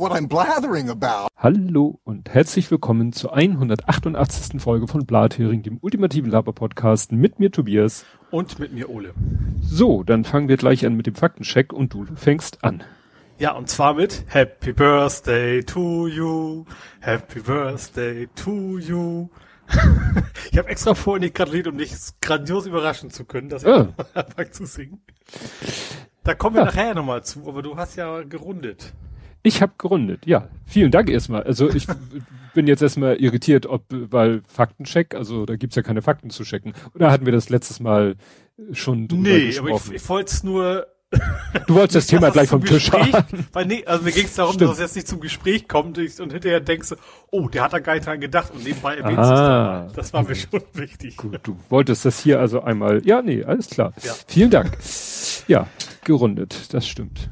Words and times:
what 0.00 0.12
I'm 0.12 0.28
blathering 0.28 0.88
about. 0.88 1.28
Hallo 1.36 2.00
und 2.04 2.30
herzlich 2.32 2.70
willkommen 2.70 3.12
zur 3.12 3.34
188. 3.36 4.58
Folge 4.60 4.88
von 4.88 5.04
Blathering, 5.04 5.62
dem 5.62 5.76
ultimativen 5.82 6.30
Laber-Podcast 6.30 7.12
mit 7.12 7.38
mir 7.38 7.52
Tobias. 7.52 8.06
Und 8.30 8.58
mit 8.58 8.72
mir 8.72 8.88
Ole. 8.88 9.12
So, 9.60 10.02
dann 10.02 10.24
fangen 10.24 10.48
wir 10.48 10.56
gleich 10.56 10.86
an 10.86 10.94
mit 10.96 11.06
dem 11.06 11.14
Faktencheck 11.16 11.74
und 11.74 11.92
du 11.92 12.06
fängst 12.16 12.64
an. 12.64 12.82
Ja, 13.38 13.52
und 13.52 13.68
zwar 13.68 13.92
mit 13.92 14.24
Happy 14.28 14.72
Birthday 14.72 15.62
to 15.64 16.08
you, 16.08 16.64
Happy 17.00 17.40
Birthday 17.40 18.26
to 18.34 18.78
you. 18.78 19.28
ich 20.50 20.56
habe 20.58 20.68
extra 20.70 20.94
vorhin 20.94 21.24
nicht 21.24 21.34
gratuliert, 21.34 21.68
um 21.68 21.76
dich 21.76 21.92
grandios 22.22 22.66
überraschen 22.66 23.10
zu 23.10 23.26
können, 23.26 23.50
dass 23.50 23.64
ich 23.64 23.68
Ah. 23.68 23.88
anfange 24.14 24.50
zu 24.50 24.64
singen. 24.64 25.02
Da 26.24 26.34
kommen 26.34 26.56
wir 26.56 26.60
Ja. 26.62 26.66
nachher 26.66 26.94
nochmal 26.94 27.22
zu, 27.22 27.46
aber 27.46 27.60
du 27.62 27.76
hast 27.76 27.96
ja 27.96 28.22
gerundet. 28.22 28.94
Ich 29.42 29.62
habe 29.62 29.72
gerundet, 29.78 30.26
ja. 30.26 30.48
Vielen 30.66 30.90
Dank 30.90 31.08
erstmal. 31.08 31.42
Also 31.44 31.70
ich 31.70 31.86
bin 32.54 32.66
jetzt 32.66 32.82
erstmal 32.82 33.16
irritiert, 33.16 33.66
ob, 33.66 33.84
weil 33.88 34.42
Faktencheck, 34.46 35.14
also 35.14 35.46
da 35.46 35.56
gibt's 35.56 35.76
ja 35.76 35.82
keine 35.82 36.02
Fakten 36.02 36.30
zu 36.30 36.42
checken. 36.44 36.74
Oder 36.94 37.10
hatten 37.10 37.24
wir 37.24 37.32
das 37.32 37.48
letztes 37.48 37.80
Mal 37.80 38.16
schon 38.72 39.08
drüber 39.08 39.22
Nee, 39.22 39.58
aber 39.58 39.70
gesprochen? 39.70 39.94
ich, 39.94 40.02
ich 40.02 40.08
wollte 40.08 40.32
es 40.32 40.44
nur 40.44 40.86
du 41.66 41.74
wolltest 41.74 41.96
das 41.96 42.06
Thema 42.08 42.30
gleich 42.30 42.44
es 42.44 42.50
vom 42.50 42.64
Tisch 42.64 42.90
haben. 42.92 43.12
Weil 43.52 43.66
nee, 43.66 43.84
also 43.84 44.04
mir 44.04 44.12
ging 44.12 44.26
es 44.26 44.34
darum, 44.34 44.54
Stimmt. 44.54 44.70
dass 44.70 44.78
es 44.78 44.84
jetzt 44.84 44.96
nicht 44.96 45.08
zum 45.08 45.20
Gespräch 45.20 45.66
kommt 45.68 45.98
und 45.98 46.32
hinterher 46.32 46.60
denkst 46.60 46.90
du, 46.90 46.96
oh, 47.30 47.48
der 47.48 47.62
hat 47.64 47.72
da 47.72 47.78
gar 47.80 47.94
nicht 47.94 48.06
dran 48.06 48.20
gedacht 48.20 48.52
und 48.52 48.62
nebenbei 48.64 48.96
erwähnt 48.96 49.18
Ah. 49.18 49.24
sich 49.24 49.34
da 49.34 49.84
mal. 49.86 49.92
Das 49.94 50.12
war 50.12 50.22
mir 50.22 50.34
schon 50.36 50.62
wichtig. 50.74 51.16
Gut, 51.16 51.40
du 51.42 51.56
wolltest 51.68 52.04
das 52.04 52.20
hier 52.20 52.38
also 52.40 52.62
einmal. 52.62 53.04
Ja, 53.04 53.22
nee, 53.22 53.42
alles 53.44 53.68
klar. 53.68 53.92
Ja. 54.02 54.12
Vielen 54.28 54.50
Dank. 54.50 54.76
Ja, 55.48 55.66
gerundet, 56.04 56.72
das 56.72 56.86
stimmt. 56.86 57.28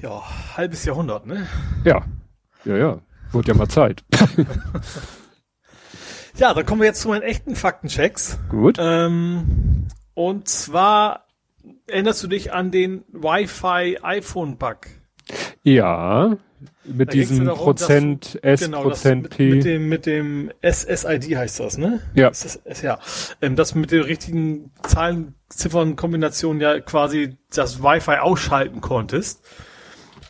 Ja, 0.00 0.22
halbes 0.56 0.84
Jahrhundert, 0.84 1.26
ne? 1.26 1.46
Ja, 1.84 2.04
ja, 2.64 2.76
ja. 2.76 2.98
Wurde 3.30 3.48
ja 3.48 3.54
mal 3.54 3.68
Zeit. 3.68 4.04
Ja, 6.36 6.54
dann 6.54 6.64
kommen 6.64 6.80
wir 6.80 6.88
jetzt 6.88 7.02
zu 7.02 7.08
meinen 7.08 7.22
echten 7.22 7.54
Faktenchecks. 7.54 8.38
Gut. 8.48 8.76
Ähm, 8.80 9.86
und 10.14 10.48
zwar 10.48 11.26
erinnerst 11.86 12.22
du 12.22 12.28
dich 12.28 12.52
an 12.52 12.70
den 12.70 13.04
Wi-Fi 13.12 13.98
iPhone 14.02 14.56
Bug? 14.56 14.78
Ja, 15.62 16.36
mit 16.84 17.08
Da 17.08 17.12
diesem 17.12 17.44
darum, 17.44 17.58
Prozent 17.58 18.38
S, 18.42 18.60
Genau, 18.60 18.88
das 18.88 19.00
Prozent 19.02 19.22
mit, 19.22 19.36
P. 19.36 19.50
mit 19.50 19.64
dem 19.64 19.88
mit 19.88 20.06
dem 20.06 20.52
SSID 20.62 21.36
heißt 21.36 21.60
das, 21.60 21.78
ne? 21.78 22.00
Ja. 22.14 22.28
SS, 22.28 22.82
ja. 22.82 22.98
Ähm, 23.40 23.56
das 23.56 23.74
mit 23.74 23.90
der 23.90 24.06
richtigen 24.06 24.72
Zahlen, 24.82 25.34
Ziffern, 25.48 25.96
Kombination 25.96 26.60
ja 26.60 26.80
quasi 26.80 27.36
das 27.54 27.82
Wi-Fi 27.82 28.18
ausschalten 28.18 28.80
konntest. 28.80 29.42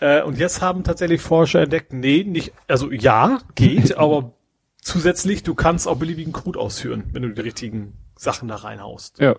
Äh, 0.01 0.23
und 0.23 0.39
jetzt 0.39 0.61
haben 0.61 0.85
tatsächlich 0.85 1.21
Forscher 1.21 1.61
entdeckt, 1.63 1.93
nee, 1.93 2.25
nicht, 2.25 2.53
also 2.69 2.91
ja, 2.91 3.41
geht, 3.55 3.97
aber 3.97 4.33
zusätzlich, 4.81 5.43
du 5.43 5.55
kannst 5.55 5.89
auch 5.89 5.97
beliebigen 5.97 6.33
Code 6.33 6.59
ausführen, 6.59 7.05
wenn 7.13 7.23
du 7.23 7.31
die 7.31 7.41
richtigen 7.41 7.95
Sachen 8.17 8.49
da 8.49 8.57
reinhaust. 8.57 9.21
Ja. 9.21 9.37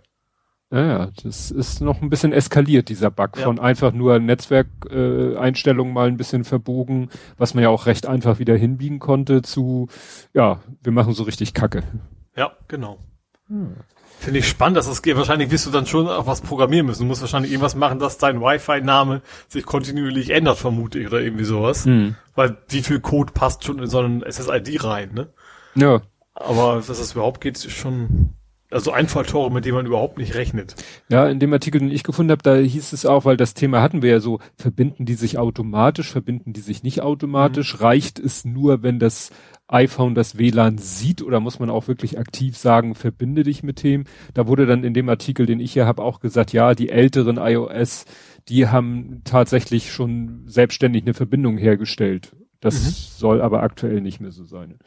Ja, 0.74 0.86
ja, 0.86 1.10
das 1.24 1.52
ist 1.52 1.82
noch 1.82 2.02
ein 2.02 2.10
bisschen 2.10 2.34
eskaliert, 2.34 2.90
dieser 2.90 3.12
Bug, 3.12 3.38
Ja. 3.38 3.44
von 3.44 3.60
einfach 3.60 3.94
nur 3.94 4.18
Netzwerkeinstellungen 4.18 5.92
äh, 5.92 5.94
mal 5.94 6.08
ein 6.08 6.18
bisschen 6.18 6.46
verbogen, 6.46 7.10
was 7.38 7.54
man 7.54 7.64
ja 7.64 7.70
auch 7.70 7.86
recht 7.86 8.08
einfach 8.08 8.40
wieder 8.40 8.56
hinbiegen 8.56 8.98
konnte, 8.98 9.44
zu, 9.44 9.88
ja, 10.34 10.62
wir 10.82 10.92
machen 10.92 11.14
so 11.14 11.22
richtig 11.24 11.54
Kacke. 11.54 11.84
Ja, 12.36 12.54
genau. 12.68 12.98
Finde 14.18 14.40
ich 14.40 14.48
spannend, 14.48 14.78
dass 14.78 14.88
es 14.88 15.04
geht. 15.04 15.16
Wahrscheinlich 15.16 15.52
wirst 15.52 15.68
du 15.68 15.70
dann 15.70 15.86
schon 15.86 16.08
auch 16.08 16.26
was 16.26 16.42
programmieren 16.42 16.88
müssen. 16.88 17.04
Du 17.04 17.08
musst 17.08 17.22
wahrscheinlich 17.22 17.52
irgendwas 17.52 17.76
machen, 17.76 18.00
dass 18.00 18.18
dein 18.18 18.42
Wi-Fi-Name 18.42 19.22
sich 19.50 19.66
kontinuierlich 19.66 20.32
ändert, 20.32 20.58
vermute 20.58 20.98
ich, 20.98 21.06
oder 21.06 21.20
irgendwie 21.22 21.44
sowas. 21.44 21.86
Hm. 21.86 22.16
Weil 22.34 22.58
wie 22.70 22.82
viel 22.82 23.00
Code 23.00 23.32
passt 23.34 23.64
schon 23.64 23.78
in 23.78 23.88
so 23.88 24.00
einen 24.00 24.24
SSID 24.28 24.84
rein, 24.84 25.14
ne? 25.14 25.28
Ja, 25.76 26.02
Aber 26.34 26.78
dass 26.78 26.88
das 26.88 27.12
überhaupt 27.12 27.42
geht, 27.42 27.58
ist 27.58 27.70
schon, 27.72 28.30
also 28.74 28.92
Einfalltore, 28.92 29.52
mit 29.52 29.66
denen 29.66 29.76
man 29.76 29.86
überhaupt 29.86 30.18
nicht 30.18 30.36
rechnet. 30.36 30.76
Ja, 31.10 31.28
in 31.28 31.40
dem 31.40 31.54
Artikel, 31.54 31.80
den 31.80 31.92
ich 31.92 32.04
gefunden 32.04 32.32
habe, 32.32 32.44
da 32.44 32.56
hieß 32.56 32.94
es 32.94 33.06
auch, 33.06 33.26
weil 33.26 33.38
das 33.38 33.54
Thema 33.54 33.82
hatten 33.82 34.02
wir 34.02 34.10
ja 34.10 34.20
so, 34.20 34.40
verbinden 34.58 35.06
die 35.06 35.14
sich 35.14 35.38
automatisch, 35.38 36.12
verbinden 36.12 36.54
die 36.54 36.62
sich 36.62 36.84
nicht 36.84 37.02
automatisch, 37.02 37.80
reicht 37.82 38.20
es 38.20 38.46
nur, 38.46 38.84
wenn 38.84 39.00
das 39.00 39.30
iPhone 39.68 40.14
das 40.14 40.38
WLAN 40.38 40.78
sieht 40.78 41.22
oder 41.22 41.40
muss 41.40 41.60
man 41.60 41.70
auch 41.70 41.88
wirklich 41.88 42.20
aktiv 42.20 42.58
sagen, 42.58 42.96
verbinde 42.96 43.44
dich 43.44 43.64
mit 43.64 43.82
dem? 43.84 44.04
Da 44.34 44.48
wurde 44.48 44.66
dann 44.66 44.84
in 44.84 44.94
dem 44.94 45.10
Artikel, 45.10 45.46
den 45.46 45.60
ich 45.60 45.74
hier 45.74 45.86
habe, 45.86 46.04
auch 46.04 46.20
gesagt, 46.20 46.54
ja, 46.54 46.76
die 46.76 46.90
älteren 46.90 47.38
iOS, 47.38 48.06
die 48.50 48.68
haben 48.68 49.22
tatsächlich 49.24 49.92
schon 49.92 50.44
selbstständig 50.48 51.04
eine 51.04 51.14
Verbindung 51.14 51.58
hergestellt. 51.58 52.36
Das 52.60 53.18
soll 53.18 53.42
aber 53.42 53.62
aktuell 53.62 54.00
nicht 54.00 54.22
mehr 54.22 54.32
so 54.32 54.46
sein. 54.46 54.80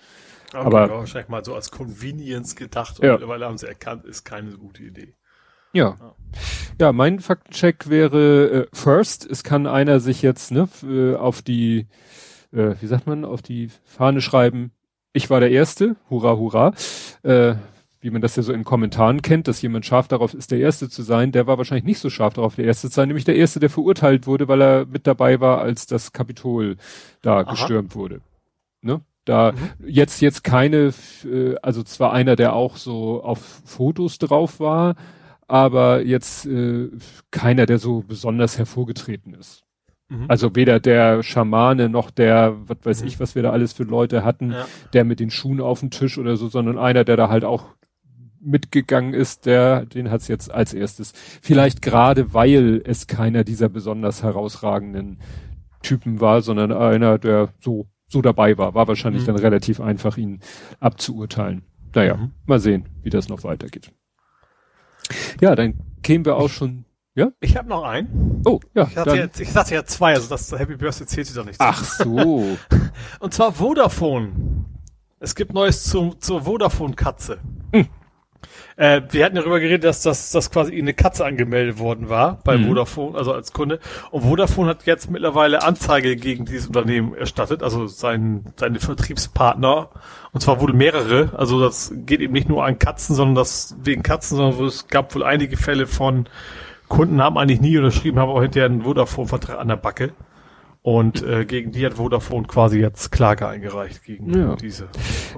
Okay, 0.54 0.58
Aber- 0.66 0.88
wahrscheinlich 0.90 1.28
mal 1.28 1.44
so 1.44 1.54
als 1.54 1.70
Convenience 1.70 2.54
gedacht 2.56 2.98
und 3.00 3.06
Ja. 3.06 3.12
mittlerweile 3.12 3.46
haben 3.46 3.58
sie 3.58 3.66
erkannt, 3.68 4.04
ist 4.04 4.24
keine 4.24 4.50
so 4.50 4.58
gute 4.58 4.82
Idee. 4.82 5.14
Ja. 5.72 5.96
Ja. 6.00 6.14
Ja, 6.80 6.92
mein 6.92 7.20
Faktencheck 7.20 7.88
wäre 7.88 8.50
äh, 8.50 8.66
first, 8.72 9.26
es 9.28 9.42
kann 9.42 9.66
einer 9.66 9.98
sich 10.00 10.22
jetzt 10.22 10.50
ne, 10.52 10.68
äh, 10.82 11.14
auf 11.16 11.42
die, 11.42 11.86
äh, 12.52 12.74
wie 12.80 12.86
sagt 12.86 13.06
man, 13.06 13.24
auf 13.24 13.42
die 13.42 13.70
Fahne 13.84 14.20
schreiben, 14.20 14.72
ich 15.12 15.30
war 15.30 15.40
der 15.40 15.50
Erste, 15.50 15.96
hurra, 16.10 16.36
hurra. 16.36 16.72
Äh, 17.22 17.54
wie 18.02 18.10
man 18.10 18.20
das 18.22 18.36
ja 18.36 18.42
so 18.42 18.52
in 18.52 18.62
Kommentaren 18.62 19.20
kennt, 19.22 19.48
dass 19.48 19.62
jemand 19.62 19.84
scharf 19.86 20.06
darauf 20.06 20.32
ist, 20.34 20.50
der 20.52 20.60
Erste 20.60 20.88
zu 20.88 21.02
sein, 21.02 21.32
der 21.32 21.46
war 21.46 21.58
wahrscheinlich 21.58 21.86
nicht 21.86 21.98
so 21.98 22.08
scharf 22.10 22.34
darauf, 22.34 22.54
der 22.54 22.66
Erste 22.66 22.88
zu 22.88 22.94
sein, 22.94 23.08
nämlich 23.08 23.24
der 23.24 23.36
Erste, 23.36 23.58
der 23.58 23.70
verurteilt 23.70 24.26
wurde, 24.26 24.46
weil 24.48 24.60
er 24.62 24.86
mit 24.86 25.06
dabei 25.06 25.40
war, 25.40 25.58
als 25.60 25.86
das 25.86 26.12
Kapitol 26.12 26.76
da 27.22 27.40
Aha. 27.40 27.50
gestürmt 27.50 27.96
wurde. 27.96 28.20
Ne? 28.82 29.00
Da 29.26 29.52
Mhm. 29.52 29.86
jetzt 29.88 30.22
jetzt 30.22 30.42
keine, 30.44 30.92
äh, 31.30 31.56
also 31.60 31.82
zwar 31.82 32.12
einer, 32.14 32.34
der 32.36 32.54
auch 32.54 32.76
so 32.76 33.22
auf 33.22 33.60
Fotos 33.66 34.18
drauf 34.18 34.58
war, 34.60 34.94
aber 35.48 36.02
jetzt 36.02 36.46
äh, 36.46 36.88
keiner, 37.30 37.66
der 37.66 37.78
so 37.78 38.02
besonders 38.06 38.56
hervorgetreten 38.56 39.34
ist. 39.34 39.64
Mhm. 40.08 40.24
Also 40.28 40.54
weder 40.56 40.80
der 40.80 41.22
Schamane 41.22 41.88
noch 41.88 42.10
der, 42.10 42.56
was 42.68 42.78
weiß 42.84 43.00
Mhm. 43.02 43.08
ich, 43.08 43.20
was 43.20 43.34
wir 43.34 43.42
da 43.42 43.50
alles 43.50 43.72
für 43.72 43.82
Leute 43.82 44.24
hatten, 44.24 44.52
Ja. 44.52 44.66
der 44.92 45.04
mit 45.04 45.20
den 45.20 45.30
Schuhen 45.30 45.60
auf 45.60 45.80
dem 45.80 45.90
Tisch 45.90 46.16
oder 46.18 46.36
so, 46.36 46.48
sondern 46.48 46.78
einer, 46.78 47.04
der 47.04 47.16
da 47.16 47.28
halt 47.28 47.44
auch 47.44 47.66
mitgegangen 48.40 49.12
ist, 49.12 49.46
der, 49.46 49.86
den 49.86 50.10
hat's 50.10 50.28
jetzt 50.28 50.52
als 50.52 50.72
erstes. 50.72 51.12
Vielleicht 51.42 51.82
gerade, 51.82 52.32
weil 52.32 52.80
es 52.84 53.08
keiner 53.08 53.42
dieser 53.42 53.68
besonders 53.68 54.22
herausragenden 54.22 55.18
Typen 55.82 56.20
war, 56.20 56.42
sondern 56.42 56.70
einer, 56.72 57.18
der 57.18 57.48
so, 57.60 57.86
so 58.08 58.22
dabei 58.22 58.56
war, 58.58 58.74
war 58.74 58.86
wahrscheinlich 58.88 59.22
Mhm. 59.22 59.26
dann 59.26 59.36
relativ 59.36 59.80
einfach, 59.80 60.16
ihn 60.16 60.40
abzuurteilen. 60.80 61.64
Naja, 61.94 62.16
Mhm. 62.16 62.32
mal 62.46 62.60
sehen, 62.60 62.88
wie 63.02 63.10
das 63.10 63.28
noch 63.28 63.42
weitergeht. 63.44 63.92
Ja, 65.40 65.54
dann 65.54 65.74
kämen 66.02 66.24
wir 66.24 66.36
auch 66.36 66.48
schon, 66.50 66.84
ja? 67.14 67.30
Ich 67.40 67.56
habe 67.56 67.68
noch 67.68 67.84
einen. 67.84 68.42
Oh, 68.44 68.60
ja, 68.74 68.86
Ich 68.90 68.96
hatte, 68.96 69.16
jetzt, 69.16 69.40
ich 69.40 69.54
hatte 69.54 69.74
ja 69.74 69.84
zwei, 69.84 70.14
also 70.14 70.28
das 70.28 70.50
Happy 70.52 70.76
Birthday 70.76 71.06
zählt 71.06 71.26
sich 71.26 71.36
doch 71.36 71.44
nicht. 71.44 71.60
ach 71.60 71.82
so. 71.84 72.56
Und 73.20 73.34
zwar 73.34 73.52
Vodafone. 73.52 74.64
Es 75.18 75.34
gibt 75.34 75.52
Neues 75.54 75.84
zu, 75.84 76.10
zur 76.20 76.42
Vodafone-Katze. 76.42 77.38
Hm. 77.72 77.86
Äh, 78.76 79.02
wir 79.10 79.24
hatten 79.24 79.36
darüber 79.36 79.58
geredet, 79.58 79.84
dass 79.84 80.02
das 80.02 80.30
dass 80.30 80.50
quasi 80.50 80.78
eine 80.78 80.92
Katze 80.92 81.24
angemeldet 81.24 81.78
worden 81.78 82.10
war 82.10 82.40
bei 82.44 82.58
Mhm. 82.58 82.66
Vodafone, 82.68 83.16
also 83.16 83.32
als 83.32 83.52
Kunde. 83.52 83.80
Und 84.10 84.22
Vodafone 84.22 84.68
hat 84.68 84.84
jetzt 84.84 85.10
mittlerweile 85.10 85.62
Anzeige 85.62 86.16
gegen 86.16 86.44
dieses 86.44 86.66
Unternehmen 86.66 87.14
erstattet, 87.14 87.62
also 87.62 87.86
sein, 87.86 88.44
seine 88.56 88.78
Vertriebspartner. 88.78 89.88
Und 90.32 90.40
zwar 90.42 90.60
wohl 90.60 90.74
mehrere. 90.74 91.30
Also 91.36 91.58
das 91.60 91.92
geht 91.94 92.20
eben 92.20 92.34
nicht 92.34 92.50
nur 92.50 92.64
an 92.66 92.78
Katzen, 92.78 93.16
sondern 93.16 93.36
das 93.36 93.74
wegen 93.82 94.02
Katzen, 94.02 94.36
sondern 94.36 94.66
es 94.66 94.88
gab 94.88 95.14
wohl 95.14 95.24
einige 95.24 95.56
Fälle 95.56 95.86
von 95.86 96.28
Kunden 96.88 97.20
haben 97.20 97.36
eigentlich 97.36 97.60
nie 97.60 97.76
unterschrieben, 97.78 98.18
haben 98.20 98.30
auch 98.30 98.42
hinterher 98.42 98.66
einen 98.66 98.82
Vodafone-Vertrag 98.82 99.58
an 99.58 99.68
der 99.68 99.76
Backe. 99.76 100.12
Und 100.86 101.20
äh, 101.24 101.44
gegen 101.44 101.72
die 101.72 101.84
hat 101.84 101.94
Vodafone 101.94 102.46
quasi 102.46 102.78
jetzt 102.78 103.10
Klage 103.10 103.48
eingereicht 103.48 104.04
gegen 104.04 104.32
Ja. 104.32 104.54
diese. 104.54 104.84
Ja, 104.84 104.88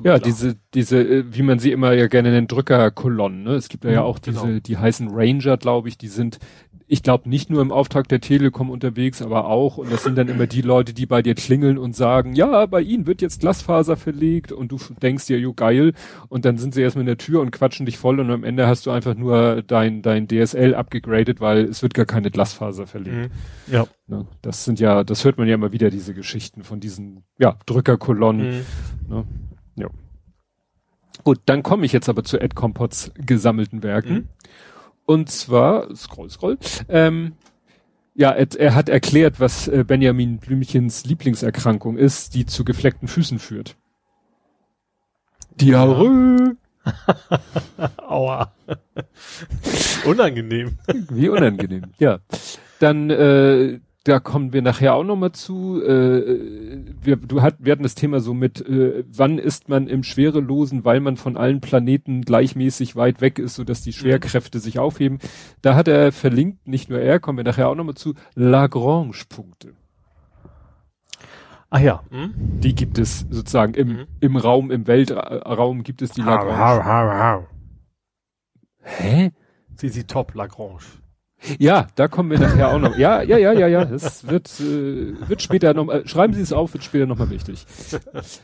Vermittler. 0.02 0.18
diese, 0.18 0.56
diese, 0.74 0.98
äh, 1.00 1.24
wie 1.30 1.40
man 1.40 1.58
sie 1.58 1.72
immer 1.72 1.92
ja 1.94 2.06
gerne 2.06 2.30
nennt, 2.32 2.52
Drückerkolonnen. 2.52 3.44
Ne? 3.44 3.52
Es 3.52 3.70
gibt 3.70 3.84
ja, 3.84 3.92
ja 3.92 4.00
Mhm, 4.02 4.06
auch 4.08 4.18
diese, 4.18 4.46
genau. 4.46 4.60
die 4.60 4.76
heißen 4.76 5.08
Ranger, 5.10 5.56
glaube 5.56 5.88
ich, 5.88 5.96
die 5.96 6.08
sind, 6.08 6.38
ich 6.90 7.02
glaube, 7.02 7.28
nicht 7.28 7.50
nur 7.50 7.60
im 7.60 7.70
Auftrag 7.70 8.08
der 8.08 8.20
Telekom 8.20 8.70
unterwegs, 8.70 9.20
aber 9.20 9.46
auch, 9.46 9.76
und 9.76 9.92
das 9.92 10.04
sind 10.04 10.16
dann 10.16 10.28
immer 10.28 10.46
die 10.46 10.62
Leute, 10.62 10.94
die 10.94 11.04
bei 11.04 11.20
dir 11.20 11.34
klingeln 11.34 11.76
und 11.76 11.94
sagen, 11.94 12.34
ja, 12.34 12.64
bei 12.64 12.80
Ihnen 12.80 13.06
wird 13.06 13.20
jetzt 13.20 13.40
Glasfaser 13.40 13.96
verlegt 13.96 14.52
und 14.52 14.72
du 14.72 14.78
denkst 15.02 15.26
dir, 15.26 15.38
jo, 15.38 15.52
geil, 15.52 15.92
und 16.30 16.46
dann 16.46 16.56
sind 16.56 16.72
sie 16.72 16.80
erstmal 16.80 17.02
in 17.02 17.06
der 17.06 17.18
Tür 17.18 17.42
und 17.42 17.50
quatschen 17.50 17.84
dich 17.84 17.98
voll 17.98 18.18
und 18.20 18.30
am 18.30 18.42
Ende 18.42 18.66
hast 18.66 18.86
du 18.86 18.90
einfach 18.90 19.14
nur 19.14 19.62
dein, 19.62 20.00
dein 20.00 20.28
DSL 20.28 20.74
abgegradet, 20.74 21.42
weil 21.42 21.64
es 21.64 21.82
wird 21.82 21.92
gar 21.92 22.06
keine 22.06 22.30
Glasfaser 22.30 22.86
verlegt. 22.86 23.30
Mhm. 23.68 23.72
Ja. 23.72 23.86
Ne? 24.06 24.26
Das 24.40 24.64
sind 24.64 24.80
ja, 24.80 25.04
das 25.04 25.26
hört 25.26 25.36
man 25.36 25.46
ja 25.46 25.54
immer 25.54 25.72
wieder, 25.72 25.90
diese 25.90 26.14
Geschichten 26.14 26.64
von 26.64 26.80
diesen, 26.80 27.24
ja, 27.38 27.58
Drückerkolonnen. 27.66 28.48
Mhm. 28.48 29.14
Ne? 29.14 29.24
Ja. 29.76 29.88
Gut, 31.22 31.40
dann 31.44 31.62
komme 31.62 31.84
ich 31.84 31.92
jetzt 31.92 32.08
aber 32.08 32.24
zu 32.24 32.40
Ed 32.40 32.54
Compots 32.54 33.12
gesammelten 33.14 33.82
Werken. 33.82 34.14
Mhm. 34.14 34.28
Und 35.08 35.30
zwar, 35.30 35.96
scroll, 35.96 36.28
scroll, 36.28 36.58
ähm, 36.90 37.32
Ja, 38.14 38.30
er, 38.32 38.46
er 38.58 38.74
hat 38.74 38.90
erklärt, 38.90 39.40
was 39.40 39.66
äh, 39.66 39.82
Benjamin 39.82 40.36
Blümchens 40.36 41.06
Lieblingserkrankung 41.06 41.96
ist, 41.96 42.34
die 42.34 42.44
zu 42.44 42.62
gefleckten 42.62 43.08
Füßen 43.08 43.38
führt. 43.38 43.78
Diarrhoe. 45.58 46.58
Aua. 48.06 48.52
unangenehm. 50.04 50.76
Wie 51.08 51.30
unangenehm, 51.30 51.94
ja. 51.98 52.18
Dann, 52.78 53.08
äh, 53.08 53.80
da 54.08 54.20
kommen 54.20 54.52
wir 54.52 54.62
nachher 54.62 54.94
auch 54.94 55.04
nochmal 55.04 55.32
zu. 55.32 55.82
Äh, 55.82 56.80
wir, 57.02 57.16
du 57.16 57.42
hat, 57.42 57.56
wir 57.58 57.72
hatten 57.72 57.82
das 57.82 57.94
Thema 57.94 58.20
so 58.20 58.32
mit, 58.32 58.66
äh, 58.66 59.04
wann 59.06 59.38
ist 59.38 59.68
man 59.68 59.86
im 59.86 60.02
Schwerelosen, 60.02 60.84
weil 60.84 61.00
man 61.00 61.16
von 61.16 61.36
allen 61.36 61.60
Planeten 61.60 62.22
gleichmäßig 62.22 62.96
weit 62.96 63.20
weg 63.20 63.38
ist, 63.38 63.56
sodass 63.56 63.82
die 63.82 63.92
Schwerkräfte 63.92 64.60
sich 64.60 64.78
aufheben. 64.78 65.18
Da 65.60 65.74
hat 65.74 65.88
er 65.88 66.12
verlinkt, 66.12 66.66
nicht 66.66 66.88
nur 66.88 67.00
er, 67.00 67.20
kommen 67.20 67.38
wir 67.38 67.44
nachher 67.44 67.68
auch 67.68 67.74
nochmal 67.74 67.96
zu, 67.96 68.14
Lagrange-Punkte. 68.34 69.74
Ach 71.70 71.80
ja. 71.80 72.02
Hm? 72.10 72.32
Die 72.60 72.74
gibt 72.74 72.98
es 72.98 73.26
sozusagen 73.28 73.74
im, 73.74 73.88
mhm. 73.88 74.06
im 74.20 74.36
Raum, 74.36 74.70
im 74.70 74.86
Weltraum 74.86 75.82
gibt 75.82 76.00
es 76.00 76.12
die 76.12 76.22
Lagrange. 76.22 76.56
Hau, 76.56 76.84
hau, 76.84 77.10
hau. 77.12 77.46
Hä? 78.82 79.32
Sie, 79.76 79.90
sie 79.90 80.04
top, 80.04 80.34
Lagrange. 80.34 80.80
Ja, 81.58 81.86
da 81.94 82.08
kommen 82.08 82.30
wir 82.30 82.38
nachher 82.38 82.68
auch 82.68 82.78
noch. 82.78 82.96
Ja, 82.98 83.22
ja, 83.22 83.38
ja, 83.38 83.52
ja, 83.52 83.68
ja. 83.68 83.84
Das 83.84 84.26
wird, 84.26 84.48
äh, 84.60 85.28
wird 85.28 85.42
später 85.42 85.74
noch, 85.74 85.88
äh, 85.88 86.06
schreiben 86.06 86.34
Sie 86.34 86.42
es 86.42 86.52
auf, 86.52 86.74
wird 86.74 86.84
später 86.84 87.06
nochmal 87.06 87.30
wichtig. 87.30 87.64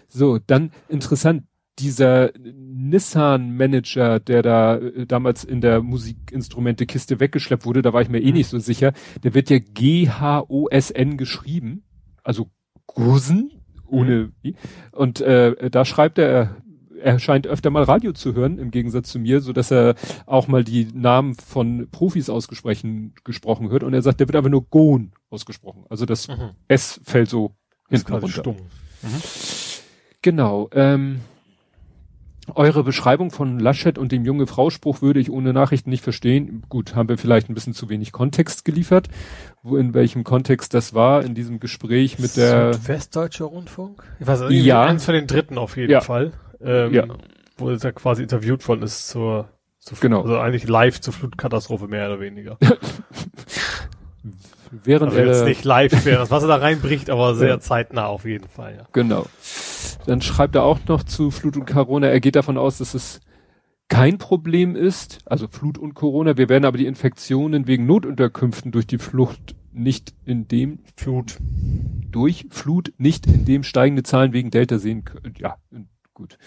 So, 0.08 0.38
dann 0.38 0.70
interessant, 0.88 1.44
dieser 1.78 2.30
Nissan-Manager, 2.38 4.20
der 4.20 4.42
da 4.42 4.76
äh, 4.76 5.06
damals 5.06 5.44
in 5.44 5.60
der 5.60 5.82
Musikinstrumente-Kiste 5.82 7.20
weggeschleppt 7.20 7.66
wurde, 7.66 7.82
da 7.82 7.92
war 7.92 8.02
ich 8.02 8.08
mir 8.08 8.20
eh 8.20 8.32
nicht 8.32 8.48
so 8.48 8.58
sicher, 8.58 8.92
der 9.22 9.34
wird 9.34 9.50
ja 9.50 9.58
G-H-O-S-N 9.58 11.16
geschrieben, 11.16 11.82
also 12.22 12.48
Gusen, 12.86 13.50
ohne, 13.86 14.32
mhm. 14.42 14.54
und 14.92 15.20
äh, 15.20 15.70
da 15.70 15.84
schreibt 15.84 16.18
er, 16.18 16.56
er 17.00 17.18
scheint 17.18 17.46
öfter 17.46 17.70
mal 17.70 17.82
Radio 17.82 18.12
zu 18.12 18.34
hören, 18.34 18.58
im 18.58 18.70
Gegensatz 18.70 19.10
zu 19.10 19.18
mir, 19.18 19.40
so 19.40 19.52
dass 19.52 19.70
er 19.70 19.94
auch 20.26 20.48
mal 20.48 20.64
die 20.64 20.88
Namen 20.92 21.34
von 21.34 21.88
Profis 21.90 22.30
ausgesprochen 22.30 23.14
gesprochen 23.24 23.70
hört. 23.70 23.82
Und 23.82 23.94
er 23.94 24.02
sagt, 24.02 24.20
der 24.20 24.28
wird 24.28 24.36
aber 24.36 24.48
nur 24.48 24.66
Gon 24.68 25.12
ausgesprochen. 25.30 25.84
Also 25.88 26.06
das 26.06 26.28
mhm. 26.28 26.50
S 26.68 27.00
fällt 27.04 27.30
so 27.30 27.52
hinten 27.88 28.14
runter. 28.14 28.52
Mhm. 28.52 29.22
Genau. 30.22 30.68
Ähm, 30.72 31.20
eure 32.54 32.84
Beschreibung 32.84 33.30
von 33.30 33.58
Laschet 33.58 33.96
und 33.96 34.12
dem 34.12 34.24
junge 34.24 34.46
Frau-Spruch 34.46 35.00
würde 35.00 35.18
ich 35.18 35.30
ohne 35.30 35.52
Nachrichten 35.52 35.88
nicht 35.90 36.02
verstehen. 36.02 36.62
Gut, 36.68 36.94
haben 36.94 37.08
wir 37.08 37.16
vielleicht 37.16 37.48
ein 37.48 37.54
bisschen 37.54 37.72
zu 37.72 37.88
wenig 37.88 38.12
Kontext 38.12 38.64
geliefert, 38.64 39.08
wo 39.62 39.76
in 39.76 39.94
welchem 39.94 40.24
Kontext 40.24 40.74
das 40.74 40.92
war 40.92 41.24
in 41.24 41.34
diesem 41.34 41.58
Gespräch 41.58 42.18
mit 42.18 42.36
der 42.36 42.74
Westdeutsche 42.86 43.44
Rundfunk. 43.44 44.04
Ich 44.20 44.26
weiß, 44.26 44.42
ja, 44.50 44.82
eins 44.82 45.06
von 45.06 45.14
den 45.14 45.26
Dritten 45.26 45.56
auf 45.56 45.76
jeden 45.76 45.90
ja. 45.90 46.00
Fall 46.00 46.32
ähm, 46.60 46.92
ja. 46.92 47.06
wo 47.56 47.70
er 47.70 47.92
quasi 47.92 48.22
interviewt 48.22 48.66
worden 48.68 48.82
ist 48.82 49.08
zur, 49.08 49.48
zur 49.78 49.98
genau. 49.98 50.22
also 50.22 50.38
eigentlich 50.38 50.68
live 50.68 51.00
zur 51.00 51.12
Flutkatastrophe 51.12 51.88
mehr 51.88 52.06
oder 52.06 52.20
weniger. 52.20 52.58
Während 54.70 55.12
also 55.12 55.18
er 55.18 55.26
jetzt 55.26 55.44
nicht 55.44 55.64
live 55.64 56.04
wäre, 56.04 56.18
das 56.18 56.30
Wasser 56.30 56.48
da 56.48 56.56
reinbricht, 56.56 57.10
aber 57.10 57.34
sehr 57.34 57.48
ja. 57.48 57.60
zeitnah 57.60 58.06
auf 58.06 58.24
jeden 58.24 58.48
Fall, 58.48 58.76
ja. 58.76 58.84
Genau. 58.92 59.26
Dann 60.06 60.20
schreibt 60.20 60.56
er 60.56 60.64
auch 60.64 60.80
noch 60.88 61.04
zu 61.04 61.30
Flut 61.30 61.56
und 61.56 61.66
Corona, 61.66 62.08
er 62.08 62.20
geht 62.20 62.36
davon 62.36 62.58
aus, 62.58 62.78
dass 62.78 62.94
es 62.94 63.20
kein 63.88 64.18
Problem 64.18 64.74
ist, 64.76 65.20
also 65.26 65.46
Flut 65.46 65.78
und 65.78 65.94
Corona, 65.94 66.36
wir 66.36 66.48
werden 66.48 66.64
aber 66.64 66.78
die 66.78 66.86
Infektionen 66.86 67.66
wegen 67.66 67.86
Notunterkünften 67.86 68.72
durch 68.72 68.86
die 68.86 68.98
Flucht 68.98 69.54
nicht 69.72 70.14
in 70.24 70.48
dem 70.48 70.80
Flut 70.96 71.36
durch 72.10 72.46
Flut 72.50 72.92
nicht 72.96 73.26
in 73.26 73.44
dem 73.44 73.64
steigende 73.64 74.04
Zahlen 74.04 74.32
wegen 74.32 74.50
Delta 74.50 74.78
sehen 74.78 75.04
können. 75.04 75.34
Ja, 75.36 75.56
gut. 76.14 76.38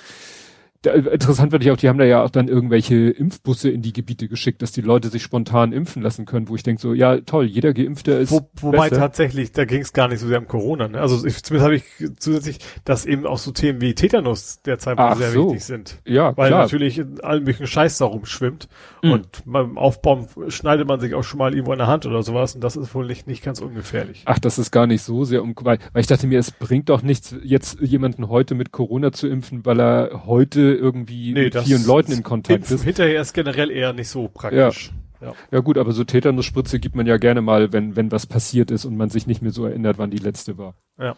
Da, 0.83 0.91
interessant 0.91 1.51
finde 1.51 1.65
ich 1.65 1.71
auch, 1.71 1.77
die 1.77 1.89
haben 1.89 1.97
da 1.97 2.05
ja 2.05 2.23
auch 2.23 2.29
dann 2.29 2.47
irgendwelche 2.47 3.09
Impfbusse 3.09 3.69
in 3.69 3.81
die 3.81 3.93
Gebiete 3.93 4.27
geschickt, 4.27 4.61
dass 4.61 4.71
die 4.71 4.81
Leute 4.81 5.09
sich 5.09 5.23
spontan 5.23 5.73
impfen 5.73 6.03
lassen 6.03 6.25
können, 6.25 6.49
wo 6.49 6.55
ich 6.55 6.63
denke 6.63 6.81
so, 6.81 6.93
ja 6.93 7.17
toll, 7.21 7.45
jeder 7.45 7.73
Geimpfte 7.73 8.11
ist. 8.11 8.31
Wo, 8.31 8.47
wobei 8.61 8.89
besser. 8.89 9.01
tatsächlich, 9.01 9.51
da 9.51 9.65
ging 9.65 9.81
es 9.81 9.93
gar 9.93 10.07
nicht 10.07 10.19
so 10.19 10.27
sehr 10.27 10.39
um 10.39 10.47
Corona. 10.47 10.87
Ne? 10.87 11.01
Also 11.01 11.25
ich, 11.25 11.43
zumindest 11.43 11.65
habe 11.65 11.75
ich 11.75 11.83
zusätzlich, 12.19 12.59
dass 12.85 13.05
eben 13.05 13.25
auch 13.25 13.39
so 13.39 13.51
Themen 13.51 13.81
wie 13.81 13.95
Tetanus 13.95 14.61
derzeit 14.61 14.99
Ach 14.99 15.17
sehr 15.17 15.31
so. 15.31 15.47
wichtig 15.47 15.65
sind. 15.65 15.97
Ja, 16.05 16.37
Weil 16.37 16.49
klar. 16.49 16.61
natürlich 16.61 16.99
in 16.99 17.21
allen 17.21 17.43
möglichen 17.43 17.67
Scheiß 17.67 17.97
da 17.97 18.05
rumschwimmt 18.05 18.67
mhm. 19.01 19.11
und 19.11 19.27
beim 19.45 19.77
Aufbauen 19.77 20.27
schneidet 20.49 20.87
man 20.87 20.99
sich 20.99 21.15
auch 21.15 21.23
schon 21.23 21.39
mal 21.39 21.53
irgendwo 21.53 21.71
in 21.71 21.79
der 21.79 21.87
Hand 21.87 22.05
oder 22.05 22.21
sowas 22.21 22.53
und 22.55 22.63
das 22.63 22.75
ist 22.75 22.93
wohl 22.93 23.07
nicht, 23.07 23.25
nicht 23.25 23.43
ganz 23.43 23.61
ungefährlich. 23.61 24.21
Ach, 24.25 24.39
das 24.39 24.59
ist 24.59 24.71
gar 24.71 24.85
nicht 24.85 25.01
so 25.01 25.23
sehr 25.23 25.41
um, 25.41 25.55
weil, 25.61 25.79
weil 25.93 26.01
ich 26.01 26.07
dachte 26.07 26.27
mir, 26.27 26.39
es 26.39 26.51
bringt 26.51 26.89
doch 26.89 27.01
nichts, 27.01 27.35
jetzt 27.43 27.79
jemanden 27.81 28.29
heute 28.29 28.53
mit 28.53 28.71
Corona 28.71 29.11
zu 29.11 29.27
impfen, 29.27 29.65
weil 29.65 29.79
er 29.79 30.25
heute 30.25 30.66
irgendwie 30.73 31.33
nee, 31.33 31.45
mit 31.45 31.57
vielen 31.57 31.85
Leuten 31.85 32.11
in 32.11 32.23
Kontakt 32.23 32.69
ist. 32.69 32.83
Hinterher 32.83 33.21
ist 33.21 33.33
generell 33.33 33.71
eher 33.71 33.93
nicht 33.93 34.09
so 34.09 34.27
praktisch. 34.27 34.87
Ja. 34.87 34.97
Ja. 35.21 35.33
ja 35.51 35.59
gut, 35.59 35.77
aber 35.77 35.91
so 35.93 36.03
Tetanusspritze 36.03 36.79
gibt 36.79 36.95
man 36.95 37.07
ja 37.07 37.17
gerne 37.17 37.41
mal, 37.41 37.73
wenn, 37.73 37.95
wenn 37.95 38.11
was 38.11 38.25
passiert 38.25 38.71
ist 38.71 38.85
und 38.85 38.97
man 38.97 39.09
sich 39.09 39.27
nicht 39.27 39.41
mehr 39.41 39.51
so 39.51 39.65
erinnert, 39.65 39.97
wann 39.97 40.11
die 40.11 40.17
letzte 40.17 40.57
war. 40.57 40.75
Ja. 40.99 41.15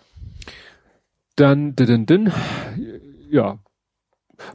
Dann, 1.36 1.76
din, 1.76 2.06
din, 2.06 2.32
ja. 3.30 3.60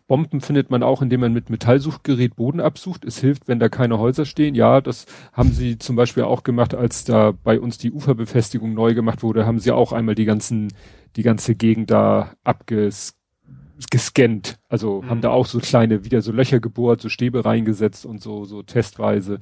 Bomben 0.07 0.41
findet 0.41 0.71
man 0.71 0.83
auch, 0.83 1.03
indem 1.03 1.21
man 1.21 1.35
mit 1.35 1.51
Metallsuchgerät 1.51 2.37
Boden 2.37 2.61
absucht. 2.61 3.05
Es 3.05 3.19
hilft, 3.19 3.49
wenn 3.49 3.61
da 3.61 3.69
keine 3.69 3.99
Häuser 3.99 4.25
stehen. 4.25 4.55
Ja, 4.55 4.81
das 4.81 5.05
haben 5.35 5.53
sie 5.53 5.79
zum 5.79 5.95
Beispiel 5.95 6.23
auch 6.23 6.43
gemacht, 6.43 6.75
als 6.75 7.05
da 7.05 7.33
bei 7.33 7.61
uns 7.61 7.77
die 7.77 7.93
Uferbefestigung 7.93 8.73
neu 8.73 8.95
gemacht 8.95 9.23
wurde, 9.23 9.45
haben 9.45 9.59
sie 9.59 9.73
auch 9.73 9.93
einmal 9.93 10.15
die 10.15 10.25
ganzen, 10.25 10.73
die 11.17 11.23
ganze 11.23 11.55
Gegend 11.55 11.91
da 11.91 12.33
abges 12.45 13.15
gescannt. 13.91 14.59
Also 14.69 15.03
mhm. 15.03 15.11
haben 15.11 15.21
da 15.21 15.31
auch 15.31 15.47
so 15.47 15.59
kleine, 15.59 16.05
wieder 16.05 16.23
so 16.23 16.33
Löcher 16.33 16.61
gebohrt, 16.61 17.01
so 17.01 17.09
Stäbe 17.09 17.45
reingesetzt 17.45 18.07
und 18.07 18.23
so, 18.23 18.45
so 18.45 18.63
testweise. 18.63 19.41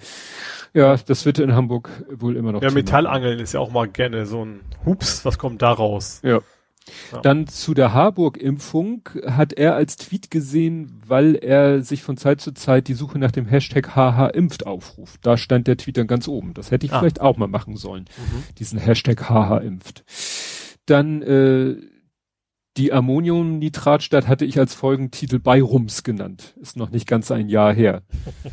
Ja, 0.75 0.97
das 0.97 1.27
wird 1.27 1.39
in 1.39 1.55
Hamburg 1.55 1.91
wohl 2.11 2.37
immer 2.37 2.53
noch. 2.53 2.63
Ja, 2.63 2.71
Metallangeln 2.71 3.39
ist 3.39 3.53
ja 3.53 3.61
auch 3.61 3.71
mal 3.71 3.89
gerne 3.89 4.27
so 4.27 4.45
ein 4.45 4.61
Hups, 4.85 5.25
was 5.25 5.39
kommt 5.39 5.63
da 5.63 5.73
raus? 5.73 6.21
Ja. 6.23 6.41
ja. 7.13 7.21
Dann 7.23 7.47
zu 7.47 7.75
der 7.75 7.93
Harburg-Impfung 7.93 9.09
hat 9.27 9.53
er 9.53 9.75
als 9.75 9.97
Tweet 9.97 10.31
gesehen, 10.31 11.01
weil 11.07 11.35
er 11.35 11.83
sich 11.83 12.03
von 12.03 12.17
Zeit 12.17 12.41
zu 12.41 12.53
Zeit 12.53 12.89
die 12.89 12.95
Suche 12.95 13.19
nach 13.19 13.33
dem 13.33 13.47
Hashtag 13.47 13.95
HH 13.95 14.29
impft 14.29 14.67
aufruft. 14.67 15.21
Da 15.27 15.37
stand 15.37 15.67
der 15.67 15.77
Tweet 15.77 15.99
dann 15.99 16.07
ganz 16.07 16.29
oben. 16.29 16.55
Das 16.55 16.71
hätte 16.71 16.87
ich 16.87 16.93
ah. 16.93 17.01
vielleicht 17.01 17.21
auch 17.21 17.37
mal 17.37 17.49
machen 17.49 17.77
sollen. 17.77 18.07
Mhm. 18.17 18.55
Diesen 18.59 18.79
Hashtag 18.79 19.29
HH 19.29 19.59
impft. 19.59 20.05
Dann 20.87 21.23
äh, 21.23 21.77
die 22.77 22.93
Ammoniumnitratstadt 22.93 24.29
hatte 24.29 24.45
ich 24.45 24.59
als 24.59 24.75
Folgentitel 24.75 25.39
Beirums 25.39 26.03
genannt. 26.03 26.55
Ist 26.61 26.77
noch 26.77 26.91
nicht 26.91 27.07
ganz 27.07 27.31
ein 27.31 27.49
Jahr 27.49 27.73
her. 27.75 28.03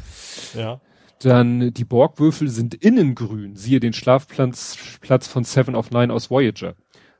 ja. 0.53 0.81
Dann 1.21 1.73
die 1.73 1.85
Borgwürfel 1.85 2.49
sind 2.49 2.75
innengrün. 2.75 3.55
Siehe 3.55 3.79
den 3.79 3.93
Schlafplatz 3.93 4.77
Platz 5.01 5.27
von 5.27 5.43
Seven 5.43 5.75
of 5.75 5.91
Nine 5.91 6.13
aus 6.13 6.29
Voyager. 6.29 6.75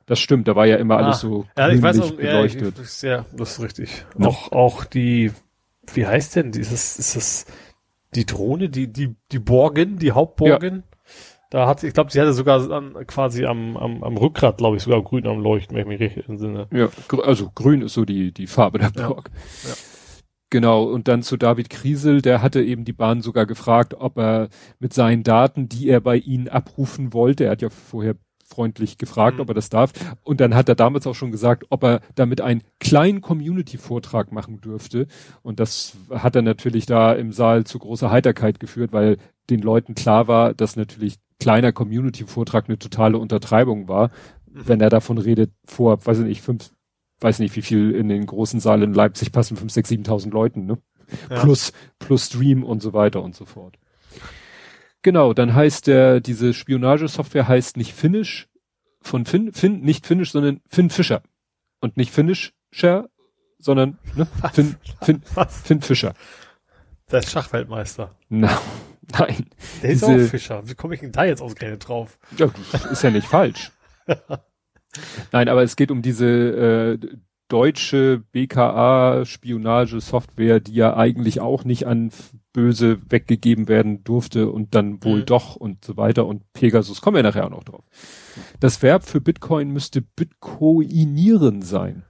Das 0.06 0.18
stimmt, 0.18 0.48
da 0.48 0.56
war 0.56 0.66
ja 0.66 0.76
immer 0.76 0.96
ah, 0.96 1.04
alles 1.04 1.20
so 1.20 1.46
ja, 1.56 1.68
ich 1.68 1.80
weiß 1.80 2.00
auch, 2.00 2.10
beleuchtet. 2.12 2.76
Ja, 2.76 2.82
ich, 2.82 3.02
ja, 3.02 3.26
das 3.36 3.52
ist 3.52 3.62
richtig. 3.62 4.04
Ja. 4.18 4.26
Auch, 4.26 4.50
auch 4.50 4.84
die, 4.84 5.30
wie 5.94 6.06
heißt 6.06 6.36
denn 6.36 6.50
dieses, 6.50 6.98
ist 6.98 7.16
das 7.16 7.46
die 8.14 8.26
Drohne, 8.26 8.70
die, 8.70 8.92
die, 8.92 9.14
die 9.30 9.38
Borgen, 9.38 9.98
die 9.98 10.12
Hauptborgen? 10.12 10.82
Da 11.50 11.66
hat 11.66 11.80
sie, 11.80 11.88
ich 11.88 11.94
glaube, 11.94 12.12
sie 12.12 12.20
hatte 12.20 12.32
sogar 12.32 12.70
an, 12.70 12.94
quasi 13.08 13.44
am, 13.44 13.76
am, 13.76 14.04
am 14.04 14.16
Rückgrat, 14.16 14.58
glaube 14.58 14.76
ich, 14.76 14.82
sogar 14.84 15.02
grün 15.02 15.26
am 15.26 15.40
Leuchten, 15.40 15.74
wenn 15.74 15.82
ich 15.82 15.88
mich 15.88 16.00
richtig 16.00 16.28
entsinne. 16.28 16.68
Ja, 16.72 16.88
also 17.24 17.50
grün 17.52 17.82
ist 17.82 17.94
so 17.94 18.04
die, 18.04 18.32
die 18.32 18.46
Farbe 18.46 18.78
der 18.78 18.90
Borg. 18.90 19.30
Ja. 19.64 19.70
ja. 19.70 19.76
Genau, 20.50 20.84
und 20.84 21.06
dann 21.06 21.22
zu 21.22 21.36
David 21.36 21.70
Kriesel, 21.70 22.22
der 22.22 22.42
hatte 22.42 22.62
eben 22.62 22.84
die 22.84 22.92
Bahn 22.92 23.20
sogar 23.20 23.46
gefragt, 23.46 23.94
ob 23.94 24.18
er 24.18 24.48
mit 24.78 24.92
seinen 24.92 25.22
Daten, 25.22 25.68
die 25.68 25.88
er 25.88 26.00
bei 26.00 26.16
ihnen 26.16 26.48
abrufen 26.48 27.12
wollte, 27.12 27.44
er 27.44 27.52
hat 27.52 27.62
ja 27.62 27.70
vorher 27.70 28.16
freundlich 28.44 28.98
gefragt, 28.98 29.36
mhm. 29.36 29.42
ob 29.42 29.48
er 29.48 29.54
das 29.54 29.70
darf. 29.70 29.92
Und 30.22 30.40
dann 30.40 30.54
hat 30.54 30.68
er 30.68 30.74
damals 30.74 31.06
auch 31.06 31.14
schon 31.14 31.30
gesagt, 31.30 31.66
ob 31.70 31.84
er 31.84 32.00
damit 32.16 32.40
einen 32.40 32.62
kleinen 32.80 33.20
Community-Vortrag 33.20 34.32
machen 34.32 34.60
dürfte. 34.60 35.06
Und 35.42 35.60
das 35.60 35.96
hat 36.10 36.34
er 36.34 36.42
natürlich 36.42 36.86
da 36.86 37.12
im 37.12 37.32
Saal 37.32 37.64
zu 37.64 37.78
großer 37.78 38.10
Heiterkeit 38.10 38.58
geführt, 38.58 38.92
weil 38.92 39.18
den 39.50 39.60
Leuten 39.60 39.94
klar 39.94 40.28
war, 40.28 40.54
dass 40.54 40.76
natürlich 40.76 41.16
kleiner 41.38 41.72
Community-Vortrag 41.72 42.68
eine 42.68 42.78
totale 42.78 43.18
Untertreibung 43.18 43.88
war, 43.88 44.08
mhm. 44.46 44.68
wenn 44.68 44.80
er 44.80 44.90
davon 44.90 45.18
redet, 45.18 45.52
vor, 45.64 46.04
weiß 46.04 46.20
ich 46.20 46.26
nicht, 46.26 46.42
fünf, 46.42 46.70
weiß 47.20 47.40
nicht, 47.40 47.56
wie 47.56 47.62
viel 47.62 47.90
in 47.92 48.08
den 48.08 48.26
großen 48.26 48.60
Saal 48.60 48.82
in 48.82 48.94
Leipzig 48.94 49.32
passen, 49.32 49.56
fünf, 49.56 49.72
sechs, 49.72 49.88
siebentausend 49.88 50.32
Leuten, 50.32 50.66
ne? 50.66 50.78
Ja. 51.28 51.40
Plus, 51.40 51.72
plus 51.98 52.26
Stream 52.26 52.62
und 52.62 52.80
so 52.80 52.92
weiter 52.92 53.22
und 53.22 53.34
so 53.34 53.44
fort. 53.44 53.76
Genau, 55.02 55.32
dann 55.32 55.54
heißt 55.54 55.88
der, 55.88 56.20
diese 56.20 56.54
Spionagesoftware 56.54 57.48
heißt 57.48 57.76
nicht 57.76 57.94
Finish, 57.94 58.48
von 59.02 59.24
Finn, 59.24 59.52
Finn, 59.52 59.80
nicht 59.80 60.06
Finish, 60.06 60.30
sondern 60.30 60.60
Finn 60.66 60.90
Fischer. 60.90 61.22
Und 61.80 61.96
nicht 61.96 62.12
Finisher, 62.12 63.08
sondern, 63.58 63.98
ne? 64.14 64.26
Finn, 64.52 64.76
Finn, 65.02 65.22
Finn 65.48 65.80
Fischer. 65.80 66.14
Der 67.10 67.20
ist 67.20 67.30
Schachweltmeister. 67.30 68.14
Na, 68.28 68.60
Nein. 69.18 69.46
Der 69.82 69.90
ist 69.90 70.04
auch 70.04 70.16
Fischer. 70.18 70.62
Wie 70.68 70.74
komme 70.74 70.94
ich 70.94 71.00
denn 71.00 71.12
da 71.12 71.24
jetzt 71.24 71.42
ausgerechnet 71.42 71.88
drauf? 71.88 72.18
Ja, 72.36 72.50
das 72.72 72.84
ist 72.86 73.02
ja 73.02 73.10
nicht 73.10 73.26
falsch. 73.26 73.72
Nein, 75.32 75.48
aber 75.48 75.62
es 75.62 75.76
geht 75.76 75.90
um 75.90 76.02
diese 76.02 76.26
äh, 76.26 76.98
deutsche 77.48 78.22
BKA-Spionage-Software, 78.32 80.60
die 80.60 80.74
ja 80.74 80.96
eigentlich 80.96 81.40
auch 81.40 81.64
nicht 81.64 81.86
an 81.86 82.10
Böse 82.52 82.98
weggegeben 83.08 83.68
werden 83.68 84.02
durfte 84.04 84.50
und 84.50 84.74
dann 84.74 85.02
wohl 85.04 85.20
Mhm. 85.20 85.26
doch 85.26 85.56
und 85.56 85.84
so 85.84 85.96
weiter. 85.96 86.26
Und 86.26 86.52
Pegasus 86.52 87.00
kommen 87.00 87.16
wir 87.16 87.22
nachher 87.22 87.46
auch 87.46 87.50
noch 87.50 87.64
drauf. 87.64 87.84
Das 88.58 88.82
Verb 88.82 89.04
für 89.04 89.20
Bitcoin 89.20 89.70
müsste 89.70 90.02
Bitcoinieren 90.02 91.62
sein. 91.62 92.04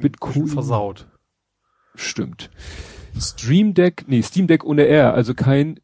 Bitcoin 0.00 0.46
versaut. 0.46 1.06
Stimmt. 1.94 2.50
Stream 3.18 3.74
Deck, 3.74 4.04
nee, 4.06 4.22
Steam 4.22 4.46
Deck 4.46 4.64
ohne 4.64 4.86
R, 4.86 5.12
also 5.14 5.34
kein 5.34 5.80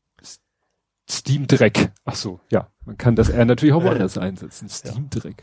S- 1.09 1.17
Steam 1.19 1.47
Dreck. 1.47 1.93
Ach 2.05 2.15
so, 2.15 2.41
ja. 2.51 2.69
Man 2.85 2.97
kann 2.99 3.17
das 3.17 3.29
R 3.29 3.45
natürlich 3.45 3.75
auch 3.75 3.83
woanders 3.85 4.19
einsetzen. 4.19 4.69
Steam 4.69 5.09
Dreck. 5.11 5.43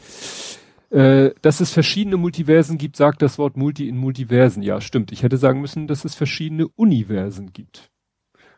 Äh, 0.90 1.32
dass 1.42 1.62
es 1.62 1.72
verschiedene 1.72 2.18
Multiversen 2.18 2.78
gibt, 2.78 2.98
sagt 2.98 3.22
das 3.22 3.38
Wort 3.38 3.56
Multi 3.58 3.88
in 3.88 3.98
Multiversen. 3.98 4.62
Ja, 4.62 4.82
stimmt. 4.82 5.12
Ich 5.12 5.24
hätte 5.24 5.38
sagen 5.38 5.62
müssen, 5.62 5.88
dass 5.88 6.04
es 6.04 6.16
verschiedene 6.16 6.68
Universen 6.68 7.54
gibt. 7.54 7.90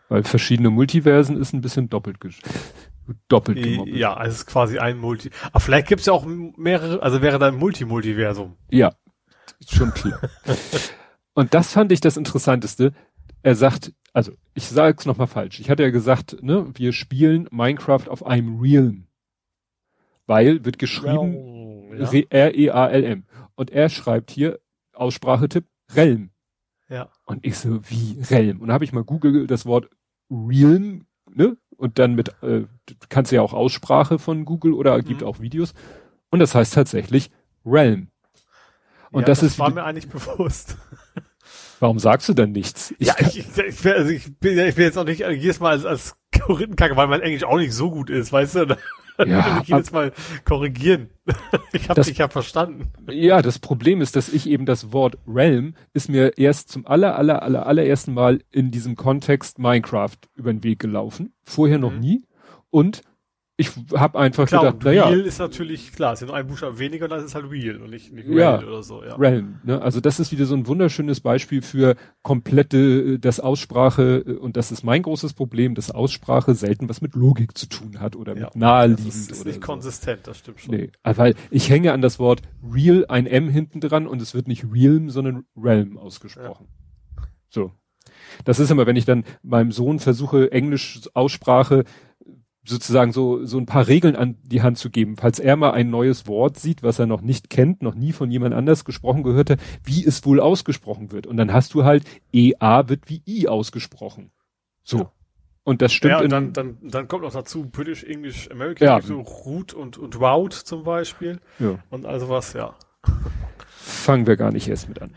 Weil 0.10 0.24
verschiedene 0.24 0.70
Multiversen 0.70 1.38
ist 1.38 1.54
ein 1.54 1.62
bisschen 1.62 1.90
doppelt, 1.90 2.18
doppelt 3.28 3.62
gemoppelt. 3.64 3.96
Ja, 3.96 4.14
also 4.16 4.32
es 4.32 4.38
ist 4.40 4.46
quasi 4.48 4.80
ein 4.80 4.98
Multi. 4.98 5.30
Aber 5.52 5.60
vielleicht 5.60 5.88
gibt's 5.88 6.06
ja 6.08 6.14
auch 6.14 6.26
mehrere, 6.26 7.02
also 7.04 7.22
wäre 7.22 7.38
da 7.40 7.48
ein 7.48 7.56
Multi-Multiversum. 7.58 8.56
Ja, 8.70 8.94
schon 9.68 9.94
klar. 9.94 10.20
Und 11.36 11.54
das 11.54 11.72
fand 11.74 11.92
ich 11.92 12.02
das 12.02 12.18
Interessanteste. 12.18 12.94
Er 13.44 13.56
sagt, 13.56 13.94
also 14.14 14.32
ich 14.54 14.64
sage 14.66 14.96
es 15.00 15.06
nochmal 15.06 15.28
falsch. 15.28 15.60
Ich 15.60 15.70
hatte 15.70 15.84
ja 15.84 15.90
gesagt, 15.90 16.42
ne, 16.44 16.68
wir 16.76 16.94
spielen 16.94 17.48
Minecraft 17.52 18.08
auf 18.10 18.26
einem 18.26 18.60
Realm. 18.60 19.08
Weil 20.26 20.64
wird 20.64 20.80
geschrieben 20.80 21.92
Ja. 21.98 22.10
R-E-A-L-M. 22.30 23.26
Und 23.56 23.72
er 23.72 23.90
schreibt 23.90 24.32
hier, 24.32 24.60
Aussprachetipp, 24.94 25.66
Realm. 25.96 26.30
ja. 26.90 27.10
Und 27.26 27.46
ich 27.46 27.58
so, 27.58 27.82
wie 27.90 28.22
Realm? 28.30 28.62
Und 28.62 28.68
da 28.70 28.74
habe 28.76 28.86
ich 28.86 28.94
mal 28.94 29.04
Google 29.04 29.48
das 29.48 29.66
Wort 29.66 29.90
Realm, 30.30 31.06
ne? 31.30 31.58
Und 31.76 32.00
dann 32.00 32.16
mit, 32.16 32.30
äh, 32.42 32.66
du 32.86 32.96
kannst 33.10 33.32
ja 33.32 33.42
auch 33.42 33.54
Aussprache 33.54 34.20
von 34.20 34.46
Google 34.46 34.74
oder 34.74 35.02
gibt 35.02 35.22
Mhm. 35.22 35.28
auch 35.28 35.40
Videos. 35.40 35.74
Und 36.30 36.40
das 36.40 36.56
heißt 36.56 36.74
tatsächlich 36.74 37.32
Realm. 37.66 38.10
Und 39.12 39.22
ja, 39.22 39.26
das, 39.28 39.42
das 39.42 39.52
ist, 39.54 39.60
war 39.60 39.72
mir 39.72 39.84
eigentlich 39.84 40.08
bewusst. 40.10 40.78
Warum 41.84 42.00
sagst 42.00 42.28
du 42.30 42.34
dann 42.34 42.52
nichts? 42.54 42.94
Ich 42.98 43.08
ja, 43.08 43.16
ich, 43.20 43.38
ich, 43.40 43.86
also 43.86 44.10
ich, 44.10 44.36
bin, 44.40 44.58
ich 44.58 44.76
bin 44.76 44.86
jetzt 44.86 44.98
auch 44.98 45.04
nicht 45.06 45.22
äh, 45.22 45.32
jedes 45.32 45.60
Mal 45.60 45.72
als, 45.74 45.86
als 45.86 46.16
Korinthenkacke, 46.32 46.96
weil 46.98 47.08
mein 47.08 47.22
Englisch 47.22 47.44
auch 47.44 47.58
nicht 47.58 47.74
so 47.74 47.92
gut 47.92 48.10
ist, 48.10 48.32
weißt 48.34 48.56
du? 48.56 48.66
Dann 49.18 49.30
Ja, 49.30 49.60
ich 49.62 49.68
jedes 49.68 49.92
Mal 49.92 50.12
korrigieren. 50.46 51.10
Ich 51.74 51.90
habe 51.90 52.02
dich 52.02 52.18
ja 52.18 52.28
verstanden. 52.30 52.92
Ja, 53.10 53.42
das 53.42 53.60
Problem 53.60 54.02
ist, 54.02 54.16
dass 54.16 54.30
ich 54.30 54.48
eben 54.50 54.66
das 54.66 54.92
Wort 54.92 55.18
Realm 55.28 55.76
ist 55.94 56.10
mir 56.10 56.38
erst 56.38 56.70
zum 56.70 56.88
aller, 56.88 57.18
aller, 57.18 57.44
aller, 57.44 57.66
allerersten 57.68 58.14
Mal 58.14 58.40
in 58.52 58.72
diesem 58.72 58.96
Kontext 58.96 59.60
Minecraft 59.60 60.18
über 60.36 60.52
den 60.54 60.64
Weg 60.64 60.80
gelaufen. 60.80 61.34
Vorher 61.44 61.78
noch 61.80 61.92
Mhm. 61.94 62.00
nie. 62.00 62.26
Und 62.70 63.02
ich 63.56 63.70
habe 63.94 64.18
einfach 64.18 64.48
Klar, 64.48 64.66
gedacht, 64.66 64.84
naja, 64.84 65.08
Real 65.08 65.22
ist 65.22 65.38
natürlich, 65.38 65.92
klar, 65.92 66.14
ist 66.14 66.22
ja 66.22 66.26
nur 66.28 66.36
ein 66.36 66.48
Buchstaben 66.48 66.80
weniger 66.80 67.06
und 67.06 67.12
dann 67.12 67.20
ist 67.20 67.26
es 67.26 67.36
halt 67.36 67.52
Real 67.52 67.78
und 67.84 67.92
nicht, 67.92 68.12
nicht 68.12 68.28
Ja. 68.28 68.56
Real 68.56 68.66
oder 68.68 68.82
so, 68.82 69.04
ja. 69.04 69.16
Realm. 69.16 69.60
Ne? 69.64 69.80
Also 69.80 70.00
das 70.00 70.20
ist 70.20 70.32
wieder 70.32 70.46
so 70.46 70.56
ein 70.56 70.66
wunderschönes 70.66 71.20
Beispiel 71.22 71.62
für 71.62 71.96
komplette, 72.24 72.78
äh, 72.78 73.20
das 73.20 73.40
Aussprache, 73.40 74.24
äh, 74.26 74.32
und 74.38 74.58
das 74.58 74.72
ist 74.72 74.84
mein 74.84 75.04
großes 75.04 75.34
Problem, 75.34 75.76
dass 75.76 75.92
Aussprache 75.92 76.56
selten 76.56 76.90
was 76.90 77.02
mit 77.02 77.14
Logik 77.14 77.56
zu 77.56 77.68
tun 77.68 78.00
hat 78.00 78.16
oder 78.16 78.36
Ja, 78.36 78.46
mit 78.46 78.56
naheliegend 78.56 79.08
Das 79.08 79.16
ist, 79.16 79.32
ist 79.32 79.42
oder 79.42 79.50
nicht 79.52 79.62
so. 79.62 79.68
konsistent, 79.68 80.22
das 80.26 80.38
stimmt 80.40 80.60
schon. 80.60 80.76
Nee, 80.76 80.92
äh, 81.04 81.14
weil 81.16 81.36
ich 81.52 81.70
hänge 81.70 81.94
an 81.94 82.02
das 82.02 82.18
Wort 82.18 82.42
real 82.64 83.06
ein 83.08 83.28
M 83.28 83.50
hinten 83.50 83.82
dran 83.82 84.08
und 84.08 84.20
es 84.20 84.34
wird 84.34 84.48
nicht 84.48 84.66
realm, 84.74 85.12
sondern 85.12 85.46
realm 85.56 85.98
ausgesprochen. 86.00 86.68
So. 87.50 87.72
Das 88.46 88.60
ist 88.60 88.72
immer, 88.72 88.86
wenn 88.88 88.96
ich 88.96 89.06
dann 89.06 89.24
meinem 89.44 89.72
Sohn 89.72 90.00
versuche, 90.00 90.52
Englisch 90.52 91.02
Aussprache 91.14 91.84
sozusagen 92.66 93.12
so, 93.12 93.46
so 93.46 93.58
ein 93.58 93.66
paar 93.66 93.88
Regeln 93.88 94.16
an 94.16 94.38
die 94.44 94.62
Hand 94.62 94.78
zu 94.78 94.90
geben, 94.90 95.18
falls 95.18 95.40
er 95.40 95.56
mal 95.58 95.72
ein 95.72 95.90
neues 95.90 96.28
Wort 96.28 96.58
sieht, 96.58 96.82
was 96.84 97.00
er 97.00 97.06
noch 97.06 97.22
nicht 97.22 97.50
kennt, 97.50 97.82
noch 97.82 97.96
nie 97.96 98.14
von 98.14 98.32
jemand 98.32 98.54
anders 98.54 98.86
gesprochen 98.86 99.24
gehört 99.24 99.50
hat, 99.50 99.60
wie 99.84 100.06
es 100.06 100.26
wohl 100.26 100.40
ausgesprochen 100.40 101.12
wird. 101.12 101.28
Und 101.28 101.38
dann 101.38 101.52
hast 101.52 101.74
du 101.74 101.84
halt 101.84 102.04
EA 102.32 102.88
wird 102.88 103.10
wie 103.10 103.22
I 103.28 103.48
ausgesprochen. 103.48 104.32
So. 104.84 104.98
Ja. 104.98 105.12
Und 105.66 105.82
das 105.82 105.94
stimmt 105.94 106.12
ja, 106.12 106.22
und 106.22 106.30
dann, 106.30 106.52
dann, 106.52 106.78
dann 106.82 107.08
kommt 107.08 107.24
noch 107.24 107.32
dazu 107.32 107.70
British, 107.70 108.04
English, 108.04 108.50
American, 108.52 108.86
Ja. 108.86 109.02
so 109.02 109.22
Root 109.22 109.74
und, 109.74 109.98
und 109.98 110.20
Route 110.20 110.64
zum 110.64 110.84
Beispiel 110.84 111.40
ja. 111.60 111.80
und 111.90 112.06
also 112.06 112.28
was, 112.28 112.52
ja. 112.54 112.76
fangen 113.68 114.28
wir 114.28 114.36
gar 114.36 114.52
nicht 114.52 114.68
erst 114.68 114.90
mit 114.90 115.02
an. 115.02 115.16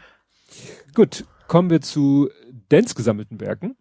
Gut, 0.94 1.24
kommen 1.48 1.68
wir 1.70 1.80
zu 1.80 2.30
Dens 2.70 2.94
gesammelten 2.94 3.40
Werken. 3.40 3.76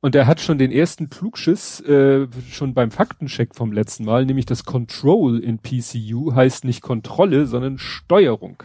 Und 0.00 0.14
er 0.14 0.26
hat 0.26 0.40
schon 0.40 0.58
den 0.58 0.72
ersten 0.72 1.10
Klugschiss 1.10 1.80
äh, 1.80 2.26
schon 2.50 2.72
beim 2.72 2.90
Faktencheck 2.90 3.54
vom 3.54 3.72
letzten 3.72 4.04
Mal, 4.04 4.24
nämlich 4.24 4.46
das 4.46 4.64
Control 4.64 5.38
in 5.38 5.58
PCU 5.58 6.34
heißt 6.34 6.64
nicht 6.64 6.80
Kontrolle, 6.80 7.46
sondern 7.46 7.78
Steuerung. 7.78 8.62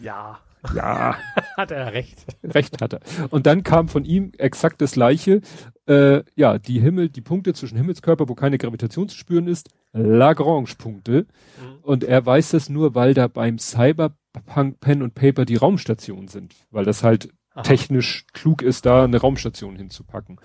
Ja, 0.00 0.38
Ja, 0.74 1.16
hat 1.56 1.70
er 1.70 1.92
recht. 1.92 2.24
recht 2.42 2.80
hat 2.80 2.94
er. 2.94 3.00
Und 3.30 3.46
dann 3.46 3.64
kam 3.64 3.88
von 3.88 4.04
ihm 4.04 4.32
exakt 4.38 4.80
das 4.80 4.92
gleiche. 4.92 5.40
Äh, 5.86 6.22
ja, 6.36 6.58
die 6.58 6.80
Himmel, 6.80 7.08
die 7.08 7.20
Punkte 7.20 7.52
zwischen 7.52 7.76
Himmelskörper, 7.76 8.28
wo 8.28 8.34
keine 8.34 8.58
Gravitation 8.58 9.08
zu 9.08 9.16
spüren 9.16 9.48
ist, 9.48 9.68
Lagrange-Punkte. 9.92 11.26
Mhm. 11.60 11.78
Und 11.82 12.04
er 12.04 12.24
weiß 12.24 12.50
das 12.50 12.68
nur, 12.68 12.94
weil 12.94 13.12
da 13.14 13.28
beim 13.28 13.58
Cyberpunk 13.58 14.80
Pen 14.80 15.02
und 15.02 15.14
Paper 15.14 15.44
die 15.44 15.56
Raumstationen 15.56 16.28
sind, 16.28 16.54
weil 16.70 16.84
das 16.84 17.02
halt 17.02 17.28
Aha. 17.54 17.62
technisch 17.62 18.26
klug 18.32 18.62
ist, 18.62 18.84
da 18.84 19.04
eine 19.04 19.20
Raumstation 19.20 19.76
hinzupacken. 19.76 20.40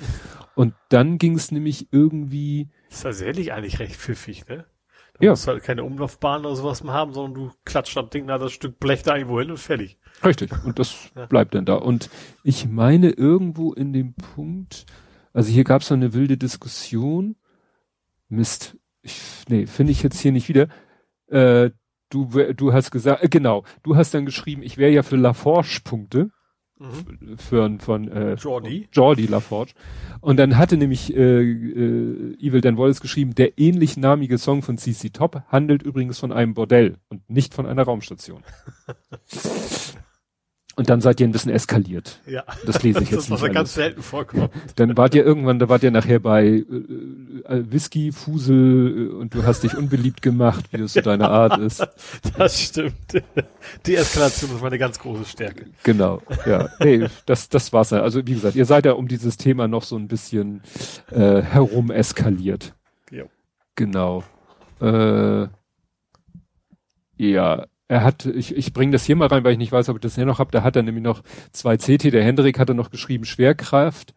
Und 0.55 0.73
dann 0.89 1.17
ging 1.17 1.35
es 1.35 1.51
nämlich 1.51 1.87
irgendwie, 1.91 2.69
Ist 2.89 3.01
tatsächlich 3.03 3.51
eigentlich 3.51 3.79
recht 3.79 3.95
pfiffig, 3.95 4.47
ne? 4.47 4.65
Da 5.19 5.25
Ja. 5.25 5.31
musst 5.31 5.47
du 5.47 5.51
halt 5.51 5.63
keine 5.63 5.83
Umlaufbahn 5.83 6.45
oder 6.45 6.55
sowas 6.55 6.83
mehr 6.83 6.93
haben, 6.93 7.13
sondern 7.13 7.33
du 7.33 7.51
klatscht 7.65 7.97
das 7.97 8.09
Ding 8.11 8.27
da 8.27 8.37
das 8.37 8.51
Stück 8.53 8.79
Blech 8.79 9.01
da 9.03 9.15
irgendwo 9.17 9.39
hin 9.39 9.49
und 9.49 9.57
fertig. 9.57 9.97
richtig, 10.23 10.51
und 10.63 10.77
das 10.79 11.09
Ja. 11.15 11.25
bleibt 11.25 11.55
dann 11.55 11.65
da. 11.65 11.75
Und 11.75 12.09
ich 12.43 12.67
meine 12.67 13.09
irgendwo 13.09 13.73
in 13.73 13.91
dem 13.91 14.13
Punkt, 14.13 14.85
also 15.33 15.51
hier 15.51 15.63
gab 15.63 15.81
es 15.81 15.89
noch 15.89 15.97
eine 15.97 16.13
wilde 16.13 16.37
Diskussion. 16.37 17.35
Mist, 18.27 18.77
ich, 19.01 19.19
nee, 19.49 19.65
finde 19.65 19.91
ich 19.91 20.03
jetzt 20.03 20.19
hier 20.19 20.31
nicht 20.31 20.47
wieder. 20.49 20.67
Äh, 21.27 21.71
du, 22.09 22.25
du 22.53 22.73
hast 22.73 22.91
gesagt, 22.91 23.23
äh, 23.23 23.29
genau, 23.29 23.63
du 23.83 23.95
hast 23.95 24.13
dann 24.13 24.25
geschrieben, 24.25 24.61
ich 24.61 24.77
wäre 24.77 24.91
ja 24.91 25.01
für 25.03 25.15
LaForge-Punkte. 25.15 26.29
Mhm. 26.79 27.38
für 27.38 27.77
von 27.79 28.07
äh, 28.07 28.36
Jordi. 28.36 28.88
Jordi 28.91 29.25
LaForge. 29.25 29.74
Und 30.21 30.38
dann 30.38 30.57
hatte 30.57 30.77
nämlich 30.77 31.13
äh, 31.13 31.41
äh, 31.41 32.38
Evil 32.39 32.62
Dan 32.62 32.77
Wallace 32.77 33.01
geschrieben, 33.01 33.36
der 33.36 33.59
ähnlich 33.59 33.98
namige 33.98 34.38
Song 34.38 34.62
von 34.62 34.77
CC 34.77 35.09
Top 35.09 35.43
handelt 35.50 35.83
übrigens 35.83 36.19
von 36.19 36.31
einem 36.31 36.53
Bordell 36.53 36.98
und 37.09 37.29
nicht 37.29 37.53
von 37.53 37.65
einer 37.65 37.83
Raumstation. 37.83 38.43
und 40.79 40.89
dann 40.89 41.01
seid 41.01 41.19
ihr 41.19 41.27
ein 41.27 41.33
bisschen 41.33 41.51
eskaliert. 41.51 42.21
Ja. 42.25 42.45
Das 42.65 42.83
lese 42.83 43.00
ich 43.03 43.09
das 43.09 43.12
jetzt 43.12 43.24
ist, 43.25 43.31
was 43.31 43.41
nicht 43.41 43.50
ja 43.50 43.53
ganz 43.53 43.57
alles. 43.57 43.74
selten 43.74 44.01
vorkommt. 44.01 44.50
Dann 44.77 44.95
wart 44.95 45.13
ihr 45.13 45.25
irgendwann, 45.25 45.59
da 45.59 45.67
wart 45.67 45.83
ihr 45.83 45.91
nachher 45.91 46.19
bei 46.19 46.45
äh, 46.45 46.62
äh, 46.63 47.65
Whisky, 47.69 48.13
Fusel 48.13 49.09
äh, 49.12 49.13
und 49.13 49.36
du 49.36 49.43
hast 49.43 49.63
dich 49.63 49.75
unbeliebt 49.75 50.21
gemacht, 50.21 50.63
wie 50.71 50.81
es 50.81 50.93
so 50.93 51.01
deine 51.03 51.27
Art 51.27 51.59
ist. 51.59 51.86
Das 52.38 52.62
stimmt. 52.62 52.93
Die 53.86 53.95
Eskalation 53.98 54.55
ist 54.55 54.62
meine 54.62 54.77
ganz 54.79 54.98
große 55.00 55.25
Stärke. 55.25 55.65
Genau, 55.83 56.21
ja. 56.45 56.69
Nee, 56.79 57.07
das, 57.25 57.50
das 57.50 57.74
war's 57.74 57.89
ja. 57.89 58.01
Also 58.01 58.25
wie 58.25 58.36
gesagt, 58.36 58.55
ihr 58.55 58.65
seid 58.65 58.86
ja 58.86 58.93
um 58.93 59.09
dieses 59.09 59.36
Thema 59.36 59.67
noch 59.67 59.83
so 59.83 59.98
ein 59.98 60.07
bisschen 60.07 60.62
äh, 61.12 61.41
herum 61.41 61.91
eskaliert. 61.91 62.74
Jo. 63.12 63.25
Genau. 63.75 64.24
Äh, 64.79 65.48
ja, 67.17 67.65
er 67.89 68.03
hat, 68.03 68.25
ich, 68.27 68.55
ich 68.55 68.72
bringe 68.72 68.91
das 68.93 69.03
hier 69.03 69.15
mal 69.15 69.27
rein, 69.27 69.43
weil 69.43 69.53
ich 69.53 69.58
nicht 69.58 69.72
weiß, 69.72 69.89
ob 69.89 69.98
ich 69.98 70.01
das 70.01 70.15
hier 70.15 70.25
noch 70.25 70.39
habe. 70.39 70.51
Da 70.51 70.62
hat 70.63 70.75
er 70.75 70.84
nämlich 70.84 71.03
noch 71.03 71.24
zwei 71.51 71.75
CT. 71.75 72.13
Der 72.13 72.24
Hendrik 72.24 72.60
hatte 72.60 72.75
noch 72.75 72.91
geschrieben 72.91 73.25
Schwerkraft. 73.25 74.13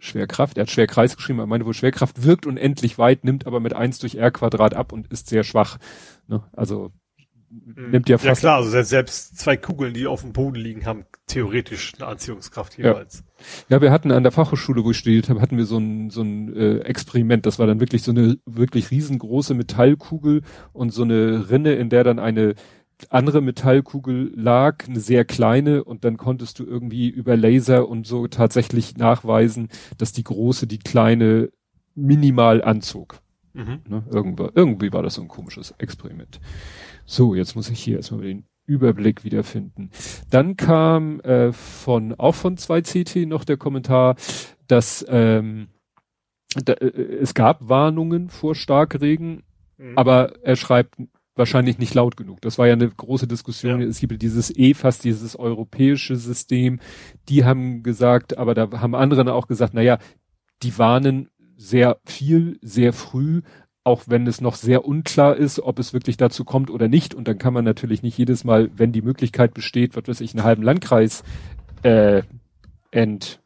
Schwerkraft, 0.00 0.58
er 0.58 0.62
hat 0.62 0.70
Schwerkreis 0.70 1.16
geschrieben, 1.16 1.40
er 1.40 1.46
meinte 1.46 1.66
wohl 1.66 1.74
Schwerkraft 1.74 2.22
wirkt 2.22 2.46
unendlich 2.46 2.98
weit, 2.98 3.24
nimmt 3.24 3.48
aber 3.48 3.58
mit 3.58 3.72
eins 3.74 3.98
durch 3.98 4.14
R 4.14 4.30
Quadrat 4.30 4.74
ab 4.74 4.92
und 4.92 5.08
ist 5.08 5.28
sehr 5.28 5.42
schwach. 5.42 5.78
Ne? 6.28 6.44
Also 6.52 6.92
nimmt 7.50 8.08
ja 8.08 8.14
Ja 8.14 8.18
fast 8.18 8.42
klar, 8.42 8.56
also 8.58 8.82
selbst- 8.82 9.38
zwei 9.38 9.56
Kugeln, 9.56 9.94
die 9.94 10.06
auf 10.06 10.20
dem 10.20 10.32
Boden 10.32 10.56
liegen, 10.56 10.86
haben 10.86 11.04
theoretisch 11.26 11.94
eine 11.96 12.06
Anziehungskraft 12.06 12.78
jeweils. 12.78 13.24
Ja, 13.68 13.80
wir 13.80 13.90
hatten 13.90 14.12
an 14.12 14.22
der 14.22 14.32
Fachhochschule, 14.32 14.84
wo 14.84 14.90
ich 14.92 14.98
studiert 14.98 15.28
habe, 15.28 15.40
hatten 15.40 15.56
wir 15.56 15.64
so 15.66 15.78
ein, 15.78 16.10
so 16.10 16.22
ein 16.22 16.54
äh, 16.54 16.78
Experiment. 16.80 17.46
Das 17.46 17.58
war 17.58 17.66
dann 17.66 17.80
wirklich 17.80 18.02
so 18.02 18.10
eine 18.12 18.38
wirklich 18.46 18.90
riesengroße 18.90 19.54
Metallkugel 19.54 20.42
und 20.72 20.90
so 20.90 21.02
eine 21.02 21.50
Rinne, 21.50 21.74
in 21.74 21.90
der 21.90 22.04
dann 22.04 22.18
eine 22.18 22.54
andere 23.10 23.40
Metallkugel 23.40 24.32
lag, 24.34 24.86
eine 24.86 25.00
sehr 25.00 25.24
kleine, 25.24 25.84
und 25.84 26.04
dann 26.04 26.16
konntest 26.16 26.58
du 26.58 26.64
irgendwie 26.64 27.08
über 27.08 27.36
Laser 27.36 27.88
und 27.88 28.06
so 28.06 28.26
tatsächlich 28.26 28.96
nachweisen, 28.96 29.68
dass 29.98 30.12
die 30.12 30.24
große 30.24 30.66
die 30.66 30.78
kleine 30.78 31.50
minimal 31.94 32.62
anzog. 32.62 33.20
Mhm. 33.54 33.80
Ne? 33.88 34.04
Irgendwo, 34.10 34.48
irgendwie 34.54 34.92
war 34.92 35.02
das 35.02 35.14
so 35.14 35.22
ein 35.22 35.28
komisches 35.28 35.74
Experiment. 35.78 36.40
So, 37.06 37.34
jetzt 37.34 37.56
muss 37.56 37.70
ich 37.70 37.80
hier 37.80 37.96
erstmal 37.96 38.22
den 38.22 38.44
Überblick 38.66 39.24
wiederfinden. 39.24 39.90
Dann 40.30 40.56
kam 40.56 41.20
äh, 41.20 41.52
von 41.52 42.14
auch 42.14 42.34
von 42.34 42.56
2CT 42.56 43.26
noch 43.26 43.44
der 43.44 43.56
Kommentar, 43.56 44.16
dass 44.66 45.04
ähm, 45.08 45.68
da, 46.54 46.74
äh, 46.74 46.86
es 47.20 47.34
gab 47.34 47.68
Warnungen 47.68 48.28
vor 48.28 48.54
Starkregen, 48.54 49.42
mhm. 49.78 49.96
aber 49.96 50.34
er 50.42 50.56
schreibt 50.56 50.96
wahrscheinlich 51.38 51.78
nicht 51.78 51.94
laut 51.94 52.16
genug. 52.16 52.40
Das 52.40 52.58
war 52.58 52.66
ja 52.66 52.74
eine 52.74 52.88
große 52.88 53.26
Diskussion. 53.26 53.80
Ja. 53.80 53.86
Es 53.86 54.00
gibt 54.00 54.20
dieses 54.20 54.54
EFAS, 54.54 54.98
dieses 54.98 55.36
europäische 55.36 56.16
System. 56.16 56.80
Die 57.28 57.44
haben 57.44 57.82
gesagt, 57.82 58.36
aber 58.36 58.54
da 58.54 58.70
haben 58.80 58.94
andere 58.94 59.32
auch 59.32 59.46
gesagt, 59.46 59.74
na 59.74 59.82
ja, 59.82 59.98
die 60.62 60.76
warnen 60.78 61.28
sehr 61.56 61.98
viel, 62.04 62.58
sehr 62.62 62.92
früh, 62.92 63.42
auch 63.84 64.04
wenn 64.06 64.26
es 64.26 64.40
noch 64.40 64.54
sehr 64.54 64.84
unklar 64.84 65.36
ist, 65.36 65.60
ob 65.60 65.78
es 65.78 65.92
wirklich 65.92 66.16
dazu 66.16 66.44
kommt 66.44 66.70
oder 66.70 66.88
nicht. 66.88 67.14
Und 67.14 67.26
dann 67.26 67.38
kann 67.38 67.54
man 67.54 67.64
natürlich 67.64 68.02
nicht 68.02 68.18
jedes 68.18 68.44
Mal, 68.44 68.70
wenn 68.76 68.92
die 68.92 69.02
Möglichkeit 69.02 69.54
besteht, 69.54 69.96
was 69.96 70.06
weiß 70.06 70.20
ich, 70.20 70.34
einen 70.34 70.44
halben 70.44 70.62
Landkreis 70.62 71.24
äh, 71.82 72.22
ent, 72.90 73.40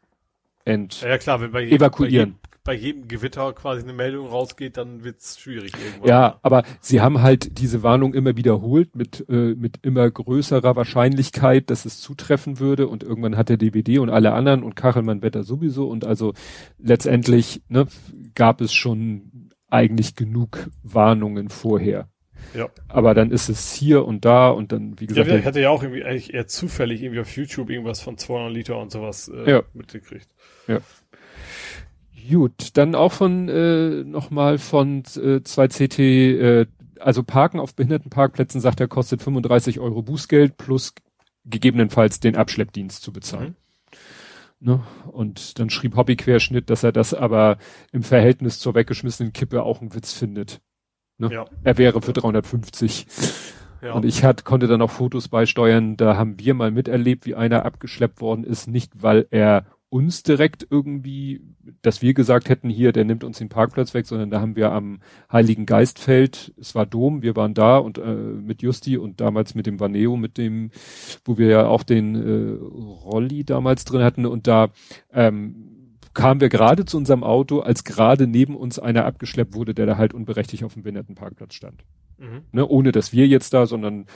ent 0.65 1.01
ja, 1.01 1.17
klar, 1.17 1.41
wenn 1.41 1.51
bei 1.51 1.65
evakuieren. 1.67 2.35
Bei 2.65 2.73
jedem, 2.73 3.07
Gewitter 3.07 3.51
quasi 3.53 3.83
eine 3.83 3.93
Meldung 3.93 4.27
rausgeht, 4.27 4.77
dann 4.77 5.03
wird's 5.03 5.37
schwierig 5.39 5.73
irgendwann. 5.73 6.09
Ja, 6.09 6.39
aber 6.41 6.63
sie 6.79 7.01
haben 7.01 7.21
halt 7.21 7.59
diese 7.59 7.83
Warnung 7.83 8.13
immer 8.13 8.37
wiederholt 8.37 8.95
mit, 8.95 9.25
äh, 9.27 9.53
mit 9.55 9.79
immer 9.81 10.09
größerer 10.09 10.75
Wahrscheinlichkeit, 10.75 11.69
dass 11.69 11.85
es 11.85 11.99
zutreffen 11.99 12.59
würde 12.59 12.87
und 12.87 13.03
irgendwann 13.03 13.35
hat 13.35 13.49
der 13.49 13.57
DBD 13.57 13.99
und 13.99 14.09
alle 14.09 14.33
anderen 14.33 14.63
und 14.63 14.75
Kachelmann 14.75 15.21
Wetter 15.21 15.43
sowieso 15.43 15.89
und 15.89 16.05
also 16.05 16.33
letztendlich 16.79 17.61
ne, 17.67 17.87
gab 18.33 18.61
es 18.61 18.73
schon 18.73 19.49
eigentlich 19.69 20.15
genug 20.15 20.69
Warnungen 20.83 21.49
vorher. 21.49 22.07
Ja. 22.53 22.69
Aber 22.87 23.13
dann 23.13 23.31
ist 23.31 23.49
es 23.49 23.73
hier 23.73 24.05
und 24.05 24.25
da 24.25 24.49
und 24.49 24.71
dann, 24.71 24.99
wie 24.99 25.07
gesagt. 25.07 25.27
Ja, 25.27 25.35
ich 25.35 25.45
hatte 25.45 25.59
ja 25.59 25.69
auch 25.69 25.81
irgendwie 25.81 26.03
eigentlich 26.03 26.33
eher 26.33 26.47
zufällig 26.47 27.01
irgendwie 27.01 27.21
auf 27.21 27.35
YouTube 27.35 27.69
irgendwas 27.69 28.01
von 28.01 28.17
200 28.17 28.53
Liter 28.53 28.77
und 28.77 28.91
sowas 28.91 29.29
äh, 29.33 29.49
ja. 29.49 29.63
mitgekriegt. 29.73 30.29
Ja. 30.67 30.79
Gut, 32.29 32.77
dann 32.77 32.95
auch 32.95 33.11
von 33.11 33.49
äh, 33.49 34.03
nochmal 34.03 34.57
von 34.57 34.99
äh, 35.15 35.41
2CT, 35.41 36.01
äh, 36.01 36.65
also 36.99 37.23
Parken 37.23 37.59
auf 37.59 37.75
Behindertenparkplätzen, 37.75 38.61
sagt 38.61 38.79
er, 38.79 38.87
kostet 38.87 39.21
35 39.21 39.79
Euro 39.79 40.01
Bußgeld 40.01 40.57
plus 40.57 40.93
gegebenenfalls 41.45 42.19
den 42.19 42.35
Abschleppdienst 42.35 43.01
zu 43.01 43.11
bezahlen. 43.11 43.55
Mhm. 44.59 44.67
Ne? 44.67 44.83
Und 45.11 45.59
dann 45.59 45.69
schrieb 45.69 45.97
Hobbyquerschnitt, 45.97 46.69
dass 46.69 46.83
er 46.83 46.93
das 46.93 47.13
aber 47.13 47.57
im 47.91 48.03
Verhältnis 48.03 48.59
zur 48.59 48.75
weggeschmissenen 48.75 49.33
Kippe 49.33 49.63
auch 49.63 49.81
einen 49.81 49.93
Witz 49.93 50.13
findet. 50.13 50.61
Ne? 51.17 51.29
Ja. 51.33 51.45
Er 51.63 51.77
wäre 51.77 52.01
für 52.01 52.13
350. 52.13 53.07
Ja. 53.81 53.93
Und 53.93 54.05
ich 54.05 54.23
hat, 54.23 54.45
konnte 54.45 54.67
dann 54.67 54.81
auch 54.81 54.91
Fotos 54.91 55.27
beisteuern, 55.27 55.97
da 55.97 56.15
haben 56.15 56.39
wir 56.39 56.53
mal 56.53 56.71
miterlebt, 56.71 57.25
wie 57.25 57.35
einer 57.35 57.65
abgeschleppt 57.65 58.21
worden 58.21 58.45
ist, 58.45 58.67
nicht 58.67 59.03
weil 59.03 59.27
er 59.29 59.65
uns 59.93 60.23
direkt 60.23 60.65
irgendwie, 60.71 61.41
dass 61.83 62.01
wir 62.01 62.15
gesagt 62.15 62.49
hätten, 62.49 62.67
hier, 62.67 62.93
der 62.93 63.05
nimmt 63.05 63.23
uns 63.23 63.37
den 63.37 63.49
Parkplatz 63.49 63.93
weg, 63.93 64.07
sondern 64.07 64.31
da 64.31 64.41
haben 64.41 64.55
wir 64.55 64.71
am 64.71 65.01
Heiligen 65.31 65.67
Geistfeld, 65.67 66.51
es 66.59 66.73
war 66.73 66.87
Dom, 66.87 67.21
wir 67.21 67.35
waren 67.35 67.53
da 67.53 67.77
und 67.77 67.99
äh, 67.99 68.15
mit 68.15 68.63
Justi 68.63 68.97
und 68.97 69.21
damals 69.21 69.53
mit 69.53 69.67
dem 69.67 69.79
Vaneo, 69.79 70.17
mit 70.17 70.39
dem, 70.39 70.71
wo 71.25 71.37
wir 71.37 71.47
ja 71.47 71.67
auch 71.67 71.83
den 71.83 72.15
äh, 72.15 72.57
Rolli 73.05 73.43
damals 73.43 73.85
drin 73.85 74.01
hatten 74.01 74.25
und 74.25 74.47
da 74.47 74.71
ähm, 75.13 75.99
kamen 76.15 76.41
wir 76.41 76.49
gerade 76.49 76.85
zu 76.85 76.97
unserem 76.97 77.23
Auto, 77.23 77.59
als 77.59 77.83
gerade 77.83 78.25
neben 78.25 78.55
uns 78.55 78.79
einer 78.79 79.05
abgeschleppt 79.05 79.53
wurde, 79.53 79.75
der 79.75 79.85
da 79.85 79.97
halt 79.97 80.15
unberechtigt 80.15 80.63
auf 80.63 80.73
dem 80.73 80.81
Behindertenparkplatz 80.81 81.53
stand. 81.53 81.83
Mhm. 82.17 82.41
Ne, 82.51 82.67
ohne 82.67 82.91
dass 82.91 83.13
wir 83.13 83.27
jetzt 83.27 83.53
da, 83.53 83.67
sondern 83.67 84.07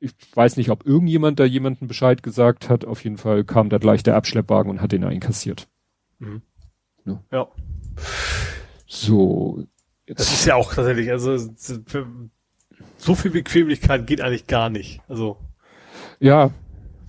ich 0.00 0.12
weiß 0.34 0.56
nicht, 0.56 0.70
ob 0.70 0.86
irgendjemand 0.86 1.40
da 1.40 1.44
jemanden 1.44 1.88
Bescheid 1.88 2.22
gesagt 2.22 2.68
hat. 2.68 2.84
Auf 2.84 3.02
jeden 3.04 3.18
Fall 3.18 3.44
kam 3.44 3.68
da 3.68 3.78
gleich 3.78 4.02
der 4.02 4.16
Abschleppwagen 4.16 4.70
und 4.70 4.80
hat 4.80 4.92
den 4.92 5.04
einkassiert. 5.04 5.68
Mhm. 6.18 6.42
Ja. 7.04 7.22
ja. 7.32 7.48
So. 8.86 9.64
Jetzt. 10.06 10.20
Das 10.20 10.32
ist 10.32 10.44
ja 10.44 10.56
auch 10.56 10.74
tatsächlich, 10.74 11.10
also 11.10 11.36
so 12.98 13.14
viel 13.14 13.30
Bequemlichkeit 13.30 14.06
geht 14.06 14.20
eigentlich 14.20 14.46
gar 14.46 14.68
nicht. 14.68 15.00
Also. 15.08 15.38
Ja, 16.20 16.50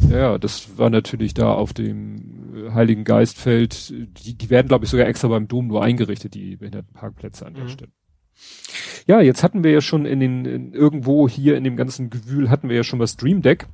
ja, 0.09 0.37
das 0.37 0.77
war 0.77 0.89
natürlich 0.89 1.33
da 1.33 1.53
auf 1.53 1.73
dem 1.73 2.71
Heiligen 2.73 3.03
Geistfeld. 3.03 3.89
Die, 3.89 4.37
die 4.37 4.49
werden, 4.49 4.67
glaube 4.67 4.85
ich, 4.85 4.91
sogar 4.91 5.07
extra 5.07 5.27
beim 5.27 5.47
Dom 5.47 5.67
nur 5.67 5.83
eingerichtet, 5.83 6.33
die 6.33 6.57
Behindertenparkplätze 6.57 7.45
an 7.45 7.53
der 7.53 7.63
mhm. 7.63 7.69
Stelle. 7.69 7.91
Ja, 9.07 9.21
jetzt 9.21 9.43
hatten 9.43 9.63
wir 9.63 9.71
ja 9.71 9.81
schon 9.81 10.05
in 10.05 10.19
den, 10.19 10.45
in, 10.45 10.73
irgendwo 10.73 11.29
hier 11.29 11.57
in 11.57 11.63
dem 11.63 11.77
ganzen 11.77 12.09
Gewühl 12.09 12.49
hatten 12.49 12.69
wir 12.69 12.75
ja 12.75 12.83
schon 12.83 12.99
was 12.99 13.11
Stream 13.11 13.41
Deck. 13.41 13.67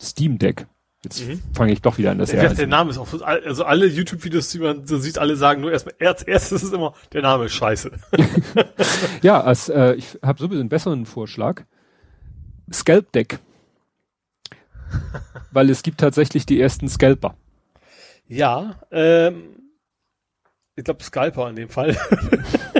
Steam 0.00 0.38
Deck. 0.38 0.66
Jetzt 1.04 1.26
mhm. 1.26 1.42
fange 1.52 1.72
ich 1.72 1.82
doch 1.82 1.98
wieder 1.98 2.12
an 2.12 2.18
das 2.18 2.30
ja, 2.30 2.48
Der 2.48 2.66
Name 2.68 2.90
ist 2.90 2.98
auch, 2.98 3.08
also 3.22 3.64
alle 3.64 3.86
YouTube-Videos, 3.86 4.50
die 4.50 4.60
man 4.60 4.86
so 4.86 4.98
sieht, 4.98 5.18
alle 5.18 5.36
sagen 5.36 5.60
nur 5.60 5.72
erstmal, 5.72 5.94
als 5.98 6.22
erstes 6.22 6.62
ist 6.62 6.72
immer, 6.72 6.94
der 7.12 7.22
Name 7.22 7.46
ist 7.46 7.54
scheiße. 7.54 7.90
ja, 9.22 9.40
als, 9.40 9.68
äh, 9.68 9.94
ich 9.94 10.18
habe 10.22 10.38
sowieso 10.38 10.60
einen 10.60 10.68
besseren 10.68 11.06
Vorschlag. 11.06 11.64
Scalp 12.72 13.10
Deck. 13.12 13.40
Weil 15.50 15.70
es 15.70 15.82
gibt 15.82 15.98
tatsächlich 15.98 16.46
die 16.46 16.60
ersten 16.60 16.88
Scalper. 16.88 17.36
Ja, 18.28 18.80
ähm, 18.92 19.56
ich 20.76 20.84
glaube 20.84 21.02
Scalper 21.02 21.50
in 21.50 21.56
dem 21.56 21.68
Fall. 21.68 21.96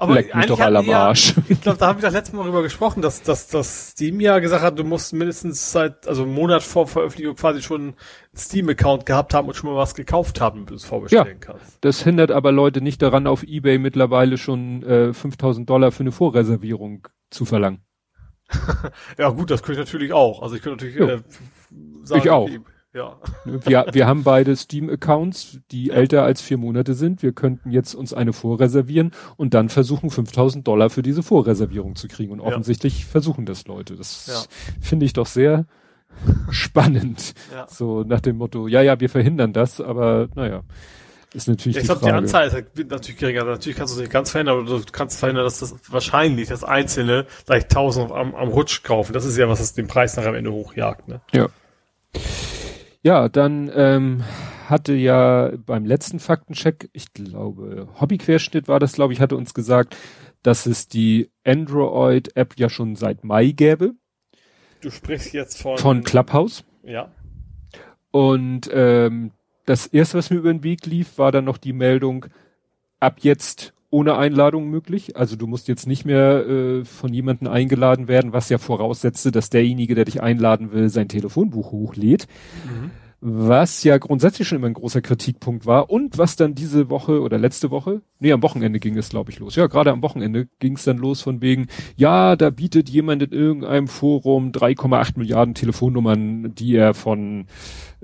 Aber 0.00 0.14
Leck 0.14 0.34
mich 0.34 0.46
doch 0.46 0.58
alle 0.58 0.78
am 0.78 0.86
ja, 0.86 1.08
Arsch. 1.08 1.34
Ich 1.50 1.60
glaube, 1.60 1.76
da 1.76 1.88
haben 1.88 1.98
wir 1.98 2.02
das 2.02 2.14
letzte 2.14 2.34
Mal 2.34 2.44
drüber 2.44 2.62
gesprochen, 2.62 3.02
dass, 3.02 3.20
dass, 3.20 3.48
dass 3.48 3.90
Steam 3.90 4.18
ja 4.18 4.38
gesagt 4.38 4.62
hat, 4.62 4.78
du 4.78 4.82
musst 4.82 5.12
mindestens 5.12 5.72
seit, 5.72 6.08
also 6.08 6.22
einen 6.22 6.32
Monat 6.32 6.62
vor 6.62 6.86
Veröffentlichung 6.86 7.36
quasi 7.36 7.60
schon 7.60 7.80
einen 7.82 7.94
Steam-Account 8.34 9.04
gehabt 9.04 9.34
haben 9.34 9.46
und 9.46 9.54
schon 9.54 9.68
mal 9.68 9.76
was 9.76 9.94
gekauft 9.94 10.40
haben, 10.40 10.60
bis 10.60 10.68
du 10.68 10.74
es 10.76 10.84
vorbestellen 10.86 11.26
ja, 11.26 11.34
kannst. 11.34 11.76
Das 11.82 12.02
hindert 12.02 12.30
aber 12.30 12.50
Leute 12.50 12.80
nicht 12.80 13.02
daran, 13.02 13.26
auf 13.26 13.42
Ebay 13.42 13.76
mittlerweile 13.76 14.38
schon 14.38 14.82
äh, 14.84 15.12
5000 15.12 15.68
Dollar 15.68 15.92
für 15.92 16.00
eine 16.00 16.12
Vorreservierung 16.12 17.06
zu 17.28 17.44
verlangen. 17.44 17.84
ja 19.18 19.28
gut, 19.28 19.50
das 19.50 19.62
könnte 19.62 19.82
ich 19.82 19.86
natürlich 19.86 20.14
auch. 20.14 20.40
Also 20.40 20.56
ich 20.56 20.62
könnte 20.62 20.86
natürlich 20.86 21.10
äh, 21.10 21.22
sagen, 22.04 22.22
ich 22.22 22.30
auch. 22.30 22.44
Okay, 22.44 22.60
ja. 22.92 23.16
Wir, 23.44 23.86
wir 23.92 24.06
haben 24.06 24.24
beide 24.24 24.56
Steam-Accounts, 24.56 25.60
die 25.70 25.86
ja. 25.86 25.94
älter 25.94 26.22
als 26.24 26.40
vier 26.40 26.58
Monate 26.58 26.94
sind. 26.94 27.22
Wir 27.22 27.32
könnten 27.32 27.70
jetzt 27.70 27.94
uns 27.94 28.12
eine 28.12 28.32
vorreservieren 28.32 29.12
und 29.36 29.54
dann 29.54 29.68
versuchen, 29.68 30.10
5000 30.10 30.66
Dollar 30.66 30.90
für 30.90 31.02
diese 31.02 31.22
Vorreservierung 31.22 31.96
zu 31.96 32.08
kriegen. 32.08 32.32
Und 32.32 32.40
offensichtlich 32.40 33.00
ja. 33.00 33.06
versuchen 33.06 33.46
das 33.46 33.66
Leute. 33.66 33.96
Das 33.96 34.26
ja. 34.26 34.80
finde 34.80 35.06
ich 35.06 35.12
doch 35.12 35.26
sehr 35.26 35.66
spannend. 36.50 37.34
So 37.68 38.02
nach 38.02 38.20
dem 38.20 38.36
Motto, 38.36 38.66
ja, 38.66 38.82
ja, 38.82 38.98
wir 39.00 39.08
verhindern 39.08 39.52
das, 39.52 39.80
aber 39.80 40.28
naja. 40.34 40.62
Ist 41.32 41.46
natürlich 41.46 41.76
ich 41.76 41.84
glaube, 41.84 42.04
die 42.04 42.10
Anzahl 42.10 42.48
ist 42.48 42.54
halt 42.54 42.90
natürlich 42.90 43.20
geringer. 43.20 43.44
Natürlich 43.44 43.78
kannst 43.78 43.94
du 43.94 43.98
es 43.98 44.00
nicht 44.00 44.12
ganz 44.12 44.32
verhindern, 44.32 44.58
aber 44.58 44.78
du 44.78 44.82
kannst 44.90 45.20
verhindern, 45.20 45.44
dass 45.44 45.60
das 45.60 45.76
wahrscheinlich 45.88 46.48
das 46.48 46.64
Einzelne 46.64 47.24
gleich 47.46 47.64
1000 47.64 48.10
am, 48.10 48.34
am 48.34 48.48
Rutsch 48.48 48.82
kaufen. 48.82 49.12
Das 49.12 49.24
ist 49.24 49.36
ja, 49.36 49.48
was 49.48 49.60
das 49.60 49.74
den 49.74 49.86
Preis 49.86 50.16
nachher 50.16 50.30
am 50.30 50.34
Ende 50.34 50.50
hochjagt. 50.50 51.06
Ne? 51.06 51.20
Ja. 51.32 51.48
Ja, 53.02 53.28
dann 53.28 53.70
ähm, 53.74 54.22
hatte 54.68 54.92
ja 54.94 55.52
beim 55.64 55.84
letzten 55.86 56.20
Faktencheck, 56.20 56.90
ich 56.92 57.12
glaube, 57.14 57.88
Hobbyquerschnitt 58.00 58.68
war 58.68 58.78
das, 58.78 58.92
glaube 58.92 59.12
ich, 59.12 59.20
hatte 59.20 59.36
uns 59.36 59.54
gesagt, 59.54 59.96
dass 60.42 60.66
es 60.66 60.88
die 60.88 61.30
Android-App 61.44 62.54
ja 62.58 62.68
schon 62.68 62.96
seit 62.96 63.24
Mai 63.24 63.52
gäbe. 63.52 63.94
Du 64.80 64.90
sprichst 64.90 65.32
jetzt 65.32 65.60
von... 65.60 65.78
Von 65.78 66.04
Clubhouse. 66.04 66.64
Ja. 66.82 67.10
Und 68.10 68.70
ähm, 68.72 69.32
das 69.66 69.86
erste, 69.86 70.18
was 70.18 70.30
mir 70.30 70.38
über 70.38 70.52
den 70.52 70.64
Weg 70.64 70.86
lief, 70.86 71.18
war 71.18 71.32
dann 71.32 71.44
noch 71.44 71.58
die 71.58 71.72
Meldung, 71.72 72.26
ab 72.98 73.18
jetzt 73.20 73.72
ohne 73.90 74.16
Einladung 74.16 74.70
möglich. 74.70 75.16
Also 75.16 75.36
du 75.36 75.46
musst 75.46 75.68
jetzt 75.68 75.86
nicht 75.86 76.04
mehr 76.04 76.46
äh, 76.46 76.84
von 76.84 77.12
jemandem 77.12 77.48
eingeladen 77.48 78.08
werden, 78.08 78.32
was 78.32 78.48
ja 78.48 78.58
voraussetzte, 78.58 79.32
dass 79.32 79.50
derjenige, 79.50 79.94
der 79.94 80.04
dich 80.04 80.22
einladen 80.22 80.72
will, 80.72 80.88
sein 80.88 81.08
Telefonbuch 81.08 81.72
hochlädt. 81.72 82.26
Mhm. 82.64 82.90
Was 83.22 83.84
ja 83.84 83.98
grundsätzlich 83.98 84.48
schon 84.48 84.56
immer 84.56 84.68
ein 84.68 84.74
großer 84.74 85.02
Kritikpunkt 85.02 85.66
war 85.66 85.90
und 85.90 86.16
was 86.16 86.36
dann 86.36 86.54
diese 86.54 86.88
Woche 86.88 87.20
oder 87.20 87.36
letzte 87.36 87.70
Woche, 87.70 88.00
nee, 88.18 88.32
am 88.32 88.42
Wochenende 88.42 88.80
ging 88.80 88.96
es, 88.96 89.10
glaube 89.10 89.30
ich, 89.30 89.38
los. 89.38 89.56
Ja, 89.56 89.66
gerade 89.66 89.90
am 89.90 90.02
Wochenende 90.02 90.48
ging 90.58 90.76
es 90.76 90.84
dann 90.84 90.96
los 90.96 91.20
von 91.20 91.42
wegen, 91.42 91.66
ja, 91.96 92.34
da 92.34 92.48
bietet 92.48 92.88
jemand 92.88 93.22
in 93.22 93.32
irgendeinem 93.32 93.88
Forum 93.88 94.52
3,8 94.52 95.18
Milliarden 95.18 95.54
Telefonnummern, 95.54 96.54
die 96.54 96.74
er 96.74 96.94
von 96.94 97.44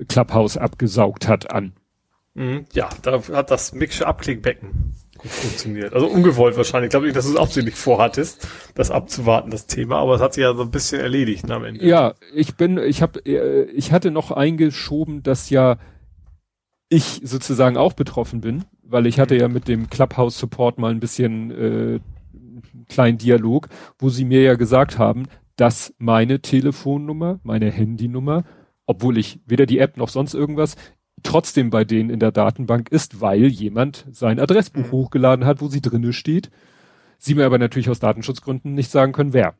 Clubhouse 0.06 0.58
abgesaugt 0.58 1.28
hat, 1.28 1.50
an. 1.50 1.72
Mhm, 2.34 2.66
ja, 2.74 2.90
da 3.00 3.22
hat 3.32 3.50
das 3.50 3.72
Mixture 3.72 4.06
Abklingbecken. 4.06 4.92
Gut 5.18 5.30
funktioniert. 5.30 5.92
Also 5.92 6.06
ungewollt 6.06 6.56
wahrscheinlich. 6.56 6.88
Ich 6.88 6.90
glaube 6.90 7.06
nicht, 7.06 7.16
dass 7.16 7.26
du 7.26 7.32
es 7.32 7.38
absichtlich 7.38 7.74
vorhattest, 7.74 8.46
das 8.74 8.90
abzuwarten, 8.90 9.50
das 9.50 9.66
Thema, 9.66 9.98
aber 9.98 10.14
es 10.14 10.20
hat 10.20 10.34
sich 10.34 10.42
ja 10.42 10.54
so 10.54 10.62
ein 10.62 10.70
bisschen 10.70 11.00
erledigt 11.00 11.46
ne, 11.46 11.54
am 11.54 11.64
Ende. 11.64 11.86
Ja, 11.86 12.14
ich 12.34 12.56
bin, 12.56 12.78
ich 12.78 13.02
habe, 13.02 13.20
ich 13.20 13.92
hatte 13.92 14.10
noch 14.10 14.30
eingeschoben, 14.30 15.22
dass 15.22 15.50
ja 15.50 15.78
ich 16.88 17.20
sozusagen 17.24 17.76
auch 17.76 17.94
betroffen 17.94 18.40
bin, 18.40 18.64
weil 18.82 19.06
ich 19.06 19.18
hatte 19.18 19.36
ja 19.36 19.48
mit 19.48 19.68
dem 19.68 19.90
Clubhouse 19.90 20.38
Support 20.38 20.78
mal 20.78 20.92
ein 20.92 21.00
bisschen 21.00 21.50
äh, 21.50 22.00
kleinen 22.88 23.18
Dialog, 23.18 23.68
wo 23.98 24.08
sie 24.08 24.24
mir 24.24 24.42
ja 24.42 24.54
gesagt 24.54 24.98
haben, 24.98 25.24
dass 25.56 25.94
meine 25.98 26.40
Telefonnummer, 26.40 27.40
meine 27.42 27.70
Handynummer, 27.70 28.44
obwohl 28.86 29.18
ich 29.18 29.40
weder 29.46 29.66
die 29.66 29.78
App 29.78 29.96
noch 29.96 30.08
sonst 30.08 30.34
irgendwas, 30.34 30.76
trotzdem 31.26 31.70
bei 31.70 31.84
denen 31.84 32.10
in 32.10 32.20
der 32.20 32.32
Datenbank 32.32 32.90
ist, 32.90 33.20
weil 33.20 33.46
jemand 33.46 34.06
sein 34.10 34.40
Adressbuch 34.40 34.86
mhm. 34.86 34.92
hochgeladen 34.92 35.44
hat, 35.44 35.60
wo 35.60 35.68
sie 35.68 35.82
drinne 35.82 36.12
steht. 36.12 36.50
Sie 37.18 37.34
mir 37.34 37.46
aber 37.46 37.58
natürlich 37.58 37.90
aus 37.90 38.00
Datenschutzgründen 38.00 38.74
nicht 38.74 38.90
sagen 38.90 39.12
können, 39.12 39.32
wer. 39.32 39.54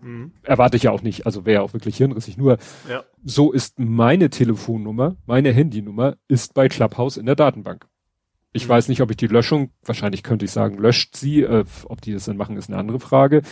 Mhm. 0.00 0.32
Erwarte 0.42 0.76
ich 0.76 0.84
ja 0.84 0.90
auch 0.90 1.02
nicht, 1.02 1.26
also 1.26 1.46
wäre 1.46 1.62
auch 1.62 1.72
wirklich 1.72 1.96
hirnrissig. 1.96 2.36
Nur 2.36 2.58
ja. 2.88 3.04
so 3.24 3.52
ist 3.52 3.78
meine 3.78 4.30
Telefonnummer, 4.30 5.16
meine 5.26 5.52
Handynummer 5.52 6.16
ist 6.28 6.54
bei 6.54 6.68
Clubhouse 6.68 7.16
in 7.16 7.26
der 7.26 7.36
Datenbank. 7.36 7.86
Ich 8.52 8.64
mhm. 8.64 8.70
weiß 8.70 8.88
nicht, 8.88 9.00
ob 9.00 9.10
ich 9.10 9.16
die 9.16 9.26
Löschung, 9.26 9.70
wahrscheinlich 9.84 10.22
könnte 10.22 10.44
ich 10.44 10.50
sagen, 10.50 10.78
löscht 10.78 11.16
sie, 11.16 11.42
äh, 11.42 11.64
ob 11.84 12.00
die 12.00 12.12
das 12.12 12.24
dann 12.24 12.36
machen, 12.36 12.56
ist 12.56 12.68
eine 12.68 12.78
andere 12.78 13.00
Frage. 13.00 13.42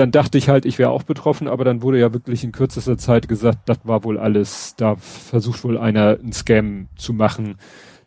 Dann 0.00 0.12
dachte 0.12 0.38
ich 0.38 0.48
halt, 0.48 0.64
ich 0.64 0.78
wäre 0.78 0.88
auch 0.88 1.02
betroffen, 1.02 1.46
aber 1.46 1.62
dann 1.62 1.82
wurde 1.82 2.00
ja 2.00 2.14
wirklich 2.14 2.42
in 2.42 2.52
kürzester 2.52 2.96
Zeit 2.96 3.28
gesagt, 3.28 3.68
das 3.68 3.80
war 3.84 4.02
wohl 4.02 4.18
alles, 4.18 4.74
da 4.78 4.96
versucht 4.96 5.62
wohl 5.62 5.76
einer 5.76 6.18
einen 6.18 6.32
Scam 6.32 6.88
zu 6.96 7.12
machen. 7.12 7.58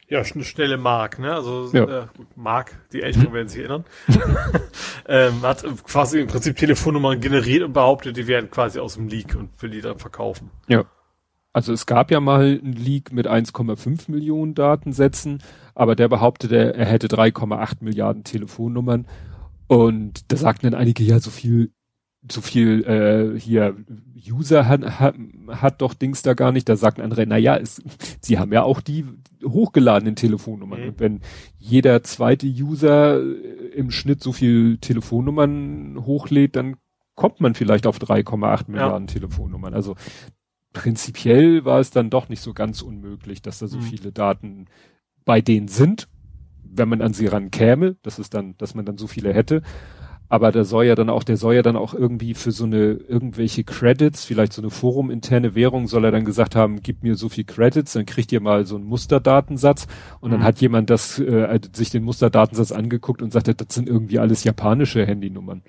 Ja, 0.08 0.22
eine 0.22 0.44
schnelle 0.44 0.78
Mark, 0.78 1.20
ne? 1.20 1.32
Also 1.32 1.70
ja. 1.72 1.84
äh, 1.84 2.08
Mark, 2.36 2.82
die 2.94 3.04
Älteren 3.04 3.32
werden 3.32 3.48
sich 3.48 3.60
erinnern. 3.60 3.86
ähm, 5.08 5.44
hat 5.44 5.64
quasi 5.84 6.22
im 6.22 6.26
Prinzip 6.26 6.58
Telefonnummern 6.58 7.22
generiert 7.22 7.62
und 7.62 7.74
behauptet, 7.74 8.18
die 8.18 8.26
werden 8.26 8.50
quasi 8.50 8.80
aus 8.80 8.96
dem 8.96 9.08
Leak 9.08 9.36
und 9.36 9.50
will 9.62 9.70
die 9.70 9.82
dann 9.82 10.00
verkaufen. 10.00 10.50
Ja. 10.68 10.86
Also 11.52 11.74
es 11.74 11.86
gab 11.86 12.10
ja 12.10 12.20
mal 12.20 12.60
einen 12.60 12.74
Leak 12.74 13.14
mit 13.14 13.28
1,5 13.28 14.10
Millionen 14.10 14.56
Datensätzen, 14.56 15.44
aber 15.76 15.96
der 15.96 16.08
behauptete, 16.08 16.74
er 16.74 16.86
hätte 16.88 17.06
3,8 17.06 17.76
Milliarden 17.82 18.24
Telefonnummern. 18.24 19.06
Und 19.68 20.32
da 20.32 20.38
sagten 20.38 20.72
dann 20.72 20.80
einige, 20.80 21.04
ja, 21.04 21.20
so 21.20 21.30
viel 21.30 21.72
so 22.32 22.42
viel 22.42 22.84
äh, 22.84 23.40
hier 23.40 23.76
User 24.30 24.68
hat, 24.68 25.00
hat, 25.00 25.16
hat 25.50 25.82
doch 25.82 25.94
Dings 25.94 26.22
da 26.22 26.34
gar 26.34 26.52
nicht. 26.52 26.70
Da 26.70 26.76
sagt 26.76 27.00
ein 27.00 27.04
anderer, 27.04 27.26
na 27.26 27.38
ja, 27.38 27.58
es, 27.58 27.82
sie 28.22 28.40
haben 28.40 28.54
ja 28.54 28.64
auch 28.64 28.82
die 28.82 29.06
hochgeladenen 29.44 30.16
Telefonnummern. 30.16 30.88
Mhm. 30.88 30.94
Wenn 30.98 31.22
jeder 31.58 32.04
zweite 32.04 32.48
User 32.48 33.22
im 33.74 33.92
Schnitt 33.92 34.24
so 34.24 34.32
viel 34.32 34.78
Telefonnummern 34.78 36.06
hochlädt, 36.06 36.56
dann 36.56 36.78
kommt 37.16 37.42
man 37.42 37.56
vielleicht 37.56 37.86
auf 37.86 38.00
3,8 38.00 38.72
Milliarden 38.72 39.08
ja. 39.08 39.14
Telefonnummern. 39.14 39.74
Also 39.74 39.96
prinzipiell 40.72 41.66
war 41.66 41.80
es 41.80 41.92
dann 41.92 42.10
doch 42.10 42.30
nicht 42.30 42.42
so 42.42 42.54
ganz 42.54 42.82
unmöglich, 42.82 43.42
dass 43.42 43.60
da 43.60 43.68
so 43.68 43.78
mhm. 43.78 43.84
viele 43.84 44.12
Daten 44.12 44.66
bei 45.26 45.42
denen 45.42 45.68
sind, 45.68 46.08
wenn 46.64 46.90
man 46.90 47.02
an 47.02 47.14
sie 47.14 47.28
rankäme, 47.28 47.98
das 48.02 48.18
ist 48.18 48.34
dann, 48.34 48.58
dass 48.58 48.74
man 48.74 48.86
dann 48.86 48.98
so 48.98 49.08
viele 49.08 49.34
hätte 49.34 49.62
aber 50.34 50.52
der 50.52 50.66
soll 50.66 50.86
ja 50.86 50.96
dann 50.96 51.12
auch, 51.12 51.24
der 51.24 51.38
soll 51.38 51.54
ja 51.54 51.62
dann 51.62 51.76
auch 51.76 51.94
irgendwie 51.94 52.34
für 52.34 52.52
so 52.52 52.64
eine 52.64 52.94
irgendwelche 52.94 53.64
Credits, 53.64 54.26
vielleicht 54.26 54.52
so 54.52 54.64
eine 54.64 54.72
foruminterne 54.72 55.54
Währung, 55.54 55.86
soll 55.86 56.06
er 56.06 56.12
dann 56.12 56.26
gesagt 56.26 56.56
haben, 56.56 56.82
gib 56.82 57.04
mir 57.04 57.14
so 57.14 57.30
viel 57.30 57.44
Credits, 57.44 57.94
dann 57.94 58.08
kriegt 58.08 58.32
ihr 58.32 58.42
mal 58.42 58.66
so 58.66 58.76
einen 58.76 58.86
Musterdatensatz 58.86 59.86
und 60.22 60.32
mhm. 60.32 60.34
dann 60.34 60.44
hat 60.44 60.60
jemand 60.60 60.90
das 60.90 61.20
äh, 61.20 61.60
sich 61.72 61.92
den 61.92 62.04
Musterdatensatz 62.04 62.72
angeguckt 62.72 63.22
und 63.22 63.32
sagte, 63.32 63.54
das 63.54 63.76
sind 63.76 63.88
irgendwie 63.88 64.18
alles 64.18 64.44
japanische 64.44 65.06
Handynummern. 65.06 65.62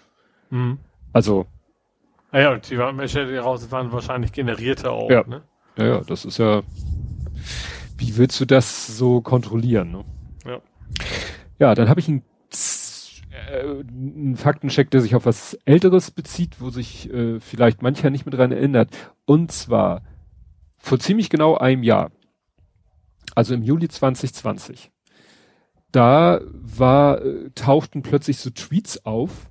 Mhm. 0.49 0.79
Also 1.13 1.45
ja, 2.33 2.55
und 2.55 2.71
die 2.71 2.79
Welche 2.79 3.27
die 3.27 3.37
raus 3.37 3.71
waren 3.71 3.93
wahrscheinlich 3.93 4.33
generierte 4.33 4.91
auch, 4.91 5.11
ja. 5.11 5.25
ne? 5.27 5.43
Ja, 5.77 5.85
ja, 5.85 6.01
das 6.01 6.25
ist 6.25 6.39
ja. 6.39 6.63
Wie 7.99 8.17
willst 8.17 8.41
du 8.41 8.47
das 8.47 8.97
so 8.97 9.21
kontrollieren, 9.21 9.93
ne? 9.93 10.05
Ja. 10.47 10.59
Ja, 11.59 11.75
dann 11.75 11.91
habe 11.91 12.01
ich 12.01 12.09
ein 12.09 12.21
äh, 12.21 12.34
ein 13.51 14.37
Faktencheck, 14.37 14.91
der 14.91 15.01
sich 15.01 15.15
auf 15.15 15.27
was 15.27 15.55
Älteres 15.65 16.11
bezieht, 16.11 16.61
wo 16.61 16.71
sich 16.71 17.13
äh, 17.13 17.41
vielleicht 17.41 17.83
mancher 17.83 18.11
nicht 18.11 18.27
mehr 18.27 18.37
dran 18.37 18.53
erinnert. 18.53 18.91
Und 19.25 19.53
zwar 19.53 20.03
vor 20.77 20.99
ziemlich 20.99 21.31
genau 21.31 21.57
einem 21.57 21.83
Jahr, 21.83 22.11
also 23.35 23.55
im 23.55 23.63
Juli 23.63 23.89
2020, 23.89 24.91
da 25.93 26.41
war, 26.51 27.23
äh, 27.23 27.51
tauchten 27.55 28.03
plötzlich 28.03 28.39
so 28.39 28.51
Tweets 28.51 29.05
auf, 29.05 29.51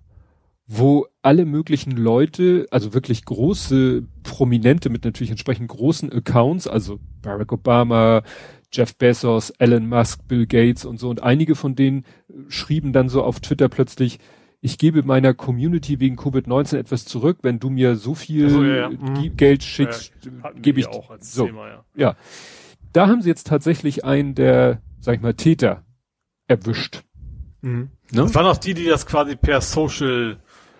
wo 0.67 1.07
alle 1.21 1.45
möglichen 1.45 1.91
Leute, 1.91 2.67
also 2.71 2.93
wirklich 2.93 3.25
große 3.25 4.03
Prominente 4.23 4.89
mit 4.89 5.05
natürlich 5.05 5.31
entsprechend 5.31 5.69
großen 5.69 6.11
Accounts, 6.11 6.67
also 6.67 6.99
Barack 7.21 7.51
Obama, 7.51 8.23
Jeff 8.73 8.95
Bezos, 8.95 9.51
Elon 9.51 9.87
Musk, 9.87 10.27
Bill 10.27 10.47
Gates 10.47 10.83
und 10.83 10.99
so. 10.99 11.09
Und 11.09 11.23
einige 11.23 11.55
von 11.55 11.75
denen 11.75 12.03
äh, 12.29 12.33
schrieben 12.49 12.91
dann 12.91 13.07
so 13.07 13.23
auf 13.23 13.39
Twitter 13.39 13.69
plötzlich, 13.69 14.19
ich 14.61 14.77
gebe 14.77 15.03
meiner 15.03 15.33
Community 15.33 15.99
wegen 15.99 16.17
Covid-19 16.17 16.77
etwas 16.77 17.05
zurück, 17.05 17.39
wenn 17.41 17.59
du 17.59 17.69
mir 17.69 17.95
so 17.95 18.15
viel 18.15 18.49
so, 18.49 18.63
ja, 18.63 18.75
ja. 18.75 18.89
Mhm. 18.89 19.35
Geld 19.35 19.61
schickst, 19.61 20.13
ja, 20.25 20.51
gebe 20.51 20.79
ich 20.79 20.87
auch 20.87 21.11
als 21.11 21.33
so. 21.33 21.45
Thema, 21.45 21.67
ja. 21.67 21.83
ja. 21.95 22.15
Da 22.93 23.07
haben 23.07 23.21
sie 23.21 23.29
jetzt 23.29 23.47
tatsächlich 23.47 24.05
einen 24.05 24.35
der, 24.35 24.81
sag 25.01 25.15
ich 25.15 25.21
mal, 25.21 25.33
Täter 25.33 25.83
erwischt. 26.47 27.03
Mhm. 27.61 27.89
Ne? 28.11 28.21
Das 28.21 28.35
waren 28.35 28.45
auch 28.45 28.57
die, 28.57 28.73
die 28.73 28.85
das 28.85 29.05
quasi 29.05 29.35
per 29.35 29.59
Social 29.59 30.37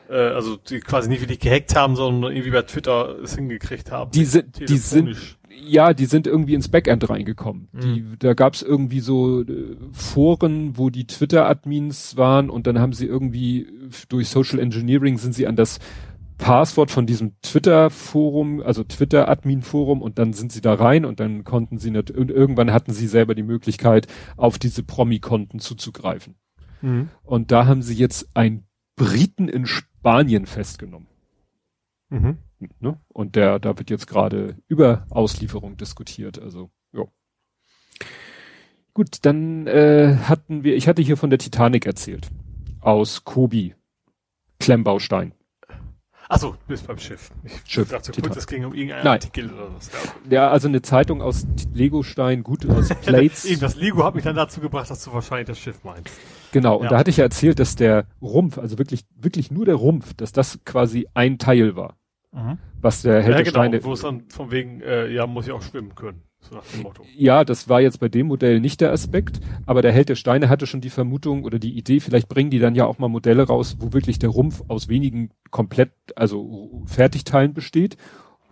äh, 0.10 0.16
also 0.16 0.58
die 0.58 0.80
quasi 0.80 1.10
nicht 1.10 1.22
wirklich 1.22 1.40
gehackt 1.40 1.76
haben, 1.76 1.96
sondern 1.96 2.32
irgendwie 2.32 2.52
bei 2.52 2.62
Twitter 2.62 3.18
es 3.22 3.36
hingekriegt 3.36 3.92
haben. 3.92 4.12
Die 4.12 4.26
sind, 4.26 4.70
die 4.70 4.78
sind, 4.78 5.38
ja, 5.56 5.94
die 5.94 6.06
sind 6.06 6.28
irgendwie 6.28 6.54
ins 6.54 6.68
Backend 6.68 7.10
reingekommen. 7.10 7.68
Mhm. 7.72 7.80
Die, 7.82 8.06
da 8.20 8.34
gab's 8.34 8.62
irgendwie 8.62 9.00
so 9.00 9.42
äh, 9.42 9.78
Foren, 9.92 10.78
wo 10.78 10.90
die 10.90 11.08
Twitter-Admins 11.08 12.18
waren 12.18 12.50
und 12.50 12.68
dann 12.68 12.80
haben 12.80 12.94
sie 12.94 13.06
irgendwie 13.06 13.68
durch 14.10 14.30
Social 14.30 14.60
Engineering 14.60 15.18
sind 15.18 15.34
sie 15.34 15.48
an 15.48 15.56
das 15.56 15.80
Passwort 16.38 16.92
von 16.92 17.06
diesem 17.06 17.40
Twitter-Forum, 17.42 18.62
also 18.62 18.84
Twitter-Admin-Forum 18.84 20.02
und 20.02 20.20
dann 20.20 20.34
sind 20.34 20.52
sie 20.52 20.62
da 20.62 20.74
rein 20.74 21.06
und 21.06 21.20
dann 21.20 21.44
konnten 21.44 21.78
sie 21.78 21.92
nicht, 21.92 22.12
und 22.12 22.32
irgendwann 22.32 22.74
hatten 22.74 22.92
sie 22.92 23.08
selber 23.08 23.36
die 23.36 23.44
Möglichkeit, 23.44 24.08
auf 24.36 24.60
diese 24.60 24.84
Promi-Konten 24.84 25.60
zuzugreifen. 25.60 26.36
Mhm. 26.82 27.10
Und 27.24 27.52
da 27.52 27.66
haben 27.66 27.82
sie 27.82 27.96
jetzt 27.96 28.30
einen 28.34 28.66
Briten 28.96 29.48
in 29.48 29.66
Spanien 29.66 30.46
festgenommen. 30.46 31.08
Mhm. 32.10 32.38
Ne? 32.80 33.00
Und 33.10 33.36
der, 33.36 33.60
da 33.60 33.78
wird 33.78 33.90
jetzt 33.90 34.08
gerade 34.08 34.58
über 34.68 35.06
Auslieferung 35.10 35.78
diskutiert. 35.78 36.40
Also, 36.40 36.72
ja. 36.94 37.04
Gut, 38.94 39.18
dann 39.24 39.68
äh, 39.68 40.18
hatten 40.24 40.64
wir, 40.64 40.76
ich 40.76 40.88
hatte 40.88 41.02
hier 41.02 41.18
von 41.18 41.30
der 41.30 41.40
Titanic 41.40 41.86
erzählt. 41.86 42.30
Aus 42.82 43.24
Kobi. 43.24 43.76
Klemmbaustein. 44.60 45.34
Achso, 46.30 46.52
du 46.52 46.58
bist 46.68 46.88
beim 46.88 46.98
Schiff. 46.98 47.32
Ich 47.44 47.62
Schiff. 47.66 47.90
dachte 47.90 48.12
kurz, 48.20 48.38
es 48.38 48.48
ging 48.48 48.66
um 48.66 48.74
irgendeinen 48.74 49.04
Nein. 49.04 49.14
Artikel 49.14 49.54
oder 49.54 49.74
was. 49.76 49.92
Ja, 50.30 50.50
also 50.50 50.68
eine 50.68 50.82
Zeitung 50.82 51.22
aus 51.22 51.46
Legostein, 51.74 52.44
gut 52.44 52.68
aus 52.70 52.90
Plates. 53.06 53.46
Eben, 53.46 53.62
das 53.62 53.76
Lego 53.76 54.04
hat 54.04 54.16
mich 54.16 54.24
dann 54.24 54.36
dazu 54.36 54.62
gebracht, 54.62 54.90
dass 54.90 55.04
du 55.04 55.14
wahrscheinlich 55.14 55.48
das 55.48 55.60
Schiff 55.60 55.84
meinst. 55.84 56.10
Genau, 56.52 56.78
und 56.78 56.86
ja. 56.86 56.90
da 56.90 56.98
hatte 56.98 57.10
ich 57.10 57.18
ja 57.18 57.24
erzählt, 57.24 57.60
dass 57.60 57.76
der 57.76 58.06
Rumpf, 58.22 58.58
also 58.58 58.78
wirklich, 58.78 59.06
wirklich 59.16 59.52
nur 59.52 59.66
der 59.66 59.76
Rumpf, 59.76 60.14
dass 60.14 60.32
das 60.32 60.60
quasi 60.66 61.08
ein 61.14 61.38
Teil 61.38 61.76
war. 61.76 61.98
Mhm. 62.34 62.58
Was 62.82 63.04
der 63.04 63.22
Held 63.22 63.38
ja, 63.38 63.44
genau, 63.44 63.50
Steine. 63.50 63.84
Wo 63.84 63.94
es 63.94 64.02
dann 64.02 64.24
von 64.30 64.52
wegen, 64.52 64.82
äh, 64.82 65.12
ja, 65.12 65.28
muss 65.28 65.48
ich 65.48 65.54
auch 65.54 65.62
schwimmen 65.62 65.96
können. 65.96 66.22
So 66.42 66.56
nach 66.56 66.66
dem 66.66 66.82
Motto. 66.82 67.06
Ja, 67.16 67.46
das 67.46 67.70
war 67.70 67.80
jetzt 67.80 68.00
bei 68.00 68.10
dem 68.10 68.28
Modell 68.28 68.60
nicht 68.60 68.82
der 68.82 68.92
Aspekt, 68.92 69.40
aber 69.66 69.82
der 69.82 69.94
Held 69.94 70.10
der 70.10 70.16
Steine 70.16 70.50
hatte 70.50 70.68
schon 70.68 70.82
die 70.82 70.90
Vermutung 70.90 71.46
oder 71.46 71.58
die 71.58 71.78
Idee, 71.78 72.02
vielleicht 72.02 72.28
bringen 72.28 72.50
die 72.50 72.60
dann 72.60 72.76
ja 72.76 72.86
auch 72.86 73.00
mal 73.00 73.08
Modelle 73.08 73.44
raus, 73.44 73.78
wo 73.80 73.94
wirklich 73.94 74.20
der 74.20 74.30
Rumpf 74.30 74.62
aus 74.68 74.90
wenigen 74.90 75.30
komplett, 75.52 75.92
also 76.16 76.84
Fertigteilen 76.86 77.54
besteht. 77.54 77.96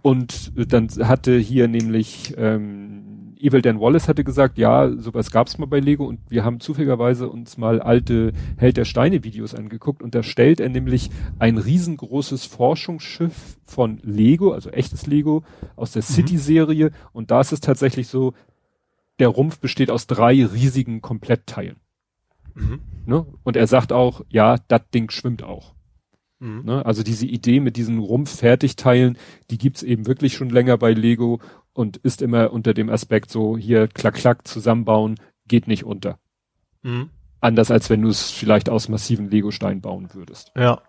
Und 0.01 0.53
dann 0.55 0.87
hatte 1.01 1.37
hier 1.37 1.67
nämlich 1.67 2.33
ähm, 2.37 3.10
Evil 3.41 3.61
Dan 3.61 3.79
Wallace 3.79 4.07
hatte 4.07 4.23
gesagt, 4.23 4.57
ja, 4.57 4.89
sowas 4.97 5.31
gab's 5.31 5.57
mal 5.57 5.65
bei 5.65 5.79
Lego 5.79 6.05
und 6.05 6.19
wir 6.29 6.45
haben 6.45 6.59
zufälligerweise 6.59 7.29
uns 7.29 7.57
mal 7.57 7.81
alte 7.81 8.33
Held 8.57 8.77
der 8.77 8.85
Steine 8.85 9.23
Videos 9.23 9.55
angeguckt 9.55 10.03
und 10.03 10.15
da 10.15 10.23
stellt 10.23 10.59
er 10.59 10.69
nämlich 10.69 11.09
ein 11.39 11.57
riesengroßes 11.57 12.45
Forschungsschiff 12.45 13.57
von 13.65 13.99
Lego, 14.03 14.51
also 14.51 14.69
echtes 14.69 15.07
Lego 15.07 15.43
aus 15.75 15.91
der 15.91 16.03
mhm. 16.03 16.13
City 16.13 16.37
Serie 16.37 16.91
und 17.13 17.31
da 17.31 17.41
ist 17.41 17.51
es 17.51 17.61
tatsächlich 17.61 18.07
so, 18.07 18.33
der 19.19 19.29
Rumpf 19.29 19.59
besteht 19.59 19.91
aus 19.91 20.07
drei 20.07 20.45
riesigen 20.45 21.01
Komplettteilen. 21.01 21.77
Mhm. 22.53 22.81
Ne? 23.05 23.25
Und 23.43 23.55
er 23.55 23.67
sagt 23.67 23.91
auch, 23.91 24.21
ja, 24.29 24.57
das 24.67 24.81
Ding 24.93 25.09
schwimmt 25.09 25.43
auch. 25.43 25.73
Mhm. 26.39 26.63
Ne? 26.65 26.85
Also 26.85 27.03
diese 27.03 27.25
Idee 27.25 27.59
mit 27.59 27.77
diesen 27.77 27.99
Rumpffertigteilen, 27.99 29.17
die 29.49 29.57
gibt's 29.57 29.83
eben 29.83 30.07
wirklich 30.07 30.33
schon 30.33 30.49
länger 30.49 30.77
bei 30.77 30.91
Lego 30.91 31.39
und 31.73 31.97
ist 31.97 32.21
immer 32.21 32.51
unter 32.51 32.73
dem 32.73 32.89
Aspekt 32.89 33.31
so 33.31 33.57
hier 33.57 33.87
klack 33.87 34.15
klack 34.15 34.47
zusammenbauen 34.47 35.19
geht 35.47 35.67
nicht 35.67 35.83
unter. 35.83 36.19
Mhm. 36.81 37.09
Anders 37.39 37.71
als 37.71 37.89
wenn 37.89 38.01
du 38.01 38.09
es 38.09 38.31
vielleicht 38.31 38.69
aus 38.69 38.87
massiven 38.87 39.29
Lego-Steinen 39.29 39.81
bauen 39.81 40.09
würdest. 40.13 40.51
Ja. 40.55 40.81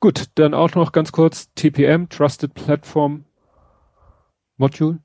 Gut, 0.00 0.28
dann 0.34 0.54
auch 0.54 0.74
noch 0.74 0.92
ganz 0.92 1.12
kurz 1.12 1.52
TPM, 1.54 2.08
Trusted 2.08 2.54
Platform 2.54 3.24
Module. 4.56 5.00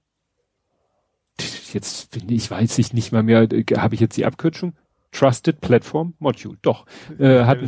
Jetzt 1.74 2.12
bin 2.12 2.30
ich, 2.30 2.50
weiß 2.50 2.78
ich 2.78 2.94
nicht 2.94 3.12
mal 3.12 3.24
mehr, 3.24 3.48
habe 3.78 3.96
ich 3.96 4.02
jetzt 4.02 4.16
die 4.16 4.26
Abkürzung? 4.26 4.74
Trusted 5.16 5.62
Platform 5.62 6.14
Module. 6.20 6.58
Doch. 6.62 6.86
Äh, 7.18 7.46
hat, 7.46 7.60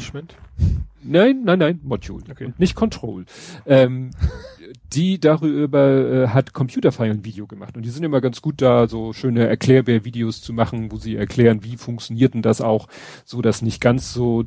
nein, 1.03 1.43
nein, 1.43 1.59
nein, 1.59 1.79
Module. 1.83 2.23
Okay. 2.29 2.53
Nicht 2.57 2.75
Control. 2.75 3.25
Ähm, 3.65 4.11
die 4.93 5.19
darüber 5.19 5.87
äh, 5.87 6.27
hat 6.27 6.53
Computerfile 6.53 7.11
ein 7.11 7.25
Video 7.25 7.47
gemacht 7.47 7.77
und 7.77 7.83
die 7.83 7.89
sind 7.89 8.03
immer 8.03 8.19
ganz 8.19 8.41
gut 8.41 8.61
da, 8.61 8.87
so 8.87 9.13
schöne 9.13 9.47
Erklärbär-Videos 9.47 10.41
zu 10.41 10.51
machen, 10.51 10.91
wo 10.91 10.97
sie 10.97 11.15
erklären, 11.15 11.63
wie 11.63 11.77
funktioniert 11.77 12.33
denn 12.33 12.41
das 12.41 12.59
auch, 12.59 12.87
so 13.23 13.41
dass 13.41 13.61
nicht 13.61 13.79
ganz 13.79 14.13
so 14.13 14.43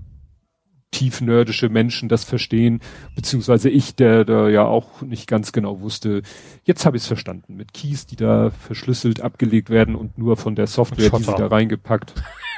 tief 0.90 1.20
nerdische 1.20 1.68
Menschen 1.68 2.08
das 2.08 2.24
verstehen, 2.24 2.80
beziehungsweise 3.14 3.70
ich, 3.70 3.94
der 3.94 4.24
da 4.24 4.48
ja 4.48 4.64
auch 4.64 5.02
nicht 5.02 5.26
ganz 5.26 5.52
genau 5.52 5.80
wusste. 5.80 6.22
Jetzt 6.64 6.84
habe 6.84 6.96
ich 6.96 7.04
es 7.04 7.06
verstanden 7.06 7.54
mit 7.54 7.72
Keys, 7.72 8.06
die 8.06 8.16
da 8.16 8.50
verschlüsselt 8.50 9.20
abgelegt 9.20 9.70
werden 9.70 9.94
und 9.94 10.18
nur 10.18 10.36
von 10.36 10.56
der 10.56 10.66
Software, 10.66 11.10
die 11.10 11.24
sie 11.24 11.34
da 11.34 11.46
reingepackt. 11.46 12.14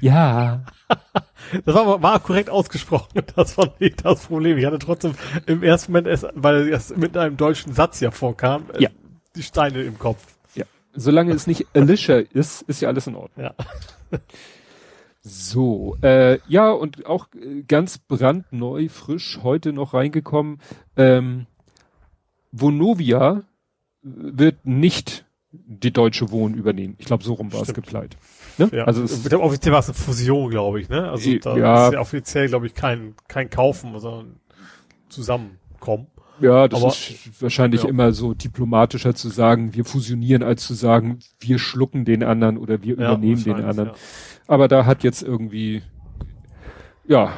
ja. 0.00 0.64
Das 1.64 1.74
war, 1.74 2.02
war 2.02 2.20
korrekt 2.20 2.50
ausgesprochen. 2.50 3.22
Das 3.36 3.56
war 3.56 3.72
nicht 3.78 4.04
das 4.04 4.26
Problem. 4.26 4.58
Ich 4.58 4.66
hatte 4.66 4.78
trotzdem 4.78 5.14
im 5.46 5.62
ersten 5.62 5.92
Moment, 5.92 6.08
erst, 6.08 6.26
weil 6.34 6.68
es 6.72 6.94
mit 6.94 7.16
einem 7.16 7.36
deutschen 7.36 7.72
Satz 7.72 8.00
ja 8.00 8.10
vorkam, 8.10 8.64
äh, 8.74 8.82
ja. 8.82 8.90
die 9.34 9.42
Steine 9.42 9.82
im 9.82 9.98
Kopf. 9.98 10.36
Ja. 10.54 10.64
Solange 10.92 11.32
es 11.32 11.46
nicht 11.46 11.66
Alicia 11.74 12.18
ist, 12.18 12.62
ist 12.62 12.82
ja 12.82 12.88
alles 12.88 13.06
in 13.06 13.14
Ordnung. 13.14 13.46
Ja. 13.46 13.54
So, 15.20 15.96
äh, 16.02 16.38
ja, 16.48 16.70
und 16.70 17.06
auch 17.06 17.28
äh, 17.34 17.62
ganz 17.62 17.98
brandneu, 17.98 18.88
frisch, 18.88 19.40
heute 19.42 19.72
noch 19.72 19.94
reingekommen, 19.94 20.60
ähm, 20.96 21.46
Vonovia 22.52 23.42
wird 24.02 24.64
nicht 24.64 25.26
die 25.50 25.92
Deutsche 25.92 26.30
Wohnen 26.30 26.54
übernehmen. 26.54 26.94
Ich 26.98 27.06
glaube, 27.06 27.24
so 27.24 27.34
rum 27.34 27.52
war 27.52 27.62
es 27.62 27.74
geplant. 27.74 28.16
Ne? 28.58 28.70
Ja. 28.72 28.84
Also 28.84 29.02
es, 29.02 29.32
offiziell 29.32 29.72
war 29.72 29.80
es 29.80 29.88
eine 29.88 29.94
Fusion, 29.94 30.50
glaube 30.50 30.80
ich. 30.80 30.88
Ne? 30.88 31.08
Also 31.08 31.36
da 31.38 31.56
ja. 31.56 31.86
ist 31.86 31.94
ja 31.94 32.00
offiziell, 32.00 32.48
glaube 32.48 32.66
ich, 32.66 32.74
kein 32.74 33.14
kein 33.28 33.50
Kaufen, 33.50 33.98
sondern 33.98 34.40
Zusammenkommen. 35.08 36.08
Ja, 36.40 36.68
das 36.68 36.80
Aber, 36.80 36.92
ist 36.92 37.42
wahrscheinlich 37.42 37.82
ja. 37.82 37.88
immer 37.88 38.12
so 38.12 38.34
diplomatischer 38.34 39.14
zu 39.14 39.28
sagen, 39.28 39.74
wir 39.74 39.84
fusionieren, 39.84 40.42
als 40.42 40.66
zu 40.66 40.74
sagen, 40.74 41.18
wir 41.40 41.58
schlucken 41.58 42.04
den 42.04 42.22
anderen 42.22 42.58
oder 42.58 42.82
wir 42.82 42.96
ja, 42.96 43.12
übernehmen 43.12 43.42
den 43.42 43.64
anderen. 43.64 43.88
Ja. 43.88 43.94
Aber 44.46 44.68
da 44.68 44.86
hat 44.86 45.02
jetzt 45.02 45.22
irgendwie, 45.22 45.82
ja, 47.06 47.32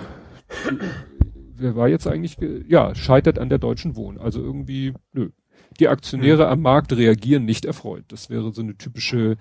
wer 1.57 1.77
war 1.77 1.89
jetzt 1.89 2.07
eigentlich, 2.07 2.37
ja, 2.69 2.95
scheitert 2.95 3.39
an 3.39 3.49
der 3.49 3.59
deutschen 3.59 3.97
Wohn. 3.97 4.19
Also 4.19 4.43
irgendwie, 4.43 4.93
nö. 5.13 5.31
Die 5.79 5.89
Aktionäre 5.89 6.45
hm. 6.45 6.53
am 6.53 6.61
Markt 6.63 6.93
reagieren 6.93 7.45
nicht 7.45 7.65
erfreut. 7.65 8.05
Das 8.09 8.29
wäre 8.29 8.53
so 8.53 8.63
eine 8.63 8.77
typische 8.77 9.37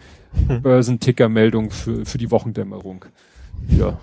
hm. 0.47 0.61
Börsenticker-Meldung 0.61 1.71
für, 1.71 2.05
für 2.05 2.17
die 2.17 2.31
Wochendämmerung. 2.31 3.05
Ja. 3.67 3.99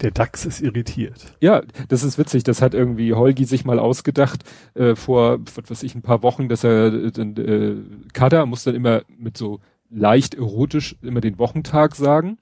Der 0.00 0.12
DAX 0.12 0.46
ist 0.46 0.60
irritiert. 0.60 1.34
Ja, 1.40 1.62
das 1.88 2.04
ist 2.04 2.18
witzig. 2.18 2.44
Das 2.44 2.62
hat 2.62 2.72
irgendwie 2.72 3.14
Holgi 3.14 3.44
sich 3.44 3.64
mal 3.64 3.78
ausgedacht 3.78 4.44
äh, 4.74 4.94
vor, 4.94 5.38
was 5.56 5.70
weiß 5.70 5.82
ich, 5.82 5.94
ein 5.94 6.02
paar 6.02 6.22
Wochen, 6.22 6.48
dass 6.48 6.62
er 6.62 6.92
äh, 6.92 7.08
äh, 7.08 7.76
Kader 8.12 8.46
muss 8.46 8.64
dann 8.64 8.76
immer 8.76 9.02
mit 9.18 9.36
so 9.36 9.60
leicht 9.90 10.34
erotisch 10.34 10.96
immer 11.02 11.20
den 11.20 11.38
Wochentag 11.38 11.96
sagen. 11.96 12.38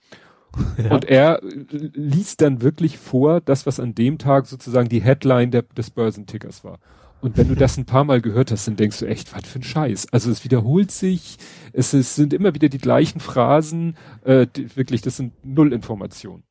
Ja. 0.79 0.91
Und 0.91 1.05
er 1.07 1.43
äh, 1.43 1.47
liest 1.71 2.41
dann 2.43 2.61
wirklich 2.61 2.99
vor, 2.99 3.41
das, 3.41 3.67
was 3.67 3.81
an 3.81 3.95
dem 3.95 4.19
Tag 4.19 4.47
sozusagen 4.47 4.89
die 4.89 5.03
Headline 5.03 5.51
der, 5.51 5.63
des 5.63 5.91
Börsentickers 5.91 6.65
war. 6.65 6.79
Und 7.21 7.37
wenn 7.37 7.49
du 7.49 7.55
das 7.55 7.77
ein 7.77 7.87
paar 7.87 8.05
Mal 8.05 8.21
gehört 8.21 8.51
hast, 8.53 8.69
dann 8.69 8.77
denkst 8.77 8.99
du 9.01 9.07
echt, 9.07 9.35
was 9.35 9.49
für 9.49 9.59
ein 9.59 9.63
Scheiß. 9.65 10.13
Also 10.13 10.31
es 10.31 10.45
wiederholt 10.45 10.91
sich, 10.91 11.39
es, 11.73 11.93
es 11.93 12.15
sind 12.15 12.33
immer 12.33 12.55
wieder 12.55 12.69
die 12.69 12.79
gleichen 12.79 13.21
Phrasen, 13.21 13.97
äh, 14.25 14.47
die, 14.47 14.77
wirklich, 14.77 15.01
das 15.01 15.17
sind 15.17 15.33
null 15.45 15.73
Informationen. 15.73 16.45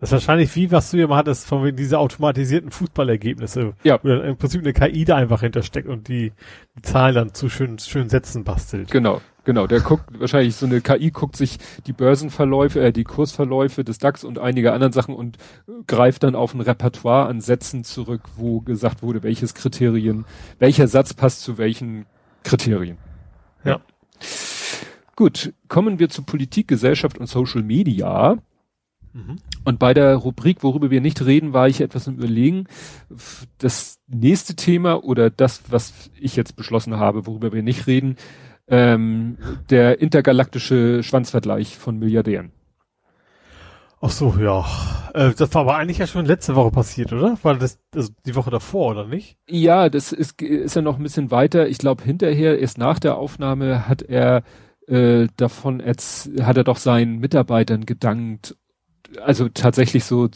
Das 0.00 0.08
ist 0.08 0.12
wahrscheinlich 0.12 0.56
wie, 0.56 0.70
was 0.72 0.90
du 0.90 0.96
ja 0.96 1.06
mal 1.06 1.18
hattest, 1.18 1.46
von 1.46 1.62
wegen 1.62 1.76
diese 1.76 1.98
automatisierten 1.98 2.70
Fußballergebnisse. 2.70 3.74
Ja. 3.84 4.00
Wo 4.02 4.08
dann 4.08 4.24
im 4.24 4.36
Prinzip 4.38 4.62
eine 4.62 4.72
KI 4.72 5.04
da 5.04 5.16
einfach 5.16 5.42
hintersteckt 5.42 5.88
und 5.88 6.08
die, 6.08 6.32
die 6.74 6.82
Zahlen 6.82 7.14
dann 7.14 7.34
zu 7.34 7.50
schönen, 7.50 7.78
schönen 7.78 8.08
Sätzen 8.08 8.42
bastelt. 8.42 8.90
Genau, 8.90 9.20
genau. 9.44 9.66
Der 9.66 9.80
guckt, 9.80 10.04
wahrscheinlich 10.18 10.56
so 10.56 10.66
eine 10.66 10.80
KI 10.80 11.10
guckt 11.10 11.36
sich 11.36 11.58
die 11.86 11.92
Börsenverläufe, 11.92 12.80
äh, 12.80 12.92
die 12.92 13.04
Kursverläufe 13.04 13.84
des 13.84 13.98
DAX 13.98 14.24
und 14.24 14.38
einige 14.38 14.72
anderen 14.72 14.92
Sachen 14.92 15.14
und 15.14 15.38
greift 15.86 16.22
dann 16.22 16.34
auf 16.34 16.54
ein 16.54 16.60
Repertoire 16.60 17.28
an 17.28 17.40
Sätzen 17.40 17.84
zurück, 17.84 18.22
wo 18.36 18.60
gesagt 18.60 19.02
wurde, 19.02 19.22
welches 19.22 19.54
Kriterien, 19.54 20.24
welcher 20.58 20.88
Satz 20.88 21.14
passt 21.14 21.42
zu 21.42 21.58
welchen 21.58 22.06
Kriterien. 22.42 22.98
Ja. 23.64 23.80
Gut, 25.16 25.52
kommen 25.68 25.98
wir 25.98 26.08
zu 26.08 26.22
Politik, 26.22 26.68
Gesellschaft 26.68 27.18
und 27.18 27.26
Social 27.26 27.62
Media. 27.62 28.38
Mhm. 29.12 29.36
Und 29.64 29.78
bei 29.78 29.92
der 29.92 30.14
Rubrik, 30.14 30.62
worüber 30.62 30.90
wir 30.90 31.00
nicht 31.00 31.24
reden, 31.24 31.52
war 31.52 31.68
ich 31.68 31.80
etwas 31.80 32.06
im 32.06 32.14
Überlegen. 32.14 32.66
Das 33.58 33.98
nächste 34.06 34.56
Thema 34.56 35.04
oder 35.04 35.30
das, 35.30 35.62
was 35.68 36.10
ich 36.18 36.36
jetzt 36.36 36.56
beschlossen 36.56 36.96
habe, 36.96 37.26
worüber 37.26 37.52
wir 37.52 37.62
nicht 37.62 37.86
reden, 37.86 38.16
ähm, 38.70 39.36
der 39.68 40.00
intergalaktische 40.00 41.02
Schwanzvergleich 41.02 41.76
von 41.76 41.98
Milliardären. 41.98 42.52
Ach 44.00 44.10
so, 44.10 44.34
ja. 44.40 44.64
Äh, 45.12 45.32
das 45.36 45.52
war 45.54 45.62
aber 45.62 45.76
eigentlich 45.76 45.98
ja 45.98 46.06
schon 46.06 46.24
letzte 46.24 46.54
Woche 46.54 46.70
passiert, 46.70 47.12
oder? 47.12 47.36
War 47.42 47.56
das 47.56 47.78
also 47.94 48.10
die 48.24 48.34
Woche 48.34 48.50
davor, 48.50 48.92
oder 48.92 49.06
nicht? 49.06 49.36
Ja, 49.46 49.90
das 49.90 50.12
ist, 50.12 50.40
ist 50.40 50.74
ja 50.74 50.80
noch 50.80 50.96
ein 50.96 51.02
bisschen 51.02 51.30
weiter. 51.30 51.68
Ich 51.68 51.78
glaube, 51.78 52.02
hinterher, 52.04 52.58
erst 52.58 52.78
nach 52.78 52.98
der 52.98 53.18
Aufnahme, 53.18 53.88
hat 53.88 54.00
er 54.00 54.42
äh, 54.86 55.26
davon, 55.36 55.82
hat 55.82 56.56
er 56.56 56.64
doch 56.64 56.78
seinen 56.78 57.18
Mitarbeitern 57.18 57.84
gedankt 57.84 58.56
also 59.24 59.48
tatsächlich 59.48 60.04
so, 60.04 60.28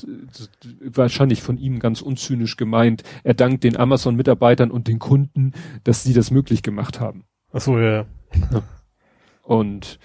wahrscheinlich 0.81 1.43
von 1.43 1.59
ihm 1.59 1.79
ganz 1.79 2.03
unzynisch 2.03 2.57
gemeint, 2.57 3.03
er 3.23 3.35
dankt 3.35 3.63
den 3.63 3.77
Amazon-Mitarbeitern 3.77 4.71
und 4.71 4.89
den 4.89 4.99
Kunden, 4.99 5.53
dass 5.85 6.03
sie 6.03 6.13
das 6.13 6.31
möglich 6.31 6.63
gemacht 6.63 6.99
haben. 7.01 7.25
Ach 7.55 7.61
so, 7.61 7.79
ja. 7.79 8.05
Und 9.43 9.99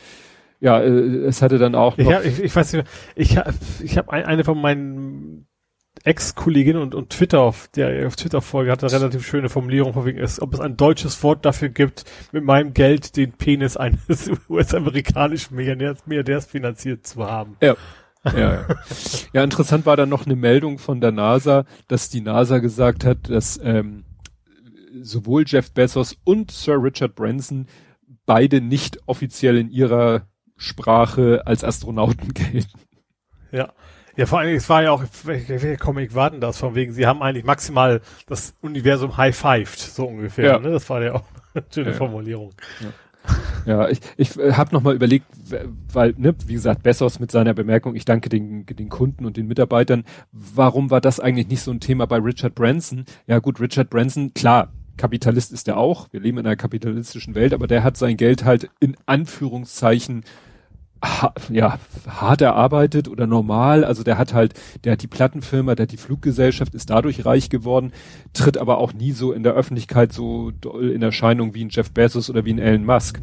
ja, 0.60 0.80
äh, 0.80 0.90
es 1.26 1.42
hatte 1.42 1.58
dann 1.58 1.76
auch 1.76 1.98
noch. 1.98 2.10
Ja, 2.10 2.22
ich, 2.22 2.42
ich 2.42 2.56
weiß 2.56 2.74
nicht, 2.74 2.88
ich 3.16 3.38
habe 3.38 3.54
ich 3.84 3.98
hab 3.98 4.10
eine 4.10 4.44
von 4.44 4.62
meinen 4.62 5.48
Ex-Kolleginnen 6.04 6.82
und, 6.82 6.94
und 6.96 7.10
Twitter 7.10 7.42
auf 7.42 7.68
der 7.70 8.08
auf 8.08 8.16
Twitter 8.16 8.42
Folge 8.42 8.72
hatte 8.72 8.86
eine 8.86 8.96
relativ 8.96 9.26
schöne 9.26 9.50
Formulierung 9.50 9.94
von 9.94 10.06
wegen, 10.06 10.20
ob 10.20 10.54
es 10.54 10.60
ein 10.60 10.78
deutsches 10.78 11.22
Wort 11.24 11.44
dafür 11.44 11.70
gibt, 11.70 12.06
mit 12.32 12.44
meinem 12.44 12.74
Geld 12.74 13.18
den 13.18 13.34
Penis 13.34 13.78
eines 13.78 14.30
US-amerikanischen 14.50 15.56
Milliardärs, 15.56 16.06
Milliardärs 16.06 16.46
finanziert 16.46 17.08
zu 17.08 17.26
haben. 17.26 17.58
Ja. 17.62 17.76
Ja, 18.36 18.66
ja, 19.32 19.44
interessant 19.46 19.86
war 19.86 19.96
dann 19.96 20.10
noch 20.10 20.26
eine 20.26 20.36
Meldung 20.36 20.78
von 20.78 21.00
der 21.00 21.14
NASA, 21.14 21.64
dass 21.88 22.10
die 22.10 22.20
NASA 22.20 22.58
gesagt 22.58 23.06
hat, 23.06 23.30
dass 23.30 23.58
ähm, 23.64 24.04
sowohl 25.02 25.44
Jeff 25.46 25.72
Bezos 25.72 26.18
und 26.24 26.52
Sir 26.52 26.82
Richard 26.82 27.16
Branson 27.16 27.68
beide 28.26 28.62
nicht 28.62 29.00
offiziell 29.06 29.58
in 29.58 29.70
ihrer 29.70 30.28
Sprache 30.56 31.44
als 31.46 31.64
Astronauten 31.64 32.34
gelten. 32.34 32.80
Ja. 33.52 33.74
Ja, 34.16 34.26
vor 34.26 34.40
allem, 34.40 34.54
es 34.54 34.68
war 34.68 34.84
ja 34.84 34.92
auch, 34.92 35.04
welcher 35.24 35.78
Comic 35.78 36.14
war 36.14 36.30
denn 36.30 36.42
das? 36.42 36.58
Von 36.58 36.76
wegen, 36.76 36.92
sie 36.92 37.08
haben 37.08 37.22
eigentlich 37.22 37.46
maximal 37.46 38.02
das 38.28 38.54
Universum 38.60 39.16
high-fived, 39.16 39.80
so 39.80 40.08
ungefähr. 40.08 40.46
Ja. 40.46 40.60
Ne? 40.60 40.72
Das 40.72 40.90
war 40.90 41.02
ja 41.02 41.14
auch 41.14 41.24
eine 41.54 41.64
schöne 41.74 41.92
ja. 41.92 41.96
Formulierung. 41.96 42.52
Ja. 42.82 42.88
Ja, 43.66 43.90
ich, 43.90 44.00
ich 44.18 44.38
äh, 44.38 44.54
habe 44.54 44.74
nochmal 44.74 44.96
überlegt, 44.96 45.26
weil, 45.94 46.16
ne, 46.18 46.34
wie 46.48 46.54
gesagt, 46.54 46.84
Bessos 46.84 47.20
mit 47.20 47.32
seiner 47.32 47.54
Bemerkung, 47.54 47.96
ich 47.96 48.06
danke 48.06 48.30
den, 48.30 48.66
den 48.66 48.90
Kunden 48.90 49.26
und 49.26 49.38
den 49.38 49.48
Mitarbeitern, 49.48 50.06
warum 50.32 50.90
war 50.90 51.02
das 51.02 51.20
eigentlich 51.20 51.48
nicht 51.48 51.62
so 51.62 51.72
ein 51.72 51.80
Thema 51.80 52.06
bei 52.08 52.18
Richard 52.18 52.56
Branson? 52.56 53.06
Ja 53.28 53.40
gut, 53.40 53.60
Richard 53.60 53.90
Branson, 53.90 54.34
klar, 54.34 54.72
Kapitalist 55.00 55.54
ist 55.54 55.68
er 55.68 55.78
auch, 55.78 56.10
wir 56.12 56.20
leben 56.20 56.38
in 56.38 56.46
einer 56.46 56.58
kapitalistischen 56.58 57.34
Welt, 57.34 57.54
aber 57.54 57.68
der 57.68 57.84
hat 57.84 57.98
sein 57.98 58.18
Geld 58.18 58.44
halt 58.44 58.70
in 58.80 58.98
Anführungszeichen 59.06 60.24
ha, 61.02 61.34
ja, 61.50 61.80
hart 62.06 62.42
erarbeitet 62.42 63.08
oder 63.08 63.26
normal. 63.26 63.86
Also 63.86 64.04
der 64.04 64.18
hat 64.18 64.34
halt, 64.34 64.54
der 64.84 64.94
hat 64.94 65.02
die 65.02 65.08
Plattenfirma, 65.08 65.76
der 65.76 65.84
hat 65.84 65.92
die 65.94 65.98
Fluggesellschaft, 65.98 66.76
ist 66.76 66.90
dadurch 66.90 67.26
reich 67.26 67.50
geworden, 67.50 67.94
tritt 68.34 68.58
aber 68.58 68.78
auch 68.78 68.94
nie 68.94 69.14
so 69.14 69.32
in 69.32 69.44
der 69.44 69.54
Öffentlichkeit 69.54 70.12
so 70.12 70.52
doll 70.52 70.92
in 70.92 71.02
Erscheinung 71.02 71.56
wie 71.56 71.64
ein 71.64 71.70
Jeff 71.70 71.92
Bezos 71.92 72.30
oder 72.30 72.44
wie 72.44 72.54
ein 72.54 72.60
Elon 72.60 72.86
Musk. 72.86 73.22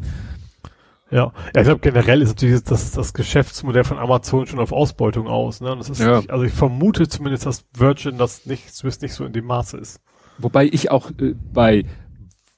Ja, 1.11 1.31
ja 1.53 1.61
ich 1.61 1.63
glaube 1.63 1.79
generell 1.79 2.23
ist 2.23 2.29
natürlich 2.29 2.63
das, 2.63 2.91
das 2.91 3.13
Geschäftsmodell 3.13 3.83
von 3.83 3.99
Amazon 3.99 4.47
schon 4.47 4.59
auf 4.59 4.71
Ausbeutung 4.71 5.27
aus. 5.27 5.61
Ne? 5.61 5.71
Und 5.71 5.79
das 5.79 5.89
ist, 5.89 6.01
ja. 6.01 6.17
nicht, 6.17 6.31
also 6.31 6.43
ich 6.43 6.53
vermute 6.53 7.07
zumindest, 7.07 7.45
dass 7.45 7.65
Virgin 7.73 8.17
das 8.17 8.47
nicht, 8.47 8.83
nicht 8.83 9.13
so 9.13 9.25
in 9.25 9.33
dem 9.33 9.45
Maße 9.45 9.77
ist. 9.77 10.01
Wobei 10.37 10.65
ich 10.65 10.91
auch 10.91 11.11
äh, 11.19 11.35
bei 11.53 11.85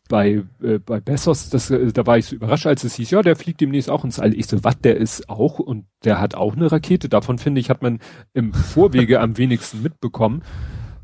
bei, 0.10 0.44
äh, 0.62 0.80
bei 0.80 1.00
Bessos, 1.00 1.50
das, 1.52 1.70
äh, 1.70 1.94
da 1.94 2.06
war 2.06 2.18
ich 2.18 2.26
so 2.26 2.36
überrascht, 2.36 2.65
als 2.65 2.84
es 2.84 2.96
hieß, 2.96 3.12
ja, 3.12 3.22
der 3.22 3.36
fliegt 3.36 3.62
demnächst 3.62 3.89
auch 3.89 4.04
ins 4.04 4.20
All. 4.20 4.34
Ich 4.34 4.48
so, 4.48 4.63
was, 4.63 4.80
der 4.80 4.98
ist 4.98 5.30
auch 5.30 5.60
und 5.60 5.86
der 6.04 6.20
hat 6.20 6.36
auch 6.36 6.56
eine 6.56 6.70
Rakete. 6.72 7.08
Davon 7.08 7.38
finde 7.38 7.62
ich, 7.62 7.70
hat 7.70 7.84
man 7.84 8.00
im 8.34 8.52
Vorwege 8.52 9.22
am 9.22 9.38
wenigsten 9.38 9.84
mitbekommen. 9.84 10.42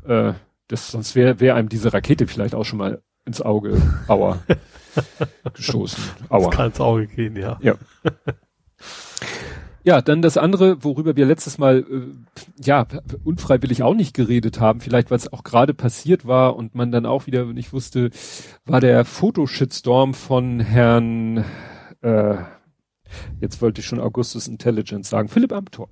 Äh, 0.06 0.32
das, 0.66 0.90
sonst 0.90 1.14
wäre 1.14 1.38
wär 1.38 1.54
einem 1.54 1.68
diese 1.68 1.92
Rakete 1.92 2.26
vielleicht 2.26 2.56
auch 2.56 2.64
schon 2.64 2.80
mal 2.80 3.00
ins 3.24 3.40
Auge, 3.40 3.80
aua, 4.08 4.40
geschossen. 5.54 6.02
Aua. 6.28 6.46
Das 6.46 6.56
kann 6.56 6.66
ins 6.66 6.80
Auge 6.80 7.06
gehen, 7.06 7.36
ja. 7.36 7.58
Ja. 7.62 7.74
Ja, 9.86 10.02
dann 10.02 10.20
das 10.20 10.36
andere, 10.36 10.82
worüber 10.82 11.14
wir 11.14 11.26
letztes 11.26 11.58
Mal 11.58 11.86
äh, 11.88 12.60
ja 12.60 12.88
unfreiwillig 13.22 13.84
auch 13.84 13.94
nicht 13.94 14.14
geredet 14.14 14.58
haben, 14.58 14.80
vielleicht 14.80 15.12
weil 15.12 15.18
es 15.18 15.32
auch 15.32 15.44
gerade 15.44 15.74
passiert 15.74 16.26
war 16.26 16.56
und 16.56 16.74
man 16.74 16.90
dann 16.90 17.06
auch 17.06 17.28
wieder 17.28 17.44
nicht 17.44 17.72
wusste, 17.72 18.10
war 18.64 18.80
der 18.80 19.04
Fotoshitstorm 19.04 20.12
von 20.12 20.58
Herrn 20.58 21.44
äh, 22.02 22.34
jetzt 23.40 23.62
wollte 23.62 23.80
ich 23.80 23.86
schon 23.86 24.00
Augustus 24.00 24.48
Intelligence 24.48 25.08
sagen, 25.08 25.28
Philipp 25.28 25.52
Amthor. 25.52 25.88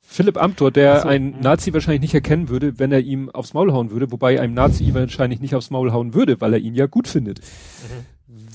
Philipp 0.00 0.38
Amthor, 0.38 0.70
der 0.70 1.02
so, 1.02 1.08
ein 1.08 1.40
Nazi 1.40 1.74
wahrscheinlich 1.74 2.00
nicht 2.00 2.14
erkennen 2.14 2.48
würde, 2.48 2.78
wenn 2.78 2.90
er 2.90 3.00
ihm 3.00 3.28
aufs 3.28 3.52
Maul 3.52 3.70
hauen 3.70 3.90
würde, 3.90 4.10
wobei 4.12 4.40
einem 4.40 4.54
Nazi 4.54 4.94
wahrscheinlich 4.94 5.40
nicht 5.40 5.54
aufs 5.54 5.68
Maul 5.68 5.92
hauen 5.92 6.14
würde, 6.14 6.40
weil 6.40 6.54
er 6.54 6.58
ihn 6.58 6.74
ja 6.74 6.86
gut 6.86 7.06
findet. 7.06 7.40
Mhm 7.40 8.06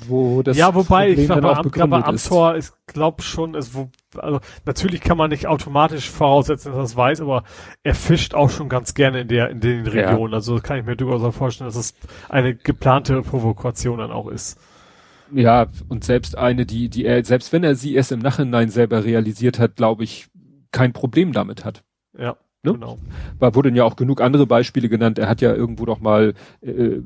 wo 0.08 0.44
das 0.44 0.58
ja, 0.58 0.74
wobei 0.74 1.08
Problem 1.08 1.24
ich 1.24 1.30
mal, 1.30 1.46
am, 1.46 1.72
aber 1.94 2.08
Amtor 2.08 2.56
ist, 2.56 2.74
glaub 2.88 3.22
schon, 3.22 3.54
ist, 3.54 3.76
wo, 3.76 3.90
also 4.18 4.40
natürlich 4.66 5.02
kann 5.02 5.18
man 5.18 5.30
nicht 5.30 5.48
automatisch 5.48 6.10
voraussetzen, 6.10 6.72
dass 6.72 6.78
er 6.78 6.84
es 6.84 6.96
weiß, 6.96 7.22
aber 7.22 7.44
er 7.84 7.96
fischt 7.96 8.34
auch 8.34 8.50
schon 8.50 8.70
ganz 8.70 8.94
gerne 8.94 9.22
in 9.22 9.28
der 9.28 9.50
in 9.50 9.60
den 9.60 9.86
Regionen. 9.86 10.32
Ja. 10.32 10.38
Also 10.38 10.60
kann 10.60 10.80
ich 10.80 10.86
mir 10.86 10.96
durchaus 10.96 11.24
auch 11.24 11.34
vorstellen, 11.34 11.68
dass 11.68 11.76
es 11.76 11.94
eine 12.30 12.56
geplante 12.56 13.22
Provokation 13.22 14.00
dann 14.00 14.12
auch 14.12 14.28
ist. 14.28 14.60
Ja, 15.32 15.68
und 15.90 16.04
selbst 16.04 16.38
eine, 16.38 16.66
die, 16.66 16.90
die 16.90 17.06
er, 17.06 17.24
selbst 17.26 17.52
wenn 17.52 17.64
er 17.64 17.76
sie 17.76 17.96
erst 17.96 18.12
im 18.12 18.20
Nachhinein 18.20 18.70
selber 18.70 19.04
realisiert 19.04 19.60
hat, 19.60 19.76
glaube 19.76 20.04
ich, 20.04 20.28
kein 20.72 20.94
Problem 20.94 21.34
damit 21.34 21.66
hat. 21.66 21.84
Ja. 22.18 22.38
Ne? 22.64 22.74
Genau. 22.74 22.98
Da 23.40 23.54
wurden 23.54 23.76
ja 23.76 23.84
auch 23.84 23.96
genug 23.96 24.20
andere 24.20 24.48
Beispiele 24.48 24.90
genannt. 24.90 25.20
Er 25.20 25.30
hat 25.30 25.42
ja 25.42 25.54
irgendwo 25.54 25.86
doch 25.86 26.00
mal, 26.00 26.34
äh, 26.62 26.98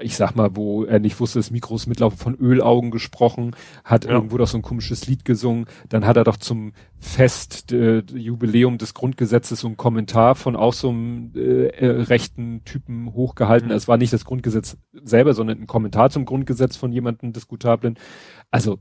ich 0.00 0.16
sag 0.16 0.34
mal, 0.34 0.56
wo 0.56 0.84
er 0.84 0.98
nicht 0.98 1.20
wusste, 1.20 1.38
dass 1.38 1.50
Mikros 1.50 1.86
mitlaufen 1.86 2.18
von 2.18 2.34
Ölaugen 2.34 2.90
gesprochen, 2.90 3.54
hat 3.84 4.06
ja. 4.06 4.12
irgendwo 4.12 4.38
doch 4.38 4.46
so 4.46 4.56
ein 4.56 4.62
komisches 4.62 5.06
Lied 5.06 5.26
gesungen. 5.26 5.66
Dann 5.90 6.06
hat 6.06 6.16
er 6.16 6.24
doch 6.24 6.38
zum 6.38 6.72
Fest, 6.98 7.70
äh, 7.70 8.02
Jubiläum 8.14 8.78
des 8.78 8.94
Grundgesetzes 8.94 9.60
so 9.60 9.66
einen 9.66 9.76
Kommentar 9.76 10.34
von 10.34 10.56
auch 10.56 10.72
so 10.72 10.88
einem 10.88 11.32
äh, 11.36 11.66
äh, 11.66 12.02
rechten 12.02 12.64
Typen 12.64 13.12
hochgehalten. 13.12 13.68
Mhm. 13.68 13.74
Es 13.74 13.88
war 13.88 13.98
nicht 13.98 14.14
das 14.14 14.24
Grundgesetz 14.24 14.78
selber, 14.92 15.34
sondern 15.34 15.60
ein 15.60 15.66
Kommentar 15.66 16.08
zum 16.08 16.24
Grundgesetz 16.24 16.76
von 16.76 16.92
jemandem 16.92 17.34
Diskutablen. 17.34 17.98
Also 18.50 18.78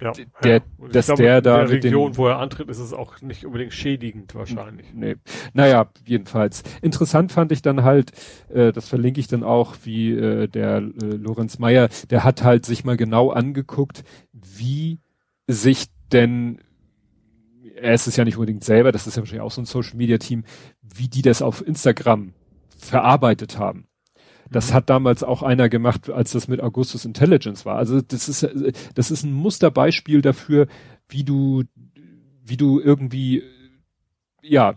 ja, 0.00 0.12
der, 0.42 0.54
ja. 0.56 0.88
dass 0.92 1.06
glaube, 1.06 1.22
der 1.22 1.42
da. 1.42 1.62
In 1.62 1.68
der 1.68 1.76
Region, 1.76 2.16
wo 2.16 2.26
er 2.26 2.38
antritt, 2.38 2.68
ist 2.68 2.78
es 2.78 2.92
auch 2.92 3.20
nicht 3.20 3.44
unbedingt 3.44 3.72
schädigend 3.72 4.34
wahrscheinlich. 4.34 4.86
Nee. 4.94 5.16
Naja, 5.52 5.90
jedenfalls. 6.04 6.62
Interessant 6.82 7.32
fand 7.32 7.52
ich 7.52 7.62
dann 7.62 7.82
halt, 7.82 8.12
äh, 8.48 8.72
das 8.72 8.88
verlinke 8.88 9.20
ich 9.20 9.28
dann 9.28 9.44
auch, 9.44 9.76
wie 9.84 10.12
äh, 10.12 10.48
der 10.48 10.78
äh, 10.78 10.82
Lorenz 10.98 11.58
Meyer, 11.58 11.88
der 12.10 12.24
hat 12.24 12.42
halt 12.42 12.66
sich 12.66 12.84
mal 12.84 12.96
genau 12.96 13.30
angeguckt, 13.30 14.04
wie 14.32 15.00
sich 15.46 15.86
denn, 16.12 16.60
er 17.76 17.94
ist 17.94 18.06
es 18.06 18.16
ja 18.16 18.24
nicht 18.24 18.36
unbedingt 18.36 18.64
selber, 18.64 18.92
das 18.92 19.06
ist 19.06 19.16
ja 19.16 19.22
wahrscheinlich 19.22 19.42
auch 19.42 19.50
so 19.50 19.62
ein 19.62 19.66
Social 19.66 19.96
Media 19.96 20.18
Team, 20.18 20.44
wie 20.82 21.08
die 21.08 21.22
das 21.22 21.42
auf 21.42 21.66
Instagram 21.66 22.32
verarbeitet 22.78 23.58
haben. 23.58 23.86
Das 24.50 24.70
mhm. 24.70 24.74
hat 24.74 24.90
damals 24.90 25.22
auch 25.22 25.42
einer 25.42 25.68
gemacht, 25.68 26.10
als 26.10 26.32
das 26.32 26.48
mit 26.48 26.60
Augustus 26.60 27.04
Intelligence 27.04 27.64
war. 27.64 27.76
Also 27.76 28.00
das 28.00 28.28
ist, 28.28 28.48
das 28.94 29.10
ist 29.10 29.24
ein 29.24 29.32
Musterbeispiel 29.32 30.22
dafür, 30.22 30.66
wie 31.08 31.24
du, 31.24 31.64
wie 32.44 32.56
du 32.56 32.80
irgendwie, 32.80 33.42
ja, 34.42 34.74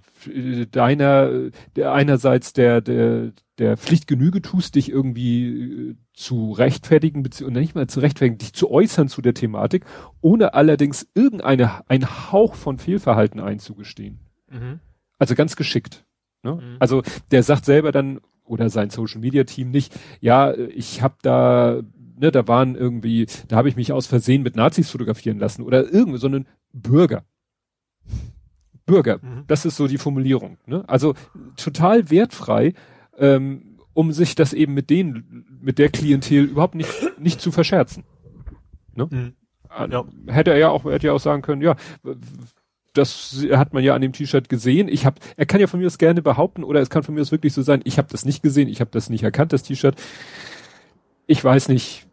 deiner, 0.71 1.49
der 1.75 1.93
einerseits 1.93 2.53
der, 2.53 2.81
der, 2.81 3.31
der 3.57 3.77
Pflicht 3.77 4.07
Genüge 4.07 4.41
tust, 4.41 4.75
dich 4.75 4.89
irgendwie 4.89 5.91
äh, 5.91 5.95
zu 6.13 6.51
rechtfertigen, 6.51 7.23
beziehungsweise 7.23 7.61
nicht 7.61 7.75
mal 7.75 7.87
zu 7.87 7.99
rechtfertigen, 7.99 8.37
dich 8.37 8.53
zu 8.53 8.69
äußern 8.69 9.07
zu 9.07 9.21
der 9.21 9.33
Thematik, 9.33 9.85
ohne 10.21 10.53
allerdings 10.53 11.07
irgendeine, 11.15 11.87
ein 11.89 12.31
Hauch 12.31 12.55
von 12.55 12.77
Fehlverhalten 12.77 13.39
einzugestehen. 13.39 14.19
Mhm. 14.49 14.79
Also 15.17 15.35
ganz 15.35 15.55
geschickt. 15.55 16.05
Ne? 16.43 16.55
Mhm. 16.55 16.77
Also 16.79 17.03
der 17.31 17.43
sagt 17.43 17.65
selber 17.65 17.91
dann, 17.91 18.19
oder 18.53 18.69
sein 18.69 18.89
Social 18.89 19.19
Media 19.19 19.43
Team 19.43 19.71
nicht, 19.71 19.99
ja, 20.21 20.53
ich 20.53 21.01
habe 21.01 21.15
da, 21.23 21.81
ne, 22.17 22.31
da 22.31 22.47
waren 22.47 22.75
irgendwie, 22.75 23.25
da 23.47 23.57
habe 23.57 23.67
ich 23.67 23.75
mich 23.75 23.91
aus 23.91 24.05
Versehen 24.05 24.43
mit 24.43 24.55
Nazis 24.55 24.89
fotografieren 24.91 25.39
lassen 25.39 25.63
oder 25.63 25.91
irgendwie, 25.91 26.19
sondern 26.19 26.47
Bürger. 26.71 27.23
Bürger, 28.85 29.19
mhm. 29.21 29.45
das 29.47 29.65
ist 29.65 29.75
so 29.75 29.87
die 29.87 29.97
Formulierung. 29.97 30.57
Ne? 30.65 30.83
Also 30.87 31.15
total 31.55 32.11
wertfrei, 32.11 32.73
ähm, 33.17 33.79
um 33.93 34.11
sich 34.11 34.35
das 34.35 34.53
eben 34.53 34.73
mit 34.73 34.89
denen, 34.89 35.59
mit 35.61 35.79
der 35.79 35.89
Klientel 35.89 36.45
überhaupt 36.45 36.75
nicht, 36.75 36.91
nicht 37.19 37.41
zu 37.41 37.51
verscherzen. 37.51 38.03
Ne? 38.93 39.07
Mhm. 39.09 39.33
Ja. 39.89 40.05
Hätte 40.27 40.51
er 40.51 40.57
ja 40.57 40.69
auch, 40.69 40.85
hätte 40.85 41.07
ja 41.07 41.13
auch 41.13 41.19
sagen 41.19 41.41
können, 41.41 41.63
ja, 41.63 41.75
das 42.93 43.45
hat 43.51 43.73
man 43.73 43.83
ja 43.83 43.95
an 43.95 44.01
dem 44.01 44.13
T-Shirt 44.13 44.49
gesehen. 44.49 44.87
Ich 44.87 45.05
habe, 45.05 45.17
er 45.35 45.45
kann 45.45 45.59
ja 45.59 45.67
von 45.67 45.79
mir 45.79 45.87
aus 45.87 45.97
gerne 45.97 46.21
behaupten 46.21 46.63
oder 46.63 46.79
es 46.79 46.89
kann 46.89 47.03
von 47.03 47.15
mir 47.15 47.21
aus 47.21 47.31
wirklich 47.31 47.53
so 47.53 47.61
sein, 47.61 47.81
ich 47.83 47.97
habe 47.97 48.07
das 48.11 48.25
nicht 48.25 48.43
gesehen, 48.43 48.69
ich 48.69 48.79
habe 48.81 48.91
das 48.91 49.09
nicht 49.09 49.23
erkannt, 49.23 49.53
das 49.53 49.63
T-Shirt. 49.63 49.95
Ich 51.25 51.43
weiß 51.43 51.69
nicht, 51.69 52.05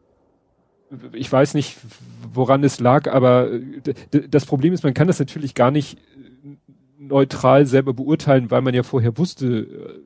ich 1.12 1.30
weiß 1.30 1.54
nicht, 1.54 1.76
woran 2.32 2.64
es 2.64 2.80
lag, 2.80 3.10
aber 3.12 3.50
das 4.10 4.46
Problem 4.46 4.72
ist, 4.72 4.82
man 4.82 4.94
kann 4.94 5.06
das 5.06 5.18
natürlich 5.18 5.54
gar 5.54 5.70
nicht 5.70 5.98
neutral 6.98 7.66
selber 7.66 7.92
beurteilen, 7.92 8.50
weil 8.50 8.62
man 8.62 8.74
ja 8.74 8.82
vorher 8.82 9.18
wusste, 9.18 10.00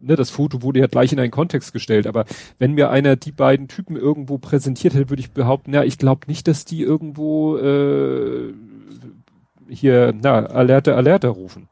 ne, 0.00 0.16
das 0.16 0.30
Foto 0.30 0.62
wurde 0.62 0.80
ja 0.80 0.86
gleich 0.86 1.12
in 1.12 1.20
einen 1.20 1.30
Kontext 1.30 1.72
gestellt, 1.72 2.06
aber 2.06 2.24
wenn 2.58 2.72
mir 2.72 2.90
einer 2.90 3.16
die 3.16 3.32
beiden 3.32 3.68
Typen 3.68 3.96
irgendwo 3.96 4.38
präsentiert 4.38 4.94
hätte, 4.94 5.10
würde 5.10 5.20
ich 5.20 5.32
behaupten, 5.32 5.72
ja, 5.72 5.84
ich 5.84 5.98
glaube 5.98 6.26
nicht, 6.26 6.48
dass 6.48 6.64
die 6.64 6.82
irgendwo 6.82 7.56
äh, 7.56 8.52
hier, 9.72 10.12
na, 10.20 10.46
Alerte, 10.46 10.94
Alerte 10.94 11.28
rufen. 11.28 11.68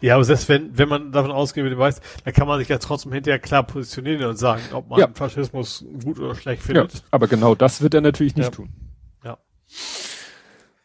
Ja, 0.00 0.14
aber 0.14 0.24
selbst 0.24 0.48
wenn, 0.48 0.76
wenn 0.76 0.88
man 0.88 1.12
davon 1.12 1.30
ausgeht, 1.30 1.64
wie 1.64 1.70
du 1.70 1.78
weißt, 1.78 2.02
dann 2.24 2.32
kann 2.32 2.48
man 2.48 2.58
sich 2.58 2.68
ja 2.68 2.78
trotzdem 2.78 3.12
hinterher 3.12 3.38
klar 3.38 3.62
positionieren 3.62 4.24
und 4.24 4.36
sagen, 4.36 4.62
ob 4.72 4.88
man 4.88 4.98
ja. 4.98 5.08
Faschismus 5.12 5.84
gut 6.02 6.18
oder 6.18 6.34
schlecht 6.34 6.62
findet. 6.62 6.94
Ja, 6.94 7.00
aber 7.10 7.28
genau 7.28 7.54
das 7.54 7.82
wird 7.82 7.94
er 7.94 8.00
natürlich 8.00 8.34
nicht 8.34 8.46
ja. 8.46 8.50
tun. 8.50 8.70
Ja. 9.22 9.38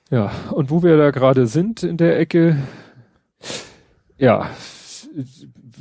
Ja, 0.10 0.32
und 0.52 0.70
wo 0.70 0.84
wir 0.84 0.98
da 0.98 1.12
gerade 1.12 1.48
sind 1.48 1.84
in 1.84 1.98
der 1.98 2.20
Ecke, 2.20 2.58
ja, 4.18 4.50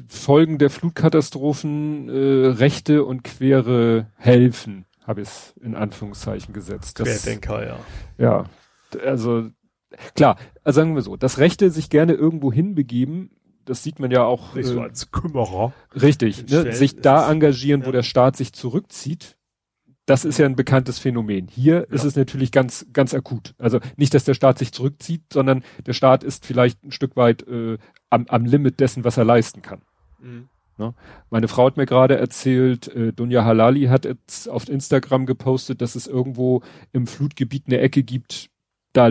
Folgen 0.09 0.59
der 0.59 0.71
Flutkatastrophen, 0.71 2.09
äh, 2.09 2.47
rechte 2.49 3.05
und 3.05 3.25
quere 3.25 4.07
helfen, 4.17 4.85
habe 5.07 5.23
ich 5.23 5.29
es 5.29 5.55
in 5.61 5.75
Anführungszeichen 5.75 6.55
gesetzt. 6.55 7.01
Das, 7.01 7.23
Querdenker, 7.23 7.67
ja. 7.67 7.77
Ja, 8.19 8.45
also 9.05 9.51
Klar, 10.15 10.37
also 10.65 10.81
sagen 10.81 10.95
wir 10.95 11.03
so, 11.03 11.17
das 11.17 11.39
Rechte 11.39 11.71
sich 11.71 11.91
gerne 11.91 12.13
irgendwo 12.15 12.53
hinbegeben, 12.53 13.31
das 13.65 13.83
sieht 13.83 13.99
man 13.99 14.11
ja 14.11 14.23
auch. 14.25 14.55
Nicht 14.55 14.67
äh, 14.67 14.75
so 14.75 14.81
als 14.81 15.11
Kümmerer. 15.11 15.73
Richtig, 15.95 16.49
ne, 16.49 16.73
sich 16.73 17.01
da 17.01 17.31
engagieren, 17.31 17.83
ja. 17.83 17.87
wo 17.87 17.93
der 17.93 18.03
Staat 18.03 18.37
sich 18.37 18.53
zurückzieht. 18.53 19.37
Das 20.07 20.25
ist 20.25 20.39
ja 20.39 20.47
ein 20.47 20.55
bekanntes 20.55 21.01
Phänomen. 21.01 21.49
Hier 21.49 21.75
ja. 21.75 21.95
ist 21.95 22.05
es 22.05 22.15
natürlich 22.15 22.53
ganz, 22.53 22.87
ganz 22.93 23.13
akut. 23.13 23.55
Also 23.59 23.81
nicht, 23.97 24.15
dass 24.15 24.25
der 24.25 24.35
Staat 24.35 24.59
sich 24.59 24.73
zurückzieht, 24.73 25.25
sondern 25.33 25.65
der 25.85 25.95
Staat 25.95 26.23
ist 26.23 26.47
vielleicht 26.47 26.85
ein 26.85 26.93
Stück 26.93 27.17
weit 27.17 27.47
äh, 27.49 27.77
am, 28.09 28.27
am 28.29 28.45
Limit 28.45 28.79
dessen, 28.79 29.05
was 29.05 29.17
er 29.17 29.25
leisten 29.25 29.63
kann. 29.63 29.83
Mhm. 30.21 30.49
Ne? 30.79 30.95
Meine 31.31 31.49
Frau 31.49 31.67
hat 31.67 31.77
mir 31.77 31.87
gerade 31.87 32.19
erzählt, 32.19 32.89
äh, 32.89 33.13
Dunja 33.13 33.45
Halali 33.45 33.87
hat 33.87 34.05
jetzt 34.05 34.49
auf 34.49 34.69
Instagram 34.69 35.27
gepostet, 35.27 35.81
dass 35.81 35.97
es 35.97 36.07
irgendwo 36.07 36.63
im 36.93 37.09
Flutgebiet 37.09 37.65
eine 37.67 37.81
Ecke 37.81 38.05
gibt, 38.05 38.51
da 38.93 39.09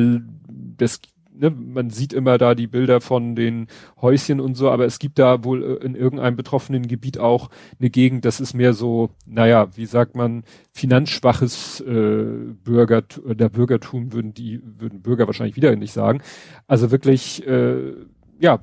das 0.78 1.02
ne, 1.38 1.50
man 1.50 1.90
sieht 1.90 2.14
immer 2.14 2.38
da 2.38 2.56
die 2.56 2.68
Bilder 2.68 3.02
von 3.02 3.36
den 3.36 3.67
Häuschen 4.02 4.40
und 4.40 4.56
so, 4.56 4.69
aber 4.69 4.86
es 4.86 5.00
gibt 5.00 5.19
da 5.19 5.44
wohl 5.44 5.63
äh, 5.63 5.86
in 5.86 5.96
irgendeinem 5.96 6.36
betroffenen 6.36 6.88
Gebiet 6.88 7.17
auch 7.17 7.50
eine 7.80 7.90
Gegend, 7.90 8.26
das 8.26 8.40
ist 8.40 8.54
mehr 8.54 8.73
so, 8.73 9.10
naja, 9.26 9.67
wie 9.76 9.86
sagt 9.86 10.15
man, 10.15 10.44
finanzschwaches 10.71 11.82
äh, 11.82 12.26
Bürger, 12.63 13.02
der 13.02 13.50
Bürgertum 13.50 14.13
würden 14.13 14.34
die, 14.34 14.62
würden 14.63 15.02
Bürger 15.02 15.28
wahrscheinlich 15.28 15.56
wieder 15.56 15.76
nicht 15.76 15.94
sagen. 15.94 16.21
Also 16.67 16.92
wirklich, 16.92 17.46
äh, 17.48 17.94
ja, 18.38 18.60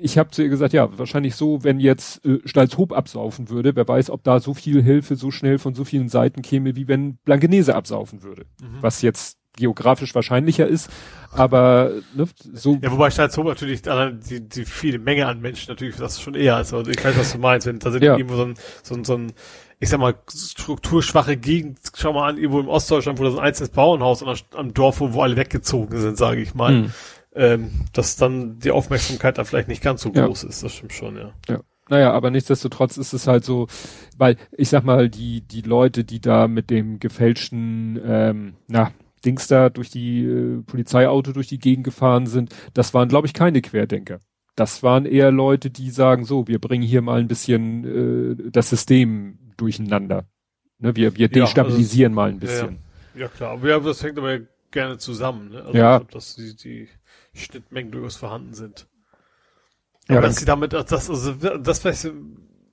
ich 0.00 0.18
habe 0.18 0.30
zu 0.30 0.42
ihr 0.42 0.48
gesagt, 0.48 0.72
ja, 0.72 0.98
wahrscheinlich 0.98 1.36
so, 1.36 1.62
wenn 1.62 1.78
jetzt 1.78 2.24
äh, 2.24 2.40
Stalzhoop 2.44 2.92
absaufen 2.92 3.48
würde, 3.48 3.76
wer 3.76 3.86
weiß, 3.86 4.10
ob 4.10 4.24
da 4.24 4.40
so 4.40 4.54
viel 4.54 4.82
Hilfe 4.82 5.14
so 5.14 5.30
schnell 5.30 5.58
von 5.58 5.74
so 5.74 5.84
vielen 5.84 6.08
Seiten 6.08 6.42
käme, 6.42 6.74
wie 6.74 6.88
wenn 6.88 7.16
Blankenese 7.24 7.76
absaufen 7.76 8.24
würde. 8.24 8.46
Mhm. 8.60 8.78
Was 8.80 9.02
jetzt 9.02 9.38
geografisch 9.56 10.14
wahrscheinlicher 10.14 10.66
ist, 10.66 10.90
aber 11.30 11.92
ne, 12.14 12.26
so. 12.52 12.78
Ja, 12.82 12.90
wobei 12.90 13.10
Stalzhoop 13.10 13.46
natürlich 13.46 13.82
die, 13.82 14.48
die 14.48 14.64
viele 14.64 14.98
Menge 14.98 15.26
an 15.26 15.40
Menschen 15.40 15.70
natürlich 15.70 15.96
das 15.96 16.20
schon 16.20 16.34
eher 16.34 16.60
ist. 16.60 16.72
Also 16.72 16.90
ich 16.90 17.04
weiß, 17.04 17.16
was 17.18 17.32
du 17.32 17.38
meinst, 17.38 17.66
wenn 17.66 17.78
da 17.78 17.90
sind 17.90 18.02
ja. 18.02 18.16
irgendwo 18.16 18.36
so 18.36 18.44
ein, 18.44 18.54
so 18.82 18.94
ein, 18.94 19.04
so 19.04 19.16
ein 19.16 19.32
ich 19.80 19.88
sag 19.88 20.00
mal, 20.00 20.14
strukturschwache 20.32 21.36
Gegend, 21.36 21.78
schau 21.96 22.12
mal 22.12 22.28
an, 22.30 22.38
irgendwo 22.38 22.60
im 22.60 22.68
Ostdeutschland, 22.68 23.18
wo 23.18 23.24
das 23.24 23.34
ein 23.34 23.40
einzelnes 23.40 23.70
Bauernhaus 23.70 24.22
am, 24.22 24.34
am 24.54 24.72
Dorf, 24.74 25.00
wo, 25.00 25.12
wo 25.12 25.22
alle 25.22 25.36
weggezogen 25.36 26.00
sind, 26.00 26.16
sage 26.16 26.40
ich 26.40 26.54
mal, 26.54 26.72
Hm. 26.72 26.92
ähm, 27.34 27.70
dass 27.92 28.16
dann 28.16 28.58
die 28.60 28.70
Aufmerksamkeit 28.70 29.36
da 29.36 29.44
vielleicht 29.44 29.68
nicht 29.68 29.82
ganz 29.82 30.02
so 30.02 30.10
Ja. 30.12 30.26
groß 30.26 30.44
ist, 30.44 30.62
das 30.62 30.72
stimmt 30.72 30.92
schon, 30.92 31.16
ja. 31.16 31.32
Ja. 31.48 31.60
Naja, 31.90 32.12
aber 32.12 32.30
nichtsdestotrotz 32.30 32.96
ist 32.96 33.12
es 33.12 33.26
halt 33.26 33.44
so, 33.44 33.66
weil 34.16 34.36
ich 34.52 34.70
sag 34.70 34.84
mal, 34.84 35.10
die, 35.10 35.42
die 35.42 35.60
Leute, 35.60 36.04
die 36.04 36.18
da 36.18 36.48
mit 36.48 36.70
dem 36.70 36.98
gefälschten, 36.98 38.00
ähm, 38.02 38.54
na, 38.68 38.92
Dings 39.24 39.46
da 39.48 39.70
durch 39.70 39.90
die 39.90 40.24
äh, 40.24 40.62
Polizeiauto 40.62 41.32
durch 41.32 41.48
die 41.48 41.58
Gegend 41.58 41.84
gefahren 41.84 42.26
sind, 42.26 42.54
das 42.74 42.94
waren, 42.94 43.08
glaube 43.08 43.26
ich, 43.26 43.34
keine 43.34 43.62
Querdenker. 43.62 44.20
Das 44.56 44.82
waren 44.82 45.04
eher 45.06 45.32
Leute, 45.32 45.70
die 45.70 45.90
sagen, 45.90 46.24
so, 46.24 46.46
wir 46.46 46.60
bringen 46.60 46.84
hier 46.84 47.02
mal 47.02 47.18
ein 47.20 47.26
bisschen 47.28 48.38
äh, 48.46 48.50
das 48.50 48.70
System 48.70 49.38
durcheinander. 49.56 50.26
Ne, 50.78 50.94
wir, 50.96 51.16
wir 51.16 51.28
Ja, 51.28 51.44
destabilisieren 51.44 52.12
mal 52.14 52.28
ein 52.28 52.34
ja, 52.36 52.40
bisschen. 52.40 52.78
Ja 53.16 53.28
klar, 53.28 53.52
aber 53.52 53.68
ja, 53.68 53.80
das 53.80 54.02
hängt 54.02 54.18
aber 54.18 54.40
gerne 54.70 54.98
zusammen, 54.98 55.50
ne? 55.50 55.62
Also 55.62 55.72
Ja. 55.78 55.94
ich 55.96 56.00
glaub, 56.00 56.10
dass 56.10 56.34
die, 56.36 56.54
die 56.56 56.88
Schnittmengen 57.32 57.90
durchaus 57.92 58.16
vorhanden 58.16 58.54
sind. 58.54 58.86
Ja, 60.08 60.16
aber 60.16 60.22
dann- 60.22 60.30
dass 60.30 60.36
sie 60.36 60.44
damit, 60.44 60.72
das, 60.72 60.92
also, 61.10 61.32
das, 61.58 61.78
vielleicht, 61.80 62.08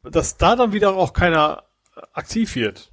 dass 0.04 0.38
da 0.38 0.56
dann 0.56 0.74
wieder 0.74 0.96
auch 0.96 1.14
keiner 1.14 1.64
aktiv 2.14 2.56
wird. 2.56 2.91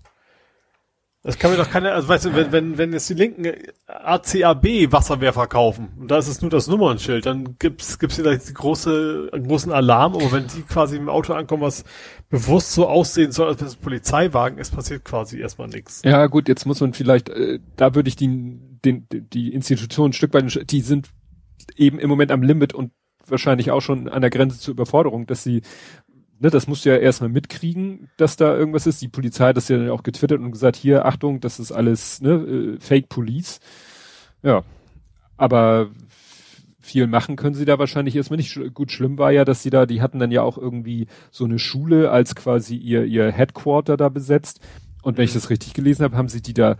Das 1.28 1.38
kann 1.38 1.50
mir 1.50 1.58
doch 1.58 1.68
keiner, 1.68 1.92
also 1.92 2.08
weißt 2.08 2.24
du, 2.24 2.34
wenn, 2.34 2.52
wenn, 2.52 2.78
wenn 2.78 2.90
jetzt 2.94 3.10
die 3.10 3.14
Linken 3.14 3.52
ACAB 3.86 4.90
Wasserwerfer 4.90 5.46
kaufen 5.46 5.90
und 6.00 6.10
da 6.10 6.16
ist 6.16 6.26
es 6.26 6.40
nur 6.40 6.50
das 6.50 6.68
Nummernschild, 6.68 7.26
dann 7.26 7.56
gibt's, 7.58 7.98
gibt's 7.98 8.16
vielleicht 8.16 8.48
die 8.48 8.54
große, 8.54 9.28
einen 9.34 9.46
großen 9.46 9.70
Alarm, 9.70 10.14
aber 10.14 10.32
wenn 10.32 10.46
die 10.46 10.62
quasi 10.62 10.96
im 10.96 11.10
Auto 11.10 11.34
ankommen, 11.34 11.64
was 11.64 11.84
bewusst 12.30 12.72
so 12.72 12.88
aussehen 12.88 13.30
soll, 13.30 13.48
als 13.48 13.60
wenn 13.60 13.66
es 13.66 13.76
ein 13.76 13.82
Polizeiwagen 13.82 14.56
ist, 14.56 14.74
passiert 14.74 15.04
quasi 15.04 15.38
erstmal 15.38 15.68
nichts. 15.68 16.00
Ja, 16.02 16.28
gut, 16.28 16.48
jetzt 16.48 16.64
muss 16.64 16.80
man 16.80 16.94
vielleicht, 16.94 17.28
äh, 17.28 17.58
da 17.76 17.94
würde 17.94 18.08
ich 18.08 18.16
die, 18.16 18.58
den, 18.82 19.06
die 19.10 19.52
Institutionen 19.52 20.12
ein 20.12 20.14
Stück 20.14 20.32
weit, 20.32 20.70
die 20.70 20.80
sind 20.80 21.10
eben 21.76 21.98
im 21.98 22.08
Moment 22.08 22.32
am 22.32 22.40
Limit 22.40 22.72
und 22.72 22.90
wahrscheinlich 23.26 23.70
auch 23.70 23.82
schon 23.82 24.08
an 24.08 24.22
der 24.22 24.30
Grenze 24.30 24.58
zur 24.58 24.72
Überforderung, 24.72 25.26
dass 25.26 25.42
sie, 25.42 25.60
ne, 26.40 26.50
das 26.50 26.66
musst 26.66 26.84
du 26.84 26.90
ja 26.90 26.96
erstmal 26.96 27.30
mitkriegen, 27.30 28.10
dass 28.16 28.36
da 28.36 28.56
irgendwas 28.56 28.86
ist. 28.86 29.02
Die 29.02 29.08
Polizei 29.08 29.48
hat 29.48 29.56
das 29.56 29.68
ja 29.68 29.76
dann 29.76 29.90
auch 29.90 30.02
getwittert 30.02 30.40
und 30.40 30.52
gesagt, 30.52 30.76
hier, 30.76 31.06
Achtung, 31.06 31.40
das 31.40 31.58
ist 31.58 31.72
alles, 31.72 32.20
ne, 32.20 32.32
äh, 32.32 32.80
Fake 32.80 33.08
Police. 33.08 33.60
Ja. 34.42 34.64
Aber 35.36 35.90
viel 36.80 37.06
machen 37.06 37.36
können 37.36 37.54
sie 37.54 37.64
da 37.64 37.78
wahrscheinlich 37.78 38.16
erstmal 38.16 38.38
nicht. 38.38 38.58
Gut, 38.74 38.90
schlimm 38.90 39.18
war 39.18 39.30
ja, 39.30 39.44
dass 39.44 39.62
sie 39.62 39.70
da, 39.70 39.86
die 39.86 40.00
hatten 40.00 40.18
dann 40.18 40.30
ja 40.30 40.42
auch 40.42 40.58
irgendwie 40.58 41.06
so 41.30 41.44
eine 41.44 41.58
Schule 41.58 42.10
als 42.10 42.34
quasi 42.34 42.76
ihr, 42.76 43.04
ihr 43.04 43.30
Headquarter 43.30 43.96
da 43.96 44.08
besetzt. 44.08 44.60
Und 45.02 45.16
wenn 45.16 45.24
ich 45.24 45.34
das 45.34 45.50
richtig 45.50 45.74
gelesen 45.74 46.02
habe, 46.02 46.16
haben 46.16 46.28
sie 46.28 46.42
die 46.42 46.54
da 46.54 46.76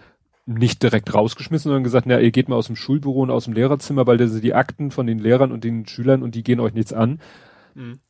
nicht 0.46 0.82
direkt 0.82 1.12
rausgeschmissen, 1.12 1.68
sondern 1.68 1.84
gesagt, 1.84 2.06
na, 2.06 2.18
ihr 2.18 2.30
geht 2.30 2.48
mal 2.48 2.56
aus 2.56 2.68
dem 2.68 2.76
Schulbüro 2.76 3.22
und 3.22 3.30
aus 3.30 3.44
dem 3.44 3.52
Lehrerzimmer, 3.52 4.06
weil 4.06 4.16
das 4.16 4.30
sind 4.30 4.42
die 4.42 4.54
Akten 4.54 4.90
von 4.90 5.06
den 5.06 5.18
Lehrern 5.18 5.52
und 5.52 5.62
den 5.62 5.86
Schülern 5.86 6.22
und 6.22 6.34
die 6.34 6.42
gehen 6.42 6.58
euch 6.58 6.72
nichts 6.72 6.94
an. 6.94 7.20
Mhm. 7.74 8.00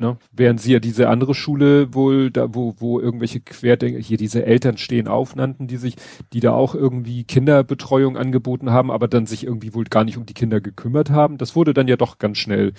Ne? 0.00 0.16
Während 0.32 0.62
sie 0.62 0.72
ja 0.72 0.78
diese 0.78 1.10
andere 1.10 1.34
Schule 1.34 1.92
wohl, 1.92 2.30
da 2.30 2.54
wo, 2.54 2.74
wo 2.78 2.98
irgendwelche 2.98 3.40
Querdenker, 3.40 3.98
hier 4.00 4.16
diese 4.16 4.46
Eltern 4.46 4.78
stehen 4.78 5.08
auf, 5.08 5.36
nannten 5.36 5.66
die 5.66 5.76
sich, 5.76 5.96
die 6.32 6.40
da 6.40 6.52
auch 6.52 6.74
irgendwie 6.74 7.24
Kinderbetreuung 7.24 8.16
angeboten 8.16 8.70
haben, 8.70 8.90
aber 8.90 9.08
dann 9.08 9.26
sich 9.26 9.44
irgendwie 9.44 9.74
wohl 9.74 9.84
gar 9.84 10.04
nicht 10.04 10.16
um 10.16 10.24
die 10.24 10.32
Kinder 10.32 10.62
gekümmert 10.62 11.10
haben. 11.10 11.36
Das 11.36 11.54
wurde 11.54 11.74
dann 11.74 11.86
ja 11.86 11.96
doch 11.96 12.16
ganz 12.18 12.38
schnell 12.38 12.72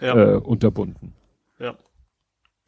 Ja. 0.00 0.34
äh, 0.34 0.36
unterbunden. 0.36 1.14
Ja. 1.58 1.74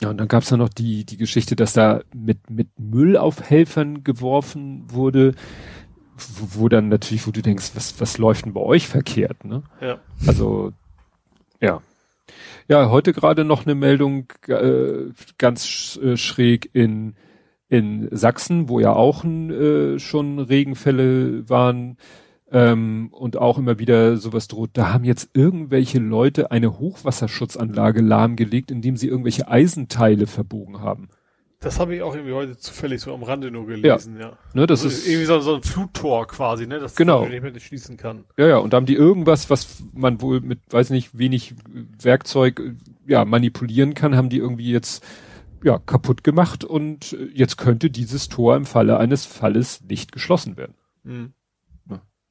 Ja, 0.02 0.10
und 0.10 0.18
dann 0.18 0.26
gab's 0.28 0.48
da 0.48 0.56
noch 0.56 0.70
die, 0.70 1.04
die 1.04 1.16
Geschichte, 1.16 1.54
dass 1.54 1.72
da 1.74 2.00
mit, 2.12 2.50
mit 2.50 2.68
Müll 2.80 3.16
auf 3.16 3.48
Helfern 3.48 4.02
geworfen 4.02 4.84
wurde, 4.90 5.34
wo, 6.16 6.62
wo 6.62 6.68
dann 6.68 6.88
natürlich, 6.88 7.26
wo 7.28 7.30
du 7.30 7.42
denkst, 7.42 7.72
was, 7.74 8.00
was 8.00 8.18
läuft 8.18 8.44
denn 8.44 8.54
bei 8.54 8.60
euch 8.60 8.88
verkehrt, 8.88 9.44
ne? 9.44 9.62
Ja. 9.80 10.00
Also, 10.26 10.72
ja. 11.60 11.80
Ja, 12.68 12.90
heute 12.90 13.12
gerade 13.12 13.44
noch 13.44 13.66
eine 13.66 13.74
Meldung 13.74 14.32
äh, 14.48 15.10
ganz 15.38 15.98
äh, 16.02 16.16
schräg 16.16 16.70
in, 16.72 17.14
in 17.68 18.08
Sachsen, 18.10 18.68
wo 18.68 18.80
ja 18.80 18.92
auch 18.92 19.24
äh, 19.24 19.98
schon 19.98 20.38
Regenfälle 20.38 21.48
waren 21.48 21.96
ähm, 22.52 23.08
und 23.12 23.36
auch 23.36 23.58
immer 23.58 23.78
wieder 23.78 24.16
sowas 24.16 24.48
droht. 24.48 24.70
Da 24.74 24.92
haben 24.92 25.04
jetzt 25.04 25.30
irgendwelche 25.34 25.98
Leute 25.98 26.50
eine 26.50 26.78
Hochwasserschutzanlage 26.78 28.00
lahmgelegt, 28.00 28.70
indem 28.70 28.96
sie 28.96 29.08
irgendwelche 29.08 29.48
Eisenteile 29.48 30.26
verbogen 30.26 30.80
haben. 30.80 31.08
Das 31.62 31.78
habe 31.78 31.94
ich 31.94 32.00
auch 32.00 32.14
irgendwie 32.14 32.32
heute 32.32 32.56
zufällig 32.56 33.02
so 33.02 33.12
am 33.12 33.22
Rande 33.22 33.50
nur 33.50 33.66
gelesen, 33.66 34.18
ja. 34.18 34.38
Ne, 34.54 34.66
das 34.66 34.82
Also 34.82 34.96
ist 34.96 35.06
irgendwie 35.06 35.26
so, 35.26 35.40
so 35.40 35.56
ein 35.56 35.62
Fluttor 35.62 36.26
quasi, 36.26 36.66
ne? 36.66 36.80
Das 36.80 36.96
Genau. 36.96 37.20
man 37.20 37.30
nicht 37.30 37.42
mehr 37.42 37.60
schließen 37.60 37.98
kann. 37.98 38.24
Ja, 38.38 38.46
ja, 38.46 38.56
und 38.56 38.72
da 38.72 38.78
haben 38.78 38.86
die 38.86 38.94
irgendwas, 38.94 39.50
was 39.50 39.82
man 39.92 40.22
wohl 40.22 40.40
mit, 40.40 40.60
weiß 40.70 40.88
nicht, 40.88 41.18
wenig 41.18 41.54
Werkzeug, 42.00 42.62
ja, 43.06 43.26
manipulieren 43.26 43.92
kann, 43.92 44.16
haben 44.16 44.30
die 44.30 44.38
irgendwie 44.38 44.72
jetzt, 44.72 45.04
ja, 45.62 45.78
kaputt 45.78 46.24
gemacht 46.24 46.64
und 46.64 47.14
jetzt 47.34 47.58
könnte 47.58 47.90
dieses 47.90 48.30
Tor 48.30 48.56
im 48.56 48.64
Falle 48.64 48.96
eines 48.96 49.26
Falles 49.26 49.82
nicht 49.82 50.12
geschlossen 50.12 50.56
werden. 50.56 50.74
Mhm. 51.02 51.34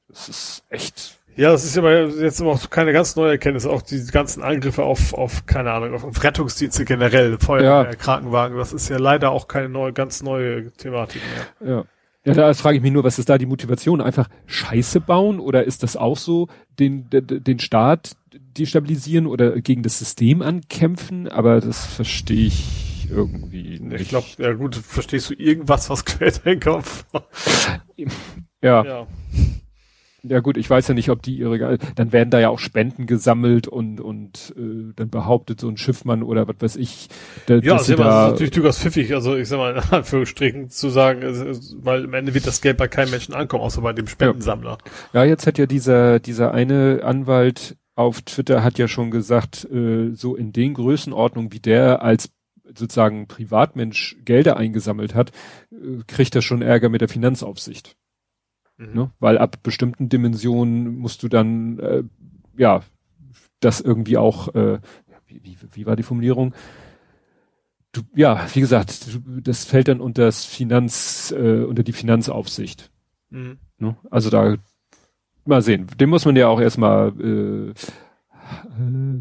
Das 0.08 0.28
ist 0.28 0.64
echt, 0.70 1.19
Ja, 1.36 1.52
das 1.52 1.64
ist 1.64 1.76
ja 1.76 2.06
jetzt 2.06 2.42
aber 2.42 2.52
auch 2.52 2.70
keine 2.70 2.92
ganz 2.92 3.16
neue 3.16 3.32
Erkenntnis, 3.32 3.66
auch 3.66 3.82
die 3.82 4.06
ganzen 4.08 4.44
Angriffe 4.44 4.84
auf, 4.84 5.14
auf 5.14 5.46
keine 5.46 5.72
Ahnung, 5.72 5.94
auf 5.94 6.24
Rettungsdienste 6.24 6.86
generell, 6.86 7.38
Feuerwehr, 7.40 7.92
Ja. 7.92 7.96
Krankenwagen, 7.96 8.58
das 8.58 8.74
ist 8.74 8.90
ja 8.90 8.98
leider 8.98 9.32
auch 9.32 9.48
keine 9.48 9.70
neue, 9.70 9.94
ganz 9.94 10.22
neue 10.22 10.72
Thematik 10.72 11.22
mehr. 11.62 11.76
ja. 11.76 11.86
Ja, 12.26 12.34
da 12.34 12.54
frage 12.54 12.78
ich 12.78 12.84
mich 12.84 12.92
nur, 12.92 13.04
was 13.06 13.18
ist 13.18 13.30
da 13.30 13.38
die 13.38 13.46
Motivation? 13.46 14.02
Einfach 14.02 14.30
Scheiße 14.46 15.00
bauen 15.00 15.40
oder 15.40 15.64
ist 15.64 15.84
das 15.84 15.96
auch 15.96 16.18
so, 16.18 16.48
den, 16.78 17.08
den, 17.10 17.60
Staat 17.60 18.18
destabilisieren 18.58 19.26
oder 19.26 19.62
gegen 19.62 19.84
das 19.84 20.00
System 20.00 20.42
ankämpfen? 20.42 21.28
Aber 21.30 21.62
das 21.62 21.86
verstehe 21.86 22.48
ich 22.48 23.08
irgendwie 23.10 23.80
nicht. 23.80 24.02
Ich 24.02 24.10
glaube, 24.10 24.28
ja 24.38 24.54
gut, 24.54 24.76
verstehst 24.76 25.30
du 25.30 25.34
irgendwas, 25.34 25.90
was 25.90 26.06
Querdenker 26.06 26.84
ja. 28.62 28.84
Ja. 28.84 29.08
Ja 30.24 30.40
gut, 30.40 30.58
ich 30.58 30.70
weiß 30.70 30.88
ja 30.88 30.94
nicht, 30.94 31.10
ob 31.10 31.22
die 31.22 31.38
ihre, 31.38 31.78
dann 31.96 32.12
werden 32.12 32.30
da 32.30 32.40
ja 32.40 32.50
auch 32.50 32.60
Spenden 32.60 33.06
gesammelt 33.06 33.68
und 33.68 34.02
und 34.02 34.54
äh, 34.58 34.94
dann 34.96 35.10
behauptet 35.10 35.62
so 35.62 35.70
ein 35.70 35.78
Schiffmann 35.78 36.24
oder 36.24 36.48
was 36.48 36.56
weiß 36.60 36.76
ich, 36.76 37.08
da, 37.46 37.56
Ja, 37.56 37.74
dass 37.74 37.90
also 37.90 37.96
das 37.96 38.06
da, 38.06 38.26
ist 38.26 38.32
natürlich 38.32 38.52
durchaus 38.52 38.80
pfiffig, 38.80 39.14
also 39.14 39.36
ich 39.36 39.48
sag 39.48 39.58
mal 39.58 39.76
in 39.76 39.82
Anführungsstrichen 39.92 40.70
zu 40.70 40.90
sagen, 40.90 41.22
weil 41.78 42.04
im 42.04 42.14
Ende 42.14 42.34
wird 42.34 42.48
das 42.48 42.62
Geld 42.62 42.78
bei 42.78 42.88
keinem 42.88 43.12
Menschen 43.12 43.34
ankommen, 43.34 43.64
außer 43.64 43.82
bei 43.82 43.94
dem 43.94 44.08
Spendensammler. 44.08 44.78
ja 45.14 45.24
jetzt 45.24 45.48
hat 45.48 45.58
ja 45.58 45.66
dieser 45.66 46.20
dieser 46.20 46.54
eine 46.54 47.02
Anwalt 47.04 47.78
auf 47.96 48.22
Twitter 48.22 48.64
hat 48.64 48.78
ja 48.78 48.88
schon 48.88 49.12
gesagt, 49.12 49.66
äh, 49.70 50.12
so 50.14 50.38
in 50.38 50.54
den 50.54 50.74
Größenordnungen, 50.74 51.52
wie 51.52 51.60
der 51.60 52.02
als 52.02 52.30
sozusagen 52.64 53.28
Privatmensch 53.28 54.18
Gelder 54.24 54.58
eingesammelt 54.58 55.16
hat, 55.16 55.32
äh, 55.72 56.04
kriegt 56.08 56.36
er 56.36 56.42
schon 56.42 56.62
Ärger 56.62 56.90
mit 56.90 57.02
der 57.02 57.10
Finanzaufsicht. 57.10 57.98
Mhm. 58.80 58.94
Ne? 58.96 59.12
Weil 59.20 59.38
ab 59.38 59.58
bestimmten 59.62 60.10
Dimensionen 60.10 60.98
musst 60.98 61.22
du 61.22 61.28
dann, 61.28 61.78
äh, 61.80 62.04
ja, 62.58 62.82
das 63.60 63.82
irgendwie 63.82 64.18
auch, 64.18 64.48
äh, 64.56 64.80
wie, 65.28 65.42
wie, 65.44 65.58
wie 65.74 65.86
war 65.86 65.96
die 65.96 66.04
Formulierung? 66.04 66.54
Du, 67.92 68.02
ja, 68.16 68.46
wie 68.54 68.62
gesagt, 68.62 69.14
du, 69.14 69.42
das 69.42 69.66
fällt 69.66 69.88
dann 69.90 70.00
unter 70.00 70.24
das 70.26 70.46
Finanz, 70.46 71.32
äh, 71.38 71.64
unter 71.64 71.84
die 71.84 71.94
Finanzaufsicht. 71.94 72.90
Mhm. 73.30 73.58
Ne? 73.78 73.96
Also 74.10 74.30
da 74.30 74.56
mal 75.46 75.62
sehen. 75.62 75.88
Dem 76.00 76.10
muss 76.10 76.26
man 76.26 76.36
ja 76.36 76.48
auch 76.48 76.62
erstmal, 76.62 77.10
äh, 77.20 77.70
äh, 77.70 77.74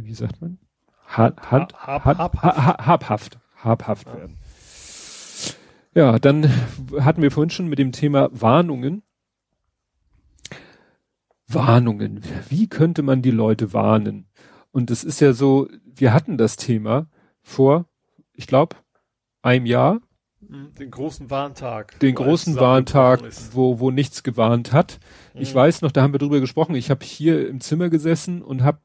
wie 0.05 0.15
sagt 0.15 0.41
man? 0.41 0.59
Ha, 1.17 1.33
Hand, 1.51 1.75
Hab- 1.75 2.05
Hand- 2.05 2.19
habhaft. 2.23 2.43
ha, 2.43 2.67
ha, 2.79 2.87
habhaft, 2.87 3.39
habhaft 3.57 4.07
werden. 4.07 4.37
Ja, 5.95 6.19
dann 6.19 6.49
hatten 7.01 7.23
wir 7.23 7.31
vorhin 7.31 7.51
schon 7.51 7.67
mit 7.69 7.79
dem 7.79 7.93
Thema 7.93 8.29
Warnungen. 8.33 9.03
Warnungen. 11.49 12.21
Wie 12.49 12.69
könnte 12.69 13.03
man 13.03 13.23
die 13.23 13.31
Leute 13.31 13.73
warnen? 13.73 14.27
Und 14.71 14.91
es 14.91 15.03
ist 15.05 15.21
ja 15.21 15.33
so, 15.33 15.69
wir 15.85 16.13
hatten 16.13 16.37
das 16.39 16.57
Thema 16.57 17.09
vor, 17.43 17.87
ich 18.33 18.47
glaube, 18.47 18.77
einem 19.43 19.67
Jahr, 19.67 20.01
Mhm. 20.41 20.73
Den 20.79 20.93
großen 20.93 21.31
Warntag. 21.31 21.99
den 21.99 22.17
wo 22.17 22.23
großen 22.23 22.55
Warntag, 22.55 23.23
wo, 23.53 23.81
wo 23.81 23.91
nichts 23.91 24.23
gewarnt 24.23 24.73
hat. 24.73 25.01
Ich 25.35 25.51
Mhm. 25.53 25.59
weiß 25.59 25.83
noch, 25.83 25.91
da 25.91 26.03
haben 26.03 26.15
wir 26.15 26.21
drüber 26.21 26.39
gesprochen. 26.39 26.77
Ich 26.77 26.91
habe 26.91 27.05
hier 27.05 27.49
im 27.49 27.61
Zimmer 27.61 27.89
gesessen 27.89 28.41
und 28.41 28.63
habe, 28.63 28.79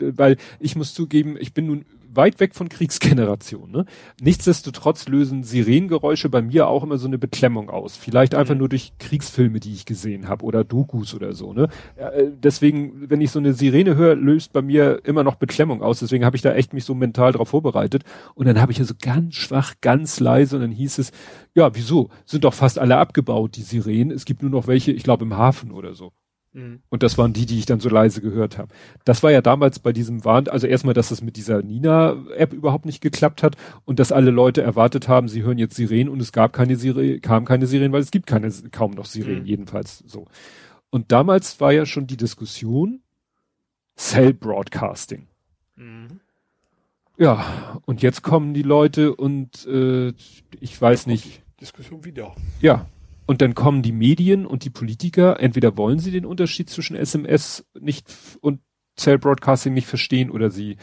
weil 0.00 0.36
ich 0.60 0.76
muss 0.76 0.94
zugeben, 0.94 1.36
ich 1.40 1.52
bin 1.54 1.66
nun 1.66 1.86
weit 2.16 2.40
weg 2.40 2.54
von 2.54 2.68
Kriegsgeneration. 2.68 3.70
Ne? 3.70 3.84
Nichtsdestotrotz 4.20 5.08
lösen 5.08 5.42
Sirenengeräusche 5.44 6.28
bei 6.28 6.42
mir 6.42 6.68
auch 6.68 6.82
immer 6.82 6.98
so 6.98 7.06
eine 7.06 7.18
Beklemmung 7.18 7.70
aus. 7.70 7.96
Vielleicht 7.96 8.34
einfach 8.34 8.54
Mhm. 8.54 8.58
nur 8.60 8.68
durch 8.68 8.92
Kriegsfilme, 8.98 9.60
die 9.60 9.72
ich 9.72 9.84
gesehen 9.86 10.28
habe 10.28 10.44
oder 10.44 10.64
Dokus 10.64 11.14
oder 11.14 11.32
so. 11.32 11.52
Ne? 11.52 11.68
Äh, 11.96 12.24
deswegen, 12.42 13.08
wenn 13.10 13.20
ich 13.20 13.30
so 13.30 13.38
eine 13.38 13.52
Sirene 13.52 13.96
höre, 13.96 14.14
löst 14.16 14.52
bei 14.52 14.62
mir 14.62 15.00
immer 15.04 15.22
noch 15.22 15.36
Beklemmung 15.36 15.82
aus. 15.82 16.00
Deswegen 16.00 16.24
habe 16.24 16.36
ich 16.36 16.42
da 16.42 16.52
echt 16.54 16.72
mich 16.72 16.84
so 16.84 16.94
mental 16.94 17.32
drauf 17.32 17.48
vorbereitet. 17.50 18.04
Und 18.34 18.46
dann 18.46 18.60
habe 18.60 18.72
ich 18.72 18.78
ja 18.78 18.84
so 18.84 18.94
ganz 19.00 19.34
schwach, 19.36 19.74
ganz 19.80 20.20
leise 20.20 20.56
und 20.56 20.62
dann 20.62 20.72
hieß 20.72 20.98
es, 20.98 21.12
ja, 21.54 21.74
wieso? 21.74 22.08
Sind 22.24 22.44
doch 22.44 22.54
fast 22.54 22.78
alle 22.78 22.96
abgebaut, 22.98 23.56
die 23.56 23.62
Sirenen. 23.62 24.10
Es 24.10 24.24
gibt 24.24 24.42
nur 24.42 24.50
noch 24.50 24.66
welche, 24.66 24.92
ich 24.92 25.02
glaube, 25.02 25.24
im 25.24 25.36
Hafen 25.36 25.70
oder 25.70 25.94
so. 25.94 26.12
Mhm. 26.56 26.80
Und 26.88 27.02
das 27.02 27.18
waren 27.18 27.34
die, 27.34 27.44
die 27.44 27.58
ich 27.58 27.66
dann 27.66 27.80
so 27.80 27.88
leise 27.90 28.22
gehört 28.22 28.56
habe. 28.56 28.72
Das 29.04 29.22
war 29.22 29.30
ja 29.30 29.42
damals 29.42 29.78
bei 29.78 29.92
diesem 29.92 30.24
Warn, 30.24 30.48
also 30.48 30.66
erstmal, 30.66 30.94
dass 30.94 31.10
es 31.10 31.20
mit 31.20 31.36
dieser 31.36 31.60
Nina-App 31.62 32.54
überhaupt 32.54 32.86
nicht 32.86 33.02
geklappt 33.02 33.42
hat 33.42 33.56
und 33.84 33.98
dass 33.98 34.10
alle 34.10 34.30
Leute 34.30 34.62
erwartet 34.62 35.06
haben, 35.06 35.28
sie 35.28 35.42
hören 35.42 35.58
jetzt 35.58 35.76
Sirenen 35.76 36.08
und 36.08 36.20
es 36.22 36.32
gab 36.32 36.54
keine 36.54 36.76
Sirenen, 36.76 37.20
kam 37.20 37.44
keine 37.44 37.66
Sirenen, 37.66 37.92
weil 37.92 38.00
es 38.00 38.10
gibt 38.10 38.26
keine, 38.26 38.50
kaum 38.72 38.92
noch 38.92 39.04
Sirenen, 39.04 39.40
Mhm. 39.40 39.46
jedenfalls 39.46 39.98
so. 40.06 40.24
Und 40.88 41.12
damals 41.12 41.60
war 41.60 41.72
ja 41.72 41.84
schon 41.84 42.06
die 42.06 42.16
Diskussion 42.16 43.00
Cell 43.98 44.32
Broadcasting. 44.32 45.26
Mhm. 45.76 46.20
Ja, 47.18 47.80
und 47.86 48.00
jetzt 48.02 48.22
kommen 48.22 48.54
die 48.54 48.62
Leute 48.62 49.14
und 49.14 49.66
äh, 49.66 50.08
ich 50.60 50.80
weiß 50.80 51.06
nicht, 51.06 51.42
Diskussion 51.60 52.04
wieder. 52.04 52.34
ja. 52.60 52.86
Und 53.26 53.42
dann 53.42 53.54
kommen 53.54 53.82
die 53.82 53.92
Medien 53.92 54.46
und 54.46 54.64
die 54.64 54.70
Politiker, 54.70 55.40
entweder 55.40 55.76
wollen 55.76 55.98
sie 55.98 56.12
den 56.12 56.26
Unterschied 56.26 56.70
zwischen 56.70 56.96
SMS 56.96 57.66
nicht 57.78 58.06
und 58.40 58.60
Cell 58.96 59.18
Broadcasting 59.18 59.74
nicht 59.74 59.88
verstehen 59.88 60.30
oder 60.30 60.50
sie 60.50 60.76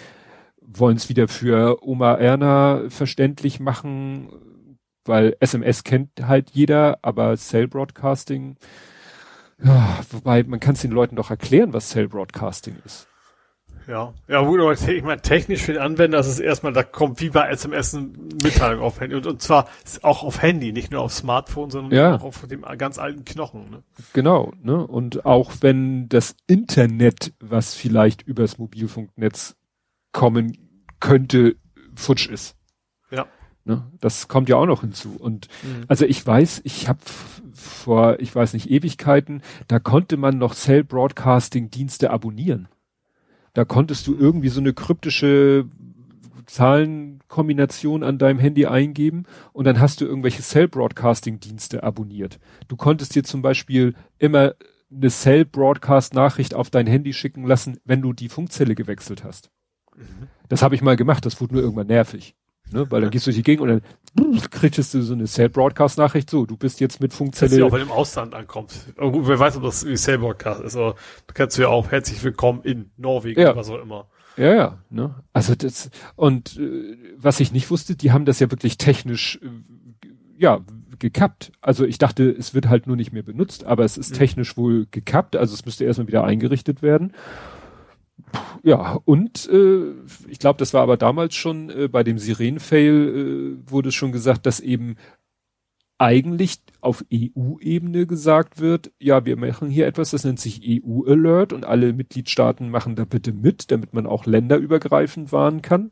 wollen 0.62 0.98
es 0.98 1.10
wieder 1.10 1.28
für 1.28 1.84
Oma 1.84 2.16
Erna 2.16 2.90
verständlich 2.90 3.60
machen, 3.60 4.78
weil 5.06 5.36
SMS 5.40 5.84
kennt 5.84 6.10
halt 6.22 6.52
jeder, 6.52 7.00
aber 7.02 7.36
Cell 7.38 7.68
Broadcasting, 7.68 8.58
ja, 9.64 10.00
wobei 10.12 10.44
man 10.44 10.60
kann 10.60 10.76
es 10.76 10.82
den 10.82 10.92
Leuten 10.92 11.16
doch 11.16 11.30
erklären, 11.30 11.74
was 11.74 11.90
Cell 11.90 12.08
Broadcasting 12.08 12.76
ist. 12.86 13.08
Ja, 13.88 14.14
ja 14.28 14.42
gut, 14.42 14.60
aber 14.62 14.72
ich 14.74 15.04
meine, 15.04 15.22
technisch 15.22 15.62
für 15.64 15.74
den 15.74 15.82
Anwender 15.82 16.20
ist 16.20 16.28
es 16.28 16.40
erstmal, 16.40 16.72
da 16.74 16.84
kommt 16.84 17.20
wie 17.20 17.30
bei 17.30 17.50
SMS 17.50 17.94
eine 17.94 18.08
Mitteilung 18.42 18.82
auf 18.82 19.00
Handy. 19.02 19.16
Und, 19.16 19.28
und 19.28 19.42
zwar 19.42 19.68
auch 20.04 20.24
auf 20.24 20.42
Handy, 20.42 20.72
nicht 20.72 20.92
nur 20.92 21.02
auf 21.02 21.12
Smartphone, 21.14 21.70
sondern 21.70 21.92
Ja. 21.92 22.16
auch 22.16 22.24
auf 22.24 22.48
dem 22.48 22.62
ganz 22.78 22.98
alten 22.98 23.26
Knochen. 23.26 23.70
Ne? 23.70 23.84
Genau, 24.14 24.54
ne? 24.62 24.88
Und 24.88 25.26
auch 25.26 25.52
wenn 25.62 26.08
das 26.08 26.36
Internet, 26.48 27.34
was 27.40 27.76
vielleicht 27.76 28.22
übers 28.22 28.58
Mobilfunknetz 28.58 29.56
kommen 30.14 30.58
könnte, 31.00 31.56
futsch 31.96 32.28
ist. 32.30 32.56
Ja. 33.12 33.26
Ne? 33.66 33.84
Das 34.00 34.28
kommt 34.28 34.48
ja 34.50 34.56
auch 34.56 34.66
noch 34.66 34.82
hinzu. 34.82 35.16
Und 35.20 35.48
Mhm. 35.64 35.86
also 35.88 36.06
ich 36.06 36.26
weiß, 36.26 36.62
ich 36.64 36.88
habe 36.88 37.00
vor, 37.54 38.20
ich 38.20 38.34
weiß 38.34 38.54
nicht, 38.54 38.70
Ewigkeiten, 38.70 39.42
da 39.68 39.80
konnte 39.80 40.18
man 40.18 40.38
noch 40.38 40.54
Cell 40.56 40.84
Broadcasting 40.84 41.70
Dienste 41.70 42.12
abonnieren. 42.12 42.68
Da 43.54 43.66
konntest 43.66 44.08
du 44.08 44.16
irgendwie 44.16 44.50
so 44.50 44.60
eine 44.60 44.74
kryptische 44.74 45.66
Zahlenkombination 46.46 48.04
an 48.04 48.18
deinem 48.18 48.40
Handy 48.40 48.66
eingeben 48.66 49.26
und 49.54 49.66
dann 49.66 49.80
hast 49.80 50.02
du 50.02 50.06
irgendwelche 50.06 50.42
Cell 50.42 50.68
Broadcasting 50.68 51.40
Dienste 51.40 51.84
abonniert. 51.84 52.40
Du 52.68 52.76
konntest 52.76 53.16
dir 53.16 53.24
zum 53.24 53.42
Beispiel 53.42 53.96
immer 54.18 54.54
eine 54.92 55.10
Cell 55.10 55.46
Broadcast 55.46 56.14
Nachricht 56.14 56.54
auf 56.54 56.70
dein 56.70 56.88
Handy 56.88 57.14
schicken 57.14 57.46
lassen, 57.46 57.78
wenn 57.86 58.02
du 58.02 58.14
die 58.14 58.30
Funkzelle 58.30 58.76
gewechselt 58.76 59.24
hast. 59.24 59.52
Das 60.50 60.62
habe 60.62 60.76
ich 60.76 60.82
mal 60.82 60.96
gemacht, 60.96 61.26
das 61.26 61.40
wurde 61.40 61.54
nur 61.54 61.64
irgendwann 61.64 61.88
nervig. 61.88 62.36
Ne? 62.74 62.92
Weil 62.92 63.02
dann 63.02 63.10
gehst 63.12 63.26
du 63.26 63.30
durch 63.30 63.38
die 63.38 63.44
Gegend 63.44 63.62
und 63.62 63.82
dann 64.16 64.42
kriegst 64.52 64.94
du 64.94 65.02
so 65.02 65.14
eine 65.14 65.26
Cell 65.26 65.50
Broadcast 65.50 65.98
Nachricht, 65.98 66.30
so, 66.30 66.46
du 66.46 66.58
bist 66.58 66.80
jetzt 66.80 67.00
mit 67.00 67.14
Funkzelle. 67.14 67.58
du 67.58 67.66
auch 67.66 67.72
bei 67.72 67.80
dem 67.80 67.92
Ausland 67.92 68.34
ankommst. 68.36 68.96
Gut, 68.98 69.28
wer 69.28 69.40
weiß, 69.40 69.58
ob 69.58 69.64
das 69.64 69.86
wie 69.86 69.96
Cell 69.96 70.18
Broadcast 70.18 70.62
ist, 70.62 70.76
aber 70.76 70.96
du 71.28 71.34
kannst 71.34 71.58
ja 71.58 71.68
auch 71.70 71.92
herzlich 71.92 72.24
willkommen 72.24 72.62
in 72.64 72.92
Norwegen 72.98 73.40
Ja. 73.40 73.52
oder 73.52 73.60
was 73.60 73.70
auch 73.70 73.82
immer. 73.82 74.08
Ja, 74.36 74.54
ja, 74.56 74.78
ne? 74.90 75.14
Also 75.32 75.54
das 75.56 75.92
und 76.16 76.58
äh, 76.58 76.98
was 77.18 77.40
ich 77.40 77.52
nicht 77.52 77.70
wusste, 77.70 77.96
die 77.96 78.12
haben 78.12 78.26
das 78.26 78.40
ja 78.40 78.50
wirklich 78.50 78.78
technisch 78.80 79.40
äh, 79.44 79.48
ja 80.40 80.60
gekappt. 80.98 81.52
Also 81.62 81.86
ich 81.86 81.98
dachte, 82.00 82.30
es 82.32 82.54
wird 82.56 82.68
halt 82.68 82.88
nur 82.88 82.96
nicht 82.96 83.14
mehr 83.14 83.22
benutzt, 83.24 83.64
aber 83.66 83.84
es 83.84 83.98
ist 83.98 84.12
Mhm. 84.12 84.16
technisch 84.16 84.58
wohl 84.58 84.88
gekappt, 84.90 85.36
also 85.36 85.54
es 85.54 85.66
müsste 85.66 85.84
erstmal 85.86 86.08
wieder 86.08 86.24
eingerichtet 86.24 86.82
werden. 86.82 87.14
Ja, 88.64 89.00
und 89.06 89.48
äh, 89.50 89.92
ich 90.28 90.40
glaube, 90.40 90.58
das 90.58 90.74
war 90.74 90.82
aber 90.82 90.98
damals 90.98 91.36
schon 91.36 91.70
äh, 91.70 91.88
bei 91.88 92.04
dem 92.04 92.18
Siren-Fail 92.18 93.58
äh, 93.66 93.72
wurde 93.72 93.92
schon 93.92 94.12
gesagt, 94.12 94.46
dass 94.46 94.60
eben 94.60 94.96
eigentlich 95.98 96.60
auf 96.82 97.06
EU-Ebene 97.14 98.08
gesagt 98.08 98.60
wird, 98.60 98.92
ja, 99.00 99.26
wir 99.26 99.38
machen 99.38 99.70
hier 99.70 99.88
etwas, 99.88 100.12
das 100.12 100.24
nennt 100.24 100.40
sich 100.40 100.62
EU-Alert 100.66 101.54
und 101.54 101.66
alle 101.66 101.94
Mitgliedstaaten 101.94 102.70
machen 102.70 102.96
da 102.96 103.06
bitte 103.06 103.32
mit, 103.32 103.72
damit 103.72 103.94
man 103.94 104.06
auch 104.08 104.26
länderübergreifend 104.26 105.32
warnen 105.32 105.62
kann. 105.62 105.92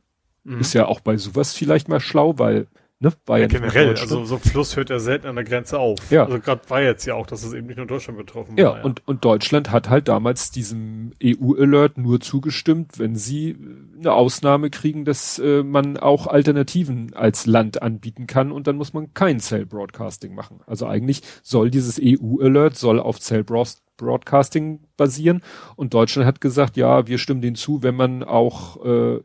Ist 0.60 0.74
ja 0.74 0.88
auch 0.88 1.02
bei 1.02 1.18
sowas 1.18 1.54
vielleicht 1.54 1.88
mal 1.88 2.00
schlau, 2.00 2.40
weil, 2.40 2.68
ne, 3.02 3.12
war 3.26 3.38
ja. 3.38 3.44
Ja, 3.44 3.48
generell, 3.48 3.90
also 3.98 4.24
so 4.24 4.36
ein 4.36 4.42
Fluss 4.42 4.78
hört 4.78 4.90
ja 4.90 5.00
selten 5.00 5.28
an 5.28 5.36
der 5.36 5.44
Grenze 5.44 5.78
auf. 5.78 6.00
Ja. 6.10 6.24
Also 6.26 6.40
gerade 6.40 6.62
war 6.70 6.82
jetzt 6.82 7.06
ja 7.06 7.16
auch, 7.16 7.28
dass 7.28 7.44
es 7.44 7.52
eben 7.54 7.68
nicht 7.68 7.78
nur 7.78 7.88
Deutschland 7.88 8.18
betroffen 8.18 8.56
Ja, 8.58 8.76
war. 8.76 8.86
und, 8.86 9.06
und 9.08 9.26
Deutschland 9.26 9.72
hat 9.72 9.90
halt 9.90 10.08
damals 10.08 10.52
diesem 10.52 11.12
EU-Alert 11.22 11.98
nur 11.98 12.22
zugestimmt, 12.22 12.98
wenn 13.00 13.16
sie 13.16 13.50
äh, 13.50 13.58
eine 14.00 14.14
Ausnahme 14.14 14.70
kriegen, 14.70 15.04
dass 15.04 15.40
äh, 15.40 15.64
man 15.64 15.98
auch 15.98 16.28
Alternativen 16.28 17.14
als 17.14 17.46
Land 17.46 17.82
anbieten 17.82 18.28
kann 18.28 18.52
und 18.52 18.68
dann 18.68 18.78
muss 18.78 18.94
man 18.94 19.14
kein 19.14 19.40
Cell 19.40 19.66
Broadcasting 19.66 20.34
machen. 20.34 20.62
Also 20.66 20.86
eigentlich 20.88 21.22
soll 21.44 21.70
dieses 21.72 22.00
EU-Alert 22.02 22.78
soll 22.78 23.00
auf 23.00 23.20
Cell 23.20 23.44
Broad- 23.44 23.82
Broadcasting 23.98 24.80
basieren 24.98 25.42
und 25.76 25.94
Deutschland 25.94 26.26
hat 26.28 26.42
gesagt, 26.42 26.76
ja, 26.76 27.08
wir 27.08 27.18
stimmen 27.20 27.42
den 27.42 27.56
zu, 27.56 27.84
wenn 27.84 27.96
man 27.96 28.24
auch, 28.24 28.84
äh, 28.84 29.20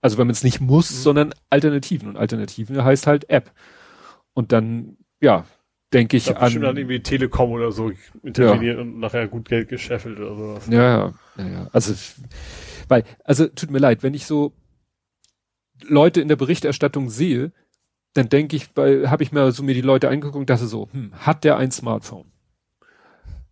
also 0.00 0.18
wenn 0.18 0.26
man 0.26 0.32
es 0.32 0.44
nicht 0.44 0.60
muss, 0.60 0.90
Mhm. 0.90 0.94
sondern 0.96 1.34
Alternativen 1.50 2.08
und 2.08 2.16
Alternativen 2.16 2.82
heißt 2.82 3.06
halt 3.06 3.28
App. 3.30 3.50
Und 4.34 4.52
dann, 4.52 4.96
ja, 5.20 5.44
denke 5.92 6.16
ich 6.16 6.26
da 6.26 6.34
an. 6.34 6.44
bestimmt 6.44 6.64
dann 6.64 6.76
irgendwie 6.76 7.00
Telekom 7.02 7.50
oder 7.52 7.72
so 7.72 7.90
interveniert 8.22 8.78
und 8.78 9.00
nachher 9.00 9.26
gut 9.26 9.48
Geld 9.48 9.68
gescheffelt 9.68 10.18
oder 10.18 10.36
sowas. 10.36 10.66
Ja, 10.68 10.82
ja, 10.82 11.14
ja, 11.38 11.46
ja. 11.48 11.68
Also, 11.72 11.94
weil, 12.88 13.04
also 13.24 13.46
tut 13.48 13.70
mir 13.70 13.78
leid, 13.78 14.02
wenn 14.02 14.14
ich 14.14 14.26
so 14.26 14.52
Leute 15.86 16.20
in 16.20 16.28
der 16.28 16.36
Berichterstattung 16.36 17.08
sehe, 17.08 17.52
dann 18.14 18.28
denke 18.28 18.56
ich, 18.56 18.68
weil 18.76 19.10
habe 19.10 19.22
ich 19.22 19.32
mir 19.32 19.50
so 19.52 19.62
mir 19.62 19.74
die 19.74 19.80
Leute 19.80 20.08
angeguckt 20.08 20.36
und 20.36 20.50
dachte 20.50 20.66
so, 20.66 20.88
hm, 20.92 21.12
hat 21.14 21.44
der 21.44 21.56
ein 21.56 21.70
Smartphone? 21.70 22.26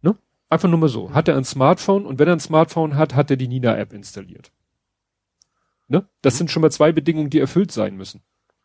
Ne? 0.02 0.16
Einfach 0.48 0.68
nur 0.68 0.78
mal 0.78 0.88
so. 0.88 1.12
Hat 1.14 1.28
er 1.28 1.36
ein 1.36 1.44
Smartphone 1.44 2.04
und 2.06 2.18
wenn 2.18 2.28
er 2.28 2.34
ein 2.36 2.40
Smartphone 2.40 2.96
hat, 2.96 3.14
hat 3.14 3.30
er 3.30 3.36
die 3.36 3.48
Nina-App 3.48 3.92
installiert. 3.92 4.50
Ne? 5.88 6.08
Das 6.22 6.38
sind 6.38 6.50
schon 6.50 6.62
mal 6.62 6.70
zwei 6.70 6.92
Bedingungen, 6.92 7.30
die 7.30 7.38
erfüllt 7.40 7.72
sein 7.72 7.96
müssen. 7.96 8.22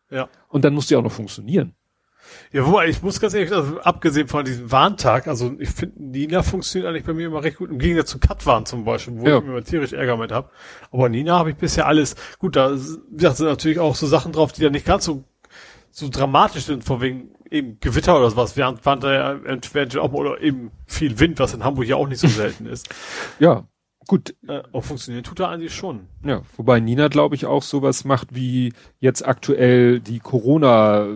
Ja. 0.10 0.28
Und 0.50 0.66
dann 0.66 0.74
muss 0.74 0.88
die 0.88 0.96
auch 0.96 1.04
noch 1.04 1.12
funktionieren. 1.12 1.76
Ja, 2.52 2.66
wobei, 2.66 2.88
ich 2.88 3.02
muss 3.02 3.20
ganz 3.20 3.34
ehrlich, 3.34 3.52
also 3.52 3.80
abgesehen 3.82 4.28
von 4.28 4.46
diesem 4.46 4.72
Warntag, 4.72 5.28
also 5.28 5.54
ich 5.60 5.70
finde, 5.70 6.02
Nina 6.04 6.44
funktioniert 6.44 6.90
eigentlich 6.90 7.04
bei 7.04 7.14
mir 7.14 7.28
immer 7.28 7.44
recht 7.44 7.58
gut, 7.58 7.70
im 7.70 7.80
Gegensatz 7.80 8.10
zu 8.12 8.20
Katwarn 8.20 8.66
zum 8.66 8.86
Beispiel, 8.86 9.20
wo 9.20 9.28
Ja. 9.28 9.38
ich 9.40 9.44
mir 9.44 9.52
immer 9.52 9.64
tierisch 9.64 9.94
Ärger 9.94 10.18
mit 10.18 10.32
habe. 10.32 10.50
Aber 10.92 11.10
Nina 11.10 11.38
habe 11.38 11.50
ich 11.50 11.56
bisher 11.58 11.88
alles, 11.88 12.16
gut, 12.38 12.56
da 12.56 12.72
wie 12.76 13.18
gesagt, 13.18 13.38
sind 13.38 13.48
natürlich 13.48 13.80
auch 13.80 13.96
so 13.96 14.06
Sachen 14.08 14.32
drauf, 14.32 14.52
die 14.52 14.62
ja 14.62 14.70
nicht 14.70 14.86
ganz 14.86 15.06
so, 15.06 15.24
so 15.90 16.10
dramatisch 16.10 16.66
sind, 16.66 16.84
von 16.84 17.02
wegen 17.02 17.32
eben 17.50 17.80
Gewitter 17.82 18.18
oder 18.18 18.30
sowas, 18.30 18.56
während, 18.56 18.86
während 18.86 19.04
da 19.04 19.14
ja 19.14 19.34
eventuell 19.34 20.00
auch 20.00 20.14
oder 20.14 20.40
eben 20.42 20.72
viel 20.86 21.20
Wind, 21.20 21.40
was 21.40 21.54
in 21.54 21.64
Hamburg 21.64 21.86
ja 21.88 21.96
auch 21.98 22.08
nicht 22.08 22.20
so 22.20 22.28
selten 22.28 22.66
ist. 22.66 22.88
Ja, 23.40 23.68
gut. 24.08 24.36
Äh, 24.48 24.62
auch 24.72 24.84
funktionieren 24.84 25.24
tut 25.24 25.40
er 25.40 25.50
eigentlich 25.50 25.74
schon. 25.76 26.08
Ja, 26.26 26.42
wobei 26.58 26.80
Nina, 26.80 27.08
glaube 27.08 27.36
ich, 27.36 27.46
auch 27.46 27.64
sowas 27.64 28.04
macht 28.06 28.34
wie 28.36 28.74
jetzt 29.00 29.26
aktuell 29.26 30.00
die 30.00 30.20
Corona, 30.20 31.08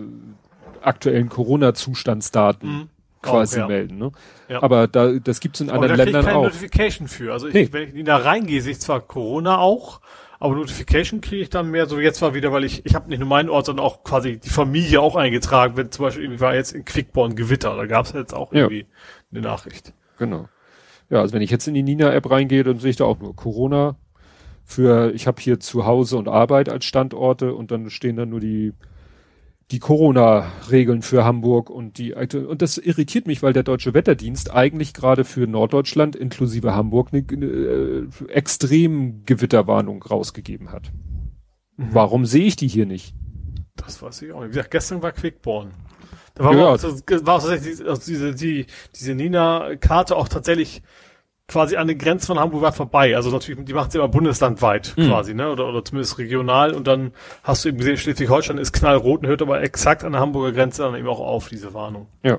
aktuellen 0.82 1.28
Corona-Zustandsdaten 1.28 2.68
Mhm. 2.68 2.88
quasi 3.22 3.56
Auch, 3.56 3.60
ja. 3.62 3.66
melden. 3.68 3.98
Ne? 3.98 4.12
Ja. 4.48 4.62
Aber 4.62 4.86
da, 4.86 5.12
das 5.18 5.40
gibt's 5.40 5.60
in 5.60 5.70
anderen 5.70 5.88
da 5.90 5.94
krieg 5.96 6.06
ich 6.08 6.12
Ländern 6.12 6.24
keine 6.24 6.38
auch. 6.38 6.44
Notification 6.44 7.08
für. 7.08 7.32
Also 7.32 7.48
ich, 7.48 7.54
Nee. 7.54 7.68
wenn 7.72 7.88
ich 7.88 7.94
in 7.94 8.04
da 8.06 8.16
reingehe, 8.18 8.62
sehe 8.62 8.72
ich 8.72 8.80
zwar 8.80 9.00
Corona 9.00 9.58
auch, 9.58 10.00
aber 10.38 10.54
Notification 10.54 11.20
kriege 11.22 11.42
ich 11.42 11.50
dann 11.50 11.70
mehr 11.70 11.86
so 11.86 11.98
jetzt 11.98 12.20
war 12.22 12.34
wieder, 12.34 12.52
weil 12.52 12.62
ich, 12.64 12.84
ich 12.86 12.94
habe 12.94 13.08
nicht 13.08 13.18
nur 13.18 13.28
meinen 13.28 13.48
Ort, 13.48 13.66
sondern 13.66 13.84
auch 13.84 14.04
quasi 14.04 14.38
die 14.38 14.50
Familie 14.50 15.00
auch 15.00 15.16
eingetragen, 15.16 15.76
wenn 15.76 15.90
zum 15.90 16.04
Beispiel 16.04 16.24
irgendwie 16.24 16.40
war 16.40 16.54
jetzt 16.54 16.72
in 16.72 16.84
Quickborn 16.84 17.34
Gewitter, 17.36 17.74
da 17.74 17.86
gab 17.86 18.04
es 18.06 18.12
jetzt 18.12 18.34
auch 18.34 18.52
Ja. 18.52 18.60
irgendwie 18.60 18.86
eine 19.32 19.40
Nachricht. 19.40 19.92
Genau. 20.18 20.48
Ja, 21.10 21.20
also 21.20 21.34
wenn 21.34 21.42
ich 21.42 21.50
jetzt 21.50 21.68
in 21.68 21.74
die 21.74 21.82
Nina-App 21.82 22.30
reingehe, 22.30 22.64
dann 22.64 22.78
sehe 22.78 22.90
ich 22.90 22.96
da 22.96 23.04
auch 23.04 23.20
nur 23.20 23.36
Corona 23.36 23.96
für, 24.64 25.14
ich 25.14 25.26
habe 25.26 25.40
hier 25.40 25.60
zu 25.60 25.86
Hause 25.86 26.16
und 26.16 26.28
Arbeit 26.28 26.68
als 26.68 26.84
Standorte 26.84 27.54
und 27.54 27.70
dann 27.70 27.88
stehen 27.90 28.16
da 28.16 28.26
nur 28.26 28.40
die 28.40 28.72
die 29.72 29.80
Corona-Regeln 29.80 31.02
für 31.02 31.24
Hamburg 31.24 31.70
und 31.70 31.98
die 31.98 32.14
und 32.14 32.62
das 32.62 32.78
irritiert 32.78 33.26
mich, 33.26 33.42
weil 33.42 33.52
der 33.52 33.64
deutsche 33.64 33.94
Wetterdienst 33.94 34.52
eigentlich 34.54 34.94
gerade 34.94 35.24
für 35.24 35.48
Norddeutschland 35.48 36.14
inklusive 36.14 36.74
Hamburg 36.74 37.08
eine, 37.12 37.24
eine 37.28 37.46
äh, 37.46 38.06
extrem 38.28 39.24
Gewitterwarnung 39.24 40.02
rausgegeben 40.02 40.70
hat. 40.70 40.92
Mhm. 41.76 41.88
Warum 41.90 42.26
sehe 42.26 42.46
ich 42.46 42.54
die 42.54 42.68
hier 42.68 42.86
nicht? 42.86 43.14
Das 43.74 44.00
weiß 44.00 44.22
ich 44.22 44.32
auch 44.32 44.40
nicht. 44.40 44.50
Wie 44.50 44.54
gesagt, 44.54 44.70
gestern 44.70 45.02
war 45.02 45.10
Quickborn. 45.10 45.72
Da 46.34 46.44
war, 46.44 46.54
Ja. 46.54 46.66
auch, 46.68 46.82
war 46.82 47.34
auch 47.36 47.42
tatsächlich 47.42 47.86
also 47.86 48.02
diese, 48.06 48.34
die, 48.34 48.66
diese 48.94 49.14
Nina-Karte 49.14 50.16
auch 50.16 50.28
tatsächlich 50.28 50.82
quasi 51.48 51.76
an 51.76 51.86
den 51.86 51.96
Grenzen 51.98 52.26
von 52.26 52.38
Hamburg 52.40 52.62
war 52.62 52.72
vorbei. 52.72 53.14
Also 53.16 53.30
natürlich, 53.30 53.64
die 53.64 53.72
macht 53.72 53.92
sie 53.92 53.98
immer 53.98 54.08
bundeslandweit 54.08 54.94
Mhm. 54.96 55.06
quasi, 55.08 55.32
ne? 55.32 55.48
Oder, 55.50 55.68
oder 55.68 55.84
zumindest 55.84 56.18
regional. 56.18 56.74
Und 56.74 56.86
dann 56.88 57.12
hast 57.44 57.64
du 57.64 57.68
eben 57.68 57.78
gesehen, 57.78 57.96
Schleswig-Holstein 57.96 58.58
ist 58.58 58.72
knallrot 58.72 59.20
und 59.22 59.28
hört 59.28 59.42
aber 59.42 59.62
exakt 59.62 60.02
an 60.02 60.12
der 60.12 60.20
Hamburger 60.20 60.52
Grenze 60.52 60.82
dann 60.82 60.96
eben 60.96 61.06
auch 61.08 61.20
auf, 61.20 61.48
diese 61.48 61.72
Warnung. 61.72 62.08
Ja. 62.24 62.38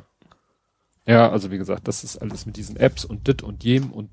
Ja, 1.06 1.30
also 1.32 1.52
wie 1.52 1.58
gesagt, 1.58 1.88
das 1.88 2.04
ist 2.04 2.18
alles 2.18 2.46
mit 2.46 2.58
diesen 2.58 2.76
Apps 2.76 3.06
und 3.06 3.30
dit 3.30 3.42
und 3.42 3.64
jem 3.64 3.92
und 3.94 4.10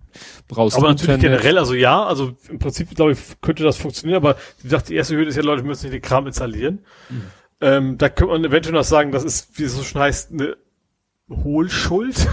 brauchst 0.46 0.76
Aber 0.76 0.86
natürlich 0.90 1.12
Internet. 1.16 1.40
generell, 1.40 1.58
also 1.58 1.74
ja, 1.74 2.04
also 2.04 2.36
im 2.48 2.60
Prinzip, 2.60 2.94
glaube 2.94 3.10
ich, 3.12 3.18
könnte 3.40 3.64
das 3.64 3.76
funktionieren, 3.76 4.18
aber 4.18 4.36
wie 4.58 4.62
gesagt, 4.68 4.90
die 4.90 4.94
erste 4.94 5.16
Hürde 5.16 5.28
ist 5.30 5.34
ja, 5.36 5.42
Leute 5.42 5.64
müssen 5.64 5.86
nicht 5.86 5.94
den 5.94 6.02
Kram 6.02 6.28
installieren. 6.28 6.84
Ähm, 7.60 7.98
da 7.98 8.08
könnte 8.08 8.32
man 8.32 8.44
eventuell 8.44 8.74
noch 8.74 8.84
sagen, 8.84 9.12
das 9.12 9.24
ist, 9.24 9.58
wie 9.58 9.64
es 9.64 9.74
so 9.74 9.82
schon 9.82 10.00
heißt, 10.00 10.32
eine 10.32 10.56
Hohlschuld. 11.30 12.28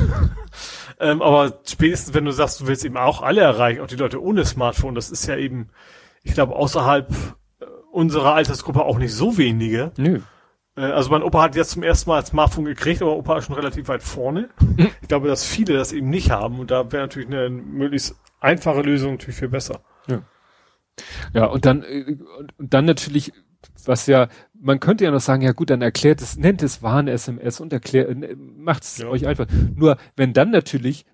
ähm, 1.00 1.22
aber 1.22 1.60
spätestens, 1.66 2.14
wenn 2.14 2.26
du 2.26 2.32
sagst, 2.32 2.60
du 2.62 2.68
willst 2.68 2.84
eben 2.86 2.98
auch 2.98 3.22
alle 3.22 3.42
erreichen, 3.42 3.82
auch 3.82 3.88
die 3.88 3.96
Leute 3.96 4.22
ohne 4.22 4.46
Smartphone, 4.46 4.96
das 4.96 5.10
ist 5.12 5.28
ja 5.28 5.38
eben, 5.38 5.70
ich 6.24 6.34
glaube, 6.34 6.56
außerhalb 6.56 7.10
äh, 7.60 7.66
unserer 7.92 8.34
Altersgruppe 8.34 8.84
auch 8.84 8.98
nicht 8.98 9.14
so 9.14 9.38
wenige. 9.38 9.92
Nö. 9.98 10.20
Äh, 10.76 10.82
Also 10.82 11.12
mein 11.12 11.24
Opa 11.24 11.44
hat 11.44 11.56
jetzt 11.56 11.72
zum 11.72 11.84
ersten 11.84 12.10
Mal 12.10 12.20
ein 12.20 12.26
Smartphone 12.26 12.66
gekriegt, 12.66 13.02
aber 13.02 13.16
Opa 13.16 13.38
ist 13.38 13.46
schon 13.46 13.56
relativ 13.56 13.88
weit 13.88 14.04
vorne. 14.04 14.50
Ich 15.02 15.08
glaube, 15.08 15.28
dass 15.28 15.46
viele 15.46 15.74
das 15.74 15.92
eben 15.92 16.10
nicht 16.10 16.32
haben 16.32 16.60
und 16.60 16.72
da 16.72 16.92
wäre 16.92 17.04
natürlich 17.04 17.28
eine 17.28 17.50
möglichst 17.50 18.16
einfache 18.40 18.82
Lösung 18.82 19.12
natürlich 19.14 19.36
viel 19.36 19.50
besser. 19.50 19.82
Ja, 21.34 21.46
und 21.46 21.66
dann, 21.66 21.84
äh, 21.84 22.18
und 22.58 22.74
dann 22.74 22.86
natürlich, 22.86 23.34
was 23.86 24.08
ja, 24.08 24.28
man 24.62 24.80
könnte 24.80 25.04
ja 25.04 25.12
noch 25.12 25.22
sagen, 25.22 25.42
ja 25.42 25.52
gut, 25.52 25.70
dann 25.70 25.82
erklärt 25.82 26.22
es, 26.22 26.38
nennt 26.38 26.62
es 26.62 26.84
Warn-SMS 26.84 27.60
und 27.60 27.74
erklärt, 27.74 28.16
macht 28.38 28.84
es 28.84 29.00
Ja. 29.00 29.08
euch 29.08 29.28
einfach. 29.28 29.48
Nur, 29.76 29.98
wenn 30.16 30.34
dann 30.34 30.52
natürlich, 30.52 31.06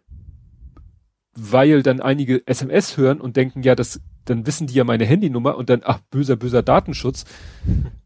weil 1.33 1.81
dann 1.81 2.01
einige 2.01 2.45
SMS 2.45 2.97
hören 2.97 3.21
und 3.21 3.37
denken, 3.37 3.63
ja, 3.63 3.75
das, 3.75 4.01
dann 4.25 4.45
wissen 4.45 4.67
die 4.67 4.73
ja 4.73 4.83
meine 4.83 5.05
Handynummer 5.05 5.55
und 5.55 5.69
dann, 5.69 5.81
ach, 5.83 5.99
böser, 6.11 6.35
böser 6.35 6.61
Datenschutz, 6.61 7.25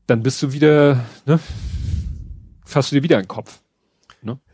dann 0.05 0.21
bist 0.21 0.41
du 0.43 0.53
wieder, 0.53 1.03
ne, 1.25 1.39
fasst 2.63 2.91
du 2.91 2.95
dir 2.95 3.03
wieder 3.03 3.17
einen 3.17 3.27
Kopf. 3.27 3.61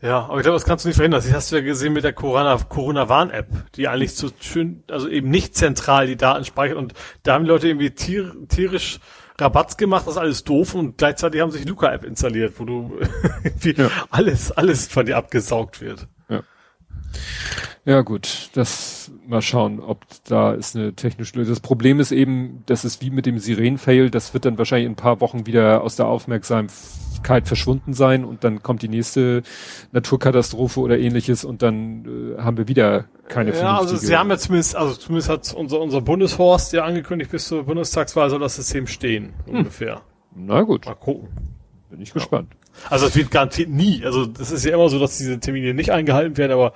Ja, 0.00 0.24
aber 0.24 0.38
ich 0.38 0.42
glaube, 0.44 0.56
das 0.56 0.64
kannst 0.64 0.84
du 0.84 0.88
nicht 0.88 0.96
verhindern. 0.96 1.20
Das 1.22 1.30
hast 1.30 1.52
du 1.52 1.56
ja 1.56 1.62
gesehen 1.62 1.92
mit 1.92 2.02
der 2.02 2.14
Corona, 2.14 2.56
Corona-Warn-App, 2.56 3.48
die 3.74 3.86
eigentlich 3.86 4.14
so 4.14 4.30
schön, 4.40 4.82
also 4.90 5.08
eben 5.08 5.28
nicht 5.28 5.54
zentral 5.56 6.06
die 6.06 6.16
Daten 6.16 6.46
speichert 6.46 6.78
und 6.78 6.94
da 7.22 7.34
haben 7.34 7.44
die 7.44 7.50
Leute 7.50 7.68
irgendwie 7.68 7.90
tier, 7.90 8.34
tierisch 8.48 8.98
Rabatz 9.40 9.76
gemacht, 9.76 10.06
das 10.06 10.14
ist 10.14 10.18
alles 10.18 10.44
doof 10.44 10.74
und 10.74 10.98
gleichzeitig 10.98 11.40
haben 11.40 11.50
sich 11.50 11.64
Luca-App 11.66 12.04
installiert, 12.04 12.54
wo 12.58 12.64
du 12.64 12.98
irgendwie 13.44 13.74
Ja. 13.82 13.90
alles, 14.10 14.50
alles 14.52 14.88
von 14.88 15.06
dir 15.06 15.16
abgesaugt 15.16 15.80
wird. 15.80 16.06
Ja 16.28 16.42
gut, 18.02 18.50
das 18.52 19.10
mal 19.26 19.42
schauen, 19.42 19.80
ob 19.80 20.04
da 20.24 20.52
ist 20.52 20.76
eine 20.76 20.94
technische 20.94 21.36
Lösung. 21.36 21.54
Das 21.54 21.60
Problem 21.60 22.00
ist 22.00 22.12
eben, 22.12 22.62
das 22.66 22.84
ist 22.84 23.00
wie 23.02 23.10
mit 23.10 23.26
dem 23.26 23.38
Siren-Fail, 23.38 24.10
das 24.10 24.34
wird 24.34 24.44
dann 24.44 24.58
wahrscheinlich 24.58 24.86
in 24.86 24.92
ein 24.92 24.96
paar 24.96 25.20
Wochen 25.20 25.46
wieder 25.46 25.82
aus 25.82 25.96
der 25.96 26.06
Aufmerksamkeit 26.06 27.46
verschwunden 27.46 27.94
sein 27.94 28.24
und 28.24 28.44
dann 28.44 28.62
kommt 28.62 28.82
die 28.82 28.88
nächste 28.88 29.42
Naturkatastrophe 29.92 30.80
oder 30.80 30.98
ähnliches 30.98 31.44
und 31.44 31.62
dann 31.62 32.36
äh, 32.36 32.42
haben 32.42 32.56
wir 32.56 32.68
wieder 32.68 33.06
keine 33.28 33.54
Ja, 33.54 33.78
also 33.78 33.96
sie 33.96 34.16
haben 34.16 34.30
ja 34.30 34.38
zumindest, 34.38 34.76
also 34.76 34.94
zumindest 34.94 35.28
hat 35.28 35.54
unser, 35.54 35.80
unser 35.80 36.00
Bundeshorst 36.00 36.72
ja 36.72 36.84
angekündigt, 36.84 37.30
bis 37.30 37.48
zur 37.48 37.64
Bundestagswahl 37.64 38.30
soll 38.30 38.40
das 38.40 38.56
System 38.56 38.86
stehen, 38.86 39.32
ungefähr. 39.46 40.02
Na 40.34 40.62
gut, 40.62 40.86
Mal 40.86 40.94
gucken. 40.94 41.28
bin 41.90 42.00
ich 42.00 42.12
gespannt. 42.12 42.48
Also 42.90 43.06
es 43.06 43.16
wird 43.16 43.30
garantiert 43.30 43.68
nie. 43.68 44.04
Also 44.04 44.26
das 44.26 44.50
ist 44.50 44.64
ja 44.64 44.74
immer 44.74 44.88
so, 44.88 44.98
dass 44.98 45.18
diese 45.18 45.40
Termine 45.40 45.74
nicht 45.74 45.90
eingehalten 45.90 46.36
werden, 46.36 46.52
aber 46.52 46.72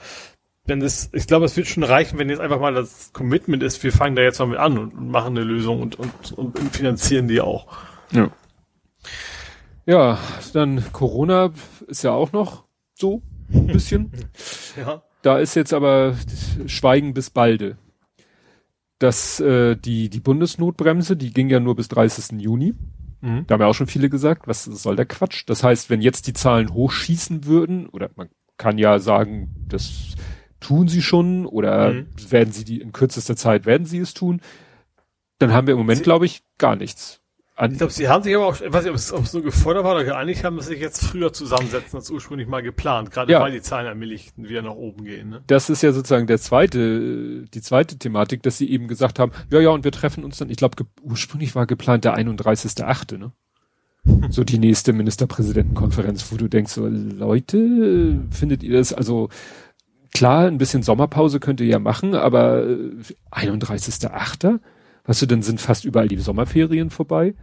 wenn 0.64 0.80
es, 0.80 1.10
ich 1.12 1.26
glaube, 1.26 1.44
es 1.44 1.56
wird 1.56 1.66
schon 1.66 1.82
reichen, 1.82 2.18
wenn 2.18 2.30
jetzt 2.30 2.40
einfach 2.40 2.60
mal 2.60 2.74
das 2.74 3.12
Commitment 3.12 3.62
ist, 3.62 3.82
wir 3.82 3.92
fangen 3.92 4.14
da 4.14 4.22
jetzt 4.22 4.38
mal 4.38 4.46
mit 4.46 4.58
an 4.58 4.78
und, 4.78 4.94
und 4.94 5.08
machen 5.08 5.36
eine 5.36 5.44
Lösung 5.44 5.82
und, 5.82 5.98
und, 5.98 6.32
und 6.32 6.58
finanzieren 6.76 7.26
die 7.26 7.40
auch. 7.40 7.66
Ja. 8.12 8.30
Ja, 9.84 10.18
dann 10.52 10.84
Corona 10.92 11.50
ist 11.88 12.04
ja 12.04 12.12
auch 12.12 12.32
noch 12.32 12.64
so 12.94 13.22
ein 13.52 13.66
bisschen. 13.66 14.12
Ja. 14.74 15.02
Da 15.20 15.38
ist 15.38 15.54
jetzt 15.54 15.74
aber 15.74 16.16
Schweigen 16.66 17.12
bis 17.12 17.28
balde. 17.28 17.76
Das, 18.98 19.38
äh, 19.38 19.76
die, 19.76 20.08
die 20.08 20.20
Bundesnotbremse, 20.20 21.14
die 21.14 21.30
ging 21.32 21.50
ja 21.50 21.60
nur 21.60 21.76
bis 21.76 21.88
30. 21.88 22.40
Juni. 22.40 22.74
Mhm. 23.22 23.46
Da 23.46 23.54
haben 23.54 23.60
ja 23.62 23.66
auch 23.68 23.74
schon 23.74 23.86
viele 23.86 24.10
gesagt, 24.10 24.46
was 24.46 24.64
soll 24.64 24.96
der 24.96 25.06
Quatsch? 25.06 25.44
Das 25.46 25.62
heißt, 25.64 25.88
wenn 25.88 26.02
jetzt 26.02 26.26
die 26.26 26.34
Zahlen 26.34 26.74
hochschießen 26.74 27.46
würden, 27.46 27.88
oder 27.88 28.10
man 28.16 28.28
kann 28.58 28.76
ja 28.76 28.98
sagen, 28.98 29.54
das 29.68 30.14
tun 30.60 30.88
sie 30.88 31.00
schon, 31.02 31.46
oder 31.46 31.92
Mhm. 31.94 32.06
werden 32.28 32.52
sie 32.52 32.64
die 32.64 32.80
in 32.80 32.92
kürzester 32.92 33.36
Zeit 33.36 33.64
werden 33.64 33.86
sie 33.86 33.98
es 33.98 34.12
tun, 34.12 34.40
dann 35.38 35.52
haben 35.52 35.66
wir 35.66 35.72
im 35.72 35.78
Moment, 35.78 36.02
glaube 36.02 36.26
ich, 36.26 36.42
gar 36.58 36.76
nichts. 36.76 37.21
Ich 37.70 37.76
glaube, 37.78 37.92
sie 37.92 38.08
haben 38.08 38.22
sich 38.24 38.34
aber 38.34 38.46
auch, 38.46 38.60
ich 38.60 38.72
weiß 38.72 38.84
nicht, 38.84 39.12
ob 39.12 39.22
es, 39.24 39.32
nur 39.34 39.42
gefordert 39.42 39.84
war 39.84 39.94
oder 39.94 40.04
geeinigt 40.04 40.42
haben, 40.42 40.56
dass 40.56 40.66
sie 40.66 40.72
sich 40.72 40.80
jetzt 40.80 41.04
früher 41.04 41.32
zusammensetzen 41.32 41.98
als 41.98 42.10
ursprünglich 42.10 42.48
mal 42.48 42.62
geplant, 42.62 43.10
gerade 43.10 43.30
Ja. 43.30 43.40
weil 43.40 43.52
die 43.52 43.60
Zahlen 43.60 43.86
allmählich 43.86 44.32
wieder 44.36 44.62
nach 44.62 44.74
oben 44.74 45.04
gehen. 45.04 45.28
Ne? 45.30 45.42
das 45.46 45.68
ist 45.68 45.82
ja 45.82 45.92
sozusagen 45.92 46.26
der 46.26 46.38
zweite, 46.38 47.44
die 47.44 47.60
zweite 47.60 47.98
Thematik, 47.98 48.42
dass 48.42 48.56
sie 48.56 48.70
eben 48.70 48.88
gesagt 48.88 49.18
haben, 49.18 49.32
ja, 49.50 49.60
ja, 49.60 49.68
und 49.68 49.84
wir 49.84 49.92
treffen 49.92 50.24
uns 50.24 50.38
dann, 50.38 50.48
ich 50.48 50.56
glaube, 50.56 50.76
ursprünglich 51.02 51.54
war 51.54 51.66
geplant 51.66 52.04
der 52.04 52.16
31.8., 52.16 53.18
ne? 53.18 53.32
So 54.30 54.42
die 54.42 54.58
nächste 54.58 54.92
Ministerpräsidentenkonferenz, 54.92 56.32
wo 56.32 56.36
du 56.36 56.48
denkst, 56.48 56.72
so, 56.72 56.88
Leute, 56.88 58.18
findet 58.30 58.64
ihr 58.64 58.76
das, 58.76 58.92
also, 58.92 59.28
klar, 60.12 60.46
ein 60.48 60.58
bisschen 60.58 60.82
Sommerpause 60.82 61.38
könnt 61.38 61.60
ihr 61.60 61.68
ja 61.68 61.78
machen, 61.78 62.14
aber 62.14 62.66
äh, 62.66 62.90
31.8., 63.30 64.58
was 65.04 65.20
du, 65.20 65.26
dann 65.26 65.42
sind 65.42 65.60
fast 65.60 65.84
überall 65.84 66.08
die 66.08 66.18
Sommerferien 66.18 66.90
vorbei. 66.90 67.34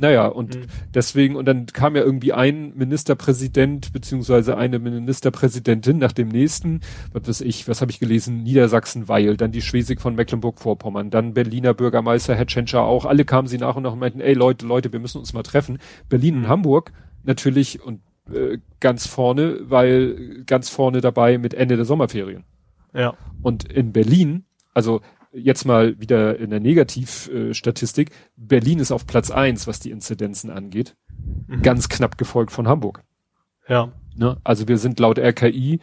Naja, 0.00 0.26
und 0.26 0.56
Mhm. 0.56 0.62
deswegen, 0.94 1.36
und 1.36 1.44
dann 1.44 1.66
kam 1.66 1.94
ja 1.94 2.02
irgendwie 2.02 2.32
ein 2.32 2.72
Ministerpräsident 2.74 3.92
beziehungsweise 3.92 4.56
eine 4.56 4.78
Ministerpräsidentin 4.78 5.98
nach 5.98 6.12
dem 6.12 6.28
nächsten, 6.28 6.80
was 7.12 7.28
weiß 7.28 7.40
ich, 7.42 7.68
was 7.68 7.82
habe 7.82 7.90
ich 7.90 8.00
gelesen, 8.00 8.42
Niedersachsen-Weil, 8.42 9.36
dann 9.36 9.52
die 9.52 9.60
Schwesig 9.60 10.00
von 10.00 10.14
Mecklenburg-Vorpommern, 10.14 11.10
dann 11.10 11.34
Berliner 11.34 11.74
Bürgermeister 11.74 12.34
Herr 12.34 12.46
Tschentscher 12.46 12.82
auch, 12.82 13.04
alle 13.04 13.26
kamen 13.26 13.46
sie 13.46 13.58
nach 13.58 13.76
und 13.76 13.82
nach 13.82 13.92
und 13.92 13.98
meinten, 13.98 14.20
ey 14.20 14.32
Leute, 14.32 14.66
Leute, 14.66 14.90
wir 14.92 15.00
müssen 15.00 15.18
uns 15.18 15.34
mal 15.34 15.42
treffen. 15.42 15.78
Berlin 16.08 16.38
und 16.38 16.48
Hamburg 16.48 16.92
natürlich 17.24 17.82
und 17.82 18.00
äh, 18.32 18.58
ganz 18.80 19.06
vorne, 19.06 19.58
weil 19.64 20.44
ganz 20.46 20.70
vorne 20.70 21.02
dabei 21.02 21.36
mit 21.36 21.52
Ende 21.52 21.76
der 21.76 21.84
Sommerferien. 21.84 22.44
Ja. 22.94 23.14
Und 23.42 23.70
in 23.70 23.92
Berlin, 23.92 24.44
also 24.72 25.02
jetzt 25.32 25.64
mal 25.64 25.98
wieder 26.00 26.38
in 26.38 26.50
der 26.50 26.60
Negativstatistik, 26.60 28.10
Berlin 28.36 28.78
ist 28.78 28.92
auf 28.92 29.06
Platz 29.06 29.30
eins, 29.30 29.66
was 29.66 29.80
die 29.80 29.90
Inzidenzen 29.90 30.50
angeht. 30.50 30.96
Mhm. 31.46 31.62
Ganz 31.62 31.88
knapp 31.88 32.18
gefolgt 32.18 32.52
von 32.52 32.68
Hamburg. 32.68 33.02
Ja. 33.68 33.92
Ne? 34.16 34.38
Also 34.44 34.68
wir 34.68 34.78
sind 34.78 34.98
laut 34.98 35.18
RKI, 35.18 35.80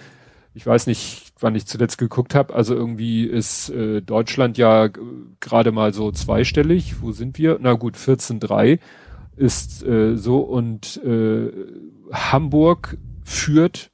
ich 0.54 0.66
weiß 0.66 0.88
nicht, 0.88 1.34
wann 1.40 1.56
ich 1.56 1.68
zuletzt 1.68 1.98
geguckt 1.98 2.34
habe, 2.34 2.56
also 2.56 2.74
irgendwie 2.74 3.26
ist 3.26 3.70
äh, 3.70 4.02
Deutschland 4.02 4.58
ja 4.58 4.86
äh, 4.86 4.92
gerade 5.40 5.72
mal 5.72 5.94
so 5.94 6.12
zweistellig. 6.12 7.02
Wo 7.02 7.12
sind 7.12 7.38
wir? 7.38 7.60
Na 7.62 7.74
gut, 7.74 7.96
14,3 7.96 8.80
ist 9.36 9.86
äh, 9.86 10.18
so 10.18 10.40
und 10.40 10.98
äh, 11.06 11.52
Hamburg 12.12 12.98
führt 13.24 13.92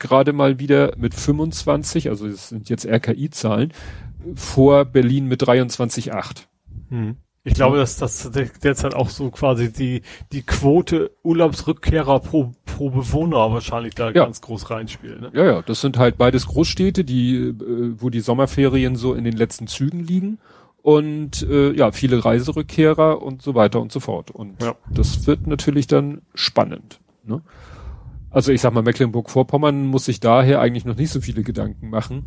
gerade 0.00 0.32
mal 0.32 0.58
wieder 0.58 0.94
mit 0.96 1.14
25, 1.14 2.08
also 2.08 2.26
es 2.26 2.48
sind 2.48 2.68
jetzt 2.68 2.86
RKI-Zahlen, 2.86 3.72
vor 4.34 4.84
Berlin 4.84 5.26
mit 5.26 5.42
23,8. 5.42 6.46
Hm. 6.90 7.16
Ich 7.42 7.54
glaube, 7.54 7.78
dass 7.78 7.96
das 7.96 8.30
derzeit 8.62 8.94
auch 8.94 9.08
so 9.08 9.30
quasi 9.30 9.72
die, 9.72 10.02
die 10.30 10.42
Quote 10.42 11.10
Urlaubsrückkehrer 11.22 12.20
pro, 12.20 12.52
pro 12.66 12.90
Bewohner 12.90 13.50
wahrscheinlich 13.50 13.94
da 13.94 14.08
Ja. 14.10 14.24
ganz 14.24 14.42
groß 14.42 14.68
reinspielt. 14.70 15.22
Ne? 15.22 15.30
Ja, 15.32 15.44
ja, 15.44 15.62
das 15.62 15.80
sind 15.80 15.96
halt 15.96 16.18
beides 16.18 16.46
Großstädte, 16.46 17.02
die, 17.02 17.36
äh, 17.36 17.54
wo 17.98 18.10
die 18.10 18.20
Sommerferien 18.20 18.94
so 18.96 19.14
in 19.14 19.24
den 19.24 19.36
letzten 19.36 19.66
Zügen 19.68 20.00
liegen 20.00 20.38
und 20.82 21.42
äh, 21.48 21.72
ja, 21.72 21.92
viele 21.92 22.22
Reiserückkehrer 22.22 23.22
und 23.22 23.40
so 23.40 23.54
weiter 23.54 23.80
und 23.80 23.90
so 23.90 24.00
fort. 24.00 24.30
Und 24.30 24.62
Ja. 24.62 24.74
das 24.90 25.26
wird 25.26 25.46
natürlich 25.46 25.86
dann 25.86 26.20
spannend. 26.34 27.00
Ne? 27.24 27.40
Also 28.30 28.52
ich 28.52 28.60
sag 28.60 28.74
mal, 28.74 28.82
Mecklenburg-Vorpommern 28.82 29.86
muss 29.86 30.04
sich 30.04 30.20
daher 30.20 30.60
eigentlich 30.60 30.84
noch 30.84 30.96
nicht 30.96 31.10
so 31.10 31.20
viele 31.22 31.42
Gedanken 31.42 31.88
machen. 31.88 32.24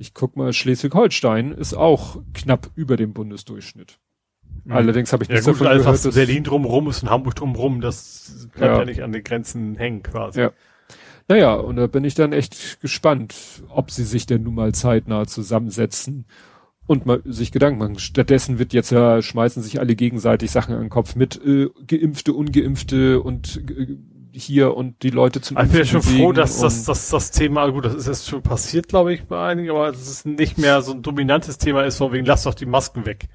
Ich 0.00 0.14
guck 0.14 0.34
mal, 0.34 0.54
Schleswig-Holstein 0.54 1.52
ist 1.52 1.74
auch 1.74 2.22
knapp 2.32 2.70
über 2.74 2.96
dem 2.96 3.12
Bundesdurchschnitt. 3.12 3.98
Allerdings 4.66 5.12
habe 5.12 5.24
ich 5.24 5.28
Ja 5.28 5.34
nichts 5.34 5.46
gut, 5.46 5.56
davon 5.56 5.66
alles, 5.66 5.82
gehört, 5.82 6.04
dass 6.06 6.14
Berlin 6.14 6.42
drumherum 6.42 6.88
ist 6.88 7.02
und 7.02 7.10
Hamburg 7.10 7.34
drumherum, 7.34 7.82
das 7.82 8.48
bleibt 8.54 8.72
Ja. 8.72 8.78
ja. 8.78 8.84
nicht 8.86 9.02
an 9.02 9.12
den 9.12 9.22
Grenzen 9.22 9.76
hängen 9.76 10.02
quasi. 10.02 10.40
Ja. 10.40 10.52
Naja, 11.28 11.52
und 11.52 11.76
da 11.76 11.86
bin 11.86 12.04
ich 12.04 12.14
dann 12.14 12.32
echt 12.32 12.80
gespannt, 12.80 13.34
ob 13.68 13.90
sie 13.90 14.04
sich 14.04 14.24
denn 14.24 14.42
nun 14.42 14.54
mal 14.54 14.72
zeitnah 14.72 15.26
zusammensetzen 15.26 16.24
und 16.86 17.04
mal 17.04 17.20
sich 17.26 17.52
Gedanken 17.52 17.78
machen. 17.78 17.98
Stattdessen 17.98 18.58
wird 18.58 18.72
jetzt 18.72 18.90
ja, 18.90 19.20
schmeißen 19.20 19.62
sich 19.62 19.80
alle 19.80 19.94
gegenseitig 19.96 20.50
Sachen 20.50 20.74
an 20.74 20.80
den 20.80 20.88
Kopf 20.88 21.14
mit 21.14 21.38
äh, 21.44 21.68
Geimpfte, 21.86 22.32
Ungeimpfte 22.32 23.20
und 23.20 23.62
äh, 23.70 23.98
hier 24.32 24.76
und 24.76 25.02
die 25.02 25.10
Leute 25.10 25.40
zum 25.40 25.56
also 25.56 25.66
Ich 25.66 25.72
bin 25.72 25.80
ja 25.80 25.86
schon 25.86 26.02
froh, 26.02 26.32
dass 26.32 26.60
das, 26.60 26.84
das, 26.84 27.10
das 27.10 27.30
Thema, 27.30 27.68
gut, 27.68 27.84
das 27.84 27.94
ist 27.94 28.06
jetzt 28.06 28.28
schon 28.28 28.42
passiert, 28.42 28.88
glaube 28.88 29.12
ich, 29.12 29.24
bei 29.24 29.48
einigen, 29.48 29.70
aber 29.70 29.92
dass 29.92 30.08
es 30.08 30.24
nicht 30.24 30.58
mehr 30.58 30.82
so 30.82 30.92
ein 30.92 31.02
dominantes 31.02 31.58
Thema 31.58 31.82
ist, 31.82 31.98
von 31.98 32.12
wegen, 32.12 32.26
lass 32.26 32.44
doch 32.44 32.54
die 32.54 32.66
Masken 32.66 33.06
weg. 33.06 33.28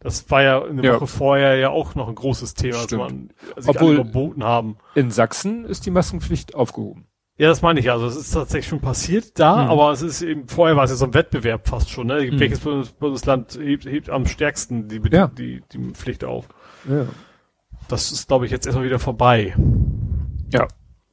Das 0.00 0.30
war 0.30 0.42
ja 0.42 0.62
eine 0.62 0.84
ja. 0.84 0.94
Woche 0.94 1.06
vorher 1.06 1.56
ja 1.56 1.70
auch 1.70 1.94
noch 1.94 2.08
ein 2.08 2.14
großes 2.14 2.54
Thema, 2.54 2.78
Stimmt. 2.78 3.02
man 3.02 3.30
sich 3.56 3.68
Obwohl, 3.68 3.94
überboten 3.94 4.44
haben. 4.44 4.76
In 4.94 5.10
Sachsen 5.10 5.64
ist 5.64 5.86
die 5.86 5.90
Maskenpflicht 5.90 6.54
aufgehoben. 6.54 7.06
Ja, 7.38 7.48
das 7.48 7.60
meine 7.60 7.80
ich. 7.80 7.90
Also 7.90 8.06
es 8.06 8.16
ist 8.16 8.32
tatsächlich 8.32 8.68
schon 8.68 8.80
passiert 8.80 9.38
da, 9.38 9.64
hm. 9.64 9.70
aber 9.70 9.90
es 9.92 10.02
ist 10.02 10.22
eben, 10.22 10.48
vorher 10.48 10.76
war 10.76 10.84
es 10.84 10.90
ja 10.90 10.96
so 10.96 11.04
ein 11.04 11.14
Wettbewerb 11.14 11.68
fast 11.68 11.90
schon. 11.90 12.06
Ne? 12.06 12.20
Hm. 12.20 12.40
Welches 12.40 12.60
Bundesland 12.60 13.58
hebt, 13.60 13.84
hebt 13.84 14.08
am 14.08 14.26
stärksten 14.26 14.88
die, 14.88 15.00
ja. 15.10 15.28
die, 15.28 15.62
die 15.72 15.92
Pflicht 15.92 16.24
auf? 16.24 16.48
Ja. 16.88 17.06
Das 17.88 18.10
ist, 18.10 18.28
glaube 18.28 18.46
ich, 18.46 18.52
jetzt 18.52 18.66
erstmal 18.66 18.86
wieder 18.86 18.98
vorbei. 18.98 19.54
Ja. 20.52 20.68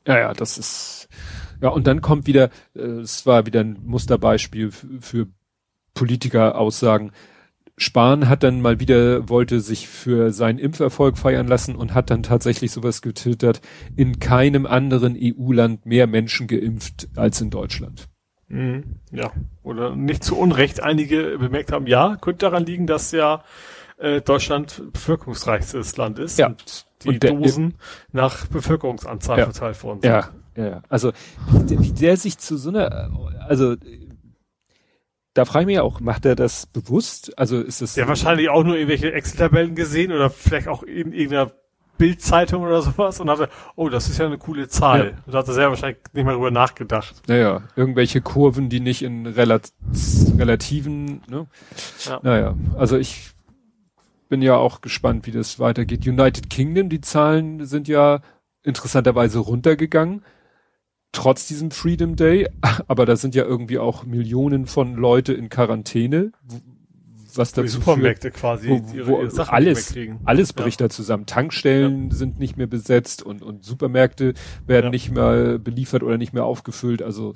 Ja, 0.05 0.19
ja, 0.19 0.33
das 0.33 0.57
ist, 0.57 1.07
ja, 1.61 1.69
und 1.69 1.87
dann 1.87 2.01
kommt 2.01 2.27
wieder, 2.27 2.49
äh, 2.75 2.81
es 2.81 3.25
war 3.25 3.45
wieder 3.45 3.61
ein 3.61 3.79
Musterbeispiel 3.83 4.71
für 4.71 5.27
Politiker-Aussagen. 5.93 7.11
Spahn 7.77 8.27
hat 8.27 8.43
dann 8.43 8.61
mal 8.61 8.81
wieder, 8.81 9.29
wollte 9.29 9.61
sich 9.61 9.87
für 9.87 10.31
seinen 10.31 10.59
Impferfolg 10.59 11.17
feiern 11.17 11.47
lassen 11.47 11.75
und 11.75 11.93
hat 11.93 12.09
dann 12.09 12.21
tatsächlich 12.21 12.71
sowas 12.71 13.01
getwittert, 13.01 13.61
in 13.95 14.19
keinem 14.19 14.65
anderen 14.65 15.17
EU-Land 15.17 15.85
mehr 15.85 16.05
Menschen 16.05 16.47
geimpft 16.47 17.07
als 17.15 17.39
in 17.39 17.49
Deutschland. 17.49 18.09
Mhm, 18.49 18.99
ja, 19.11 19.31
oder 19.63 19.95
nicht 19.95 20.23
zu 20.23 20.37
Unrecht 20.37 20.83
einige 20.83 21.37
bemerkt 21.39 21.71
haben, 21.71 21.87
ja, 21.87 22.17
könnte 22.19 22.45
daran 22.45 22.65
liegen, 22.65 22.87
dass 22.87 23.11
ja 23.13 23.43
äh, 23.97 24.21
Deutschland 24.21 24.83
bevölkerungsreichstes 24.91 25.95
Land 25.97 26.19
ist 26.19 26.37
ja. 26.37 26.47
und 26.47 26.85
die 27.03 27.09
und 27.09 27.23
der, 27.23 27.31
Dosen 27.31 27.75
nach 28.11 28.47
Bevölkerungsanzahl 28.47 29.39
ja. 29.39 29.45
verteilt 29.45 29.83
worden 29.83 30.01
sind. 30.01 30.11
Ja, 30.11 30.29
ja, 30.55 30.65
ja. 30.65 30.81
Also 30.89 31.11
wie 31.51 31.63
der, 31.63 31.83
wie 31.83 31.91
der 31.91 32.17
sich 32.17 32.37
zu 32.37 32.57
so 32.57 32.69
einer, 32.69 33.09
also 33.47 33.75
da 35.33 35.45
frage 35.45 35.63
ich 35.63 35.67
mich 35.67 35.79
auch, 35.79 35.99
macht 35.99 36.25
er 36.25 36.35
das 36.35 36.67
bewusst? 36.67 37.37
Also 37.37 37.59
ist 37.59 37.81
das. 37.81 37.95
Ja, 37.95 38.07
wahrscheinlich 38.07 38.49
auch 38.49 38.63
nur 38.63 38.75
irgendwelche 38.75 39.11
Excel-Tabellen 39.11 39.75
gesehen 39.75 40.11
oder 40.11 40.29
vielleicht 40.29 40.67
auch 40.67 40.83
in 40.83 41.11
irgendeiner 41.11 41.51
Bildzeitung 41.97 42.63
oder 42.63 42.81
sowas 42.81 43.19
und 43.19 43.29
hatte, 43.29 43.49
oh, 43.75 43.89
das 43.89 44.09
ist 44.09 44.17
ja 44.17 44.25
eine 44.25 44.37
coole 44.37 44.67
Zahl. 44.67 45.05
Ja. 45.25 45.31
Da 45.31 45.37
hat 45.39 45.47
er 45.47 45.53
sehr 45.53 45.69
wahrscheinlich 45.69 45.99
nicht 46.13 46.25
mal 46.25 46.33
drüber 46.33 46.51
nachgedacht. 46.51 47.15
Naja, 47.27 47.63
irgendwelche 47.75 48.21
Kurven, 48.21 48.69
die 48.69 48.79
nicht 48.79 49.03
in 49.03 49.25
Relat 49.25 49.71
relativen, 50.37 51.21
ne? 51.29 51.47
Ja. 52.05 52.19
Naja, 52.23 52.55
also 52.77 52.97
ich 52.97 53.32
bin 54.33 54.41
ja 54.41 54.57
auch 54.57 54.81
gespannt, 54.81 55.27
wie 55.27 55.31
das 55.31 55.59
weitergeht. 55.59 56.07
United 56.07 56.49
Kingdom, 56.49 56.89
die 56.89 57.01
Zahlen 57.01 57.67
sind 57.67 57.87
ja 57.87 58.21
interessanterweise 58.63 59.37
runtergegangen 59.37 60.23
trotz 61.11 61.47
diesem 61.47 61.69
Freedom 61.69 62.15
Day, 62.15 62.49
aber 62.87 63.05
da 63.05 63.15
sind 63.15 63.35
ja 63.35 63.45
irgendwie 63.45 63.77
auch 63.77 64.05
Millionen 64.05 64.65
von 64.65 64.95
Leute 64.95 65.33
in 65.33 65.49
Quarantäne, 65.49 66.31
was 67.35 67.51
dazu 67.51 67.61
die 67.61 67.67
Supermärkte 67.67 68.29
führt, 68.29 68.33
quasi 68.33 68.69
wo, 68.69 68.81
wo 68.81 68.93
ihre, 68.95 69.23
ihre 69.25 69.53
alles, 69.53 69.95
alles 70.25 70.53
bricht 70.53 70.81
ja. 70.81 70.87
da 70.87 70.89
zusammen. 70.89 71.27
Tankstellen 71.27 72.09
ja. 72.09 72.15
sind 72.15 72.39
nicht 72.39 72.57
mehr 72.57 72.65
besetzt 72.65 73.21
und, 73.21 73.43
und 73.43 73.63
Supermärkte 73.63 74.33
werden 74.65 74.85
ja. 74.85 74.89
nicht 74.89 75.11
mehr 75.11 75.59
beliefert 75.59 76.01
oder 76.01 76.17
nicht 76.17 76.33
mehr 76.33 76.45
aufgefüllt. 76.45 77.03
Also 77.03 77.35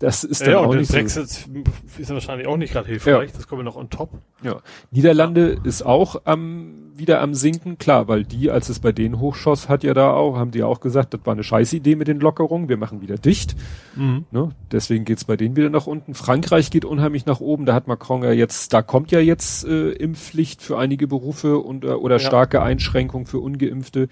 das 0.00 0.24
ist 0.24 0.40
dann 0.40 0.52
ja, 0.52 0.58
auch 0.60 0.68
und 0.68 0.78
nicht 0.78 0.90
Brexit 0.90 1.28
so. 1.28 1.50
ist 1.98 2.10
wahrscheinlich 2.10 2.46
auch 2.48 2.56
nicht 2.56 2.72
gerade 2.72 2.88
hilfreich. 2.88 3.28
Ja. 3.30 3.36
Das 3.36 3.46
kommen 3.46 3.60
wir 3.60 3.64
noch 3.64 3.76
on 3.76 3.90
top. 3.90 4.08
Ja. 4.42 4.60
Niederlande 4.90 5.56
ja. 5.56 5.60
ist 5.62 5.82
auch 5.82 6.22
am, 6.24 6.92
wieder 6.96 7.20
am 7.20 7.34
sinken. 7.34 7.76
Klar, 7.76 8.08
weil 8.08 8.24
die, 8.24 8.50
als 8.50 8.70
es 8.70 8.78
bei 8.78 8.92
denen 8.92 9.20
hochschoss, 9.20 9.68
hat 9.68 9.84
ja 9.84 9.92
da 9.92 10.14
auch, 10.14 10.38
haben 10.38 10.52
die 10.52 10.62
auch 10.62 10.80
gesagt, 10.80 11.12
das 11.12 11.20
war 11.24 11.34
eine 11.34 11.44
scheiß 11.44 11.74
Idee 11.74 11.96
mit 11.96 12.08
den 12.08 12.18
Lockerungen. 12.18 12.70
Wir 12.70 12.78
machen 12.78 13.02
wieder 13.02 13.16
dicht. 13.16 13.56
Mhm. 13.94 14.24
Ne? 14.30 14.48
Deswegen 14.72 15.04
geht's 15.04 15.24
bei 15.24 15.36
denen 15.36 15.54
wieder 15.54 15.68
nach 15.68 15.86
unten. 15.86 16.14
Frankreich 16.14 16.70
geht 16.70 16.86
unheimlich 16.86 17.26
nach 17.26 17.40
oben. 17.40 17.66
Da 17.66 17.74
hat 17.74 17.86
Macron 17.86 18.22
ja 18.22 18.32
jetzt, 18.32 18.72
da 18.72 18.80
kommt 18.80 19.10
ja 19.10 19.20
jetzt 19.20 19.66
äh, 19.66 19.90
Impfpflicht 19.90 20.62
für 20.62 20.78
einige 20.78 21.08
Berufe 21.08 21.58
und, 21.58 21.84
äh, 21.84 21.88
oder 21.88 22.18
starke 22.20 22.62
Einschränkungen 22.62 23.26
für 23.26 23.40
Ungeimpfte 23.40 24.08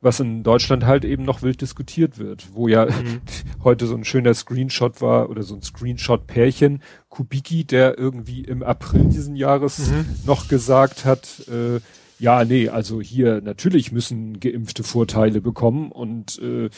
was 0.00 0.20
in 0.20 0.42
Deutschland 0.42 0.86
halt 0.86 1.04
eben 1.04 1.24
noch 1.24 1.42
wild 1.42 1.60
diskutiert 1.60 2.18
wird, 2.18 2.48
wo 2.52 2.68
ja 2.68 2.86
mhm. 2.86 3.20
heute 3.64 3.86
so 3.86 3.94
ein 3.94 4.04
schöner 4.04 4.34
Screenshot 4.34 5.00
war 5.00 5.28
oder 5.30 5.42
so 5.42 5.54
ein 5.54 5.62
Screenshot-Pärchen, 5.62 6.82
Kubicki, 7.08 7.64
der 7.64 7.98
irgendwie 7.98 8.42
im 8.42 8.62
April 8.62 9.06
diesen 9.06 9.34
Jahres 9.36 9.90
mhm. 9.90 10.06
noch 10.24 10.48
gesagt 10.48 11.04
hat, 11.04 11.48
äh, 11.48 11.80
ja, 12.20 12.44
nee, 12.44 12.68
also 12.68 13.00
hier 13.00 13.40
natürlich 13.40 13.92
müssen 13.92 14.40
Geimpfte 14.40 14.82
Vorteile 14.82 15.40
bekommen 15.40 15.92
und 15.92 16.40
äh, 16.40 16.68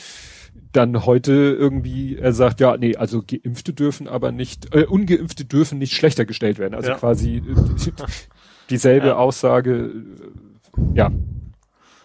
dann 0.72 1.04
heute 1.06 1.32
irgendwie, 1.32 2.16
er 2.16 2.32
sagt, 2.32 2.60
ja, 2.60 2.76
nee, 2.76 2.96
also 2.96 3.22
Geimpfte 3.26 3.72
dürfen 3.72 4.06
aber 4.06 4.32
nicht, 4.32 4.74
äh, 4.74 4.84
Ungeimpfte 4.84 5.44
dürfen 5.44 5.78
nicht 5.78 5.94
schlechter 5.94 6.24
gestellt 6.24 6.58
werden. 6.58 6.74
Also 6.74 6.90
ja. 6.90 6.96
quasi 6.96 7.38
äh, 7.38 7.42
dieselbe 8.70 9.08
ja. 9.08 9.16
Aussage, 9.16 9.72
äh, 9.72 10.80
ja, 10.94 11.10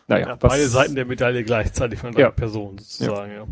naja, 0.08 0.28
ja, 0.28 0.36
beide 0.36 0.68
Seiten 0.68 0.96
der 0.96 1.06
Medaille 1.06 1.44
gleichzeitig 1.44 2.00
von 2.00 2.10
einer 2.10 2.20
ja. 2.20 2.32
Person 2.32 2.78
sozusagen, 2.78 3.32
ja. 3.32 3.48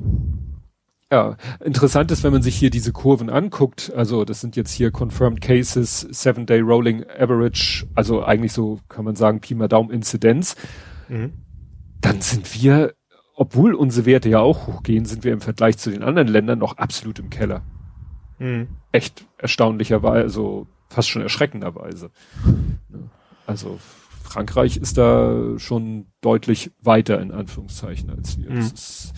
ja. 1.12 1.38
interessant 1.66 2.12
ist, 2.12 2.24
wenn 2.24 2.32
man 2.32 2.43
sich 2.43 2.56
hier 2.56 2.70
diese 2.70 2.91
Kurven 2.91 3.30
anguckt, 3.30 3.91
also 3.95 4.24
das 4.24 4.41
sind 4.41 4.56
jetzt 4.56 4.72
hier 4.72 4.91
Confirmed 4.91 5.41
Cases, 5.41 6.01
Seven 6.12 6.45
Day 6.45 6.60
Rolling 6.60 7.06
Average, 7.10 7.88
also 7.95 8.24
eigentlich 8.24 8.54
so 8.54 8.80
kann 8.88 9.06
man 9.06 9.16
sagen 9.16 9.39
Pi 9.39 9.56
mal 9.56 9.68
Daumen 9.68 9.89
Inzidenz, 9.89 10.56
mhm. 11.10 11.34
dann 12.01 12.22
sind 12.22 12.54
wir, 12.62 12.93
obwohl 13.36 13.74
unsere 13.74 14.06
Werte 14.06 14.30
ja 14.30 14.39
auch 14.39 14.68
hochgehen, 14.68 15.06
sind 15.06 15.24
wir 15.24 15.34
im 15.34 15.41
Vergleich 15.41 15.80
zu 15.80 15.89
den 15.89 16.04
anderen 16.04 16.28
Ländern 16.28 16.60
noch 16.60 16.78
absolut 16.78 17.18
im 17.18 17.32
Keller. 17.32 17.64
Mhm. 18.38 18.68
Echt 18.91 19.26
erstaunlicherweise, 19.39 20.24
also 20.24 20.68
fast 20.89 21.10
schon 21.10 21.24
erschreckenderweise. 21.24 22.12
Also 23.47 23.80
Frankreich 24.34 24.77
ist 24.77 24.97
da 24.97 25.59
schon 25.59 26.07
deutlich 26.21 26.71
weiter 26.81 27.21
in 27.21 27.31
Anführungszeichen 27.31 28.09
als 28.09 28.39
wir. 28.39 28.49
Mhm. 28.49 28.59
Ist, 28.59 29.13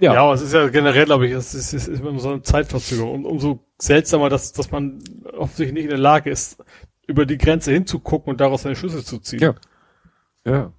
ja. 0.00 0.12
ja, 0.14 0.22
aber 0.22 0.34
es 0.34 0.42
ist 0.42 0.52
ja 0.52 0.68
generell, 0.68 1.06
glaube 1.06 1.26
ich, 1.26 1.32
es 1.32 1.54
ist, 1.54 1.72
es 1.72 1.88
ist 1.88 2.00
immer 2.00 2.18
so 2.20 2.28
eine 2.28 2.42
Zeitverzögerung. 2.42 3.24
Und 3.24 3.24
umso 3.24 3.64
seltsamer, 3.78 4.28
dass, 4.28 4.52
dass 4.52 4.70
man 4.70 5.02
offensichtlich 5.32 5.72
nicht 5.72 5.84
in 5.84 5.90
der 5.90 5.98
Lage 5.98 6.28
ist, 6.28 6.62
über 7.06 7.24
die 7.24 7.38
Grenze 7.38 7.72
hinzugucken 7.72 8.30
und 8.30 8.40
daraus 8.42 8.66
eine 8.66 8.76
Schlüsse 8.76 9.02
zu 9.02 9.18
ziehen. 9.18 9.40
Ja. 9.40 9.54
Ja. 10.44 10.72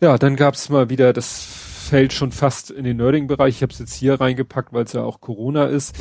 Ja, 0.00 0.16
dann 0.16 0.36
gab's 0.36 0.68
mal 0.68 0.88
wieder, 0.88 1.12
das 1.12 1.42
fällt 1.42 2.12
schon 2.12 2.30
fast 2.30 2.70
in 2.70 2.84
den 2.84 2.98
Nerding-Bereich. 2.98 3.56
Ich 3.56 3.62
habe 3.62 3.72
es 3.72 3.80
jetzt 3.80 3.94
hier 3.94 4.20
reingepackt, 4.20 4.72
weil 4.72 4.84
es 4.84 4.92
ja 4.92 5.02
auch 5.02 5.20
Corona 5.20 5.66
ist. 5.66 5.96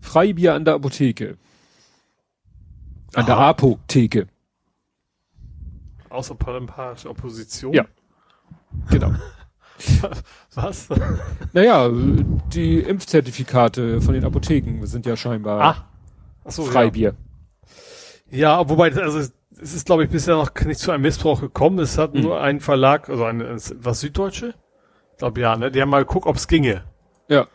Freibier 0.00 0.54
an 0.54 0.64
der 0.64 0.74
Apotheke. 0.74 1.36
An 3.12 3.24
Aha. 3.24 3.26
der 3.26 3.36
Apotheke. 3.36 4.26
Außerparlamentarische 6.10 7.08
Opposition? 7.08 7.72
Ja. 7.72 7.86
Genau. 8.90 9.12
Was? 10.54 10.88
Naja, 11.52 11.88
die 12.52 12.80
Impfzertifikate 12.80 14.00
von 14.00 14.14
den 14.14 14.24
Apotheken 14.24 14.84
sind 14.86 15.06
ja 15.06 15.16
scheinbar 15.16 15.60
ah. 15.60 15.88
Achso, 16.44 16.64
Freibier. 16.64 17.14
Ja. 18.30 18.38
ja, 18.60 18.68
wobei, 18.68 18.94
also 18.94 19.18
es 19.18 19.74
ist, 19.74 19.86
glaube 19.86 20.04
ich, 20.04 20.10
bisher 20.10 20.36
noch 20.36 20.54
nicht 20.64 20.80
zu 20.80 20.90
einem 20.90 21.02
Missbrauch 21.02 21.40
gekommen. 21.40 21.78
Es 21.78 21.98
hat 21.98 22.14
hm. 22.14 22.22
nur 22.22 22.40
ein 22.40 22.60
Verlag, 22.60 23.08
also 23.08 23.24
ein, 23.24 23.40
was 23.40 24.00
Süddeutsche? 24.00 24.54
Ich 25.12 25.18
glaube 25.18 25.40
ja, 25.40 25.56
ne? 25.56 25.70
Die 25.70 25.80
haben 25.80 25.90
mal 25.90 26.04
geguckt, 26.04 26.26
ob 26.26 26.36
es 26.36 26.48
ginge. 26.48 26.84
Ja. 27.28 27.46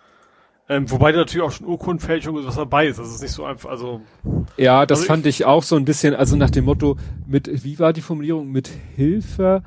Ähm, 0.68 0.90
wobei 0.90 1.12
da 1.12 1.20
natürlich 1.20 1.46
auch 1.46 1.52
schon 1.52 1.68
Urkundenfälschung 1.68 2.36
und 2.36 2.48
was 2.48 2.56
dabei 2.56 2.88
ist. 2.88 2.98
Das 2.98 3.08
ist 3.08 3.22
nicht 3.22 3.32
so 3.32 3.46
einfach, 3.46 3.70
also. 3.70 4.02
Ja, 4.58 4.86
das 4.86 5.00
also 5.00 5.08
fand 5.08 5.26
ich, 5.28 5.42
ich 5.42 5.46
auch 5.46 5.64
so 5.64 5.76
ein 5.76 5.86
bisschen, 5.86 6.16
also 6.16 6.36
nach 6.36 6.50
dem 6.50 6.66
Motto, 6.66 6.98
mit, 7.28 7.64
wie 7.64 7.78
war 7.78 7.94
die 7.94 8.02
Formulierung? 8.02 8.52
Mit 8.52 8.70
Hilfe 8.96 9.64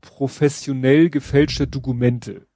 professionell 0.00 1.10
gefälschter 1.10 1.66
Dokumente. 1.66 2.46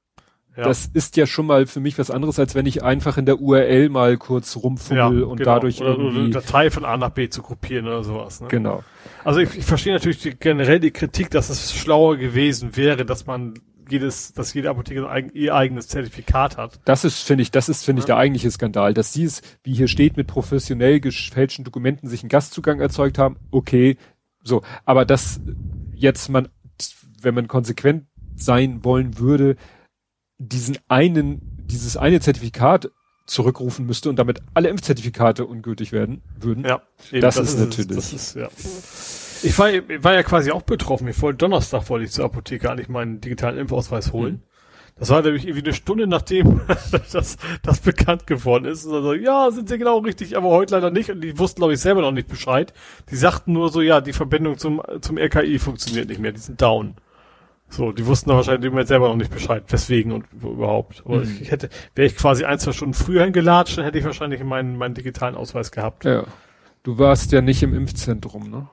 Ja. 0.57 0.64
Das 0.64 0.86
ist 0.86 1.16
ja 1.16 1.26
schon 1.26 1.47
mal 1.47 1.66
für 1.66 1.80
mich 1.80 1.99
was 1.99 2.11
anderes, 2.11 2.38
als 2.38 2.55
wenn 2.55 2.66
ich 2.66 2.82
einfach 2.82 3.16
in 3.16 3.24
der 3.24 3.40
URL 3.40 3.88
mal 3.88 4.18
kurz 4.18 4.57
rumfummel 4.57 5.20
ja, 5.20 5.26
und 5.26 5.38
genau. 5.38 5.55
dadurch 5.55 5.80
oder, 5.80 5.90
irgendwie... 5.90 6.20
Eine 6.20 6.30
Datei 6.30 6.70
von 6.70 6.84
A 6.84 6.97
nach 6.99 7.11
B 7.11 7.30
zu 7.30 7.43
kopieren 7.43 7.86
oder 7.86 8.05
sowas. 8.05 8.43
Ne? 8.43 8.49
Genau. 8.49 8.84
Also 9.24 9.40
ich, 9.40 9.57
ich 9.57 9.64
verstehe 9.64 9.95
natürlich 9.95 10.18
die, 10.18 10.34
generell 10.38 10.78
die 10.78 10.90
Kritik, 10.90 11.30
dass 11.30 11.49
es 11.49 11.74
schlauer 11.74 12.18
gewesen 12.18 12.76
wäre, 12.76 13.07
dass 13.07 13.26
man 13.26 13.55
jedes, 13.89 14.33
dass 14.33 14.55
jede 14.55 14.70
Apotheke 14.70 15.07
ihr 15.35 15.55
eigenes 15.55 15.89
Zertifikat 15.89 16.57
hat. 16.57 16.80
Das 16.85 17.05
ist, 17.05 17.22
finde 17.22 17.43
ich, 17.43 17.51
das 17.51 17.68
ist, 17.68 17.85
finde 17.85 18.01
ja. 18.01 18.03
ich, 18.03 18.07
der 18.07 18.16
eigentliche 18.16 18.51
Skandal, 18.51 18.95
dass 18.95 19.12
sie 19.12 19.24
es, 19.24 19.43
wie 19.62 19.74
hier 19.74 19.89
steht, 19.89 20.16
mit 20.16 20.26
professionell 20.26 21.01
gefälschten 21.01 21.64
Dokumenten 21.64 22.09
sich 22.09 22.22
einen 22.22 22.28
Gastzugang 22.28 22.80
erzeugt 22.80 23.18
haben, 23.18 23.37
okay, 23.51 23.97
so. 24.43 24.62
Aber 24.85 25.05
dass 25.05 25.41
jetzt 25.95 26.28
man, 26.28 26.49
wenn 27.20 27.35
man 27.35 27.49
konsequent 27.49 28.07
sein 28.35 28.85
wollen 28.85 29.18
würde, 29.18 29.57
diesen 30.39 30.78
einen, 30.89 31.41
dieses 31.66 31.97
eine 31.97 32.20
Zertifikat 32.20 32.91
zurückrufen 33.26 33.87
müsste 33.87 34.09
und 34.11 34.16
damit 34.16 34.41
alle 34.55 34.68
Impfzertifikate 34.68 35.47
ungültig 35.47 35.93
werden 35.93 36.22
würden. 36.39 36.64
Ja, 36.64 36.83
eben, 37.11 37.20
das, 37.20 37.37
das, 37.37 37.55
ist 37.55 37.61
natürlich. 37.61 37.97
Das 37.97 38.12
ist, 38.12 38.35
ja. 38.35 38.49
Ich 39.43 39.59
war, 39.59 39.70
ich 39.72 39.82
war 40.05 40.14
ja 40.14 40.22
quasi 40.22 40.51
auch 40.51 40.62
betroffen. 40.62 41.09
Ich 41.09 41.20
wollte 41.20 41.38
Donnerstag 41.38 41.88
wollte 41.88 42.05
ich 42.05 42.12
zur 42.12 42.24
Apotheke 42.24 42.70
eigentlich 42.70 42.88
meinen 42.88 43.20
digitalen 43.20 43.59
Impfausweis 43.59 44.12
holen. 44.12 44.34
Mhm. 44.34 44.43
Das 44.99 45.11
war 45.11 45.22
nämlich 45.22 45.47
irgendwie 45.47 45.64
eine 45.64 45.74
Stunde 45.74 46.07
nachdem 46.07 46.61
das, 47.12 47.36
das 47.62 47.80
bekannt 47.80 48.26
geworden 48.26 48.66
ist. 48.66 48.86
Also, 48.86 49.14
ja, 49.14 49.51
sind 49.51 49.68
sie 49.68 49.78
genau 49.78 49.99
richtig, 49.99 50.36
aber 50.36 50.51
heute 50.51 50.74
leider 50.74 50.90
nicht. 50.90 51.11
Und 51.11 51.22
die 51.22 51.38
wussten, 51.38 51.61
glaube 51.61 51.72
ich, 51.72 51.80
selber 51.80 52.03
noch 52.03 52.12
nicht 52.12 52.28
Bescheid. 52.28 52.72
Die 53.11 53.16
sagten 53.16 53.53
nur 53.53 53.70
so, 53.70 53.80
ja, 53.80 54.01
die 54.01 54.12
Verbindung 54.12 54.59
zum, 54.59 54.82
zum 55.01 55.18
RKI 55.18 55.59
funktioniert 55.59 56.09
nicht 56.09 56.20
mehr, 56.20 56.32
die 56.32 56.40
sind 56.40 56.61
down. 56.61 56.95
So, 57.68 57.90
die 57.90 58.07
wussten 58.07 58.28
doch 58.28 58.36
wahrscheinlich 58.36 58.66
im 58.66 58.72
Moment 58.72 58.88
selber 58.88 59.09
noch 59.09 59.16
nicht 59.16 59.32
Bescheid, 59.32 59.64
weswegen 59.68 60.12
und 60.12 60.26
überhaupt. 60.43 61.03
Aber 61.07 61.16
mhm. 61.16 61.38
ich 61.40 61.51
hätte, 61.51 61.70
wäre 61.95 62.07
ich 62.07 62.16
quasi 62.16 62.45
ein, 62.45 62.59
zwei 62.59 62.72
Stunden 62.72 62.93
früher 62.93 63.24
hingelatscht, 63.24 63.78
dann 63.78 63.86
hätte 63.86 63.99
ich 63.99 64.05
wahrscheinlich 64.05 64.45
meinen, 64.45 64.76
meinen 64.76 64.95
digitalen 64.95 65.36
Ausweis 65.36 65.72
gehabt. 65.72 66.05
Ja. 66.05 66.24
Du 66.82 66.99
warst 66.99 67.32
ja 67.32 67.40
nicht 67.40 67.62
im 67.62 67.74
Impfzentrum, 67.74 68.51
ne? 68.51 68.68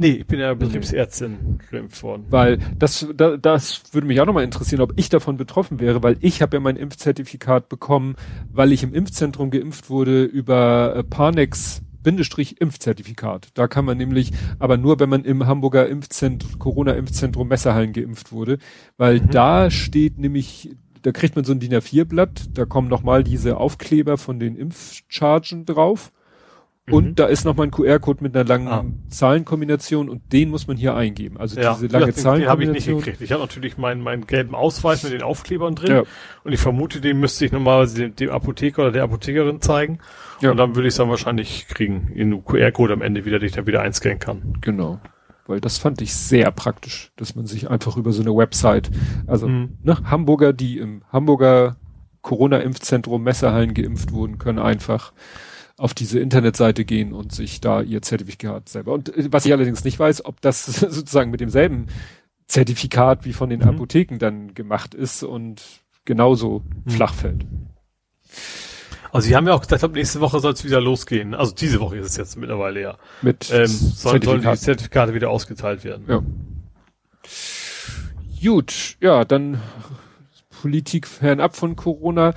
Nee, 0.00 0.12
ich 0.12 0.26
bin 0.26 0.40
ja 0.40 0.54
Betriebsärztin 0.54 1.58
geimpft 1.70 2.02
worden. 2.02 2.24
Weil 2.30 2.58
das, 2.78 3.06
da, 3.14 3.36
das 3.36 3.82
würde 3.92 4.06
mich 4.06 4.18
auch 4.18 4.24
nochmal 4.24 4.44
interessieren, 4.44 4.80
ob 4.80 4.94
ich 4.96 5.10
davon 5.10 5.36
betroffen 5.36 5.78
wäre, 5.78 6.02
weil 6.02 6.16
ich 6.22 6.40
habe 6.40 6.56
ja 6.56 6.60
mein 6.60 6.76
Impfzertifikat 6.76 7.68
bekommen, 7.68 8.16
weil 8.50 8.72
ich 8.72 8.82
im 8.82 8.94
Impfzentrum 8.94 9.50
geimpft 9.50 9.90
wurde 9.90 10.24
über 10.24 10.96
äh, 10.96 11.04
Panex 11.04 11.82
Bindestrich 12.02 12.62
Impfzertifikat. 12.62 13.48
Da 13.52 13.68
kann 13.68 13.84
man 13.84 13.98
nämlich, 13.98 14.32
aber 14.58 14.78
nur 14.78 15.00
wenn 15.00 15.10
man 15.10 15.26
im 15.26 15.46
Hamburger 15.46 15.86
Impfzentrum, 15.86 16.58
Corona-Impfzentrum 16.58 17.46
Messerhallen 17.48 17.92
geimpft 17.92 18.32
wurde, 18.32 18.56
weil 18.96 19.20
mhm. 19.20 19.28
da 19.28 19.70
steht 19.70 20.18
nämlich, 20.18 20.74
da 21.02 21.12
kriegt 21.12 21.36
man 21.36 21.44
so 21.44 21.52
ein 21.52 21.60
DIN 21.60 21.74
A4-Blatt, 21.74 22.48
da 22.54 22.64
kommen 22.64 22.88
nochmal 22.88 23.22
diese 23.22 23.58
Aufkleber 23.58 24.16
von 24.16 24.40
den 24.40 24.56
Impfchargen 24.56 25.66
drauf. 25.66 26.10
Und 26.90 27.04
mhm. 27.04 27.14
da 27.14 27.26
ist 27.26 27.44
nochmal 27.44 27.66
ein 27.66 27.70
QR-Code 27.70 28.22
mit 28.22 28.36
einer 28.36 28.44
langen 28.44 28.68
ah. 28.68 28.84
Zahlenkombination 29.08 30.08
und 30.08 30.32
den 30.32 30.50
muss 30.50 30.66
man 30.66 30.76
hier 30.76 30.94
eingeben. 30.94 31.36
Also 31.36 31.60
ja, 31.60 31.74
diese 31.74 31.86
lange 31.86 32.06
ja, 32.06 32.12
Zahlenkombination. 32.12 32.40
Den 32.40 32.48
habe 32.48 32.64
ich 32.64 32.86
nicht 32.86 33.04
gekriegt. 33.04 33.20
Ich 33.20 33.32
habe 33.32 33.42
natürlich 33.42 33.78
meinen, 33.78 34.02
meinen 34.02 34.26
gelben 34.26 34.54
Ausweis 34.54 35.02
mit 35.02 35.12
den 35.12 35.22
Aufklebern 35.22 35.74
drin. 35.74 35.90
Ja. 35.90 36.02
Und 36.44 36.52
ich 36.52 36.60
vermute, 36.60 37.00
den 37.00 37.20
müsste 37.20 37.44
ich 37.44 37.52
normalerweise 37.52 37.96
dem, 37.96 38.16
dem 38.16 38.30
Apotheker 38.30 38.82
oder 38.82 38.92
der 38.92 39.04
Apothekerin 39.04 39.60
zeigen. 39.60 39.98
Ja. 40.40 40.50
Und 40.50 40.56
dann 40.56 40.74
würde 40.74 40.88
ich 40.88 40.92
es 40.92 40.96
dann 40.96 41.10
wahrscheinlich 41.10 41.68
kriegen, 41.68 42.10
in 42.14 42.44
QR-Code 42.44 42.92
am 42.92 43.02
Ende 43.02 43.24
wieder, 43.24 43.38
den 43.38 43.46
ich 43.48 43.54
dann 43.54 43.66
wieder 43.66 43.82
einscannen 43.82 44.18
kann. 44.18 44.58
Genau. 44.60 45.00
Weil 45.46 45.60
das 45.60 45.78
fand 45.78 46.00
ich 46.00 46.14
sehr 46.14 46.50
praktisch, 46.52 47.10
dass 47.16 47.34
man 47.34 47.46
sich 47.46 47.68
einfach 47.68 47.96
über 47.96 48.12
so 48.12 48.22
eine 48.22 48.34
Website, 48.36 48.90
also 49.26 49.48
mhm. 49.48 49.78
ne, 49.82 49.96
Hamburger, 50.04 50.52
die 50.52 50.78
im 50.78 51.02
Hamburger 51.12 51.76
Corona-Impfzentrum 52.22 53.22
Messerhallen 53.22 53.74
geimpft 53.74 54.12
wurden, 54.12 54.38
können 54.38 54.58
einfach 54.58 55.12
auf 55.80 55.94
diese 55.94 56.20
Internetseite 56.20 56.84
gehen 56.84 57.12
und 57.14 57.32
sich 57.32 57.60
da 57.60 57.80
ihr 57.80 58.02
Zertifikat 58.02 58.68
selber. 58.68 58.92
Und 58.92 59.16
äh, 59.16 59.32
was 59.32 59.46
ich 59.46 59.52
allerdings 59.52 59.82
nicht 59.82 59.98
weiß, 59.98 60.24
ob 60.26 60.40
das 60.40 60.66
sozusagen 60.80 61.30
mit 61.30 61.40
demselben 61.40 61.86
Zertifikat 62.46 63.24
wie 63.24 63.32
von 63.32 63.48
den 63.48 63.60
mhm. 63.60 63.68
Apotheken 63.68 64.18
dann 64.18 64.54
gemacht 64.54 64.94
ist 64.94 65.22
und 65.22 65.62
genauso 66.04 66.62
mhm. 66.84 66.90
flach 66.90 67.14
fällt. 67.14 67.46
Also 69.10 69.26
sie 69.26 69.34
haben 69.34 69.46
ja 69.46 69.54
auch 69.54 69.62
gesagt, 69.62 69.82
ab 69.82 69.92
nächste 69.92 70.20
Woche 70.20 70.38
soll 70.40 70.52
es 70.52 70.64
wieder 70.64 70.80
losgehen. 70.80 71.34
Also 71.34 71.54
diese 71.54 71.80
Woche 71.80 71.96
ist 71.96 72.06
es 72.06 72.16
jetzt 72.16 72.36
mittlerweile 72.36 72.80
ja. 72.80 72.98
Mit 73.22 73.50
ähm, 73.50 73.66
sollen, 73.66 74.22
sollen 74.22 74.42
die 74.42 74.56
Zertifikate 74.56 75.14
wieder 75.14 75.30
ausgeteilt 75.30 75.82
werden. 75.82 76.04
Ja. 76.06 76.22
Gut, 78.42 78.96
ja, 79.00 79.24
dann 79.24 79.60
Politik 80.60 81.06
fernab 81.06 81.56
von 81.56 81.74
Corona. 81.74 82.34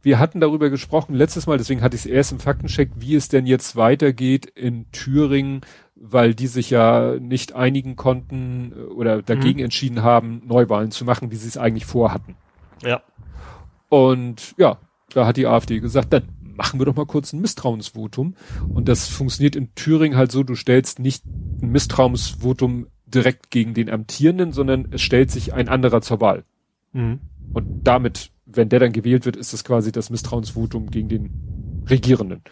Wir 0.00 0.18
hatten 0.18 0.40
darüber 0.40 0.70
gesprochen 0.70 1.14
letztes 1.14 1.46
Mal, 1.46 1.58
deswegen 1.58 1.82
hatte 1.82 1.96
ich 1.96 2.02
es 2.02 2.06
erst 2.06 2.32
im 2.32 2.38
Faktencheck, 2.38 2.90
wie 2.96 3.14
es 3.14 3.28
denn 3.28 3.46
jetzt 3.46 3.76
weitergeht 3.76 4.46
in 4.46 4.90
Thüringen, 4.92 5.62
weil 5.96 6.34
die 6.34 6.46
sich 6.46 6.70
ja 6.70 7.16
nicht 7.18 7.54
einigen 7.54 7.96
konnten 7.96 8.72
äh, 8.72 8.80
oder 8.82 9.22
dagegen 9.22 9.58
mhm. 9.58 9.64
entschieden 9.64 10.02
haben, 10.02 10.42
Neuwahlen 10.46 10.90
zu 10.90 11.04
machen, 11.04 11.30
wie 11.30 11.36
sie 11.36 11.48
es 11.48 11.56
eigentlich 11.56 11.86
vorhatten. 11.86 12.36
Ja. 12.82 13.02
Und 13.88 14.54
ja, 14.56 14.78
da 15.12 15.26
hat 15.26 15.36
die 15.36 15.46
AfD 15.46 15.80
gesagt, 15.80 16.12
dann 16.12 16.28
machen 16.58 16.80
wir 16.80 16.86
doch 16.86 16.96
mal 16.96 17.06
kurz 17.06 17.32
ein 17.32 17.40
Misstrauensvotum. 17.40 18.34
Und 18.68 18.88
das 18.88 19.08
funktioniert 19.08 19.56
in 19.56 19.74
Thüringen 19.74 20.16
halt 20.16 20.32
so, 20.32 20.42
du 20.42 20.54
stellst 20.54 20.98
nicht 20.98 21.24
ein 21.26 21.70
Misstrauensvotum 21.70 22.88
direkt 23.06 23.50
gegen 23.50 23.74
den 23.74 23.88
Amtierenden, 23.88 24.52
sondern 24.52 24.88
es 24.90 25.00
stellt 25.00 25.30
sich 25.30 25.54
ein 25.54 25.68
anderer 25.68 26.02
zur 26.02 26.20
Wahl. 26.20 26.44
Mhm. 26.92 27.20
Und 27.52 27.84
damit, 27.84 28.30
wenn 28.50 28.68
der 28.68 28.80
dann 28.80 28.92
gewählt 28.92 29.26
wird, 29.26 29.36
ist 29.36 29.52
das 29.52 29.64
quasi 29.64 29.92
das 29.92 30.10
Misstrauensvotum 30.10 30.90
gegen 30.90 31.08
den 31.08 31.84
Regierenden. 31.88 32.42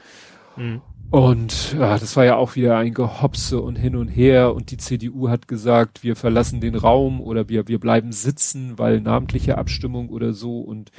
Mhm. 0.56 0.82
Und 1.10 1.74
ja, 1.78 1.98
das 1.98 2.16
war 2.16 2.24
ja 2.24 2.36
auch 2.36 2.56
wieder 2.56 2.76
ein 2.78 2.92
Gehopse 2.92 3.60
und 3.60 3.76
hin 3.76 3.94
und 3.94 4.08
her 4.08 4.54
und 4.54 4.72
die 4.72 4.76
CDU 4.76 5.28
hat 5.28 5.46
gesagt, 5.46 6.02
wir 6.02 6.16
verlassen 6.16 6.60
den 6.60 6.74
Raum 6.74 7.20
oder 7.20 7.48
wir, 7.48 7.68
wir 7.68 7.78
bleiben 7.78 8.10
sitzen, 8.10 8.76
weil 8.78 9.00
namentliche 9.00 9.56
Abstimmung 9.56 10.08
oder 10.08 10.32
so 10.32 10.60
und 10.60 10.90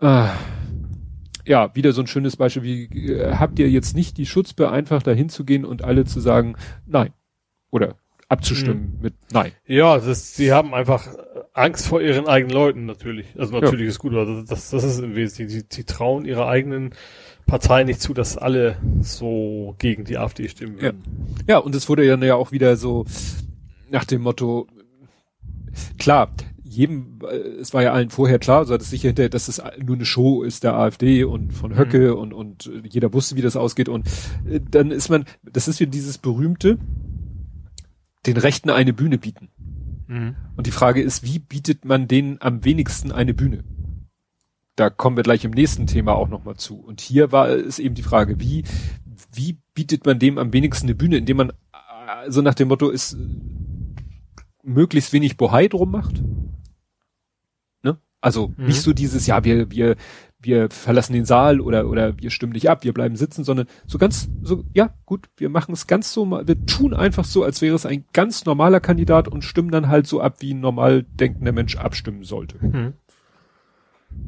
äh, 0.00 0.26
ja, 1.46 1.74
wieder 1.74 1.92
so 1.92 2.02
ein 2.02 2.06
schönes 2.06 2.36
Beispiel, 2.36 2.62
wie 2.62 3.12
äh, 3.12 3.34
habt 3.34 3.58
ihr 3.58 3.70
jetzt 3.70 3.96
nicht 3.96 4.18
die 4.18 4.26
Schutzbe 4.26 4.70
einfach 4.70 5.02
dahin 5.02 5.28
zu 5.30 5.44
gehen 5.44 5.64
und 5.64 5.82
alle 5.82 6.04
zu 6.04 6.20
sagen, 6.20 6.56
nein. 6.86 7.12
Oder 7.70 7.96
abzustimmen 8.28 8.94
mhm. 8.96 9.02
mit 9.02 9.14
Nein. 9.32 9.52
Ja, 9.66 9.98
das, 9.98 10.34
sie 10.34 10.52
haben 10.52 10.74
einfach 10.74 11.06
Angst 11.54 11.86
vor 11.86 12.02
ihren 12.02 12.26
eigenen 12.26 12.52
Leuten 12.52 12.84
natürlich. 12.84 13.26
Also 13.38 13.58
natürlich 13.58 13.84
ja. 13.84 13.90
ist 13.90 14.00
gut, 14.00 14.12
aber 14.12 14.44
das, 14.46 14.70
das 14.70 14.84
ist 14.84 14.98
im 14.98 15.14
Wesentlichen. 15.14 15.48
Sie, 15.48 15.66
sie 15.70 15.84
trauen 15.84 16.24
ihrer 16.24 16.48
eigenen 16.48 16.90
Partei 17.46 17.84
nicht 17.84 18.00
zu, 18.00 18.12
dass 18.12 18.36
alle 18.36 18.76
so 19.00 19.76
gegen 19.78 20.04
die 20.04 20.18
AfD 20.18 20.48
stimmen 20.48 20.80
würden. 20.80 21.02
Ja, 21.46 21.54
ja 21.54 21.58
und 21.58 21.74
es 21.74 21.88
wurde 21.88 22.06
dann 22.06 22.22
ja 22.22 22.34
auch 22.34 22.50
wieder 22.50 22.76
so 22.76 23.04
nach 23.88 24.04
dem 24.04 24.22
Motto, 24.22 24.66
klar, 25.96 26.32
jedem, 26.64 27.20
äh, 27.22 27.36
es 27.60 27.72
war 27.72 27.84
ja 27.84 27.92
allen 27.92 28.10
vorher 28.10 28.40
klar, 28.40 28.64
so 28.64 28.76
dass 28.76 28.90
sicher 28.90 29.08
hinterher, 29.08 29.28
dass 29.28 29.46
es 29.46 29.62
nur 29.80 29.94
eine 29.94 30.04
Show 30.04 30.42
ist 30.42 30.64
der 30.64 30.74
AfD 30.74 31.22
und 31.22 31.52
von 31.52 31.78
Höcke 31.78 32.12
mhm. 32.12 32.18
und, 32.18 32.32
und 32.34 32.70
jeder 32.90 33.12
wusste, 33.12 33.36
wie 33.36 33.42
das 33.42 33.54
ausgeht. 33.54 33.88
Und 33.88 34.08
äh, 34.50 34.60
dann 34.60 34.90
ist 34.90 35.08
man, 35.08 35.24
das 35.44 35.68
ist 35.68 35.78
wieder 35.78 35.92
dieses 35.92 36.18
berühmte, 36.18 36.78
den 38.26 38.36
Rechten 38.36 38.70
eine 38.70 38.92
Bühne 38.92 39.18
bieten. 39.18 39.50
Mhm. 40.06 40.36
Und 40.56 40.66
die 40.66 40.72
Frage 40.72 41.02
ist, 41.02 41.22
wie 41.22 41.38
bietet 41.38 41.84
man 41.84 42.08
denen 42.08 42.38
am 42.40 42.64
wenigsten 42.64 43.12
eine 43.12 43.34
Bühne? 43.34 43.64
Da 44.76 44.90
kommen 44.90 45.16
wir 45.16 45.22
gleich 45.22 45.44
im 45.44 45.52
nächsten 45.52 45.86
Thema 45.86 46.14
auch 46.14 46.28
nochmal 46.28 46.56
zu. 46.56 46.76
Und 46.80 47.00
hier 47.00 47.32
war 47.32 47.48
es 47.48 47.78
eben 47.78 47.94
die 47.94 48.02
Frage, 48.02 48.40
wie, 48.40 48.64
wie 49.32 49.58
bietet 49.74 50.04
man 50.06 50.18
dem 50.18 50.38
am 50.38 50.52
wenigsten 50.52 50.86
eine 50.86 50.94
Bühne, 50.94 51.16
indem 51.16 51.36
man 51.36 51.50
äh, 51.50 52.30
so 52.30 52.42
nach 52.42 52.54
dem 52.54 52.68
Motto 52.68 52.90
ist, 52.90 53.16
möglichst 54.62 55.12
wenig 55.12 55.36
Bohai 55.36 55.68
drum 55.68 55.90
macht? 55.90 56.22
Also 58.24 58.54
mhm. 58.56 58.68
nicht 58.68 58.80
so 58.80 58.94
dieses, 58.94 59.26
ja, 59.26 59.44
wir, 59.44 59.70
wir, 59.70 59.96
wir 60.44 60.68
verlassen 60.70 61.12
den 61.12 61.24
Saal 61.24 61.60
oder, 61.60 61.88
oder 61.88 62.18
wir 62.18 62.30
stimmen 62.30 62.52
nicht 62.52 62.70
ab, 62.70 62.84
wir 62.84 62.92
bleiben 62.92 63.16
sitzen, 63.16 63.44
sondern 63.44 63.66
so 63.86 63.98
ganz, 63.98 64.28
so, 64.42 64.64
ja, 64.72 64.94
gut, 65.06 65.28
wir 65.36 65.48
machen 65.48 65.72
es 65.72 65.86
ganz 65.86 66.12
so, 66.12 66.30
wir 66.30 66.66
tun 66.66 66.94
einfach 66.94 67.24
so, 67.24 67.44
als 67.44 67.60
wäre 67.62 67.74
es 67.74 67.86
ein 67.86 68.04
ganz 68.12 68.44
normaler 68.44 68.80
Kandidat 68.80 69.28
und 69.28 69.42
stimmen 69.42 69.70
dann 69.70 69.88
halt 69.88 70.06
so 70.06 70.20
ab, 70.20 70.36
wie 70.40 70.54
ein 70.54 70.60
normal 70.60 71.02
denkender 71.02 71.52
Mensch 71.52 71.76
abstimmen 71.76 72.24
sollte. 72.24 72.56
Mhm. 72.64 72.92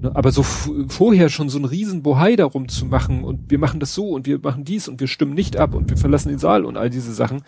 Ne, 0.01 0.11
aber 0.15 0.31
so 0.31 0.43
vorher 0.43 1.29
schon 1.29 1.49
so 1.49 1.59
ein 1.59 1.65
riesen 1.65 2.03
Bohai 2.03 2.37
darum 2.37 2.69
zu 2.69 2.87
machen 2.87 3.25
und 3.25 3.51
wir 3.51 3.59
machen 3.59 3.81
das 3.81 3.95
so 3.95 4.11
und 4.11 4.27
wir 4.27 4.39
machen 4.41 4.65
dies 4.65 4.89
und 4.89 5.01
wir 5.01 5.07
stimmen 5.07 5.35
nicht 5.35 5.57
ab 5.57 5.75
und 5.75 5.89
wir 5.89 5.97
verlassen 5.97 6.29
den 6.29 6.39
Saal 6.39 6.65
und 6.65 6.77
all 6.77 6.91
diese 6.91 7.15
Sachen. 7.15 7.43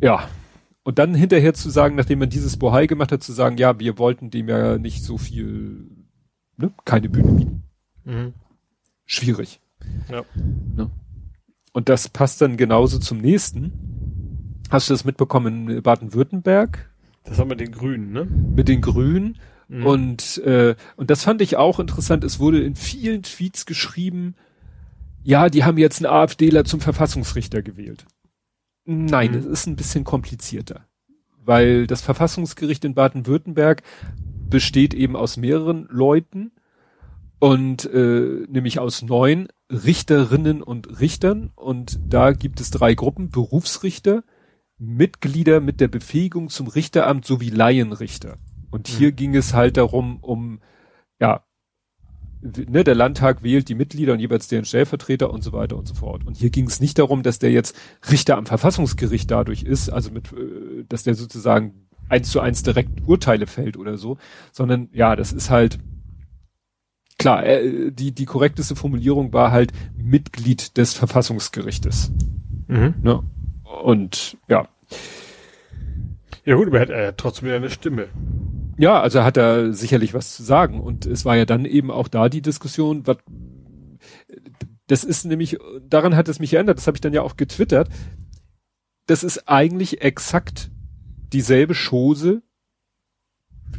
Ja, 0.00 0.28
und 0.82 0.98
dann 0.98 1.14
hinterher 1.14 1.54
zu 1.54 1.68
sagen, 1.70 1.96
nachdem 1.96 2.20
man 2.20 2.30
dieses 2.30 2.56
Bohai 2.56 2.86
gemacht 2.86 3.12
hat, 3.12 3.22
zu 3.22 3.32
sagen, 3.32 3.58
ja, 3.58 3.78
wir 3.78 3.98
wollten 3.98 4.30
dem 4.30 4.48
ja 4.48 4.78
nicht 4.78 5.04
so 5.04 5.18
viel, 5.18 5.86
ne, 6.56 6.72
keine 6.84 7.08
Bühne 7.08 7.32
bieten. 7.32 7.62
Mhm. 8.10 8.34
Schwierig. 9.06 9.60
Ja. 10.10 10.22
Ne? 10.74 10.90
Und 11.72 11.88
das 11.88 12.08
passt 12.08 12.40
dann 12.40 12.56
genauso 12.56 12.98
zum 12.98 13.18
nächsten. 13.18 14.60
Hast 14.70 14.88
du 14.88 14.94
das 14.94 15.04
mitbekommen 15.04 15.68
in 15.68 15.82
Baden-Württemberg? 15.82 16.90
Das 17.24 17.38
war 17.38 17.44
mit 17.44 17.60
den 17.60 17.72
Grünen, 17.72 18.12
ne? 18.12 18.24
Mit 18.24 18.68
den 18.68 18.80
Grünen. 18.80 19.38
Mhm. 19.68 19.86
Und, 19.86 20.38
äh, 20.38 20.74
und 20.96 21.10
das 21.10 21.24
fand 21.24 21.42
ich 21.42 21.56
auch 21.56 21.78
interessant. 21.78 22.24
Es 22.24 22.40
wurde 22.40 22.62
in 22.62 22.74
vielen 22.74 23.22
Tweets 23.22 23.66
geschrieben, 23.66 24.34
ja, 25.22 25.48
die 25.48 25.64
haben 25.64 25.78
jetzt 25.78 26.04
einen 26.04 26.12
AfDler 26.12 26.64
zum 26.64 26.80
Verfassungsrichter 26.80 27.62
gewählt. 27.62 28.06
Nein, 28.84 29.32
mhm. 29.32 29.38
es 29.38 29.46
ist 29.46 29.66
ein 29.66 29.76
bisschen 29.76 30.04
komplizierter, 30.04 30.86
weil 31.44 31.86
das 31.86 32.00
Verfassungsgericht 32.00 32.84
in 32.84 32.94
Baden-Württemberg 32.94 33.82
besteht 34.48 34.94
eben 34.94 35.14
aus 35.14 35.36
mehreren 35.36 35.86
Leuten 35.90 36.52
und 37.40 37.86
äh, 37.86 38.44
nämlich 38.48 38.78
aus 38.78 39.02
neun 39.02 39.48
Richterinnen 39.70 40.62
und 40.62 41.00
Richtern 41.00 41.50
und 41.56 41.98
da 42.06 42.32
gibt 42.32 42.60
es 42.60 42.70
drei 42.70 42.94
Gruppen, 42.94 43.30
Berufsrichter, 43.30 44.22
Mitglieder 44.78 45.60
mit 45.60 45.80
der 45.80 45.88
Befähigung 45.88 46.48
zum 46.48 46.68
Richteramt 46.68 47.24
sowie 47.24 47.50
Laienrichter. 47.50 48.38
Und 48.70 48.88
hier 48.88 49.10
mhm. 49.10 49.16
ging 49.16 49.34
es 49.34 49.54
halt 49.54 49.76
darum, 49.76 50.18
um 50.20 50.60
ja 51.20 51.44
ne, 52.42 52.84
der 52.84 52.94
Landtag 52.94 53.42
wählt 53.42 53.68
die 53.68 53.74
Mitglieder 53.74 54.12
und 54.12 54.20
jeweils 54.20 54.48
deren 54.48 54.64
Stellvertreter 54.64 55.32
und 55.32 55.42
so 55.42 55.52
weiter 55.52 55.76
und 55.76 55.88
so 55.88 55.94
fort. 55.94 56.26
Und 56.26 56.36
hier 56.36 56.50
ging 56.50 56.66
es 56.66 56.80
nicht 56.80 56.98
darum, 56.98 57.22
dass 57.22 57.38
der 57.38 57.50
jetzt 57.50 57.76
Richter 58.10 58.36
am 58.36 58.46
Verfassungsgericht 58.46 59.30
dadurch 59.30 59.62
ist, 59.62 59.90
also 59.90 60.10
mit, 60.10 60.32
äh, 60.32 60.84
dass 60.88 61.04
der 61.04 61.14
sozusagen 61.14 61.88
eins 62.08 62.30
zu 62.30 62.40
eins 62.40 62.62
direkt 62.62 63.06
Urteile 63.06 63.46
fällt 63.46 63.76
oder 63.76 63.96
so, 63.96 64.18
sondern 64.52 64.88
ja, 64.92 65.16
das 65.16 65.32
ist 65.32 65.50
halt 65.50 65.78
klar, 67.20 67.44
äh, 67.44 67.92
die, 67.92 68.12
die 68.12 68.24
korrekteste 68.24 68.74
Formulierung 68.74 69.32
war 69.32 69.52
halt 69.52 69.72
Mitglied 69.96 70.76
des 70.76 70.94
Verfassungsgerichtes. 70.94 72.10
Mhm. 72.66 72.94
Ne? 73.02 73.22
Und 73.82 74.36
ja. 74.48 74.68
Ja 76.44 76.56
gut, 76.56 76.68
aber 76.68 76.78
er 76.78 76.82
hat, 76.82 76.90
er 76.90 77.16
trotzdem 77.16 77.46
wieder 77.46 77.56
eine 77.56 77.70
Stimme. 77.70 78.08
Ja, 78.78 79.00
also 79.00 79.22
hat 79.22 79.36
er 79.36 79.72
sicherlich 79.74 80.14
was 80.14 80.34
zu 80.34 80.42
sagen. 80.42 80.80
Und 80.80 81.04
es 81.04 81.24
war 81.24 81.36
ja 81.36 81.44
dann 81.44 81.66
eben 81.66 81.90
auch 81.90 82.08
da 82.08 82.28
die 82.28 82.42
Diskussion, 82.42 83.06
was 83.06 83.18
das 84.86 85.04
ist 85.04 85.24
nämlich, 85.24 85.58
daran 85.88 86.16
hat 86.16 86.28
es 86.28 86.40
mich 86.40 86.54
erinnert, 86.54 86.78
das 86.78 86.86
habe 86.86 86.96
ich 86.96 87.00
dann 87.00 87.12
ja 87.12 87.22
auch 87.22 87.36
getwittert. 87.36 87.88
Das 89.06 89.22
ist 89.22 89.48
eigentlich 89.48 90.02
exakt 90.02 90.70
dieselbe 91.32 91.74
Chose. 91.74 92.42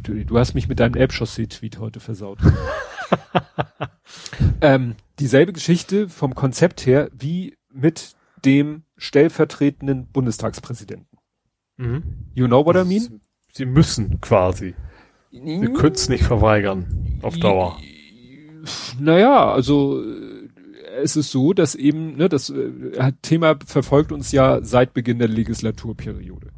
Du, 0.04 0.24
du 0.24 0.38
hast 0.38 0.54
mich 0.54 0.68
mit 0.68 0.80
deinem 0.80 0.94
Elbchaussee-Tweet 0.94 1.80
heute 1.80 2.00
versaut. 2.00 2.38
ähm, 4.60 4.96
dieselbe 5.18 5.52
Geschichte 5.52 6.08
vom 6.08 6.34
Konzept 6.34 6.86
her 6.86 7.10
wie 7.12 7.56
mit 7.72 8.14
dem 8.44 8.82
stellvertretenden 8.96 10.06
Bundestagspräsidenten. 10.08 11.18
Mhm. 11.76 12.02
You 12.34 12.46
know 12.46 12.64
what 12.64 12.76
I 12.76 12.84
mean? 12.84 13.20
Sie 13.52 13.66
müssen 13.66 14.20
quasi. 14.20 14.74
Sie 15.30 15.72
können 15.72 15.94
es 15.94 16.08
nicht 16.08 16.24
verweigern 16.24 17.18
auf 17.22 17.36
Dauer. 17.38 17.78
Naja, 18.98 19.50
also 19.50 20.02
es 21.00 21.16
ist 21.16 21.30
so, 21.30 21.52
dass 21.52 21.74
eben, 21.74 22.16
ne, 22.16 22.28
das 22.28 22.50
äh, 22.50 23.12
Thema 23.22 23.56
verfolgt 23.64 24.12
uns 24.12 24.32
ja 24.32 24.62
seit 24.62 24.94
Beginn 24.94 25.18
der 25.18 25.28
Legislaturperiode. 25.28 26.50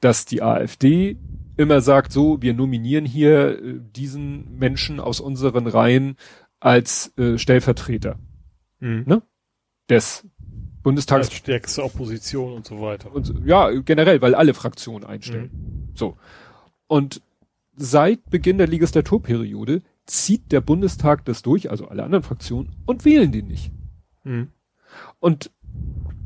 Dass 0.00 0.26
die 0.26 0.42
AfD 0.42 1.16
immer 1.58 1.80
sagt, 1.80 2.12
so, 2.12 2.40
wir 2.40 2.54
nominieren 2.54 3.04
hier 3.04 3.60
äh, 3.62 3.80
diesen 3.94 4.58
Menschen 4.58 5.00
aus 5.00 5.20
unseren 5.20 5.66
Reihen 5.66 6.16
als 6.60 7.12
äh, 7.18 7.36
Stellvertreter 7.36 8.18
mhm. 8.80 9.04
ne? 9.06 9.22
des 9.90 10.26
Bundestags. 10.82 11.28
Als 11.28 11.36
stärkste 11.36 11.82
Opposition 11.82 12.54
und 12.54 12.66
so 12.66 12.80
weiter. 12.80 13.12
Und, 13.12 13.34
ja, 13.44 13.70
generell, 13.80 14.22
weil 14.22 14.34
alle 14.34 14.54
Fraktionen 14.54 15.04
einstellen. 15.06 15.50
Mhm. 15.52 15.96
So. 15.96 16.16
Und 16.86 17.20
seit 17.76 18.30
Beginn 18.30 18.58
der 18.58 18.68
Legislaturperiode 18.68 19.82
zieht 20.06 20.52
der 20.52 20.60
Bundestag 20.60 21.24
das 21.24 21.42
durch, 21.42 21.70
also 21.70 21.88
alle 21.88 22.04
anderen 22.04 22.22
Fraktionen, 22.24 22.76
und 22.86 23.04
wählen 23.04 23.32
den 23.32 23.48
nicht. 23.48 23.72
Mhm. 24.22 24.48
Und 25.18 25.50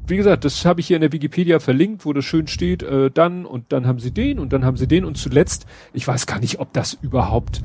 wie 0.06 0.16
gesagt, 0.16 0.44
das 0.44 0.64
habe 0.64 0.80
ich 0.80 0.88
hier 0.88 0.96
in 0.96 1.02
der 1.02 1.12
Wikipedia 1.12 1.60
verlinkt, 1.60 2.04
wo 2.04 2.12
das 2.12 2.24
schön 2.24 2.48
steht, 2.48 2.82
äh, 2.82 3.10
dann 3.10 3.46
und 3.46 3.72
dann 3.72 3.86
haben 3.86 3.98
sie 3.98 4.10
den 4.10 4.38
und 4.38 4.52
dann 4.52 4.64
haben 4.64 4.76
sie 4.76 4.88
den 4.88 5.04
und 5.04 5.16
zuletzt, 5.16 5.66
ich 5.92 6.06
weiß 6.06 6.26
gar 6.26 6.40
nicht, 6.40 6.58
ob 6.58 6.72
das 6.72 6.94
überhaupt, 6.94 7.62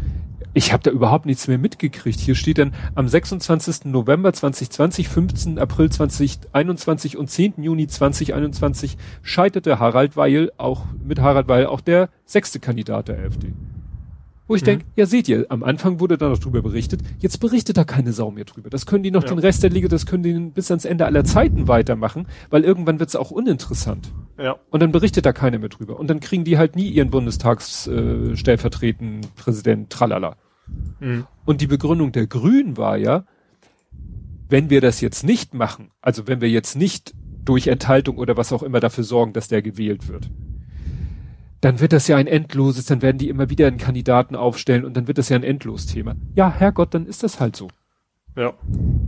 ich 0.53 0.71
habe 0.71 0.83
da 0.83 0.91
überhaupt 0.91 1.25
nichts 1.25 1.47
mehr 1.47 1.57
mitgekriegt. 1.57 2.19
Hier 2.19 2.35
steht 2.35 2.57
dann 2.59 2.73
am 2.95 3.07
26. 3.07 3.85
November 3.85 4.33
2020, 4.33 5.07
15. 5.07 5.59
April 5.59 5.89
2021 5.89 7.17
und 7.17 7.29
10. 7.29 7.63
Juni 7.63 7.87
2021 7.87 8.97
scheiterte 9.21 9.79
Harald 9.79 10.15
Weil 10.15 10.51
auch 10.57 10.85
mit 11.03 11.19
Harald 11.19 11.47
Weil 11.47 11.65
auch 11.65 11.81
der 11.81 12.09
sechste 12.25 12.59
Kandidat 12.59 13.07
der 13.07 13.19
AfD. 13.19 13.53
Wo 14.47 14.55
ich 14.55 14.61
mhm. 14.61 14.65
denke, 14.65 14.85
ja 14.95 15.05
seht 15.05 15.27
ihr, 15.27 15.45
am 15.49 15.63
Anfang 15.63 15.99
wurde 15.99 16.17
da 16.17 16.29
noch 16.29 16.39
drüber 16.39 16.61
berichtet, 16.61 17.01
jetzt 17.19 17.39
berichtet 17.39 17.75
da 17.77 17.83
keine 17.83 18.13
Sau 18.13 18.31
mehr 18.31 18.45
drüber. 18.45 18.69
Das 18.69 18.85
können 18.85 19.03
die 19.03 19.11
noch 19.11 19.23
ja. 19.23 19.29
den 19.29 19.39
Rest 19.39 19.63
der 19.63 19.69
Liga, 19.69 19.89
das 19.89 20.05
können 20.05 20.23
die 20.23 20.33
bis 20.33 20.71
ans 20.71 20.85
Ende 20.85 21.05
aller 21.05 21.25
Zeiten 21.25 21.67
weitermachen, 21.67 22.27
weil 22.49 22.63
irgendwann 22.63 22.99
wird's 22.99 23.15
auch 23.15 23.31
uninteressant. 23.31 24.11
Ja. 24.37 24.57
Und 24.69 24.81
dann 24.81 24.91
berichtet 24.91 25.25
da 25.25 25.33
keiner 25.33 25.57
mehr 25.59 25.69
drüber. 25.69 25.99
Und 25.99 26.09
dann 26.09 26.19
kriegen 26.19 26.43
die 26.43 26.57
halt 26.57 26.75
nie 26.75 26.89
ihren 26.89 27.09
Bundestagsstellvertretenden 27.09 29.23
äh, 29.23 29.27
Präsident 29.35 29.89
Tralala. 29.89 30.35
Mhm. 30.99 31.25
Und 31.45 31.61
die 31.61 31.67
Begründung 31.67 32.11
der 32.11 32.27
Grünen 32.27 32.77
war 32.77 32.97
ja, 32.97 33.25
wenn 34.49 34.69
wir 34.69 34.81
das 34.81 35.01
jetzt 35.01 35.23
nicht 35.23 35.53
machen, 35.53 35.91
also 36.01 36.27
wenn 36.27 36.41
wir 36.41 36.49
jetzt 36.49 36.75
nicht 36.75 37.13
durch 37.43 37.67
Enthaltung 37.67 38.17
oder 38.17 38.37
was 38.37 38.53
auch 38.53 38.63
immer 38.63 38.79
dafür 38.79 39.03
sorgen, 39.03 39.33
dass 39.33 39.47
der 39.47 39.61
gewählt 39.61 40.07
wird, 40.07 40.29
dann 41.61 41.79
wird 41.79 41.93
das 41.93 42.07
ja 42.07 42.17
ein 42.17 42.27
endloses, 42.27 42.85
dann 42.85 43.01
werden 43.01 43.17
die 43.17 43.29
immer 43.29 43.49
wieder 43.49 43.67
einen 43.67 43.77
Kandidaten 43.77 44.35
aufstellen 44.35 44.85
und 44.85 44.95
dann 44.95 45.07
wird 45.07 45.17
das 45.17 45.29
ja 45.29 45.35
ein 45.35 45.43
Endlos-Thema. 45.43 46.15
Ja, 46.35 46.51
Herrgott, 46.51 46.93
dann 46.93 47.05
ist 47.05 47.23
das 47.23 47.39
halt 47.39 47.55
so. 47.55 47.67
Ja. 48.35 48.53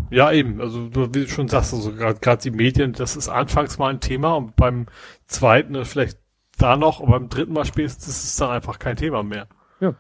Ja, 0.10 0.32
eben. 0.32 0.60
Also 0.60 0.89
du, 0.89 1.08
wie 1.14 1.22
du 1.22 1.28
schon 1.28 1.47
sagst, 1.47 1.74
also 1.74 1.93
gerade 1.93 2.41
die 2.41 2.52
Medien, 2.52 2.93
das 2.93 3.16
ist 3.16 3.30
anfangs 3.30 3.78
mal 3.78 3.89
ein 3.89 4.00
Thema 4.00 4.34
und 4.36 4.56
beim 4.56 4.88
zweiten 5.28 5.86
vielleicht 5.86 6.18
da 6.58 6.76
noch 6.76 7.00
und 7.00 7.12
beim 7.12 7.30
dritten 7.30 7.54
Mal 7.54 7.66
spätestens 7.66 8.08
ist 8.08 8.24
es 8.24 8.36
dann 8.38 8.50
einfach 8.50 8.80
kein 8.80 8.95
Thema 8.95 9.22
mehr. 9.22 9.47
Ja. 9.80 9.93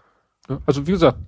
Also 0.65 0.87
wie 0.87 0.91
gesagt, 0.91 1.19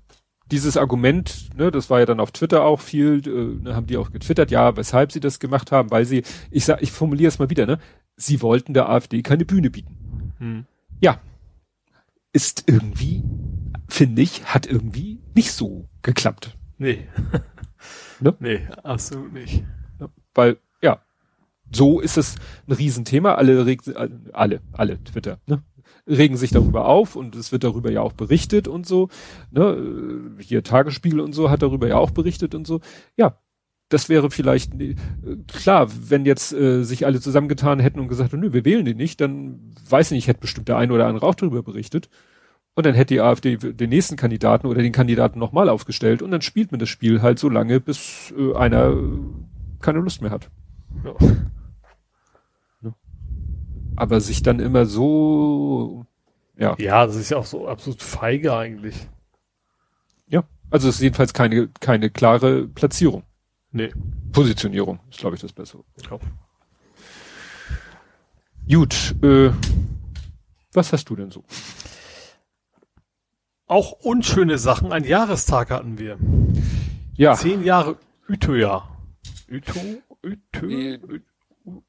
dieses 0.49 0.75
Argument, 0.75 1.49
ne, 1.55 1.71
das 1.71 1.91
war 1.91 1.99
ja 1.99 2.05
dann 2.07 2.19
auf 2.19 2.31
Twitter 2.31 2.63
auch 2.65 2.81
viel, 2.81 3.21
äh, 3.25 3.63
ne, 3.63 3.75
haben 3.75 3.85
die 3.85 3.97
auch 3.97 4.11
getwittert, 4.11 4.49
ja, 4.49 4.75
weshalb 4.75 5.11
sie 5.11 5.19
das 5.19 5.39
gemacht 5.39 5.71
haben, 5.71 5.91
weil 5.91 6.05
sie, 6.05 6.23
ich 6.49 6.65
sag, 6.65 6.81
ich 6.81 6.91
formuliere 6.91 7.29
es 7.29 7.39
mal 7.39 7.51
wieder, 7.51 7.67
ne, 7.67 7.77
sie 8.17 8.41
wollten 8.41 8.73
der 8.73 8.89
AfD 8.89 9.21
keine 9.21 9.45
Bühne 9.45 9.69
bieten. 9.69 10.33
Hm 10.39 10.65
ja, 11.01 11.19
ist 12.33 12.63
irgendwie, 12.67 13.23
finde 13.89 14.21
ich, 14.21 14.45
hat 14.45 14.65
irgendwie 14.65 15.19
nicht 15.35 15.51
so 15.51 15.89
geklappt. 16.01 16.57
Nee. 16.77 17.07
ne? 18.19 18.35
Nee, 18.39 18.67
absolut 18.83 19.33
nicht. 19.33 19.63
Weil, 20.33 20.57
ja, 20.81 21.01
so 21.71 21.99
ist 21.99 22.17
es 22.17 22.35
ein 22.67 22.73
Riesenthema. 22.73 23.33
Alle, 23.33 23.65
regen, 23.65 24.29
alle, 24.31 24.61
alle 24.71 25.03
Twitter, 25.03 25.39
ne? 25.47 25.63
regen 26.07 26.37
sich 26.37 26.51
darüber 26.51 26.85
auf 26.85 27.15
und 27.15 27.35
es 27.35 27.51
wird 27.51 27.63
darüber 27.63 27.91
ja 27.91 28.01
auch 28.01 28.13
berichtet 28.13 28.67
und 28.67 28.87
so. 28.87 29.09
Ne? 29.51 30.35
Hier 30.39 30.63
Tagesspiegel 30.63 31.19
und 31.19 31.33
so 31.33 31.49
hat 31.49 31.61
darüber 31.61 31.87
ja 31.87 31.97
auch 31.97 32.11
berichtet 32.11 32.55
und 32.55 32.65
so. 32.65 32.81
Ja, 33.17 33.37
das 33.91 34.07
wäre 34.07 34.31
vielleicht 34.31 34.73
äh, 34.79 34.95
klar, 35.47 35.89
wenn 36.09 36.25
jetzt 36.25 36.53
äh, 36.53 36.83
sich 36.83 37.05
alle 37.05 37.19
zusammengetan 37.19 37.79
hätten 37.79 37.99
und 37.99 38.07
gesagt, 38.07 38.33
nö, 38.33 38.53
wir 38.53 38.65
wählen 38.65 38.85
den 38.85 38.97
nicht, 38.97 39.19
dann 39.19 39.73
weiß 39.89 40.11
ich 40.11 40.15
nicht, 40.15 40.27
hätte 40.27 40.39
bestimmt 40.39 40.69
der 40.69 40.77
eine 40.77 40.93
oder 40.93 41.07
andere 41.07 41.25
auch 41.25 41.35
darüber 41.35 41.61
berichtet. 41.61 42.09
Und 42.73 42.85
dann 42.85 42.95
hätte 42.95 43.13
die 43.13 43.19
AfD 43.19 43.57
den 43.57 43.89
nächsten 43.89 44.15
Kandidaten 44.15 44.65
oder 44.65 44.81
den 44.81 44.93
Kandidaten 44.93 45.39
nochmal 45.39 45.67
aufgestellt 45.67 46.21
und 46.21 46.31
dann 46.31 46.41
spielt 46.41 46.71
man 46.71 46.79
das 46.79 46.87
Spiel 46.87 47.21
halt 47.21 47.37
so 47.37 47.49
lange, 47.49 47.81
bis 47.81 48.33
äh, 48.37 48.55
einer 48.55 48.95
keine 49.81 49.99
Lust 49.99 50.21
mehr 50.21 50.31
hat. 50.31 50.49
Ja. 51.03 51.13
Ne? 52.79 52.93
Aber 53.97 54.21
sich 54.21 54.41
dann 54.41 54.61
immer 54.61 54.85
so, 54.85 56.05
ja. 56.57 56.75
Ja, 56.79 57.05
das 57.05 57.17
ist 57.17 57.31
ja 57.31 57.37
auch 57.37 57.45
so 57.45 57.67
absolut 57.67 58.01
feige 58.01 58.55
eigentlich. 58.55 59.09
Ja, 60.27 60.43
also 60.69 60.87
es 60.87 60.95
ist 60.95 61.01
jedenfalls 61.01 61.33
keine, 61.33 61.67
keine 61.81 62.09
klare 62.09 62.69
Platzierung. 62.69 63.23
Nee. 63.71 63.91
Positionierung 64.31 64.99
ist, 65.09 65.19
glaube 65.19 65.35
ich, 65.35 65.41
das 65.41 65.53
Bessere. 65.53 65.83
Ja. 66.09 66.19
Gut, 68.69 69.15
äh, 69.23 69.51
was 70.73 70.93
hast 70.93 71.09
du 71.09 71.15
denn 71.15 71.31
so? 71.31 71.43
Auch 73.67 73.91
unschöne 74.03 74.57
Sachen. 74.57 74.91
Ein 74.91 75.05
Jahrestag 75.05 75.69
hatten 75.69 75.97
wir. 75.97 76.17
Ja. 77.15 77.35
Zehn 77.35 77.63
Jahre 77.63 77.97
Utøya. 78.27 78.87
Uto? 79.49 79.79
Utö? 80.25 80.67
Äh, 80.69 80.99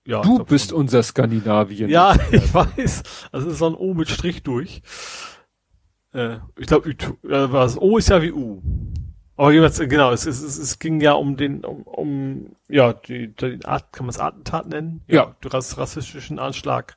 ja, 0.07 0.23
du 0.23 0.45
bist 0.45 0.71
schon. 0.71 0.79
unser 0.79 1.03
Skandinavien. 1.03 1.91
Ja, 1.91 2.17
ich 2.31 2.53
weiß. 2.53 3.03
Also 3.33 3.51
ist 3.51 3.59
so 3.59 3.67
ein 3.67 3.75
O 3.75 3.95
mit 3.95 4.09
Strich 4.09 4.43
durch. 4.43 4.83
Äh, 6.13 6.37
ich 6.59 6.67
glaube, 6.67 6.91
äh, 6.91 7.77
O 7.79 7.99
ist 7.99 8.09
ja 8.09 8.23
wie 8.23 8.33
U. 8.33 8.63
Aber 9.37 9.53
jeweils, 9.53 9.79
genau, 9.79 10.13
es, 10.13 10.27
es, 10.27 10.43
es, 10.43 10.59
es 10.59 10.79
ging 10.79 11.01
ja 11.01 11.13
um 11.13 11.37
den, 11.37 11.65
um, 11.65 11.83
um 11.83 12.57
ja, 12.69 12.93
die, 12.93 13.35
die 13.35 13.65
Art, 13.65 13.93
kann 13.93 14.07
man 14.07 14.11
es 14.11 14.21
Attentat 14.21 14.69
nennen? 14.69 15.03
Ja. 15.07 15.35
ja. 15.43 15.49
Rassistischen 15.51 16.39
Anschlag 16.39 16.97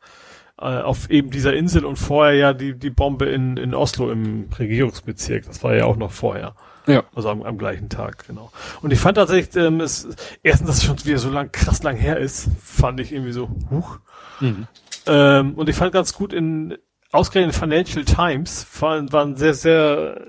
äh, 0.59 0.65
auf 0.65 1.09
eben 1.09 1.31
dieser 1.31 1.53
Insel 1.53 1.85
und 1.85 1.97
vorher 1.97 2.35
ja 2.35 2.53
die, 2.53 2.77
die 2.77 2.89
Bombe 2.89 3.25
in, 3.25 3.57
in 3.57 3.73
Oslo 3.73 4.11
im 4.11 4.49
Regierungsbezirk. 4.57 5.45
Das 5.45 5.63
war 5.63 5.75
ja 5.75 5.85
auch 5.85 5.97
noch 5.97 6.11
vorher. 6.11 6.55
Ja. 6.87 7.03
Also 7.15 7.29
am, 7.29 7.41
am 7.41 7.57
gleichen 7.57 7.89
Tag, 7.89 8.27
genau. 8.27 8.51
Und 8.81 8.93
ich 8.93 8.99
fand 8.99 9.17
tatsächlich, 9.17 9.55
ähm, 9.55 9.81
es, 9.81 10.07
erstens, 10.43 10.67
dass 10.67 10.77
es 10.77 10.83
schon 10.83 11.03
wieder 11.03 11.17
so 11.17 11.29
lang, 11.29 11.51
krass 11.51 11.83
lang 11.83 11.95
her 11.95 12.17
ist, 12.17 12.49
fand 12.61 12.99
ich 12.99 13.11
irgendwie 13.11 13.31
so, 13.31 13.49
huch. 13.71 13.99
Mhm. 14.39 14.67
Ähm, 15.07 15.53
und 15.55 15.67
ich 15.67 15.75
fand 15.75 15.93
ganz 15.93 16.13
gut 16.13 16.31
in, 16.31 16.77
ausgerechnet 17.11 17.55
Financial 17.55 18.05
Times, 18.05 18.67
waren, 18.79 19.11
waren 19.11 19.35
sehr, 19.35 19.53
sehr 19.53 20.21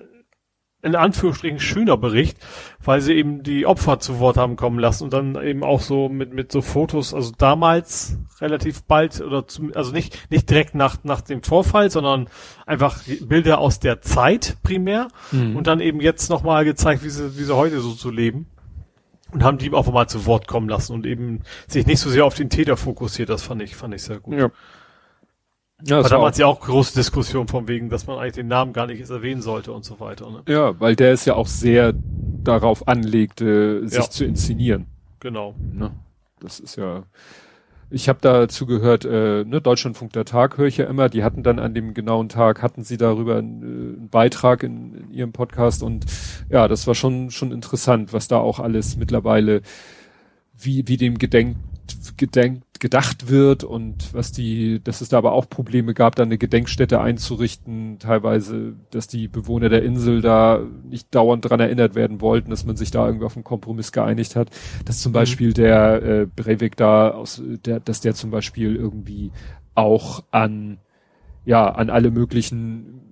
in 0.83 0.95
Anführungsstrichen 0.95 1.59
schöner 1.59 1.97
Bericht, 1.97 2.39
weil 2.85 3.01
sie 3.01 3.15
eben 3.15 3.43
die 3.43 3.67
Opfer 3.67 3.99
zu 3.99 4.21
Wort 4.21 4.37
haben 4.37 4.57
kommen 4.57 4.79
lassen 4.79 5.05
und 5.05 5.13
dann 5.13 5.43
eben 5.43 5.65
auch 5.65 5.81
so 5.81 6.09
mit, 6.09 6.33
mit 6.33 6.53
so 6.53 6.63
Fotos, 6.63 7.13
also 7.15 7.33
damals 7.37 8.19
relativ 8.41 8.85
bald 8.85 9.21
oder 9.21 9.49
zum, 9.49 9.73
also 9.75 9.93
nicht, 9.93 10.31
nicht 10.31 10.49
direkt 10.49 10.75
nach, 10.75 10.99
nach 11.03 11.23
dem 11.23 11.43
Vorfall, 11.43 11.91
sondern 11.91 12.29
einfach 12.67 13.03
Bilder 13.23 13.59
aus 13.59 13.81
der 13.81 14.01
Zeit 14.03 14.59
primär 14.63 15.09
mhm. 15.33 15.57
und 15.57 15.67
dann 15.67 15.81
eben 15.81 16.01
jetzt 16.01 16.31
nochmal 16.31 16.65
gezeigt, 16.65 17.03
wie 17.03 17.11
sie, 17.11 17.37
wie 17.39 17.45
sie 17.45 17.57
heute 17.57 17.81
so 17.81 17.93
zu 17.93 18.11
leben 18.11 18.47
und 19.33 19.43
haben 19.43 19.59
die 19.59 19.73
auch 19.73 19.91
mal 19.93 20.07
zu 20.07 20.27
Wort 20.27 20.47
kommen 20.47 20.69
lassen 20.69 20.93
und 20.93 21.07
eben 21.07 21.43
sich 21.67 21.87
nicht 21.87 22.01
so 22.01 22.11
sehr 22.11 22.25
auf 22.25 22.35
den 22.35 22.51
Täter 22.51 22.77
fokussiert. 22.77 23.29
Das 23.29 23.43
fand 23.43 23.63
ich, 23.63 23.75
fand 23.75 23.95
ich 23.95 24.03
sehr 24.03 24.21
gut. 24.21 24.39
Ja. 24.39 24.51
Ja, 25.85 26.03
war 26.03 26.09
damals 26.09 26.39
ja 26.39 26.47
auch 26.47 26.61
große 26.61 26.95
Diskussion 26.95 27.49
von 27.49 27.69
wegen, 27.69 27.91
dass 27.91 28.07
man 28.07 28.19
eigentlich 28.19 28.35
den 28.35 28.49
Namen 28.49 28.73
gar 28.73 28.87
nicht 28.87 29.09
erwähnen 29.11 29.43
sollte 29.43 29.73
und 29.73 29.85
so 29.85 30.01
weiter. 30.01 30.31
Ne? 30.31 30.43
Ja, 30.49 30.79
weil 30.81 30.97
der 30.97 31.13
ist 31.13 31.27
ja 31.27 31.35
auch 31.35 31.47
sehr 31.47 31.93
darauf 32.43 32.89
anlegte, 32.89 33.87
sich 33.87 33.99
ja. 33.99 34.11
zu 34.11 34.25
inszenieren. 34.25 34.87
Genau. 35.21 35.55
Ne? 35.73 35.93
Das 36.41 36.61
ist 36.61 36.77
ja. 36.77 37.05
Ich 37.89 38.09
habe 38.09 38.19
dazu 38.21 38.67
gehört, 38.67 39.05
äh, 39.05 39.45
ne, 39.45 39.61
Deutschlandfunk 39.61 40.13
der 40.13 40.25
Tag 40.25 40.59
höre 40.59 40.67
ich 40.67 40.79
ja 40.79 40.87
immer. 40.87 41.09
Die 41.09 41.23
hatten 41.23 41.43
dann 41.43 41.59
an 41.59 41.73
dem 41.73 41.95
genauen 41.95 42.29
Tag 42.29 42.63
hatten 42.63 42.83
sie 42.83 42.97
darüber 42.97 43.37
einen, 43.37 43.63
äh, 43.63 43.99
einen 43.99 44.09
Beitrag 44.09 44.63
in, 44.63 44.95
in 44.95 45.11
ihrem 45.13 45.33
Podcast 45.33 45.83
und 45.83 46.07
ja, 46.49 46.67
das 46.69 46.87
war 46.87 46.95
schon 46.95 47.31
schon 47.31 47.53
interessant, 47.53 48.13
was 48.13 48.29
da 48.29 48.39
auch 48.39 48.59
alles 48.61 48.97
mittlerweile 48.97 49.61
wie 50.59 50.89
wie 50.89 50.97
dem 50.97 51.19
gedenkt 51.19 51.59
gedenkt, 52.17 52.81
gedacht 52.81 53.29
wird 53.29 53.65
und 53.65 54.13
was 54.15 54.33
die, 54.33 54.83
dass 54.83 55.01
es 55.01 55.09
da 55.09 55.19
aber 55.19 55.33
auch 55.33 55.49
Probleme 55.49 55.95
gab, 55.95 56.15
da 56.15 56.23
eine 56.23 56.39
Gedenkstätte 56.39 57.01
einzurichten, 57.01 57.99
teilweise, 57.99 58.75
dass 58.91 59.09
die 59.09 59.29
Bewohner 59.29 59.69
der 59.69 59.83
Insel 59.83 60.21
da 60.21 60.61
nicht 60.85 61.15
dauernd 61.15 61.49
dran 61.49 61.61
erinnert 61.61 61.95
werden 61.95 62.21
wollten, 62.21 62.51
dass 62.51 62.65
man 62.65 62.77
sich 62.77 62.91
da 62.91 63.07
irgendwie 63.07 63.27
auf 63.27 63.37
einen 63.37 63.45
Kompromiss 63.45 63.93
geeinigt 63.93 64.37
hat, 64.37 64.51
dass 64.85 65.01
zum 65.01 65.13
mhm. 65.13 65.15
Beispiel 65.15 65.53
der 65.53 66.03
äh, 66.03 66.27
Breivik 66.27 66.77
da 66.77 67.11
aus, 67.11 67.43
der, 67.45 67.81
dass 67.81 68.01
der 68.01 68.15
zum 68.15 68.31
Beispiel 68.31 68.77
irgendwie 68.77 69.33
auch 69.75 70.25
an 70.31 70.79
ja, 71.47 71.69
an 71.69 71.91
alle 71.91 72.11
möglichen 72.11 73.06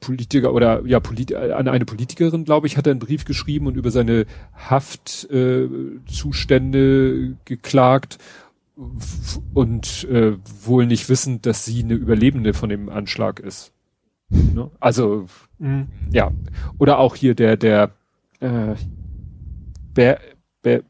Politiker 0.00 0.52
oder 0.52 0.84
ja 0.86 1.00
Polit 1.00 1.34
an 1.34 1.68
eine 1.68 1.84
Politikerin, 1.84 2.44
glaube 2.44 2.66
ich, 2.66 2.76
hat 2.76 2.86
er 2.86 2.92
einen 2.92 3.00
Brief 3.00 3.24
geschrieben 3.24 3.66
und 3.66 3.76
über 3.76 3.90
seine 3.90 4.26
Haftzustände 4.54 6.78
äh, 6.78 7.34
geklagt 7.44 8.18
und 9.54 10.04
äh, 10.04 10.36
wohl 10.64 10.86
nicht 10.86 11.08
wissend, 11.08 11.46
dass 11.46 11.64
sie 11.64 11.82
eine 11.82 11.94
Überlebende 11.94 12.52
von 12.52 12.68
dem 12.68 12.88
Anschlag 12.88 13.40
ist. 13.40 13.72
Ne? 14.28 14.70
Also 14.80 15.26
mhm. 15.58 15.88
ja, 16.10 16.30
oder 16.78 16.98
auch 16.98 17.14
hier 17.14 17.34
der 17.34 17.56
der 17.56 17.92
äh, 18.40 18.74
Be 19.94 20.18
Be 20.62 20.84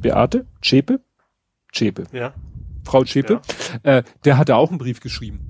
Beate 0.00 0.46
Zschäpe 0.62 1.00
Zschäpe 1.72 2.04
ja 2.12 2.32
Frau 2.84 3.04
Zschäpe 3.04 3.42
ja. 3.84 3.98
äh, 3.98 4.02
der 4.24 4.38
hatte 4.38 4.56
auch 4.56 4.70
einen 4.70 4.78
Brief 4.78 5.00
geschrieben 5.00 5.49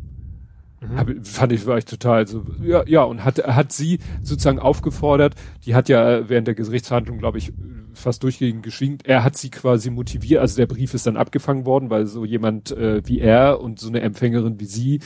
Mhm. 0.80 0.96
Hab, 0.96 1.08
fand 1.26 1.52
ich, 1.52 1.66
war 1.66 1.78
ich 1.78 1.84
total 1.84 2.26
so, 2.26 2.44
ja, 2.62 2.84
ja, 2.86 3.02
und 3.02 3.24
hat, 3.24 3.38
hat 3.46 3.72
sie 3.72 3.98
sozusagen 4.22 4.58
aufgefordert, 4.58 5.34
die 5.66 5.74
hat 5.74 5.88
ja 5.88 6.28
während 6.28 6.46
der 6.46 6.54
Gerichtsverhandlung, 6.54 7.18
glaube 7.18 7.38
ich, 7.38 7.52
fast 7.94 8.22
durchgehend 8.22 8.62
geschwingt, 8.62 9.06
er 9.06 9.24
hat 9.24 9.36
sie 9.36 9.50
quasi 9.50 9.90
motiviert, 9.90 10.40
also 10.40 10.56
der 10.56 10.66
Brief 10.66 10.94
ist 10.94 11.06
dann 11.06 11.16
abgefangen 11.16 11.64
worden, 11.64 11.90
weil 11.90 12.06
so 12.06 12.24
jemand 12.24 12.70
äh, 12.70 13.02
wie 13.06 13.20
er 13.20 13.60
und 13.60 13.78
so 13.78 13.88
eine 13.88 14.00
Empfängerin 14.00 14.60
wie 14.60 14.64
sie 14.64 15.00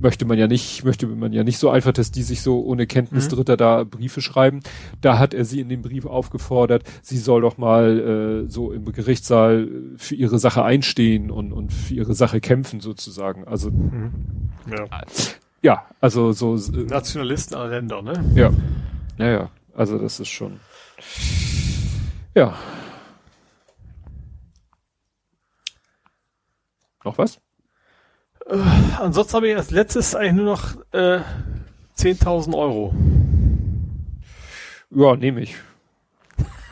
möchte 0.00 0.24
man 0.24 0.38
ja 0.38 0.46
nicht, 0.46 0.84
möchte 0.84 1.06
man 1.06 1.32
ja 1.32 1.44
nicht 1.44 1.58
so 1.58 1.70
einfach, 1.70 1.92
dass 1.92 2.10
die 2.10 2.22
sich 2.22 2.42
so 2.42 2.62
ohne 2.64 2.86
Kenntnis 2.86 3.26
mhm. 3.26 3.36
Dritter 3.36 3.56
da 3.56 3.84
Briefe 3.84 4.20
schreiben. 4.20 4.60
Da 5.00 5.18
hat 5.18 5.34
er 5.34 5.44
sie 5.44 5.60
in 5.60 5.68
dem 5.68 5.82
Brief 5.82 6.06
aufgefordert, 6.06 6.84
sie 7.02 7.18
soll 7.18 7.42
doch 7.42 7.58
mal 7.58 8.44
äh, 8.46 8.48
so 8.48 8.72
im 8.72 8.90
Gerichtssaal 8.90 9.68
für 9.96 10.14
ihre 10.14 10.38
Sache 10.38 10.64
einstehen 10.64 11.30
und, 11.30 11.52
und 11.52 11.72
für 11.72 11.94
ihre 11.94 12.14
Sache 12.14 12.40
kämpfen 12.40 12.80
sozusagen. 12.80 13.44
Also 13.46 13.70
mhm. 13.70 14.12
ja. 14.70 14.86
ja, 15.62 15.84
also 16.00 16.32
so 16.32 16.56
äh, 16.56 16.84
Nationalisten 16.84 17.56
aller 17.56 17.70
Länder, 17.70 18.02
ne? 18.02 18.12
Ja. 18.34 18.50
Naja, 19.18 19.32
ja. 19.32 19.50
also 19.74 19.98
das 19.98 20.20
ist 20.20 20.28
schon. 20.28 20.60
Ja. 22.34 22.54
Noch 27.04 27.18
was? 27.18 27.40
Äh, 28.46 28.58
ansonsten 28.98 29.34
habe 29.34 29.48
ich 29.48 29.56
als 29.56 29.70
letztes 29.70 30.14
eigentlich 30.14 30.34
nur 30.34 30.44
noch 30.44 30.76
äh, 30.92 31.20
10.000 31.96 32.56
Euro. 32.56 32.94
Ja, 34.90 35.16
nehme 35.16 35.40
ich. 35.40 35.56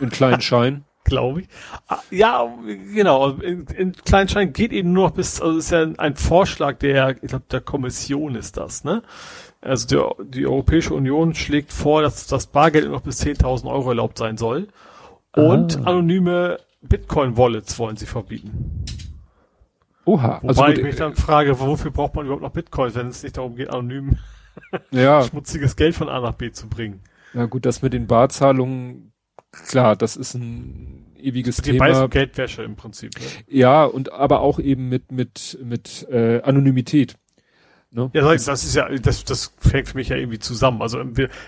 In 0.00 0.10
kleinen 0.10 0.40
Schein. 0.40 0.84
Glaube 1.04 1.40
ich. 1.40 1.48
Ah, 1.86 2.00
ja, 2.10 2.54
genau. 2.92 3.30
In, 3.30 3.64
in 3.68 3.92
kleinen 3.92 4.28
Schein 4.28 4.52
geht 4.52 4.72
eben 4.72 4.92
nur 4.92 5.08
noch 5.08 5.14
bis, 5.14 5.40
also 5.40 5.58
ist 5.58 5.70
ja 5.70 5.86
ein 5.96 6.16
Vorschlag 6.16 6.78
der, 6.78 7.16
ich 7.22 7.28
glaube, 7.30 7.46
der 7.50 7.62
Kommission 7.62 8.34
ist 8.34 8.58
das, 8.58 8.84
ne? 8.84 9.02
Also 9.62 9.86
der, 9.86 10.24
die 10.26 10.46
Europäische 10.46 10.92
Union 10.92 11.34
schlägt 11.34 11.72
vor, 11.72 12.02
dass 12.02 12.26
das 12.26 12.46
Bargeld 12.46 12.90
noch 12.90 13.00
bis 13.00 13.22
10.000 13.22 13.70
Euro 13.70 13.88
erlaubt 13.88 14.18
sein 14.18 14.36
soll. 14.36 14.68
Und 15.34 15.78
ah. 15.78 15.90
anonyme 15.90 16.58
Bitcoin-Wallets 16.82 17.78
wollen 17.78 17.96
sie 17.96 18.06
verbieten. 18.06 18.84
Oha. 20.04 20.40
Wobei 20.42 20.48
also, 20.48 20.66
ich 20.68 20.82
mich 20.82 20.96
dann 20.96 21.14
frage, 21.14 21.58
wofür 21.60 21.90
braucht 21.90 22.14
man 22.14 22.24
überhaupt 22.24 22.42
noch 22.42 22.52
Bitcoins, 22.52 22.94
wenn 22.94 23.08
es 23.08 23.22
nicht 23.22 23.36
darum 23.36 23.56
geht, 23.56 23.70
anonym 23.70 24.16
ja. 24.90 25.22
schmutziges 25.28 25.76
Geld 25.76 25.94
von 25.94 26.08
A 26.08 26.20
nach 26.20 26.34
B 26.34 26.50
zu 26.50 26.68
bringen. 26.68 27.00
Ja 27.34 27.44
gut, 27.44 27.66
das 27.66 27.82
mit 27.82 27.92
den 27.92 28.06
Barzahlungen, 28.06 29.12
klar, 29.52 29.96
das 29.96 30.16
ist 30.16 30.34
ein 30.34 31.12
ewiges 31.18 31.56
die 31.56 31.72
Thema. 31.72 32.06
Die 32.06 32.10
Geldwäsche 32.10 32.62
im 32.62 32.76
Prinzip. 32.76 33.14
Ne? 33.18 33.26
Ja, 33.48 33.84
und 33.84 34.12
aber 34.12 34.40
auch 34.40 34.58
eben 34.58 34.88
mit 34.88 35.12
mit 35.12 35.58
mit 35.62 36.06
äh, 36.10 36.40
Anonymität. 36.42 37.16
Ne? 37.90 38.10
Ja, 38.12 38.22
das 38.22 38.46
ist 38.46 38.74
ja, 38.74 38.86
das, 38.98 39.24
das 39.24 39.54
fängt 39.58 39.88
für 39.88 39.96
mich 39.96 40.10
ja 40.10 40.16
irgendwie 40.16 40.38
zusammen. 40.38 40.82
Also, 40.82 41.02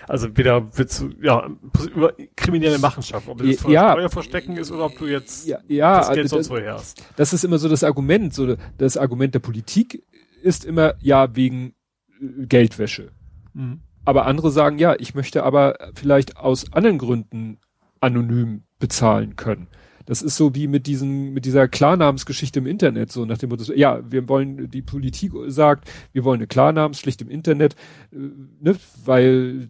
also 0.07 0.35
weder 0.35 0.75
wird 0.75 0.89
zu, 0.89 1.11
ja, 1.21 1.47
über 1.93 2.13
kriminelle 2.35 2.79
Machenschaften, 2.79 3.29
ob 3.29 3.37
das 3.37 3.63
ja, 3.67 3.91
Steuerverstecken 3.91 4.57
ist 4.57 4.71
oder 4.71 4.85
ob 4.85 4.97
du 4.97 5.05
jetzt 5.05 5.47
ja, 5.47 5.59
ja, 5.67 5.99
das 5.99 6.07
Geld 6.09 6.19
also 6.19 6.37
sonst 6.37 6.49
woher 6.49 6.73
hast. 6.73 7.03
Das 7.15 7.33
ist 7.33 7.43
immer 7.43 7.59
so 7.59 7.69
das 7.69 7.83
Argument, 7.83 8.33
so 8.33 8.55
das 8.79 8.97
Argument 8.97 9.35
der 9.35 9.39
Politik 9.39 10.03
ist 10.41 10.65
immer, 10.65 10.95
ja, 10.99 11.35
wegen 11.35 11.75
äh, 12.19 12.47
Geldwäsche. 12.47 13.11
Mhm. 13.53 13.81
Aber 14.03 14.25
andere 14.25 14.49
sagen, 14.49 14.79
ja, 14.79 14.95
ich 14.97 15.13
möchte 15.13 15.43
aber 15.43 15.75
vielleicht 15.93 16.37
aus 16.37 16.73
anderen 16.73 16.97
Gründen 16.97 17.59
anonym 17.99 18.63
bezahlen 18.79 19.35
können. 19.35 19.67
Das 20.05 20.21
ist 20.21 20.37
so 20.37 20.55
wie 20.55 20.67
mit 20.67 20.87
diesem, 20.87 21.33
mit 21.33 21.45
dieser 21.45 21.67
Klarnamensgeschichte 21.67 22.59
im 22.59 22.67
Internet, 22.67 23.11
so 23.11 23.25
nach 23.25 23.37
dem 23.37 23.49
Motto, 23.49 23.71
ja, 23.73 24.01
wir 24.09 24.27
wollen, 24.27 24.69
die 24.69 24.81
Politik 24.81 25.31
sagt, 25.47 25.89
wir 26.11 26.23
wollen 26.23 26.39
eine 26.39 26.47
Klarnamenspflicht 26.47 27.21
im 27.21 27.29
Internet, 27.29 27.75
äh, 28.11 28.17
ne, 28.59 28.75
weil 29.05 29.69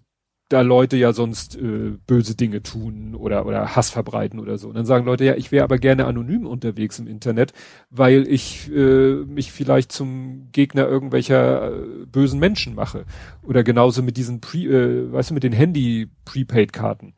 da 0.52 0.62
Leute 0.62 0.98
ja 0.98 1.14
sonst 1.14 1.56
äh, 1.56 1.94
böse 2.06 2.36
Dinge 2.36 2.62
tun 2.62 3.16
oder 3.16 3.46
oder 3.46 3.76
Hass 3.76 3.90
verbreiten 3.90 4.40
oder 4.40 4.58
so. 4.58 4.68
Und 4.68 4.76
dann 4.76 4.86
sagen 4.86 5.06
Leute, 5.06 5.24
ja, 5.24 5.36
ich 5.36 5.52
wäre 5.52 5.64
aber 5.64 5.78
gerne 5.78 6.06
anonym 6.06 6.46
unterwegs 6.46 7.00
im 7.00 7.08
Internet, 7.08 7.54
weil 7.90 8.28
ich 8.28 8.70
äh, 8.72 9.24
mich 9.26 9.52
vielleicht 9.52 9.92
zum 9.92 10.50
Gegner 10.52 10.88
irgendwelcher 10.88 11.72
äh, 11.72 12.06
bösen 12.06 12.40
Menschen 12.40 12.76
mache. 12.76 13.06
Oder 13.44 13.64
genauso 13.64 14.04
mit 14.04 14.18
diesen 14.18 14.42
Pre, 14.42 14.58
äh, 14.60 15.12
weißt 15.12 15.30
du, 15.30 15.34
mit 15.34 15.44
den 15.44 15.54
Handy-Prepaid-Karten 15.54 17.14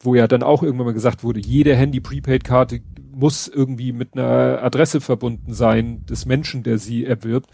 wo 0.00 0.14
ja 0.14 0.28
dann 0.28 0.42
auch 0.42 0.62
irgendwann 0.62 0.86
mal 0.86 0.92
gesagt 0.92 1.24
wurde, 1.24 1.40
jede 1.40 1.74
Handy-Prepaid-Karte 1.74 2.80
muss 3.12 3.48
irgendwie 3.48 3.92
mit 3.92 4.14
einer 4.14 4.62
Adresse 4.62 5.00
verbunden 5.00 5.52
sein 5.52 6.06
des 6.06 6.24
Menschen, 6.26 6.62
der 6.62 6.78
sie 6.78 7.04
erwirbt, 7.04 7.50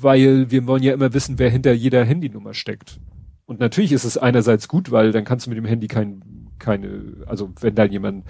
weil 0.00 0.50
wir 0.50 0.66
wollen 0.66 0.82
ja 0.82 0.94
immer 0.94 1.12
wissen, 1.12 1.38
wer 1.38 1.50
hinter 1.50 1.72
jeder 1.72 2.04
Handynummer 2.04 2.54
steckt. 2.54 3.00
Und 3.46 3.60
natürlich 3.60 3.92
ist 3.92 4.04
es 4.04 4.16
einerseits 4.16 4.68
gut, 4.68 4.90
weil 4.90 5.12
dann 5.12 5.24
kannst 5.24 5.46
du 5.46 5.50
mit 5.50 5.58
dem 5.58 5.64
Handy 5.64 5.88
kein, 5.88 6.22
keine, 6.58 7.24
also 7.26 7.52
wenn 7.60 7.74
da 7.74 7.84
jemand 7.84 8.24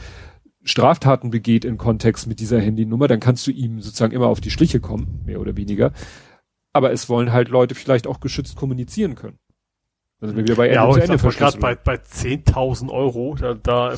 Straftaten 0.64 1.30
begeht 1.30 1.64
in 1.64 1.76
Kontext 1.76 2.26
mit 2.26 2.40
dieser 2.40 2.60
Handynummer, 2.60 3.06
dann 3.06 3.20
kannst 3.20 3.46
du 3.46 3.50
ihm 3.50 3.80
sozusagen 3.80 4.14
immer 4.14 4.28
auf 4.28 4.40
die 4.40 4.50
Schliche 4.50 4.80
kommen, 4.80 5.20
mehr 5.26 5.40
oder 5.40 5.56
weniger. 5.56 5.92
Aber 6.72 6.90
es 6.90 7.08
wollen 7.08 7.32
halt 7.32 7.48
Leute 7.48 7.74
vielleicht 7.74 8.06
auch 8.06 8.18
geschützt 8.18 8.56
kommunizieren 8.56 9.14
können. 9.14 9.38
Also 10.20 10.36
wenn 10.36 10.48
wir 10.48 10.56
bei 10.56 10.68
Ende 10.68 10.76
ja, 10.76 10.90
zu 10.90 11.00
Ende 11.00 11.16
gerade 11.16 11.58
bei, 11.58 11.74
bei 11.74 11.94
10.000 11.96 12.90
Euro, 12.90 13.34
da, 13.34 13.54
da 13.54 13.94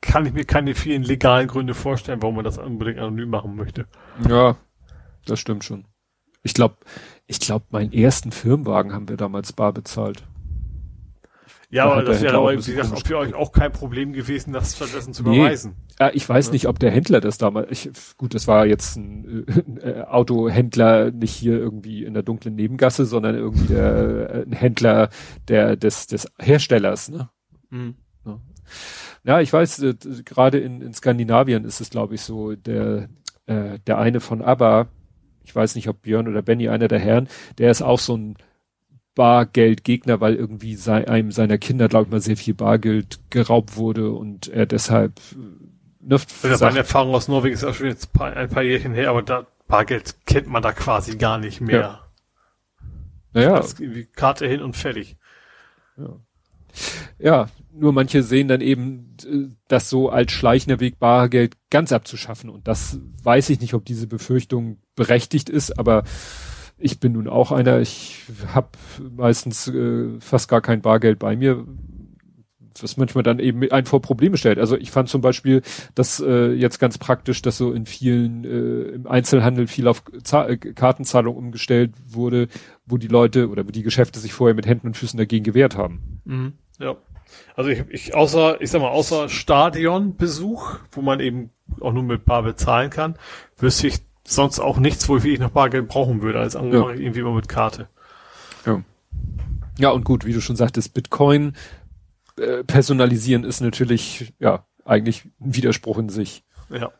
kann 0.00 0.26
ich 0.26 0.32
mir 0.32 0.44
keine 0.44 0.74
vielen 0.74 1.02
legalen 1.02 1.48
Gründe 1.48 1.74
vorstellen, 1.74 2.22
warum 2.22 2.36
man 2.36 2.44
das 2.44 2.58
unbedingt 2.58 2.98
anonym 2.98 3.30
machen 3.30 3.56
möchte. 3.56 3.86
Ja, 4.28 4.56
das 5.26 5.40
stimmt 5.40 5.64
schon. 5.64 5.84
Ich 6.42 6.54
glaube, 6.54 6.76
ich 7.26 7.38
glaube, 7.38 7.66
meinen 7.70 7.92
ersten 7.92 8.32
Firmenwagen 8.32 8.92
haben 8.92 9.08
wir 9.08 9.16
damals 9.16 9.52
bar 9.52 9.72
bezahlt. 9.72 10.24
Ja, 11.72 11.86
aber 11.90 12.02
das 12.02 12.20
wäre 12.20 12.36
aber, 12.36 12.52
wie 12.52 12.74
gesagt, 12.74 13.06
für 13.08 13.16
euch 13.16 13.32
auch 13.34 13.50
kein 13.50 13.72
Problem 13.72 14.12
gewesen, 14.12 14.52
das 14.52 14.76
stattdessen 14.76 15.14
zu 15.14 15.22
Nee. 15.22 15.38
überweisen. 15.38 15.74
Ja, 15.98 16.10
ich 16.12 16.28
weiß 16.28 16.46
Ja. 16.48 16.52
nicht, 16.52 16.68
ob 16.68 16.78
der 16.78 16.90
Händler 16.90 17.20
das 17.22 17.38
damals, 17.38 17.70
ich, 17.70 17.90
gut, 18.18 18.34
das 18.34 18.46
war 18.46 18.66
jetzt 18.66 18.96
ein 18.96 19.46
äh, 19.82 20.02
Autohändler, 20.02 21.10
nicht 21.10 21.32
hier 21.34 21.56
irgendwie 21.58 22.04
in 22.04 22.12
der 22.12 22.22
dunklen 22.22 22.54
Nebengasse, 22.54 23.06
sondern 23.06 23.34
irgendwie 23.36 23.68
der, 23.68 24.30
äh, 24.34 24.42
ein 24.42 24.52
Händler 24.52 25.08
der, 25.48 25.76
des, 25.76 26.06
des 26.06 26.28
Herstellers, 26.38 27.08
ne? 27.08 27.30
Mhm. 27.70 27.94
Ja, 29.24 29.40
ich 29.40 29.52
weiß, 29.52 29.80
äh, 29.82 29.94
gerade 30.24 30.58
in, 30.58 30.82
in 30.82 30.92
Skandinavien 30.92 31.64
ist 31.64 31.80
es, 31.80 31.90
glaube 31.90 32.16
ich, 32.16 32.20
so, 32.22 32.54
der, 32.54 33.08
äh, 33.46 33.78
der 33.86 33.98
eine 33.98 34.20
von 34.20 34.42
ABBA, 34.42 34.88
ich 35.44 35.54
weiß 35.54 35.74
nicht, 35.76 35.88
ob 35.88 36.02
Björn 36.02 36.28
oder 36.28 36.42
Benny, 36.42 36.68
einer 36.68 36.88
der 36.88 36.98
Herren, 36.98 37.28
der 37.58 37.70
ist 37.70 37.82
auch 37.82 37.98
so 37.98 38.16
ein 38.16 38.36
Bargeldgegner, 39.14 40.20
weil 40.20 40.34
irgendwie 40.34 40.74
sei, 40.74 41.06
einem 41.06 41.32
seiner 41.32 41.58
Kinder, 41.58 41.88
glaube 41.88 42.06
ich 42.06 42.10
mal, 42.10 42.20
sehr 42.20 42.36
viel 42.36 42.54
Bargeld 42.54 43.20
geraubt 43.30 43.76
wurde 43.76 44.12
und 44.12 44.48
er 44.48 44.66
deshalb 44.66 45.20
äh, 45.32 45.36
ne, 46.00 46.14
Also 46.14 46.42
meine 46.42 46.56
sagt, 46.56 46.76
Erfahrung 46.76 47.14
aus 47.14 47.28
Norwegen 47.28 47.54
ist 47.54 47.64
auch 47.64 47.74
schon 47.74 47.88
jetzt 47.88 48.10
ein 48.18 48.48
paar, 48.48 48.62
Jährchen 48.62 48.94
her, 48.94 49.10
aber 49.10 49.22
da 49.22 49.46
Bargeld 49.68 50.16
kennt 50.26 50.48
man 50.48 50.62
da 50.62 50.72
quasi 50.72 51.16
gar 51.16 51.38
nicht 51.38 51.60
mehr. 51.60 52.00
naja, 53.32 53.56
Das 53.56 53.74
ist 53.74 53.80
irgendwie 53.80 54.06
Karte 54.06 54.46
hin 54.46 54.62
und 54.62 54.76
fertig. 54.76 55.16
ja, 57.18 57.48
nur 57.72 57.92
manche 57.92 58.22
sehen 58.22 58.48
dann 58.48 58.60
eben 58.60 59.16
äh, 59.24 59.54
das 59.68 59.88
so 59.88 60.10
als 60.10 60.32
schleichender 60.32 60.80
Weg, 60.80 60.98
Bargeld 60.98 61.56
ganz 61.70 61.92
abzuschaffen. 61.92 62.50
Und 62.50 62.68
das 62.68 62.98
weiß 63.22 63.50
ich 63.50 63.60
nicht, 63.60 63.74
ob 63.74 63.84
diese 63.84 64.06
Befürchtung 64.06 64.78
berechtigt 64.94 65.48
ist, 65.48 65.78
aber 65.78 66.04
ich 66.82 67.00
bin 67.00 67.12
nun 67.12 67.28
auch 67.28 67.52
einer, 67.52 67.80
ich 67.80 68.24
habe 68.54 68.68
meistens 69.16 69.68
äh, 69.68 70.20
fast 70.20 70.48
gar 70.48 70.60
kein 70.60 70.82
Bargeld 70.82 71.18
bei 71.18 71.36
mir, 71.36 71.64
was 72.80 72.96
manchmal 72.96 73.22
dann 73.22 73.38
eben 73.38 73.70
einen 73.70 73.86
vor 73.86 74.00
Probleme 74.00 74.36
stellt. 74.36 74.58
Also 74.58 74.76
ich 74.76 74.90
fand 74.90 75.08
zum 75.08 75.20
Beispiel 75.20 75.62
das 75.94 76.20
äh, 76.20 76.52
jetzt 76.52 76.78
ganz 76.78 76.98
praktisch, 76.98 77.42
dass 77.42 77.58
so 77.58 77.72
in 77.72 77.86
vielen, 77.86 78.44
äh, 78.44 78.94
im 78.94 79.06
Einzelhandel 79.06 79.66
viel 79.66 79.88
auf 79.88 80.02
Za 80.22 80.48
äh, 80.48 80.56
Kartenzahlung 80.56 81.36
umgestellt 81.36 81.92
wurde, 82.08 82.48
wo 82.86 82.96
die 82.96 83.08
Leute 83.08 83.48
oder 83.50 83.66
wo 83.66 83.70
die 83.70 83.82
Geschäfte 83.82 84.18
sich 84.18 84.32
vorher 84.32 84.54
mit 84.54 84.66
Händen 84.66 84.88
und 84.88 84.96
Füßen 84.96 85.18
dagegen 85.18 85.44
gewehrt 85.44 85.76
haben. 85.76 86.20
Mhm. 86.24 86.52
Ja. 86.78 86.96
Also 87.56 87.70
ich, 87.70 87.84
ich 87.90 88.14
außer, 88.14 88.60
ich 88.60 88.70
sag 88.70 88.82
mal, 88.82 88.88
außer 88.88 89.28
Stadionbesuch, 89.28 90.78
wo 90.90 91.02
man 91.02 91.20
eben 91.20 91.50
auch 91.80 91.92
nur 91.92 92.02
mit 92.02 92.24
Bar 92.24 92.42
bezahlen 92.42 92.90
kann, 92.90 93.16
wüsste 93.56 93.86
ich 93.86 94.00
sonst 94.26 94.60
auch 94.60 94.78
nichts, 94.78 95.08
wo 95.08 95.16
ich 95.16 95.38
noch 95.38 95.50
Bargeld 95.50 95.88
brauchen 95.88 96.22
würde. 96.22 96.40
Als 96.40 96.56
andere 96.56 96.92
Ja. 96.94 97.00
irgendwie 97.00 97.20
immer 97.20 97.34
mit 97.34 97.48
Karte. 97.48 97.88
Ja. 98.66 98.82
Ja, 99.78 99.90
und 99.90 100.04
gut, 100.04 100.24
wie 100.26 100.32
du 100.32 100.40
schon 100.40 100.56
sagtest, 100.56 100.94
Bitcoin 100.94 101.54
äh, 102.38 102.62
personalisieren 102.64 103.44
ist 103.44 103.60
natürlich, 103.60 104.32
ja, 104.38 104.64
eigentlich 104.84 105.24
ein 105.40 105.54
Widerspruch 105.54 105.98
in 105.98 106.08
sich. 106.08 106.44
Ja. 106.70 106.90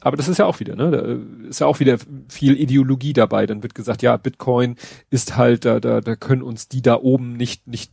Aber 0.00 0.16
das 0.16 0.28
ist 0.28 0.38
ja 0.38 0.46
auch 0.46 0.60
wieder, 0.60 0.76
ne? 0.76 0.90
Da 0.90 1.48
ist 1.48 1.60
ja 1.60 1.66
auch 1.66 1.78
wieder 1.80 1.98
viel 2.28 2.58
Ideologie 2.58 3.12
dabei. 3.12 3.46
Dann 3.46 3.62
wird 3.62 3.74
gesagt, 3.74 4.02
ja, 4.02 4.16
Bitcoin 4.16 4.76
ist 5.10 5.36
halt, 5.36 5.64
da, 5.64 5.78
da, 5.78 6.00
da 6.00 6.16
können 6.16 6.42
uns 6.42 6.68
die 6.68 6.80
da 6.80 6.96
oben 6.96 7.34
nicht, 7.34 7.66
nicht, 7.66 7.92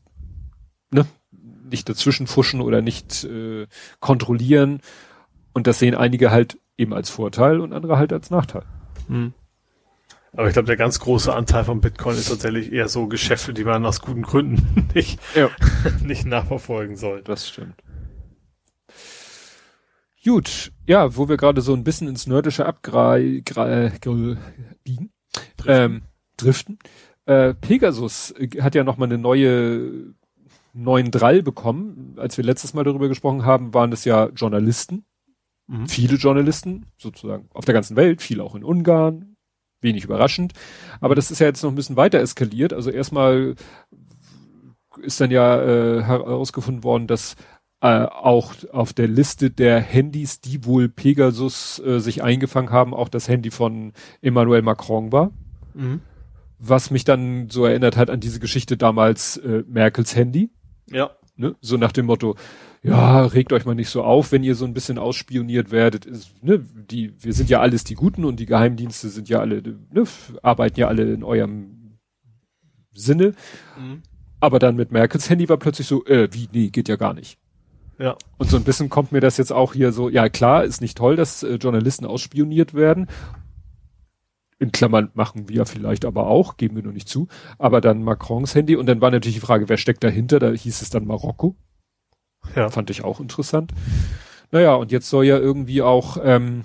ne, 0.89 1.05
nicht 1.69 1.89
dazwischen 1.89 2.25
fuschen 2.27 2.61
oder 2.61 2.81
nicht 2.81 3.25
äh, 3.25 3.67
kontrollieren. 3.99 4.79
Und 5.53 5.67
das 5.67 5.79
sehen 5.79 5.95
einige 5.95 6.31
halt 6.31 6.57
eben 6.77 6.93
als 6.93 7.09
Vorteil 7.09 7.59
und 7.59 7.73
andere 7.73 7.97
halt 7.97 8.13
als 8.13 8.29
Nachteil. 8.29 8.63
Mhm. 9.07 9.33
Aber 10.33 10.47
ich 10.47 10.53
glaube, 10.53 10.67
der 10.67 10.77
ganz 10.77 10.99
große 10.99 11.33
Anteil 11.33 11.63
von 11.63 11.81
Bitcoin 11.81 12.15
ist 12.15 12.29
tatsächlich 12.29 12.71
eher 12.71 12.89
so 12.89 13.07
Geschäfte, 13.07 13.53
die 13.53 13.63
man 13.63 13.85
aus 13.85 14.01
guten 14.01 14.21
Gründen 14.21 14.87
nicht, 14.93 15.19
Ja. 15.35 15.49
nicht 16.03 16.25
nachverfolgen 16.25 16.95
soll. 16.95 17.23
Das 17.23 17.47
stimmt. 17.47 17.75
Gut, 20.23 20.73
ja, 20.85 21.15
wo 21.15 21.29
wir 21.29 21.37
gerade 21.37 21.61
so 21.61 21.73
ein 21.73 21.85
bisschen 21.85 22.07
ins 22.09 22.27
Nerdische 22.27 22.65
abbiegen, 22.65 24.37
biegen, 24.83 25.11
ähm, 25.65 26.01
driften. 26.35 26.79
Äh, 27.25 27.53
Pegasus 27.53 28.31
äh, 28.31 28.61
hat 28.61 28.75
ja 28.75 28.83
noch 28.83 28.97
mal 28.97 29.05
eine 29.05 29.17
neue 29.17 30.13
neuen 30.73 31.11
Drall 31.11 31.41
bekommen. 31.43 32.15
Als 32.17 32.37
wir 32.37 32.43
letztes 32.43 32.73
Mal 32.73 32.83
darüber 32.83 33.07
gesprochen 33.07 33.45
haben, 33.45 33.73
waren 33.73 33.91
es 33.91 34.05
ja 34.05 34.27
Journalisten, 34.27 35.05
Mhm. 35.67 35.87
viele 35.87 36.15
Journalisten, 36.15 36.85
sozusagen 36.97 37.49
auf 37.53 37.65
der 37.65 37.73
ganzen 37.73 37.95
Welt, 37.95 38.21
viele 38.21 38.43
auch 38.43 38.55
in 38.55 38.63
Ungarn, 38.63 39.35
wenig 39.81 40.05
überraschend. 40.05 40.53
Aber 41.01 41.15
das 41.15 41.31
ist 41.31 41.39
ja 41.39 41.47
jetzt 41.47 41.61
noch 41.63 41.71
ein 41.71 41.75
bisschen 41.75 41.97
weiter 41.97 42.19
eskaliert. 42.19 42.73
Also 42.73 42.89
erstmal 42.89 43.55
ist 45.01 45.21
dann 45.21 45.31
ja 45.31 45.61
äh, 45.61 46.03
herausgefunden 46.03 46.83
worden, 46.83 47.07
dass 47.07 47.35
äh, 47.81 48.05
auch 48.05 48.53
auf 48.71 48.93
der 48.93 49.07
Liste 49.07 49.51
der 49.51 49.79
Handys, 49.79 50.41
die 50.41 50.65
wohl 50.65 50.89
Pegasus 50.89 51.79
äh, 51.79 51.99
sich 51.99 52.23
eingefangen 52.23 52.71
haben, 52.71 52.93
auch 52.93 53.09
das 53.09 53.27
Handy 53.27 53.51
von 53.51 53.93
Emmanuel 54.21 54.63
Macron 54.63 55.11
war. 55.11 55.31
Mhm. 55.75 56.01
Was 56.57 56.89
mich 56.89 57.03
dann 57.03 57.49
so 57.49 57.65
erinnert 57.65 57.95
hat 57.97 58.09
an 58.09 58.19
diese 58.19 58.39
Geschichte 58.39 58.77
damals 58.77 59.37
äh, 59.37 59.63
Merkels 59.67 60.15
Handy. 60.15 60.49
Ja. 60.89 61.11
Ne? 61.35 61.55
So 61.61 61.77
nach 61.77 61.91
dem 61.91 62.07
Motto, 62.07 62.35
ja, 62.83 63.25
regt 63.25 63.53
euch 63.53 63.65
mal 63.65 63.75
nicht 63.75 63.89
so 63.89 64.03
auf, 64.03 64.31
wenn 64.31 64.43
ihr 64.43 64.55
so 64.55 64.65
ein 64.65 64.73
bisschen 64.73 64.97
ausspioniert 64.97 65.71
werdet. 65.71 66.05
Ist, 66.05 66.43
ne, 66.43 66.59
die, 66.59 67.13
wir 67.19 67.33
sind 67.33 67.49
ja 67.49 67.59
alles 67.59 67.83
die 67.83 67.95
Guten 67.95 68.23
und 68.25 68.39
die 68.39 68.45
Geheimdienste 68.45 69.09
sind 69.09 69.29
ja 69.29 69.39
alle, 69.39 69.61
ne, 69.61 70.03
arbeiten 70.41 70.79
ja 70.79 70.87
alle 70.87 71.11
in 71.11 71.23
eurem 71.23 71.97
Sinne. 72.93 73.33
Mhm. 73.77 74.03
Aber 74.39 74.59
dann 74.59 74.75
mit 74.75 74.91
Merkels 74.91 75.29
Handy 75.29 75.49
war 75.49 75.57
plötzlich 75.57 75.87
so, 75.87 76.05
äh, 76.05 76.29
wie, 76.31 76.47
nee, 76.51 76.69
geht 76.69 76.89
ja 76.89 76.95
gar 76.95 77.13
nicht. 77.13 77.39
Ja. 77.99 78.15
Und 78.37 78.49
so 78.49 78.57
ein 78.57 78.63
bisschen 78.63 78.89
kommt 78.89 79.11
mir 79.11 79.21
das 79.21 79.37
jetzt 79.37 79.51
auch 79.51 79.73
hier 79.73 79.91
so, 79.91 80.09
ja 80.09 80.29
klar, 80.29 80.63
ist 80.63 80.81
nicht 80.81 80.97
toll, 80.97 81.15
dass 81.15 81.41
äh, 81.41 81.55
Journalisten 81.55 82.05
ausspioniert 82.05 82.73
werden. 82.73 83.07
In 84.59 84.71
Klammern 84.71 85.11
machen 85.13 85.49
wir 85.49 85.65
vielleicht 85.65 86.05
aber 86.05 86.27
auch, 86.27 86.57
geben 86.57 86.75
wir 86.75 86.83
nur 86.83 86.93
nicht 86.93 87.09
zu. 87.09 87.27
Aber 87.57 87.81
dann 87.81 88.03
Macrons 88.03 88.55
Handy 88.55 88.75
und 88.75 88.87
dann 88.87 89.01
war 89.01 89.11
natürlich 89.11 89.35
die 89.35 89.41
Frage, 89.45 89.69
wer 89.69 89.77
steckt 89.77 90.03
dahinter? 90.03 90.39
Da 90.39 90.51
hieß 90.51 90.81
es 90.81 90.89
dann 90.89 91.05
Marokko. 91.05 91.55
Ja. 92.55 92.69
Fand 92.69 92.89
ich 92.89 93.03
auch 93.03 93.19
interessant. 93.19 93.71
Naja, 94.51 94.75
und 94.75 94.91
jetzt 94.91 95.09
soll 95.09 95.25
ja 95.25 95.37
irgendwie 95.37 95.81
auch, 95.81 96.17
ähm, 96.23 96.63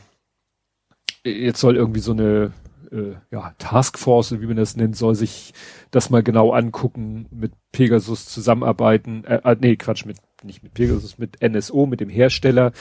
jetzt 1.24 1.60
soll 1.60 1.76
irgendwie 1.76 2.00
so 2.00 2.12
eine 2.12 2.52
äh, 2.92 3.14
ja, 3.30 3.54
Taskforce, 3.58 4.40
wie 4.40 4.46
man 4.46 4.56
das 4.56 4.76
nennt, 4.76 4.96
soll 4.96 5.14
sich 5.14 5.52
das 5.90 6.10
mal 6.10 6.22
genau 6.22 6.52
angucken, 6.52 7.26
mit 7.30 7.52
Pegasus 7.72 8.26
zusammenarbeiten. 8.26 9.24
Äh, 9.24 9.40
äh, 9.44 9.56
nee, 9.58 9.76
Quatsch, 9.76 10.04
mit 10.04 10.18
nicht 10.44 10.62
mit 10.62 10.74
Pegasus, 10.74 11.18
mit 11.18 11.42
NSO, 11.42 11.86
mit 11.86 12.00
dem 12.00 12.08
Hersteller. 12.08 12.72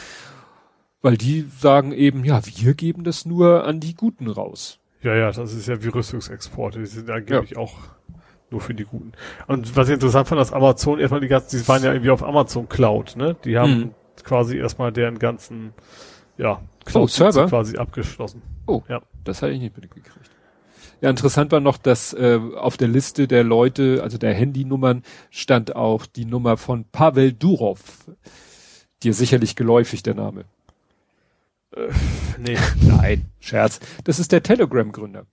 Weil 1.01 1.17
die 1.17 1.47
sagen 1.57 1.93
eben, 1.93 2.23
ja, 2.23 2.41
wir 2.45 2.73
geben 2.75 3.03
das 3.03 3.25
nur 3.25 3.63
an 3.65 3.79
die 3.79 3.95
Guten 3.95 4.27
raus. 4.27 4.79
Ja, 5.01 5.15
ja, 5.15 5.31
das 5.31 5.53
ist 5.53 5.67
ja 5.67 5.83
wie 5.83 5.87
Rüstungsexporte. 5.87 6.79
Die 6.79 6.85
sind 6.85 7.09
angeblich 7.09 7.57
auch 7.57 7.73
nur 8.51 8.61
für 8.61 8.73
die 8.73 8.83
Guten. 8.83 9.13
Und 9.47 9.75
was 9.75 9.87
ich 9.87 9.93
interessant 9.95 10.27
fand, 10.27 10.39
dass 10.39 10.53
Amazon 10.53 10.99
erstmal 10.99 11.21
die 11.21 11.27
ganzen, 11.27 11.59
die 11.59 11.67
waren 11.67 11.83
ja 11.83 11.91
irgendwie 11.93 12.11
auf 12.11 12.21
Amazon 12.23 12.67
Cloud, 12.69 13.15
ne? 13.15 13.35
Die 13.45 13.57
haben 13.57 13.77
Mhm. 13.79 13.91
quasi 14.23 14.57
erstmal 14.57 14.91
deren 14.91 15.17
ganzen, 15.19 15.73
ja, 16.37 16.61
Oh, 16.93 17.07
Server? 17.07 17.47
quasi 17.47 17.77
abgeschlossen. 17.77 18.41
Oh, 18.67 18.81
Ja. 18.89 19.01
das 19.23 19.41
hatte 19.41 19.53
ich 19.53 19.59
nicht 19.61 19.75
mitgekriegt. 19.77 20.11
Ja, 20.99 21.09
interessant 21.09 21.51
war 21.51 21.59
noch, 21.61 21.77
dass 21.77 22.13
äh, 22.13 22.39
auf 22.55 22.77
der 22.77 22.87
Liste 22.87 23.27
der 23.27 23.43
Leute, 23.43 24.01
also 24.03 24.19
der 24.19 24.33
Handynummern, 24.35 25.01
stand 25.31 25.75
auch 25.75 26.05
die 26.05 26.25
Nummer 26.25 26.57
von 26.57 26.85
Pavel 26.91 27.33
Durov. 27.33 27.81
Dir 29.01 29.13
sicherlich 29.15 29.55
geläufig 29.55 30.03
der 30.03 30.13
Name. 30.13 30.45
Nee. 32.37 32.57
Nein, 32.81 33.25
Scherz. 33.39 33.79
Das 34.03 34.19
ist 34.19 34.31
der 34.31 34.43
Telegram-Gründer. 34.43 35.25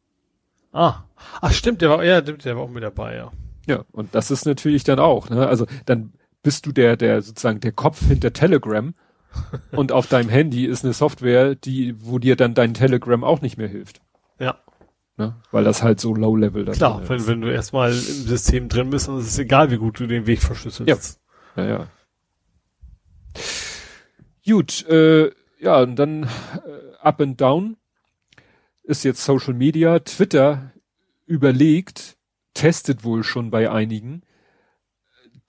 Ah. 0.73 1.05
Ach, 1.40 1.53
stimmt, 1.53 1.82
der 1.82 1.90
war, 1.90 2.05
ja, 2.05 2.20
der 2.20 2.57
war 2.57 2.62
auch 2.62 2.70
mit 2.70 2.82
dabei, 2.82 3.16
ja. 3.16 3.32
Ja, 3.66 3.85
und 3.93 4.15
das 4.15 4.31
ist 4.31 4.47
natürlich 4.47 4.85
dann 4.85 4.99
auch, 4.99 5.28
ne? 5.28 5.47
Also 5.47 5.66
dann 5.85 6.12
bist 6.43 6.65
du 6.66 6.73
der, 6.73 6.97
der 6.97 7.20
sozusagen 7.20 7.61
der 7.61 7.73
Kopf 7.73 8.07
hinter 8.07 8.32
Telegram 8.32 8.95
und 9.73 9.93
auf 9.93 10.07
deinem 10.07 10.31
Handy 10.31 10.65
ist 10.65 10.85
eine 10.85 10.95
Software, 10.95 11.55
die, 11.55 11.95
wo 11.99 12.19
dir 12.19 12.36
dann 12.36 12.55
dein 12.55 12.74
Telegram 12.74 13.23
auch 13.24 13.43
nicht 13.43 13.59
mehr 13.59 13.69
hilft. 13.69 14.01
Ja. 14.39 14.59
Ne? 15.19 15.35
Weil 15.51 15.65
das 15.65 15.82
halt 15.82 16.01
so 16.01 16.15
low-level 16.15 16.65
da 16.65 16.73
Klar, 16.73 17.09
wenn, 17.09 17.16
ist. 17.16 17.27
wenn 17.27 17.40
du 17.40 17.53
erstmal 17.53 17.90
im 17.90 17.97
System 17.97 18.69
drin 18.69 18.90
bist, 18.90 19.09
dann 19.09 19.19
ist 19.19 19.27
es 19.27 19.39
egal, 19.39 19.70
wie 19.70 19.77
gut 19.77 19.99
du 19.99 20.07
den 20.07 20.27
Weg 20.27 20.40
verschlüsselst. 20.40 21.20
Ja. 21.57 21.65
Ja, 21.65 21.69
ja. 21.69 21.86
Gut, 24.47 24.86
äh, 24.89 25.31
ja, 25.61 25.81
und 25.82 25.97
dann 25.97 26.23
äh, 26.23 26.28
up 27.01 27.20
and 27.20 27.40
down 27.40 27.77
ist 28.89 29.05
jetzt 29.05 29.23
Social 29.24 29.55
Media. 29.55 29.98
Twitter 30.01 30.73
überlegt, 31.27 32.16
testet 32.55 33.05
wohl 33.05 33.23
schon 33.23 33.51
bei 33.51 33.70
einigen, 33.70 34.23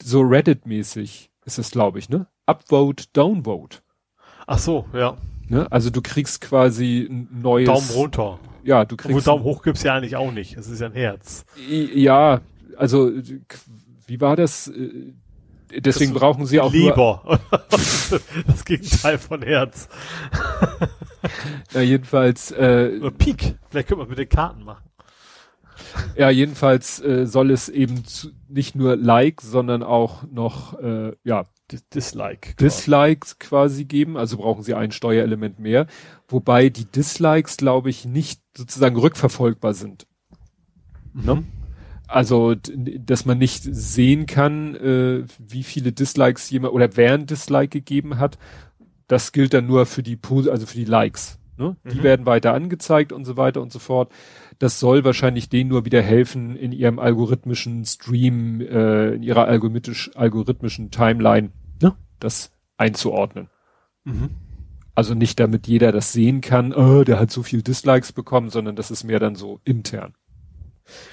so 0.01 0.21
Reddit-mäßig 0.21 1.29
ist 1.45 1.57
es, 1.57 1.71
glaube 1.71 1.99
ich, 1.99 2.09
ne? 2.09 2.27
Upvote, 2.45 3.05
downvote. 3.13 3.79
Ach 4.45 4.59
so, 4.59 4.85
ja. 4.93 5.17
Ne? 5.47 5.67
Also 5.71 5.89
du 5.89 6.01
kriegst 6.01 6.41
quasi 6.41 7.07
ein 7.09 7.27
neues. 7.41 7.67
Daumen 7.67 7.89
runter. 7.91 8.39
Ja, 8.63 8.85
du 8.85 8.95
Obwohl 8.95 9.13
kriegst. 9.13 9.27
Daumen 9.27 9.43
hoch 9.43 9.63
gibt's 9.63 9.83
ja 9.83 9.95
eigentlich 9.95 10.15
auch 10.15 10.31
nicht. 10.31 10.57
Es 10.57 10.67
ist 10.67 10.79
ja 10.81 10.87
ein 10.87 10.93
Herz. 10.93 11.45
Ja, 11.67 12.41
also 12.77 13.11
wie 14.05 14.21
war 14.21 14.35
das? 14.35 14.67
Äh, 14.67 15.13
deswegen 15.79 16.13
Das- 16.13 16.19
brauchen 16.21 16.45
sie 16.45 16.59
auch 16.59 16.71
Lieber. 16.73 17.39
das 18.47 18.65
Gegenteil 18.65 19.17
von 19.17 19.41
Herz. 19.41 19.87
ja, 21.73 21.81
jedenfalls, 21.81 22.51
äh, 22.51 22.97
Oder 22.99 23.11
Peak. 23.11 23.57
Vielleicht 23.69 23.87
könnte 23.87 23.97
man 23.97 24.09
mit 24.09 24.17
den 24.17 24.29
Karten 24.29 24.63
machen. 24.63 24.83
ja, 26.15 26.29
jedenfalls 26.29 27.01
äh, 27.01 27.25
soll 27.25 27.51
es 27.51 27.69
eben 27.69 28.05
zu, 28.05 28.29
nicht 28.47 28.75
nur 28.75 28.95
Like, 28.95 29.41
sondern 29.41 29.83
auch 29.83 30.23
noch, 30.31 30.79
äh, 30.79 31.13
ja, 31.23 31.45
Dis 31.71 31.87
Dislike. 31.89 32.55
Dislikes 32.55 33.37
quasi 33.37 33.85
geben, 33.85 34.17
also 34.17 34.37
brauchen 34.37 34.63
sie 34.63 34.73
ein 34.73 34.91
Steuerelement 34.91 35.59
mehr, 35.59 35.85
wobei 36.27 36.69
die 36.69 36.85
Dislikes, 36.85 37.57
glaube 37.57 37.91
ich, 37.91 38.05
nicht 38.05 38.41
sozusagen 38.57 38.97
rückverfolgbar 38.97 39.75
sind. 39.75 40.07
Ne? 41.13 41.43
Also, 42.07 42.55
dass 42.55 43.25
man 43.25 43.37
nicht 43.37 43.61
sehen 43.63 44.25
kann, 44.25 44.75
äh, 44.75 45.25
wie 45.37 45.61
viele 45.61 45.91
Dislikes 45.91 46.49
jemand 46.49 46.73
oder 46.73 46.97
wer 46.97 47.13
ein 47.13 47.27
Dislike 47.27 47.69
gegeben 47.69 48.17
hat, 48.17 48.39
das 49.09 49.33
gilt 49.33 49.53
dann 49.53 49.67
nur 49.67 49.85
für 49.85 50.03
die, 50.03 50.17
also 50.49 50.65
für 50.65 50.77
die 50.77 50.85
Likes. 50.85 51.37
Ne? 51.57 51.75
Die 51.91 51.97
Mhm. 51.97 52.03
werden 52.03 52.25
weiter 52.25 52.53
angezeigt 52.53 53.11
und 53.11 53.25
so 53.25 53.35
weiter 53.35 53.61
und 53.61 53.73
so 53.73 53.79
fort. 53.79 54.11
Das 54.59 54.79
soll 54.79 55.03
wahrscheinlich 55.03 55.49
denen 55.49 55.69
nur 55.69 55.83
wieder 55.83 56.01
helfen, 56.01 56.55
in 56.55 56.71
ihrem 56.71 56.99
algorithmischen 56.99 57.83
Stream, 57.83 58.61
äh, 58.61 59.15
in 59.15 59.23
ihrer 59.23 59.45
algorithmisch, 59.45 60.11
algorithmischen 60.15 60.89
Timeline, 60.91 61.51
ne? 61.81 61.95
das 62.19 62.51
einzuordnen. 62.77 63.49
Mhm. 64.05 64.29
Also 64.95 65.15
nicht 65.15 65.39
damit 65.39 65.67
jeder 65.67 65.91
das 65.91 66.13
sehen 66.13 66.41
kann, 66.41 66.73
oh, 66.73 67.03
der 67.03 67.19
hat 67.19 67.31
so 67.31 67.43
viel 67.43 67.61
Dislikes 67.61 68.13
bekommen, 68.13 68.49
sondern 68.49 68.75
das 68.75 68.91
ist 68.91 69.03
mehr 69.03 69.19
dann 69.19 69.35
so 69.35 69.59
intern. 69.65 70.13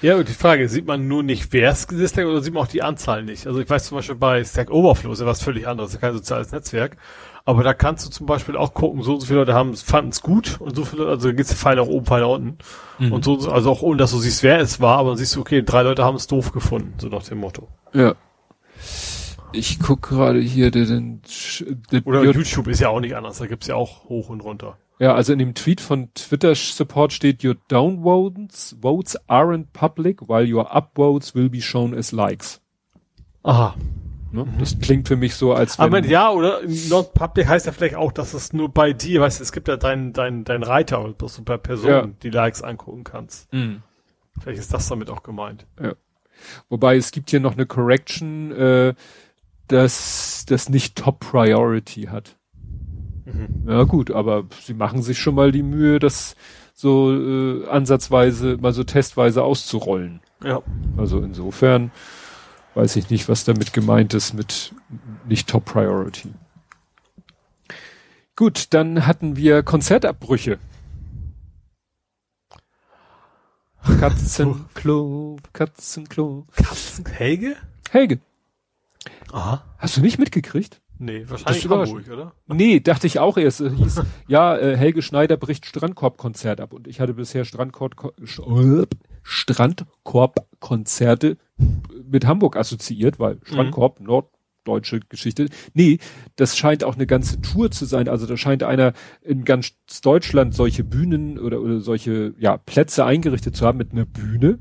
Ja, 0.01 0.15
und 0.15 0.27
die 0.27 0.33
Frage, 0.33 0.67
sieht 0.69 0.87
man 0.87 1.07
nur 1.07 1.23
nicht, 1.23 1.53
wer 1.53 1.69
es 1.71 1.87
gedisliked 1.87 2.27
oder 2.27 2.41
sieht 2.41 2.53
man 2.53 2.63
auch 2.63 2.67
die 2.67 2.81
Anzahl 2.81 3.23
nicht? 3.23 3.47
Also 3.47 3.59
ich 3.59 3.69
weiß 3.69 3.85
zum 3.85 3.97
Beispiel 3.97 4.15
bei 4.15 4.43
Stack 4.43 4.71
Overflow 4.71 5.11
ist 5.13 5.19
ja 5.19 5.25
was 5.25 5.43
völlig 5.43 5.67
anderes, 5.67 5.99
kein 5.99 6.13
soziales 6.13 6.51
Netzwerk. 6.51 6.97
Aber 7.47 7.63
da 7.63 7.73
kannst 7.73 8.05
du 8.05 8.09
zum 8.09 8.25
Beispiel 8.25 8.57
auch 8.57 8.73
gucken, 8.73 9.01
so 9.03 9.13
und 9.13 9.21
so 9.21 9.25
viele 9.25 9.39
Leute 9.39 9.53
haben 9.53 9.73
fanden 9.73 10.09
es 10.09 10.21
gut 10.21 10.59
und 10.59 10.75
so 10.75 10.83
viele, 10.83 11.03
Leute- 11.03 11.11
also 11.13 11.33
geht's 11.33 11.53
Pfeil 11.53 11.77
nach 11.77 11.87
oben, 11.87 12.05
Pfeil 12.05 12.19
nach 12.19 12.27
unten. 12.27 12.57
Mhm. 12.99 13.13
Und 13.13 13.23
so, 13.23 13.37
also 13.49 13.71
auch 13.71 13.81
ohne, 13.81 13.95
dass 13.95 14.11
du 14.11 14.17
siehst, 14.17 14.43
wer 14.43 14.59
es 14.59 14.81
war, 14.81 14.97
aber 14.97 15.11
dann 15.11 15.17
siehst 15.17 15.33
du, 15.37 15.39
okay, 15.39 15.63
drei 15.63 15.83
Leute 15.83 16.03
haben 16.03 16.17
es 16.17 16.27
doof 16.27 16.51
gefunden, 16.51 16.95
so 16.97 17.07
nach 17.07 17.23
dem 17.23 17.37
Motto. 17.37 17.69
Ja. 17.93 18.15
Ich 19.53 19.79
guck 19.79 20.01
gerade 20.09 20.41
hier 20.41 20.71
den, 20.71 21.21
den 21.93 22.03
Oder 22.03 22.25
YouTube 22.25 22.67
ist 22.67 22.81
ja 22.81 22.89
auch 22.89 22.99
nicht 22.99 23.15
anders, 23.15 23.37
da 23.37 23.47
gibt's 23.47 23.67
ja 23.67 23.75
auch 23.75 24.09
hoch 24.09 24.27
und 24.27 24.41
runter. 24.41 24.77
Ja, 24.99 25.15
also 25.15 25.31
in 25.31 25.39
dem 25.39 25.53
Tweet 25.53 25.79
von 25.79 26.13
Twitter 26.15 26.53
Support 26.53 27.13
steht, 27.13 27.45
your 27.45 27.55
downvotes 27.69 28.75
votes 28.81 29.17
aren't 29.29 29.67
public, 29.71 30.27
while 30.27 30.43
your 30.45 30.75
upvotes 30.75 31.33
will 31.33 31.47
be 31.49 31.61
shown 31.61 31.95
as 31.97 32.11
likes. 32.11 32.59
Aha. 33.43 33.73
Ne? 34.31 34.45
Das 34.59 34.77
klingt 34.79 35.07
für 35.07 35.15
mich 35.15 35.35
so, 35.35 35.53
als 35.53 35.79
wenn, 35.79 35.85
Aber 35.85 36.05
ja, 36.05 36.29
oder 36.29 36.59
non-public 36.89 37.47
heißt 37.47 37.65
ja 37.65 37.71
vielleicht 37.71 37.95
auch, 37.95 38.11
dass 38.11 38.33
es 38.33 38.51
nur 38.53 38.69
bei 38.69 38.93
dir, 38.93 39.21
weißt 39.21 39.39
du, 39.39 39.43
es 39.43 39.51
gibt 39.51 39.67
ja 39.67 39.77
deinen 39.77 40.13
dein, 40.13 40.43
dein 40.43 40.63
Reiter, 40.63 41.13
dass 41.17 41.35
du 41.37 41.43
per 41.43 41.57
Person 41.57 41.89
Ja. 41.89 42.07
die 42.23 42.29
Likes 42.29 42.61
angucken 42.61 43.03
kannst. 43.03 43.51
Mhm. 43.53 43.81
Vielleicht 44.39 44.59
ist 44.59 44.73
das 44.73 44.87
damit 44.89 45.09
auch 45.09 45.23
gemeint. 45.23 45.65
Wobei 46.69 46.97
es 46.97 47.11
gibt 47.11 47.29
hier 47.29 47.39
noch 47.39 47.53
eine 47.53 47.65
Correction, 47.65 48.51
äh, 48.51 48.93
dass 49.67 50.45
das 50.47 50.69
nicht 50.69 50.95
Top 50.97 51.19
Priority 51.19 52.03
hat. 52.03 52.35
Ja 53.65 53.83
gut, 53.83 54.11
aber 54.11 54.45
sie 54.61 54.73
machen 54.73 55.01
sich 55.01 55.19
schon 55.19 55.35
mal 55.35 55.51
die 55.51 55.63
Mühe, 55.63 55.99
das 55.99 56.35
so 56.73 57.11
äh, 57.11 57.67
ansatzweise, 57.67 58.57
mal 58.61 58.71
so 58.71 58.83
testweise 58.83 59.43
auszurollen. 59.43 60.21
Ja. 60.43 60.61
Also 60.95 61.19
insofern 61.19 61.91
weiß 62.77 62.95
ich 62.95 63.09
nicht, 63.09 63.27
was 63.27 63.43
damit 63.43 63.73
gemeint 63.73 64.13
ist 64.13 64.33
mit 64.33 64.73
nicht 65.27 65.49
Top 65.49 65.65
Priority. 65.65 66.29
Gut, 68.35 68.67
dann 68.69 69.07
hatten 69.07 69.35
wir 69.35 69.63
Konzertabbrüche. 69.63 70.59
Katzenklo, 73.99 75.37
Katzenklo. 75.53 76.45
Katzen, 76.55 77.05
Helge? 77.07 77.55
Helge, 77.89 78.19
Aha. 79.31 79.63
hast 79.79 79.97
du 79.97 80.01
nicht 80.01 80.19
mitgekriegt? 80.19 80.79
Nee, 80.99 81.25
wahrscheinlich. 81.27 81.67
Hamburg, 81.67 82.07
oder? 82.09 82.33
Nee, 82.47 82.79
dachte 82.79 83.07
ich 83.07 83.17
auch 83.19 83.37
erst. 83.37 83.59
Es 83.61 83.73
hieß, 83.73 84.03
ja, 84.27 84.55
äh, 84.57 84.77
Helge 84.77 85.01
Schneider 85.01 85.37
bricht 85.37 85.65
Strandkorb-Konzert 85.65 86.59
ab. 86.59 86.73
Und 86.73 86.87
ich 86.87 86.99
hatte 86.99 87.15
bisher 87.15 87.45
Strandkorb, 87.45 88.13
Strandkorb-Konzerte 89.23 91.37
mit 92.09 92.25
Hamburg 92.25 92.55
assoziiert, 92.57 93.19
weil 93.19 93.39
Strandkorb, 93.43 93.99
norddeutsche 93.99 94.99
Geschichte. 95.09 95.47
Nee, 95.73 95.99
das 96.35 96.57
scheint 96.57 96.83
auch 96.83 96.95
eine 96.95 97.07
ganze 97.07 97.41
Tour 97.41 97.71
zu 97.71 97.85
sein. 97.85 98.07
Also 98.07 98.25
da 98.25 98.37
scheint 98.37 98.63
einer 98.63 98.93
in 99.21 99.43
ganz 99.43 99.73
Deutschland 100.01 100.53
solche 100.53 100.83
Bühnen 100.83 101.39
oder, 101.39 101.61
oder 101.61 101.79
solche, 101.79 102.33
ja, 102.37 102.57
Plätze 102.57 103.05
eingerichtet 103.05 103.55
zu 103.55 103.65
haben 103.65 103.77
mit 103.77 103.91
einer 103.91 104.05
Bühne, 104.05 104.59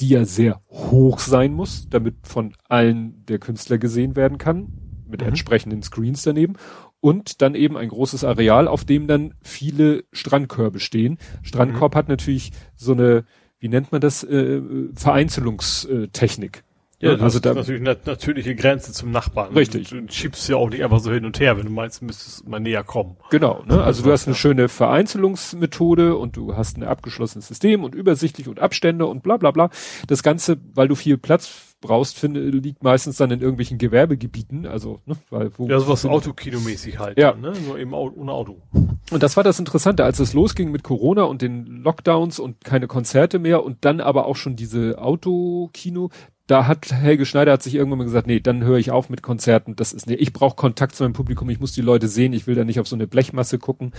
die 0.00 0.08
ja 0.10 0.24
sehr 0.24 0.60
hoch 0.68 1.18
sein 1.18 1.52
muss, 1.54 1.88
damit 1.88 2.16
von 2.26 2.54
allen 2.68 3.24
der 3.26 3.38
Künstler 3.38 3.78
gesehen 3.78 4.14
werden 4.14 4.38
kann, 4.38 4.72
mit 5.08 5.22
Mhm. 5.22 5.28
entsprechenden 5.28 5.82
Screens 5.82 6.22
daneben. 6.22 6.54
Und 7.00 7.40
dann 7.40 7.54
eben 7.54 7.76
ein 7.76 7.88
großes 7.88 8.24
Areal, 8.24 8.66
auf 8.68 8.84
dem 8.84 9.06
dann 9.06 9.34
viele 9.42 10.04
Strandkörbe 10.12 10.80
stehen. 10.80 11.18
Strandkorb 11.42 11.94
Mhm. 11.94 11.98
hat 11.98 12.08
natürlich 12.08 12.52
so 12.74 12.92
eine, 12.92 13.24
wie 13.58 13.68
nennt 13.68 13.92
man 13.92 14.00
das, 14.00 14.22
äh, 14.24 14.60
Vereinzelungstechnik. 14.94 16.62
Ja, 16.98 17.10
Ne? 17.10 17.16
das 17.16 17.24
also 17.24 17.36
ist 17.38 17.46
da, 17.46 17.54
natürlich 17.54 17.80
eine 17.82 17.96
natürliche 18.06 18.54
Grenze 18.54 18.92
zum 18.92 19.10
Nachbarn. 19.10 19.52
Richtig. 19.52 19.90
Du, 19.90 20.00
du 20.00 20.12
schiebst 20.12 20.48
ja 20.48 20.56
auch 20.56 20.70
nicht 20.70 20.82
einfach 20.82 21.00
so 21.00 21.12
hin 21.12 21.24
und 21.24 21.38
her, 21.40 21.56
wenn 21.58 21.66
du 21.66 21.72
meinst, 21.72 22.00
du 22.00 22.06
müsstest 22.06 22.48
mal 22.48 22.58
näher 22.58 22.84
kommen. 22.84 23.16
Genau, 23.30 23.62
ne? 23.66 23.82
Also 23.82 24.02
du 24.02 24.10
hast 24.12 24.26
eine 24.26 24.34
schöne 24.34 24.68
Vereinzelungsmethode 24.68 26.16
und 26.16 26.36
du 26.36 26.56
hast 26.56 26.78
ein 26.78 26.84
abgeschlossenes 26.84 27.48
System 27.48 27.84
und 27.84 27.94
übersichtlich 27.94 28.48
und 28.48 28.60
Abstände 28.60 29.06
und 29.06 29.22
bla 29.22 29.36
bla 29.36 29.50
bla. 29.50 29.70
Das 30.06 30.22
Ganze, 30.22 30.58
weil 30.74 30.88
du 30.88 30.94
viel 30.94 31.18
Platz 31.18 31.74
brauchst, 31.82 32.18
finde, 32.18 32.40
liegt 32.40 32.82
meistens 32.82 33.18
dann 33.18 33.30
in 33.30 33.40
irgendwelchen 33.40 33.76
Gewerbegebieten, 33.76 34.66
also, 34.66 35.00
ne, 35.04 35.16
weil 35.30 35.50
wo. 35.56 35.68
Ja, 35.68 35.78
sowas 35.78 36.06
Autokinomäßig 36.06 36.98
halt. 36.98 37.18
Ja. 37.18 37.34
Ne? 37.34 37.52
Nur 37.66 37.78
eben 37.78 37.92
ohne 37.92 38.32
Auto. 38.32 38.62
Und 39.10 39.22
das 39.22 39.36
war 39.36 39.44
das 39.44 39.58
Interessante, 39.58 40.04
als 40.04 40.18
es 40.18 40.32
losging 40.32 40.72
mit 40.72 40.82
Corona 40.82 41.24
und 41.24 41.42
den 41.42 41.66
Lockdowns 41.66 42.38
und 42.38 42.64
keine 42.64 42.86
Konzerte 42.86 43.38
mehr 43.38 43.62
und 43.62 43.84
dann 43.84 44.00
aber 44.00 44.26
auch 44.26 44.36
schon 44.36 44.56
diese 44.56 44.98
Autokino, 44.98 46.10
da 46.46 46.66
hat 46.66 46.92
Helge 46.92 47.26
Schneider 47.26 47.52
hat 47.52 47.62
sich 47.62 47.74
irgendwann 47.74 47.98
mal 47.98 48.04
gesagt, 48.04 48.26
nee, 48.26 48.40
dann 48.40 48.62
höre 48.62 48.78
ich 48.78 48.90
auf 48.90 49.10
mit 49.10 49.22
Konzerten, 49.22 49.74
das 49.74 49.92
ist 49.92 50.06
nee, 50.06 50.14
ich 50.14 50.32
brauche 50.32 50.54
Kontakt 50.56 50.94
zu 50.94 51.02
meinem 51.02 51.12
Publikum, 51.12 51.50
ich 51.50 51.60
muss 51.60 51.72
die 51.72 51.82
Leute 51.82 52.08
sehen, 52.08 52.32
ich 52.32 52.46
will 52.46 52.54
da 52.54 52.64
nicht 52.64 52.78
auf 52.80 52.88
so 52.88 52.96
eine 52.96 53.06
Blechmasse 53.06 53.58
gucken. 53.58 53.92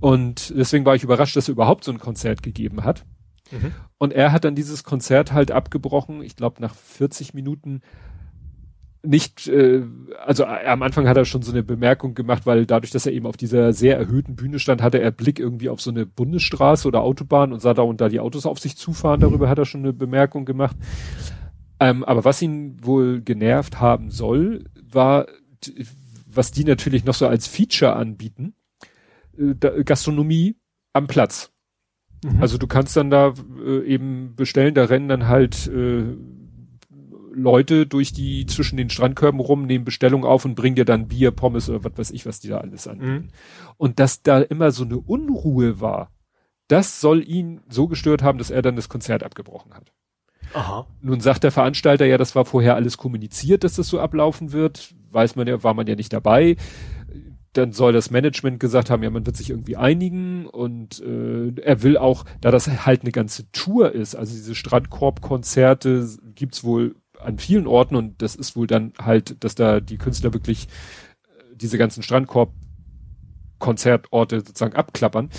Und 0.00 0.54
deswegen 0.56 0.84
war 0.84 0.94
ich 0.94 1.02
überrascht, 1.02 1.36
dass 1.36 1.48
er 1.48 1.52
überhaupt 1.52 1.84
so 1.84 1.92
ein 1.92 1.98
Konzert 1.98 2.42
gegeben 2.42 2.84
hat. 2.84 3.04
Mhm. 3.50 3.72
Und 3.98 4.12
er 4.12 4.32
hat 4.32 4.44
dann 4.44 4.54
dieses 4.54 4.84
Konzert 4.84 5.32
halt 5.32 5.50
abgebrochen, 5.50 6.22
ich 6.22 6.36
glaube 6.36 6.60
nach 6.60 6.74
40 6.74 7.34
Minuten 7.34 7.82
nicht, 9.02 9.46
äh, 9.46 9.82
also 10.24 10.44
äh, 10.44 10.66
am 10.66 10.82
Anfang 10.82 11.08
hat 11.08 11.16
er 11.16 11.24
schon 11.24 11.42
so 11.42 11.52
eine 11.52 11.62
Bemerkung 11.62 12.14
gemacht, 12.14 12.44
weil 12.44 12.66
dadurch, 12.66 12.90
dass 12.90 13.06
er 13.06 13.12
eben 13.12 13.26
auf 13.26 13.36
dieser 13.36 13.72
sehr 13.72 13.96
erhöhten 13.96 14.34
Bühne 14.34 14.58
stand, 14.58 14.82
hatte 14.82 15.00
er 15.00 15.10
Blick 15.10 15.38
irgendwie 15.38 15.68
auf 15.68 15.80
so 15.80 15.90
eine 15.90 16.06
Bundesstraße 16.06 16.88
oder 16.88 17.02
Autobahn 17.02 17.52
und 17.52 17.60
sah 17.60 17.74
da 17.74 17.82
und 17.82 18.00
da 18.00 18.08
die 18.08 18.20
Autos 18.20 18.46
auf 18.46 18.58
sich 18.58 18.76
zufahren. 18.76 19.20
Darüber 19.20 19.48
hat 19.48 19.58
er 19.58 19.64
schon 19.64 19.82
eine 19.82 19.92
Bemerkung 19.92 20.44
gemacht. 20.44 20.76
Ähm, 21.78 22.04
aber 22.04 22.24
was 22.24 22.40
ihn 22.42 22.84
wohl 22.84 23.20
genervt 23.20 23.80
haben 23.80 24.10
soll, 24.10 24.64
war, 24.82 25.26
was 26.26 26.50
die 26.50 26.64
natürlich 26.64 27.04
noch 27.04 27.14
so 27.14 27.26
als 27.26 27.46
Feature 27.46 27.94
anbieten, 27.94 28.54
äh, 29.36 29.84
Gastronomie 29.84 30.56
am 30.92 31.06
Platz. 31.06 31.52
Mhm. 32.24 32.40
Also 32.40 32.58
du 32.58 32.66
kannst 32.66 32.96
dann 32.96 33.10
da 33.10 33.34
äh, 33.64 33.84
eben 33.84 34.34
bestellen, 34.36 34.74
da 34.74 34.84
rennen 34.84 35.08
dann 35.08 35.28
halt 35.28 35.66
äh, 35.66 36.04
Leute 37.34 37.86
durch 37.86 38.12
die 38.12 38.46
zwischen 38.46 38.78
den 38.78 38.88
Strandkörben 38.88 39.40
rum, 39.40 39.66
nehmen 39.66 39.84
Bestellung 39.84 40.24
auf 40.24 40.46
und 40.46 40.54
bringen 40.54 40.76
dir 40.76 40.86
dann 40.86 41.08
Bier, 41.08 41.30
Pommes 41.30 41.68
oder 41.68 41.84
was 41.84 41.98
weiß 41.98 42.10
ich, 42.12 42.24
was 42.24 42.40
die 42.40 42.48
da 42.48 42.58
alles 42.58 42.88
anbieten. 42.88 43.12
Mhm. 43.12 43.28
Und 43.76 44.00
dass 44.00 44.22
da 44.22 44.40
immer 44.40 44.70
so 44.70 44.84
eine 44.84 44.98
Unruhe 44.98 45.80
war, 45.80 46.10
das 46.68 47.00
soll 47.00 47.22
ihn 47.28 47.60
so 47.68 47.86
gestört 47.86 48.22
haben, 48.22 48.38
dass 48.38 48.50
er 48.50 48.62
dann 48.62 48.76
das 48.76 48.88
Konzert 48.88 49.22
abgebrochen 49.22 49.74
hat. 49.74 49.92
Aha. 50.54 50.86
Nun 51.00 51.20
sagt 51.20 51.44
der 51.44 51.52
Veranstalter 51.52 52.06
ja, 52.06 52.18
das 52.18 52.34
war 52.34 52.44
vorher 52.44 52.74
alles 52.74 52.96
kommuniziert, 52.96 53.64
dass 53.64 53.74
das 53.74 53.88
so 53.88 54.00
ablaufen 54.00 54.52
wird. 54.52 54.94
Weiß 55.10 55.36
man 55.36 55.46
ja, 55.46 55.62
war 55.62 55.74
man 55.74 55.86
ja 55.86 55.94
nicht 55.94 56.12
dabei. 56.12 56.56
Dann 57.52 57.72
soll 57.72 57.92
das 57.92 58.10
Management 58.10 58.60
gesagt 58.60 58.90
haben, 58.90 59.02
ja, 59.02 59.10
man 59.10 59.24
wird 59.24 59.36
sich 59.36 59.50
irgendwie 59.50 59.76
einigen 59.76 60.46
und 60.46 61.00
äh, 61.00 61.58
er 61.60 61.82
will 61.82 61.96
auch, 61.96 62.24
da 62.40 62.50
das 62.50 62.68
halt 62.84 63.02
eine 63.02 63.12
ganze 63.12 63.50
Tour 63.50 63.92
ist, 63.92 64.14
also 64.14 64.34
diese 64.34 64.54
Strandkorb-Konzerte 64.54 66.06
gibt's 66.34 66.64
wohl 66.64 66.96
an 67.18 67.38
vielen 67.38 67.66
Orten 67.66 67.96
und 67.96 68.20
das 68.20 68.34
ist 68.36 68.56
wohl 68.56 68.66
dann 68.66 68.92
halt, 69.00 69.42
dass 69.42 69.54
da 69.54 69.80
die 69.80 69.96
Künstler 69.96 70.34
wirklich 70.34 70.68
äh, 71.28 71.56
diese 71.56 71.78
ganzen 71.78 72.02
Strandkorb 72.02 72.52
Konzertorte 73.58 74.40
sozusagen 74.40 74.74
abklappern. 74.76 75.30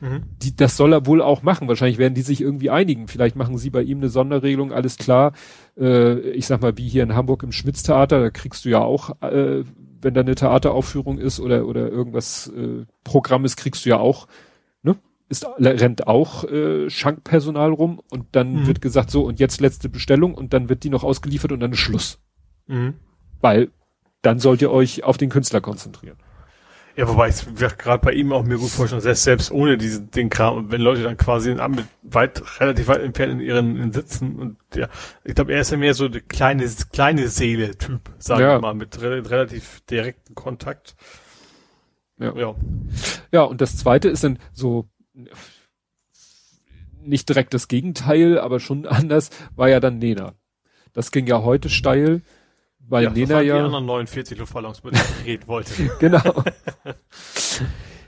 Mhm. 0.00 0.22
Die, 0.42 0.56
das 0.56 0.76
soll 0.76 0.92
er 0.92 1.06
wohl 1.06 1.22
auch 1.22 1.42
machen. 1.42 1.68
Wahrscheinlich 1.68 1.98
werden 1.98 2.14
die 2.14 2.22
sich 2.22 2.40
irgendwie 2.40 2.70
einigen. 2.70 3.08
Vielleicht 3.08 3.36
machen 3.36 3.58
sie 3.58 3.70
bei 3.70 3.82
ihm 3.82 3.98
eine 3.98 4.08
Sonderregelung, 4.08 4.72
alles 4.72 4.96
klar. 4.96 5.32
Äh, 5.78 6.18
ich 6.30 6.46
sag 6.46 6.62
mal, 6.62 6.76
wie 6.78 6.88
hier 6.88 7.02
in 7.02 7.14
Hamburg 7.14 7.42
im 7.42 7.52
Schmitz-Theater, 7.52 8.20
da 8.20 8.30
kriegst 8.30 8.64
du 8.64 8.68
ja 8.70 8.80
auch, 8.80 9.20
äh, 9.22 9.64
wenn 10.00 10.14
da 10.14 10.20
eine 10.20 10.34
Theateraufführung 10.34 11.18
ist 11.18 11.40
oder, 11.40 11.66
oder 11.66 11.88
irgendwas 11.88 12.48
äh, 12.48 12.84
Programm 13.04 13.44
ist, 13.44 13.56
kriegst 13.56 13.84
du 13.84 13.90
ja 13.90 13.98
auch, 13.98 14.26
ne? 14.82 14.96
Ist, 15.28 15.46
rennt 15.58 16.06
auch 16.06 16.44
äh, 16.44 16.88
Schankpersonal 16.88 17.72
rum 17.72 18.00
und 18.10 18.26
dann 18.32 18.52
Mhm. 18.52 18.66
wird 18.68 18.80
gesagt, 18.80 19.10
so 19.10 19.24
und 19.24 19.40
jetzt 19.40 19.60
letzte 19.60 19.88
Bestellung 19.88 20.34
und 20.34 20.52
dann 20.52 20.68
wird 20.68 20.84
die 20.84 20.90
noch 20.90 21.02
ausgeliefert 21.02 21.50
und 21.52 21.60
dann 21.60 21.72
ist 21.72 21.78
Schluss. 21.78 22.20
Mhm. 22.68 22.94
Weil 23.40 23.70
dann 24.22 24.38
sollt 24.38 24.62
ihr 24.62 24.70
euch 24.70 25.04
auf 25.04 25.16
den 25.18 25.30
Künstler 25.30 25.60
konzentrieren. 25.60 26.16
Ja, 26.96 27.06
wobei 27.08 27.28
ich 27.28 27.44
gerade 27.76 28.02
bei 28.02 28.12
ihm 28.12 28.32
auch 28.32 28.42
mir 28.42 28.56
gut 28.56 28.70
vorstellen, 28.70 29.02
selbst, 29.02 29.24
selbst 29.24 29.50
ohne 29.50 29.76
diesen 29.76 30.10
den 30.10 30.30
Kram, 30.30 30.56
und 30.56 30.72
wenn 30.72 30.80
Leute 30.80 31.02
dann 31.02 31.18
quasi 31.18 31.50
in, 31.50 31.60
weit, 32.02 32.42
relativ 32.60 32.88
weit 32.88 33.02
entfernt 33.02 33.34
in 33.34 33.40
ihren 33.40 33.76
in 33.76 33.92
sitzen 33.92 34.36
und 34.36 34.56
ja, 34.74 34.88
ich 35.22 35.34
glaube, 35.34 35.52
er 35.52 35.60
ist 35.60 35.70
ja 35.70 35.76
mehr 35.76 35.92
so 35.92 36.08
der 36.08 36.22
kleine, 36.22 36.66
kleine 36.92 37.28
Seele-Typ, 37.28 38.00
sagen 38.18 38.40
Ja. 38.40 38.48
wir 38.56 38.60
mal, 38.60 38.74
mit 38.74 39.00
re 39.02 39.28
relativ 39.30 39.82
direkten 39.90 40.34
Kontakt. 40.34 40.96
Ja. 42.18 42.34
ja. 42.34 42.54
Ja, 43.30 43.42
und 43.42 43.60
das 43.60 43.76
zweite 43.76 44.08
ist 44.08 44.24
dann 44.24 44.38
so 44.54 44.88
nicht 47.02 47.28
direkt 47.28 47.52
das 47.52 47.68
Gegenteil, 47.68 48.38
aber 48.38 48.58
schon 48.58 48.86
anders, 48.86 49.28
war 49.54 49.68
ja 49.68 49.80
dann 49.80 49.98
Nena. 49.98 50.34
Das 50.94 51.10
ging 51.10 51.26
ja 51.26 51.42
heute 51.42 51.68
steil, 51.68 52.22
weil 52.88 53.04
ja, 53.04 53.10
Nena 53.10 53.34
waren 53.36 53.42
die 53.42 53.48
ja. 53.48 53.64
anderen 53.64 53.86
49 53.86 54.38
Luftballons, 54.38 54.84
mit 54.84 54.94
reden 55.24 55.46
wollte. 55.46 55.90
Genau. 55.98 56.44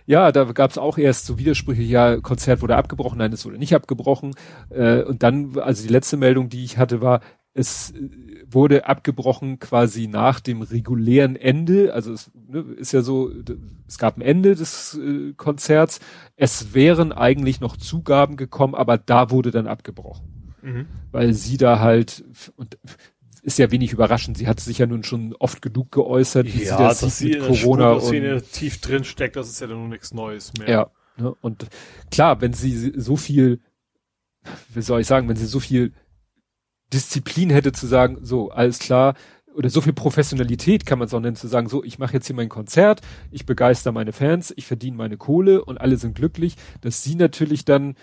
ja, 0.07 0.33
da 0.33 0.45
gab 0.45 0.71
es 0.71 0.79
auch 0.79 0.99
erst 0.99 1.27
so 1.27 1.39
Widersprüche, 1.39 1.83
ja, 1.83 2.21
Konzert 2.21 2.63
wurde 2.63 2.77
abgebrochen, 2.77 3.19
nein, 3.19 3.33
es 3.33 3.45
wurde 3.45 3.59
nicht 3.59 3.75
abgebrochen. 3.75 4.35
Äh, 4.71 5.03
und 5.03 5.23
dann, 5.23 5.59
also 5.59 5.83
die 5.83 5.93
letzte 5.93 6.17
Meldung, 6.17 6.49
die 6.49 6.65
ich 6.65 6.79
hatte, 6.79 7.01
war, 7.01 7.21
es 7.55 7.91
äh, 7.91 8.09
wurde 8.51 8.87
abgebrochen 8.87 9.59
quasi 9.59 10.07
nach 10.07 10.41
dem 10.41 10.63
regulären 10.63 11.37
Ende. 11.37 11.93
Also 11.93 12.13
es 12.13 12.31
ne, 12.35 12.61
ist 12.77 12.93
ja 12.93 13.03
so, 13.03 13.31
es 13.87 13.99
gab 13.99 14.17
ein 14.17 14.23
Ende 14.23 14.55
des 14.55 14.99
äh, 14.99 15.35
Konzerts. 15.37 16.01
Es 16.37 16.73
wären 16.73 17.13
eigentlich 17.13 17.61
noch 17.61 17.77
Zugaben 17.77 18.37
gekommen, 18.37 18.75
aber 18.75 18.97
da 18.97 19.31
wurde 19.31 19.51
dann 19.51 19.67
abgebrochen. 19.67 20.55
Mhm. 20.63 20.87
Weil 21.13 21.35
sie 21.35 21.57
da 21.57 21.81
halt, 21.81 22.25
und 22.57 22.79
ist 23.49 23.59
ja 23.59 23.71
wenig 23.71 23.93
überraschend, 23.93 24.39
sie 24.39 24.47
hat 24.47 24.61
sich 24.61 24.79
ja 24.79 24.87
nun 24.87 25.03
schon 25.03 25.35
oft 25.39 25.63
genug 25.63 25.91
geäußert, 25.91 26.47
wie 26.47 26.51
sie 26.51 26.67
das 26.67 27.01
dass 27.01 27.19
sieht 27.19 27.33
sie 27.35 27.39
mit 27.41 27.49
in 27.49 27.55
Corona 27.55 27.93
und 27.93 28.03
Szene 28.03 28.43
tief 28.43 28.81
drin 28.81 29.05
steckt, 29.05 29.37
das 29.37 29.49
ist 29.49 29.61
ja 29.61 29.67
dann 29.67 29.83
noch 29.83 29.89
nichts 29.89 30.15
Neues 30.15 30.53
mehr. 30.59 30.69
ja. 30.71 30.91
Ne? 31.17 31.35
Und 31.41 31.67
klar, 32.11 32.41
wenn 32.41 32.53
sie 32.53 32.93
so 32.97 33.17
viel, 33.17 33.61
wie 34.73 34.83
soll 34.83 35.01
ich 35.01 35.07
sagen, 35.07 35.29
wenn 35.29 35.37
sie 35.37 35.47
so 35.47 35.59
viel 35.59 35.93
Disziplin 36.93 37.51
hätte 37.51 37.73
zu 37.73 37.87
sagen, 37.87 38.19
so, 38.23 38.51
alles 38.51 38.79
klar, 38.79 39.15
oder 39.55 39.71
so 39.71 39.81
viel 39.81 39.93
Professionalität 39.93 40.87
kann 40.87 41.01
man 41.01 41.07
es 41.07 41.15
auch 41.15 41.21
nennen, 41.21 41.35
zu 41.35 41.49
sagen, 41.49 41.69
so, 41.69 41.83
ich 41.83 41.99
mache 41.99 42.15
jetzt 42.15 42.29
hier 42.29 42.37
mein 42.37 42.49
Konzert, 42.49 43.01
ich 43.33 43.47
begeister 43.47 43.91
meine 43.91 44.13
Fans, 44.13 44.55
ich 44.57 44.67
verdiene 44.67 44.97
meine 44.97 45.17
Kohle 45.17 45.65
und 45.65 45.79
alle 45.79 45.97
sind 45.97 46.15
glücklich, 46.15 46.55
dass 46.81 47.03
sie 47.03 47.17
natürlich 47.17 47.65
dann, 47.65 47.97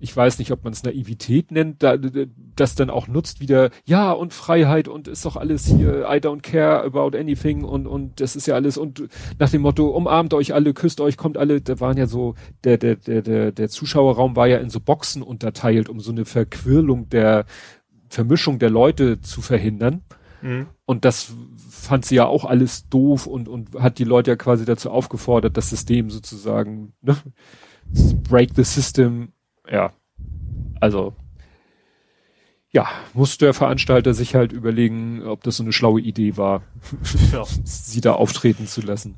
ich 0.00 0.16
weiß 0.16 0.38
nicht, 0.38 0.50
ob 0.50 0.64
man 0.64 0.72
es 0.72 0.82
Naivität 0.82 1.52
nennt, 1.52 1.82
da, 1.82 1.96
das 2.56 2.74
dann 2.74 2.90
auch 2.90 3.06
nutzt 3.06 3.40
wieder, 3.40 3.70
ja, 3.84 4.12
und 4.12 4.32
Freiheit 4.32 4.88
und 4.88 5.08
ist 5.08 5.24
doch 5.24 5.36
alles 5.36 5.66
hier, 5.66 6.06
I 6.10 6.16
don't 6.16 6.40
care 6.40 6.82
about 6.82 7.16
anything 7.16 7.64
und, 7.64 7.86
und 7.86 8.20
das 8.20 8.34
ist 8.34 8.46
ja 8.46 8.54
alles 8.54 8.78
und 8.78 9.08
nach 9.38 9.50
dem 9.50 9.62
Motto, 9.62 9.88
umarmt 9.88 10.34
euch 10.34 10.54
alle, 10.54 10.72
küsst 10.72 11.00
euch, 11.00 11.16
kommt 11.16 11.36
alle, 11.36 11.60
da 11.60 11.78
waren 11.80 11.98
ja 11.98 12.06
so, 12.06 12.34
der, 12.64 12.78
der, 12.78 12.96
der, 12.96 13.22
der, 13.22 13.52
der 13.52 13.68
Zuschauerraum 13.68 14.36
war 14.36 14.48
ja 14.48 14.58
in 14.58 14.70
so 14.70 14.80
Boxen 14.80 15.22
unterteilt, 15.22 15.88
um 15.88 16.00
so 16.00 16.10
eine 16.10 16.24
Verquirlung 16.24 17.08
der 17.10 17.44
Vermischung 18.08 18.58
der 18.58 18.70
Leute 18.70 19.20
zu 19.20 19.42
verhindern. 19.42 20.02
Mhm. 20.42 20.66
Und 20.86 21.04
das 21.04 21.32
fand 21.68 22.04
sie 22.04 22.16
ja 22.16 22.26
auch 22.26 22.44
alles 22.44 22.88
doof 22.88 23.26
und, 23.26 23.48
und 23.48 23.74
hat 23.78 23.98
die 23.98 24.04
Leute 24.04 24.30
ja 24.30 24.36
quasi 24.36 24.64
dazu 24.64 24.90
aufgefordert, 24.90 25.56
das 25.56 25.70
System 25.70 26.10
sozusagen, 26.10 26.94
ne? 27.02 27.16
Break 28.28 28.50
the 28.54 28.62
system, 28.62 29.32
ja. 29.70 29.90
Also, 30.80 31.14
ja, 32.72 32.86
musste 33.14 33.46
der 33.46 33.54
Veranstalter 33.54 34.14
sich 34.14 34.36
halt 34.36 34.52
überlegen, 34.52 35.24
ob 35.26 35.42
das 35.42 35.56
so 35.56 35.64
eine 35.64 35.72
schlaue 35.72 36.00
Idee 36.00 36.36
war, 36.36 36.62
Ja. 37.32 37.44
sie 37.64 38.00
da 38.00 38.12
auftreten 38.12 38.68
zu 38.68 38.80
lassen. 38.80 39.16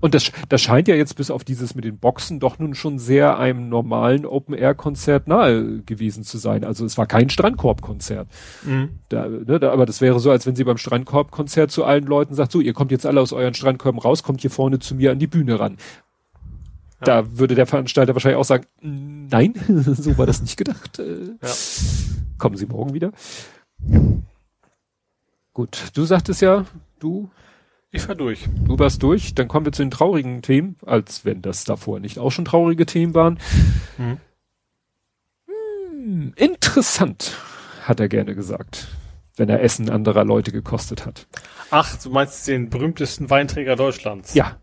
Und 0.00 0.14
das, 0.14 0.32
das 0.48 0.62
scheint 0.62 0.88
ja 0.88 0.94
jetzt 0.94 1.14
bis 1.16 1.30
auf 1.30 1.44
dieses 1.44 1.74
mit 1.74 1.84
den 1.84 1.98
Boxen 1.98 2.40
doch 2.40 2.58
nun 2.58 2.74
schon 2.74 2.98
sehr 2.98 3.38
einem 3.38 3.68
normalen 3.68 4.24
Open-Air-Konzert 4.24 5.28
nahe 5.28 5.82
gewesen 5.82 6.24
zu 6.24 6.38
sein. 6.38 6.64
Also 6.64 6.84
es 6.86 6.96
war 6.96 7.06
kein 7.06 7.28
Strandkorb-Konzert. 7.28 8.26
Mhm. 8.64 8.88
Da, 9.10 9.28
ne, 9.28 9.60
da, 9.60 9.70
aber 9.70 9.84
das 9.84 10.00
wäre 10.00 10.18
so, 10.18 10.30
als 10.30 10.46
wenn 10.46 10.56
sie 10.56 10.64
beim 10.64 10.78
Strandkorb-Konzert 10.78 11.70
zu 11.70 11.84
allen 11.84 12.04
Leuten 12.04 12.34
sagt, 12.34 12.52
so, 12.52 12.60
ihr 12.60 12.72
kommt 12.72 12.90
jetzt 12.90 13.04
alle 13.06 13.20
aus 13.20 13.32
euren 13.34 13.54
Strandkörben 13.54 14.00
raus, 14.00 14.22
kommt 14.22 14.40
hier 14.40 14.50
vorne 14.50 14.78
zu 14.78 14.94
mir 14.94 15.10
an 15.12 15.18
die 15.18 15.26
Bühne 15.26 15.60
ran. 15.60 15.76
Ja. 17.06 17.22
Da 17.22 17.38
würde 17.38 17.54
der 17.54 17.66
Veranstalter 17.66 18.14
wahrscheinlich 18.14 18.38
auch 18.38 18.44
sagen, 18.44 18.66
"Mm, 18.80 19.26
nein, 19.30 19.54
so 19.68 20.16
war 20.18 20.26
das 20.26 20.40
nicht 20.42 20.56
gedacht. 20.56 20.98
Äh, 20.98 21.34
Ja. 21.42 21.48
Kommen 22.38 22.56
Sie 22.56 22.66
morgen 22.66 22.94
wieder. 22.94 23.12
Gut, 25.52 25.90
du 25.94 26.04
sagtest 26.04 26.42
ja, 26.42 26.64
du, 26.98 27.30
Ich 27.92 28.02
fahr 28.02 28.16
durch. 28.16 28.48
du 28.66 28.78
warst 28.78 29.02
durch. 29.02 29.34
Dann 29.34 29.46
kommen 29.48 29.66
wir 29.66 29.72
zu 29.72 29.82
den 29.82 29.90
traurigen 29.92 30.42
Themen, 30.42 30.76
als 30.84 31.24
wenn 31.24 31.42
das 31.42 31.64
davor 31.64 32.00
nicht 32.00 32.18
auch 32.18 32.30
schon 32.30 32.44
traurige 32.44 32.86
Themen 32.86 33.14
waren. 33.14 33.38
Mhm. 33.98 34.18
Hm, 35.46 36.32
interessant, 36.36 37.36
hat 37.82 38.00
er 38.00 38.08
gerne 38.08 38.34
gesagt, 38.34 38.88
wenn 39.36 39.48
er 39.48 39.62
Essen 39.62 39.88
anderer 39.90 40.24
Leute 40.24 40.50
gekostet 40.50 41.06
hat. 41.06 41.26
Ach, 41.70 41.96
du 42.02 42.10
meinst 42.10 42.46
den 42.48 42.68
berühmtesten 42.68 43.30
Weinträger 43.30 43.76
Deutschlands? 43.76 44.34
Ja. 44.34 44.56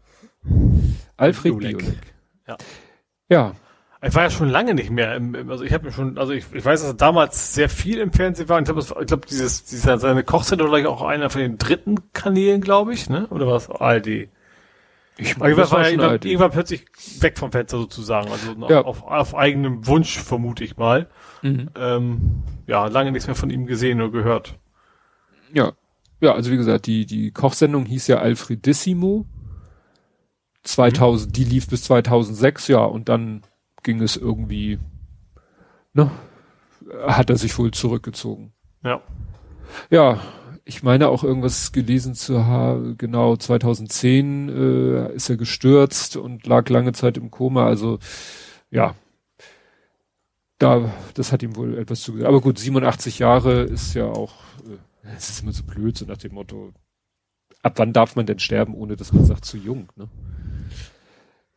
Alfred 1.18 1.58
Biolek. 1.58 1.84
Ja. 3.30 3.54
Ja, 4.02 4.08
Ich 4.08 4.16
war 4.16 4.24
ja 4.24 4.30
schon 4.30 4.50
lange 4.50 4.74
nicht 4.74 4.90
mehr. 4.90 5.16
Im, 5.16 5.36
im, 5.36 5.50
also 5.50 5.64
ich 5.64 5.72
habe 5.74 5.92
schon, 5.92 6.18
also 6.18 6.34
ich, 6.34 6.46
ich 6.54 6.66
weiß, 6.66 6.82
dass 6.82 6.92
er 6.92 6.96
damals 6.96 7.54
sehr 7.54 7.70
viel 7.70 8.00
im 8.00 8.12
Fernsehen 8.12 8.50
war. 8.50 8.60
Ich 8.60 8.66
glaube, 8.66 8.82
ich 8.82 9.08
glaube, 9.08 9.28
dieses, 9.28 9.64
dieser 9.66 9.98
seine 10.00 10.24
Kochsendung 10.24 10.72
war 10.72 10.90
auch 10.90 11.02
einer 11.02 11.30
von 11.30 11.42
den 11.42 11.58
dritten 11.58 12.12
Kanälen, 12.14 12.62
glaube 12.62 12.94
ich, 12.94 13.10
ne? 13.10 13.28
Oder 13.30 13.48
was? 13.48 13.70
ARD. 13.70 14.28
ich 15.18 15.40
war 15.40 15.50
er 15.50 15.66
schon 15.66 15.84
irgendwann, 15.84 16.20
irgendwann 16.24 16.52
plötzlich 16.52 16.86
weg 17.20 17.38
vom 17.38 17.52
Fenster 17.52 17.78
sozusagen. 17.78 18.30
Also 18.32 18.54
Ja. 18.70 18.82
auf, 18.82 19.04
auf 19.04 19.36
eigenem 19.36 19.86
Wunsch 19.88 20.18
vermute 20.18 20.64
ich 20.64 20.78
mal. 20.78 21.08
Mhm. 21.42 21.70
Ähm, 21.76 22.44
ja, 22.68 22.88
lange 22.88 23.12
nichts 23.12 23.28
mehr 23.28 23.36
von 23.36 23.50
ihm 23.50 23.66
gesehen 23.66 24.02
oder 24.02 24.12
gehört. 24.12 24.58
Ja. 25.54 25.74
Ja, 26.22 26.34
also 26.34 26.52
wie 26.52 26.58
gesagt, 26.58 26.86
die, 26.86 27.06
die 27.06 27.32
Kochsendung 27.32 27.86
hieß 27.86 28.08
ja 28.08 28.20
Alfredissimo. 28.20 29.26
2000, 30.64 31.36
die 31.36 31.44
lief 31.44 31.68
bis 31.68 31.84
2006, 31.84 32.68
ja, 32.68 32.84
und 32.84 33.10
dann 33.10 33.42
ging 33.84 34.02
es 34.02 34.16
irgendwie, 34.16 34.80
ne, 35.94 36.12
hat 37.06 37.30
er 37.30 37.38
sich 37.38 37.58
wohl 37.58 37.72
zurückgezogen. 37.72 38.54
Ja. 38.84 39.02
Ja, 39.90 40.20
ich 40.66 40.84
meine 40.84 41.10
auch 41.10 41.24
irgendwas 41.24 41.72
gelesen 41.72 42.14
zu 42.14 42.46
haben, 42.46 42.98
genau 42.98 43.36
2010 43.36 44.50
äh, 44.50 45.14
ist 45.14 45.30
er 45.30 45.38
gestürzt 45.38 46.18
und 46.18 46.46
lag 46.46 46.70
lange 46.70 46.94
Zeit 46.94 47.18
im 47.18 47.32
Koma, 47.32 47.66
also 47.66 48.00
ja, 48.70 48.96
da, 50.60 50.94
das 51.16 51.32
hat 51.32 51.42
ihm 51.42 51.56
wohl 51.56 51.78
etwas 51.78 52.02
zugesagt. 52.02 52.28
Aber 52.28 52.42
gut, 52.42 52.60
87 52.60 53.20
Jahre 53.20 53.64
ist 53.64 53.96
ja 53.96 54.06
auch, 54.06 54.34
äh, 55.04 55.16
es 55.18 55.30
ist 55.30 55.42
immer 55.42 55.52
so 55.52 55.64
blöd, 55.64 55.98
so 55.98 56.06
nach 56.06 56.18
dem 56.18 56.36
Motto, 56.36 56.72
ab 57.64 57.74
wann 57.78 57.94
darf 57.94 58.16
man 58.16 58.26
denn 58.26 58.40
sterben, 58.40 58.76
ohne 58.76 58.96
dass 58.96 59.12
man 59.12 59.26
sagt, 59.26 59.46
zu 59.46 59.58
jung, 59.58 59.92
ne? 59.96 60.08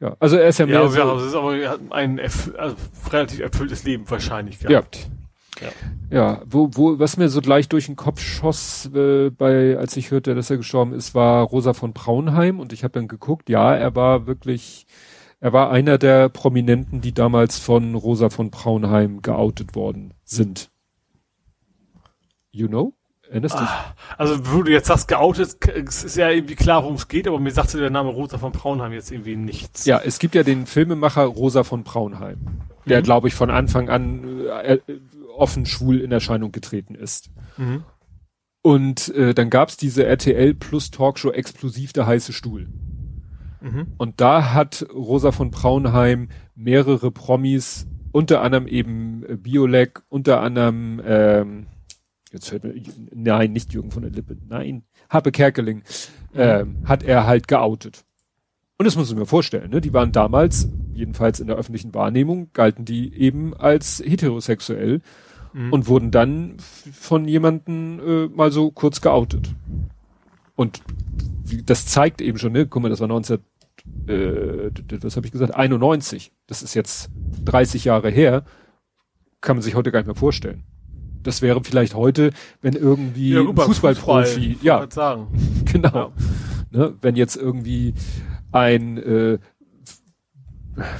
Ja, 0.00 0.16
also 0.18 0.36
er 0.36 0.48
ist 0.48 0.58
ja 0.58 0.66
mehr 0.66 0.82
Ja, 0.82 0.88
so, 0.88 0.98
ja, 0.98 1.14
das 1.14 1.24
ist 1.24 1.34
aber 1.34 1.56
er 1.56 1.70
hat 1.70 1.80
ein 1.90 2.20
also 2.20 2.76
relativ 3.10 3.40
erfülltes 3.40 3.84
Leben 3.84 4.08
wahrscheinlich 4.10 4.58
gehabt. 4.58 5.08
Ja, 6.10 6.42
wo, 6.46 6.70
wo, 6.72 6.98
was 6.98 7.16
mir 7.16 7.28
so 7.28 7.40
gleich 7.40 7.68
durch 7.68 7.86
den 7.86 7.96
Kopf 7.96 8.20
schoss, 8.20 8.90
äh, 8.94 9.30
bei, 9.30 9.76
als 9.78 9.96
ich 9.96 10.10
hörte, 10.10 10.34
dass 10.34 10.50
er 10.50 10.56
gestorben 10.56 10.92
ist, 10.92 11.14
war 11.14 11.44
Rosa 11.44 11.74
von 11.74 11.92
Braunheim 11.92 12.60
und 12.60 12.72
ich 12.72 12.82
habe 12.82 12.92
dann 12.92 13.08
geguckt, 13.08 13.48
ja, 13.48 13.74
er 13.74 13.94
war 13.94 14.26
wirklich, 14.26 14.86
er 15.40 15.52
war 15.52 15.70
einer 15.70 15.98
der 15.98 16.28
Prominenten, 16.28 17.00
die 17.00 17.12
damals 17.12 17.58
von 17.58 17.94
Rosa 17.94 18.30
von 18.30 18.50
Braunheim 18.50 19.22
geoutet 19.22 19.74
worden 19.74 20.14
sind. 20.24 20.70
You 22.50 22.68
know? 22.68 22.94
Erinnerst 23.34 23.56
du 23.56 23.60
dich? 23.60 23.68
Ah, 23.68 23.94
also, 24.16 24.38
wo 24.52 24.62
du 24.62 24.70
jetzt 24.70 24.86
sagst, 24.86 25.08
geoutet, 25.08 25.56
es 25.88 26.04
ist 26.04 26.16
ja 26.16 26.30
irgendwie 26.30 26.54
klar, 26.54 26.84
worum 26.84 26.94
es 26.94 27.08
geht, 27.08 27.26
aber 27.26 27.40
mir 27.40 27.50
sagte 27.50 27.78
der 27.78 27.90
Name 27.90 28.10
Rosa 28.10 28.38
von 28.38 28.52
Braunheim 28.52 28.92
jetzt 28.92 29.10
irgendwie 29.10 29.34
nichts. 29.34 29.86
Ja, 29.86 30.00
es 30.04 30.20
gibt 30.20 30.36
ja 30.36 30.44
den 30.44 30.66
Filmemacher 30.66 31.24
Rosa 31.24 31.64
von 31.64 31.82
Braunheim, 31.82 32.38
der, 32.86 33.00
Mhm. 33.00 33.04
glaube 33.04 33.26
ich, 33.26 33.34
von 33.34 33.50
Anfang 33.50 33.88
an 33.88 34.40
äh, 34.62 34.74
äh, 34.74 34.80
offen 35.36 35.66
schwul 35.66 36.00
in 36.00 36.12
Erscheinung 36.12 36.52
getreten 36.52 36.94
ist. 36.94 37.30
Mhm. 37.56 37.82
Und 38.62 39.12
äh, 39.16 39.34
dann 39.34 39.50
gab's 39.50 39.76
diese 39.76 40.06
RTL 40.06 40.54
Plus 40.54 40.92
Talkshow 40.92 41.32
exklusiv 41.32 41.92
der 41.92 42.06
heiße 42.06 42.32
Stuhl. 42.32 42.68
Mhm. 43.60 43.88
Und 43.98 44.20
da 44.20 44.52
hat 44.54 44.86
Rosa 44.94 45.32
von 45.32 45.50
Braunheim 45.50 46.28
mehrere 46.54 47.10
Promis, 47.10 47.88
unter 48.12 48.42
anderem 48.42 48.68
eben 48.68 49.24
äh, 49.28 49.34
Biolek, 49.36 50.02
unter 50.08 50.40
anderem, 50.40 51.02
ähm, 51.04 51.66
jetzt 52.34 52.52
hört 52.52 52.64
mir, 52.64 52.74
nein, 53.14 53.52
nicht 53.52 53.72
Jürgen 53.72 53.90
von 53.90 54.02
der 54.02 54.10
Lippe, 54.10 54.36
nein, 54.48 54.82
Happe 55.08 55.32
Kerkeling, 55.32 55.82
ähm, 56.34 56.78
hat 56.84 57.02
er 57.02 57.26
halt 57.26 57.48
geoutet. 57.48 58.04
Und 58.76 58.86
das 58.86 58.96
muss 58.96 59.10
ich 59.10 59.16
mir 59.16 59.26
vorstellen, 59.26 59.70
ne? 59.70 59.80
Die 59.80 59.92
waren 59.92 60.12
damals, 60.12 60.68
jedenfalls 60.92 61.40
in 61.40 61.46
der 61.46 61.56
öffentlichen 61.56 61.94
Wahrnehmung, 61.94 62.50
galten 62.52 62.84
die 62.84 63.14
eben 63.14 63.54
als 63.54 64.02
heterosexuell 64.04 65.00
mhm. 65.52 65.72
und 65.72 65.86
wurden 65.86 66.10
dann 66.10 66.56
von 66.92 67.26
jemanden 67.28 68.00
äh, 68.00 68.28
mal 68.28 68.50
so 68.50 68.72
kurz 68.72 69.00
geoutet. 69.00 69.54
Und 70.56 70.82
das 71.66 71.86
zeigt 71.86 72.20
eben 72.20 72.38
schon, 72.38 72.52
ne? 72.52 72.66
Guck 72.66 72.82
mal, 72.82 72.88
das 72.88 73.00
war 73.00 73.08
19, 73.08 73.38
äh, 74.08 74.70
was 75.00 75.16
habe 75.16 75.26
ich 75.26 75.32
gesagt, 75.32 75.54
91. 75.54 76.32
Das 76.48 76.62
ist 76.62 76.74
jetzt 76.74 77.10
30 77.44 77.84
Jahre 77.84 78.10
her. 78.10 78.44
Kann 79.40 79.56
man 79.56 79.62
sich 79.62 79.76
heute 79.76 79.92
gar 79.92 80.00
nicht 80.00 80.06
mehr 80.06 80.14
vorstellen. 80.14 80.64
Das 81.24 81.42
wäre 81.42 81.62
vielleicht 81.64 81.94
heute, 81.94 82.30
wenn 82.62 82.74
irgendwie 82.74 83.30
ja, 83.30 83.40
ein 83.40 83.56
Fußballprofi, 83.56 84.54
Fußball, 84.54 84.64
ja, 84.64 84.86
sagen. 84.90 85.26
genau, 85.64 85.94
ja. 85.94 86.12
Ne, 86.70 86.94
wenn 87.00 87.16
jetzt 87.16 87.36
irgendwie 87.36 87.94
ein, 88.52 88.98
äh, 88.98 89.38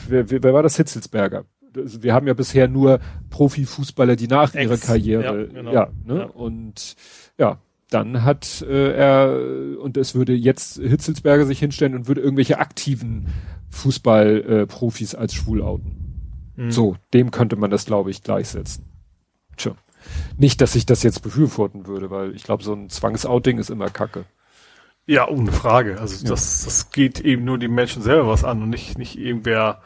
wer, 0.08 0.30
wer 0.30 0.54
war 0.54 0.62
das 0.62 0.76
Hitzelsberger? 0.76 1.44
Wir 1.72 2.14
haben 2.14 2.26
ja 2.26 2.34
bisher 2.34 2.68
nur 2.68 3.00
Profifußballer, 3.30 4.16
die 4.16 4.28
nach 4.28 4.54
Ex, 4.54 4.64
ihrer 4.64 4.76
Karriere, 4.76 5.42
ja, 5.42 5.52
genau. 5.52 5.72
ja, 5.72 5.88
ne? 6.04 6.18
Ja. 6.18 6.24
und 6.26 6.96
ja, 7.36 7.58
dann 7.90 8.24
hat 8.24 8.62
äh, 8.62 8.92
er 8.92 9.80
und 9.80 9.96
es 9.96 10.14
würde 10.14 10.32
jetzt 10.34 10.78
Hitzelsberger 10.78 11.46
sich 11.46 11.58
hinstellen 11.58 11.94
und 11.94 12.08
würde 12.08 12.20
irgendwelche 12.20 12.58
aktiven 12.58 13.26
Fußballprofis 13.70 15.14
äh, 15.14 15.16
als 15.16 15.34
schwul 15.34 15.62
outen. 15.62 16.04
Mhm. 16.56 16.70
So, 16.70 16.96
dem 17.12 17.30
könnte 17.30 17.56
man 17.56 17.70
das, 17.70 17.86
glaube 17.86 18.10
ich, 18.10 18.22
gleichsetzen. 18.22 18.84
Tja. 19.56 19.74
Nicht, 20.36 20.60
dass 20.60 20.74
ich 20.74 20.86
das 20.86 21.02
jetzt 21.02 21.22
befürworten 21.22 21.86
würde, 21.86 22.10
weil 22.10 22.34
ich 22.34 22.44
glaube, 22.44 22.62
so 22.62 22.72
ein 22.72 22.88
Zwangsouting 22.88 23.58
ist 23.58 23.70
immer 23.70 23.90
Kacke. 23.90 24.24
Ja, 25.06 25.28
ohne 25.28 25.52
Frage. 25.52 26.00
Also 26.00 26.24
ja. 26.24 26.30
das, 26.30 26.64
das 26.64 26.90
geht 26.90 27.20
eben 27.20 27.44
nur 27.44 27.58
die 27.58 27.68
Menschen 27.68 28.02
selber 28.02 28.28
was 28.28 28.44
an 28.44 28.62
und 28.62 28.70
nicht, 28.70 28.98
nicht 28.98 29.18
irgendwer. 29.18 29.82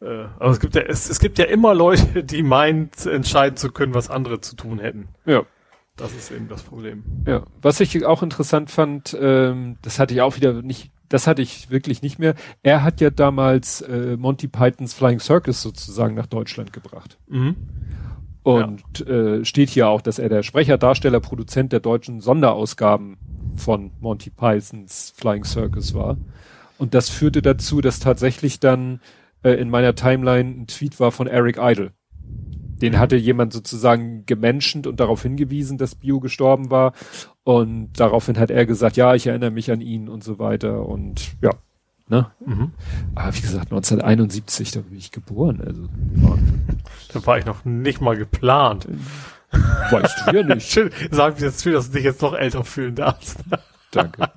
Äh, 0.00 0.26
aber 0.38 0.50
es 0.50 0.60
gibt 0.60 0.74
ja, 0.74 0.82
es, 0.82 1.10
es 1.10 1.18
gibt 1.18 1.38
ja 1.38 1.46
immer 1.46 1.74
Leute, 1.74 2.22
die 2.24 2.42
meinen, 2.42 2.90
entscheiden 3.04 3.56
zu 3.56 3.72
können, 3.72 3.94
was 3.94 4.10
andere 4.10 4.40
zu 4.40 4.56
tun 4.56 4.78
hätten. 4.78 5.08
Ja. 5.26 5.42
Das 5.96 6.12
ist 6.14 6.30
eben 6.30 6.48
das 6.48 6.62
Problem. 6.62 7.04
Ja. 7.26 7.42
Was 7.60 7.80
ich 7.80 8.04
auch 8.06 8.22
interessant 8.22 8.70
fand, 8.70 9.16
ähm, 9.20 9.76
das 9.82 9.98
hatte 9.98 10.14
ich 10.14 10.22
auch 10.22 10.36
wieder 10.36 10.62
nicht, 10.62 10.90
das 11.10 11.26
hatte 11.26 11.42
ich 11.42 11.70
wirklich 11.70 12.00
nicht 12.00 12.18
mehr. 12.18 12.34
Er 12.62 12.82
hat 12.82 13.02
ja 13.02 13.10
damals 13.10 13.82
äh, 13.82 14.16
Monty 14.16 14.48
Pythons 14.48 14.94
Flying 14.94 15.20
Circus 15.20 15.60
sozusagen 15.60 16.14
nach 16.14 16.26
Deutschland 16.26 16.72
gebracht. 16.72 17.18
Mhm. 17.28 17.56
Und 18.42 18.82
ja. 18.98 19.06
äh, 19.06 19.44
steht 19.44 19.70
hier 19.70 19.88
auch, 19.88 20.00
dass 20.00 20.18
er 20.18 20.28
der 20.28 20.42
Sprecher, 20.42 20.78
Darsteller, 20.78 21.20
Produzent 21.20 21.72
der 21.72 21.80
deutschen 21.80 22.20
Sonderausgaben 22.20 23.16
von 23.56 23.92
Monty 24.00 24.30
Pythons 24.30 25.12
Flying 25.16 25.44
Circus 25.44 25.94
war. 25.94 26.16
Und 26.78 26.94
das 26.94 27.08
führte 27.08 27.42
dazu, 27.42 27.80
dass 27.80 28.00
tatsächlich 28.00 28.58
dann 28.58 29.00
äh, 29.42 29.52
in 29.52 29.70
meiner 29.70 29.94
Timeline 29.94 30.50
ein 30.50 30.66
Tweet 30.66 30.98
war 30.98 31.12
von 31.12 31.28
Eric 31.28 31.58
Idle. 31.60 31.92
Den 32.82 32.98
hatte 32.98 33.14
jemand 33.14 33.52
sozusagen 33.52 34.26
gemenschent 34.26 34.88
und 34.88 34.98
darauf 34.98 35.22
hingewiesen, 35.22 35.78
dass 35.78 35.94
Bio 35.94 36.18
gestorben 36.18 36.70
war. 36.72 36.94
Und 37.44 37.92
daraufhin 37.94 38.38
hat 38.38 38.50
er 38.50 38.66
gesagt, 38.66 38.96
ja, 38.96 39.14
ich 39.14 39.28
erinnere 39.28 39.52
mich 39.52 39.70
an 39.70 39.80
ihn 39.80 40.08
und 40.08 40.24
so 40.24 40.40
weiter. 40.40 40.84
Und 40.88 41.36
ja, 41.40 41.50
ne? 42.12 42.30
Mhm. 42.44 42.72
Aber 43.14 43.34
wie 43.34 43.40
gesagt, 43.40 43.72
1971, 43.72 44.70
da 44.70 44.80
bin 44.80 44.98
ich 44.98 45.10
geboren. 45.10 45.60
Also, 45.66 45.88
da 47.12 47.26
war 47.26 47.38
ich 47.38 47.46
noch 47.46 47.64
nicht 47.64 48.00
mal 48.00 48.16
geplant. 48.16 48.86
Weißt 49.90 50.24
du 50.26 50.36
ja 50.36 50.42
nicht. 50.54 50.70
Schön, 50.70 50.90
sag 51.10 51.40
mir 51.40 51.46
jetzt 51.46 51.62
schön, 51.62 51.72
dass 51.72 51.88
du 51.88 51.94
dich 51.94 52.04
jetzt 52.04 52.22
noch 52.22 52.34
älter 52.34 52.64
fühlen 52.64 52.94
darfst. 52.94 53.38
Danke. 53.90 54.30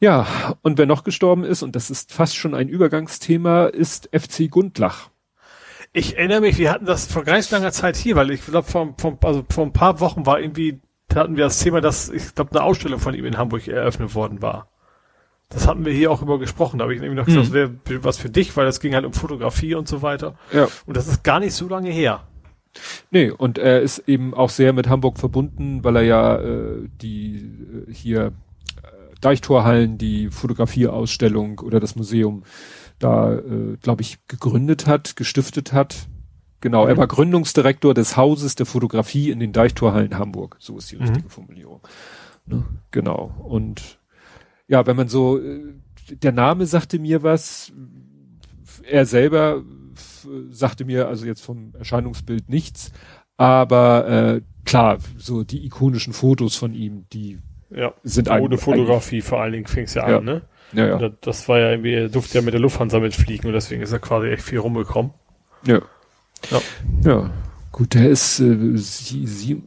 Ja, 0.00 0.26
und 0.62 0.78
wer 0.78 0.86
noch 0.86 1.04
gestorben 1.04 1.44
ist, 1.44 1.62
und 1.62 1.76
das 1.76 1.88
ist 1.88 2.12
fast 2.12 2.36
schon 2.36 2.54
ein 2.54 2.68
Übergangsthema, 2.68 3.66
ist 3.66 4.10
FC 4.12 4.50
Gundlach. 4.50 5.10
Ich 5.92 6.16
erinnere 6.16 6.40
mich, 6.40 6.58
wir 6.58 6.72
hatten 6.72 6.86
das 6.86 7.06
vor 7.06 7.22
gar 7.22 7.36
nicht 7.36 7.50
langer 7.50 7.70
Zeit 7.70 7.96
hier, 7.96 8.16
weil 8.16 8.30
ich 8.32 8.44
glaube, 8.44 8.68
vor, 8.68 8.94
vor, 8.98 9.18
also 9.22 9.44
vor 9.48 9.64
ein 9.64 9.72
paar 9.72 10.00
Wochen 10.00 10.26
war 10.26 10.40
irgendwie, 10.40 10.80
da 11.06 11.20
hatten 11.20 11.36
wir 11.36 11.44
das 11.44 11.60
Thema, 11.60 11.80
dass, 11.80 12.08
ich 12.08 12.34
glaube, 12.34 12.50
eine 12.50 12.62
Ausstellung 12.62 12.98
von 12.98 13.14
ihm 13.14 13.26
in 13.26 13.36
Hamburg 13.38 13.68
eröffnet 13.68 14.14
worden 14.14 14.42
war. 14.42 14.72
Das 15.52 15.66
hatten 15.66 15.84
wir 15.84 15.92
hier 15.92 16.10
auch 16.10 16.22
über 16.22 16.38
gesprochen. 16.38 16.78
Da 16.78 16.84
habe 16.84 16.94
ich 16.94 17.00
nämlich 17.00 17.18
noch 17.18 17.26
gesagt, 17.26 17.48
mhm. 17.48 17.52
das 17.52 17.90
wäre 17.90 18.04
was 18.04 18.16
für 18.16 18.30
dich, 18.30 18.56
weil 18.56 18.64
das 18.64 18.80
ging 18.80 18.94
halt 18.94 19.04
um 19.04 19.12
Fotografie 19.12 19.74
und 19.74 19.86
so 19.86 20.02
weiter. 20.02 20.34
Ja. 20.52 20.68
Und 20.86 20.96
das 20.96 21.08
ist 21.08 21.22
gar 21.22 21.40
nicht 21.40 21.54
so 21.54 21.68
lange 21.68 21.90
her. 21.90 22.22
Nee, 23.10 23.30
und 23.30 23.58
er 23.58 23.82
ist 23.82 24.08
eben 24.08 24.32
auch 24.32 24.48
sehr 24.48 24.72
mit 24.72 24.88
Hamburg 24.88 25.18
verbunden, 25.18 25.84
weil 25.84 25.96
er 25.96 26.02
ja 26.02 26.36
äh, 26.38 26.88
die 27.02 27.36
äh, 27.88 27.92
hier 27.92 28.32
äh, 28.82 29.14
Deichtorhallen, 29.20 29.98
die 29.98 30.30
Fotografieausstellung 30.30 31.58
oder 31.60 31.80
das 31.80 31.96
Museum 31.96 32.44
da, 32.98 33.34
äh, 33.34 33.76
glaube 33.82 34.02
ich, 34.02 34.26
gegründet 34.26 34.86
hat, 34.86 35.16
gestiftet 35.16 35.72
hat. 35.72 36.08
Genau, 36.60 36.84
mhm. 36.84 36.90
er 36.90 36.96
war 36.96 37.06
Gründungsdirektor 37.08 37.92
des 37.92 38.16
Hauses 38.16 38.54
der 38.54 38.66
Fotografie 38.66 39.30
in 39.30 39.40
den 39.40 39.52
Deichtorhallen 39.52 40.16
Hamburg. 40.16 40.56
So 40.60 40.78
ist 40.78 40.90
die 40.90 40.96
mhm. 40.96 41.02
richtige 41.02 41.28
Formulierung. 41.28 41.80
Ne? 42.46 42.64
Genau. 42.90 43.34
Und 43.42 43.98
ja, 44.68 44.86
wenn 44.86 44.96
man 44.96 45.08
so, 45.08 45.38
äh, 45.38 45.74
der 46.10 46.32
Name 46.32 46.66
sagte 46.66 46.98
mir 46.98 47.22
was, 47.22 47.72
er 48.88 49.06
selber 49.06 49.62
sagte 50.50 50.84
mir 50.84 51.08
also 51.08 51.26
jetzt 51.26 51.42
vom 51.42 51.74
Erscheinungsbild 51.78 52.48
nichts, 52.48 52.92
aber 53.36 54.08
äh, 54.08 54.40
klar, 54.64 54.98
so 55.16 55.42
die 55.44 55.64
ikonischen 55.64 56.12
Fotos 56.12 56.56
von 56.56 56.74
ihm, 56.74 57.06
die 57.12 57.38
ja, 57.70 57.94
sind 58.02 58.30
ohne 58.30 58.58
Fotografie 58.58 59.20
vor 59.20 59.40
allen 59.40 59.52
Dingen 59.52 59.66
fing 59.66 59.84
es 59.84 59.94
ja, 59.94 60.08
ja, 60.08 60.18
an, 60.18 60.24
ne? 60.24 60.42
Ja, 60.72 60.86
ja. 60.86 60.98
Das, 60.98 61.12
das 61.20 61.48
war 61.48 61.58
ja 61.58 61.70
irgendwie, 61.70 61.94
er 61.94 62.08
durfte 62.08 62.38
ja 62.38 62.44
mit 62.44 62.54
der 62.54 62.60
Lufthansa 62.60 62.98
mitfliegen 63.00 63.46
und 63.46 63.52
deswegen 63.52 63.82
ist 63.82 63.92
er 63.92 63.98
quasi 63.98 64.28
echt 64.28 64.42
viel 64.42 64.58
rumgekommen. 64.58 65.12
Ja. 65.66 65.82
Ja. 66.50 66.60
Ja. 67.04 67.30
Gut, 67.70 67.94
der 67.94 68.08
ist 68.10 68.40
äh, 68.40 68.76
sie, 68.76 69.26
sie, 69.26 69.62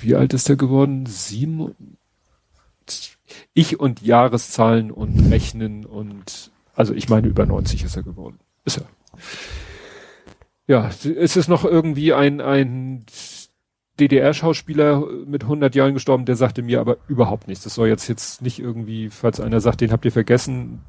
wie 0.00 0.14
alt 0.14 0.34
ist 0.34 0.48
er 0.48 0.56
geworden? 0.56 1.06
Sieben. 1.06 1.74
Ich 3.54 3.78
und 3.78 4.02
Jahreszahlen 4.02 4.90
und 4.90 5.30
Rechnen 5.30 5.84
und 5.84 6.50
also 6.74 6.94
ich 6.94 7.08
meine 7.08 7.28
über 7.28 7.44
90 7.44 7.84
ist 7.84 7.96
er 7.96 8.02
geworden. 8.02 8.38
Ist 8.64 8.78
er 8.78 8.86
ja, 10.66 10.88
es 10.88 11.36
ist 11.36 11.48
noch 11.48 11.64
irgendwie 11.64 12.14
ein, 12.14 12.40
ein 12.40 13.04
DDR-Schauspieler 14.00 15.04
mit 15.26 15.42
100 15.42 15.74
Jahren 15.74 15.94
gestorben, 15.94 16.24
der 16.24 16.36
sagte 16.36 16.62
mir 16.62 16.80
aber 16.80 16.96
überhaupt 17.08 17.48
nichts. 17.48 17.64
Das 17.64 17.74
soll 17.74 17.88
jetzt 17.88 18.08
jetzt 18.08 18.42
nicht 18.42 18.58
irgendwie, 18.58 19.10
falls 19.10 19.40
einer 19.40 19.60
sagt, 19.60 19.80
den 19.80 19.92
habt 19.92 20.04
ihr 20.04 20.12
vergessen, 20.12 20.80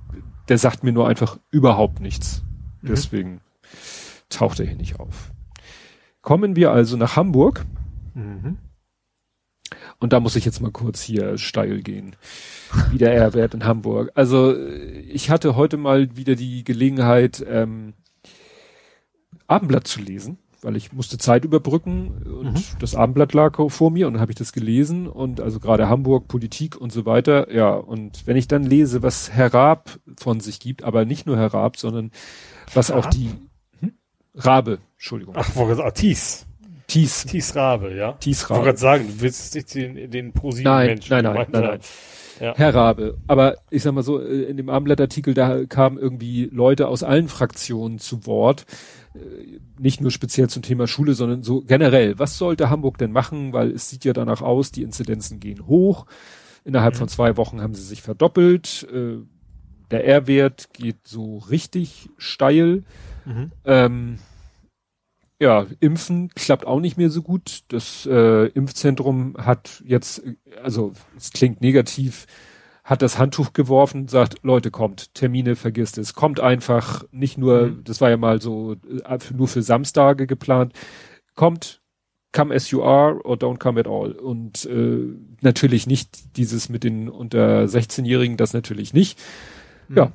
der 0.47 0.57
sagt 0.57 0.83
mir 0.83 0.93
nur 0.93 1.07
einfach 1.07 1.37
überhaupt 1.51 1.99
nichts. 1.99 2.43
Mhm. 2.81 2.87
Deswegen 2.87 3.41
taucht 4.29 4.59
er 4.59 4.67
hier 4.67 4.77
nicht 4.77 4.99
auf. 4.99 5.31
Kommen 6.21 6.55
wir 6.55 6.71
also 6.71 6.95
nach 6.95 7.15
Hamburg. 7.15 7.65
Mhm. 8.13 8.57
Und 9.99 10.13
da 10.13 10.19
muss 10.19 10.35
ich 10.35 10.45
jetzt 10.45 10.61
mal 10.61 10.71
kurz 10.71 11.01
hier 11.01 11.37
steil 11.37 11.81
gehen. 11.81 12.15
Wie 12.91 12.97
der 12.97 13.13
R-Wert 13.13 13.53
in 13.53 13.65
Hamburg. 13.65 14.11
Also 14.15 14.55
ich 14.57 15.29
hatte 15.29 15.55
heute 15.55 15.77
mal 15.77 16.15
wieder 16.15 16.35
die 16.35 16.63
Gelegenheit, 16.63 17.45
ähm, 17.47 17.93
Abendblatt 19.47 19.87
zu 19.87 20.01
lesen, 20.01 20.37
weil 20.61 20.75
ich 20.75 20.93
musste 20.93 21.17
Zeit 21.17 21.45
überbrücken 21.45 22.23
und 22.23 22.53
mhm. 22.53 22.63
das 22.79 22.95
Abendblatt 22.95 23.33
lag 23.33 23.57
vor 23.69 23.91
mir 23.91 24.07
und 24.07 24.13
dann 24.13 24.21
habe 24.21 24.31
ich 24.31 24.37
das 24.37 24.53
gelesen 24.53 25.07
und 25.07 25.41
also 25.41 25.59
gerade 25.59 25.89
Hamburg, 25.89 26.27
Politik 26.27 26.77
und 26.77 26.91
so 26.91 27.05
weiter. 27.05 27.53
Ja, 27.53 27.73
und 27.73 28.25
wenn 28.25 28.37
ich 28.37 28.47
dann 28.47 28.63
lese, 28.63 29.03
was 29.03 29.31
Herr 29.31 29.53
Raab 29.53 29.99
von 30.17 30.39
sich 30.39 30.59
gibt, 30.59 30.83
aber 30.83 31.05
nicht 31.05 31.27
nur 31.27 31.37
Herr 31.37 31.53
Raab, 31.53 31.77
sondern 31.77 32.11
was 32.73 32.91
auch 32.91 33.05
die 33.07 33.29
hm? 33.79 33.93
Rabe, 34.33 34.79
Entschuldigung. 34.93 35.35
Ach, 35.37 35.49
wo 35.55 35.65
gesagt, 35.65 35.97
Thies. 35.97 36.47
Thies. 36.87 37.25
Thies 37.25 37.55
Rabe, 37.55 37.93
ja. 37.95 38.13
Thies 38.13 38.49
Rabe. 38.49 38.53
Ich 38.53 38.65
wollte 38.65 38.65
gerade 38.65 38.77
sagen, 38.77 39.07
du 39.07 39.21
willst 39.21 39.55
nicht 39.55 39.73
den, 39.75 40.11
den 40.11 40.33
ProSieben 40.33 40.71
nein, 40.71 40.87
Menschen. 40.87 41.09
Nein, 41.11 41.23
nein, 41.23 41.47
nein, 41.51 41.61
nein. 41.63 41.79
Ja. 42.39 42.53
Herr 42.55 42.73
Rabe. 42.73 43.17
Aber 43.27 43.57
ich 43.69 43.83
sag 43.83 43.93
mal 43.93 44.03
so, 44.03 44.19
äh, 44.21 44.43
in 44.43 44.57
dem 44.57 44.69
Abendblattartikel, 44.69 45.33
da 45.33 45.65
kamen 45.65 45.97
irgendwie 45.97 46.49
Leute 46.51 46.87
aus 46.87 47.03
allen 47.03 47.27
Fraktionen 47.27 47.99
zu 47.99 48.25
Wort. 48.25 48.65
Äh, 49.15 49.59
nicht 49.79 50.01
nur 50.01 50.11
speziell 50.11 50.49
zum 50.49 50.61
Thema 50.63 50.87
Schule, 50.87 51.13
sondern 51.13 51.43
so 51.43 51.61
generell. 51.61 52.17
Was 52.19 52.37
sollte 52.37 52.69
Hamburg 52.69 52.97
denn 52.97 53.11
machen? 53.11 53.53
Weil 53.53 53.71
es 53.71 53.89
sieht 53.89 54.05
ja 54.05 54.13
danach 54.13 54.41
aus, 54.41 54.71
die 54.71 54.83
Inzidenzen 54.83 55.39
gehen 55.39 55.67
hoch. 55.67 56.05
Innerhalb 56.65 56.95
mhm. 56.95 56.99
von 56.99 57.07
zwei 57.07 57.37
Wochen 57.37 57.61
haben 57.61 57.75
sie 57.75 57.83
sich 57.83 58.01
verdoppelt. 58.01 58.87
Äh, 58.91 59.17
der 59.91 60.05
R-Wert 60.07 60.73
geht 60.73 61.07
so 61.07 61.37
richtig 61.37 62.09
steil. 62.17 62.83
Mhm. 63.25 63.51
Ähm, 63.65 64.17
ja, 65.39 65.65
Impfen 65.79 66.29
klappt 66.29 66.65
auch 66.65 66.79
nicht 66.79 66.97
mehr 66.97 67.09
so 67.09 67.21
gut. 67.21 67.63
Das 67.67 68.05
äh, 68.05 68.47
Impfzentrum 68.47 69.35
hat 69.37 69.83
jetzt, 69.85 70.23
also 70.61 70.93
es 71.17 71.31
klingt 71.31 71.61
negativ, 71.61 72.27
hat 72.83 73.01
das 73.01 73.17
Handtuch 73.17 73.53
geworfen, 73.53 74.07
sagt, 74.07 74.43
Leute, 74.43 74.69
kommt, 74.69 75.13
Termine, 75.13 75.55
vergisst 75.55 75.97
es, 75.97 76.13
kommt 76.13 76.39
einfach, 76.39 77.05
nicht 77.11 77.37
nur, 77.37 77.67
mhm. 77.67 77.83
das 77.83 78.01
war 78.01 78.09
ja 78.09 78.17
mal 78.17 78.41
so, 78.41 78.73
äh, 78.73 79.19
nur 79.33 79.47
für 79.47 79.61
Samstage 79.61 80.27
geplant, 80.27 80.73
kommt, 81.35 81.81
come 82.33 82.53
as 82.53 82.71
you 82.71 82.83
are 82.83 83.21
or 83.23 83.35
don't 83.35 83.59
come 83.59 83.79
at 83.79 83.87
all. 83.87 84.11
Und 84.11 84.65
äh, 84.65 85.13
natürlich 85.41 85.87
nicht 85.87 86.37
dieses 86.37 86.67
mit 86.67 86.83
den 86.83 87.07
unter 87.07 87.63
16-Jährigen, 87.63 88.37
das 88.37 88.53
natürlich 88.53 88.93
nicht. 88.93 89.19
Mhm. 89.87 89.97
Ja. 89.97 90.11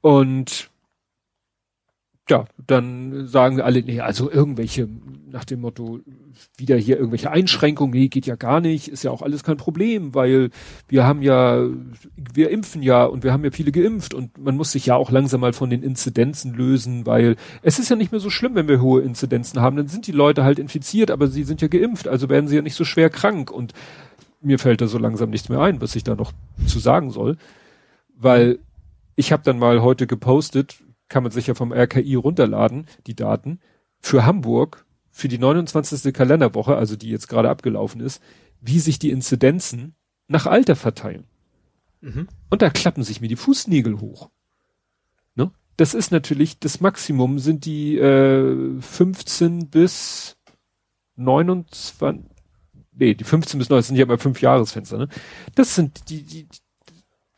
Und 0.00 0.70
ja, 2.30 2.44
dann 2.66 3.26
sagen 3.26 3.60
alle, 3.60 3.82
nee, 3.82 4.00
also 4.00 4.30
irgendwelche, 4.30 4.88
nach 5.30 5.44
dem 5.44 5.60
Motto, 5.60 6.00
wieder 6.56 6.76
hier 6.76 6.96
irgendwelche 6.96 7.30
Einschränkungen, 7.30 7.98
nee, 7.98 8.08
geht 8.08 8.26
ja 8.26 8.36
gar 8.36 8.60
nicht, 8.60 8.88
ist 8.88 9.02
ja 9.02 9.10
auch 9.10 9.22
alles 9.22 9.42
kein 9.42 9.56
Problem, 9.56 10.14
weil 10.14 10.50
wir 10.88 11.04
haben 11.04 11.22
ja, 11.22 11.66
wir 12.34 12.50
impfen 12.50 12.82
ja 12.82 13.04
und 13.04 13.24
wir 13.24 13.32
haben 13.32 13.44
ja 13.44 13.50
viele 13.50 13.72
geimpft 13.72 14.14
und 14.14 14.36
man 14.38 14.56
muss 14.56 14.72
sich 14.72 14.86
ja 14.86 14.96
auch 14.96 15.10
langsam 15.10 15.40
mal 15.40 15.52
von 15.52 15.70
den 15.70 15.82
Inzidenzen 15.82 16.54
lösen, 16.54 17.06
weil 17.06 17.36
es 17.62 17.78
ist 17.78 17.88
ja 17.88 17.96
nicht 17.96 18.12
mehr 18.12 18.20
so 18.20 18.30
schlimm, 18.30 18.54
wenn 18.54 18.68
wir 18.68 18.80
hohe 18.80 19.02
Inzidenzen 19.02 19.60
haben, 19.60 19.76
dann 19.76 19.88
sind 19.88 20.06
die 20.06 20.12
Leute 20.12 20.44
halt 20.44 20.58
infiziert, 20.58 21.10
aber 21.10 21.28
sie 21.28 21.44
sind 21.44 21.62
ja 21.62 21.68
geimpft, 21.68 22.08
also 22.08 22.28
werden 22.28 22.48
sie 22.48 22.56
ja 22.56 22.62
nicht 22.62 22.74
so 22.74 22.84
schwer 22.84 23.10
krank. 23.10 23.50
Und 23.50 23.72
mir 24.40 24.58
fällt 24.58 24.80
da 24.80 24.86
so 24.86 24.98
langsam 24.98 25.30
nichts 25.30 25.48
mehr 25.48 25.60
ein, 25.60 25.80
was 25.80 25.96
ich 25.96 26.04
da 26.04 26.14
noch 26.14 26.32
zu 26.66 26.78
sagen 26.78 27.10
soll, 27.10 27.36
weil 28.14 28.58
ich 29.16 29.32
habe 29.32 29.42
dann 29.42 29.58
mal 29.58 29.82
heute 29.82 30.06
gepostet, 30.06 30.78
kann 31.08 31.22
man 31.22 31.32
sich 31.32 31.46
ja 31.46 31.54
vom 31.54 31.72
RKI 31.72 32.14
runterladen, 32.14 32.86
die 33.06 33.16
Daten, 33.16 33.60
für 34.00 34.24
Hamburg, 34.24 34.86
für 35.10 35.28
die 35.28 35.38
29. 35.38 36.12
Kalenderwoche, 36.12 36.76
also 36.76 36.96
die 36.96 37.10
jetzt 37.10 37.28
gerade 37.28 37.50
abgelaufen 37.50 38.00
ist, 38.00 38.22
wie 38.60 38.78
sich 38.78 38.98
die 38.98 39.10
Inzidenzen 39.10 39.94
nach 40.28 40.46
Alter 40.46 40.76
verteilen. 40.76 41.24
Mhm. 42.00 42.28
Und 42.50 42.62
da 42.62 42.70
klappen 42.70 43.02
sich 43.02 43.20
mir 43.20 43.28
die 43.28 43.36
Fußnägel 43.36 44.00
hoch. 44.00 44.30
Ne? 45.34 45.50
Das 45.76 45.94
ist 45.94 46.12
natürlich, 46.12 46.58
das 46.58 46.80
Maximum 46.80 47.38
sind 47.38 47.64
die 47.64 47.98
äh, 47.98 48.80
15 48.80 49.70
bis 49.70 50.36
29, 51.16 52.24
nee, 52.92 53.14
die 53.14 53.24
15 53.24 53.58
bis 53.58 53.68
19 53.68 53.88
sind 53.88 53.96
ja 53.96 54.04
immer 54.04 54.18
fünf 54.18 54.40
Jahresfenster, 54.40 54.98
ne? 54.98 55.08
Das 55.56 55.74
sind 55.74 56.08
die, 56.10 56.22
die, 56.22 56.46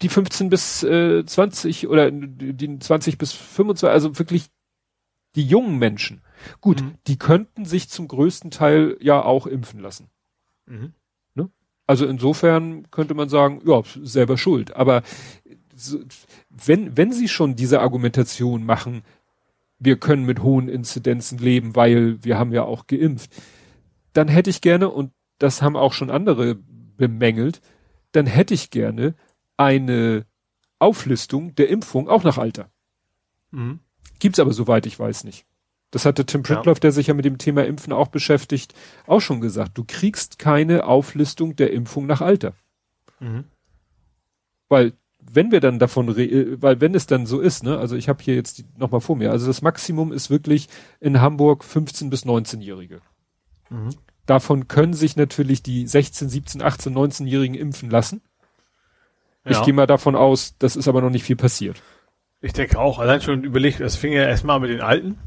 die 0.02 0.09
15 0.09 0.48
bis 0.48 0.82
äh, 0.82 1.24
20 1.24 1.89
oder 1.89 2.10
die 2.10 2.78
20 2.78 3.18
bis 3.18 3.32
25, 3.32 3.89
also 3.89 4.18
wirklich 4.18 4.47
die 5.36 5.44
jungen 5.44 5.78
Menschen. 5.78 6.22
Gut, 6.60 6.82
mhm. 6.82 6.94
die 7.06 7.18
könnten 7.18 7.64
sich 7.64 7.89
zum 7.89 8.09
größten 8.09 8.51
Teil 8.51 8.97
ja 9.01 9.22
auch 9.22 9.47
impfen 9.47 9.81
lassen. 9.81 10.09
Mhm. 10.66 10.94
Ne? 11.35 11.51
Also 11.86 12.06
insofern 12.06 12.90
könnte 12.90 13.14
man 13.14 13.28
sagen, 13.28 13.60
ja, 13.64 13.82
selber 14.02 14.39
schuld. 14.39 14.74
Aber 14.74 15.02
wenn, 16.48 16.97
wenn 16.97 17.12
sie 17.12 17.28
schon 17.28 17.56
diese 17.56 17.81
Argumentation 17.81 18.64
machen, 18.64 19.02
wir 19.78 19.97
können 19.97 20.27
mit 20.27 20.43
hohen 20.43 20.68
Inzidenzen 20.68 21.39
leben, 21.39 21.74
weil 21.74 22.22
wir 22.22 22.39
haben 22.39 22.52
ja 22.52 22.64
auch 22.64 22.86
geimpft, 22.86 23.31
dann 24.12 24.28
hätte 24.28 24.51
ich 24.51 24.60
gerne, 24.60 24.89
und 24.89 25.12
das 25.39 25.62
haben 25.62 25.77
auch 25.77 25.93
schon 25.93 26.10
andere 26.10 26.56
bemängelt, 26.97 27.60
dann 28.12 28.27
hätte 28.27 28.55
ich 28.55 28.70
gerne 28.70 29.14
eine 29.61 30.24
Auflistung 30.78 31.55
der 31.55 31.69
Impfung 31.69 32.09
auch 32.09 32.24
nach 32.24 32.39
Alter. 32.39 32.70
Mhm. 33.51 33.81
Gibt's 34.19 34.41
aber 34.41 34.55
soweit 34.55 34.87
ich 34.87 34.99
weiß 34.99 35.24
nicht. 35.24 35.45
Das 35.91 36.07
hatte 36.07 36.24
Tim 36.24 36.43
Pritloff, 36.43 36.78
ja. 36.78 36.81
der 36.81 36.93
sich 36.93 37.09
ja 37.09 37.15
mit 37.15 37.24
dem 37.24 37.37
Thema 37.37 37.66
Impfen 37.66 37.93
auch 37.93 38.09
beschäftigt, 38.09 38.74
auch 39.07 39.20
schon 39.20 39.41
gesagt. 39.41 39.77
Du 39.77 39.85
kriegst 39.87 40.39
keine 40.39 40.85
Auflistung 40.85 41.57
der 41.57 41.73
Impfung 41.73 42.07
nach 42.07 42.20
Alter. 42.20 42.55
Mhm. 43.19 43.45
Weil 44.69 44.95
wenn 45.20 45.51
wir 45.51 45.61
dann 45.61 45.78
davon, 45.78 46.09
weil 46.09 46.81
wenn 46.81 46.95
es 46.95 47.07
dann 47.07 47.27
so 47.27 47.41
ist, 47.41 47.62
ne, 47.62 47.77
also 47.77 47.97
ich 47.97 48.09
habe 48.09 48.23
hier 48.23 48.35
jetzt 48.35 48.65
nochmal 48.78 49.01
vor 49.01 49.16
mir, 49.16 49.31
also 49.31 49.47
das 49.47 49.61
Maximum 49.61 50.12
ist 50.12 50.31
wirklich 50.31 50.69
in 51.01 51.20
Hamburg 51.20 51.65
15 51.65 52.09
bis 52.09 52.24
19-Jährige. 52.24 53.03
Mhm. 53.69 53.91
Davon 54.24 54.69
können 54.69 54.95
sich 54.95 55.16
natürlich 55.16 55.62
die 55.62 55.87
16, 55.87 56.28
17, 56.28 56.62
18, 56.62 56.95
19-Jährigen 56.95 57.57
impfen 57.57 57.91
lassen. 57.91 58.23
Ja. 59.45 59.53
Ich 59.53 59.62
gehe 59.62 59.75
mal 59.75 59.87
davon 59.87 60.17
aus, 60.17 60.57
das 60.59 60.77
ist 60.77 60.89
aber 60.89 61.01
noch 61.01 61.11
nicht 61.11 61.25
viel 61.25 61.37
passiert. 61.37 61.83
Ich 62.43 62.53
denke 62.53 62.79
auch, 62.79 62.99
allein 62.99 63.21
schon 63.21 63.45
überlegt, 63.45 63.81
es 63.81 63.97
fing 63.97 64.12
ja 64.12 64.23
erstmal 64.25 64.61
mit 64.61 64.71
den 64.71 64.81
Alten. 64.81 65.19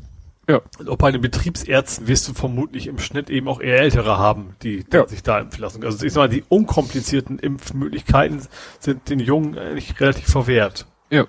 Ja. 0.47 0.61
Und 0.77 0.89
auch 0.89 0.97
bei 0.97 1.11
den 1.11 1.21
Betriebsärzten 1.21 2.07
wirst 2.07 2.27
du 2.27 2.33
vermutlich 2.33 2.87
im 2.87 2.99
Schnitt 2.99 3.29
eben 3.29 3.47
auch 3.47 3.61
eher 3.61 3.79
Ältere 3.79 4.17
haben, 4.17 4.55
die, 4.61 4.83
die 4.83 4.97
ja. 4.97 5.07
sich 5.07 5.23
da 5.23 5.39
impfen 5.39 5.61
lassen. 5.61 5.83
Also 5.83 6.05
ich 6.05 6.11
sag 6.11 6.21
mal, 6.21 6.29
die 6.29 6.43
unkomplizierten 6.47 7.39
Impfmöglichkeiten 7.39 8.41
sind 8.79 9.09
den 9.09 9.19
Jungen 9.19 9.57
eigentlich 9.57 9.99
relativ 10.01 10.27
verwehrt. 10.27 10.85
Ja. 11.09 11.27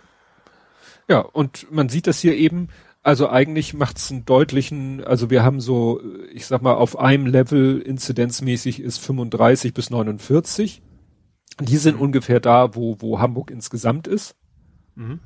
Ja, 1.09 1.21
und 1.21 1.71
man 1.71 1.89
sieht 1.91 2.07
das 2.07 2.19
hier 2.19 2.35
eben, 2.35 2.69
also 3.03 3.29
eigentlich 3.29 3.75
macht 3.75 3.99
es 3.99 4.11
einen 4.11 4.25
deutlichen, 4.25 5.05
also 5.05 5.29
wir 5.29 5.43
haben 5.45 5.61
so, 5.61 6.01
ich 6.33 6.47
sag 6.47 6.63
mal, 6.63 6.75
auf 6.75 6.99
einem 6.99 7.27
Level 7.27 7.81
inzidenzmäßig 7.81 8.81
ist 8.81 8.99
35 8.99 9.75
bis 9.75 9.91
49. 9.91 10.83
Die 11.61 11.77
sind 11.77 11.97
mhm. 11.97 12.03
ungefähr 12.03 12.41
da, 12.41 12.75
wo, 12.75 12.97
wo 13.01 13.21
Hamburg 13.21 13.51
insgesamt 13.51 14.07
ist. 14.07 14.35
Mhm. 14.95 15.21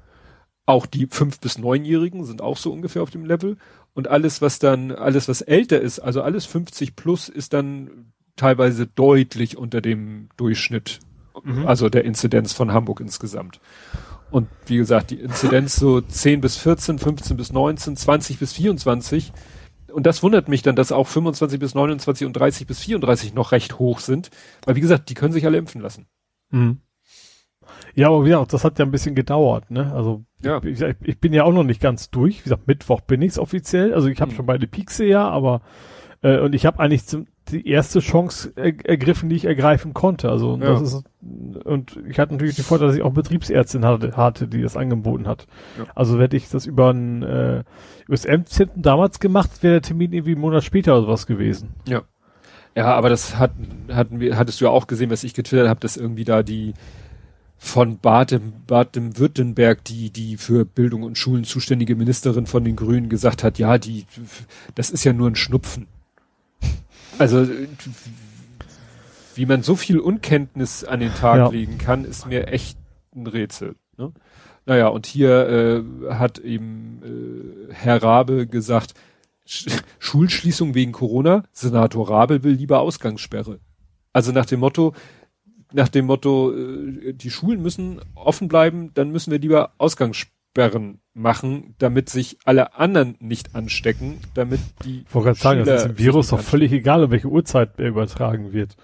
Auch 0.66 0.84
die 0.84 1.06
fünf 1.06 1.40
bis 1.40 1.58
neunjährigen 1.58 2.24
sind 2.24 2.42
auch 2.42 2.58
so 2.58 2.72
ungefähr 2.72 3.02
auf 3.02 3.10
dem 3.10 3.24
Level. 3.24 3.56
Und 3.94 4.08
alles, 4.08 4.42
was 4.42 4.58
dann, 4.58 4.92
alles, 4.92 5.28
was 5.28 5.40
älter 5.40 5.80
ist, 5.80 5.98
also 5.98 6.22
alles 6.22 6.44
50 6.44 6.94
plus, 6.94 7.28
ist 7.28 7.52
dann 7.52 8.12
teilweise 8.36 8.86
deutlich 8.86 9.56
unter 9.56 9.80
dem 9.80 10.28
Durchschnitt, 10.36 11.00
mhm. 11.42 11.66
also 11.66 11.88
der 11.88 12.04
Inzidenz 12.04 12.52
von 12.52 12.72
Hamburg 12.72 13.00
insgesamt. 13.00 13.60
Und 14.30 14.48
wie 14.66 14.76
gesagt, 14.76 15.10
die 15.10 15.20
Inzidenz 15.20 15.76
so 15.76 16.00
10 16.00 16.40
bis 16.40 16.56
14, 16.58 16.98
15 16.98 17.36
bis 17.36 17.52
19, 17.52 17.96
20 17.96 18.38
bis 18.38 18.52
24. 18.52 19.32
Und 19.90 20.04
das 20.04 20.22
wundert 20.22 20.48
mich 20.48 20.62
dann, 20.62 20.76
dass 20.76 20.92
auch 20.92 21.06
25 21.06 21.58
bis 21.58 21.74
29 21.74 22.26
und 22.26 22.34
30 22.34 22.66
bis 22.66 22.80
34 22.80 23.32
noch 23.32 23.52
recht 23.52 23.78
hoch 23.78 24.00
sind. 24.00 24.30
Weil 24.66 24.76
wie 24.76 24.80
gesagt, 24.80 25.08
die 25.08 25.14
können 25.14 25.32
sich 25.32 25.46
alle 25.46 25.56
impfen 25.56 25.80
lassen. 25.80 26.06
Mhm. 26.50 26.78
Ja, 27.94 28.08
aber 28.08 28.26
ja, 28.26 28.44
das 28.44 28.64
hat 28.64 28.78
ja 28.78 28.84
ein 28.84 28.90
bisschen 28.90 29.14
gedauert, 29.14 29.70
ne? 29.70 29.92
Also 29.92 30.24
ja. 30.42 30.62
ich, 30.62 30.82
ich 31.02 31.20
bin 31.20 31.32
ja 31.32 31.44
auch 31.44 31.52
noch 31.52 31.64
nicht 31.64 31.80
ganz 31.80 32.10
durch. 32.10 32.40
Wie 32.40 32.44
gesagt, 32.44 32.66
Mittwoch 32.66 33.00
bin 33.00 33.22
ich's 33.22 33.38
offiziell. 33.38 33.92
Also 33.92 34.08
ich 34.08 34.20
habe 34.20 34.30
mhm. 34.30 34.36
schon 34.36 34.46
beide 34.46 34.66
Piekse 34.66 35.04
ja, 35.04 35.28
aber 35.28 35.62
äh, 36.22 36.38
und 36.38 36.54
ich 36.54 36.66
habe 36.66 36.80
eigentlich 36.80 37.06
zum, 37.06 37.26
die 37.50 37.68
erste 37.68 38.00
Chance 38.00 38.52
er, 38.56 38.72
ergriffen, 38.86 39.28
die 39.28 39.36
ich 39.36 39.44
ergreifen 39.44 39.94
konnte. 39.94 40.30
Also 40.30 40.56
ja. 40.56 40.70
das 40.70 40.82
ist 40.82 41.04
und 41.64 42.00
ich 42.08 42.18
hatte 42.18 42.34
natürlich 42.34 42.56
den 42.56 42.64
Vorteil, 42.64 42.88
dass 42.88 42.96
ich 42.96 43.02
auch 43.02 43.12
Betriebsärztin 43.12 43.84
hatte, 43.84 44.16
hatte 44.16 44.48
die 44.48 44.62
das 44.62 44.76
angeboten 44.76 45.26
hat. 45.26 45.46
Ja. 45.78 45.86
Also 45.94 46.20
hätte 46.20 46.36
ich 46.36 46.48
das 46.48 46.66
über 46.66 46.92
ein 46.92 47.22
äh, 47.22 47.64
über 48.06 48.16
das 48.16 48.26
MZ 48.26 48.70
damals 48.76 49.20
gemacht, 49.20 49.62
wäre 49.62 49.74
der 49.74 49.82
Termin 49.82 50.12
irgendwie 50.12 50.32
einen 50.32 50.40
Monat 50.40 50.64
später 50.64 50.92
oder 50.92 51.02
sowas 51.02 51.26
gewesen. 51.26 51.74
Ja. 51.86 52.02
Ja, 52.78 52.94
aber 52.94 53.08
das 53.08 53.34
hat, 53.38 53.50
hatten 53.88 54.20
wir, 54.20 54.38
hattest 54.38 54.60
du 54.60 54.66
ja 54.66 54.70
auch 54.70 54.86
gesehen, 54.86 55.10
was 55.10 55.24
ich 55.24 55.34
getwittert 55.34 55.68
habe, 55.68 55.80
dass 55.80 55.96
irgendwie 55.96 56.22
da 56.22 56.44
die 56.44 56.74
von 57.56 57.98
Baden, 57.98 58.52
Baden-Württemberg, 58.68 59.82
die, 59.82 60.10
die 60.10 60.36
für 60.36 60.64
Bildung 60.64 61.02
und 61.02 61.18
Schulen 61.18 61.42
zuständige 61.42 61.96
Ministerin 61.96 62.46
von 62.46 62.62
den 62.62 62.76
Grünen 62.76 63.08
gesagt 63.08 63.42
hat, 63.42 63.58
ja, 63.58 63.78
die, 63.78 64.06
das 64.76 64.90
ist 64.90 65.02
ja 65.02 65.12
nur 65.12 65.28
ein 65.28 65.34
Schnupfen. 65.34 65.88
Also, 67.18 67.48
wie 69.34 69.46
man 69.46 69.64
so 69.64 69.74
viel 69.74 69.98
Unkenntnis 69.98 70.84
an 70.84 71.00
den 71.00 71.12
Tag 71.16 71.36
ja. 71.36 71.48
legen 71.48 71.78
kann, 71.78 72.04
ist 72.04 72.26
mir 72.26 72.46
echt 72.46 72.78
ein 73.12 73.26
Rätsel. 73.26 73.74
Ne? 73.96 74.12
Naja, 74.66 74.86
und 74.86 75.06
hier 75.06 75.48
äh, 75.48 76.14
hat 76.14 76.38
eben 76.38 77.02
äh, 77.02 77.74
Herr 77.74 78.04
Rabe 78.04 78.46
gesagt, 78.46 78.94
Schulschließung 79.98 80.74
wegen 80.74 80.92
Corona, 80.92 81.44
Senator 81.52 82.08
Rabel 82.10 82.42
will 82.42 82.52
lieber 82.52 82.80
Ausgangssperre. 82.80 83.60
Also 84.12 84.32
nach 84.32 84.46
dem 84.46 84.60
Motto, 84.60 84.94
nach 85.72 85.88
dem 85.88 86.06
Motto, 86.06 86.52
äh, 86.52 87.12
die 87.14 87.30
Schulen 87.30 87.62
müssen 87.62 88.00
offen 88.14 88.48
bleiben, 88.48 88.92
dann 88.94 89.10
müssen 89.10 89.30
wir 89.30 89.38
lieber 89.38 89.72
Ausgangssperren 89.78 91.00
machen, 91.14 91.74
damit 91.78 92.10
sich 92.10 92.38
alle 92.44 92.74
anderen 92.74 93.16
nicht 93.20 93.54
anstecken, 93.54 94.18
damit 94.34 94.60
die. 94.84 95.04
Ich 95.06 95.14
wollte 95.14 95.26
gerade 95.26 95.38
sagen, 95.38 95.64
das 95.64 95.82
ist 95.82 95.88
dem 95.88 95.98
Virus 95.98 96.28
doch 96.28 96.40
völlig 96.40 96.72
egal, 96.72 97.04
um 97.04 97.10
welche 97.10 97.28
Uhrzeit 97.28 97.78
er 97.78 97.88
übertragen 97.88 98.52
wird. 98.52 98.76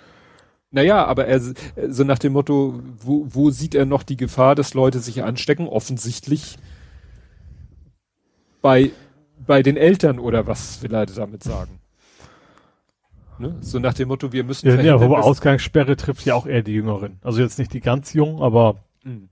Naja, 0.71 1.05
aber 1.05 1.27
er, 1.27 1.41
so 1.41 2.03
nach 2.03 2.19
dem 2.19 2.33
Motto, 2.33 2.81
wo, 2.99 3.27
wo 3.29 3.51
sieht 3.51 3.77
er 3.77 3.87
noch 3.87 4.03
die 4.03 4.17
Gefahr, 4.17 4.57
dass 4.57 4.75
Leute 4.75 4.99
sich 4.99 5.23
anstecken? 5.23 5.69
Offensichtlich 5.69 6.59
bei 8.61 8.91
bei 9.47 9.63
den 9.63 9.77
Eltern 9.77 10.19
oder 10.19 10.47
was 10.47 10.83
will 10.83 10.95
er 10.95 11.07
damit 11.07 11.43
sagen? 11.43 11.81
Ne? 13.39 13.57
So 13.61 13.79
nach 13.79 13.95
dem 13.95 14.09
Motto, 14.09 14.33
wir 14.33 14.45
müssen. 14.45 14.69
Ja, 14.69 14.81
ja 14.81 15.01
wobei 15.01 15.19
Ausgangssperre 15.19 15.97
trifft 15.97 16.25
ja 16.25 16.35
auch 16.35 16.47
eher 16.47 16.63
die 16.63 16.73
Jüngeren. 16.73 17.19
Also 17.23 17.41
jetzt 17.41 17.59
nicht 17.59 17.73
die 17.73 17.81
ganz 17.81 18.13
jungen, 18.13 18.41
aber 18.41 18.77
mhm. 19.03 19.29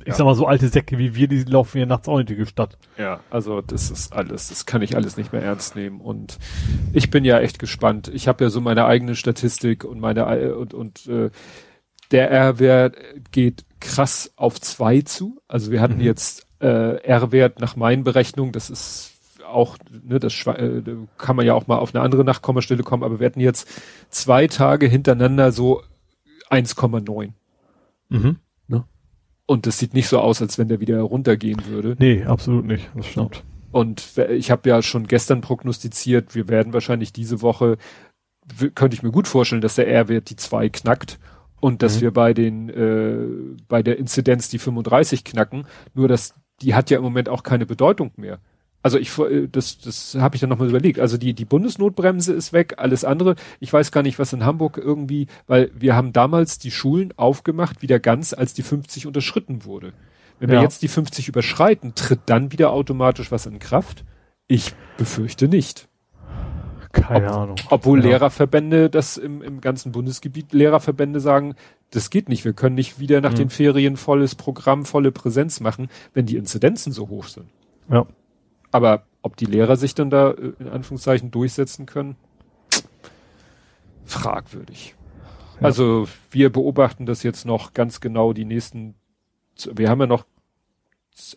ich 0.00 0.08
ja. 0.08 0.14
sag 0.14 0.24
mal, 0.24 0.34
so 0.34 0.46
alte 0.46 0.68
Säcke 0.68 0.98
wie 0.98 1.14
wir, 1.16 1.26
die 1.26 1.42
laufen 1.42 1.78
ja 1.78 1.86
nachts 1.86 2.08
auch 2.08 2.18
in 2.18 2.26
die 2.26 2.46
Stadt. 2.46 2.78
Ja, 2.96 3.20
also 3.30 3.60
das 3.60 3.90
ist 3.90 4.12
alles, 4.12 4.48
das 4.48 4.66
kann 4.66 4.82
ich 4.82 4.94
alles 4.96 5.16
nicht 5.16 5.32
mehr 5.32 5.42
ernst 5.42 5.74
nehmen. 5.74 6.00
Und 6.00 6.38
ich 6.92 7.10
bin 7.10 7.24
ja 7.24 7.40
echt 7.40 7.58
gespannt. 7.58 8.08
Ich 8.14 8.28
habe 8.28 8.44
ja 8.44 8.50
so 8.50 8.60
meine 8.60 8.84
eigene 8.84 9.16
Statistik 9.16 9.84
und 9.84 9.98
meine 9.98 10.54
und, 10.54 10.72
und 10.72 11.06
äh, 11.08 11.30
der 12.12 12.30
R-Wert 12.30 12.96
geht 13.32 13.64
krass 13.80 14.32
auf 14.36 14.60
zwei 14.60 15.00
zu. 15.00 15.40
Also 15.48 15.72
wir 15.72 15.80
hatten 15.80 15.96
Mhm. 15.96 16.02
jetzt 16.02 16.46
äh, 16.60 16.96
R-Wert 17.02 17.60
nach 17.60 17.74
meinen 17.74 18.04
Berechnungen, 18.04 18.52
das 18.52 18.70
ist 18.70 19.13
auch, 19.54 19.78
ne, 20.02 20.18
das 20.18 20.34
äh, 20.46 20.82
kann 21.16 21.36
man 21.36 21.46
ja 21.46 21.54
auch 21.54 21.66
mal 21.66 21.78
auf 21.78 21.94
eine 21.94 22.04
andere 22.04 22.24
Nachkommastelle 22.24 22.82
kommen, 22.82 23.02
aber 23.02 23.20
wir 23.20 23.26
hatten 23.26 23.40
jetzt 23.40 23.68
zwei 24.10 24.46
Tage 24.46 24.86
hintereinander 24.86 25.52
so 25.52 25.82
1,9. 26.50 27.30
Mhm. 28.08 28.36
Und 29.46 29.66
das 29.66 29.78
sieht 29.78 29.92
nicht 29.92 30.08
so 30.08 30.20
aus, 30.20 30.40
als 30.40 30.56
wenn 30.56 30.68
der 30.68 30.80
wieder 30.80 31.00
runtergehen 31.02 31.66
würde. 31.66 31.96
Nee, 31.98 32.24
absolut 32.24 32.64
nicht. 32.64 32.88
Das 32.96 33.06
stimmt. 33.06 33.44
Und 33.72 34.16
ich 34.30 34.50
habe 34.50 34.66
ja 34.68 34.80
schon 34.80 35.06
gestern 35.06 35.42
prognostiziert, 35.42 36.34
wir 36.34 36.48
werden 36.48 36.72
wahrscheinlich 36.72 37.12
diese 37.12 37.42
Woche, 37.42 37.76
könnte 38.74 38.94
ich 38.94 39.02
mir 39.02 39.10
gut 39.10 39.28
vorstellen, 39.28 39.60
dass 39.60 39.74
der 39.74 39.86
R-Wert 39.88 40.30
die 40.30 40.36
2 40.36 40.70
knackt 40.70 41.18
und 41.60 41.82
dass 41.82 41.96
Mhm. 41.96 42.00
wir 42.00 42.10
bei 42.12 42.32
den 42.32 42.68
äh, 42.70 43.56
bei 43.68 43.82
der 43.82 43.98
Inzidenz 43.98 44.48
die 44.48 44.58
35 44.58 45.24
knacken. 45.24 45.66
Nur 45.92 46.08
dass 46.08 46.34
die 46.62 46.74
hat 46.74 46.88
ja 46.88 46.96
im 46.96 47.04
Moment 47.04 47.28
auch 47.28 47.42
keine 47.42 47.66
Bedeutung 47.66 48.12
mehr. 48.16 48.38
Also 48.84 48.98
ich 48.98 49.18
äh, 49.18 49.48
das 49.50 49.78
das 49.78 50.14
habe 50.20 50.36
ich 50.36 50.40
dann 50.40 50.50
nochmal 50.50 50.68
überlegt. 50.68 51.00
Also 51.00 51.16
die 51.16 51.32
die 51.32 51.46
Bundesnotbremse 51.46 52.32
ist 52.34 52.52
weg, 52.52 52.74
alles 52.76 53.04
andere. 53.04 53.34
Ich 53.58 53.72
weiß 53.72 53.90
gar 53.92 54.02
nicht, 54.02 54.18
was 54.18 54.32
in 54.34 54.44
Hamburg 54.44 54.76
irgendwie, 54.76 55.26
weil 55.46 55.70
wir 55.74 55.96
haben 55.96 56.12
damals 56.12 56.58
die 56.58 56.70
Schulen 56.70 57.12
aufgemacht 57.16 57.80
wieder 57.80 57.98
ganz, 57.98 58.34
als 58.34 58.52
die 58.54 58.62
50 58.62 59.06
unterschritten 59.06 59.64
wurde. 59.64 59.94
Wenn 60.38 60.50
wir 60.50 60.56
Ja. 60.56 60.62
jetzt 60.62 60.82
die 60.82 60.88
50 60.88 61.28
überschreiten, 61.28 61.94
tritt 61.94 62.20
dann 62.26 62.52
wieder 62.52 62.70
automatisch 62.72 63.32
was 63.32 63.46
in 63.46 63.58
Kraft? 63.58 64.04
Ich 64.48 64.74
befürchte 64.98 65.48
nicht. 65.48 65.88
Keine 66.92 67.30
Ahnung. 67.32 67.56
Obwohl 67.70 68.00
Ja. 68.00 68.10
Lehrerverbände 68.10 68.90
das 68.90 69.16
im, 69.16 69.42
im 69.42 69.60
ganzen 69.60 69.92
Bundesgebiet 69.92 70.52
Lehrerverbände 70.52 71.20
sagen, 71.20 71.54
das 71.90 72.10
geht 72.10 72.28
nicht. 72.28 72.44
Wir 72.44 72.52
können 72.52 72.74
nicht 72.76 73.00
wieder 73.00 73.20
nach 73.20 73.32
Mhm. 73.32 73.36
den 73.36 73.50
Ferien 73.50 73.96
volles 73.96 74.34
Programm, 74.34 74.84
volle 74.84 75.10
Präsenz 75.10 75.60
machen, 75.60 75.88
wenn 76.12 76.26
die 76.26 76.36
Inzidenzen 76.36 76.92
so 76.92 77.08
hoch 77.08 77.28
sind. 77.28 77.46
Ja. 77.90 78.06
Aber 78.74 79.04
ob 79.22 79.36
die 79.36 79.46
Lehrer 79.46 79.76
sich 79.76 79.94
dann 79.94 80.10
da 80.10 80.32
äh, 80.32 80.52
in 80.58 80.68
Anführungszeichen 80.68 81.30
durchsetzen 81.30 81.86
können, 81.86 82.16
fragwürdig. 84.04 84.96
Ja. 85.60 85.66
Also 85.68 86.08
wir 86.32 86.50
beobachten 86.50 87.06
das 87.06 87.22
jetzt 87.22 87.46
noch 87.46 87.72
ganz 87.72 88.00
genau 88.00 88.32
die 88.32 88.44
nächsten, 88.44 88.96
wir 89.72 89.88
haben 89.88 90.00
ja 90.00 90.08
noch 90.08 90.26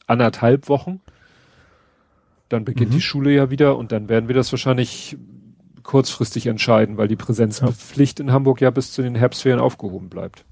anderthalb 0.08 0.68
Wochen. 0.68 1.00
Dann 2.50 2.66
beginnt 2.66 2.90
Mhm. 2.90 2.96
die 2.96 3.02
Schule 3.02 3.32
ja 3.32 3.52
wieder 3.52 3.78
und 3.78 3.92
dann 3.92 4.10
werden 4.10 4.28
wir 4.28 4.36
das 4.36 4.52
wahrscheinlich 4.52 5.16
kurzfristig 5.84 6.48
entscheiden, 6.48 6.98
weil 6.98 7.08
die 7.08 7.16
Präsenzpflicht 7.16 8.20
in 8.20 8.32
Hamburg 8.32 8.62
ja 8.62 8.72
bis 8.72 8.94
zu 8.94 9.04
den 9.04 9.14
Herbstferien 9.14 9.62
aufgehoben 9.62 10.10
bleibt. 10.10 10.44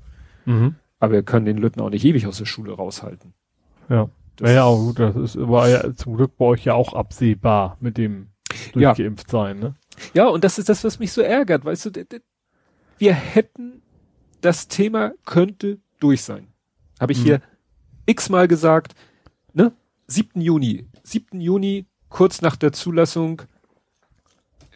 Mhm. 0.45 0.75
Aber 0.99 1.13
wir 1.13 1.23
können 1.23 1.47
den 1.47 1.57
Lütten 1.57 1.81
auch 1.81 1.89
nicht 1.89 2.05
ewig 2.05 2.27
aus 2.27 2.37
der 2.37 2.45
Schule 2.45 2.73
raushalten. 2.73 3.33
Ja. 3.89 4.07
Naja, 4.41 4.65
aber 4.65 4.77
gut, 4.77 4.99
das 4.99 5.15
ist 5.15 5.37
aber 5.37 5.67
ja 5.69 5.93
zum 5.95 6.15
Glück 6.17 6.37
bei 6.37 6.45
euch 6.45 6.65
ja 6.65 6.73
auch 6.73 6.93
absehbar 6.93 7.77
mit 7.79 7.97
dem 7.97 8.27
Ja. 8.73 8.93
durchgeimpft 8.93 9.29
sein, 9.29 9.59
ne? 9.59 9.75
Ja, 10.13 10.27
und 10.27 10.43
das 10.43 10.57
ist 10.59 10.67
das, 10.69 10.83
was 10.83 10.99
mich 10.99 11.11
so 11.13 11.21
ärgert, 11.21 11.63
weißt 11.65 11.85
du, 11.85 11.91
wir 12.97 13.13
hätten, 13.13 13.81
das 14.41 14.67
Thema 14.67 15.13
könnte 15.25 15.79
durch 15.99 16.21
sein. 16.23 16.47
Habe 16.99 17.13
ich 17.13 17.19
Mhm. 17.19 17.23
hier 17.23 17.41
x-mal 18.05 18.47
gesagt, 18.47 18.93
ne? 19.53 19.71
7. 20.07 20.41
Juni, 20.41 20.85
7. 21.03 21.39
Juni, 21.41 21.85
kurz 22.09 22.41
nach 22.41 22.55
der 22.55 22.71
Zulassung, 22.73 23.41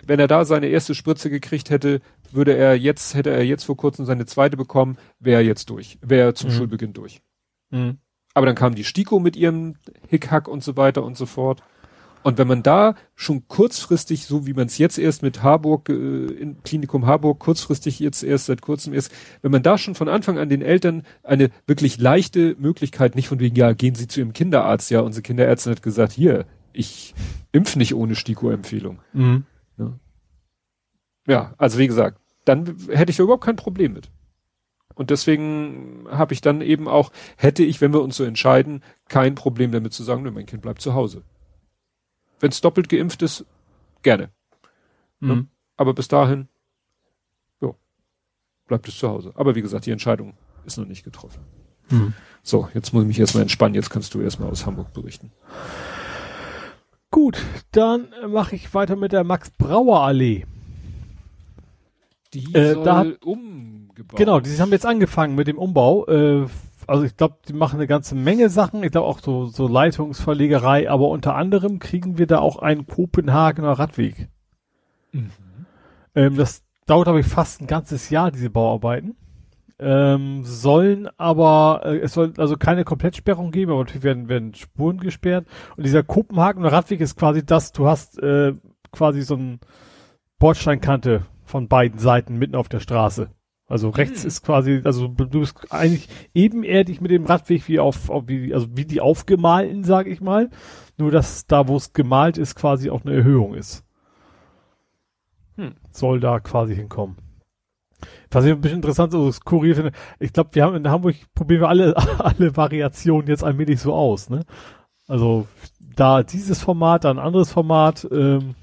wenn 0.06 0.20
er 0.20 0.28
da 0.28 0.46
seine 0.46 0.68
erste 0.68 0.96
Spritze 0.96 1.30
gekriegt 1.30 1.70
hätte, 1.70 2.02
würde 2.32 2.56
er 2.56 2.76
jetzt, 2.78 3.14
hätte 3.14 3.30
er 3.32 3.44
jetzt 3.46 3.64
vor 3.66 3.78
kurzem 3.78 4.06
seine 4.06 4.26
zweite 4.26 4.58
bekommen, 4.58 4.98
wäre 5.20 5.42
er 5.42 5.46
jetzt 5.48 5.70
durch, 5.70 5.98
wäre 6.02 6.30
er 6.30 6.36
zum 6.36 6.50
Mhm. 6.50 6.54
Schulbeginn 6.54 6.94
durch. 6.94 7.22
Mhm. 7.70 7.98
Aber 8.40 8.46
dann 8.46 8.56
kam 8.56 8.74
die 8.74 8.86
STIKO 8.86 9.20
mit 9.20 9.36
ihrem 9.36 9.76
Hickhack 10.08 10.48
und 10.48 10.64
so 10.64 10.78
weiter 10.78 11.04
und 11.04 11.18
so 11.18 11.26
fort. 11.26 11.62
Und 12.24 12.38
wenn 12.38 12.48
man 12.48 12.64
da 12.64 12.96
schon 13.14 13.50
kurzfristig, 13.50 14.28
so 14.28 14.48
wie 14.48 14.54
man 14.54 14.68
es 14.68 14.78
jetzt 14.78 14.98
erst 14.98 15.24
mit 15.24 15.44
Harburg, 15.44 15.90
äh, 15.90 15.94
in 15.94 16.64
Klinikum 16.64 17.06
Harburg, 17.06 17.40
kurzfristig 17.40 18.00
jetzt 18.00 18.24
erst 18.24 18.46
seit 18.46 18.62
kurzem 18.62 18.94
ist, 18.94 19.12
wenn 19.42 19.52
man 19.52 19.62
da 19.62 19.78
schon 19.78 19.94
von 19.94 20.08
Anfang 20.08 20.38
an 20.38 20.48
den 20.48 20.62
Eltern 20.62 21.04
eine 21.22 21.50
wirklich 21.68 21.98
leichte 21.98 22.56
Möglichkeit, 22.58 23.18
nicht 23.18 23.28
von 23.28 23.42
wegen, 23.42 23.58
ja, 23.58 23.74
gehen 23.74 23.96
Sie 23.96 24.08
zu 24.08 24.22
Ihrem 24.22 24.32
Kinderarzt, 24.32 24.90
ja, 24.90 25.02
unsere 25.02 25.22
Kinderärztin 25.22 25.72
hat 25.72 25.84
gesagt, 25.84 26.14
hier, 26.14 26.46
ich 26.72 27.14
impf 27.52 27.76
nicht 27.76 27.94
ohne 27.94 28.16
STIKO-Empfehlung. 28.16 29.00
Mhm. 29.12 29.44
Ja, 31.28 31.56
also 31.58 31.78
wie 31.78 31.88
gesagt, 31.88 32.22
dann 32.46 32.78
hätte 32.88 33.10
ich 33.10 33.18
da 33.18 33.24
überhaupt 33.24 33.44
kein 33.44 33.58
Problem 33.58 33.92
mit. 33.92 34.10
Und 34.96 35.12
deswegen 35.12 36.08
habe 36.10 36.34
ich 36.34 36.42
dann 36.42 36.62
eben 36.62 36.88
auch, 36.88 37.12
hätte 37.38 37.64
ich, 37.64 37.80
wenn 37.80 37.94
wir 37.94 38.02
uns 38.02 38.18
so 38.18 38.24
entscheiden, 38.24 38.84
kein 39.08 39.36
Problem 39.36 39.72
damit 39.72 39.94
zu 39.94 40.04
sagen, 40.04 40.24
mein 40.24 40.46
Kind 40.46 40.62
bleibt 40.62 40.82
zu 40.82 40.94
Hause. 40.94 41.24
Wenn 42.40 42.52
es 42.52 42.62
doppelt 42.62 42.90
geimpft 42.90 43.22
ist, 43.22 43.46
gerne. 44.02 44.30
Mhm. 45.20 45.48
Aber 45.78 45.94
bis 45.94 46.08
dahin, 46.08 46.50
jo, 47.62 47.76
bleibt 48.68 48.88
es 48.88 48.98
zu 48.98 49.10
Hause. 49.10 49.32
Aber 49.36 49.56
wie 49.56 49.62
gesagt, 49.62 49.86
die 49.86 49.92
Entscheidung 49.92 50.34
ist 50.66 50.78
noch 50.78 50.86
nicht 50.86 51.04
getroffen. 51.04 51.42
Mhm. 51.90 52.14
So, 52.44 52.70
jetzt 52.74 52.94
muss 52.94 53.04
ich 53.04 53.08
mich 53.08 53.20
erstmal 53.20 53.44
entspannen. 53.44 53.76
Jetzt 53.76 53.90
kannst 53.90 54.14
du 54.14 54.22
erstmal 54.22 54.50
aus 54.50 54.66
Hamburg 54.66 54.94
berichten. 54.94 55.32
Gut, 57.12 57.44
dann 57.72 58.10
mache 58.28 58.56
ich 58.56 58.74
weiter 58.74 58.96
mit 58.96 59.12
der 59.12 59.24
Max-Brauer-Allee. 59.24 60.46
Die 62.34 62.54
Äh, 62.54 62.74
soll 62.74 62.84
da 62.84 62.98
hat- 63.00 63.24
umgebaut. 63.26 64.18
Genau, 64.18 64.40
die 64.40 64.50
haben 64.60 64.72
jetzt 64.72 64.86
angefangen 64.86 65.36
mit 65.36 65.48
dem 65.48 65.58
Umbau. 65.58 66.06
Äh, 66.08 66.46
also 66.88 67.04
ich 67.04 67.16
glaube, 67.18 67.38
die 67.48 67.54
machen 67.54 67.78
eine 67.78 67.88
ganze 67.88 68.16
Menge 68.16 68.50
Sachen. 68.50 68.84
Ich 68.84 68.92
glaube 68.92 69.08
auch 69.08 69.20
so, 69.20 69.46
so 69.46 69.68
Leitungsverlegerei, 69.68 70.90
aber 70.90 71.10
unter 71.10 71.36
anderem 71.36 71.80
kriegen 71.80 72.18
wir 72.18 72.28
da 72.28 72.40
auch 72.40 72.58
einen 72.58 72.88
Kopenhagener 72.88 73.74
Radweg. 73.74 74.28
Mhm. 75.12 75.32
Ähm, 76.16 76.36
das 76.36 76.64
dauert, 76.86 77.06
glaube 77.06 77.20
ich, 77.20 77.28
fast 77.28 77.62
ein 77.62 77.68
ganzes 77.68 78.10
Jahr, 78.10 78.32
diese 78.32 78.50
Bauarbeiten. 78.50 79.16
Ähm, 79.82 80.42
sollen 80.44 81.08
aber, 81.18 81.82
äh, 81.86 82.00
es 82.00 82.14
soll 82.14 82.34
also 82.38 82.58
keine 82.58 82.84
Komplettsperrung 82.84 83.52
geben, 83.52 83.72
aber 83.72 83.80
natürlich 83.82 84.04
werden, 84.04 84.28
werden 84.28 84.54
Spuren 84.54 84.98
gesperrt. 84.98 85.46
Und 85.78 85.86
dieser 85.86 86.04
Kopenhagener 86.04 86.72
Radweg 86.72 87.00
ist 87.00 87.16
quasi 87.16 87.46
das, 87.46 87.72
du 87.72 87.88
hast 87.88 88.22
äh, 88.22 88.54
quasi 88.92 89.22
so 89.22 89.36
ein 89.36 89.60
Bordsteinkante 90.38 91.26
von 91.50 91.68
beiden 91.68 92.00
Seiten 92.00 92.38
mitten 92.38 92.56
auf 92.56 92.70
der 92.70 92.80
Straße. 92.80 93.32
Also 93.68 93.90
rechts 93.90 94.22
Hm. 94.22 94.28
ist 94.28 94.44
quasi, 94.44 94.82
also 94.84 95.08
du 95.08 95.40
bist 95.40 95.72
eigentlich 95.72 96.08
ebenerdig 96.34 97.02
mit 97.02 97.12
dem 97.12 97.26
Radweg 97.26 97.68
wie 97.68 97.80
auf, 97.80 98.10
auf 98.10 98.28
wie, 98.28 98.54
also 98.54 98.68
wie 98.76 98.86
die 98.86 99.02
aufgemalten, 99.02 99.84
sag 99.84 100.08
ich 100.08 100.22
mal. 100.22 100.50
Nur 100.98 101.12
dass 101.12 101.48
da, 101.48 101.68
wo 101.68 101.76
es 101.76 101.94
gemalt 101.94 102.38
ist, 102.38 102.56
quasi 102.56 102.90
auch 102.90 103.04
eine 103.04 103.16
Erhöhung 103.16 103.56
ist. 103.56 103.84
Hm. 105.56 105.76
Soll 105.92 106.20
da 106.20 106.40
quasi 106.40 106.76
hinkommen. 106.76 107.18
Was 108.32 108.46
ich 108.46 108.52
ein 108.52 108.62
bisschen 108.62 108.78
interessant, 108.78 109.14
also 109.14 109.32
skurril 109.32 109.76
finde, 109.76 109.92
ich 110.20 110.34
glaube, 110.34 110.52
wir 110.54 110.64
haben 110.64 110.76
in 110.76 110.90
Hamburg, 110.90 111.16
probieren 111.36 111.62
wir 111.62 111.70
alle, 111.70 111.98
alle 112.20 112.56
Variationen 112.56 113.28
jetzt 113.28 113.44
allmählich 113.44 113.82
so 113.82 113.94
aus, 113.94 114.30
ne? 114.30 114.46
Also, 115.08 115.48
da 115.80 116.22
dieses 116.22 116.62
Format, 116.62 117.04
da 117.04 117.10
ein 117.10 117.20
anderes 117.20 117.52
Format, 117.52 118.08
ähm, 118.12 118.56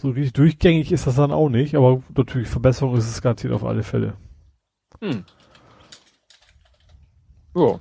so 0.00 0.08
richtig 0.10 0.32
durchgängig 0.32 0.92
ist 0.92 1.06
das 1.06 1.16
dann 1.16 1.32
auch 1.32 1.48
nicht, 1.48 1.74
aber 1.74 2.02
natürlich 2.16 2.48
Verbesserung 2.48 2.96
ist 2.96 3.08
es 3.08 3.22
garantiert 3.22 3.52
auf 3.52 3.64
alle 3.64 3.82
Fälle. 3.82 4.14
Hm. 5.00 5.24
Ja. 7.54 7.80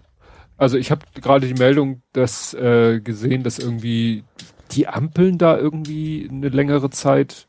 Also 0.58 0.78
ich 0.78 0.92
habe 0.92 1.06
gerade 1.16 1.48
die 1.48 1.54
Meldung, 1.54 2.02
dass 2.12 2.54
äh, 2.54 3.00
gesehen, 3.00 3.44
dass 3.44 3.60
irgendwie 3.60 4.24
die 4.72 4.88
Ampeln 4.88 5.38
da 5.38 5.58
irgendwie 5.58 6.28
eine 6.30 6.50
längere 6.50 6.90
Zeit 6.90 7.48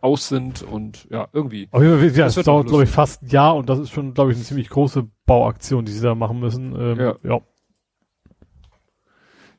aus 0.00 0.28
sind 0.28 0.62
und 0.62 1.08
ja, 1.10 1.28
irgendwie. 1.32 1.68
Aber 1.72 1.82
ja, 1.84 1.96
es 1.96 2.14
Das 2.14 2.36
wird 2.36 2.46
dauert, 2.46 2.68
glaube 2.68 2.84
ich, 2.84 2.90
fast 2.90 3.22
ein 3.22 3.30
Jahr 3.30 3.56
und 3.56 3.68
das 3.68 3.78
ist 3.78 3.90
schon, 3.90 4.14
glaube 4.14 4.30
ich, 4.30 4.36
eine 4.36 4.44
ziemlich 4.44 4.68
große 4.68 5.08
Bauaktion, 5.26 5.84
die 5.84 5.92
sie 5.92 6.02
da 6.02 6.14
machen 6.14 6.38
müssen. 6.38 6.76
Ähm, 6.78 7.00
Ja. 7.00 7.16
ja. 7.22 7.40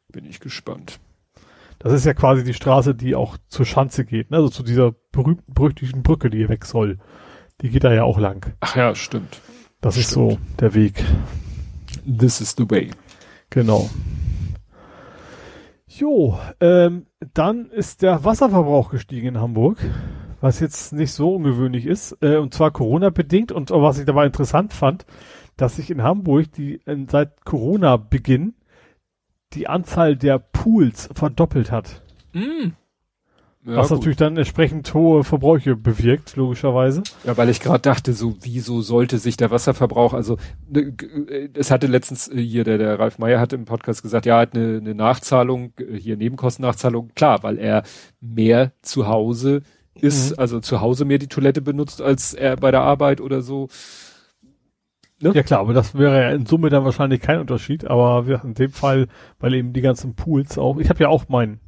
Bin 0.09 0.25
ich 0.25 0.39
gespannt. 0.39 0.99
Das 1.79 1.93
ist 1.93 2.05
ja 2.05 2.13
quasi 2.13 2.43
die 2.43 2.53
Straße, 2.53 2.95
die 2.95 3.15
auch 3.15 3.37
zur 3.47 3.65
Schanze 3.65 4.05
geht, 4.05 4.31
ne? 4.31 4.37
also 4.37 4.49
zu 4.49 4.63
dieser 4.63 4.93
berühmten, 5.11 5.53
berüchtigten 5.53 6.03
Brücke, 6.03 6.29
die 6.29 6.39
hier 6.39 6.49
weg 6.49 6.65
soll. 6.65 6.97
Die 7.61 7.69
geht 7.69 7.83
da 7.83 7.93
ja 7.93 8.03
auch 8.03 8.19
lang. 8.19 8.53
Ach 8.59 8.75
ja, 8.75 8.95
stimmt. 8.95 9.39
Das 9.81 9.97
ist 9.97 10.11
Stimmt. 10.11 10.31
so 10.31 10.37
der 10.59 10.73
Weg. 10.73 11.03
This 12.05 12.41
is 12.41 12.55
the 12.57 12.69
way. 12.69 12.91
Genau. 13.49 13.89
Jo, 15.87 16.37
ähm, 16.59 17.05
dann 17.33 17.69
ist 17.69 18.01
der 18.01 18.25
Wasserverbrauch 18.25 18.89
gestiegen 18.89 19.27
in 19.27 19.39
Hamburg, 19.39 19.77
was 20.41 20.59
jetzt 20.59 20.91
nicht 20.91 21.13
so 21.13 21.35
ungewöhnlich 21.35 21.85
ist, 21.85 22.17
äh, 22.21 22.37
und 22.37 22.53
zwar 22.53 22.71
Corona-bedingt. 22.71 23.51
Und 23.51 23.69
was 23.71 23.99
ich 23.99 24.05
dabei 24.05 24.25
interessant 24.25 24.73
fand, 24.73 25.05
dass 25.55 25.77
sich 25.77 25.89
in 25.89 26.03
Hamburg 26.03 26.51
die 26.51 26.81
äh, 26.85 27.05
seit 27.09 27.45
Corona-Beginn 27.45 28.55
die 29.53 29.67
Anzahl 29.67 30.15
der 30.15 30.39
Pools 30.39 31.09
verdoppelt 31.13 31.71
hat. 31.71 32.01
Mm. 32.33 32.71
Ja, 33.67 33.77
was 33.77 33.89
gut. 33.89 33.97
natürlich 33.97 34.17
dann 34.17 34.37
entsprechend 34.37 34.93
hohe 34.93 35.23
Verbräuche 35.23 35.75
bewirkt, 35.75 36.35
logischerweise. 36.35 37.01
Ja, 37.23 37.35
weil 37.35 37.49
ich 37.49 37.59
gerade 37.59 37.81
dachte, 37.81 38.13
so 38.13 38.35
wieso 38.41 38.81
sollte 38.81 39.17
sich 39.17 39.37
der 39.37 39.49
Wasserverbrauch, 39.49 40.13
also 40.13 40.37
ne, 40.69 40.93
es 41.55 41.71
hatte 41.71 41.87
letztens 41.87 42.27
äh, 42.27 42.39
hier 42.39 42.63
der, 42.63 42.77
der 42.77 42.99
Ralf 42.99 43.17
Meyer 43.17 43.39
hat 43.39 43.53
im 43.53 43.65
Podcast 43.65 44.03
gesagt, 44.03 44.27
ja, 44.27 44.35
er 44.35 44.41
hat 44.41 44.55
eine, 44.55 44.77
eine 44.77 44.93
Nachzahlung, 44.93 45.73
äh, 45.79 45.97
hier 45.97 46.15
Nebenkostennachzahlung, 46.15 47.09
klar, 47.15 47.41
weil 47.41 47.57
er 47.57 47.81
mehr 48.21 48.71
zu 48.83 49.07
Hause 49.07 49.63
ist, 49.95 50.31
mhm. 50.31 50.39
also 50.39 50.59
zu 50.59 50.81
Hause 50.81 51.05
mehr 51.05 51.17
die 51.17 51.27
Toilette 51.27 51.61
benutzt, 51.61 52.03
als 52.03 52.35
er 52.35 52.57
bei 52.57 52.69
der 52.69 52.81
Arbeit 52.81 53.19
oder 53.19 53.41
so. 53.41 53.69
Ne? 55.21 55.31
Ja 55.33 55.43
klar, 55.43 55.61
aber 55.61 55.73
das 55.73 55.95
wäre 55.95 56.21
ja 56.21 56.29
in 56.31 56.45
Summe 56.45 56.69
dann 56.69 56.83
wahrscheinlich 56.83 57.21
kein 57.21 57.39
Unterschied, 57.39 57.85
aber 57.87 58.25
in 58.43 58.53
dem 58.53 58.71
Fall, 58.71 59.07
weil 59.39 59.53
eben 59.53 59.71
die 59.71 59.81
ganzen 59.81 60.15
Pools 60.15 60.57
auch, 60.57 60.77
ich 60.77 60.89
habe 60.89 61.03
ja 61.03 61.09
auch 61.09 61.29
meinen 61.29 61.61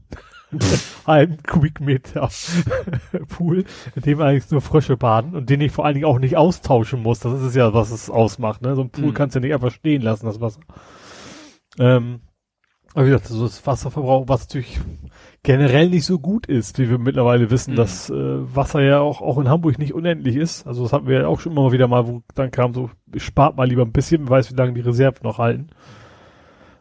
halben 1.07 1.37
Kubikmeter 1.43 2.29
Pool, 3.29 3.63
in 3.95 4.01
dem 4.01 4.21
eigentlich 4.21 4.51
nur 4.51 4.61
Frösche 4.61 4.97
baden 4.97 5.35
und 5.35 5.49
den 5.49 5.61
ich 5.61 5.71
vor 5.71 5.85
allen 5.85 5.95
Dingen 5.95 6.05
auch 6.05 6.19
nicht 6.19 6.37
austauschen 6.37 7.01
muss. 7.03 7.19
Das 7.19 7.41
ist 7.41 7.55
ja, 7.55 7.73
was 7.73 7.91
es 7.91 8.09
ausmacht. 8.09 8.61
Ne? 8.61 8.75
So 8.75 8.81
ein 8.81 8.89
Pool 8.89 9.07
mhm. 9.07 9.13
kannst 9.13 9.35
du 9.35 9.39
ja 9.39 9.45
nicht 9.45 9.53
einfach 9.53 9.71
stehen 9.71 10.01
lassen, 10.01 10.25
das 10.25 10.41
Wasser. 10.41 10.61
Ähm, 11.79 12.21
aber 12.97 13.05
wie 13.05 13.11
gesagt, 13.11 13.27
so 13.27 13.43
das 13.43 13.63
Wasserverbrauch, 13.67 14.27
was 14.27 14.47
natürlich 14.47 14.79
generell 15.43 15.87
nicht 15.87 16.03
so 16.03 16.17
gut 16.17 16.47
ist, 16.47 16.79
wie 16.79 16.89
wir 16.89 16.97
mittlerweile 16.97 17.51
wissen, 17.51 17.73
mhm. 17.73 17.75
dass 17.75 18.09
äh, 18.09 18.55
Wasser 18.55 18.81
ja 18.81 19.01
auch, 19.01 19.21
auch 19.21 19.37
in 19.37 19.47
Hamburg 19.47 19.77
nicht 19.77 19.93
unendlich 19.93 20.35
ist. 20.35 20.65
Also 20.65 20.81
das 20.81 20.93
hatten 20.93 21.05
wir 21.05 21.21
ja 21.21 21.27
auch 21.27 21.39
schon 21.39 21.51
immer 21.51 21.71
wieder 21.71 21.87
mal, 21.87 22.07
wo 22.07 22.23
dann 22.33 22.49
kam 22.49 22.73
so, 22.73 22.89
spart 23.17 23.55
mal 23.55 23.67
lieber 23.67 23.83
ein 23.83 23.91
bisschen, 23.91 24.27
weiß, 24.27 24.51
wie 24.51 24.55
lange 24.55 24.73
die 24.73 24.81
Reserven 24.81 25.19
noch 25.21 25.37
halten. 25.37 25.67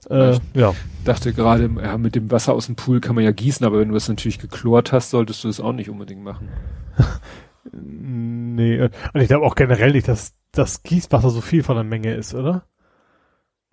Äh, 0.08 0.30
ich 0.30 0.40
ja. 0.54 0.72
dachte 1.04 1.34
gerade, 1.34 1.68
ja, 1.82 1.98
mit 1.98 2.14
dem 2.14 2.30
Wasser 2.30 2.54
aus 2.54 2.64
dem 2.64 2.76
Pool 2.76 3.00
kann 3.00 3.14
man 3.14 3.22
ja 3.22 3.32
gießen, 3.32 3.66
aber 3.66 3.78
wenn 3.80 3.88
du 3.88 3.94
das 3.94 4.08
natürlich 4.08 4.38
geklort 4.38 4.92
hast, 4.92 5.10
solltest 5.10 5.44
du 5.44 5.48
das 5.48 5.60
auch 5.60 5.74
nicht 5.74 5.90
unbedingt 5.90 6.24
machen. 6.24 6.48
nee, 7.72 8.80
und 8.80 9.20
ich 9.20 9.28
glaube 9.28 9.44
auch 9.44 9.54
generell 9.54 9.92
nicht, 9.92 10.08
dass 10.08 10.32
das 10.52 10.82
Gießwasser 10.82 11.28
so 11.28 11.42
viel 11.42 11.62
von 11.62 11.74
der 11.74 11.84
Menge 11.84 12.14
ist, 12.14 12.34
oder? 12.34 12.64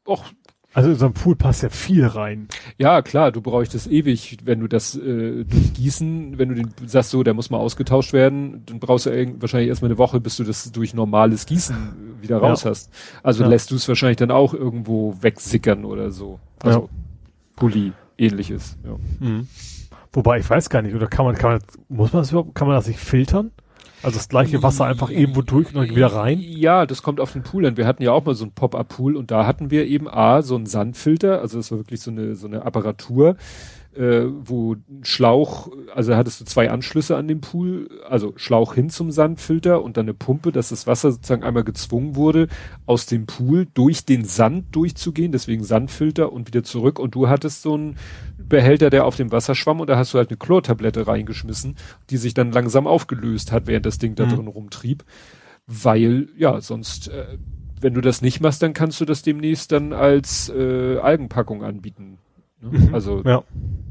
Och, 0.05 0.25
also 0.73 0.89
in 0.89 0.95
so 0.95 1.05
einem 1.05 1.13
Pool 1.13 1.35
passt 1.35 1.63
ja 1.63 1.69
viel 1.69 2.05
rein. 2.05 2.47
Ja, 2.77 3.01
klar, 3.01 3.31
du 3.31 3.41
bräuchtest 3.41 3.89
ewig, 3.91 4.37
wenn 4.43 4.59
du 4.59 4.67
das 4.67 4.95
äh, 4.95 5.43
durchgießen, 5.43 6.37
wenn 6.37 6.49
du 6.49 6.55
den 6.55 6.73
sagst 6.85 7.11
so, 7.11 7.23
der 7.23 7.33
muss 7.33 7.49
mal 7.49 7.57
ausgetauscht 7.57 8.11
werden, 8.11 8.63
dann 8.65 8.79
brauchst 8.79 9.05
du 9.05 9.11
wahrscheinlich 9.39 9.69
erstmal 9.69 9.91
eine 9.91 9.97
Woche, 9.97 10.19
bis 10.19 10.37
du 10.37 10.43
das 10.43 10.71
durch 10.71 10.93
normales 10.93 11.45
Gießen 11.45 11.75
wieder 12.21 12.37
raus 12.37 12.63
ja. 12.63 12.71
hast. 12.71 12.91
Also 13.21 13.43
ja. 13.43 13.49
lässt 13.49 13.71
du 13.71 13.75
es 13.75 13.87
wahrscheinlich 13.87 14.17
dann 14.17 14.31
auch 14.31 14.53
irgendwo 14.53 15.15
wegsickern 15.21 15.85
oder 15.85 16.11
so. 16.11 16.39
Also 16.59 16.79
ja. 16.79 16.89
Pulli 17.55 17.93
ähnliches. 18.17 18.77
Ja. 18.83 18.97
Mhm. 19.19 19.47
Wobei 20.11 20.39
ich 20.39 20.49
weiß 20.49 20.69
gar 20.69 20.81
nicht, 20.81 20.95
oder 20.95 21.07
kann 21.07 21.25
man, 21.25 21.35
kann 21.35 21.51
man, 21.53 21.61
muss 21.89 22.13
man 22.13 22.21
das 22.21 22.31
überhaupt, 22.31 22.55
kann 22.55 22.67
man 22.67 22.77
das 22.77 22.87
nicht 22.87 22.99
filtern? 22.99 23.51
Also 24.03 24.17
das 24.17 24.27
gleiche 24.27 24.61
Wasser 24.61 24.85
einfach 24.85 25.09
irgendwo 25.09 25.41
durch 25.41 25.73
und 25.73 25.95
wieder 25.95 26.07
rein? 26.07 26.39
Ja, 26.39 26.85
das 26.85 27.01
kommt 27.01 27.21
auf 27.21 27.31
den 27.31 27.43
Pool 27.43 27.65
an. 27.65 27.77
Wir 27.77 27.87
hatten 27.87 28.03
ja 28.03 28.11
auch 28.11 28.25
mal 28.25 28.35
so 28.35 28.43
einen 28.43 28.51
Pop-Up-Pool 28.51 29.15
und 29.15 29.31
da 29.31 29.47
hatten 29.47 29.71
wir 29.71 29.87
eben 29.87 30.09
A, 30.09 30.41
so 30.41 30.55
einen 30.55 30.65
Sandfilter, 30.65 31.39
also 31.41 31.57
das 31.57 31.71
war 31.71 31.79
wirklich 31.79 32.01
so 32.01 32.11
eine, 32.11 32.35
so 32.35 32.47
eine 32.47 32.63
Apparatur, 32.63 33.37
äh, 33.95 34.25
wo 34.27 34.75
Schlauch, 35.01 35.69
also 35.93 36.15
hattest 36.15 36.41
du 36.41 36.45
zwei 36.45 36.69
Anschlüsse 36.69 37.15
an 37.15 37.27
dem 37.27 37.41
Pool, 37.41 37.89
also 38.07 38.33
Schlauch 38.35 38.73
hin 38.73 38.89
zum 38.89 39.11
Sandfilter 39.11 39.83
und 39.83 39.97
dann 39.97 40.05
eine 40.05 40.13
Pumpe, 40.13 40.51
dass 40.51 40.69
das 40.69 40.87
Wasser 40.87 41.11
sozusagen 41.11 41.43
einmal 41.43 41.63
gezwungen 41.63 42.15
wurde, 42.15 42.47
aus 42.85 43.05
dem 43.05 43.25
Pool 43.25 43.67
durch 43.73 44.05
den 44.05 44.25
Sand 44.25 44.75
durchzugehen, 44.75 45.31
deswegen 45.31 45.63
Sandfilter 45.63 46.31
und 46.31 46.47
wieder 46.47 46.63
zurück 46.63 46.99
und 46.99 47.15
du 47.15 47.29
hattest 47.29 47.61
so 47.61 47.75
einen 47.75 47.97
Behälter, 48.37 48.89
der 48.89 49.05
auf 49.05 49.15
dem 49.15 49.31
Wasser 49.31 49.55
schwamm 49.55 49.79
und 49.79 49.89
da 49.89 49.97
hast 49.97 50.13
du 50.13 50.17
halt 50.17 50.29
eine 50.29 50.37
Chlortablette 50.37 51.07
reingeschmissen, 51.07 51.75
die 52.09 52.17
sich 52.17 52.33
dann 52.33 52.51
langsam 52.51 52.87
aufgelöst 52.87 53.51
hat, 53.51 53.67
während 53.67 53.85
das 53.85 53.99
Ding 53.99 54.15
da 54.15 54.25
mhm. 54.25 54.29
drin 54.29 54.47
rumtrieb. 54.47 55.03
Weil, 55.65 56.27
ja, 56.37 56.59
sonst, 56.59 57.07
äh, 57.07 57.37
wenn 57.79 57.93
du 57.93 58.01
das 58.01 58.21
nicht 58.21 58.41
machst, 58.41 58.61
dann 58.61 58.73
kannst 58.73 58.99
du 58.99 59.05
das 59.05 59.21
demnächst 59.21 59.71
dann 59.71 59.93
als 59.93 60.49
äh, 60.49 60.97
Algenpackung 60.97 61.63
anbieten. 61.63 62.17
Ne? 62.63 62.79
Mhm. 62.79 62.93
Also 62.93 63.21
ja. 63.23 63.43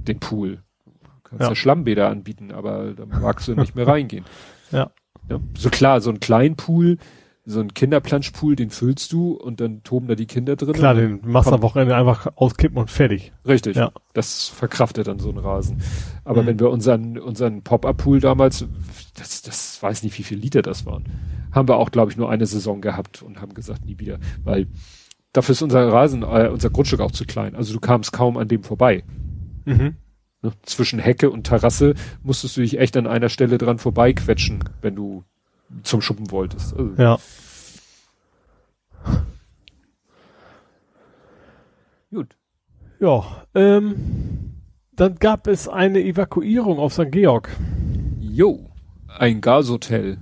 den 0.06 0.18
Pool. 0.18 0.62
Du 0.84 0.92
kannst 1.24 1.42
ja. 1.42 1.48
ja 1.50 1.54
Schlammbäder 1.54 2.08
anbieten, 2.08 2.52
aber 2.52 2.94
da 2.94 3.06
magst 3.06 3.48
du 3.48 3.54
nicht 3.54 3.74
mehr 3.74 3.86
reingehen. 3.88 4.24
Ja. 4.70 4.90
ja. 5.28 5.40
So 5.56 5.70
klar, 5.70 6.00
so 6.00 6.10
ein 6.10 6.20
kleinen 6.20 6.56
Pool, 6.56 6.98
so 7.44 7.60
ein 7.60 7.74
Kinderplanschpool, 7.74 8.54
den 8.54 8.70
füllst 8.70 9.12
du 9.12 9.32
und 9.32 9.60
dann 9.60 9.82
toben 9.82 10.06
da 10.06 10.14
die 10.14 10.26
Kinder 10.26 10.54
drin. 10.54 10.74
Klar, 10.74 10.94
den 10.94 11.20
machst 11.24 11.50
du 11.50 11.54
am 11.54 11.62
Wochenende 11.62 11.96
einfach 11.96 12.28
auskippen 12.36 12.78
und 12.78 12.90
fertig. 12.90 13.32
Richtig. 13.46 13.76
Ja. 13.76 13.90
Das 14.14 14.48
verkraftet 14.48 15.08
dann 15.08 15.18
so 15.18 15.30
ein 15.30 15.38
Rasen. 15.38 15.82
Aber 16.24 16.42
mhm. 16.42 16.46
wenn 16.46 16.60
wir 16.60 16.70
unseren, 16.70 17.18
unseren 17.18 17.62
Pop-Up-Pool 17.62 18.20
damals, 18.20 18.66
das, 19.14 19.42
das 19.42 19.82
weiß 19.82 20.04
nicht, 20.04 20.16
wie 20.18 20.22
viel 20.22 20.38
Liter 20.38 20.62
das 20.62 20.86
waren, 20.86 21.04
haben 21.50 21.68
wir 21.68 21.76
auch, 21.76 21.90
glaube 21.90 22.12
ich, 22.12 22.16
nur 22.16 22.30
eine 22.30 22.46
Saison 22.46 22.80
gehabt 22.80 23.22
und 23.22 23.40
haben 23.40 23.54
gesagt, 23.54 23.84
nie 23.84 23.98
wieder. 23.98 24.18
Weil 24.44 24.68
dafür 25.32 25.52
ist 25.52 25.62
unser 25.62 25.92
Rasen, 25.92 26.22
äh, 26.22 26.48
unser 26.52 26.70
Grundstück 26.70 27.00
auch 27.00 27.10
zu 27.10 27.24
klein. 27.24 27.54
Also 27.54 27.72
du 27.72 27.80
kamst 27.80 28.12
kaum 28.12 28.36
an 28.36 28.48
dem 28.48 28.62
vorbei. 28.62 29.04
Mhm. 29.64 29.96
Ne? 30.42 30.52
Zwischen 30.62 30.98
Hecke 30.98 31.30
und 31.30 31.44
Terrasse 31.44 31.94
musstest 32.22 32.56
du 32.56 32.60
dich 32.60 32.78
echt 32.78 32.96
an 32.96 33.06
einer 33.06 33.28
Stelle 33.28 33.58
dran 33.58 33.78
vorbeiquetschen, 33.78 34.64
wenn 34.80 34.96
du 34.96 35.24
zum 35.82 36.00
Schuppen 36.00 36.30
wolltest. 36.30 36.76
Also, 36.76 36.92
ja. 36.96 37.18
Gut. 42.10 42.36
Ja, 43.00 43.46
ähm, 43.54 43.94
dann 44.92 45.16
gab 45.16 45.46
es 45.46 45.66
eine 45.66 46.02
Evakuierung 46.02 46.78
auf 46.78 46.92
St. 46.92 47.10
Georg. 47.10 47.48
Jo, 48.20 48.70
ein 49.08 49.40
Gashotel. 49.40 50.18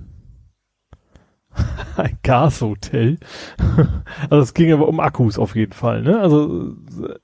ein 1.97 2.17
Gashotel. 2.23 3.17
also 4.29 4.39
es 4.41 4.53
ging 4.53 4.71
aber 4.71 4.87
um 4.87 4.99
Akkus 4.99 5.37
auf 5.37 5.55
jeden 5.55 5.73
Fall, 5.73 6.01
ne? 6.01 6.19
Also 6.19 6.75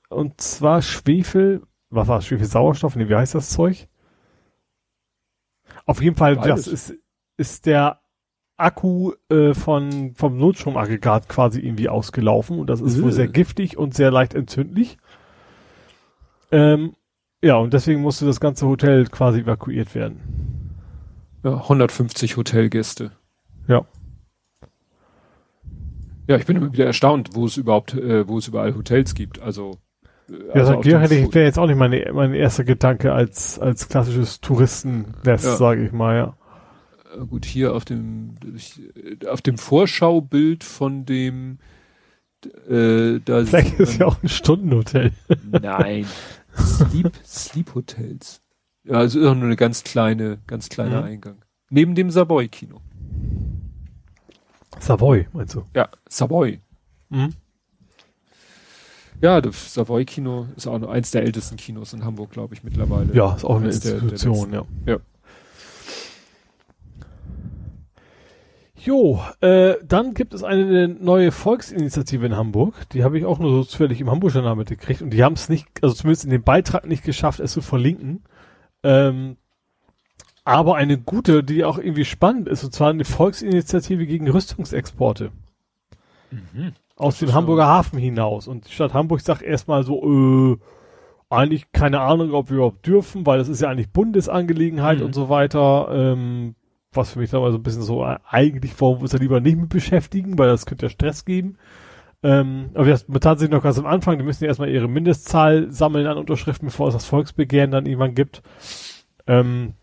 und 0.08 0.40
zwar 0.40 0.82
Schwefel, 0.82 1.62
was 1.90 2.08
war 2.08 2.20
Schwefel 2.20 2.46
Sauerstoff? 2.46 2.96
Nee, 2.96 3.08
wie 3.08 3.14
heißt 3.14 3.34
das 3.34 3.50
Zeug? 3.50 3.88
Auf 5.86 6.02
jeden 6.02 6.16
Fall, 6.16 6.36
Beides. 6.36 6.64
das 6.64 6.66
ist, 6.66 6.94
ist 7.36 7.66
der 7.66 8.00
Akku 8.58 9.12
äh, 9.30 9.54
von 9.54 10.14
vom 10.14 10.36
Notstromaggregat 10.36 11.28
quasi 11.28 11.60
irgendwie 11.60 11.88
ausgelaufen 11.88 12.58
und 12.58 12.68
das 12.68 12.80
ist 12.80 12.98
äh. 12.98 13.02
wohl 13.02 13.12
sehr 13.12 13.28
giftig 13.28 13.78
und 13.78 13.94
sehr 13.94 14.10
leicht 14.10 14.34
entzündlich. 14.34 14.98
Ähm, 16.50 16.94
ja, 17.42 17.56
und 17.56 17.72
deswegen 17.72 18.00
musste 18.00 18.26
das 18.26 18.40
ganze 18.40 18.66
Hotel 18.66 19.06
quasi 19.06 19.40
evakuiert 19.40 19.94
werden. 19.94 20.74
Ja, 21.44 21.54
150 21.54 22.36
Hotelgäste. 22.36 23.12
Ja. 23.68 23.86
Ja, 26.28 26.36
ich 26.36 26.44
bin 26.44 26.56
immer 26.56 26.72
wieder 26.72 26.84
erstaunt, 26.84 27.30
wo 27.32 27.46
es 27.46 27.56
überhaupt, 27.56 27.94
äh, 27.94 28.28
wo 28.28 28.38
es 28.38 28.46
überall 28.48 28.74
Hotels 28.74 29.14
gibt. 29.14 29.40
Also 29.40 29.78
äh, 30.28 30.34
ja, 30.48 30.66
also 30.66 30.82
St. 30.82 30.86
hätte 30.86 31.14
ich 31.14 31.34
wäre 31.34 31.46
jetzt 31.46 31.58
auch 31.58 31.66
nicht 31.66 31.78
meine, 31.78 32.12
mein 32.12 32.34
erster 32.34 32.64
Gedanke 32.64 33.12
als 33.12 33.58
als 33.58 33.88
klassisches 33.88 34.40
Touristennest, 34.42 35.44
ja. 35.44 35.56
sage 35.56 35.86
ich 35.86 35.92
mal, 35.92 36.16
ja. 36.16 36.36
Äh, 37.16 37.26
gut, 37.26 37.46
hier 37.46 37.74
auf 37.74 37.86
dem, 37.86 38.36
auf 39.26 39.40
dem 39.40 39.56
Vorschaubild 39.56 40.64
von 40.64 41.06
dem, 41.06 41.60
äh, 42.68 43.20
da 43.24 43.44
Vielleicht 43.46 43.80
ist 43.80 43.98
ja 43.98 44.06
auch 44.06 44.22
ein 44.22 44.28
Stundenhotel. 44.28 45.12
Nein. 45.50 46.06
Sleep, 46.54 47.10
Sleep 47.24 47.74
Hotels. 47.74 48.42
Ja, 48.84 48.98
also 48.98 49.20
ist 49.20 49.26
auch 49.26 49.34
nur 49.34 49.44
eine 49.44 49.56
ganz 49.56 49.82
kleine, 49.82 50.38
ganz 50.46 50.68
kleiner 50.68 51.00
mhm. 51.00 51.06
Eingang. 51.06 51.36
Neben 51.70 51.94
dem 51.94 52.10
Savoy-Kino. 52.10 52.80
Savoy, 54.78 55.26
meinst 55.32 55.54
du? 55.54 55.64
Ja, 55.74 55.88
Savoy. 56.08 56.60
Mhm. 57.10 57.34
Ja, 59.20 59.40
das 59.40 59.74
Savoy-Kino 59.74 60.46
ist 60.56 60.68
auch 60.68 60.78
noch 60.78 60.90
eins 60.90 61.10
der 61.10 61.22
ältesten 61.24 61.56
Kinos 61.56 61.92
in 61.92 62.04
Hamburg, 62.04 62.30
glaube 62.30 62.54
ich, 62.54 62.62
mittlerweile. 62.62 63.12
Ja, 63.14 63.34
ist 63.34 63.44
auch 63.44 63.56
eine 63.56 63.66
Institution, 63.66 64.52
der, 64.52 64.66
der 64.86 64.94
ja. 64.94 65.00
Ja. 65.00 65.00
Jo, 68.80 69.20
äh, 69.40 69.74
dann 69.84 70.14
gibt 70.14 70.34
es 70.34 70.44
eine 70.44 70.86
neue 70.86 71.32
Volksinitiative 71.32 72.26
in 72.26 72.36
Hamburg. 72.36 72.88
Die 72.90 73.02
habe 73.02 73.18
ich 73.18 73.24
auch 73.24 73.40
nur 73.40 73.50
so 73.50 73.64
zufällig 73.64 74.00
im 74.00 74.08
Hamburger 74.08 74.40
Namen 74.40 74.60
mitgekriegt 74.60 75.02
und 75.02 75.10
die 75.10 75.24
haben 75.24 75.32
es 75.32 75.48
nicht, 75.48 75.66
also 75.82 75.96
zumindest 75.96 76.24
in 76.24 76.30
dem 76.30 76.44
Beitrag 76.44 76.86
nicht 76.86 77.02
geschafft, 77.02 77.40
es 77.40 77.52
zu 77.52 77.60
verlinken. 77.60 78.22
Ähm, 78.84 79.36
aber 80.48 80.76
eine 80.76 80.96
gute, 80.96 81.44
die 81.44 81.62
auch 81.62 81.76
irgendwie 81.76 82.06
spannend 82.06 82.48
ist, 82.48 82.64
und 82.64 82.72
zwar 82.72 82.88
eine 82.88 83.04
Volksinitiative 83.04 84.06
gegen 84.06 84.30
Rüstungsexporte. 84.30 85.30
Mhm. 86.30 86.72
Aus 86.96 87.18
dem 87.18 87.34
Hamburger 87.34 87.66
Hafen 87.66 87.98
hinaus. 87.98 88.48
Und 88.48 88.66
die 88.66 88.72
Stadt 88.72 88.94
Hamburg 88.94 89.20
sagt 89.20 89.42
erstmal 89.42 89.84
so, 89.84 90.02
äh, 90.02 90.56
eigentlich 91.28 91.70
keine 91.72 92.00
Ahnung, 92.00 92.32
ob 92.32 92.48
wir 92.48 92.56
überhaupt 92.56 92.86
dürfen, 92.86 93.26
weil 93.26 93.38
das 93.38 93.50
ist 93.50 93.60
ja 93.60 93.68
eigentlich 93.68 93.90
Bundesangelegenheit 93.90 95.00
mhm. 95.00 95.04
und 95.04 95.14
so 95.14 95.28
weiter. 95.28 95.88
Ähm, 95.92 96.54
was 96.94 97.12
für 97.12 97.18
mich 97.18 97.28
dann 97.28 97.42
mal 97.42 97.52
so 97.52 97.58
ein 97.58 97.62
bisschen 97.62 97.82
so, 97.82 98.02
äh, 98.02 98.16
eigentlich 98.26 98.80
wollen 98.80 99.00
wir 99.00 99.02
uns 99.02 99.12
lieber 99.12 99.40
nicht 99.40 99.58
mit 99.58 99.68
beschäftigen, 99.68 100.38
weil 100.38 100.48
das 100.48 100.64
könnte 100.64 100.86
ja 100.86 100.90
Stress 100.90 101.26
geben. 101.26 101.58
Ähm, 102.22 102.70
aber 102.72 102.86
das 102.86 103.04
tatsächlich 103.20 103.54
noch 103.54 103.62
ganz 103.62 103.78
am 103.78 103.84
Anfang, 103.84 104.16
die 104.16 104.24
müssen 104.24 104.44
ja 104.44 104.48
erstmal 104.48 104.70
ihre 104.70 104.88
Mindestzahl 104.88 105.70
sammeln 105.70 106.06
an 106.06 106.16
Unterschriften, 106.16 106.68
bevor 106.68 106.88
es 106.88 106.94
das 106.94 107.04
Volksbegehren 107.04 107.70
dann 107.70 107.84
irgendwann 107.84 108.14
gibt. 108.14 108.42
Ähm, 109.26 109.74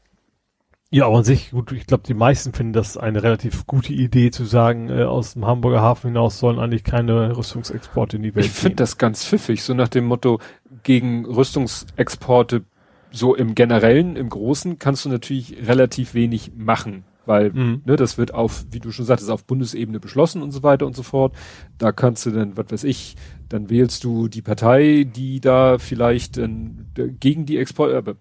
Ja, 0.91 1.07
aber 1.07 1.17
an 1.17 1.23
sich, 1.23 1.51
gut, 1.51 1.71
ich 1.71 1.87
glaube, 1.87 2.03
die 2.07 2.13
meisten 2.13 2.53
finden 2.53 2.73
das 2.73 2.95
eine 2.95 3.21
relativ 3.23 3.65
gute 3.65 3.91
Idee 3.91 4.31
zu 4.31 4.45
sagen, 4.45 4.89
äh, 4.89 5.03
aus 5.03 5.33
dem 5.33 5.45
Hamburger 5.45 5.81
Hafen 5.81 6.07
hinaus 6.09 6.39
sollen 6.39 6.59
eigentlich 6.59 6.83
keine 6.83 7.35
Rüstungsexporte 7.35 8.17
in 8.17 8.23
die 8.23 8.35
Welt 8.35 8.45
Ich 8.45 8.51
finde 8.51 8.77
das 8.77 8.97
ganz 8.97 9.25
pfiffig, 9.25 9.63
so 9.63 9.73
nach 9.73 9.87
dem 9.89 10.05
Motto, 10.05 10.39
gegen 10.83 11.25
Rüstungsexporte 11.25 12.63
so 13.11 13.33
im 13.35 13.55
Generellen, 13.55 14.15
im 14.15 14.29
Großen, 14.29 14.77
kannst 14.77 15.05
du 15.05 15.09
natürlich 15.09 15.55
relativ 15.67 16.13
wenig 16.13 16.51
machen, 16.55 17.03
weil 17.25 17.51
Mhm. 17.51 17.81
ne, 17.85 17.95
das 17.95 18.17
wird 18.17 18.33
auf, 18.33 18.65
wie 18.71 18.79
du 18.79 18.91
schon 18.91 19.05
sagtest, 19.05 19.31
auf 19.31 19.45
Bundesebene 19.45 19.99
beschlossen 19.99 20.41
und 20.43 20.51
so 20.51 20.63
weiter 20.63 20.85
und 20.85 20.95
so 20.95 21.03
fort. 21.03 21.33
Da 21.77 21.91
kannst 21.91 22.25
du 22.25 22.31
dann, 22.31 22.55
was 22.57 22.71
weiß 22.71 22.83
ich, 22.83 23.15
dann 23.49 23.69
wählst 23.69 24.03
du 24.03 24.27
die 24.27 24.41
Partei, 24.41 25.05
die 25.09 25.39
da 25.39 25.77
vielleicht 25.77 26.37
ähm, 26.37 26.85
gegen 27.19 27.45
die 27.45 27.57
Exporte, 27.57 27.97
aber 27.97 28.15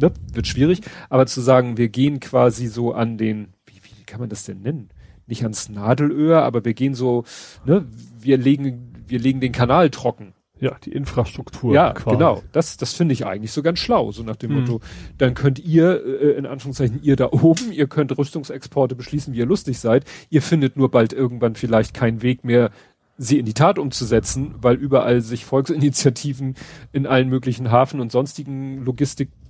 ne, 0.00 0.12
wird 0.32 0.46
schwierig. 0.46 0.80
Aber 1.08 1.26
zu 1.26 1.40
sagen, 1.40 1.76
wir 1.76 1.88
gehen 1.88 2.20
quasi 2.20 2.66
so 2.66 2.92
an 2.92 3.18
den, 3.18 3.48
wie, 3.66 3.80
wie 3.82 4.04
kann 4.04 4.20
man 4.20 4.28
das 4.28 4.44
denn 4.44 4.60
nennen? 4.62 4.90
Nicht 5.26 5.42
ans 5.42 5.68
Nadelöhr, 5.68 6.42
aber 6.42 6.64
wir 6.64 6.74
gehen 6.74 6.94
so, 6.94 7.24
ne, 7.64 7.84
wir 8.18 8.38
legen, 8.38 8.92
wir 9.06 9.18
legen 9.18 9.40
den 9.40 9.52
Kanal 9.52 9.90
trocken. 9.90 10.34
Ja, 10.58 10.74
die 10.82 10.92
Infrastruktur. 10.92 11.74
Ja, 11.74 11.92
quasi. 11.92 12.16
genau. 12.16 12.42
Das, 12.52 12.78
das 12.78 12.94
finde 12.94 13.12
ich 13.12 13.26
eigentlich 13.26 13.52
so 13.52 13.62
ganz 13.62 13.78
schlau. 13.78 14.10
So 14.12 14.22
nach 14.22 14.36
dem 14.36 14.52
Mhm. 14.52 14.60
Motto, 14.60 14.80
dann 15.18 15.34
könnt 15.34 15.58
ihr, 15.58 16.02
äh, 16.02 16.30
in 16.38 16.46
Anführungszeichen, 16.46 17.02
ihr 17.02 17.16
da 17.16 17.26
oben, 17.30 17.72
ihr 17.72 17.86
könnt 17.88 18.16
Rüstungsexporte 18.16 18.94
beschließen, 18.94 19.34
wie 19.34 19.38
ihr 19.38 19.46
lustig 19.46 19.78
seid. 19.78 20.04
Ihr 20.30 20.40
findet 20.40 20.76
nur 20.78 20.90
bald 20.90 21.12
irgendwann 21.12 21.56
vielleicht 21.56 21.92
keinen 21.92 22.22
Weg 22.22 22.42
mehr, 22.42 22.70
sie 23.18 23.38
in 23.38 23.44
die 23.44 23.54
Tat 23.54 23.78
umzusetzen, 23.78 24.54
weil 24.60 24.76
überall 24.76 25.20
sich 25.20 25.44
Volksinitiativen 25.44 26.54
in 26.92 27.06
allen 27.06 27.28
möglichen 27.28 27.70
Hafen 27.70 28.00
und 28.00 28.10
sonstigen 28.12 28.82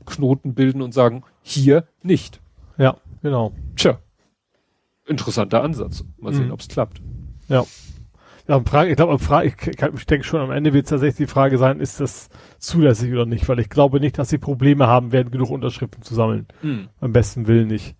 Logistikknoten 0.06 0.54
bilden 0.54 0.82
und 0.82 0.92
sagen, 0.92 1.22
hier 1.42 1.86
nicht. 2.02 2.40
Ja, 2.78 2.96
genau. 3.22 3.52
Tja. 3.76 3.98
Interessanter 5.06 5.62
Ansatz. 5.62 6.04
Mal 6.18 6.32
sehen, 6.32 6.46
Mhm. 6.46 6.52
ob's 6.52 6.68
klappt. 6.68 7.00
Ja. 7.48 7.64
Ja, 8.48 8.60
Frage, 8.60 8.90
ich 8.90 8.96
glaube, 8.96 9.18
Frage, 9.18 9.48
ich, 9.48 9.66
ich 9.66 10.06
denke 10.06 10.24
schon, 10.24 10.40
am 10.40 10.52
Ende 10.52 10.72
wird 10.72 10.84
es 10.84 10.90
tatsächlich 10.90 11.26
die 11.28 11.32
Frage 11.32 11.58
sein, 11.58 11.80
ist 11.80 11.98
das 11.98 12.28
zulässig 12.58 13.12
oder 13.12 13.26
nicht, 13.26 13.48
weil 13.48 13.58
ich 13.58 13.68
glaube 13.68 13.98
nicht, 13.98 14.18
dass 14.18 14.28
sie 14.28 14.38
Probleme 14.38 14.86
haben 14.86 15.10
werden, 15.10 15.32
genug 15.32 15.50
Unterschriften 15.50 16.02
zu 16.02 16.14
sammeln. 16.14 16.46
Am 17.00 17.12
besten 17.12 17.48
Willen 17.48 17.66
nicht. 17.66 17.96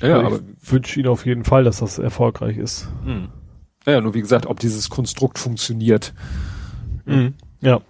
Ja, 0.00 0.18
Also 0.20 0.26
aber 0.26 0.40
ich 0.62 0.70
wünsche 0.72 1.00
ihnen 1.00 1.08
auf 1.08 1.24
jeden 1.24 1.44
Fall, 1.44 1.64
dass 1.64 1.78
das 1.78 1.98
erfolgreich 1.98 2.58
ist. 2.58 2.88
Hm. 3.04 3.28
Naja, 3.86 4.02
nur 4.02 4.12
wie 4.14 4.20
gesagt, 4.20 4.44
ob 4.46 4.60
dieses 4.60 4.90
Konstrukt 4.90 5.38
funktioniert. 5.38 6.12
Ja. 7.62 7.80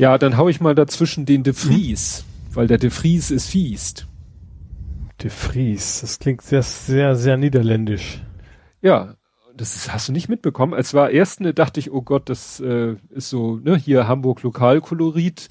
Ja, 0.00 0.16
dann 0.16 0.38
hau 0.38 0.48
ich 0.48 0.62
mal 0.62 0.74
dazwischen 0.74 1.26
den 1.26 1.42
De 1.42 1.52
Vries, 1.52 2.24
weil 2.54 2.66
der 2.66 2.78
De 2.78 2.88
Vries 2.88 3.30
ist 3.30 3.48
fiest. 3.48 4.06
De 5.22 5.28
Vries, 5.28 6.00
das 6.00 6.18
klingt 6.18 6.40
sehr, 6.40 6.62
sehr, 6.62 7.16
sehr 7.16 7.36
niederländisch. 7.36 8.22
Ja, 8.80 9.16
das 9.54 9.92
hast 9.92 10.08
du 10.08 10.12
nicht 10.12 10.30
mitbekommen. 10.30 10.72
Als 10.72 10.94
war 10.94 11.10
erst 11.10 11.42
ne, 11.42 11.52
dachte 11.52 11.80
ich, 11.80 11.92
oh 11.92 12.00
Gott, 12.00 12.30
das 12.30 12.60
äh, 12.60 12.96
ist 13.10 13.28
so, 13.28 13.56
ne, 13.56 13.76
hier 13.76 14.08
Hamburg 14.08 14.42
Lokalkolorit, 14.42 15.50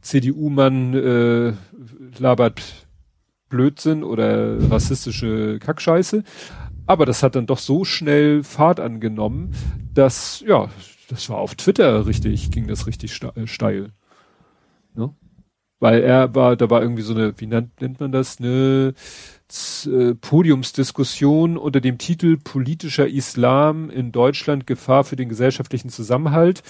CDU-Mann 0.00 0.94
äh, 0.94 1.52
labert 2.18 2.62
Blödsinn 3.50 4.04
oder 4.04 4.70
rassistische 4.70 5.58
Kackscheiße. 5.58 6.24
Aber 6.86 7.04
das 7.04 7.22
hat 7.22 7.36
dann 7.36 7.44
doch 7.44 7.58
so 7.58 7.84
schnell 7.84 8.42
Fahrt 8.42 8.80
angenommen, 8.80 9.52
dass, 9.92 10.42
ja, 10.46 10.70
das 11.12 11.28
war 11.28 11.36
auf 11.36 11.54
Twitter 11.54 12.06
richtig, 12.06 12.50
ging 12.50 12.66
das 12.66 12.86
richtig 12.86 13.20
äh, 13.22 13.46
steil. 13.46 13.90
Ne? 14.94 15.14
Weil 15.78 16.02
er 16.02 16.34
war, 16.34 16.56
da 16.56 16.70
war 16.70 16.80
irgendwie 16.80 17.02
so 17.02 17.12
eine, 17.12 17.38
wie 17.38 17.46
nennt, 17.46 17.80
nennt 17.82 18.00
man 18.00 18.12
das, 18.12 18.38
eine 18.38 18.94
äh, 19.86 20.14
Podiumsdiskussion 20.14 21.58
unter 21.58 21.82
dem 21.82 21.98
Titel 21.98 22.38
Politischer 22.38 23.06
Islam 23.06 23.90
in 23.90 24.10
Deutschland 24.10 24.66
Gefahr 24.66 25.04
für 25.04 25.16
den 25.16 25.28
gesellschaftlichen 25.28 25.90
Zusammenhalt. 25.90 26.62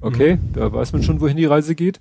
Okay, 0.00 0.38
da 0.54 0.72
weiß 0.72 0.94
man 0.94 1.02
schon, 1.02 1.20
wohin 1.20 1.36
die 1.36 1.44
Reise 1.44 1.74
geht. 1.74 2.00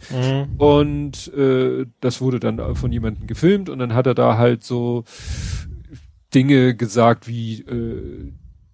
Und 0.57 1.34
äh, 1.34 1.85
das 1.99 2.21
wurde 2.21 2.39
dann 2.39 2.76
von 2.77 2.93
jemandem 2.93 3.27
gefilmt 3.27 3.67
und 3.67 3.80
dann 3.80 3.93
hat 3.93 4.07
er 4.07 4.15
da 4.15 4.38
halt 4.38 4.63
so 4.63 5.03
Dinge 6.34 6.76
gesagt 6.76 7.27
wie 7.27 7.59
äh, 7.63 8.31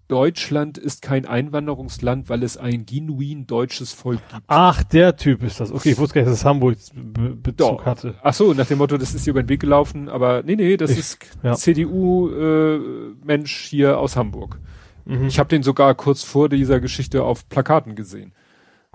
Deutschland 0.07 0.77
ist 0.77 1.01
kein 1.01 1.25
Einwanderungsland, 1.25 2.29
weil 2.29 2.43
es 2.43 2.57
ein 2.57 2.85
genuin 2.85 3.47
deutsches 3.47 3.91
Volk 3.91 4.19
gibt. 4.29 4.43
Ach, 4.47 4.83
der 4.83 5.15
Typ 5.15 5.43
ist 5.43 5.59
das. 5.59 5.71
Okay, 5.71 5.91
ich 5.91 5.97
wusste 5.97 6.15
gar 6.15 6.21
nicht, 6.21 6.31
dass 6.31 6.39
es 6.39 6.45
Hamburg 6.45 6.77
Be 6.93 7.29
Bezug 7.35 7.57
Doch. 7.57 7.85
hatte. 7.85 8.15
Ach 8.21 8.33
so, 8.33 8.53
nach 8.53 8.67
dem 8.67 8.77
Motto, 8.77 8.97
das 8.97 9.13
ist 9.15 9.25
dir 9.25 9.31
über 9.31 9.41
den 9.43 9.49
Weg 9.49 9.61
gelaufen, 9.61 10.09
aber 10.09 10.43
nee, 10.43 10.55
nee, 10.55 10.77
das 10.77 10.91
Ich- 10.91 10.99
ist 10.99 11.17
ja. 11.43 11.55
CDU-Mensch 11.55 13.65
hier 13.65 13.99
aus 13.99 14.15
Hamburg. 14.15 14.59
Mhm. 15.05 15.27
Ich 15.27 15.39
habe 15.39 15.49
den 15.49 15.63
sogar 15.63 15.93
kurz 15.95 16.23
vor 16.23 16.49
dieser 16.49 16.79
Geschichte 16.79 17.23
auf 17.23 17.47
Plakaten 17.49 17.95
gesehen. 17.95 18.33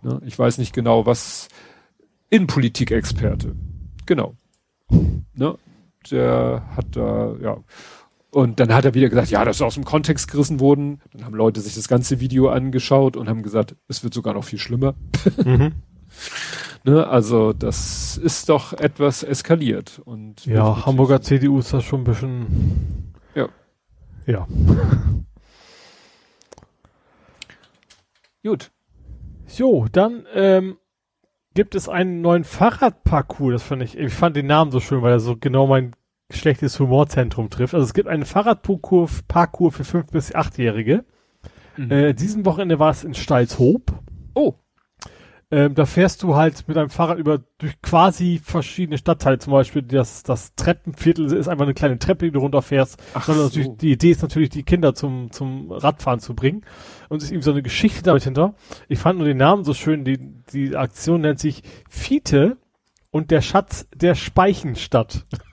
Ne? 0.02 0.20
Ich 0.24 0.38
weiß 0.38 0.58
nicht 0.58 0.72
genau, 0.72 1.06
was 1.06 1.48
Innenpolitik-Experte. 2.30 3.54
Genau. 4.06 4.34
Ne? 5.34 5.56
Der 6.10 6.64
hat 6.76 6.86
da, 6.96 7.34
ja. 7.40 7.58
Und 8.30 8.60
dann 8.60 8.72
hat 8.72 8.84
er 8.84 8.94
wieder 8.94 9.08
gesagt, 9.08 9.30
ja, 9.30 9.44
das 9.44 9.56
ist 9.56 9.62
aus 9.62 9.74
dem 9.74 9.84
Kontext 9.84 10.30
gerissen 10.30 10.60
worden. 10.60 11.00
Dann 11.12 11.24
haben 11.24 11.34
Leute 11.34 11.60
sich 11.60 11.74
das 11.74 11.88
ganze 11.88 12.20
Video 12.20 12.48
angeschaut 12.48 13.16
und 13.16 13.28
haben 13.28 13.42
gesagt, 13.42 13.74
es 13.88 14.04
wird 14.04 14.14
sogar 14.14 14.34
noch 14.34 14.44
viel 14.44 14.58
schlimmer. 14.58 14.94
Mhm. 15.44 15.72
Ne? 16.82 17.06
Also 17.06 17.52
das 17.52 18.16
ist 18.16 18.48
doch 18.48 18.72
etwas 18.72 19.22
eskaliert. 19.22 20.00
Und 20.04 20.46
Ja, 20.46 20.86
Hamburger 20.86 21.20
CDU 21.20 21.58
ist 21.58 21.74
das 21.74 21.84
schon 21.84 22.00
ein 22.00 22.04
bisschen. 22.04 23.12
Ja. 23.34 23.50
Ja. 24.26 24.46
Gut. 28.42 28.70
So, 29.46 29.86
dann 29.92 30.24
ähm, 30.32 30.78
gibt 31.54 31.74
es 31.74 31.88
einen 31.88 32.22
neuen 32.22 32.44
Fahrradparcours. 32.44 33.52
Das 33.52 33.62
fand 33.62 33.82
ich, 33.82 33.98
ich 33.98 34.14
fand 34.14 34.36
den 34.36 34.46
Namen 34.46 34.70
so 34.70 34.80
schön, 34.80 35.02
weil 35.02 35.12
er 35.12 35.20
so 35.20 35.36
genau 35.36 35.66
mein 35.66 35.92
schlechtes 36.30 36.78
Humorzentrum 36.78 37.50
trifft. 37.50 37.74
Also 37.74 37.84
es 37.84 37.94
gibt 37.94 38.08
einen 38.08 38.24
Fahrradparcours 38.24 39.22
Parcours 39.28 39.76
für 39.76 39.82
5- 39.82 40.10
bis 40.12 40.34
8-Jährige. 40.34 41.04
Mhm. 41.76 41.90
Äh, 41.90 42.14
diesen 42.14 42.44
Wochenende 42.44 42.78
war 42.78 42.90
es 42.90 43.04
in 43.04 43.14
Stalzhoop. 43.14 43.92
Oh. 44.34 44.54
Ähm, 45.52 45.74
da 45.74 45.84
fährst 45.84 46.22
du 46.22 46.36
halt 46.36 46.68
mit 46.68 46.76
deinem 46.76 46.90
Fahrrad 46.90 47.18
über 47.18 47.42
durch 47.58 47.80
quasi 47.82 48.40
verschiedene 48.42 48.98
Stadtteile. 48.98 49.38
Zum 49.38 49.52
Beispiel 49.52 49.82
das, 49.82 50.22
das 50.22 50.54
Treppenviertel 50.54 51.32
ist 51.32 51.48
einfach 51.48 51.64
eine 51.64 51.74
kleine 51.74 51.98
Treppe, 51.98 52.26
die 52.26 52.30
du 52.30 52.38
runterfährst. 52.38 53.02
Ach 53.14 53.24
so. 53.24 53.32
natürlich, 53.32 53.76
die 53.78 53.90
Idee 53.90 54.12
ist 54.12 54.22
natürlich, 54.22 54.50
die 54.50 54.62
Kinder 54.62 54.94
zum, 54.94 55.32
zum 55.32 55.72
Radfahren 55.72 56.20
zu 56.20 56.34
bringen. 56.34 56.62
Und 57.08 57.18
es 57.18 57.24
ist 57.24 57.32
eben 57.32 57.42
so 57.42 57.50
eine 57.50 57.62
Geschichte 57.62 58.02
damit 58.04 58.22
hinter. 58.22 58.54
Ich 58.88 59.00
fand 59.00 59.18
nur 59.18 59.26
den 59.26 59.38
Namen 59.38 59.64
so 59.64 59.74
schön. 59.74 60.04
Die, 60.04 60.18
die 60.52 60.76
Aktion 60.76 61.22
nennt 61.22 61.40
sich 61.40 61.64
Fiete 61.88 62.56
und 63.10 63.32
der 63.32 63.40
Schatz 63.40 63.88
der 63.92 64.14
Speichenstadt. 64.14 65.26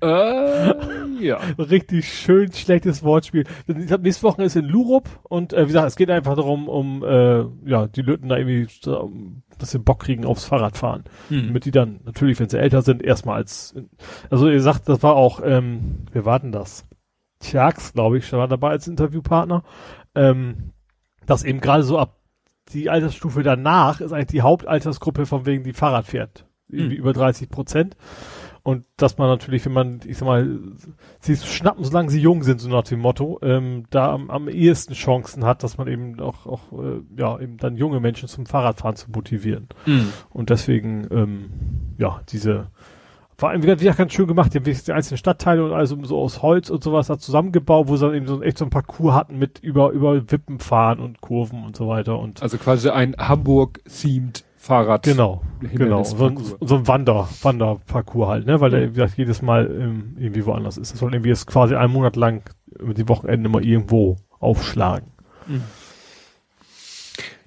Äh, 0.00 0.74
ja. 1.20 1.38
Richtig 1.58 2.12
schön 2.12 2.52
schlechtes 2.52 3.02
Wortspiel. 3.02 3.44
Ich 3.66 3.86
glaube, 3.86 4.02
nächste 4.02 4.22
Woche 4.24 4.42
ist 4.42 4.56
in 4.56 4.64
Lurup 4.64 5.08
und 5.24 5.52
äh, 5.52 5.62
wie 5.62 5.66
gesagt, 5.66 5.86
es 5.86 5.96
geht 5.96 6.10
einfach 6.10 6.34
darum, 6.34 6.68
um 6.68 7.04
äh, 7.04 7.44
ja 7.68 7.86
die 7.86 8.02
Lütten 8.02 8.28
da 8.28 8.36
irgendwie, 8.36 8.68
um, 8.88 9.42
dass 9.58 9.70
sie 9.70 9.78
Bock 9.78 10.00
kriegen 10.00 10.24
aufs 10.24 10.44
Fahrradfahren. 10.44 11.04
Hm. 11.28 11.48
Damit 11.48 11.64
die 11.66 11.70
dann 11.70 12.00
natürlich, 12.04 12.40
wenn 12.40 12.48
sie 12.48 12.58
älter 12.58 12.82
sind, 12.82 13.02
erstmal 13.02 13.36
als 13.36 13.74
also 14.30 14.48
ihr 14.48 14.62
sagt, 14.62 14.88
das 14.88 15.02
war 15.02 15.14
auch, 15.14 15.40
ähm, 15.44 16.06
wir 16.12 16.24
warten 16.24 16.52
das. 16.52 16.86
Tjax, 17.40 17.92
glaube 17.92 18.18
ich, 18.18 18.32
war 18.32 18.48
dabei 18.48 18.70
als 18.70 18.88
Interviewpartner. 18.88 19.62
Ähm, 20.14 20.72
dass 21.26 21.44
eben 21.44 21.60
gerade 21.60 21.82
so 21.82 21.98
ab 21.98 22.18
die 22.72 22.90
Altersstufe 22.90 23.42
danach 23.42 24.00
ist 24.00 24.12
eigentlich 24.12 24.26
die 24.28 24.42
Hauptaltersgruppe 24.42 25.26
von 25.26 25.46
wegen 25.46 25.64
die 25.64 25.72
Fahrrad 25.72 26.06
fährt. 26.06 26.46
Irgendwie 26.68 26.96
über 26.96 27.12
30 27.12 27.50
Prozent. 27.50 27.96
Und 28.64 28.84
dass 28.96 29.18
man 29.18 29.28
natürlich, 29.28 29.64
wenn 29.66 29.72
man, 29.72 30.00
ich 30.06 30.18
sag 30.18 30.26
mal, 30.26 30.60
sie 31.20 31.36
schnappen, 31.36 31.84
solange 31.84 32.10
sie 32.10 32.20
jung 32.20 32.44
sind, 32.44 32.60
so 32.60 32.68
nach 32.68 32.84
dem 32.84 33.00
Motto, 33.00 33.40
ähm, 33.42 33.84
da 33.90 34.12
am, 34.12 34.30
am 34.30 34.48
ehesten 34.48 34.94
Chancen 34.94 35.44
hat, 35.44 35.64
dass 35.64 35.78
man 35.78 35.88
eben 35.88 36.20
auch, 36.20 36.46
auch 36.46 36.72
äh, 36.72 37.00
ja, 37.16 37.40
eben 37.40 37.56
dann 37.56 37.76
junge 37.76 37.98
Menschen 37.98 38.28
zum 38.28 38.46
Fahrradfahren 38.46 38.94
zu 38.94 39.10
motivieren. 39.10 39.68
Hm. 39.84 40.12
Und 40.30 40.50
deswegen, 40.50 41.08
ähm, 41.10 41.50
ja, 41.98 42.20
diese, 42.28 42.68
war 43.42 43.60
wieder, 43.60 43.80
wieder 43.80 43.94
ganz 43.94 44.12
schön 44.12 44.28
gemacht, 44.28 44.54
die 44.54 44.58
haben 44.58 44.64
die 44.64 44.92
einzelnen 44.92 45.18
Stadtteile 45.18 45.64
und 45.64 45.72
also 45.72 46.02
so 46.04 46.18
aus 46.18 46.40
Holz 46.42 46.70
und 46.70 46.84
sowas 46.84 47.08
da 47.08 47.18
zusammengebaut, 47.18 47.88
wo 47.88 47.96
sie 47.96 48.06
dann 48.06 48.14
eben 48.14 48.26
so 48.26 48.40
echt 48.42 48.58
so 48.58 48.64
ein 48.64 48.70
Parcours 48.70 49.14
hatten 49.14 49.38
mit 49.38 49.58
über, 49.58 49.90
über 49.90 50.30
Wippen 50.30 50.60
fahren 50.60 51.00
und 51.00 51.20
Kurven 51.20 51.64
und 51.64 51.76
so 51.76 51.88
weiter 51.88 52.18
und 52.18 52.42
Also 52.42 52.58
quasi 52.58 52.88
ein 52.90 53.16
Hamburg-themed 53.18 54.44
Fahrrad. 54.62 55.02
Genau, 55.02 55.42
genau. 55.60 56.04
So 56.04 56.26
ein, 56.26 56.38
so 56.60 56.76
ein 56.76 56.86
Wander, 56.86 57.28
Wanderparcours 57.42 58.28
halt, 58.28 58.46
ne? 58.46 58.60
Weil 58.60 58.70
der, 58.70 58.90
wie 58.90 58.94
gesagt, 58.94 59.18
jedes 59.18 59.42
Mal 59.42 59.68
ähm, 59.68 60.16
irgendwie 60.16 60.46
woanders 60.46 60.78
ist. 60.78 60.92
Das 60.92 61.00
soll 61.00 61.12
irgendwie 61.12 61.30
jetzt 61.30 61.48
quasi 61.48 61.74
einen 61.74 61.92
Monat 61.92 62.14
lang 62.14 62.44
über 62.78 62.94
die 62.94 63.08
Wochenende 63.08 63.48
mal 63.48 63.64
irgendwo 63.64 64.18
aufschlagen. 64.38 65.08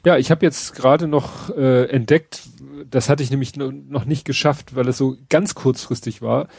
Ja, 0.03 0.17
ich 0.17 0.29
habe 0.29 0.45
jetzt 0.45 0.75
gerade 0.75 1.07
noch 1.07 1.49
äh, 1.55 1.85
entdeckt, 1.85 2.49
das 2.91 3.07
hatte 3.07 3.23
ich 3.23 3.31
nämlich 3.31 3.55
noch 3.55 4.03
nicht 4.03 4.25
geschafft, 4.25 4.75
weil 4.75 4.89
es 4.89 4.97
so 4.97 5.15
ganz 5.29 5.55
kurzfristig 5.55 6.21
war, 6.21 6.49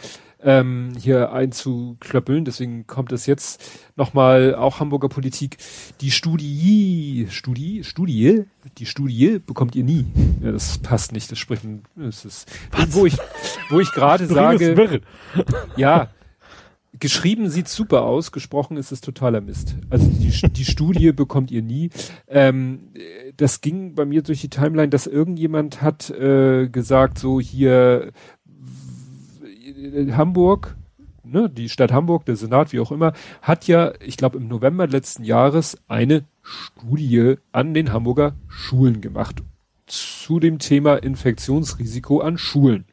ähm, 0.42 0.92
hier 1.00 1.32
einzuklöppeln. 1.32 2.44
Deswegen 2.44 2.86
kommt 2.86 3.12
es 3.12 3.26
jetzt 3.26 3.62
nochmal 3.96 4.54
auch 4.54 4.80
Hamburger 4.80 5.08
Politik. 5.08 5.58
Die 6.00 6.10
Studie, 6.10 7.26
Studie, 7.30 7.84
Studie, 7.84 8.44
die 8.78 8.86
Studie 8.86 9.40
bekommt 9.44 9.74
ihr 9.74 9.84
nie. 9.84 10.06
Ja, 10.42 10.52
das 10.52 10.78
passt 10.78 11.12
nicht. 11.12 11.30
Das 11.30 11.38
sprechen, 11.38 11.82
das 11.96 12.24
ist, 12.24 12.50
Was? 12.72 12.94
wo 12.94 13.06
ich, 13.06 13.16
wo 13.70 13.80
ich 13.80 13.90
gerade 13.92 14.26
sage, 14.26 15.00
ja, 15.76 16.10
geschrieben 16.98 17.48
sieht 17.48 17.68
super 17.68 18.02
aus, 18.02 18.32
gesprochen 18.32 18.76
ist 18.76 18.92
es 18.92 19.00
totaler 19.00 19.40
Mist. 19.40 19.76
Also 19.90 20.08
die, 20.08 20.30
die 20.52 20.64
Studie 20.64 21.12
bekommt 21.16 21.50
ihr 21.50 21.62
nie. 21.62 21.90
Ähm, 22.28 22.90
das 23.36 23.60
ging 23.60 23.94
bei 23.94 24.04
mir 24.04 24.22
durch 24.22 24.40
die 24.40 24.48
Timeline, 24.48 24.88
dass 24.88 25.06
irgendjemand 25.06 25.82
hat 25.82 26.10
äh, 26.10 26.68
gesagt, 26.68 27.18
so 27.18 27.40
hier 27.40 28.12
Hamburg, 30.12 30.76
ne, 31.22 31.50
die 31.50 31.68
Stadt 31.68 31.92
Hamburg, 31.92 32.24
der 32.24 32.36
Senat, 32.36 32.72
wie 32.72 32.80
auch 32.80 32.92
immer, 32.92 33.12
hat 33.42 33.66
ja, 33.66 33.92
ich 34.00 34.16
glaube 34.16 34.38
im 34.38 34.48
November 34.48 34.86
letzten 34.86 35.24
Jahres 35.24 35.78
eine 35.88 36.24
Studie 36.42 37.36
an 37.52 37.74
den 37.74 37.92
Hamburger 37.92 38.34
Schulen 38.48 39.00
gemacht 39.00 39.42
zu 39.86 40.40
dem 40.40 40.58
Thema 40.58 40.96
Infektionsrisiko 40.96 42.20
an 42.20 42.38
Schulen. 42.38 42.84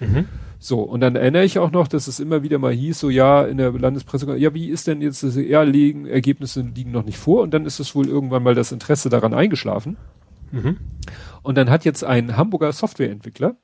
Mhm. 0.00 0.26
So, 0.58 0.80
und 0.80 1.00
dann 1.00 1.14
erinnere 1.14 1.44
ich 1.44 1.58
auch 1.58 1.70
noch, 1.70 1.88
dass 1.88 2.06
es 2.06 2.20
immer 2.20 2.42
wieder 2.42 2.58
mal 2.58 2.72
hieß, 2.72 2.98
so 2.98 3.10
ja, 3.10 3.44
in 3.44 3.58
der 3.58 3.72
Landespresse, 3.72 4.34
ja, 4.36 4.54
wie 4.54 4.70
ist 4.70 4.86
denn 4.86 5.02
jetzt 5.02 5.22
das, 5.22 5.36
ja, 5.36 5.62
liegen, 5.62 6.06
Ergebnisse 6.06 6.62
liegen 6.62 6.90
noch 6.90 7.04
nicht 7.04 7.18
vor 7.18 7.42
und 7.42 7.52
dann 7.52 7.66
ist 7.66 7.80
es 7.80 7.94
wohl 7.94 8.08
irgendwann 8.08 8.42
mal 8.42 8.54
das 8.54 8.72
Interesse 8.72 9.10
daran 9.10 9.34
eingeschlafen. 9.34 9.98
Mhm. 10.52 10.78
Und 11.42 11.58
dann 11.58 11.68
hat 11.68 11.84
jetzt 11.84 12.02
ein 12.02 12.38
Hamburger 12.38 12.72
Softwareentwickler, 12.72 13.56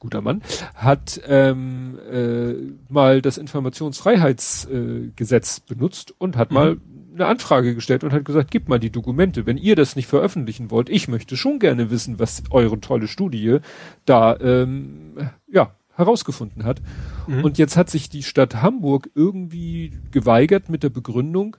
guter 0.00 0.20
Mann, 0.20 0.42
hat 0.74 1.20
ähm, 1.26 1.98
äh, 2.10 2.54
mal 2.92 3.22
das 3.22 3.38
Informationsfreiheitsgesetz 3.38 5.58
äh, 5.58 5.60
benutzt 5.72 6.12
und 6.18 6.36
hat 6.36 6.50
mhm. 6.50 6.54
mal 6.54 6.76
eine 7.14 7.26
Anfrage 7.26 7.72
gestellt 7.74 8.02
und 8.02 8.12
hat 8.12 8.24
gesagt, 8.24 8.50
gib 8.50 8.68
mal 8.68 8.80
die 8.80 8.90
Dokumente. 8.90 9.46
Wenn 9.46 9.56
ihr 9.56 9.76
das 9.76 9.94
nicht 9.94 10.08
veröffentlichen 10.08 10.72
wollt, 10.72 10.88
ich 10.88 11.06
möchte 11.06 11.36
schon 11.36 11.60
gerne 11.60 11.90
wissen, 11.90 12.18
was 12.18 12.42
eure 12.50 12.80
tolle 12.80 13.06
Studie 13.06 13.58
da 14.04 14.36
ähm, 14.40 15.30
ja 15.46 15.76
herausgefunden 15.94 16.64
hat. 16.64 16.82
Mhm. 17.28 17.44
Und 17.44 17.58
jetzt 17.58 17.76
hat 17.76 17.90
sich 17.90 18.08
die 18.08 18.22
Stadt 18.22 18.62
Hamburg 18.62 19.10
irgendwie 19.14 19.92
geweigert 20.10 20.70
mit 20.70 20.82
der 20.82 20.88
Begründung, 20.88 21.58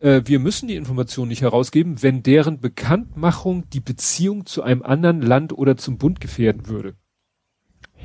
äh, 0.00 0.22
wir 0.24 0.38
müssen 0.38 0.68
die 0.68 0.76
Information 0.76 1.28
nicht 1.28 1.42
herausgeben, 1.42 2.02
wenn 2.02 2.22
deren 2.22 2.60
Bekanntmachung 2.60 3.68
die 3.70 3.80
Beziehung 3.80 4.46
zu 4.46 4.62
einem 4.62 4.82
anderen 4.82 5.22
Land 5.22 5.52
oder 5.52 5.76
zum 5.76 5.98
Bund 5.98 6.20
gefährden 6.20 6.68
würde. 6.68 6.94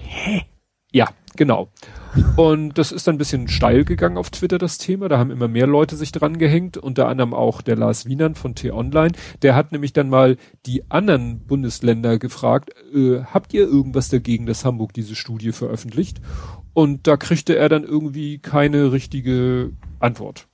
Hä? 0.04 0.44
Ja, 0.92 1.10
genau. 1.36 1.70
Und 2.38 2.78
das 2.78 2.94
ist 2.94 3.08
dann 3.08 3.16
ein 3.16 3.18
bisschen 3.18 3.50
steil 3.50 3.84
gegangen 3.84 4.18
auf 4.18 4.30
Twitter, 4.30 4.58
das 4.58 4.78
Thema. 4.78 5.10
Da 5.10 5.18
haben 5.18 5.32
immer 5.32 5.50
mehr 5.50 5.68
Leute 5.68 5.98
sich 5.98 6.14
dran 6.14 6.38
gehängt, 6.38 6.78
unter 6.78 7.08
anderem 7.10 7.34
auch 7.34 7.62
der 7.62 7.76
Lars 7.76 8.06
Wienern 8.06 8.36
von 8.36 8.56
T-Online. 8.56 9.12
Der 9.42 9.56
hat 9.56 9.74
nämlich 9.74 9.92
dann 9.92 10.10
mal 10.10 10.38
die 10.66 10.90
anderen 10.90 11.40
Bundesländer 11.40 12.18
gefragt, 12.18 12.70
äh, 12.94 13.24
habt 13.26 13.54
ihr 13.54 13.66
irgendwas 13.66 14.08
dagegen, 14.08 14.46
dass 14.46 14.64
Hamburg 14.64 14.94
diese 14.94 15.16
Studie 15.16 15.52
veröffentlicht? 15.52 16.22
Und 16.74 17.08
da 17.08 17.18
kriegte 17.18 17.58
er 17.58 17.68
dann 17.68 17.84
irgendwie 17.84 18.38
keine 18.38 18.94
richtige 18.94 19.74
Antwort. 20.00 20.48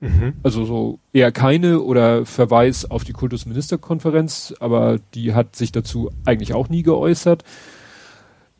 Mhm. 0.00 0.34
Also 0.42 0.64
so 0.64 0.98
eher 1.12 1.32
keine 1.32 1.80
oder 1.80 2.26
Verweis 2.26 2.90
auf 2.90 3.04
die 3.04 3.12
Kultusministerkonferenz, 3.12 4.54
aber 4.60 4.98
die 5.14 5.32
hat 5.34 5.56
sich 5.56 5.72
dazu 5.72 6.10
eigentlich 6.24 6.54
auch 6.54 6.68
nie 6.68 6.82
geäußert. 6.82 7.44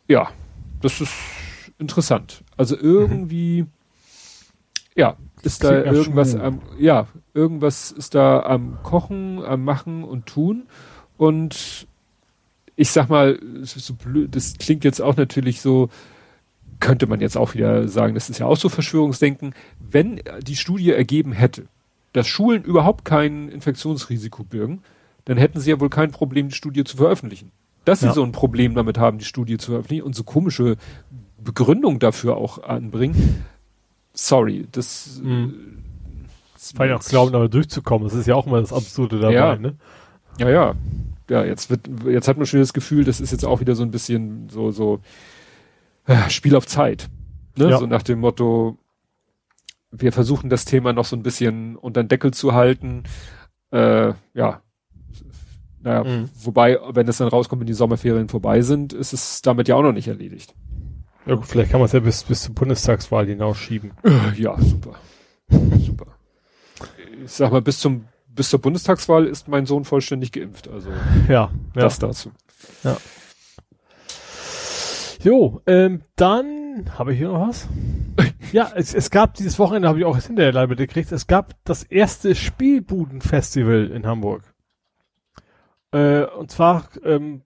Ja, 0.09 0.31
das 0.81 1.01
ist 1.01 1.13
interessant. 1.79 2.45
Also 2.57 2.77
irgendwie, 2.77 3.63
mhm. 3.63 3.69
ja, 4.95 5.17
ist 5.43 5.65
da 5.65 5.83
irgendwas 5.85 6.35
am, 6.35 6.61
ja, 6.79 7.07
irgendwas 7.35 7.93
ist 7.93 8.15
da 8.15 8.41
am 8.41 8.83
Kochen, 8.83 9.45
am 9.45 9.65
Machen 9.65 10.05
und 10.05 10.27
Tun. 10.27 10.65
Und 11.17 11.87
ich 12.75 12.91
sag 12.91 13.09
mal, 13.09 13.39
so 13.63 13.95
blöd, 13.95 14.35
das 14.35 14.55
klingt 14.59 14.85
jetzt 14.85 15.01
auch 15.01 15.17
natürlich 15.17 15.61
so, 15.61 15.89
könnte 16.81 17.07
man 17.07 17.21
jetzt 17.21 17.37
auch 17.37 17.55
wieder 17.55 17.89
sagen, 17.89 18.15
das 18.15 18.29
ist 18.29 18.39
ja 18.39 18.47
auch 18.47 18.57
so 18.57 18.69
Verschwörungsdenken. 18.69 19.55
Wenn 19.79 20.21
die 20.43 20.57
Studie 20.57 20.93
ergeben 20.93 21.33
hätte, 21.33 21.67
dass 22.13 22.27
Schulen 22.27 22.63
überhaupt 22.63 23.05
kein 23.05 23.49
Infektionsrisiko 23.49 24.45
birgen, 24.45 24.83
dann 25.25 25.39
hätten 25.39 25.61
sie 25.61 25.71
ja 25.71 25.81
wohl 25.81 25.91
kein 25.91 26.11
Problem, 26.11 26.49
die 26.49 26.55
Studie 26.55 26.85
zu 26.85 26.97
veröffentlichen. 26.97 27.51
Dass 27.87 28.01
sie 28.01 28.07
ja. 28.07 28.13
so 28.13 28.23
ein 28.23 28.33
Problem 28.33 28.75
damit 28.75 28.99
haben, 28.99 29.19
die 29.19 29.25
Studie 29.25 29.57
zu 29.57 29.71
veröffentlichen 29.71 30.03
und 30.03 30.15
so 30.15 30.25
komische 30.25 30.77
Begründung 31.39 31.99
dafür 31.99 32.37
auch 32.37 32.63
anbringen. 32.63 33.47
Sorry, 34.13 34.67
das, 34.73 35.21
mhm. 35.23 35.83
das 36.53 36.77
war 36.79 36.87
ja 36.87 36.97
auch 36.97 37.05
glauben, 37.05 37.33
damit 37.33 37.55
durchzukommen. 37.55 38.07
Das 38.07 38.17
ist 38.17 38.27
ja 38.27 38.35
auch 38.35 38.47
immer 38.47 38.61
das 38.61 38.73
Absurde 38.73 39.21
dabei, 39.21 39.35
ja. 39.35 39.57
ne? 39.57 39.77
Ja, 40.39 40.51
ja. 40.51 40.75
Ja, 41.31 41.45
jetzt 41.45 41.71
wird, 41.71 41.89
jetzt 42.07 42.29
hat 42.29 42.37
man 42.37 42.47
schon 42.47 42.61
das 42.61 42.73
Gefühl, 42.73 43.05
das 43.05 43.21
ist 43.21 43.33
jetzt 43.33 43.45
auch 43.45 43.61
wieder 43.61 43.75
so 43.75 43.83
ein 43.83 43.91
bisschen 43.91 44.49
so, 44.49 44.73
so, 44.73 45.01
äh, 46.07 46.29
Spiel 46.29 46.57
auf 46.57 46.67
Zeit. 46.67 47.09
Ne? 47.57 47.71
Ja. 47.71 47.79
So 47.79 47.87
nach 47.87 48.03
dem 48.03 48.21
Motto, 48.21 48.79
wir 49.91 50.13
versuchen 50.13 50.51
das 50.51 50.65
Thema 50.65 50.93
noch 50.93 51.05
so 51.05 51.17
ein 51.17 51.23
bisschen 51.23 51.77
unter 51.77 52.03
den 52.03 52.09
Deckel 52.09 52.33
zu 52.33 52.53
halten. 52.53 53.05
Äh, 53.71 54.13
ja. 54.35 54.63
Naja, 55.87 56.03
mhm. 56.03 56.29
wobei, 56.43 56.81
wenn 56.95 57.07
es 57.07 57.19
dann 57.19 57.29
rauskommt, 57.29 57.61
wenn 57.61 57.69
die 57.69 57.73
Sommerferien 57.73 58.29
vorbei 58.29 58.61
sind, 58.61 58.93
ist 58.93 59.13
es 59.13 59.41
damit 59.41 59.69
ja 59.69 59.77
auch 59.77 59.83
noch 59.83 59.93
nicht 59.93 60.09
erledigt. 60.09 60.53
Ja, 61.27 61.37
gut, 61.37 61.47
vielleicht 61.47 61.71
kann 61.71 61.79
man 61.79 61.87
es 61.87 61.93
ja 61.93 62.01
bis, 62.01 62.25
bis 62.25 62.43
zur 62.43 62.57
Bundestagswahl 62.57 63.27
hinausschieben. 63.27 63.93
Äh, 64.03 64.37
ja, 64.37 64.61
super. 64.61 64.97
super. 65.79 66.07
Ich 67.25 67.31
sag 67.31 67.53
mal, 67.53 67.63
bis 67.63 67.79
zum, 67.79 68.07
bis 68.27 68.51
zur 68.51 68.61
Bundestagswahl 68.61 69.27
ist 69.27 69.47
mein 69.47 69.65
Sohn 69.65 69.85
vollständig 69.85 70.33
geimpft, 70.33 70.67
also. 70.67 70.91
Ja, 71.29 71.53
das 71.73 72.01
ja. 72.01 72.09
dazu. 72.09 72.33
Ja. 72.83 72.97
Jo, 75.23 75.63
ähm, 75.69 76.03
dann 76.17 76.91
habe 76.99 77.13
ich 77.13 77.19
hier 77.19 77.29
noch 77.29 77.47
was. 77.47 77.69
ja, 78.53 78.73
es, 78.75 78.93
es 78.93 79.11
gab 79.13 79.35
dieses 79.35 79.61
Wochenende, 79.61 79.87
habe 79.87 80.01
ich 80.01 80.05
auch 80.05 80.19
hinterher 80.19 80.53
leider 80.53 80.75
gekriegt, 80.75 81.13
es 81.13 81.29
gab 81.29 81.55
das 81.63 81.85
erste 81.85 82.35
Spielbudenfestival 82.35 83.93
in 83.93 84.05
Hamburg. 84.05 84.43
Äh, 85.93 86.25
und 86.25 86.51
zwar 86.51 86.89
ähm, 87.05 87.43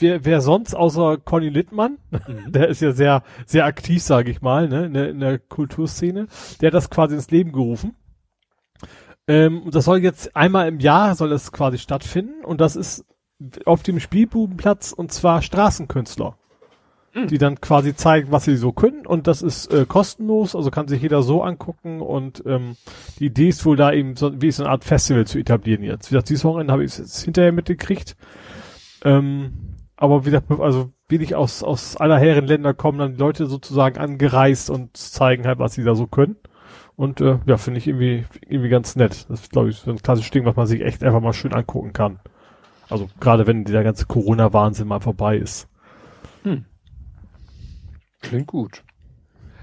wer, 0.00 0.24
wer 0.24 0.40
sonst 0.40 0.74
außer 0.74 1.18
Conny 1.18 1.48
Littmann, 1.48 1.98
mhm. 2.10 2.52
der 2.52 2.68
ist 2.68 2.80
ja 2.80 2.92
sehr, 2.92 3.22
sehr 3.46 3.64
aktiv, 3.64 4.02
sage 4.02 4.30
ich 4.30 4.40
mal, 4.40 4.68
ne, 4.68 4.86
in 4.86 4.94
der, 4.94 5.10
in 5.10 5.20
der 5.20 5.38
Kulturszene, 5.38 6.26
der 6.60 6.66
hat 6.68 6.74
das 6.74 6.90
quasi 6.90 7.14
ins 7.14 7.30
Leben 7.30 7.52
gerufen. 7.52 7.96
Ähm, 9.28 9.62
und 9.62 9.74
das 9.74 9.84
soll 9.84 9.98
jetzt 9.98 10.34
einmal 10.34 10.68
im 10.68 10.80
Jahr 10.80 11.14
soll 11.14 11.30
das 11.30 11.52
quasi 11.52 11.78
stattfinden 11.78 12.44
und 12.44 12.60
das 12.60 12.76
ist 12.76 13.04
auf 13.64 13.82
dem 13.82 14.00
Spielbubenplatz 14.00 14.92
und 14.92 15.12
zwar 15.12 15.42
Straßenkünstler. 15.42 16.36
Mhm. 17.12 17.26
Die 17.26 17.38
dann 17.38 17.60
quasi 17.60 17.94
zeigen, 17.96 18.30
was 18.30 18.44
sie 18.44 18.56
so 18.56 18.72
können 18.72 19.04
und 19.04 19.26
das 19.26 19.42
ist 19.42 19.72
äh, 19.72 19.84
kostenlos, 19.84 20.54
also 20.54 20.70
kann 20.70 20.86
sich 20.86 21.02
jeder 21.02 21.22
so 21.22 21.42
angucken 21.42 22.00
und 22.00 22.42
ähm, 22.46 22.76
die 23.18 23.26
Idee 23.26 23.48
ist 23.48 23.66
wohl 23.66 23.76
da 23.76 23.92
eben 23.92 24.14
so, 24.14 24.40
wie 24.40 24.50
so 24.52 24.62
eine 24.62 24.70
Art 24.70 24.84
Festival 24.84 25.26
zu 25.26 25.38
etablieren 25.38 25.82
jetzt. 25.82 26.10
Wie 26.10 26.14
gesagt, 26.14 26.28
dieses 26.28 26.44
Wochenende 26.44 26.72
habe 26.72 26.84
ich 26.84 26.96
es 26.96 27.24
hinterher 27.24 27.50
mitgekriegt. 27.50 28.16
Ähm, 29.04 29.52
aber 29.96 30.24
wie 30.24 30.30
gesagt, 30.30 30.50
also 30.60 30.92
wenig 31.08 31.34
aus, 31.34 31.62
aus 31.62 31.96
aller 31.96 32.18
Herren 32.18 32.46
Länder 32.46 32.74
kommen 32.74 32.98
dann 32.98 33.16
Leute 33.16 33.46
sozusagen 33.46 33.98
angereist 33.98 34.70
und 34.70 34.96
zeigen 34.96 35.46
halt, 35.46 35.58
was 35.58 35.74
sie 35.74 35.84
da 35.84 35.94
so 35.94 36.06
können. 36.06 36.36
Und 36.96 37.20
äh, 37.20 37.38
ja, 37.46 37.56
finde 37.56 37.78
ich 37.78 37.86
irgendwie, 37.86 38.24
irgendwie 38.46 38.68
ganz 38.68 38.94
nett. 38.94 39.26
Das 39.28 39.40
ist, 39.40 39.52
glaube 39.52 39.70
ich, 39.70 39.78
so 39.78 39.90
ein 39.90 40.02
klassisches 40.02 40.30
Ding, 40.30 40.44
was 40.44 40.56
man 40.56 40.66
sich 40.66 40.82
echt 40.82 41.02
einfach 41.02 41.20
mal 41.20 41.32
schön 41.32 41.52
angucken 41.52 41.92
kann. 41.92 42.20
Also 42.88 43.08
gerade 43.20 43.46
wenn 43.46 43.64
der 43.64 43.84
ganze 43.84 44.06
Corona-Wahnsinn 44.06 44.88
mal 44.88 45.00
vorbei 45.00 45.36
ist. 45.36 45.68
Hm. 48.22 48.28
Klingt 48.28 48.46
gut. 48.46 48.84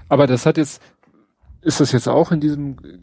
Aber 0.08 0.26
das 0.26 0.46
hat 0.46 0.56
jetzt, 0.56 0.82
ist 1.60 1.80
das 1.80 1.92
jetzt 1.92 2.08
auch 2.08 2.32
in 2.32 2.40
diesem, 2.40 2.78
äh, 2.84 2.98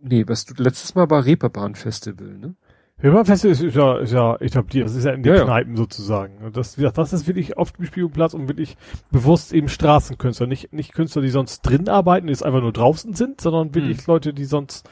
nee, 0.00 0.24
was 0.26 0.44
du 0.44 0.60
letztes 0.62 0.94
Mal 0.94 1.10
war 1.10 1.24
Reeperbahn 1.24 1.74
Festival, 1.74 2.38
ne? 2.38 2.54
Hörerfeste 3.02 3.48
ist, 3.48 3.60
ist, 3.60 3.74
ja, 3.74 3.98
ist 3.98 4.12
ja 4.12 4.36
etabliert. 4.36 4.86
Das 4.86 4.94
ist 4.94 5.04
ja 5.04 5.10
in 5.10 5.24
den 5.24 5.34
ja, 5.34 5.42
Kneipen 5.42 5.72
ja. 5.72 5.78
sozusagen. 5.78 6.38
Und 6.38 6.56
das, 6.56 6.78
wie 6.78 6.82
gesagt, 6.82 6.98
das 6.98 7.12
ist 7.12 7.26
wirklich 7.26 7.56
auf 7.56 7.72
dem 7.72 7.84
Spielplatz 7.84 8.32
und 8.32 8.46
wirklich 8.46 8.76
bewusst 9.10 9.52
eben 9.52 9.68
Straßenkünstler. 9.68 10.46
Nicht, 10.46 10.72
nicht 10.72 10.92
Künstler, 10.92 11.20
die 11.20 11.30
sonst 11.30 11.62
drin 11.62 11.88
arbeiten, 11.88 12.28
die 12.28 12.32
jetzt 12.32 12.44
einfach 12.44 12.60
nur 12.60 12.72
draußen 12.72 13.14
sind, 13.14 13.40
sondern 13.40 13.74
wirklich 13.74 13.98
hm. 13.98 14.04
Leute, 14.06 14.32
die 14.32 14.44
sonst 14.44 14.88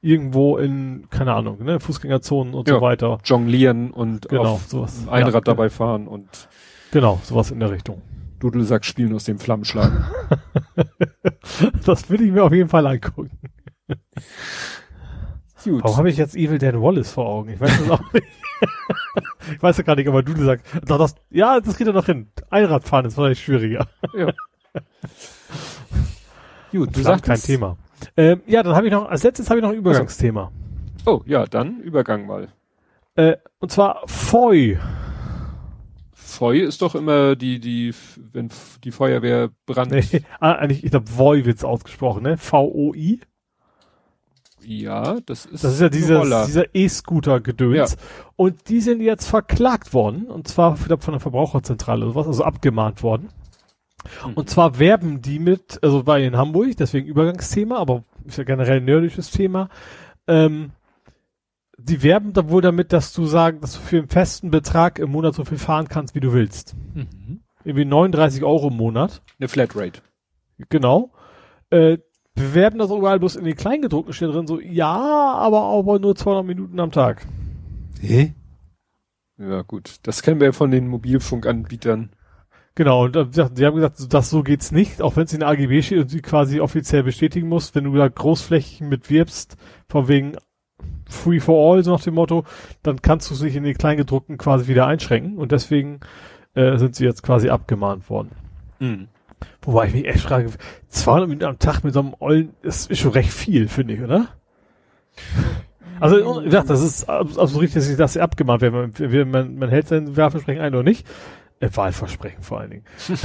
irgendwo 0.00 0.56
in, 0.56 1.08
keine 1.10 1.34
Ahnung, 1.34 1.64
ne, 1.64 1.80
Fußgängerzonen 1.80 2.54
und 2.54 2.68
ja, 2.68 2.76
so 2.76 2.80
weiter. 2.80 3.18
Jonglieren 3.24 3.90
und 3.90 4.28
genau, 4.28 4.52
auf 4.52 4.66
sowas. 4.68 5.08
Einrad 5.08 5.34
ja, 5.34 5.40
dabei 5.40 5.68
fahren 5.68 6.06
und. 6.06 6.28
Genau, 6.92 7.18
sowas 7.24 7.50
in 7.50 7.58
der 7.58 7.72
Richtung. 7.72 8.02
Dudelsack 8.40 8.84
spielen 8.84 9.14
aus 9.14 9.24
dem 9.24 9.38
Flammenschlag. 9.38 9.92
das 11.84 12.08
will 12.10 12.22
ich 12.22 12.32
mir 12.32 12.44
auf 12.44 12.52
jeden 12.52 12.68
Fall 12.68 12.86
angucken. 12.86 13.30
Gut. 15.64 15.82
Warum 15.82 15.96
habe 15.96 16.10
ich 16.10 16.16
jetzt 16.16 16.36
Evil 16.36 16.58
Dead 16.58 16.74
Wallace 16.74 17.10
vor 17.10 17.26
Augen? 17.26 17.50
Ich 17.50 17.60
weiß 17.60 17.80
es 17.80 17.90
auch 17.90 18.12
nicht. 18.12 18.26
ich 19.52 19.62
weiß 19.62 19.76
ja 19.76 19.82
gar 19.82 19.96
nicht, 19.96 20.08
aber 20.08 20.22
du 20.22 20.32
sagst, 20.44 20.64
doch, 20.86 20.98
das, 20.98 21.16
ja, 21.30 21.60
das 21.60 21.76
geht 21.76 21.86
ja 21.86 21.92
noch 21.92 22.06
hin. 22.06 22.28
Einradfahren 22.48 23.06
ist 23.06 23.14
vielleicht 23.16 23.42
schwieriger. 23.42 23.86
Ja. 24.14 24.32
Gut, 26.70 26.96
du 26.96 27.02
sagst 27.02 27.24
kein 27.24 27.40
Thema. 27.40 27.76
Ähm, 28.16 28.40
ja, 28.46 28.62
dann 28.62 28.76
habe 28.76 28.86
ich 28.86 28.92
noch, 28.92 29.08
als 29.08 29.24
letztes 29.24 29.50
habe 29.50 29.58
ich 29.58 29.62
noch 29.62 29.72
ein 29.72 29.78
Übergangsthema. 29.78 30.52
Oh, 31.04 31.22
ja, 31.26 31.44
dann 31.46 31.80
Übergang 31.80 32.26
mal. 32.26 32.48
Äh, 33.16 33.36
und 33.58 33.72
zwar 33.72 34.02
FOI. 34.06 34.78
Feu 36.38 36.58
ist 36.60 36.82
doch 36.82 36.94
immer 36.94 37.34
die, 37.34 37.58
die, 37.58 37.92
wenn 38.32 38.48
die 38.84 38.92
Feuerwehr 38.92 39.50
brannt. 39.66 39.90
Nee, 39.90 40.22
ah, 40.40 40.52
eigentlich, 40.52 40.84
ich 40.84 40.92
glaube, 40.92 41.06
VOI 41.10 41.44
wird's 41.44 41.64
ausgesprochen, 41.64 42.22
ne? 42.22 42.36
V-O-I. 42.36 43.20
Ja, 44.62 45.18
das 45.26 45.46
ist, 45.46 45.64
Das 45.64 45.72
ist 45.72 45.80
ja 45.80 45.86
ein 45.86 45.92
dieser, 45.92 46.74
E-Scooter-Gedöns. 46.74 47.96
Und 48.36 48.68
die 48.68 48.80
sind 48.80 49.00
jetzt 49.00 49.26
verklagt 49.26 49.92
worden. 49.92 50.26
Und 50.26 50.46
zwar 50.46 50.76
glaub, 50.76 51.02
von 51.02 51.12
der 51.12 51.20
Verbraucherzentrale 51.20 52.06
oder 52.06 52.14
was, 52.14 52.28
also 52.28 52.44
abgemahnt 52.44 53.02
worden. 53.02 53.30
Mhm. 54.24 54.34
Und 54.34 54.48
zwar 54.48 54.78
werben 54.78 55.20
die 55.20 55.40
mit, 55.40 55.82
also 55.82 56.06
war 56.06 56.20
in 56.20 56.36
Hamburg, 56.36 56.76
deswegen 56.78 57.08
Übergangsthema, 57.08 57.78
aber 57.78 58.04
ist 58.24 58.38
ja 58.38 58.44
generell 58.44 58.76
ein 58.76 58.84
nerdisches 58.84 59.32
Thema. 59.32 59.70
Ähm, 60.28 60.70
die 61.78 62.02
werben 62.02 62.32
da 62.32 62.48
wohl 62.50 62.60
damit, 62.62 62.92
dass 62.92 63.12
du 63.12 63.24
sagen, 63.24 63.60
dass 63.60 63.74
du 63.74 63.80
für 63.80 63.98
einen 63.98 64.08
festen 64.08 64.50
Betrag 64.50 64.98
im 64.98 65.10
Monat 65.10 65.34
so 65.34 65.44
viel 65.44 65.58
fahren 65.58 65.88
kannst, 65.88 66.14
wie 66.14 66.20
du 66.20 66.32
willst. 66.32 66.74
Mhm. 66.94 67.40
Irgendwie 67.64 67.84
39 67.84 68.42
Euro 68.44 68.68
im 68.68 68.76
Monat. 68.76 69.22
Eine 69.38 69.48
Flatrate. 69.48 70.00
Genau. 70.68 71.12
Äh, 71.70 71.98
bewerben 72.34 72.78
das 72.78 72.90
überall 72.90 73.18
bloß 73.18 73.36
in 73.36 73.44
den 73.44 73.56
Kleingedruckten 73.56 74.12
steht 74.14 74.30
drin, 74.30 74.46
so, 74.46 74.60
ja, 74.60 74.92
aber 74.94 75.62
aber 75.62 75.98
nur 75.98 76.14
200 76.16 76.44
Minuten 76.46 76.78
am 76.80 76.90
Tag. 76.92 77.26
Hä? 78.00 78.34
Ja, 79.38 79.62
gut. 79.62 79.96
Das 80.04 80.22
kennen 80.22 80.40
wir 80.40 80.46
ja 80.48 80.52
von 80.52 80.70
den 80.70 80.88
Mobilfunkanbietern. 80.88 82.10
Genau, 82.74 83.04
und 83.04 83.16
äh, 83.16 83.26
die 83.28 83.66
haben 83.66 83.74
gesagt, 83.74 83.96
so- 83.98 84.06
das 84.06 84.30
so 84.30 84.42
geht's 84.42 84.70
nicht, 84.72 85.02
auch 85.02 85.16
wenn 85.16 85.24
es 85.24 85.32
in 85.32 85.40
der 85.40 85.48
AGB 85.48 85.82
steht 85.82 85.98
und 86.00 86.08
sie 86.08 86.22
quasi 86.22 86.60
offiziell 86.60 87.02
bestätigen 87.02 87.48
muss, 87.48 87.74
wenn 87.74 87.84
du 87.84 87.94
da 87.94 88.06
großflächig 88.08 88.80
mitwirbst, 88.82 89.56
von 89.88 90.06
wegen 90.08 90.36
Free 91.08 91.40
for 91.40 91.74
All, 91.74 91.82
so 91.82 91.92
nach 91.92 92.02
dem 92.02 92.14
Motto, 92.14 92.44
dann 92.82 93.00
kannst 93.02 93.30
du 93.30 93.34
sich 93.34 93.56
in 93.56 93.64
den 93.64 93.76
Kleingedruckten 93.76 94.36
quasi 94.38 94.68
wieder 94.68 94.86
einschränken 94.86 95.38
und 95.38 95.52
deswegen 95.52 96.00
äh, 96.54 96.76
sind 96.78 96.94
sie 96.96 97.04
jetzt 97.04 97.22
quasi 97.22 97.48
abgemahnt 97.48 98.08
worden. 98.10 98.30
Mhm. 98.78 99.08
Wobei 99.62 99.86
ich 99.86 99.94
mich 99.94 100.06
echt 100.06 100.20
frage, 100.20 100.50
200 100.88 101.28
Minuten 101.28 101.46
am 101.46 101.58
Tag 101.58 101.82
mit 101.84 101.94
so 101.94 102.00
einem 102.00 102.14
Ollen, 102.18 102.54
das 102.62 102.86
ist 102.86 102.98
schon 102.98 103.12
recht 103.12 103.32
viel, 103.32 103.68
finde 103.68 103.94
ich, 103.94 104.02
oder? 104.02 104.28
Also, 106.00 106.40
wie 106.42 106.44
gesagt, 106.44 106.70
das 106.70 106.82
ist 106.82 107.08
abs- 107.08 107.38
absolut 107.38 107.62
richtig, 107.62 107.74
dass 107.80 107.86
sie 107.86 107.96
das 107.96 108.16
abgemahnt 108.16 108.60
werden. 108.62 108.92
Man, 108.98 109.30
man, 109.30 109.56
man 109.56 109.68
hält 109.68 109.88
sein 109.88 110.16
Wahlversprechen 110.16 110.62
ein 110.62 110.74
oder 110.74 110.84
nicht. 110.84 111.06
Äh, 111.60 111.70
Wahlversprechen 111.74 112.42
vor 112.42 112.60
allen 112.60 112.70
Dingen. 112.70 112.84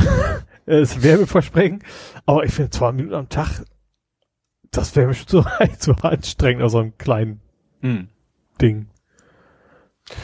Äh, 0.66 0.80
das 0.80 1.04
Werbeversprechen. 1.04 1.84
Aber 2.26 2.46
ich 2.46 2.54
finde 2.54 2.70
200 2.70 2.96
Minuten 2.96 3.16
am 3.16 3.28
Tag, 3.28 3.66
das 4.72 4.96
wäre 4.96 5.08
mir 5.08 5.14
schon 5.14 5.28
zu, 5.28 5.46
zu 5.78 5.92
anstrengend 6.02 6.64
aus 6.64 6.72
so 6.72 6.80
einem 6.80 6.98
kleinen 6.98 7.42
Mhm. 7.84 8.08
Ding. 8.62 8.88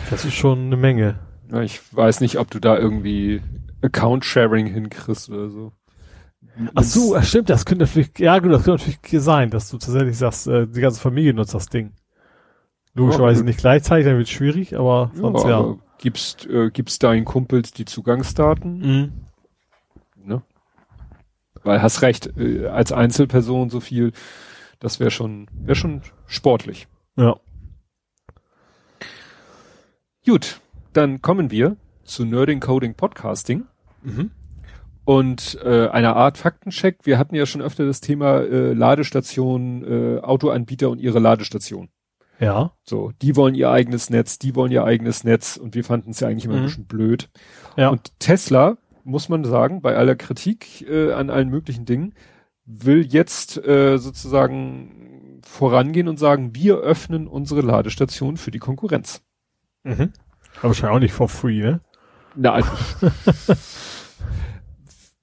Das 0.09 0.25
ist 0.25 0.33
schon 0.33 0.65
eine 0.65 0.77
Menge. 0.77 1.19
Ja, 1.51 1.61
ich 1.61 1.81
weiß 1.95 2.21
nicht, 2.21 2.37
ob 2.37 2.49
du 2.51 2.59
da 2.59 2.77
irgendwie 2.77 3.41
Account-Sharing 3.81 4.67
hinkriegst 4.67 5.29
oder 5.29 5.49
so. 5.49 5.71
Ach 6.75 6.83
so, 6.83 7.21
stimmt, 7.21 7.49
das 7.49 7.65
könnte 7.65 7.85
natürlich, 7.85 8.17
ja 8.17 8.39
gut, 8.39 8.51
das 8.51 8.63
könnte 8.63 8.83
natürlich 8.83 9.23
sein, 9.23 9.49
dass 9.49 9.69
du 9.69 9.77
tatsächlich 9.77 10.17
sagst, 10.17 10.47
äh, 10.47 10.67
die 10.67 10.81
ganze 10.81 10.99
Familie 10.99 11.33
nutzt 11.33 11.53
das 11.53 11.67
Ding. 11.67 11.93
Logischerweise 12.93 13.41
Ja, 13.41 13.45
nicht 13.45 13.59
gleichzeitig, 13.59 14.05
dann 14.05 14.17
wird 14.17 14.29
schwierig, 14.29 14.77
aber 14.77 15.11
sonst 15.13 15.43
ja. 15.43 15.57
aber 15.57 15.77
Gibst, 15.99 16.47
äh, 16.47 16.69
gibst 16.71 17.03
deinen 17.03 17.25
Kumpels 17.25 17.73
die 17.73 17.83
Zugangsdaten? 17.83 18.79
Mhm. 18.79 19.11
Ne? 20.23 20.41
Weil 21.63 21.81
hast 21.81 22.01
recht, 22.01 22.37
äh, 22.37 22.67
als 22.67 22.93
Einzelperson 22.93 23.69
so 23.69 23.81
viel, 23.81 24.13
das 24.79 25.01
wäre 25.01 25.11
schon, 25.11 25.47
wäre 25.51 25.75
schon 25.75 26.01
sportlich. 26.25 26.87
Ja. 27.17 27.37
Gut, 30.29 30.61
dann 30.93 31.23
kommen 31.23 31.49
wir 31.49 31.75
zu 32.03 32.23
Nerding 32.23 32.59
Coding 32.59 32.93
Podcasting 32.93 33.65
Mhm. 34.03 34.29
und 35.03 35.57
äh, 35.63 35.87
einer 35.87 36.15
Art 36.15 36.37
Faktencheck. 36.37 36.99
Wir 37.01 37.17
hatten 37.17 37.33
ja 37.33 37.47
schon 37.47 37.63
öfter 37.63 37.87
das 37.87 37.99
Thema 37.99 38.41
äh, 38.41 38.73
Ladestation, 38.73 39.83
äh, 39.83 40.19
Autoanbieter 40.19 40.91
und 40.91 41.01
ihre 41.01 41.17
Ladestation. 41.17 41.89
Ja. 42.39 42.73
So, 42.83 43.11
die 43.23 43.35
wollen 43.35 43.55
ihr 43.55 43.71
eigenes 43.71 44.11
Netz, 44.11 44.37
die 44.37 44.53
wollen 44.55 44.71
ihr 44.71 44.83
eigenes 44.83 45.23
Netz 45.23 45.57
und 45.57 45.73
wir 45.73 45.83
fanden 45.83 46.11
es 46.11 46.19
ja 46.19 46.27
eigentlich 46.27 46.45
immer 46.45 46.57
ein 46.57 46.61
Mhm. 46.61 46.65
bisschen 46.65 46.85
blöd. 46.85 47.29
Ja. 47.75 47.89
Und 47.89 48.11
Tesla, 48.19 48.77
muss 49.03 49.29
man 49.29 49.43
sagen, 49.45 49.81
bei 49.81 49.95
aller 49.97 50.15
Kritik 50.15 50.87
äh, 50.87 51.11
an 51.11 51.31
allen 51.31 51.49
möglichen 51.49 51.85
Dingen, 51.85 52.13
will 52.65 53.03
jetzt 53.03 53.57
äh, 53.65 53.97
sozusagen 53.97 55.41
vorangehen 55.43 56.07
und 56.07 56.19
sagen, 56.19 56.53
wir 56.53 56.77
öffnen 56.77 57.27
unsere 57.27 57.61
Ladestation 57.61 58.37
für 58.37 58.51
die 58.51 58.59
Konkurrenz. 58.59 59.23
Mhm. 59.83 60.13
Aber 60.57 60.69
wahrscheinlich 60.69 60.95
auch 60.95 60.99
nicht 60.99 61.13
for 61.13 61.29
free, 61.29 61.61
ne? 61.61 61.81
Na, 62.35 62.53
also, 62.53 62.69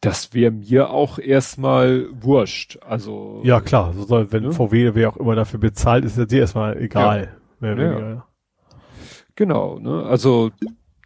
das 0.00 0.34
wäre 0.34 0.50
mir 0.50 0.90
auch 0.90 1.18
erstmal 1.18 2.06
wurscht. 2.12 2.78
Also 2.82 3.40
Ja, 3.44 3.60
klar. 3.60 3.92
So 3.94 4.04
soll, 4.04 4.32
wenn 4.32 4.44
Ne? 4.44 4.52
VW, 4.52 4.94
wer 4.94 5.08
auch 5.08 5.16
immer 5.16 5.34
dafür 5.34 5.60
bezahlt, 5.60 6.04
ist 6.04 6.18
ja 6.18 6.24
dir 6.24 6.40
erstmal 6.40 6.80
egal. 6.80 7.36
Ja. 7.60 7.74
ja. 7.74 8.26
Genau, 9.34 9.78
ne? 9.78 10.02
Also 10.04 10.50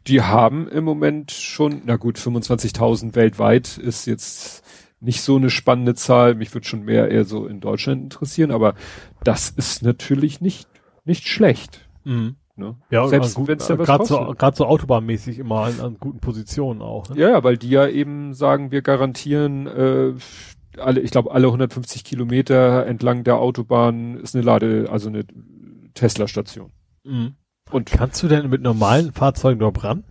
die 0.06 0.22
haben 0.22 0.68
im 0.68 0.84
Moment 0.84 1.30
schon, 1.30 1.82
na 1.84 1.96
gut, 1.96 2.18
25.000 2.18 3.14
weltweit 3.14 3.78
ist 3.78 4.06
jetzt 4.06 4.64
nicht 5.00 5.22
so 5.22 5.36
eine 5.36 5.50
spannende 5.50 5.94
Zahl. 5.94 6.34
Mich 6.34 6.52
würde 6.54 6.66
schon 6.66 6.84
mehr 6.84 7.10
eher 7.10 7.24
so 7.24 7.46
in 7.46 7.60
Deutschland 7.60 8.02
interessieren, 8.02 8.50
aber 8.50 8.74
das 9.24 9.50
ist 9.50 9.82
natürlich 9.82 10.40
nicht 10.40 10.68
nicht 11.04 11.26
schlecht. 11.26 11.88
Mhm. 12.04 12.36
Ne? 12.60 12.76
Ja, 12.90 13.08
Selbst 13.08 13.36
wenn 13.48 13.58
es 13.58 13.66
ja 13.66 13.78
was 13.78 13.86
gerade 13.86 14.04
so, 14.04 14.34
grad 14.38 14.54
so 14.54 14.66
autobahnmäßig 14.66 15.40
immer 15.40 15.62
an, 15.62 15.80
an 15.80 15.96
guten 15.98 16.20
Positionen 16.20 16.82
auch. 16.82 17.08
Ne? 17.08 17.20
Ja, 17.20 17.30
ja, 17.30 17.42
weil 17.44 17.56
die 17.56 17.70
ja 17.70 17.88
eben 17.88 18.34
sagen, 18.34 18.70
wir 18.70 18.82
garantieren 18.82 19.66
äh, 19.66 20.12
alle, 20.78 21.00
ich 21.00 21.10
glaube, 21.10 21.32
alle 21.32 21.48
150 21.48 22.04
Kilometer 22.04 22.86
entlang 22.86 23.24
der 23.24 23.38
Autobahn 23.38 24.16
ist 24.18 24.36
eine 24.36 24.44
Lade, 24.44 24.86
also 24.90 25.08
eine 25.08 25.24
Tesla-Station. 25.94 26.70
Mhm. 27.04 27.34
Und 27.70 27.90
Kannst 27.90 28.22
du 28.22 28.28
denn 28.28 28.48
mit 28.48 28.62
normalen 28.62 29.12
Fahrzeugen 29.12 29.58
dort 29.58 29.82
ran? 29.82 30.04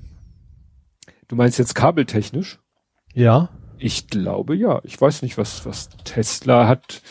du 1.27 1.35
meinst 1.35 1.59
jetzt 1.59 1.75
kabeltechnisch? 1.75 2.59
Ja. 3.13 3.49
Ich 3.77 4.07
glaube 4.07 4.55
ja. 4.55 4.81
Ich 4.83 4.99
weiß 4.99 5.21
nicht, 5.21 5.37
was, 5.37 5.65
was 5.65 5.89
Tesla 6.03 6.67
hat. 6.67 7.01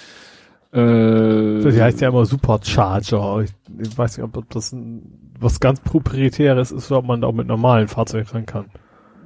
Äh, 0.73 1.70
Die 1.70 1.81
heißt 1.82 2.01
ja 2.02 2.09
immer 2.09 2.27
Supercharger. 2.27 3.43
Ich, 3.43 3.52
ich 3.78 3.97
weiß 3.97 4.19
nicht, 4.19 4.36
ob 4.36 4.51
das 4.51 4.73
ein, 4.73 5.28
was 5.40 5.60
ganz 5.60 5.81
proprietäres 5.81 6.70
ist 6.73 6.90
ob 6.93 7.05
man 7.06 7.20
da 7.20 7.28
auch 7.28 7.32
mit 7.32 7.47
normalen 7.47 7.89
Fahrzeugen 7.89 8.28
ran 8.28 8.47
kann. 8.47 8.66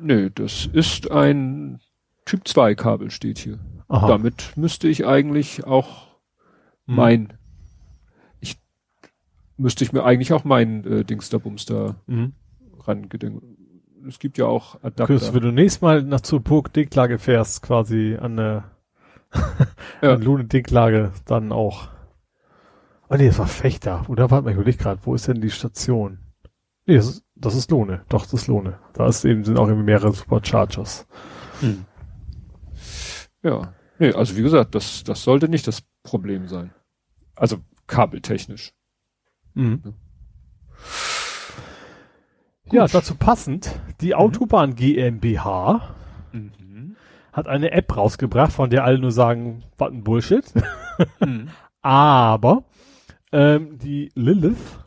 Nö, 0.00 0.30
das 0.34 0.66
ist 0.72 1.10
ein 1.10 1.80
Typ 2.24 2.46
2 2.46 2.74
Kabel 2.74 3.10
steht 3.10 3.38
hier. 3.38 3.58
Aha. 3.88 4.06
Damit 4.08 4.52
müsste 4.56 4.88
ich 4.88 5.06
eigentlich 5.06 5.64
auch 5.64 6.08
Hm. 6.86 6.96
mein, 6.96 7.32
ich 8.40 8.58
müsste 9.56 9.84
ich 9.84 9.92
mir 9.92 10.04
eigentlich 10.04 10.32
auch 10.32 10.44
mein 10.44 10.84
äh, 10.84 11.04
Dings 11.04 11.28
da 11.30 11.38
Bums 11.38 11.66
da 11.66 11.96
Mhm. 12.06 12.32
rangedenken. 12.80 13.56
Es 14.08 14.18
gibt 14.18 14.36
ja 14.38 14.46
auch 14.46 14.82
Adapter. 14.82 15.32
wenn 15.34 15.42
du 15.42 15.52
nächstes 15.52 15.80
Mal 15.82 16.02
nach 16.02 16.22
zur 16.22 16.40
Burg 16.40 16.72
Dinklage 16.72 17.18
fährst, 17.18 17.62
quasi 17.62 18.16
an 18.20 18.36
der 18.36 18.64
Ja. 20.02 20.12
an 20.14 20.22
Lohne 20.22 20.44
Dinklage, 20.44 21.12
dann 21.26 21.52
auch. 21.52 21.88
Oh 23.12 23.16
nee, 23.16 23.26
das 23.26 23.38
war 23.38 23.46
Fechter. 23.46 24.08
Oder 24.08 24.30
warte 24.30 24.44
mal, 24.44 24.50
ich 24.52 24.56
überleg 24.56 24.78
gerade, 24.78 24.98
wo 25.04 25.14
ist 25.14 25.28
denn 25.28 25.42
die 25.42 25.50
Station? 25.50 26.18
Nee, 26.86 26.96
das 26.96 27.08
ist, 27.08 27.24
das 27.34 27.54
ist 27.54 27.70
Lohne. 27.70 28.06
Doch, 28.08 28.22
das 28.22 28.32
ist 28.32 28.46
Lohne. 28.46 28.78
Da 28.94 29.06
ist 29.06 29.22
eben, 29.26 29.44
sind 29.44 29.58
auch 29.58 29.68
irgendwie 29.68 29.84
mehrere 29.84 30.12
Superchargers. 30.12 31.06
Hm. 31.60 31.84
Ja. 33.42 33.74
Nee, 33.98 34.14
also 34.14 34.34
wie 34.38 34.42
gesagt, 34.42 34.74
das, 34.74 35.04
das 35.04 35.22
sollte 35.22 35.50
nicht 35.50 35.66
das 35.66 35.82
Problem 36.02 36.48
sein. 36.48 36.72
Also 37.36 37.58
kabeltechnisch. 37.86 38.72
Mhm. 39.52 39.92
Ja, 42.70 42.86
dazu 42.86 43.14
passend, 43.14 43.78
die 44.00 44.14
Autobahn 44.14 44.74
GmbH 44.74 45.94
Mhm. 46.32 46.96
hat 47.34 47.46
eine 47.46 47.72
App 47.72 47.94
rausgebracht, 47.94 48.52
von 48.52 48.70
der 48.70 48.84
alle 48.84 48.98
nur 48.98 49.12
sagen, 49.12 49.64
was 49.76 49.92
ein 49.92 50.02
Bullshit. 50.02 50.50
Mhm. 51.20 51.50
Aber 51.82 52.64
ähm, 53.32 53.78
die 53.78 54.10
Lilith, 54.14 54.78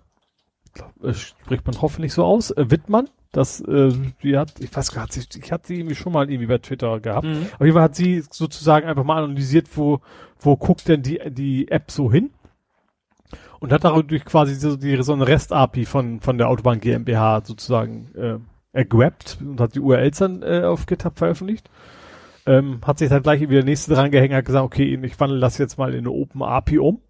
glaub, 0.74 0.92
äh, 1.04 1.14
spricht 1.14 1.66
man 1.66 1.82
hoffentlich 1.82 2.14
so 2.14 2.24
aus, 2.24 2.52
äh, 2.52 2.70
Wittmann, 2.70 3.10
das, 3.32 3.60
äh, 3.62 3.92
die 4.24 4.38
hat, 4.38 4.54
ich 4.60 4.74
weiß 4.76 4.92
gar 4.94 5.04
nicht, 5.04 5.18
hat 5.18 5.32
sie- 5.34 5.40
ich 5.40 5.52
hatte 5.52 5.68
sie 5.68 5.80
irgendwie 5.80 5.96
schon 5.96 6.14
mal 6.14 6.30
irgendwie 6.30 6.48
bei 6.48 6.58
Twitter 6.60 7.00
gehabt. 7.00 7.26
Mhm. 7.28 7.48
Auf 7.54 7.62
jeden 7.62 7.74
Fall 7.74 7.84
hat 7.84 7.96
sie 7.96 8.24
sozusagen 8.32 8.88
einfach 8.88 9.04
mal 9.04 9.24
analysiert, 9.24 9.68
wo, 9.76 10.00
wo 10.40 10.56
guckt 10.56 10.88
denn 10.88 11.02
die, 11.02 11.20
die 11.32 11.68
App 11.70 11.92
so 11.92 12.12
hin? 12.12 12.30
Und 13.60 13.72
hat 13.74 13.84
dadurch 13.84 14.24
quasi 14.26 14.56
so, 14.56 14.76
die, 14.76 15.02
so 15.02 15.14
eine 15.14 15.28
REST-API 15.28 15.86
von, 15.86 16.20
von 16.22 16.38
der 16.38 16.50
Autobahn 16.50 16.80
GmbH 16.80 17.42
sozusagen 17.44 18.12
äh, 18.16 18.38
ergrabt 18.74 19.38
und 19.42 19.60
hat 19.60 19.76
die 19.76 19.80
URLs 19.80 20.18
dann 20.20 20.44
äh, 20.44 20.62
auf 20.64 20.86
GitHub 20.86 21.18
veröffentlicht. 21.18 21.70
Ähm, 22.46 22.82
hat 22.86 23.00
sich 23.00 23.10
dann 23.10 23.24
gleich 23.24 23.42
wieder 23.42 23.54
der 23.54 23.64
nächste 23.64 23.94
dran 23.96 24.12
gehängt, 24.12 24.34
hat 24.34 24.46
gesagt, 24.46 24.64
okay, 24.66 25.00
ich 25.02 25.20
wandle 25.20 25.40
das 25.40 25.58
jetzt 25.58 25.78
mal 25.80 25.94
in 25.94 26.00
eine 26.00 26.12
Open 26.12 26.44
API 26.44 26.78
um. 26.80 27.02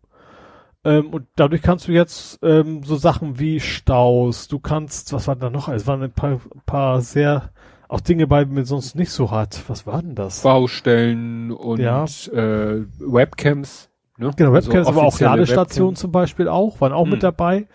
Ähm, 0.85 1.09
und 1.09 1.25
dadurch 1.35 1.63
kannst 1.63 1.87
du 1.87 1.91
jetzt 1.91 2.39
ähm, 2.43 2.83
so 2.83 2.95
Sachen 2.95 3.39
wie 3.39 3.59
Staus, 3.59 4.47
du 4.47 4.59
kannst, 4.59 5.11
was 5.13 5.27
war 5.27 5.35
da 5.35 5.49
noch? 5.49 5.67
Es 5.67 5.87
waren 5.87 6.03
ein 6.03 6.11
paar, 6.11 6.39
paar 6.67 7.01
sehr, 7.01 7.49
auch 7.89 8.01
Dinge 8.01 8.27
bei, 8.27 8.45
die 8.45 8.53
man 8.53 8.65
sonst 8.65 8.95
nicht 8.95 9.09
so 9.09 9.31
hat. 9.31 9.63
Was 9.67 9.87
war 9.87 10.03
denn 10.03 10.13
das? 10.13 10.43
Baustellen 10.43 11.51
und 11.51 11.79
ja. 11.79 12.03
äh, 12.03 12.85
Webcams. 12.99 13.89
Ne? 14.17 14.31
Genau, 14.37 14.53
also 14.53 14.69
Webcams, 14.69 14.87
also 14.87 14.99
aber 14.99 15.07
auch 15.07 15.19
Ladestationen 15.19 15.95
zum 15.95 16.11
Beispiel 16.11 16.47
auch, 16.47 16.79
waren 16.79 16.93
auch 16.93 17.05
hm. 17.05 17.11
mit 17.11 17.23
dabei. 17.23 17.65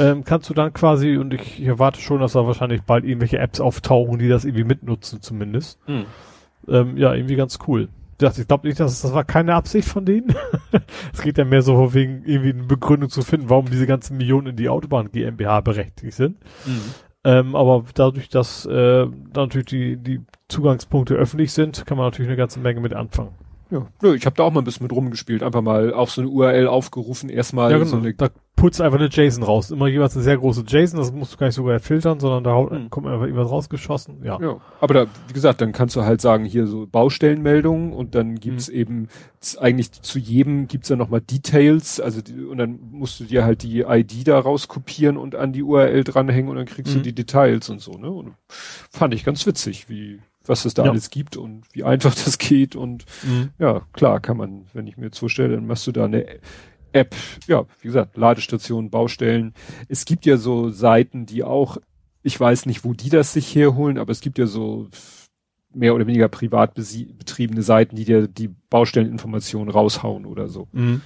Ähm, 0.00 0.24
kannst 0.24 0.50
du 0.50 0.54
dann 0.54 0.72
quasi, 0.72 1.16
und 1.16 1.34
ich, 1.34 1.60
ich 1.60 1.66
erwarte 1.66 2.00
schon, 2.00 2.20
dass 2.20 2.32
da 2.32 2.44
wahrscheinlich 2.44 2.82
bald 2.82 3.04
irgendwelche 3.04 3.38
Apps 3.38 3.60
auftauchen, 3.60 4.18
die 4.18 4.28
das 4.28 4.44
irgendwie 4.44 4.64
mitnutzen 4.64 5.22
zumindest. 5.22 5.78
Hm. 5.86 6.06
Ähm, 6.66 6.96
ja, 6.96 7.14
irgendwie 7.14 7.36
ganz 7.36 7.60
cool 7.68 7.88
dachte, 8.18 8.40
ich 8.42 8.48
glaube 8.48 8.66
nicht, 8.66 8.80
dass 8.80 9.02
das 9.02 9.14
war 9.14 9.24
keine 9.24 9.54
Absicht 9.54 9.88
von 9.88 10.04
denen. 10.04 10.34
es 11.12 11.22
geht 11.22 11.38
ja 11.38 11.44
mehr 11.44 11.62
so 11.62 11.94
wegen 11.94 12.22
irgendwie 12.24 12.50
eine 12.50 12.64
Begründung 12.64 13.10
zu 13.10 13.22
finden, 13.22 13.48
warum 13.48 13.66
diese 13.66 13.86
ganzen 13.86 14.16
Millionen 14.16 14.48
in 14.48 14.56
die 14.56 14.68
Autobahn 14.68 15.10
GmbH 15.10 15.60
berechtigt 15.60 16.14
sind. 16.14 16.36
Mhm. 16.66 16.80
Ähm, 17.24 17.56
aber 17.56 17.84
dadurch, 17.94 18.28
dass 18.28 18.64
äh, 18.66 19.06
natürlich 19.34 19.66
die, 19.66 19.96
die 19.96 20.20
Zugangspunkte 20.48 21.14
öffentlich 21.14 21.52
sind, 21.52 21.84
kann 21.86 21.96
man 21.96 22.06
natürlich 22.06 22.28
eine 22.28 22.36
ganze 22.36 22.60
Menge 22.60 22.80
mit 22.80 22.94
anfangen. 22.94 23.34
Ja, 23.70 23.86
nö, 24.00 24.14
ich 24.14 24.24
habe 24.24 24.36
da 24.36 24.44
auch 24.44 24.52
mal 24.52 24.62
ein 24.62 24.64
bisschen 24.64 24.84
mit 24.84 24.92
rumgespielt, 24.92 25.42
einfach 25.42 25.60
mal 25.60 25.92
auf 25.92 26.10
so 26.10 26.22
eine 26.22 26.30
URL 26.30 26.68
aufgerufen, 26.68 27.28
erstmal 27.28 27.70
ja, 27.70 27.78
genau. 27.78 27.90
so 27.90 27.96
eine 27.98 28.14
da 28.14 28.30
putzt 28.58 28.80
einfach 28.80 28.98
eine 28.98 29.08
JSON 29.08 29.44
raus. 29.44 29.70
Immer 29.70 29.86
jeweils 29.86 30.14
eine 30.14 30.24
sehr 30.24 30.36
große 30.36 30.64
JSON, 30.66 30.98
das 30.98 31.12
musst 31.12 31.32
du 31.32 31.36
gar 31.36 31.46
nicht 31.46 31.54
sogar 31.54 31.78
filtern, 31.78 32.18
sondern 32.18 32.44
da 32.44 32.60
mhm. 32.60 32.90
kommt 32.90 33.06
einfach 33.06 33.22
irgendwas 33.24 33.50
rausgeschossen. 33.50 34.24
Ja. 34.24 34.38
ja. 34.40 34.60
Aber 34.80 34.94
da, 34.94 35.06
wie 35.28 35.32
gesagt, 35.32 35.60
dann 35.60 35.72
kannst 35.72 35.94
du 35.94 36.02
halt 36.02 36.20
sagen, 36.20 36.44
hier 36.44 36.66
so 36.66 36.86
Baustellenmeldungen 36.86 37.92
und 37.92 38.14
dann 38.14 38.34
gibt's 38.40 38.68
mhm. 38.68 38.74
eben 38.74 39.08
eigentlich 39.58 39.92
zu 39.92 40.18
jedem 40.18 40.66
gibt's 40.66 40.88
dann 40.88 40.98
nochmal 40.98 41.20
Details, 41.20 42.00
also 42.00 42.20
die, 42.20 42.44
und 42.44 42.58
dann 42.58 42.80
musst 42.90 43.20
du 43.20 43.24
dir 43.24 43.44
halt 43.44 43.62
die 43.62 43.80
ID 43.82 44.26
da 44.26 44.38
rauskopieren 44.38 45.16
und 45.16 45.36
an 45.36 45.52
die 45.52 45.62
URL 45.62 46.02
dranhängen 46.02 46.50
und 46.50 46.56
dann 46.56 46.66
kriegst 46.66 46.92
mhm. 46.92 46.98
du 46.98 47.02
die 47.04 47.14
Details 47.14 47.68
und 47.70 47.80
so, 47.80 47.92
ne? 47.92 48.10
Und 48.10 48.34
fand 48.90 49.14
ich 49.14 49.24
ganz 49.24 49.46
witzig, 49.46 49.88
wie 49.88 50.18
was 50.44 50.64
es 50.64 50.74
da 50.74 50.84
ja. 50.84 50.90
alles 50.90 51.10
gibt 51.10 51.36
und 51.36 51.62
wie 51.72 51.84
einfach 51.84 52.14
das 52.24 52.38
geht 52.38 52.74
und 52.74 53.04
mhm. 53.22 53.50
ja, 53.58 53.82
klar 53.92 54.18
kann 54.18 54.36
man, 54.36 54.64
wenn 54.72 54.86
ich 54.88 54.96
mir 54.96 55.06
jetzt 55.06 55.18
vorstelle, 55.18 55.54
dann 55.54 55.66
machst 55.66 55.86
du 55.86 55.92
da 55.92 56.06
eine 56.06 56.26
App, 56.92 57.14
ja, 57.46 57.64
wie 57.80 57.88
gesagt, 57.88 58.16
Ladestationen, 58.16 58.90
Baustellen. 58.90 59.54
Es 59.88 60.04
gibt 60.04 60.26
ja 60.26 60.36
so 60.36 60.70
Seiten, 60.70 61.26
die 61.26 61.44
auch, 61.44 61.78
ich 62.22 62.38
weiß 62.38 62.66
nicht, 62.66 62.84
wo 62.84 62.92
die 62.92 63.10
das 63.10 63.32
sich 63.32 63.54
herholen, 63.54 63.98
aber 63.98 64.12
es 64.12 64.20
gibt 64.20 64.38
ja 64.38 64.46
so 64.46 64.88
mehr 65.72 65.94
oder 65.94 66.06
weniger 66.06 66.28
privat 66.28 66.74
betriebene 66.74 67.62
Seiten, 67.62 67.96
die 67.96 68.04
dir 68.04 68.26
die 68.26 68.48
Baustelleninformationen 68.70 69.70
raushauen 69.70 70.26
oder 70.26 70.48
so. 70.48 70.68
Mhm. 70.72 71.02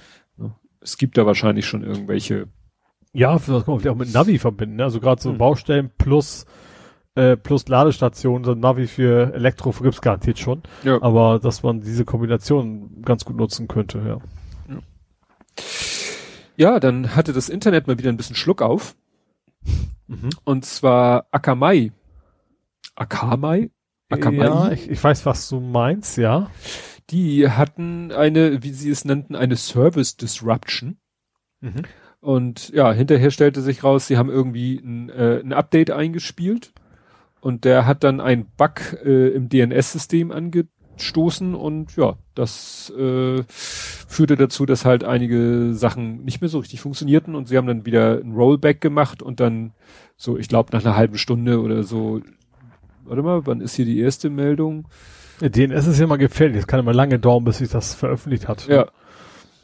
Es 0.81 0.97
gibt 0.97 1.17
da 1.17 1.25
wahrscheinlich 1.25 1.65
schon 1.65 1.83
irgendwelche. 1.83 2.47
Ja, 3.13 3.33
das 3.33 3.45
kann 3.45 3.75
man 3.75 3.87
auch 3.87 3.95
mit 3.95 4.13
Navi 4.13 4.39
verbinden, 4.39 4.77
ne? 4.77 4.83
also 4.83 4.99
gerade 4.99 5.21
so 5.21 5.31
mhm. 5.31 5.37
Baustellen 5.37 5.91
plus 5.97 6.45
äh, 7.15 7.37
plus 7.37 7.67
Ladestation, 7.67 8.43
so 8.43 8.55
Navi 8.55 8.87
für 8.87 9.33
Elektro 9.33 9.71
gibt's 9.71 10.01
garantiert 10.01 10.39
schon. 10.39 10.63
Ja. 10.83 11.01
Aber 11.01 11.39
dass 11.39 11.61
man 11.61 11.81
diese 11.81 12.05
Kombination 12.05 13.03
ganz 13.03 13.23
gut 13.23 13.37
nutzen 13.37 13.67
könnte, 13.67 14.01
ja. 14.05 14.17
Ja. 16.55 16.79
Dann 16.79 17.15
hatte 17.15 17.33
das 17.33 17.49
Internet 17.49 17.87
mal 17.87 17.97
wieder 17.97 18.09
ein 18.09 18.17
bisschen 18.17 18.35
Schluck 18.35 18.61
auf. 18.61 18.95
Mhm. 20.07 20.29
Und 20.43 20.65
zwar 20.65 21.27
Akamai. 21.31 21.91
Akamai? 22.95 23.71
Akamai? 24.09 24.45
Ja, 24.45 24.71
ich, 24.71 24.89
ich 24.89 25.03
weiß, 25.03 25.25
was 25.25 25.49
du 25.49 25.59
meinst, 25.59 26.17
ja. 26.17 26.49
Die 27.09 27.49
hatten 27.49 28.11
eine, 28.11 28.63
wie 28.63 28.71
sie 28.71 28.89
es 28.89 29.05
nannten, 29.05 29.35
eine 29.35 29.55
Service 29.55 30.17
Disruption. 30.17 30.97
Mhm. 31.61 31.83
Und 32.19 32.69
ja, 32.69 32.93
hinterher 32.93 33.31
stellte 33.31 33.61
sich 33.61 33.83
raus, 33.83 34.07
sie 34.07 34.17
haben 34.17 34.29
irgendwie 34.29 34.75
ein, 34.77 35.09
äh, 35.09 35.41
ein 35.41 35.51
Update 35.51 35.91
eingespielt 35.91 36.71
und 37.41 37.65
der 37.65 37.85
hat 37.85 38.05
dann 38.05 38.21
ein 38.21 38.45
Bug 38.45 38.93
äh, 39.03 39.27
im 39.29 39.49
DNS-System 39.49 40.31
angestoßen 40.93 41.55
und 41.55 41.95
ja, 41.95 42.15
das 42.35 42.91
äh, 42.97 43.43
führte 43.47 44.35
dazu, 44.35 44.65
dass 44.65 44.85
halt 44.85 45.03
einige 45.03 45.73
Sachen 45.73 46.23
nicht 46.23 46.41
mehr 46.41 46.49
so 46.49 46.59
richtig 46.59 46.81
funktionierten 46.81 47.35
und 47.35 47.47
sie 47.47 47.57
haben 47.57 47.67
dann 47.67 47.85
wieder 47.85 48.19
ein 48.19 48.33
Rollback 48.33 48.81
gemacht 48.81 49.21
und 49.21 49.39
dann 49.39 49.73
so, 50.15 50.37
ich 50.37 50.47
glaube, 50.47 50.69
nach 50.73 50.85
einer 50.85 50.95
halben 50.95 51.17
Stunde 51.17 51.61
oder 51.61 51.83
so, 51.83 52.21
warte 53.03 53.23
mal, 53.23 53.45
wann 53.45 53.61
ist 53.61 53.75
hier 53.75 53.85
die 53.85 53.99
erste 53.99 54.29
Meldung? 54.29 54.87
DNS 55.41 55.87
ist 55.87 55.99
ja 55.99 56.07
mal 56.07 56.17
gefährlich, 56.17 56.57
es 56.57 56.67
kann 56.67 56.79
immer 56.79 56.93
lange 56.93 57.19
dauern, 57.19 57.43
bis 57.43 57.57
sich 57.57 57.69
das 57.69 57.95
veröffentlicht 57.95 58.47
hat. 58.47 58.67
Ja. 58.67 58.87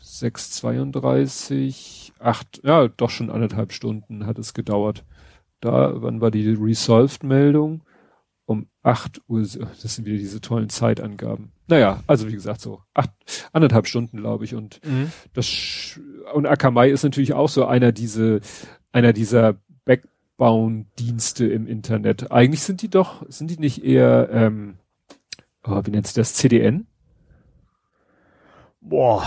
6,32, 0.03 2.11
acht, 2.19 2.61
ja, 2.63 2.89
doch 2.89 3.09
schon 3.09 3.29
anderthalb 3.29 3.71
Stunden 3.71 4.25
hat 4.25 4.37
es 4.37 4.53
gedauert. 4.53 5.05
Da, 5.61 5.93
wann 5.95 6.19
war 6.19 6.31
die 6.31 6.49
Resolved-Meldung? 6.49 7.81
Um 8.89 8.93
acht 8.93 9.21
Uhr, 9.27 9.41
das 9.81 9.95
sind 9.95 10.05
wieder 10.05 10.17
diese 10.17 10.41
tollen 10.41 10.69
Zeitangaben. 10.69 11.51
Naja, 11.67 12.01
also 12.07 12.27
wie 12.27 12.33
gesagt, 12.33 12.61
so 12.61 12.81
acht, 12.93 13.11
anderthalb 13.53 13.87
Stunden, 13.87 14.17
glaube 14.17 14.45
ich. 14.45 14.55
Und 14.55 14.81
mhm. 14.83 15.11
das 15.33 15.99
und 16.33 16.45
Akamai 16.45 16.89
ist 16.89 17.03
natürlich 17.03 17.33
auch 17.33 17.49
so 17.49 17.65
einer 17.65 17.91
diese, 17.91 18.41
einer 18.91 19.13
dieser 19.13 19.55
Backbone-Dienste 19.85 21.45
im 21.45 21.67
Internet. 21.67 22.31
Eigentlich 22.31 22.61
sind 22.63 22.81
die 22.81 22.89
doch, 22.89 23.23
sind 23.29 23.51
die 23.51 23.59
nicht 23.59 23.83
eher, 23.83 24.29
ähm, 24.31 24.77
oh, 25.63 25.81
wie 25.83 25.91
nennt 25.91 26.07
sich 26.07 26.15
das, 26.15 26.33
CDN? 26.33 26.87
Boah. 28.81 29.23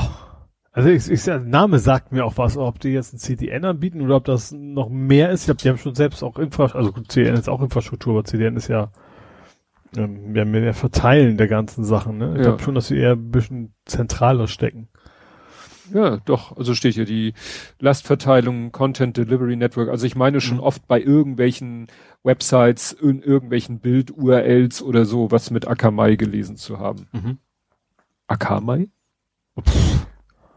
Also 0.72 0.88
ich, 0.88 1.10
ich, 1.10 1.22
der 1.24 1.38
Name 1.38 1.78
sagt 1.78 2.12
mir 2.12 2.24
auch 2.24 2.38
was, 2.38 2.56
ob 2.56 2.80
die 2.80 2.88
jetzt 2.88 3.12
ein 3.12 3.18
CDN 3.18 3.64
anbieten 3.64 4.00
oder 4.00 4.16
ob 4.16 4.24
das 4.24 4.52
noch 4.52 4.88
mehr 4.88 5.30
ist. 5.30 5.40
Ich 5.40 5.46
glaube, 5.46 5.60
die 5.60 5.68
haben 5.68 5.78
schon 5.78 5.94
selbst 5.94 6.24
auch 6.24 6.38
Infrastruktur, 6.38 6.92
also 6.92 7.06
CDN 7.08 7.34
ist 7.34 7.48
auch 7.48 7.60
Infrastruktur, 7.60 8.14
aber 8.14 8.24
CDN 8.24 8.56
ist 8.56 8.68
ja 8.68 8.90
ähm, 9.96 10.34
ja, 10.34 10.44
mehr 10.44 10.74
Verteilen 10.74 11.36
der 11.36 11.48
ganzen 11.48 11.84
Sachen. 11.84 12.18
Ne? 12.18 12.32
Ich 12.32 12.38
ja. 12.38 12.42
glaube 12.42 12.62
schon, 12.62 12.74
dass 12.74 12.88
sie 12.88 12.98
eher 12.98 13.12
ein 13.12 13.30
bisschen 13.30 13.74
zentraler 13.84 14.48
stecken. 14.48 14.88
Ja, 15.92 16.18
doch. 16.24 16.56
Also 16.56 16.74
steht 16.74 16.94
hier 16.94 17.04
die 17.04 17.34
Lastverteilung, 17.78 18.72
Content 18.72 19.16
Delivery 19.16 19.56
Network. 19.56 19.88
Also 19.88 20.06
ich 20.06 20.16
meine 20.16 20.40
schon 20.40 20.58
mhm. 20.58 20.62
oft 20.62 20.86
bei 20.86 21.00
irgendwelchen 21.00 21.88
Websites, 22.22 22.92
in 22.92 23.22
irgendwelchen 23.22 23.80
Bild-URLs 23.80 24.82
oder 24.82 25.04
so, 25.04 25.30
was 25.30 25.50
mit 25.50 25.66
Akamai 25.66 26.16
gelesen 26.16 26.56
zu 26.56 26.78
haben. 26.78 27.08
Mhm. 27.12 27.38
Akamai? 28.26 28.88
Pff. 29.60 30.06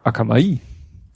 Akamai. 0.03 0.61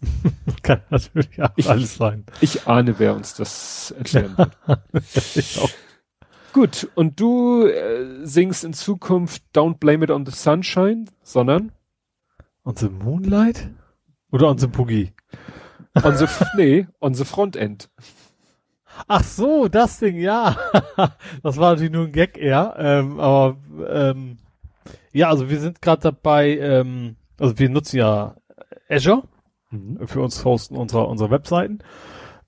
Kann 0.63 0.81
natürlich 0.89 1.41
auch 1.41 1.51
ich, 1.55 1.69
alles 1.69 1.95
sein. 1.95 2.25
Ich 2.41 2.67
ahne, 2.67 2.99
wer 2.99 3.15
uns 3.15 3.35
das 3.35 3.91
erklären 3.97 4.37
wird. 4.37 4.57
Gut, 6.51 6.89
und 6.95 7.19
du 7.19 7.65
äh, 7.65 8.25
singst 8.25 8.63
in 8.63 8.73
Zukunft 8.73 9.43
Don't 9.53 9.77
Blame 9.77 10.05
It 10.05 10.11
on 10.11 10.25
the 10.25 10.31
Sunshine, 10.31 11.05
sondern? 11.21 11.71
On 12.63 12.75
the 12.75 12.89
Moonlight? 12.89 13.69
Oder 14.31 14.49
on 14.49 14.57
the 14.57 14.67
Boogie? 14.67 15.13
On 16.03 16.15
the, 16.15 16.25
nee, 16.55 16.87
on 16.99 17.13
the 17.13 17.25
Frontend. 17.25 17.89
Ach 19.07 19.23
so, 19.23 19.67
das 19.67 19.99
Ding, 19.99 20.17
ja. 20.17 20.57
das 21.43 21.57
war 21.57 21.71
natürlich 21.71 21.91
nur 21.91 22.05
ein 22.05 22.11
Gag 22.11 22.37
eher. 22.37 22.75
Ähm, 22.77 23.19
aber 23.19 23.57
ähm, 23.87 24.37
ja, 25.11 25.29
also 25.29 25.49
wir 25.49 25.59
sind 25.59 25.81
gerade 25.81 26.01
dabei, 26.01 26.57
ähm, 26.57 27.15
also 27.39 27.57
wir 27.57 27.69
nutzen 27.69 27.97
ja 27.97 28.35
Azure 28.89 29.23
mhm. 29.69 30.07
für 30.07 30.21
uns 30.21 30.43
hosten 30.43 30.75
unserer, 30.75 31.07
unserer 31.07 31.31
Webseiten. 31.31 31.79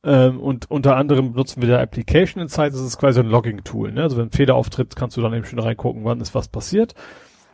Ähm, 0.03 0.39
und 0.39 0.69
unter 0.71 0.95
anderem 0.95 1.33
nutzen 1.33 1.61
wir 1.61 1.69
da 1.69 1.81
Application 1.81 2.41
Insights, 2.41 2.75
das 2.75 2.85
ist 2.85 2.97
quasi 2.97 3.19
ein 3.19 3.27
Logging-Tool. 3.27 3.91
Ne? 3.91 4.03
Also 4.03 4.17
wenn 4.17 4.27
ein 4.27 4.31
Fehler 4.31 4.55
auftritt, 4.55 4.95
kannst 4.95 5.17
du 5.17 5.21
dann 5.21 5.33
eben 5.33 5.45
schon 5.45 5.59
reingucken, 5.59 6.03
wann 6.03 6.21
ist 6.21 6.33
was 6.33 6.47
passiert. 6.47 6.95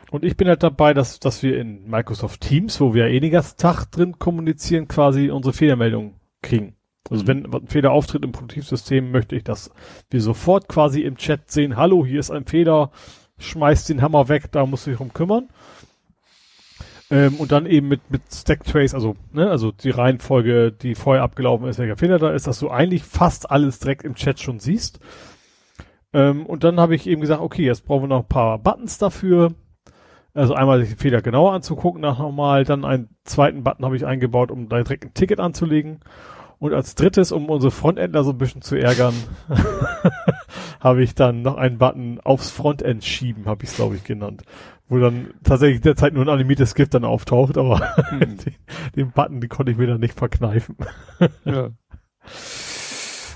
Und 0.10 0.24
ich 0.24 0.38
bin 0.38 0.48
halt 0.48 0.64
dabei, 0.64 0.94
dass, 0.94 1.19
dass 1.19 1.44
wir 1.44 1.60
in 1.60 1.90
Microsoft 1.90 2.41
Teams, 2.41 2.80
wo 2.80 2.94
wir 2.94 3.07
ja 3.07 3.14
eh 3.14 3.19
den 3.19 3.32
ganzen 3.32 3.57
Tag 3.57 3.91
drin 3.91 4.18
kommunizieren, 4.18 4.88
quasi 4.88 5.30
unsere 5.30 5.53
Fehlermeldungen 5.53 6.15
kriegen. 6.41 6.76
Also 7.10 7.24
mhm. 7.24 7.28
wenn 7.28 7.53
ein 7.53 7.68
Fehler 7.68 7.91
auftritt 7.91 8.24
im 8.24 8.32
Produktivsystem, 8.32 9.11
möchte 9.11 9.36
ich, 9.36 9.44
dass 9.44 9.72
wir 10.10 10.22
sofort 10.22 10.69
quasi 10.69 11.02
im 11.02 11.18
Chat 11.18 11.52
sehen, 11.52 11.76
hallo, 11.76 12.06
hier 12.06 12.22
ist 12.22 12.32
ein 12.32 12.45
Fehler, 12.45 12.91
schmeißt 13.40 13.90
den 13.90 14.02
Hammer 14.02 14.30
weg, 14.30 14.52
da 14.52 14.65
musst 14.65 14.86
du 14.86 14.91
dich 14.91 14.98
drum 14.98 15.14
kümmern. 15.14 15.49
Ähm, 17.10 17.36
und 17.36 17.52
dann 17.52 17.66
eben 17.66 17.88
mit, 17.88 18.12
mit 18.12 18.22
Stacktrace, 18.32 18.94
also, 18.94 19.16
ne, 19.32 19.50
also 19.50 19.72
die 19.72 19.92
Reihenfolge, 19.92 20.72
die 20.72 20.96
vorher 20.96 21.24
abgelaufen 21.24 21.68
ist, 21.68 21.80
welcher 21.80 21.98
Fehler 21.98 22.20
da 22.20 22.32
ist, 22.32 22.48
dass 22.48 22.60
du 22.60 22.70
eigentlich 22.70 23.04
fast 23.04 23.50
alles 23.50 23.80
direkt 23.80 24.04
im 24.04 24.16
Chat 24.16 24.40
schon 24.40 24.60
siehst. 24.60 25.00
Ähm, 26.14 26.46
und 26.46 26.64
dann 26.64 26.80
habe 26.80 26.96
ich 26.96 27.08
eben 27.08 27.22
gesagt, 27.22 27.42
okay, 27.42 27.64
jetzt 27.64 27.86
brauchen 27.86 28.04
wir 28.04 28.08
noch 28.08 28.24
ein 28.24 28.28
paar 28.28 28.60
Buttons 28.60 28.98
dafür. 28.98 29.54
Also 30.34 30.54
einmal 30.54 30.84
den 30.84 30.98
Fehler 30.98 31.22
genauer 31.22 31.54
anzugucken 31.54 32.02
nach 32.02 32.20
nochmal, 32.20 32.64
dann 32.64 32.86
einen 32.86 33.10
zweiten 33.24 33.64
Button 33.64 33.86
habe 33.86 33.96
ich 33.96 34.06
eingebaut, 34.06 34.52
um 34.52 34.70
da 34.70 34.82
direkt 34.84 35.06
ein 35.06 35.14
Ticket 35.14 35.40
anzulegen. 35.40 36.02
Und 36.60 36.74
als 36.74 36.96
drittes, 36.96 37.32
um 37.32 37.50
unsere 37.50 37.72
Frontendler 37.72 38.24
so 38.24 38.32
ein 38.32 38.38
bisschen 38.38 38.62
zu 38.62 38.76
ärgern, 38.76 39.14
habe 40.80 41.04
ich 41.04 41.16
dann 41.16 41.42
noch 41.42 41.56
einen 41.56 41.78
Button 41.78 42.20
aufs 42.24 42.50
Frontend 42.50 43.04
schieben, 43.04 43.46
habe 43.46 43.64
ich 43.64 43.70
es 43.70 43.76
glaube 43.76 43.96
ich 43.96 44.04
genannt. 44.04 44.44
Wo 44.90 45.00
dann 45.00 45.34
tatsächlich 45.44 45.82
derzeit 45.82 46.14
nur 46.14 46.24
ein 46.24 46.30
animiertes 46.30 46.74
GIF 46.76 46.90
dann 46.90 47.04
auftaucht, 47.04 47.58
aber 47.58 47.96
hm. 48.10 48.20
den, 48.38 48.56
den, 48.96 49.12
Button, 49.12 49.42
den 49.42 49.50
konnte 49.50 49.72
ich 49.72 49.78
mir 49.78 49.88
dann 49.88 50.00
nicht 50.00 50.18
verkneifen. 50.18 50.78
ja. 51.46 51.72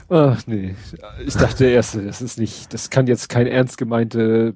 Ach 0.10 0.42
nee, 0.46 0.76
ich 1.26 1.36
dachte 1.36 1.66
erst, 1.66 1.96
das 1.96 2.22
ist 2.22 2.38
nicht, 2.38 2.74
das 2.74 2.90
kann 2.90 3.08
jetzt 3.08 3.30
kein 3.30 3.48
ernst 3.48 3.78
gemeinte 3.78 4.56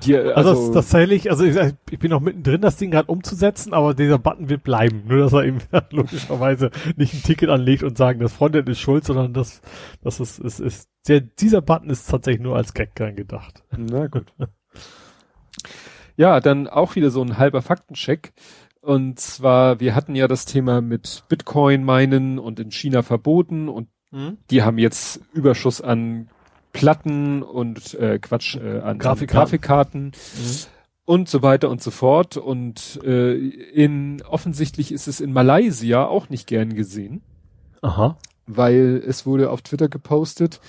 dir, 0.00 0.36
also, 0.36 0.50
also 0.50 0.66
das, 0.66 0.74
tatsächlich, 0.74 1.30
also 1.30 1.44
ich, 1.44 1.56
ich 1.90 1.98
bin 1.98 2.10
noch 2.10 2.20
mittendrin, 2.20 2.60
das 2.60 2.76
Ding 2.76 2.90
gerade 2.90 3.10
umzusetzen, 3.10 3.72
aber 3.72 3.94
dieser 3.94 4.18
Button 4.18 4.48
wird 4.48 4.62
bleiben. 4.62 5.02
Nur, 5.06 5.18
dass 5.18 5.32
er 5.32 5.44
eben 5.44 5.58
logischerweise 5.90 6.70
nicht 6.96 7.14
ein 7.14 7.22
Ticket 7.22 7.50
anlegt 7.50 7.82
und 7.82 7.96
sagen, 7.96 8.20
das 8.20 8.32
Frontend 8.32 8.68
ist 8.68 8.80
schuld, 8.80 9.04
sondern 9.04 9.32
das, 9.32 9.60
das 10.02 10.20
ist, 10.20 10.38
ist, 10.38 10.60
ist 10.60 10.88
der, 11.08 11.20
dieser 11.20 11.60
Button 11.60 11.90
ist 11.90 12.10
tatsächlich 12.10 12.42
nur 12.42 12.56
als 12.56 12.74
Gag 12.74 12.94
gedacht. 12.94 13.62
Na 13.76 14.06
gut. 14.06 14.32
ja, 16.20 16.38
dann 16.40 16.68
auch 16.68 16.96
wieder 16.96 17.10
so 17.10 17.22
ein 17.22 17.38
halber 17.38 17.62
Faktencheck. 17.62 18.34
Und 18.82 19.18
zwar, 19.18 19.80
wir 19.80 19.94
hatten 19.94 20.14
ja 20.14 20.28
das 20.28 20.44
Thema 20.44 20.82
mit 20.82 21.24
Bitcoin 21.30 21.82
meinen 21.82 22.38
und 22.38 22.60
in 22.60 22.70
China 22.70 23.02
verboten 23.02 23.70
und 23.70 23.88
hm? 24.10 24.36
die 24.50 24.62
haben 24.62 24.76
jetzt 24.76 25.22
Überschuss 25.32 25.80
an 25.80 26.28
Platten 26.74 27.42
und 27.42 27.94
äh, 27.94 28.18
Quatsch 28.18 28.56
äh, 28.56 28.80
an 28.80 28.98
Grafikkarten, 28.98 29.26
Grafikkarten 29.26 30.04
mhm. 30.04 30.66
und 31.06 31.30
so 31.30 31.42
weiter 31.42 31.70
und 31.70 31.82
so 31.82 31.90
fort. 31.90 32.36
Und 32.36 33.00
äh, 33.02 33.36
in 33.38 34.22
offensichtlich 34.28 34.92
ist 34.92 35.08
es 35.08 35.22
in 35.22 35.32
Malaysia 35.32 36.04
auch 36.04 36.28
nicht 36.28 36.46
gern 36.46 36.74
gesehen. 36.74 37.22
Aha. 37.80 38.18
Weil 38.46 39.02
es 39.06 39.24
wurde 39.24 39.48
auf 39.48 39.62
Twitter 39.62 39.88
gepostet, 39.88 40.60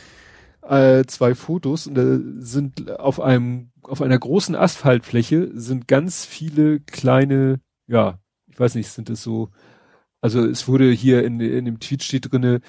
äh, 0.63 1.05
zwei 1.05 1.35
Fotos 1.35 1.87
und 1.87 1.95
da 1.95 2.19
sind 2.39 2.99
auf 2.99 3.19
einem, 3.19 3.71
auf 3.83 4.01
einer 4.01 4.17
großen 4.17 4.55
Asphaltfläche 4.55 5.51
sind 5.53 5.87
ganz 5.87 6.25
viele 6.25 6.79
kleine, 6.79 7.59
ja, 7.87 8.19
ich 8.47 8.59
weiß 8.59 8.75
nicht, 8.75 8.89
sind 8.89 9.09
es 9.09 9.23
so, 9.23 9.49
also 10.21 10.45
es 10.45 10.67
wurde 10.67 10.91
hier 10.91 11.23
in, 11.23 11.39
in 11.39 11.65
dem 11.65 11.79
Tweet 11.79 12.03
steht 12.03 12.31
drinne, 12.31 12.61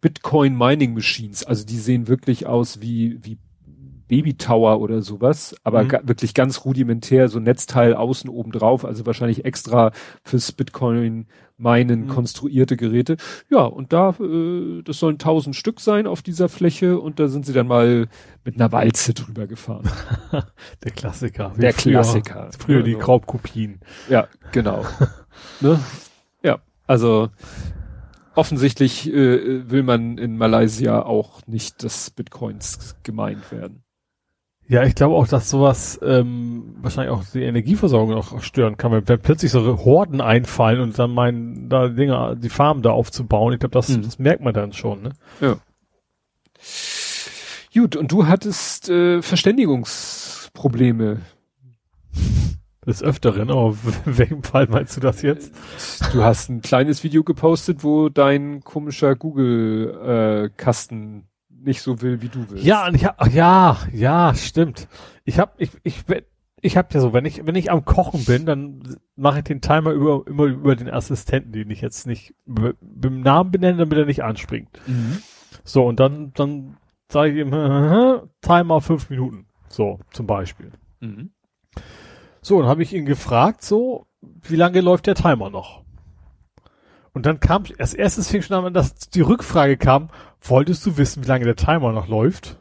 Bitcoin 0.00 0.56
Mining 0.56 0.94
Machines. 0.94 1.44
Also 1.44 1.64
die 1.66 1.78
sehen 1.78 2.08
wirklich 2.08 2.46
aus 2.46 2.80
wie, 2.80 3.18
wie 3.24 3.38
Baby 4.08 4.34
Tower 4.34 4.80
oder 4.80 5.02
sowas, 5.02 5.56
aber 5.64 5.84
mhm. 5.84 5.90
wirklich 6.04 6.34
ganz 6.34 6.64
rudimentär, 6.64 7.28
so 7.28 7.40
Netzteil 7.40 7.94
außen 7.94 8.30
oben 8.30 8.52
drauf, 8.52 8.84
also 8.84 9.06
wahrscheinlich 9.06 9.44
extra 9.44 9.92
fürs 10.22 10.52
Bitcoin 10.52 11.26
meinen 11.58 12.02
mhm. 12.02 12.08
konstruierte 12.08 12.76
Geräte. 12.76 13.16
Ja, 13.48 13.64
und 13.64 13.92
da, 13.92 14.10
äh, 14.20 14.82
das 14.82 14.98
sollen 14.98 15.18
tausend 15.18 15.56
Stück 15.56 15.80
sein 15.80 16.06
auf 16.06 16.22
dieser 16.22 16.48
Fläche 16.48 17.00
und 17.00 17.18
da 17.18 17.28
sind 17.28 17.46
sie 17.46 17.52
dann 17.52 17.66
mal 17.66 18.08
mit 18.44 18.56
einer 18.56 18.72
Walze 18.72 19.14
drüber 19.14 19.46
gefahren. 19.46 19.88
Der 20.84 20.92
Klassiker. 20.92 21.52
Der 21.56 21.72
früher, 21.72 21.92
Klassiker. 21.92 22.50
Früher 22.58 22.82
die 22.82 22.94
also. 22.96 23.06
Raubkopien. 23.06 23.80
Ja, 24.08 24.28
genau. 24.52 24.84
ne? 25.60 25.80
Ja, 26.42 26.58
also 26.86 27.30
offensichtlich 28.34 29.10
äh, 29.12 29.70
will 29.70 29.82
man 29.82 30.18
in 30.18 30.36
Malaysia 30.36 31.02
auch 31.02 31.40
nicht, 31.46 31.82
dass 31.82 32.10
Bitcoins 32.10 32.96
gemeint 33.02 33.50
werden. 33.50 33.82
Ja, 34.68 34.82
ich 34.82 34.96
glaube 34.96 35.14
auch, 35.14 35.28
dass 35.28 35.48
sowas 35.48 36.00
ähm, 36.02 36.74
wahrscheinlich 36.80 37.12
auch 37.12 37.22
die 37.32 37.42
Energieversorgung 37.42 38.14
auch 38.14 38.42
stören 38.42 38.76
kann, 38.76 38.90
wenn, 38.90 39.08
wenn 39.08 39.20
plötzlich 39.20 39.52
so 39.52 39.84
Horden 39.84 40.20
einfallen 40.20 40.80
und 40.80 40.98
dann 40.98 41.14
meinen, 41.14 41.68
da 41.68 41.86
Dinge, 41.88 42.36
die 42.36 42.48
Farmen 42.48 42.82
da 42.82 42.90
aufzubauen. 42.90 43.52
Ich 43.52 43.60
glaube, 43.60 43.74
das, 43.74 43.88
mhm. 43.88 44.02
das 44.02 44.18
merkt 44.18 44.42
man 44.42 44.54
dann 44.54 44.72
schon, 44.72 45.02
ne? 45.02 45.10
Ja. 45.40 45.56
Gut, 47.72 47.94
und 47.94 48.10
du 48.10 48.26
hattest 48.26 48.88
äh, 48.88 49.22
Verständigungsprobleme 49.22 51.20
des 52.86 53.02
Öfteren, 53.02 53.50
aber 53.50 53.76
in 54.06 54.18
welchem 54.18 54.42
Fall 54.42 54.66
meinst 54.68 54.96
du 54.96 55.00
das 55.00 55.22
jetzt? 55.22 55.54
Du 56.12 56.24
hast 56.24 56.48
ein 56.48 56.62
kleines 56.62 57.04
Video 57.04 57.22
gepostet, 57.22 57.84
wo 57.84 58.08
dein 58.08 58.62
komischer 58.62 59.14
Google-Kasten 59.14 61.18
äh, 61.18 61.22
nicht 61.66 61.82
so 61.82 62.00
will, 62.00 62.22
wie 62.22 62.28
du 62.28 62.48
willst. 62.48 62.64
Ja, 62.64 62.88
ich 62.92 63.04
hab, 63.04 63.32
ja, 63.32 63.76
ja, 63.92 64.34
stimmt. 64.34 64.88
Ich 65.24 65.38
hab, 65.38 65.60
ich, 65.60 65.70
ich, 65.82 66.04
ich 66.62 66.76
hab 66.76 66.94
ja 66.94 67.00
so, 67.00 67.12
wenn 67.12 67.24
ich, 67.24 67.46
wenn 67.46 67.54
ich 67.54 67.70
am 67.70 67.84
Kochen 67.84 68.24
bin, 68.24 68.46
dann 68.46 68.96
mache 69.16 69.38
ich 69.38 69.44
den 69.44 69.60
Timer 69.60 69.90
über, 69.90 70.26
immer 70.26 70.44
über 70.44 70.76
den 70.76 70.88
Assistenten, 70.88 71.52
den 71.52 71.70
ich 71.70 71.80
jetzt 71.80 72.06
nicht 72.06 72.34
beim 72.46 73.20
Namen 73.20 73.50
benenne, 73.50 73.78
damit 73.78 73.98
er 73.98 74.06
nicht 74.06 74.24
anspringt. 74.24 74.70
Mhm. 74.86 75.18
So, 75.64 75.84
und 75.84 76.00
dann, 76.00 76.32
dann 76.34 76.76
sage 77.08 77.32
ich 77.32 77.38
ihm, 77.38 77.50
Timer 78.40 78.80
fünf 78.80 79.10
Minuten. 79.10 79.46
So, 79.68 79.98
zum 80.12 80.26
Beispiel. 80.26 80.72
Mhm. 81.00 81.30
So, 82.40 82.60
dann 82.60 82.68
habe 82.68 82.82
ich 82.82 82.94
ihn 82.94 83.06
gefragt, 83.06 83.62
so, 83.62 84.06
wie 84.20 84.56
lange 84.56 84.80
läuft 84.80 85.06
der 85.08 85.16
Timer 85.16 85.50
noch? 85.50 85.84
Und 87.12 87.24
dann 87.24 87.40
kam, 87.40 87.64
als 87.78 87.94
erstes 87.94 88.28
fing 88.28 88.42
schon 88.42 88.64
an, 88.64 88.74
dass 88.74 88.94
die 88.94 89.22
Rückfrage 89.22 89.78
kam, 89.78 90.10
wolltest 90.50 90.84
du 90.86 90.96
wissen, 90.96 91.24
wie 91.24 91.28
lange 91.28 91.44
der 91.44 91.56
Timer 91.56 91.92
noch 91.92 92.08
läuft? 92.08 92.56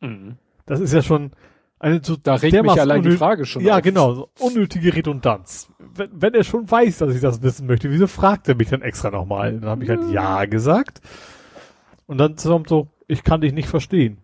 Mhm. 0.00 0.36
Das 0.66 0.80
ist 0.80 0.92
ja 0.92 1.02
schon 1.02 1.32
eine 1.78 2.00
so 2.02 2.16
Da 2.16 2.34
regt 2.36 2.62
mich 2.62 2.80
allein 2.80 3.02
die 3.02 3.16
Frage 3.16 3.44
schon 3.44 3.62
Ja, 3.62 3.76
auf. 3.76 3.82
genau, 3.82 4.14
so 4.14 4.28
unnötige 4.40 4.94
Redundanz. 4.94 5.70
Wenn, 5.78 6.08
wenn 6.12 6.34
er 6.34 6.44
schon 6.44 6.70
weiß, 6.70 6.98
dass 6.98 7.14
ich 7.14 7.20
das 7.20 7.42
wissen 7.42 7.66
möchte, 7.66 7.90
wieso 7.90 8.06
fragt 8.06 8.48
er 8.48 8.54
mich 8.54 8.70
dann 8.70 8.82
extra 8.82 9.10
nochmal? 9.10 9.60
Dann 9.60 9.68
habe 9.68 9.84
ich 9.84 9.90
halt 9.90 10.10
ja 10.10 10.44
gesagt. 10.46 11.00
Und 12.06 12.18
dann 12.18 12.36
kommt 12.36 12.68
so, 12.68 12.88
ich 13.06 13.22
kann 13.24 13.40
dich 13.40 13.52
nicht 13.52 13.68
verstehen. 13.68 14.18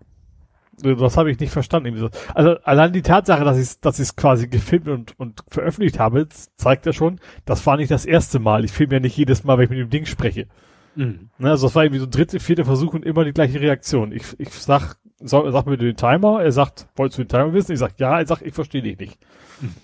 Das 0.83 1.19
habe 1.19 1.31
ich 1.31 1.39
nicht 1.39 1.53
verstanden. 1.53 2.09
Also 2.35 2.57
allein 2.63 2.95
die 2.95 3.03
Tatsache, 3.03 3.45
dass 3.45 3.57
ich 3.59 3.65
es 3.65 3.81
dass 3.81 3.99
ich's 3.99 4.17
quasi 4.17 4.49
gefilmt 4.49 4.89
und, 4.89 5.21
und 5.21 5.41
veröffentlicht 5.49 5.99
habe, 5.99 6.27
zeigt 6.57 6.87
ja 6.87 6.95
schon, 6.95 7.21
das 7.45 7.67
war 7.67 7.77
nicht 7.77 7.91
das 7.91 8.07
erste 8.07 8.39
Mal. 8.39 8.65
Ich 8.65 8.73
filme 8.73 8.95
ja 8.95 9.01
nicht 9.01 9.17
jedes 9.17 9.45
Mal, 9.45 9.59
wenn 9.59 9.65
ich 9.65 9.71
mit 9.71 9.79
dem 9.81 9.91
Ding 9.91 10.07
spreche. 10.07 10.47
Mhm. 10.95 11.31
Ne, 11.39 11.51
also 11.51 11.67
das 11.67 11.75
war 11.75 11.85
irgendwie 11.85 12.01
so 12.01 12.07
dritte, 12.07 12.41
vierte 12.41 12.65
Versuch 12.65 12.95
und 12.95 13.05
immer 13.05 13.25
die 13.25 13.33
gleiche 13.33 13.61
Reaktion. 13.61 14.13
Ich, 14.13 14.39
ich 14.39 14.51
sag, 14.51 14.97
sag, 15.21 15.51
sag 15.51 15.67
mir 15.67 15.77
den 15.77 15.97
Timer, 15.97 16.43
er 16.43 16.53
sagt, 16.53 16.89
wolltest 16.97 17.19
du 17.19 17.25
den 17.25 17.29
Timer 17.29 17.53
wissen? 17.53 17.73
Ich 17.73 17.79
sag, 17.79 17.99
ja, 17.99 18.19
er 18.19 18.27
sagt, 18.27 18.43
ich 18.43 18.55
verstehe 18.55 18.83
dich 18.83 18.99
nicht. 18.99 19.19
Mhm. 19.61 19.75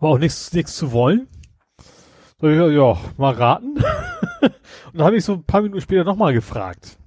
War 0.00 0.10
auch 0.10 0.18
nichts, 0.18 0.52
nichts 0.52 0.76
zu 0.76 0.92
wollen. 0.92 1.28
So, 2.40 2.48
ja, 2.48 2.68
ja, 2.68 2.98
mal 3.16 3.34
raten. 3.34 3.76
und 4.40 4.52
dann 4.94 5.06
habe 5.06 5.16
ich 5.16 5.24
so 5.24 5.34
ein 5.34 5.44
paar 5.44 5.62
Minuten 5.62 5.80
später 5.80 6.04
nochmal 6.04 6.32
gefragt. 6.32 6.98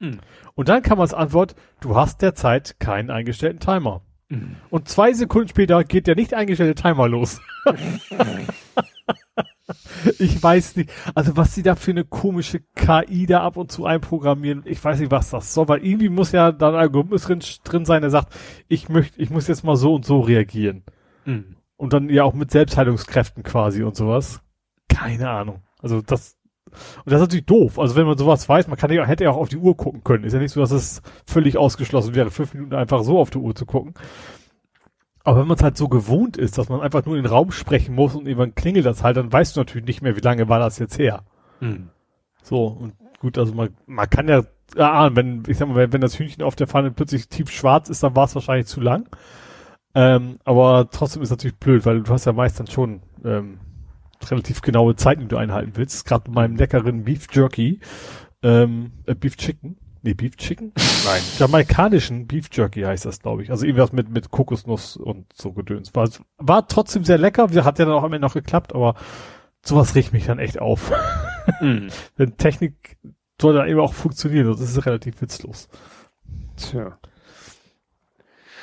Mhm. 0.00 0.18
Und 0.54 0.68
dann 0.68 0.82
kam 0.82 1.00
als 1.00 1.14
Antwort, 1.14 1.54
du 1.80 1.94
hast 1.94 2.22
derzeit 2.22 2.80
keinen 2.80 3.10
eingestellten 3.10 3.60
Timer. 3.60 4.02
Mhm. 4.30 4.56
Und 4.70 4.88
zwei 4.88 5.12
Sekunden 5.12 5.48
später 5.48 5.84
geht 5.84 6.06
der 6.06 6.14
nicht 6.14 6.32
eingestellte 6.34 6.80
Timer 6.80 7.08
los. 7.08 7.40
ich 10.18 10.42
weiß 10.42 10.76
nicht, 10.76 10.90
also 11.14 11.36
was 11.36 11.54
sie 11.54 11.62
da 11.62 11.74
für 11.74 11.90
eine 11.90 12.04
komische 12.04 12.60
KI 12.74 13.26
da 13.26 13.42
ab 13.42 13.56
und 13.56 13.72
zu 13.72 13.84
einprogrammieren, 13.86 14.62
ich 14.64 14.82
weiß 14.82 15.00
nicht, 15.00 15.10
was 15.10 15.30
das 15.30 15.52
soll, 15.52 15.68
weil 15.68 15.84
irgendwie 15.84 16.08
muss 16.08 16.32
ja 16.32 16.52
da 16.52 16.68
ein 16.68 16.76
Algorithmus 16.76 17.24
drin, 17.24 17.40
drin 17.64 17.84
sein, 17.84 18.02
der 18.02 18.10
sagt, 18.10 18.32
ich 18.68 18.88
möchte, 18.88 19.20
ich 19.20 19.30
muss 19.30 19.48
jetzt 19.48 19.64
mal 19.64 19.76
so 19.76 19.94
und 19.94 20.04
so 20.04 20.20
reagieren. 20.20 20.84
Mhm. 21.24 21.56
Und 21.76 21.92
dann 21.92 22.08
ja 22.08 22.22
auch 22.24 22.34
mit 22.34 22.52
Selbstheilungskräften 22.52 23.42
quasi 23.42 23.82
und 23.82 23.96
sowas. 23.96 24.40
Keine 24.88 25.28
Ahnung. 25.28 25.62
Also 25.80 26.02
das, 26.02 26.36
und 26.98 27.06
das 27.06 27.14
ist 27.14 27.20
natürlich 27.20 27.46
doof. 27.46 27.78
Also 27.78 27.96
wenn 27.96 28.06
man 28.06 28.18
sowas 28.18 28.48
weiß, 28.48 28.68
man 28.68 28.76
kann 28.78 28.92
ja, 28.92 29.04
hätte 29.04 29.24
ja 29.24 29.30
auch 29.30 29.36
auf 29.36 29.48
die 29.48 29.56
Uhr 29.56 29.76
gucken 29.76 30.04
können. 30.04 30.24
Ist 30.24 30.32
ja 30.32 30.38
nicht 30.38 30.52
so, 30.52 30.60
dass 30.60 30.70
es 30.70 31.02
völlig 31.26 31.56
ausgeschlossen 31.56 32.14
wäre, 32.14 32.30
fünf 32.30 32.54
Minuten 32.54 32.74
einfach 32.74 33.02
so 33.02 33.18
auf 33.18 33.30
die 33.30 33.38
Uhr 33.38 33.54
zu 33.54 33.66
gucken. 33.66 33.94
Aber 35.22 35.40
wenn 35.40 35.48
man 35.48 35.56
es 35.56 35.62
halt 35.62 35.76
so 35.76 35.88
gewohnt 35.88 36.36
ist, 36.36 36.56
dass 36.56 36.68
man 36.68 36.80
einfach 36.80 37.04
nur 37.04 37.16
in 37.16 37.22
den 37.22 37.30
Raum 37.30 37.50
sprechen 37.52 37.94
muss 37.94 38.14
und 38.14 38.26
irgendwann 38.26 38.54
klingelt 38.54 38.86
das 38.86 39.02
halt, 39.02 39.16
dann 39.16 39.32
weißt 39.32 39.54
du 39.54 39.60
natürlich 39.60 39.86
nicht 39.86 40.02
mehr, 40.02 40.16
wie 40.16 40.20
lange 40.20 40.48
war 40.48 40.58
das 40.58 40.78
jetzt 40.78 40.98
her. 40.98 41.24
Mhm. 41.60 41.90
So, 42.42 42.66
und 42.66 42.94
gut, 43.20 43.36
also 43.36 43.54
man, 43.54 43.70
man 43.86 44.08
kann 44.08 44.28
ja 44.28 44.42
ahnen, 44.76 45.16
wenn, 45.16 45.42
ich 45.46 45.58
sag 45.58 45.68
mal, 45.68 45.76
wenn, 45.76 45.92
wenn 45.92 46.00
das 46.00 46.18
Hühnchen 46.18 46.42
auf 46.42 46.56
der 46.56 46.66
Pfanne 46.66 46.90
plötzlich 46.90 47.28
tief 47.28 47.50
schwarz 47.50 47.90
ist, 47.90 48.02
dann 48.02 48.16
war 48.16 48.24
es 48.24 48.34
wahrscheinlich 48.34 48.66
zu 48.66 48.80
lang. 48.80 49.08
Ähm, 49.94 50.38
aber 50.44 50.88
trotzdem 50.90 51.22
ist 51.22 51.30
natürlich 51.30 51.58
blöd, 51.58 51.84
weil 51.84 52.02
du 52.02 52.12
hast 52.12 52.24
ja 52.24 52.32
meistens 52.32 52.72
schon 52.72 53.02
ähm, 53.24 53.58
relativ 54.28 54.60
genaue 54.62 54.96
Zeiten, 54.96 55.22
die 55.22 55.28
du 55.28 55.36
einhalten 55.36 55.72
willst. 55.74 56.04
Gerade 56.04 56.24
bei 56.30 56.32
meinem 56.32 56.56
leckeren 56.56 57.04
Beef 57.04 57.26
Jerky, 57.32 57.80
ähm, 58.42 58.92
äh, 59.06 59.14
Beef 59.14 59.36
Chicken. 59.36 59.76
Nee, 60.02 60.14
Beef 60.14 60.36
Chicken? 60.36 60.72
Nein. 61.04 61.20
Jamaikanischen 61.38 62.26
Beef 62.26 62.48
Jerky 62.52 62.82
heißt 62.82 63.04
das, 63.04 63.20
glaube 63.20 63.42
ich. 63.42 63.50
Also 63.50 63.66
irgendwas 63.66 63.92
mit, 63.92 64.08
mit 64.08 64.30
Kokosnuss 64.30 64.96
und 64.96 65.26
so 65.34 65.52
Gedöns. 65.52 65.94
War, 65.94 66.08
war 66.38 66.66
trotzdem 66.68 67.04
sehr 67.04 67.18
lecker. 67.18 67.44
Hat 67.64 67.78
ja 67.78 67.84
dann 67.84 67.94
auch 67.94 68.02
am 68.02 68.12
Ende 68.12 68.26
noch 68.26 68.34
geklappt, 68.34 68.74
aber 68.74 68.94
sowas 69.62 69.94
riecht 69.94 70.12
mich 70.12 70.26
dann 70.26 70.38
echt 70.38 70.58
auf. 70.58 70.90
mm. 71.60 71.88
Denn 72.18 72.36
Technik 72.38 72.96
soll 73.40 73.54
dann 73.54 73.68
eben 73.68 73.80
auch 73.80 73.92
funktionieren. 73.92 74.46
Das 74.46 74.60
ist 74.60 74.86
relativ 74.86 75.20
witzlos. 75.20 75.68
Tja. 76.56 76.98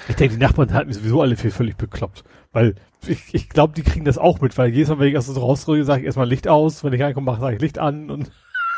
Ich 0.08 0.16
denke, 0.16 0.36
die 0.36 0.42
Nachbarn 0.42 0.74
halten 0.74 0.94
sowieso 0.94 1.22
alle 1.22 1.36
für 1.36 1.52
völlig 1.52 1.76
bekloppt. 1.76 2.24
Weil 2.52 2.76
ich, 3.08 3.34
ich 3.34 3.50
glaube, 3.50 3.74
die 3.74 3.84
kriegen 3.84 4.06
das 4.06 4.18
auch 4.18 4.42
mit, 4.42 4.58
weil 4.58 4.70
jedes 4.70 4.90
Mal, 4.90 5.00
wenn 5.00 5.08
ich 5.08 5.14
erst 5.14 5.28
so 5.28 5.40
rausrühre, 5.40 5.84
sage 5.84 6.02
ich 6.02 6.06
erstmal 6.06 6.28
Licht 6.28 6.48
aus, 6.48 6.84
wenn 6.84 6.94
ich 6.94 7.02
reinkomme, 7.02 7.38
sage 7.40 7.56
ich 7.56 7.62
Licht 7.62 7.80
an 7.80 8.10
und 8.10 8.32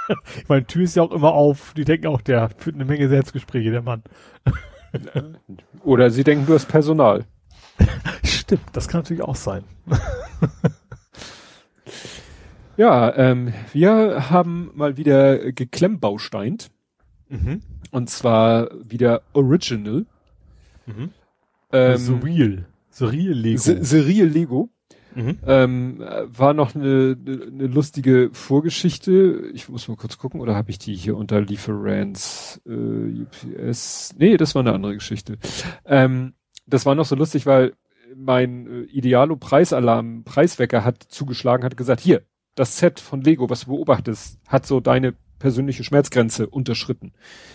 ich 0.38 0.50
meine, 0.50 0.66
Tür 0.66 0.84
ist 0.84 0.96
ja 0.96 1.04
auch 1.04 1.12
immer 1.12 1.34
auf. 1.34 1.74
Die 1.76 1.86
denken 1.86 2.08
auch, 2.08 2.22
der 2.22 2.50
führt 2.50 2.76
eine 2.76 2.86
Menge 2.86 3.08
Selbstgespräche, 3.08 3.72
der 3.72 3.82
Mann. 3.82 4.04
Oder 5.84 6.10
sie 6.10 6.24
denken, 6.24 6.46
du 6.46 6.54
hast 6.54 6.68
Personal. 6.68 7.26
Stimmt, 8.24 8.64
das 8.74 8.88
kann 8.88 9.02
natürlich 9.02 9.24
auch 9.24 9.36
sein. 9.36 9.64
ja, 12.78 13.16
ähm, 13.16 13.54
wir 13.72 14.30
haben 14.30 14.72
mal 14.74 14.98
wieder 14.98 15.52
geklemmbausteint. 15.52 16.70
Mhm. 17.30 17.62
Und 17.92 18.10
zwar 18.10 18.70
wieder 18.84 19.22
Original. 19.34 20.06
Mhm. 20.86 21.12
Ähm, 21.72 21.98
Surreal. 21.98 22.66
Surreal 23.00 23.34
Lego. 23.34 23.60
Surreal 23.60 24.28
Lego. 24.28 24.70
Mhm. 25.16 25.40
Ähm, 25.48 26.06
war 26.26 26.54
noch 26.54 26.76
eine, 26.76 27.18
eine, 27.26 27.68
lustige 27.68 28.30
Vorgeschichte. 28.32 29.50
Ich 29.54 29.68
muss 29.68 29.88
mal 29.88 29.98
kurz 29.98 30.18
gucken, 30.18 30.40
oder 30.40 30.56
habe 30.56 30.70
ich 30.70 30.78
die 30.78 30.96
hier 30.96 31.18
unter 31.18 31.42
Lieferants 31.42 32.62
äh, 32.68 33.22
UPS? 33.22 34.16
Nee, 34.18 34.38
das 34.38 34.54
war 34.54 34.62
eine 34.62 34.74
andere 34.74 34.94
Geschichte. 34.94 35.38
Ähm, 35.86 36.34
das 36.68 36.86
war 36.86 36.94
noch 36.94 37.06
so 37.06 37.16
lustig, 37.16 37.46
weil 37.46 37.74
mein 38.16 38.68
äh, 38.68 38.82
Idealo 38.84 39.36
Preisalarm, 39.36 40.24
Preiswecker 40.26 40.84
hat 40.84 41.02
zugeschlagen, 41.04 41.64
hat 41.64 41.78
gesagt, 41.78 42.02
hier, 42.02 42.24
das 42.56 42.78
Set 42.78 43.00
von 43.00 43.22
Lego, 43.22 43.50
was 43.50 43.62
du 43.62 43.68
beobachtest, 43.68 44.40
hat 44.48 44.66
so 44.66 44.80
deine 44.80 45.16
persönliche 45.40 45.84
Schmerzgrenze 45.84 46.48
unterschritten. 46.48 47.14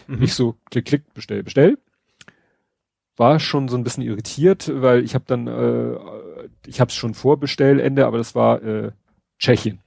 Mhm. 0.08 0.22
Ich 0.22 0.34
so, 0.34 0.56
klick, 0.70 0.86
klick, 0.86 1.14
bestell, 1.14 1.42
bestell. 1.42 1.78
War 3.16 3.38
schon 3.38 3.68
so 3.68 3.76
ein 3.76 3.84
bisschen 3.84 4.02
irritiert, 4.02 4.70
weil 4.74 5.04
ich 5.04 5.14
habe 5.14 5.24
dann, 5.26 5.46
äh, 5.46 5.96
ich 6.66 6.80
habe 6.80 6.88
es 6.88 6.94
schon 6.94 7.14
vor 7.14 7.38
Bestellende, 7.38 8.06
aber 8.06 8.18
das 8.18 8.34
war 8.34 8.62
äh, 8.62 8.90
Tschechien. 9.38 9.80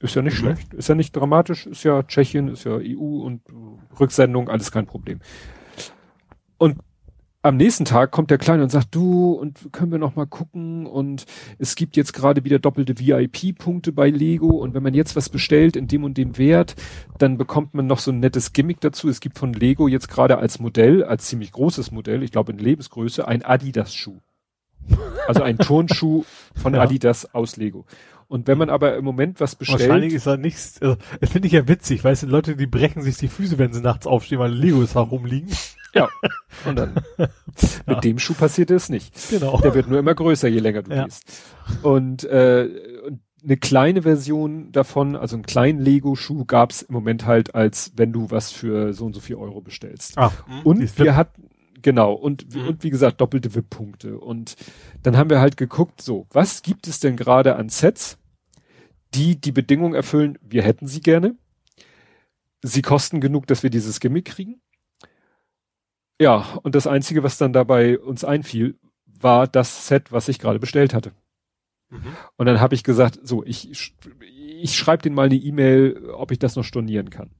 Ist 0.00 0.14
ja 0.14 0.22
nicht 0.22 0.34
mhm. 0.34 0.46
schlecht, 0.46 0.74
ist 0.74 0.88
ja 0.88 0.94
nicht 0.94 1.16
dramatisch, 1.16 1.66
ist 1.66 1.82
ja 1.82 2.02
Tschechien, 2.04 2.48
ist 2.48 2.64
ja 2.64 2.78
EU 2.80 3.22
und 3.24 3.42
Rücksendung, 3.98 4.48
alles 4.48 4.70
kein 4.70 4.86
Problem. 4.86 5.18
Und 6.56 6.78
am 7.48 7.56
nächsten 7.56 7.86
Tag 7.86 8.10
kommt 8.10 8.30
der 8.30 8.36
Kleine 8.36 8.62
und 8.62 8.68
sagt, 8.68 8.94
du, 8.94 9.32
und 9.32 9.72
können 9.72 9.90
wir 9.90 9.98
noch 9.98 10.16
mal 10.16 10.26
gucken 10.26 10.86
und 10.86 11.24
es 11.58 11.76
gibt 11.76 11.96
jetzt 11.96 12.12
gerade 12.12 12.44
wieder 12.44 12.58
doppelte 12.58 12.98
VIP-Punkte 12.98 13.90
bei 13.92 14.10
Lego 14.10 14.48
und 14.48 14.74
wenn 14.74 14.82
man 14.82 14.92
jetzt 14.92 15.16
was 15.16 15.30
bestellt 15.30 15.74
in 15.74 15.88
dem 15.88 16.04
und 16.04 16.18
dem 16.18 16.36
Wert, 16.36 16.76
dann 17.16 17.38
bekommt 17.38 17.72
man 17.72 17.86
noch 17.86 18.00
so 18.00 18.10
ein 18.10 18.20
nettes 18.20 18.52
Gimmick 18.52 18.80
dazu. 18.80 19.08
Es 19.08 19.20
gibt 19.20 19.38
von 19.38 19.54
Lego 19.54 19.88
jetzt 19.88 20.08
gerade 20.08 20.36
als 20.36 20.58
Modell, 20.58 21.02
als 21.02 21.24
ziemlich 21.24 21.50
großes 21.52 21.90
Modell, 21.90 22.22
ich 22.22 22.32
glaube 22.32 22.52
in 22.52 22.58
Lebensgröße, 22.58 23.26
ein 23.26 23.42
Adidas-Schuh. 23.42 24.20
Also 25.26 25.42
ein 25.42 25.58
Turnschuh 25.58 26.24
von 26.54 26.74
ja. 26.74 26.82
Adidas 26.82 27.34
aus 27.34 27.56
Lego. 27.56 27.86
Und 28.28 28.46
wenn 28.46 28.58
man 28.58 28.68
aber 28.68 28.94
im 28.96 29.04
Moment 29.04 29.40
was 29.40 29.56
bestellt. 29.56 29.80
Wahrscheinlich 29.80 30.12
ist 30.12 30.26
da 30.26 30.36
nichts, 30.36 30.80
also, 30.82 30.96
das 31.18 31.30
finde 31.30 31.46
ich 31.46 31.54
ja 31.54 31.66
witzig, 31.66 32.04
weißt 32.04 32.24
du, 32.24 32.26
Leute, 32.26 32.56
die 32.56 32.66
brechen 32.66 33.00
sich 33.00 33.16
die 33.16 33.28
Füße, 33.28 33.58
wenn 33.58 33.72
sie 33.72 33.80
nachts 33.80 34.06
aufstehen, 34.06 34.38
weil 34.38 34.52
Legos 34.52 34.94
herumliegen. 34.94 35.50
Ja. 35.94 36.08
Und 36.66 36.76
dann, 36.76 36.94
mit 37.16 37.30
ja. 37.86 38.00
dem 38.00 38.18
Schuh 38.18 38.34
passiert 38.34 38.70
es 38.70 38.90
nicht. 38.90 39.14
Genau. 39.30 39.58
Der 39.60 39.74
wird 39.74 39.88
nur 39.88 39.98
immer 39.98 40.14
größer, 40.14 40.46
je 40.46 40.60
länger 40.60 40.82
du 40.82 40.94
ja. 40.94 41.04
gehst. 41.04 41.24
Und, 41.82 42.24
äh, 42.24 42.68
und 43.06 43.20
eine 43.42 43.56
kleine 43.56 44.02
Version 44.02 44.72
davon, 44.72 45.16
also 45.16 45.36
einen 45.36 45.46
kleinen 45.46 45.78
Lego-Schuh 45.78 46.44
gab's 46.44 46.82
im 46.82 46.92
Moment 46.92 47.24
halt, 47.24 47.54
als 47.54 47.92
wenn 47.96 48.12
du 48.12 48.30
was 48.30 48.52
für 48.52 48.92
so 48.92 49.06
und 49.06 49.14
so 49.14 49.20
viel 49.20 49.36
Euro 49.36 49.62
bestellst. 49.62 50.18
Ah, 50.18 50.32
und 50.64 50.98
wir 50.98 51.16
hatten, 51.16 51.48
genau, 51.82 52.12
und, 52.12 52.54
mhm. 52.54 52.68
und 52.68 52.82
wie 52.82 52.90
gesagt, 52.90 53.20
doppelte 53.20 53.54
WIP-Punkte. 53.54 54.18
Und 54.18 54.56
dann 55.02 55.16
haben 55.16 55.30
wir 55.30 55.40
halt 55.40 55.56
geguckt, 55.56 56.02
so, 56.02 56.26
was 56.30 56.62
gibt 56.62 56.86
es 56.86 57.00
denn 57.00 57.16
gerade 57.16 57.56
an 57.56 57.68
Sets, 57.68 58.18
die 59.14 59.40
die 59.40 59.52
Bedingung 59.52 59.94
erfüllen, 59.94 60.38
wir 60.42 60.62
hätten 60.62 60.86
sie 60.86 61.00
gerne. 61.00 61.36
Sie 62.62 62.82
kosten 62.82 63.20
genug, 63.20 63.46
dass 63.46 63.62
wir 63.62 63.70
dieses 63.70 64.00
Gimmick 64.00 64.26
kriegen. 64.26 64.60
Ja, 66.20 66.58
und 66.62 66.74
das 66.74 66.86
Einzige, 66.86 67.22
was 67.22 67.38
dann 67.38 67.52
dabei 67.52 67.98
uns 67.98 68.24
einfiel, 68.24 68.78
war 69.06 69.46
das 69.46 69.86
Set, 69.86 70.12
was 70.12 70.28
ich 70.28 70.38
gerade 70.38 70.58
bestellt 70.58 70.92
hatte. 70.92 71.12
Mhm. 71.90 72.16
Und 72.36 72.46
dann 72.46 72.60
habe 72.60 72.74
ich 72.74 72.82
gesagt, 72.82 73.20
so, 73.22 73.44
ich, 73.44 73.70
ich 74.60 74.76
schreibe 74.76 75.02
den 75.02 75.14
mal 75.14 75.26
eine 75.26 75.36
E-Mail, 75.36 76.10
ob 76.10 76.32
ich 76.32 76.38
das 76.38 76.56
noch 76.56 76.64
stornieren 76.64 77.10
kann. 77.10 77.30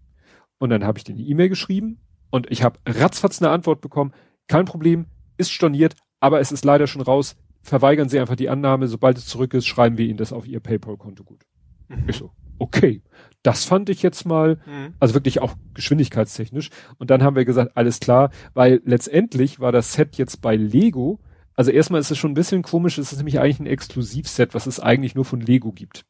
Und 0.58 0.70
dann 0.70 0.84
habe 0.84 0.98
ich 0.98 1.04
den 1.04 1.16
eine 1.16 1.24
E-Mail 1.24 1.48
geschrieben 1.48 2.00
und 2.30 2.50
ich 2.50 2.62
habe 2.62 2.78
ratzfatz 2.86 3.40
eine 3.40 3.50
Antwort 3.50 3.80
bekommen, 3.80 4.12
kein 4.48 4.64
Problem, 4.64 5.06
ist 5.36 5.52
storniert, 5.52 5.94
aber 6.20 6.40
es 6.40 6.52
ist 6.52 6.64
leider 6.64 6.86
schon 6.86 7.02
raus. 7.02 7.36
Verweigern 7.62 8.08
Sie 8.08 8.18
einfach 8.18 8.36
die 8.36 8.48
Annahme, 8.48 8.88
sobald 8.88 9.18
es 9.18 9.26
zurück 9.26 9.54
ist, 9.54 9.66
schreiben 9.66 9.98
wir 9.98 10.06
Ihnen 10.06 10.16
das 10.16 10.32
auf 10.32 10.46
Ihr 10.46 10.60
PayPal-Konto 10.60 11.24
gut. 11.24 11.44
Mhm. 11.88 12.04
Ich 12.08 12.16
so, 12.16 12.32
okay. 12.58 13.02
Das 13.42 13.64
fand 13.64 13.88
ich 13.88 14.02
jetzt 14.02 14.24
mal, 14.26 14.58
mhm. 14.66 14.94
also 14.98 15.14
wirklich 15.14 15.40
auch 15.40 15.54
geschwindigkeitstechnisch. 15.74 16.70
Und 16.98 17.10
dann 17.10 17.22
haben 17.22 17.36
wir 17.36 17.44
gesagt, 17.44 17.76
alles 17.76 18.00
klar, 18.00 18.30
weil 18.54 18.80
letztendlich 18.84 19.60
war 19.60 19.70
das 19.70 19.92
Set 19.92 20.16
jetzt 20.16 20.40
bei 20.42 20.56
Lego, 20.56 21.20
also 21.54 21.70
erstmal 21.70 22.00
ist 22.00 22.10
es 22.10 22.18
schon 22.18 22.32
ein 22.32 22.34
bisschen 22.34 22.62
komisch, 22.62 22.98
es 22.98 23.12
ist 23.12 23.18
nämlich 23.18 23.40
eigentlich 23.40 23.60
ein 23.60 23.66
Exklusivset, 23.66 24.54
was 24.54 24.66
es 24.66 24.78
eigentlich 24.78 25.14
nur 25.14 25.24
von 25.24 25.40
Lego 25.40 25.72
gibt. 25.72 26.04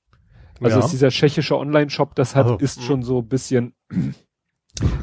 Also 0.61 0.79
ja. 0.79 0.85
ist 0.85 0.93
dieser 0.93 1.09
tschechische 1.09 1.57
Online-Shop, 1.57 2.15
das 2.15 2.35
hat, 2.35 2.47
also, 2.47 2.59
ist 2.59 2.83
schon 2.83 3.03
so 3.03 3.21
ein 3.21 3.29
bisschen, 3.29 3.73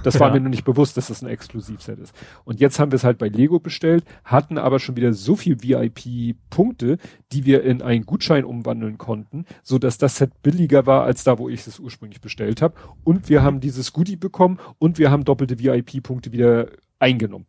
das 0.04 0.20
war 0.20 0.30
ja. 0.30 0.34
mir 0.36 0.42
noch 0.42 0.50
nicht 0.50 0.66
bewusst, 0.66 0.98
dass 0.98 1.08
das 1.08 1.22
ein 1.22 1.30
Exklusivset 1.30 2.00
ist. 2.00 2.14
Und 2.44 2.60
jetzt 2.60 2.80
haben 2.80 2.92
wir 2.92 2.98
es 2.98 3.04
halt 3.04 3.18
bei 3.18 3.28
Lego 3.28 3.60
bestellt, 3.60 4.04
hatten 4.24 4.58
aber 4.58 4.80
schon 4.80 4.96
wieder 4.96 5.14
so 5.14 5.36
viel 5.36 5.62
VIP-Punkte, 5.62 6.98
die 7.32 7.46
wir 7.46 7.64
in 7.64 7.82
einen 7.82 8.06
Gutschein 8.06 8.46
umwandeln 8.46 8.98
konnten, 8.98 9.46
so 9.64 9.78
dass 9.78 9.98
das 9.98 10.18
Set 10.18 10.42
billiger 10.42 10.86
war 10.86 11.04
als 11.04 11.24
da, 11.24 11.38
wo 11.38 11.50
ich 11.50 11.66
es 11.68 11.80
ursprünglich 11.80 12.22
bestellt 12.22 12.62
habe. 12.62 12.76
Und 13.04 13.30
wir 13.30 13.44
haben 13.44 13.60
dieses 13.60 13.94
Goodie 13.94 14.16
bekommen 14.18 14.60
und 14.80 14.98
wir 14.98 15.12
haben 15.12 15.24
doppelte 15.26 15.60
VIP-Punkte 15.60 16.32
wieder 16.32 16.68
eingenommen. 17.00 17.46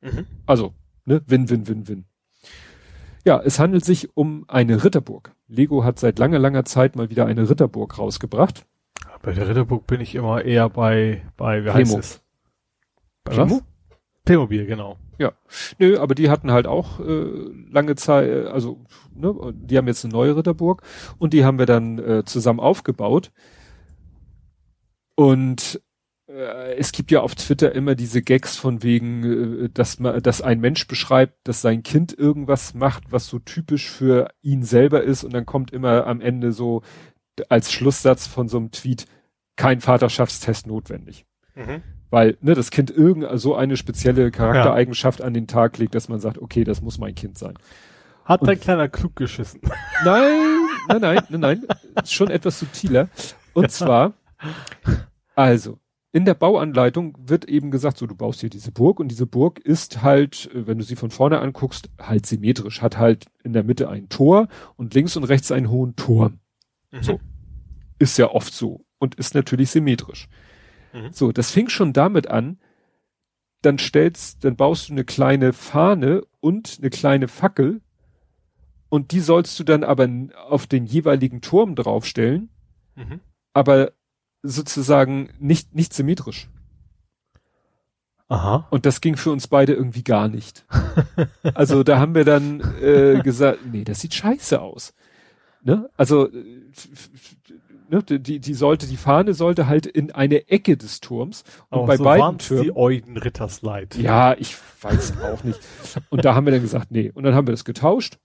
Mhm. 0.00 0.26
Also, 0.46 0.74
ne, 1.04 1.22
win, 1.26 1.48
win, 1.50 1.66
win, 1.68 1.88
win. 1.88 2.04
Ja, 3.24 3.40
es 3.40 3.58
handelt 3.58 3.84
sich 3.84 4.16
um 4.16 4.44
eine 4.46 4.84
Ritterburg. 4.84 5.34
Lego 5.48 5.82
hat 5.82 5.98
seit 5.98 6.18
langer, 6.18 6.38
langer 6.38 6.64
Zeit 6.64 6.94
mal 6.94 7.10
wieder 7.10 7.26
eine 7.26 7.50
Ritterburg 7.50 7.98
rausgebracht. 7.98 8.66
Bei 9.22 9.32
der 9.32 9.48
Ritterburg 9.48 9.86
bin 9.86 10.00
ich 10.00 10.14
immer 10.14 10.44
eher 10.44 10.68
bei, 10.68 11.22
bei, 11.36 11.64
wie 11.64 11.70
heißt 11.70 11.98
es? 11.98 12.22
Bei 13.24 13.32
Playmo? 13.32 13.56
was? 13.56 13.64
Playmobil, 14.24 14.66
genau. 14.66 14.98
Ja. 15.18 15.32
Nö, 15.78 15.98
aber 15.98 16.14
die 16.14 16.28
hatten 16.28 16.50
halt 16.50 16.66
auch 16.66 17.00
äh, 17.00 17.26
lange 17.70 17.94
Zeit, 17.94 18.28
äh, 18.28 18.46
also 18.46 18.84
ne, 19.14 19.34
die 19.54 19.78
haben 19.78 19.86
jetzt 19.86 20.04
eine 20.04 20.12
neue 20.12 20.36
Ritterburg 20.36 20.82
und 21.18 21.32
die 21.32 21.44
haben 21.44 21.58
wir 21.58 21.66
dann 21.66 21.98
äh, 21.98 22.24
zusammen 22.24 22.60
aufgebaut. 22.60 23.32
Und 25.14 25.80
äh, 26.28 26.74
es 26.76 26.92
gibt 26.92 27.10
ja 27.10 27.20
auf 27.20 27.34
Twitter 27.34 27.72
immer 27.72 27.94
diese 27.94 28.20
Gags 28.20 28.56
von 28.56 28.82
wegen, 28.82 29.64
äh, 29.64 29.68
dass 29.70 29.98
man, 29.98 30.22
dass 30.22 30.42
ein 30.42 30.60
Mensch 30.60 30.86
beschreibt, 30.86 31.48
dass 31.48 31.62
sein 31.62 31.82
Kind 31.82 32.12
irgendwas 32.16 32.74
macht, 32.74 33.10
was 33.10 33.26
so 33.26 33.38
typisch 33.38 33.88
für 33.88 34.28
ihn 34.42 34.62
selber 34.62 35.02
ist, 35.02 35.24
und 35.24 35.32
dann 35.32 35.46
kommt 35.46 35.72
immer 35.72 36.06
am 36.06 36.20
Ende 36.20 36.52
so 36.52 36.82
als 37.48 37.72
Schlusssatz 37.72 38.26
von 38.26 38.48
so 38.48 38.58
einem 38.58 38.70
Tweet, 38.70 39.06
kein 39.56 39.80
Vaterschaftstest 39.80 40.66
notwendig. 40.66 41.26
Mhm. 41.54 41.82
Weil 42.10 42.36
ne, 42.40 42.54
das 42.54 42.70
Kind 42.70 42.90
irgend 42.90 43.26
so 43.38 43.54
eine 43.54 43.76
spezielle 43.76 44.30
Charaktereigenschaft 44.30 45.20
ja. 45.20 45.26
an 45.26 45.34
den 45.34 45.46
Tag 45.46 45.78
legt, 45.78 45.94
dass 45.94 46.08
man 46.08 46.20
sagt, 46.20 46.38
okay, 46.38 46.64
das 46.64 46.82
muss 46.82 46.98
mein 46.98 47.14
Kind 47.14 47.36
sein. 47.38 47.54
Hat 48.24 48.42
Und, 48.42 48.48
dein 48.48 48.60
kleiner 48.60 48.88
klug 48.88 49.16
geschissen? 49.16 49.60
Nein, 50.04 50.66
nein, 50.88 51.00
nein, 51.00 51.22
nein, 51.28 51.40
nein. 51.40 51.66
Schon 52.04 52.28
etwas 52.28 52.58
subtiler. 52.58 53.08
Und 53.54 53.70
zwar, 53.70 54.14
also, 55.34 55.78
in 56.12 56.24
der 56.24 56.34
Bauanleitung 56.34 57.16
wird 57.18 57.44
eben 57.44 57.70
gesagt, 57.70 57.98
so 57.98 58.06
du 58.06 58.14
baust 58.14 58.40
hier 58.40 58.50
diese 58.50 58.72
Burg 58.72 59.00
und 59.00 59.08
diese 59.08 59.26
Burg 59.26 59.58
ist 59.58 60.02
halt, 60.02 60.50
wenn 60.54 60.78
du 60.78 60.84
sie 60.84 60.96
von 60.96 61.10
vorne 61.10 61.40
anguckst, 61.40 61.90
halt 62.00 62.26
symmetrisch, 62.26 62.82
hat 62.82 62.96
halt 62.96 63.26
in 63.44 63.52
der 63.52 63.64
Mitte 63.64 63.88
ein 63.88 64.08
Tor 64.08 64.48
und 64.76 64.94
links 64.94 65.16
und 65.16 65.24
rechts 65.24 65.52
einen 65.52 65.70
hohen 65.70 65.94
Turm. 65.94 66.40
Mhm. 66.96 67.02
So. 67.02 67.20
Ist 67.98 68.18
ja 68.18 68.30
oft 68.30 68.52
so 68.52 68.80
und 68.98 69.14
ist 69.14 69.34
natürlich 69.34 69.70
symmetrisch. 69.70 70.28
Mhm. 70.92 71.12
So, 71.12 71.32
das 71.32 71.50
fing 71.50 71.68
schon 71.68 71.92
damit 71.92 72.28
an, 72.28 72.58
dann 73.62 73.78
stellst, 73.78 74.44
dann 74.44 74.56
baust 74.56 74.88
du 74.88 74.92
eine 74.92 75.04
kleine 75.04 75.52
Fahne 75.52 76.22
und 76.40 76.78
eine 76.80 76.90
kleine 76.90 77.28
Fackel 77.28 77.80
und 78.88 79.12
die 79.12 79.20
sollst 79.20 79.58
du 79.58 79.64
dann 79.64 79.84
aber 79.84 80.08
auf 80.48 80.66
den 80.66 80.86
jeweiligen 80.86 81.40
Turm 81.40 81.74
draufstellen, 81.74 82.50
mhm. 82.94 83.20
aber 83.52 83.92
sozusagen 84.42 85.30
nicht, 85.38 85.74
nicht 85.74 85.92
symmetrisch. 85.92 86.48
Aha. 88.28 88.66
Und 88.70 88.86
das 88.86 89.00
ging 89.00 89.16
für 89.16 89.30
uns 89.30 89.46
beide 89.46 89.72
irgendwie 89.72 90.02
gar 90.02 90.28
nicht. 90.28 90.64
also 91.54 91.82
da 91.82 91.98
haben 91.98 92.14
wir 92.14 92.24
dann 92.24 92.60
äh, 92.80 93.20
gesagt, 93.24 93.60
nee, 93.66 93.84
das 93.84 94.00
sieht 94.00 94.14
scheiße 94.14 94.60
aus. 94.60 94.94
Ne? 95.66 95.90
Also 95.96 96.28
ne, 97.88 98.02
die, 98.02 98.38
die 98.38 98.54
sollte, 98.54 98.86
die 98.86 98.96
Fahne 98.96 99.34
sollte 99.34 99.66
halt 99.66 99.86
in 99.86 100.12
eine 100.12 100.48
Ecke 100.48 100.76
des 100.76 101.00
Turms. 101.00 101.42
Und 101.70 101.78
Aber 101.78 101.86
bei 101.86 101.96
so 101.96 102.04
beiden 102.04 102.38
Türmen. 102.38 102.64
die 102.64 102.76
Eudenrittersleid. 102.76 103.96
Ja, 103.96 104.34
ich 104.38 104.56
weiß 104.80 105.20
auch 105.22 105.42
nicht. 105.42 105.58
Und 106.08 106.24
da 106.24 106.36
haben 106.36 106.46
wir 106.46 106.52
dann 106.52 106.62
gesagt, 106.62 106.92
nee. 106.92 107.10
Und 107.12 107.24
dann 107.24 107.34
haben 107.34 107.48
wir 107.48 107.52
das 107.52 107.64
getauscht. 107.64 108.18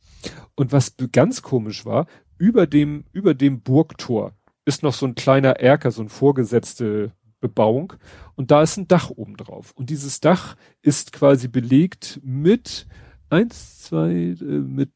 Und 0.53 0.71
was 0.71 0.95
ganz 1.11 1.41
komisch 1.41 1.83
war, 1.83 2.05
über 2.37 2.67
dem, 2.67 3.05
über 3.11 3.33
dem 3.33 3.61
Burgtor 3.61 4.33
ist 4.65 4.83
noch 4.83 4.93
so 4.93 5.07
ein 5.07 5.15
kleiner 5.15 5.59
Erker, 5.59 5.89
so 5.89 6.03
ein 6.03 6.09
vorgesetzte 6.09 7.11
Bebauung 7.39 7.93
und 8.35 8.51
da 8.51 8.61
ist 8.61 8.77
ein 8.77 8.87
Dach 8.87 9.09
oben 9.09 9.35
drauf. 9.35 9.71
Und 9.75 9.89
dieses 9.89 10.19
Dach 10.19 10.55
ist 10.83 11.11
quasi 11.11 11.47
belegt 11.47 12.19
mit 12.23 12.85
eins, 13.31 13.79
zwei, 13.79 14.11
äh, 14.11 14.43
mit, 14.43 14.91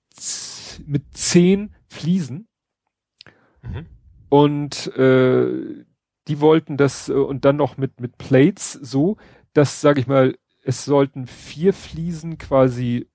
mit 0.86 1.04
zehn 1.16 1.74
Fliesen. 1.88 2.48
Mhm. 3.62 3.86
Und 4.30 4.88
äh, 4.96 5.86
die 6.28 6.40
wollten 6.42 6.78
das 6.78 7.10
äh, 7.10 7.14
und 7.14 7.46
dann 7.46 7.56
noch 7.56 7.78
mit 7.78 8.00
mit 8.02 8.18
Plates 8.18 8.74
so, 8.74 9.18
dass 9.54 9.82
sage 9.82 10.00
ich 10.00 10.08
mal, 10.08 10.38
es 10.64 10.86
sollten 10.86 11.28
vier 11.28 11.74
Fliesen 11.74 12.38
quasi 12.38 13.08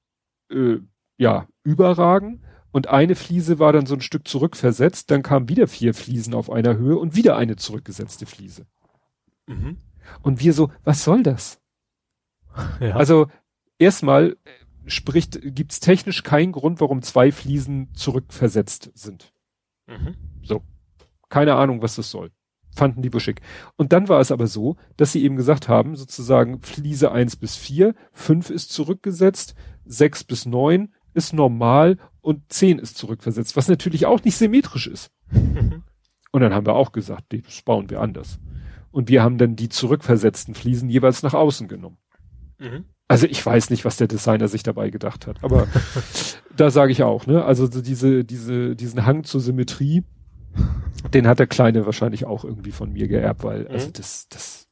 äh, 0.51 0.79
ja 1.19 1.49
überragen 1.65 2.43
und 2.73 2.89
eine 2.89 3.17
Fliese 3.17 3.59
war 3.59 3.73
dann 3.73 3.87
so 3.87 3.95
ein 3.95 4.01
Stück 4.01 4.29
zurückversetzt, 4.29 5.11
dann 5.11 5.23
kamen 5.23 5.49
wieder 5.49 5.67
vier 5.67 5.93
Fliesen 5.93 6.35
auf 6.35 6.51
einer 6.51 6.77
Höhe 6.77 6.97
und 6.97 7.17
wieder 7.17 7.37
eine 7.37 7.57
zurückgesetzte 7.57 8.27
Fliese. 8.27 8.67
Mhm. 9.47 9.79
Und 10.23 10.41
wir 10.41 10.53
so, 10.53 10.71
was 10.85 11.05
soll 11.05 11.23
das? 11.23 11.61
Ja. 12.81 12.97
Also 12.97 13.27
erstmal 13.79 14.37
spricht, 14.87 15.41
gibt's 15.43 15.81
technisch 15.81 16.23
keinen 16.23 16.53
Grund, 16.53 16.81
warum 16.81 17.03
zwei 17.03 17.33
Fliesen 17.33 17.93
zurückversetzt 17.95 18.91
sind. 18.95 19.33
Mhm. 19.87 20.17
So. 20.43 20.63
Keine 21.29 21.55
Ahnung, 21.55 21.83
was 21.83 21.97
das 21.97 22.11
soll. 22.11 22.31
Fanden 22.75 23.03
die 23.03 23.21
schick. 23.21 23.41
Und 23.77 23.93
dann 23.93 24.09
war 24.09 24.21
es 24.21 24.31
aber 24.31 24.47
so, 24.47 24.77
dass 24.97 25.13
sie 25.13 25.23
eben 25.25 25.37
gesagt 25.37 25.69
haben, 25.69 25.97
sozusagen 25.97 26.61
Fliese 26.61 27.13
eins 27.13 27.37
bis 27.37 27.57
vier, 27.57 27.95
fünf 28.13 28.51
ist 28.51 28.73
zurückgesetzt, 28.73 29.55
sechs 29.85 30.25
bis 30.25 30.47
neun 30.47 30.95
ist 31.13 31.33
normal 31.33 31.99
und 32.21 32.53
zehn 32.53 32.79
ist 32.79 32.97
zurückversetzt, 32.97 33.57
was 33.57 33.69
natürlich 33.69 34.07
auch 34.07 34.23
nicht 34.23 34.37
symmetrisch 34.37 34.87
ist. 34.87 35.11
und 35.33 36.41
dann 36.41 36.55
haben 36.55 36.67
wir 36.67 36.75
auch 36.75 36.93
gesagt, 36.93 37.33
das 37.33 37.63
bauen 37.63 37.91
wir 37.91 38.01
anders. 38.01 38.39
Und 38.93 39.09
wir 39.09 39.23
haben 39.23 39.39
dann 39.39 39.57
die 39.57 39.69
zurückversetzten 39.69 40.55
Fliesen 40.55 40.89
jeweils 40.89 41.23
nach 41.23 41.35
außen 41.35 41.69
genommen. 41.69 41.99
Mhm. 42.59 42.85
Also 43.11 43.27
ich 43.27 43.45
weiß 43.45 43.71
nicht, 43.71 43.85
was 43.85 43.97
der 43.97 44.07
Designer 44.07 44.47
sich 44.47 44.63
dabei 44.63 44.89
gedacht 44.89 45.27
hat, 45.27 45.43
aber 45.43 45.67
da 46.57 46.71
sage 46.71 46.93
ich 46.93 47.03
auch, 47.03 47.27
ne? 47.27 47.45
Also 47.45 47.67
diese, 47.67 48.25
diese, 48.25 48.77
diesen 48.77 49.05
Hang 49.05 49.25
zur 49.25 49.41
Symmetrie, 49.41 50.05
den 51.13 51.27
hat 51.27 51.41
der 51.41 51.49
Kleine 51.49 51.87
wahrscheinlich 51.87 52.25
auch 52.25 52.45
irgendwie 52.45 52.71
von 52.71 52.93
mir 52.93 53.09
geerbt, 53.09 53.43
weil, 53.43 53.67
also 53.67 53.89
mhm. 53.89 53.95
das, 53.95 54.29
das 54.29 54.69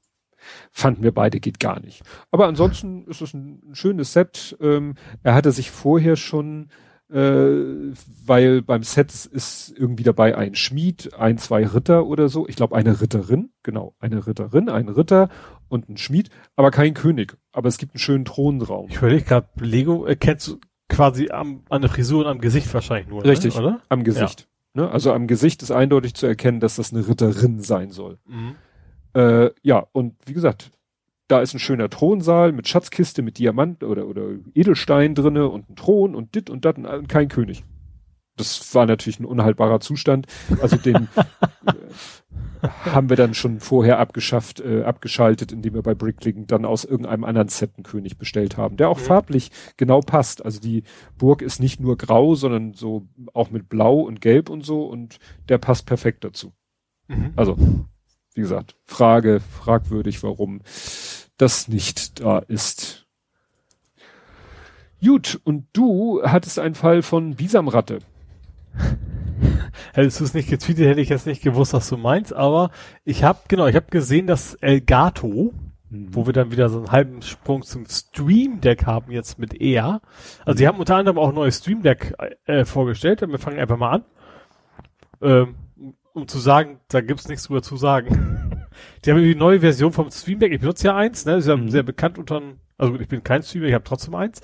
fanden 0.71 1.03
wir 1.03 1.11
beide 1.11 1.41
geht 1.41 1.59
gar 1.59 1.81
nicht. 1.81 2.03
Aber 2.31 2.47
ansonsten 2.47 3.09
ist 3.09 3.23
es 3.23 3.35
ein, 3.35 3.61
schönes 3.73 4.13
Set. 4.13 4.57
Ähm, 4.61 4.95
er 5.25 5.35
hatte 5.35 5.51
sich 5.51 5.73
vorher 5.73 6.15
schon 6.15 6.69
äh, 7.11 7.95
weil 8.27 8.63
beim 8.63 8.83
Set 8.83 9.27
ist 9.27 9.75
irgendwie 9.77 10.03
dabei 10.03 10.37
ein 10.37 10.55
Schmied, 10.55 11.15
ein, 11.15 11.39
zwei 11.39 11.67
Ritter 11.67 12.07
oder 12.07 12.29
so. 12.29 12.47
Ich 12.49 12.57
glaube 12.57 12.77
eine 12.77 13.01
Ritterin, 13.01 13.51
genau, 13.63 13.95
eine 13.99 14.27
Ritterin, 14.27 14.69
ein 14.69 14.89
Ritter 14.89 15.29
und 15.69 15.89
ein 15.89 15.97
Schmied, 15.97 16.31
aber 16.57 16.71
kein 16.71 16.95
König. 16.95 17.37
Aber 17.53 17.69
es 17.69 17.79
gibt 17.79 17.95
einen 17.95 18.01
schönen 18.01 18.25
Thronraum. 18.25 18.89
Ich 18.91 18.97
überlege 18.97 19.25
gerade, 19.25 19.49
Lego 19.61 20.05
erkennst 20.05 20.49
du 20.49 20.59
quasi 20.89 21.31
am, 21.31 21.63
an 21.69 21.83
der 21.83 21.91
Frisur 21.91 22.25
und 22.25 22.31
am 22.31 22.41
Gesicht 22.41 22.73
wahrscheinlich 22.75 23.09
nur. 23.09 23.23
Ne, 23.23 23.31
Richtig, 23.31 23.55
ne? 23.55 23.61
oder? 23.61 23.81
Am 23.89 24.05
Gesicht. 24.05 24.49
Ja. 24.75 24.83
Ne? 24.83 24.91
Also 24.91 25.13
am 25.13 25.27
Gesicht 25.27 25.63
ist 25.63 25.71
eindeutig 25.71 26.15
zu 26.15 26.27
erkennen, 26.27 26.61
dass 26.61 26.77
das 26.77 26.93
eine 26.93 27.07
Ritterin 27.09 27.61
sein 27.61 27.91
soll. 27.91 28.19
Mhm. 28.27 28.57
Äh, 29.15 29.51
ja, 29.63 29.87
und 29.93 30.15
wie 30.27 30.35
gesagt, 30.35 30.71
da 31.29 31.41
ist 31.41 31.55
ein 31.55 31.59
schöner 31.59 31.91
Thronsaal 31.91 32.53
mit 32.53 32.69
Schatzkiste, 32.69 33.23
mit 33.23 33.39
Diamant 33.39 33.85
oder, 33.85 34.07
oder 34.07 34.31
Edelstein 34.55 35.15
drinne 35.15 35.49
und 35.49 35.71
ein 35.71 35.77
Thron 35.77 36.15
und 36.15 36.35
dit 36.35 36.51
und 36.51 36.65
dat 36.65 36.79
und 36.79 37.09
kein 37.09 37.29
König. 37.29 37.65
Das 38.37 38.75
war 38.75 38.87
natürlich 38.87 39.21
ein 39.21 39.25
unhaltbarer 39.25 39.81
Zustand. 39.81 40.27
Also 40.63 40.77
den 40.77 41.09
äh, 41.67 42.69
haben 42.87 43.11
wir 43.11 43.17
dann 43.17 43.35
schon 43.35 43.61
vorher 43.61 43.99
abgeschafft, 43.99 44.61
äh, 44.61 44.85
abgeschaltet, 44.85 45.53
indem 45.53 45.75
wir 45.75 45.83
bei 45.83 45.95
Bricklink 45.95 46.49
dann 46.49 46.65
aus 46.65 46.85
irgendeinem 46.85 47.25
anderen 47.25 47.49
Set 47.49 47.73
einen 47.77 47.85
König 47.85 48.17
bestellt 48.17 48.57
haben, 48.57 48.77
der 48.77 48.89
auch 48.89 48.99
mhm. 48.99 49.05
farblich 49.05 49.51
genau 49.77 50.01
passt. 50.01 50.45
Also 50.45 50.61
die 50.61 50.85
Burg 51.19 51.43
ist 51.43 51.61
nicht 51.61 51.81
nur 51.81 51.99
grau, 51.99 52.35
sondern 52.37 52.73
so 52.73 53.07
auch 53.35 53.51
mit 53.51 53.69
Blau 53.69 54.01
und 54.01 54.21
Gelb 54.21 54.49
und 54.49 54.65
so 54.65 54.87
und 54.87 55.19
der 55.49 55.59
passt 55.59 55.87
perfekt 55.87 56.25
dazu. 56.25 56.53
Mhm. 57.09 57.33
Also 57.37 57.57
wie 58.39 58.43
gesagt, 58.43 58.77
Frage, 58.85 59.41
fragwürdig, 59.41 60.23
warum 60.23 60.61
das 61.39 61.67
nicht 61.67 62.21
da 62.21 62.39
ist. 62.39 63.05
Gut, 65.05 65.41
und 65.43 65.67
du 65.73 66.23
hattest 66.23 66.61
einen 66.61 66.77
Fall 66.77 67.03
von 67.03 67.35
Bisamratte. 67.35 67.99
Hättest 69.93 70.21
du 70.21 70.25
es 70.25 70.35
nicht 70.35 70.49
getweetet, 70.49 70.87
hätte 70.87 71.01
ich 71.01 71.09
jetzt 71.09 71.27
nicht 71.27 71.43
gewusst, 71.43 71.73
was 71.73 71.89
du 71.89 71.97
meinst, 71.97 72.33
aber 72.33 72.71
ich 73.05 73.25
habe, 73.25 73.41
genau, 73.49 73.67
ich 73.67 73.75
habe 73.75 73.87
gesehen, 73.91 74.29
dass 74.29 74.55
Elgato, 74.55 75.53
mhm. 75.91 76.15
wo 76.15 76.27
wir 76.27 76.33
dann 76.33 76.53
wieder 76.53 76.69
so 76.69 76.79
einen 76.79 76.93
halben 76.93 77.23
Sprung 77.23 77.63
zum 77.63 77.87
Stream 77.87 78.61
Deck 78.61 78.87
haben 78.87 79.11
jetzt 79.11 79.41
mit 79.41 79.61
EA. 79.61 80.01
Also 80.45 80.55
mhm. 80.55 80.59
die 80.59 80.69
haben 80.69 80.79
unter 80.79 80.95
anderem 80.95 81.19
auch 81.19 81.31
ein 81.31 81.35
neues 81.35 81.59
Stream 81.59 81.83
Deck 81.83 82.15
äh, 82.47 82.65
vorgestellt, 82.65 83.21
wir 83.21 83.39
fangen 83.41 83.59
einfach 83.59 83.77
mal 83.77 83.91
an. 83.91 84.05
Ähm, 85.23 85.55
um 86.19 86.29
zu 86.29 86.39
sagen, 86.39 86.81
da 86.89 87.01
gibt's 87.01 87.29
nichts 87.29 87.45
drüber 87.45 87.63
zu 87.63 87.77
sagen. 87.77 88.67
die 89.05 89.11
haben 89.11 89.23
die 89.23 89.35
neue 89.35 89.61
Version 89.61 89.93
vom 89.93 90.11
Stream 90.11 90.39
Deck. 90.39 90.53
Ich 90.53 90.61
benutze 90.61 90.87
ja 90.87 90.97
eins, 90.97 91.25
ne? 91.25 91.33
Das 91.33 91.45
ist 91.45 91.49
ja 91.49 91.57
mhm. 91.57 91.71
sehr 91.71 91.83
bekannt 91.83 92.19
unter, 92.19 92.43
also 92.77 92.95
ich 92.99 93.09
bin 93.09 93.23
kein 93.23 93.43
Streamer, 93.43 93.67
ich 93.67 93.75
habe 93.75 93.85
trotzdem 93.85 94.15
eins. 94.15 94.41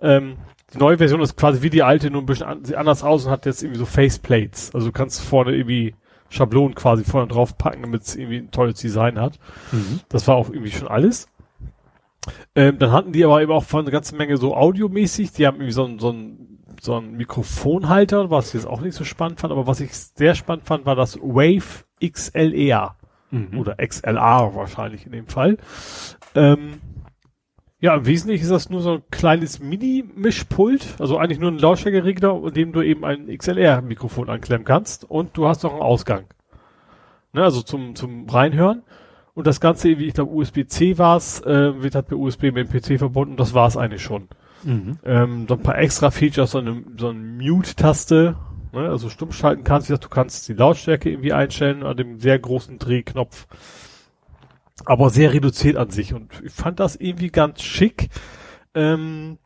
Ähm, 0.00 0.36
die 0.72 0.78
neue 0.78 0.98
Version 0.98 1.20
ist 1.20 1.36
quasi 1.36 1.62
wie 1.62 1.70
die 1.70 1.82
alte, 1.82 2.10
nur 2.10 2.22
ein 2.22 2.26
bisschen 2.26 2.46
an, 2.46 2.64
sieht 2.64 2.76
anders 2.76 3.04
aus 3.04 3.24
und 3.24 3.30
hat 3.30 3.46
jetzt 3.46 3.62
irgendwie 3.62 3.78
so 3.78 3.86
Faceplates. 3.86 4.74
Also 4.74 4.88
du 4.88 4.92
kannst 4.92 5.22
vorne 5.22 5.54
irgendwie 5.54 5.94
Schablonen 6.28 6.74
quasi 6.74 7.04
vorne 7.04 7.28
drauf 7.28 7.56
packen, 7.56 7.82
damit 7.82 8.02
es 8.02 8.16
irgendwie 8.16 8.38
ein 8.38 8.50
tolles 8.50 8.80
Design 8.80 9.20
hat. 9.20 9.38
Mhm. 9.72 10.00
Das 10.08 10.26
war 10.26 10.36
auch 10.36 10.50
irgendwie 10.50 10.72
schon 10.72 10.88
alles. 10.88 11.28
Ähm, 12.54 12.78
dann 12.78 12.90
hatten 12.90 13.12
die 13.12 13.24
aber 13.24 13.40
eben 13.40 13.52
auch 13.52 13.64
von 13.64 13.82
eine 13.82 13.92
ganze 13.92 14.16
Menge 14.16 14.36
so 14.36 14.56
audiomäßig. 14.56 15.32
Die 15.32 15.46
haben 15.46 15.56
irgendwie 15.56 15.72
so 15.72 15.84
ein, 15.84 15.98
so 15.98 16.10
ein 16.10 16.55
so 16.80 16.96
ein 16.96 17.16
Mikrofonhalter, 17.16 18.30
was 18.30 18.48
ich 18.48 18.54
jetzt 18.54 18.66
auch 18.66 18.80
nicht 18.80 18.94
so 18.94 19.04
spannend 19.04 19.40
fand, 19.40 19.52
aber 19.52 19.66
was 19.66 19.80
ich 19.80 19.96
sehr 19.96 20.34
spannend 20.34 20.66
fand, 20.66 20.86
war 20.86 20.96
das 20.96 21.18
Wave 21.20 21.84
XLR. 22.04 22.96
Mhm. 23.30 23.58
Oder 23.58 23.76
XLR 23.76 24.54
wahrscheinlich 24.54 25.06
in 25.06 25.12
dem 25.12 25.26
Fall. 25.26 25.58
Ähm, 26.34 26.80
ja, 27.78 27.94
im 27.94 28.06
Wesentlichen 28.06 28.42
ist 28.42 28.50
das 28.50 28.70
nur 28.70 28.80
so 28.80 28.94
ein 28.94 29.02
kleines 29.10 29.60
Mini-Mischpult, 29.60 30.96
also 30.98 31.18
eigentlich 31.18 31.38
nur 31.38 31.50
ein 31.50 31.58
Lautstärkeregler, 31.58 32.42
in 32.46 32.54
dem 32.54 32.72
du 32.72 32.82
eben 32.82 33.04
ein 33.04 33.26
XLR-Mikrofon 33.26 34.30
anklemmen 34.30 34.64
kannst 34.64 35.04
und 35.08 35.36
du 35.36 35.46
hast 35.46 35.62
noch 35.62 35.72
einen 35.72 35.82
Ausgang. 35.82 36.24
Ne, 37.32 37.42
also 37.42 37.60
zum, 37.60 37.94
zum 37.94 38.28
Reinhören. 38.28 38.82
Und 39.34 39.46
das 39.46 39.60
Ganze, 39.60 39.98
wie 39.98 40.06
ich 40.06 40.14
glaube, 40.14 40.32
USB-C 40.32 40.96
war 40.96 41.18
es, 41.18 41.42
äh, 41.42 41.82
wird 41.82 41.94
halt 41.94 42.06
per 42.06 42.16
USB 42.16 42.44
mit 42.44 42.56
dem 42.56 42.68
PC 42.68 42.98
verbunden, 42.98 43.36
das 43.36 43.52
war 43.52 43.68
es 43.68 43.76
eigentlich 43.76 44.02
schon. 44.02 44.28
Mhm. 44.66 44.98
Ähm, 45.04 45.46
so 45.48 45.54
ein 45.54 45.62
paar 45.62 45.78
extra 45.78 46.10
Features, 46.10 46.50
so 46.50 46.58
eine, 46.58 46.82
so 46.98 47.08
eine 47.10 47.18
Mute-Taste, 47.20 48.36
ne, 48.72 48.88
also 48.88 49.08
stumm 49.08 49.30
schalten 49.30 49.62
kannst. 49.62 49.88
Wie 49.88 49.92
gesagt, 49.92 50.04
du 50.04 50.08
kannst 50.08 50.48
die 50.48 50.54
Lautstärke 50.54 51.08
irgendwie 51.08 51.32
einstellen 51.32 51.84
an 51.84 51.96
dem 51.96 52.18
sehr 52.18 52.38
großen 52.38 52.78
Drehknopf. 52.78 53.46
Aber 54.84 55.10
sehr 55.10 55.32
reduziert 55.32 55.76
an 55.76 55.90
sich. 55.90 56.14
Und 56.14 56.42
ich 56.44 56.52
fand 56.52 56.80
das 56.80 56.96
irgendwie 56.96 57.30
ganz 57.30 57.62
schick. 57.62 58.10
Ähm, 58.74 59.38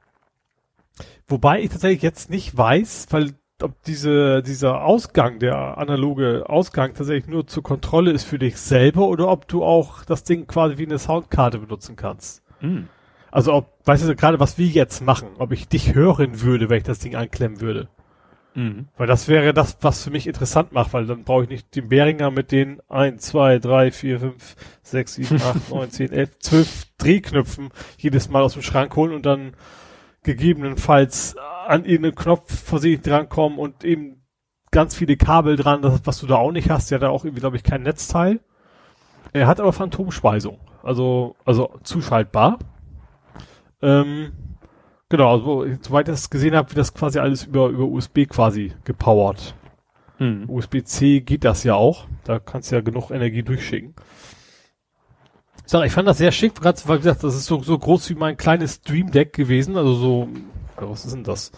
wobei 1.28 1.60
ich 1.60 1.68
tatsächlich 1.68 2.02
jetzt 2.02 2.31
nicht 2.31 2.57
weiß, 2.57 3.08
weil 3.10 3.34
ob 3.62 3.82
diese, 3.82 4.42
dieser 4.42 4.82
Ausgang, 4.82 5.39
der 5.39 5.76
analoge 5.76 6.49
Ausgang 6.49 6.94
tatsächlich 6.94 7.28
nur 7.28 7.47
zur 7.47 7.62
Kontrolle 7.62 8.10
ist 8.10 8.24
für 8.24 8.39
dich 8.39 8.57
selber 8.57 9.07
oder 9.07 9.28
ob 9.28 9.47
du 9.49 9.62
auch 9.62 10.02
das 10.07 10.24
Ding 10.24 10.47
quasi 10.47 10.78
wie 10.78 10.86
eine 10.86 10.99
Soundkarte 10.99 11.58
benutzen 11.58 11.94
kannst. 11.94 12.42
Mhm. 12.62 12.89
Also 13.31 13.52
ob, 13.55 13.78
weißt 13.84 14.09
du 14.09 14.17
gerade, 14.17 14.41
was 14.41 14.59
wir 14.59 14.67
jetzt 14.67 15.00
machen, 15.02 15.28
ob 15.39 15.52
ich 15.52 15.68
dich 15.68 15.94
hören 15.94 16.42
würde, 16.42 16.68
wenn 16.68 16.78
ich 16.78 16.84
das 16.84 16.99
Ding 16.99 17.15
anklemmen 17.15 17.60
würde. 17.60 17.89
Mhm. 18.55 18.89
Weil 18.97 19.07
das 19.07 19.28
wäre 19.28 19.55
das, 19.55 19.78
was 19.81 20.02
für 20.02 20.10
mich 20.10 20.26
interessant 20.26 20.73
macht, 20.73 20.92
weil 20.92 21.07
dann 21.07 21.25
brauche 21.25 21.44
ich 21.44 21.49
nicht 21.49 21.75
den 21.76 21.89
Beringer 21.89 22.31
mit 22.31 22.50
den 22.50 22.81
1, 22.89 23.23
2, 23.23 23.59
3, 23.60 23.91
4, 23.92 24.20
5, 24.20 24.57
6, 24.83 25.15
7, 25.15 25.36
8, 25.36 25.70
9, 25.70 25.91
10, 25.91 26.12
11, 26.12 26.39
12 26.41 26.86
Drehknöpfen 26.99 27.68
jedes 27.99 28.28
Mal 28.28 28.42
aus 28.42 28.55
dem 28.55 28.62
Schrank 28.62 28.97
holen 28.97 29.12
und 29.12 29.25
dann 29.26 29.52
gegebenenfalls 30.23 31.36
an 31.67 31.84
irgendeinen 31.84 32.17
Knopf 32.17 32.52
versehentlich 32.52 33.02
drankommen 33.02 33.59
und 33.59 33.84
eben 33.84 34.23
ganz 34.70 34.94
viele 34.94 35.17
Kabel 35.17 35.57
dran, 35.57 35.83
das, 35.83 36.00
was 36.05 36.18
du 36.18 36.26
da 36.26 36.36
auch 36.36 36.52
nicht 36.52 36.70
hast. 36.70 36.91
Der 36.91 36.97
hat 36.97 37.02
da 37.02 37.09
auch 37.09 37.25
irgendwie, 37.25 37.41
glaube 37.41 37.57
ich, 37.57 37.62
kein 37.62 37.83
Netzteil. 37.83 38.41
Er 39.33 39.47
hat 39.47 39.60
aber 39.60 39.73
Phantomspeisung. 39.73 40.59
Also, 40.83 41.36
also 41.44 41.70
zuschaltbar. 41.83 42.59
Ähm, 43.83 44.33
genau, 45.09 45.33
also, 45.33 45.67
soweit 45.81 46.09
ich 46.09 46.12
das 46.12 46.31
gesehen 46.31 46.55
habe, 46.55 46.68
wird 46.70 46.78
das 46.78 46.94
quasi 46.94 47.18
alles 47.18 47.44
über, 47.44 47.68
über 47.68 47.84
USB 47.84 48.26
quasi 48.28 48.73
gepowert. 48.84 49.55
Hm. 50.18 50.49
USB-C 50.49 51.20
geht 51.20 51.44
das 51.44 51.65
ja 51.65 51.75
auch. 51.75 52.07
Da 52.25 52.39
kannst 52.39 52.70
du 52.70 52.76
ja 52.76 52.83
genug 52.83 53.10
Energie 53.10 53.42
durchschicken. 53.42 53.94
Ich 55.65 55.70
sag, 55.70 55.84
ich 55.86 55.92
fand 55.92 56.09
das 56.09 56.18
sehr 56.18 56.33
schick, 56.33 56.55
gerade 56.55 56.81
weil 56.86 56.99
gesagt, 56.99 57.23
das 57.23 57.34
ist 57.34 57.47
so, 57.47 57.62
so 57.62 57.78
groß 57.78 58.10
wie 58.10 58.15
mein 58.15 58.36
kleines 58.36 58.76
Stream 58.76 59.10
Deck 59.10 59.33
gewesen, 59.33 59.76
also 59.76 59.94
so, 59.94 60.28
was 60.76 61.05
ist 61.05 61.15
denn 61.15 61.25
das? 61.25 61.52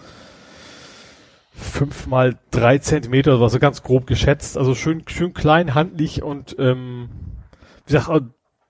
fünf 1.55 2.07
mal 2.07 2.39
drei 2.51 2.79
Zentimeter, 2.79 3.41
also 3.41 3.59
ganz 3.59 3.83
grob 3.83 4.07
geschätzt. 4.07 4.57
Also 4.57 4.75
schön, 4.75 5.03
schön 5.07 5.35
klein, 5.35 5.75
handlich 5.75 6.23
und 6.23 6.57
ähm, 6.59 7.09
wie 7.87 7.95
gesagt, 7.95 8.25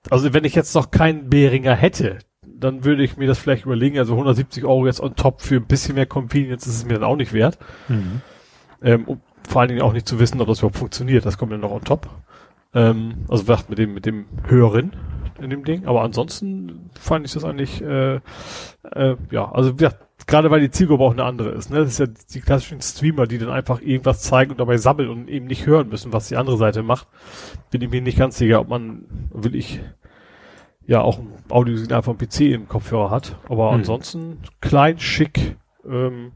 also 0.09 0.33
wenn 0.33 0.43
ich 0.43 0.55
jetzt 0.55 0.75
noch 0.75 0.91
keinen 0.91 1.29
Behringer 1.29 1.75
hätte, 1.75 2.19
dann 2.45 2.85
würde 2.85 3.03
ich 3.03 3.17
mir 3.17 3.27
das 3.27 3.39
vielleicht 3.39 3.65
überlegen. 3.65 3.97
Also 3.97 4.13
170 4.13 4.63
Euro 4.65 4.85
jetzt 4.85 5.01
on 5.01 5.15
top 5.15 5.41
für 5.41 5.55
ein 5.55 5.65
bisschen 5.65 5.95
mehr 5.95 6.05
Convenience 6.05 6.67
ist 6.67 6.75
es 6.75 6.85
mir 6.85 6.93
dann 6.93 7.03
auch 7.03 7.15
nicht 7.15 7.33
wert. 7.33 7.57
Mhm. 7.87 8.21
Ähm, 8.81 9.05
um 9.05 9.21
vor 9.47 9.61
allen 9.61 9.69
Dingen 9.69 9.81
auch 9.81 9.93
nicht 9.93 10.07
zu 10.07 10.19
wissen, 10.19 10.39
ob 10.41 10.47
das 10.47 10.59
überhaupt 10.59 10.77
funktioniert. 10.77 11.25
Das 11.25 11.37
kommt 11.37 11.51
dann 11.51 11.61
noch 11.61 11.71
on 11.71 11.83
top. 11.83 12.09
Ähm, 12.73 13.25
also 13.27 13.43
gesagt, 13.43 13.69
mit 13.69 13.77
dem, 13.77 13.93
mit 13.93 14.05
dem 14.05 14.25
höheren 14.47 14.93
in 15.39 15.49
dem 15.49 15.63
Ding. 15.63 15.85
Aber 15.85 16.01
ansonsten 16.01 16.89
fand 16.99 17.25
ich 17.25 17.33
das 17.33 17.43
eigentlich, 17.43 17.81
äh, 17.81 18.15
äh, 18.91 19.15
ja, 19.31 19.51
also 19.51 19.73
gesagt, 19.73 19.97
gerade 20.27 20.49
weil 20.51 20.61
die 20.61 20.71
Zielgruppe 20.71 21.03
auch 21.03 21.11
eine 21.11 21.23
andere 21.23 21.49
ist. 21.49 21.69
Ne? 21.69 21.79
Das 21.79 21.89
ist 21.89 21.99
ja 21.99 22.07
die 22.33 22.41
klassischen 22.41 22.81
Streamer, 22.81 23.27
die 23.27 23.37
dann 23.37 23.49
einfach 23.49 23.81
irgendwas 23.81 24.21
zeigen 24.21 24.51
und 24.51 24.59
dabei 24.59 24.77
sammeln 24.77 25.09
und 25.09 25.29
eben 25.29 25.47
nicht 25.47 25.65
hören 25.65 25.89
müssen, 25.89 26.13
was 26.13 26.29
die 26.29 26.37
andere 26.37 26.57
Seite 26.57 26.83
macht. 26.83 27.07
Bin 27.71 27.81
ich 27.81 27.89
mir 27.89 28.01
nicht 28.01 28.17
ganz 28.17 28.37
sicher, 28.37 28.61
ob 28.61 28.69
man, 28.69 29.05
will 29.31 29.55
ich, 29.55 29.81
ja 30.85 31.01
auch 31.01 31.19
ein 31.19 31.31
Audiosignal 31.49 32.03
vom 32.03 32.17
PC 32.17 32.41
im 32.41 32.67
Kopfhörer 32.67 33.09
hat. 33.09 33.37
Aber 33.47 33.71
Hm. 33.71 33.79
ansonsten 33.79 34.39
klein, 34.61 34.99
schick, 34.99 35.57
ähm, 35.89 36.31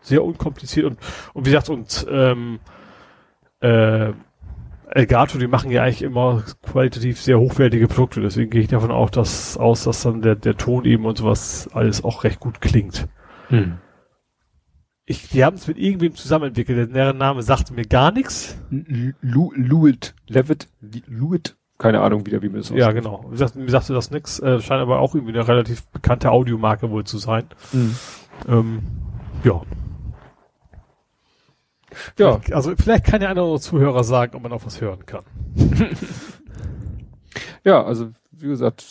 sehr 0.00 0.24
unkompliziert 0.24 0.86
und, 0.86 0.98
und 1.34 1.46
wie 1.46 1.50
gesagt, 1.50 1.68
und 1.68 2.06
ähm, 2.10 2.60
äh, 3.60 4.12
Elgato, 4.88 5.38
die 5.38 5.48
machen 5.48 5.70
ja 5.72 5.82
eigentlich 5.82 6.02
immer 6.02 6.44
qualitativ 6.62 7.20
sehr 7.20 7.40
hochwertige 7.40 7.88
Produkte, 7.88 8.20
deswegen 8.20 8.50
gehe 8.50 8.60
ich 8.60 8.68
davon 8.68 8.92
auch 8.92 9.10
dass, 9.10 9.56
aus, 9.56 9.82
dass 9.84 10.02
dann 10.02 10.22
der, 10.22 10.36
der 10.36 10.56
Ton 10.56 10.84
eben 10.84 11.04
und 11.06 11.18
sowas 11.18 11.68
alles 11.72 12.04
auch 12.04 12.22
recht 12.22 12.38
gut 12.38 12.60
klingt. 12.60 13.08
Mhm. 13.50 13.78
Ich, 15.04 15.28
die 15.28 15.44
haben 15.44 15.56
es 15.56 15.66
mit 15.68 15.78
irgendwem 15.78 16.14
zusammen 16.14 16.46
entwickelt, 16.48 16.94
deren 16.94 17.18
Name 17.18 17.42
sagte 17.42 17.74
mir 17.74 17.84
gar 17.84 18.12
nichts. 18.12 18.58
Lu 18.70 19.52
Lewitt, 19.54 20.14
Levitt, 20.26 20.68
Lewitt, 20.80 21.56
keine 21.78 22.00
Ahnung 22.00 22.24
wieder, 22.26 22.42
wie 22.42 22.48
man 22.48 22.58
das 22.60 22.70
Ja, 22.70 22.92
genau. 22.92 23.24
Wie 23.26 23.32
gesagt, 23.32 23.54
mir 23.56 23.68
sagte 23.70 23.92
das 23.92 24.10
nix, 24.10 24.38
äh, 24.40 24.60
scheint 24.60 24.80
aber 24.82 24.98
auch 25.00 25.14
irgendwie 25.14 25.34
eine 25.34 25.46
relativ 25.46 25.86
bekannte 25.88 26.30
Audiomarke 26.30 26.90
wohl 26.90 27.04
zu 27.04 27.18
sein. 27.18 27.44
Mhm. 27.72 27.96
Ähm, 28.48 28.82
ja. 29.44 29.60
Ja, 32.18 32.40
Also 32.52 32.74
vielleicht 32.76 33.04
kann 33.04 33.22
ja 33.22 33.28
einer 33.30 33.44
unserer 33.44 33.60
Zuhörer 33.70 34.04
sagen, 34.04 34.36
ob 34.36 34.42
man 34.42 34.52
auch 34.52 34.64
was 34.66 34.80
hören 34.80 35.06
kann. 35.06 35.24
ja, 37.64 37.82
also 37.82 38.10
wie 38.32 38.48
gesagt, 38.48 38.84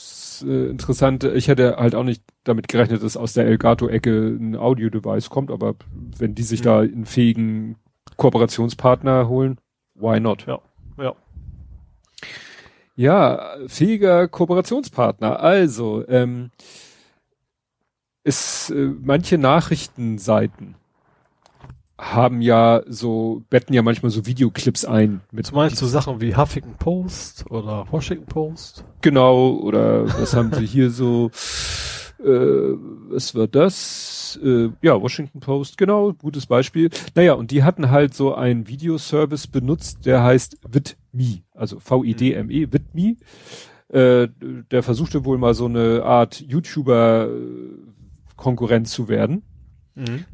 äh, 0.46 0.68
interessant. 0.70 1.24
Ich 1.24 1.48
hätte 1.48 1.76
halt 1.78 1.94
auch 1.94 2.04
nicht 2.04 2.24
damit 2.44 2.68
gerechnet, 2.68 3.04
dass 3.04 3.16
aus 3.18 3.34
der 3.34 3.46
Elgato-Ecke 3.46 4.38
ein 4.40 4.56
Audio-Device 4.56 5.30
kommt, 5.30 5.52
aber 5.52 5.76
wenn 6.18 6.34
die 6.36 6.44
sich 6.44 6.62
Mhm. 6.62 6.64
da 6.66 6.80
einen 6.80 7.06
fähigen 7.06 7.76
Kooperationspartner 8.18 9.28
holen, 9.28 9.60
why 9.94 10.20
not? 10.20 10.46
Ja. 10.48 10.60
Ja. 10.98 11.14
Ja, 12.96 13.56
fähiger 13.68 14.28
Kooperationspartner. 14.28 15.40
Also, 15.40 16.08
ähm, 16.08 16.52
es, 18.24 18.70
äh, 18.70 18.92
manche 19.02 19.38
Nachrichtenseiten 19.38 20.76
haben 21.98 22.42
ja 22.42 22.82
so, 22.88 23.44
betten 23.50 23.74
ja 23.74 23.82
manchmal 23.82 24.10
so 24.10 24.26
Videoclips 24.26 24.84
ein 24.84 25.22
mit 25.32 25.52
Du 25.52 25.56
meinst 25.56 25.78
so 25.78 25.88
Sachen 25.88 26.20
wie 26.20 26.36
Huffington 26.36 26.76
Post 26.78 27.50
oder 27.50 27.86
Washington 27.90 28.26
Post? 28.26 28.84
Genau, 29.02 29.52
oder 29.52 30.06
was 30.20 30.34
haben 30.34 30.52
sie 30.54 30.66
hier 30.66 30.90
so, 30.90 31.32
äh, 32.20 32.26
was 33.10 33.34
war 33.34 33.48
das? 33.48 34.38
Äh, 34.44 34.72
ja, 34.82 35.02
Washington 35.02 35.40
Post, 35.40 35.78
genau, 35.78 36.12
gutes 36.12 36.48
Beispiel. 36.48 36.90
Naja, 37.16 37.34
und 37.34 37.52
die 37.52 37.64
hatten 37.64 37.92
halt 37.92 38.14
so 38.14 38.36
einen 38.36 38.68
Videoservice 38.68 39.48
benutzt, 39.48 40.06
der 40.06 40.22
heißt 40.22 40.58
VidMe, 40.68 41.45
also 41.56 41.80
V-I-D-M-E, 41.80 42.68
VidMe. 42.72 43.18
Äh, 43.90 44.30
der 44.72 44.82
versuchte 44.84 45.26
wohl 45.26 45.38
mal 45.38 45.54
so 45.54 45.66
eine 45.66 46.04
Art 46.04 46.40
YouTuber-Konkurrent 46.42 48.88
zu 48.88 49.08
werden. 49.08 49.44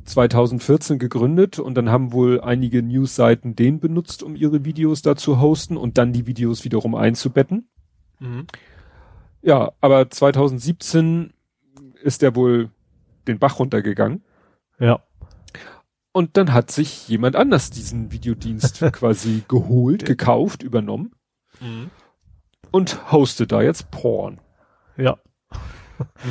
2014 0.05 0.97
gegründet 0.97 1.59
und 1.59 1.75
dann 1.75 1.91
haben 1.91 2.13
wohl 2.13 2.41
einige 2.41 2.81
Newsseiten 2.81 3.55
den 3.55 3.79
benutzt, 3.79 4.23
um 4.23 4.35
ihre 4.35 4.65
Videos 4.65 5.03
da 5.03 5.15
zu 5.15 5.39
hosten 5.39 5.77
und 5.77 5.99
dann 5.99 6.13
die 6.13 6.25
Videos 6.25 6.63
wiederum 6.63 6.95
einzubetten. 6.95 7.69
Mhm. 8.19 8.47
Ja, 9.43 9.73
aber 9.79 10.09
2017 10.09 11.33
ist 12.01 12.23
der 12.23 12.35
wohl 12.35 12.71
den 13.27 13.37
Bach 13.37 13.59
runtergegangen 13.59 14.23
Ja. 14.79 15.03
Und 16.13 16.37
dann 16.37 16.53
hat 16.53 16.71
sich 16.71 17.07
jemand 17.07 17.35
anders 17.35 17.69
diesen 17.69 18.11
Videodienst 18.11 18.79
quasi 18.93 19.43
geholt, 19.47 20.05
gekauft, 20.05 20.63
übernommen 20.63 21.11
und 22.71 23.11
hostet 23.11 23.51
da 23.51 23.61
jetzt 23.61 23.91
Porn. 23.91 24.39
Ja. 24.97 25.17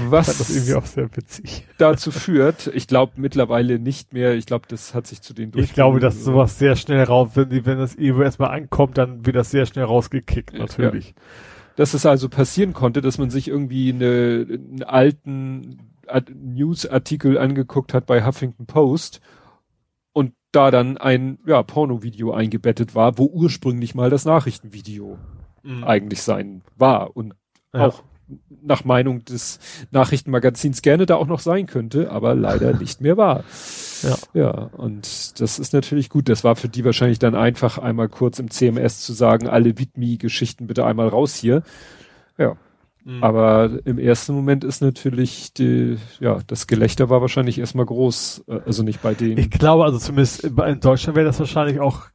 Was 0.09 0.39
das 0.39 0.51
irgendwie 0.51 0.75
auch 0.75 0.87
sehr 0.87 1.17
witzig. 1.17 1.65
dazu 1.79 2.11
führt, 2.11 2.67
ich 2.75 2.89
glaube 2.89 3.13
mittlerweile 3.17 3.79
nicht 3.79 4.13
mehr, 4.13 4.35
ich 4.35 4.47
glaube, 4.47 4.67
das 4.69 4.95
hat 4.95 5.07
sich 5.07 5.23
zu 5.23 5.33
den 5.33 5.53
Ich 5.55 5.75
glaube, 5.75 6.01
dass 6.01 6.25
sowas 6.25 6.59
sehr 6.59 6.75
schnell 6.75 7.05
raus, 7.05 7.31
wenn, 7.35 7.51
die, 7.51 7.65
wenn 7.67 7.79
das 7.79 7.95
irgendwo 7.95 8.25
erstmal 8.25 8.51
ankommt, 8.51 8.99
dann 8.99 9.25
wird 9.25 9.37
das 9.37 9.51
sehr 9.53 9.67
schnell 9.67 9.85
rausgekickt, 9.85 10.55
natürlich. 10.55 11.15
dass 11.77 11.95
es 11.95 12.05
also 12.05 12.29
passieren 12.29 12.73
konnte, 12.73 13.01
dass 13.01 13.19
man 13.19 13.31
sich 13.31 13.47
irgendwie 13.47 13.93
eine, 13.93 14.47
einen 14.49 14.83
alten 14.83 15.79
Art- 16.09 16.33
Newsartikel 16.35 17.39
angeguckt 17.39 17.95
hat 17.95 18.07
bei 18.07 18.25
Huffington 18.27 18.67
Post 18.67 19.21
da 20.53 20.71
dann 20.71 20.99
ein 20.99 21.39
ja, 21.47 21.63
Pornovideo 21.63 22.33
eingebettet 22.33 22.95
war, 22.95 23.19
wo 23.19 23.27
ursprünglich 23.27 23.95
mal 23.95 24.11
das 24.11 24.25
Nachrichtenvideo 24.25 25.19
Mhm. 25.63 25.85
eigentlich 25.85 26.23
sein 26.23 26.63
war 26.77 27.15
und 27.17 27.35
Ja. 27.75 27.87
auch 27.89 28.03
nach 28.63 28.85
Meinung 28.85 29.25
des 29.25 29.59
Nachrichtenmagazins 29.91 30.83
gerne 30.83 31.05
da 31.05 31.17
auch 31.17 31.27
noch 31.27 31.41
sein 31.41 31.67
könnte, 31.67 32.11
aber 32.11 32.35
leider 32.35 32.73
nicht 32.79 33.01
mehr 33.01 33.17
war. 33.17 33.45
Ja. 34.03 34.17
Ja, 34.33 34.51
und 34.77 35.41
das 35.41 35.59
ist 35.59 35.73
natürlich 35.75 36.09
gut. 36.09 36.29
Das 36.29 36.45
war 36.45 36.57
für 36.57 36.69
die 36.69 36.85
wahrscheinlich 36.85 37.19
dann 37.19 37.35
einfach 37.35 37.77
einmal 37.79 38.09
kurz 38.09 38.39
im 38.39 38.51
CMS 38.51 39.01
zu 39.03 39.13
sagen, 39.13 39.49
alle 39.49 39.79
Widmi-Geschichten 39.79 40.67
bitte 40.67 40.87
einmal 40.87 41.09
raus 41.09 41.35
hier. 41.35 41.63
Ja. 42.39 42.57
Mhm. 43.05 43.23
Aber 43.25 43.71
im 43.85 43.99
ersten 43.99 44.35
Moment 44.35 44.65
ist 44.65 44.83
natürlich 44.83 45.55
die, 45.55 45.97
ja, 46.21 46.39
das 46.47 46.67
Gelächter 46.67 47.09
war 47.09 47.21
wahrscheinlich 47.21 47.59
erstmal 47.59 47.87
groß, 47.87 48.45
äh, 48.49 48.61
also 48.67 48.83
nicht 48.83 49.03
bei 49.03 49.15
denen. 49.15 49.39
Ich 49.39 49.51
glaube, 49.51 49.85
also 49.85 49.99
zumindest 49.99 50.45
in 50.45 50.57
in 50.59 50.81
Deutschland 50.81 51.17
wäre 51.17 51.27
das 51.27 51.39
wahrscheinlich 51.39 51.81
auch 51.81 52.07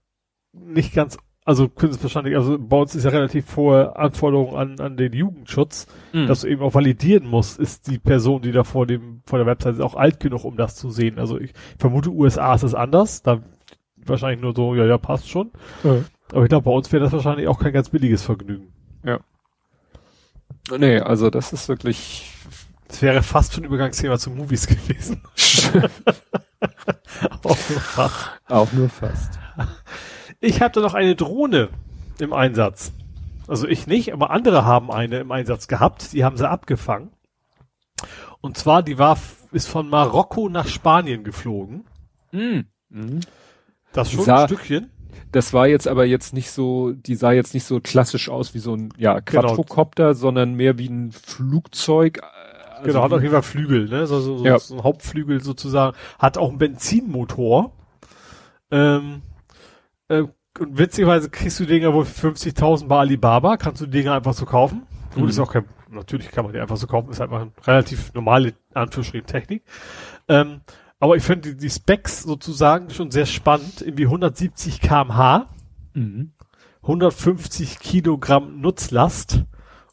nicht 0.53 0.93
ganz, 0.93 1.17
also 1.43 1.67
können 1.69 1.91
es 1.93 2.01
wahrscheinlich, 2.01 2.35
also 2.35 2.57
bei 2.59 2.77
uns 2.77 2.95
ist 2.95 3.03
ja 3.03 3.09
relativ 3.09 3.55
hohe 3.55 3.95
Anforderung 3.95 4.55
an, 4.55 4.79
an 4.79 4.97
den 4.97 5.13
Jugendschutz, 5.13 5.87
Mhm. 6.13 6.27
dass 6.27 6.41
du 6.41 6.47
eben 6.47 6.61
auch 6.61 6.73
validieren 6.73 7.27
musst, 7.27 7.59
ist 7.59 7.87
die 7.87 7.99
Person, 7.99 8.41
die 8.41 8.51
da 8.51 8.63
vor 8.63 8.85
dem, 8.87 9.21
vor 9.25 9.39
der 9.39 9.45
Website 9.47 9.75
ist, 9.75 9.81
auch 9.81 9.95
alt 9.95 10.19
genug, 10.19 10.43
um 10.45 10.55
das 10.57 10.75
zu 10.75 10.89
sehen. 10.91 11.19
Also 11.19 11.39
ich 11.39 11.51
vermute, 11.77 12.09
USA 12.09 12.53
ist 12.55 12.63
es 12.63 12.73
anders, 12.73 13.21
da 13.21 13.41
wahrscheinlich 13.97 14.41
nur 14.41 14.53
so, 14.55 14.75
ja, 14.75 14.85
ja, 14.85 14.97
passt 14.97 15.29
schon. 15.29 15.51
Ja. 15.83 15.97
Aber 16.31 16.43
ich 16.43 16.49
glaube, 16.49 16.65
bei 16.65 16.71
uns 16.71 16.91
wäre 16.91 17.03
das 17.03 17.11
wahrscheinlich 17.13 17.47
auch 17.47 17.59
kein 17.59 17.73
ganz 17.73 17.89
billiges 17.89 18.23
Vergnügen. 18.23 18.71
Nee, 20.77 20.99
also 20.99 21.29
das 21.29 21.53
ist 21.53 21.67
wirklich 21.69 22.31
Das 22.87 23.01
wäre 23.01 23.21
fast 23.23 23.53
schon 23.53 23.63
Übergangsthema 23.63 24.17
zu 24.17 24.29
Movies 24.31 24.67
gewesen. 24.67 25.21
Auch 27.43 27.57
so 27.57 27.79
fast. 27.79 28.29
auch 28.47 28.71
nur 28.73 28.89
fast. 28.89 29.39
Ich 30.39 30.61
habe 30.61 30.73
da 30.73 30.81
noch 30.81 30.93
eine 30.93 31.15
Drohne 31.15 31.69
im 32.19 32.33
Einsatz. 32.33 32.91
Also 33.47 33.67
ich 33.67 33.85
nicht, 33.87 34.11
aber 34.13 34.31
andere 34.31 34.65
haben 34.65 34.91
eine 34.91 35.19
im 35.19 35.31
Einsatz 35.31 35.67
gehabt. 35.67 36.13
Die 36.13 36.23
haben 36.23 36.37
sie 36.37 36.49
abgefangen. 36.49 37.11
Und 38.41 38.57
zwar, 38.57 38.83
die 38.83 38.97
war, 38.97 39.17
ist 39.51 39.67
von 39.67 39.87
Marokko 39.89 40.49
nach 40.49 40.67
Spanien 40.67 41.23
geflogen. 41.23 41.85
Mhm. 42.31 42.65
Das 43.93 44.11
schon 44.11 44.25
Sah- 44.25 44.41
ein 44.43 44.47
Stückchen. 44.47 44.91
Das 45.31 45.53
war 45.53 45.67
jetzt 45.67 45.87
aber 45.87 46.05
jetzt 46.05 46.33
nicht 46.33 46.51
so, 46.51 46.91
die 46.93 47.15
sah 47.15 47.31
jetzt 47.31 47.53
nicht 47.53 47.65
so 47.65 47.79
klassisch 47.79 48.29
aus 48.29 48.53
wie 48.53 48.59
so 48.59 48.73
ein 48.75 48.89
ja, 48.97 49.19
Genau. 49.19 49.41
Quadrocopter, 49.47 50.13
sondern 50.13 50.53
mehr 50.55 50.77
wie 50.77 50.87
ein 50.89 51.11
Flugzeug. 51.11 52.21
Also 52.71 52.83
genau, 52.87 53.03
hat 53.03 53.13
auf 53.13 53.21
jeden 53.21 53.33
Fall 53.33 53.41
Flügel, 53.43 53.87
ne? 53.89 54.05
So, 54.07 54.19
so, 54.19 54.37
so, 54.37 54.45
Ja. 54.45 54.59
so 54.59 54.75
ein 54.75 54.83
Hauptflügel 54.83 55.41
sozusagen. 55.41 55.95
Hat 56.19 56.37
auch 56.37 56.49
einen 56.49 56.57
Benzinmotor. 56.57 57.71
Ähm, 58.71 59.21
äh, 60.07 60.23
und 60.59 60.77
witzigerweise 60.77 61.29
kriegst 61.29 61.59
du 61.59 61.65
Dinger 61.65 61.93
wohl 61.93 62.05
für 62.05 62.29
50.000 62.29 62.87
bei 62.87 62.97
Alibaba, 62.99 63.57
kannst 63.57 63.81
du 63.81 63.87
Dinger 63.87 64.13
einfach 64.13 64.33
so 64.33 64.45
kaufen. 64.45 64.83
Gut, 65.13 65.23
Mhm. 65.23 65.29
ist 65.29 65.39
auch 65.39 65.51
kein, 65.51 65.65
natürlich 65.89 66.31
kann 66.31 66.45
man 66.45 66.53
die 66.53 66.59
einfach 66.59 66.77
so 66.77 66.87
kaufen, 66.87 67.09
ist 67.09 67.21
einfach 67.21 67.41
eine 67.41 67.51
relativ 67.65 68.13
normale, 68.13 68.53
Anführungsstrichen, 68.73 69.27
Technik. 69.27 69.63
Ähm, 70.27 70.61
aber 70.99 71.15
ich 71.15 71.23
finde 71.23 71.49
die, 71.49 71.57
die 71.57 71.69
Specs 71.69 72.23
sozusagen 72.23 72.89
schon 72.89 73.11
sehr 73.11 73.25
spannend, 73.25 73.81
irgendwie 73.81 74.05
170 74.05 74.81
kmh, 74.81 75.47
Mhm. 75.95 76.31
150 76.81 77.79
Kilogramm 77.79 78.61
Nutzlast 78.61 79.43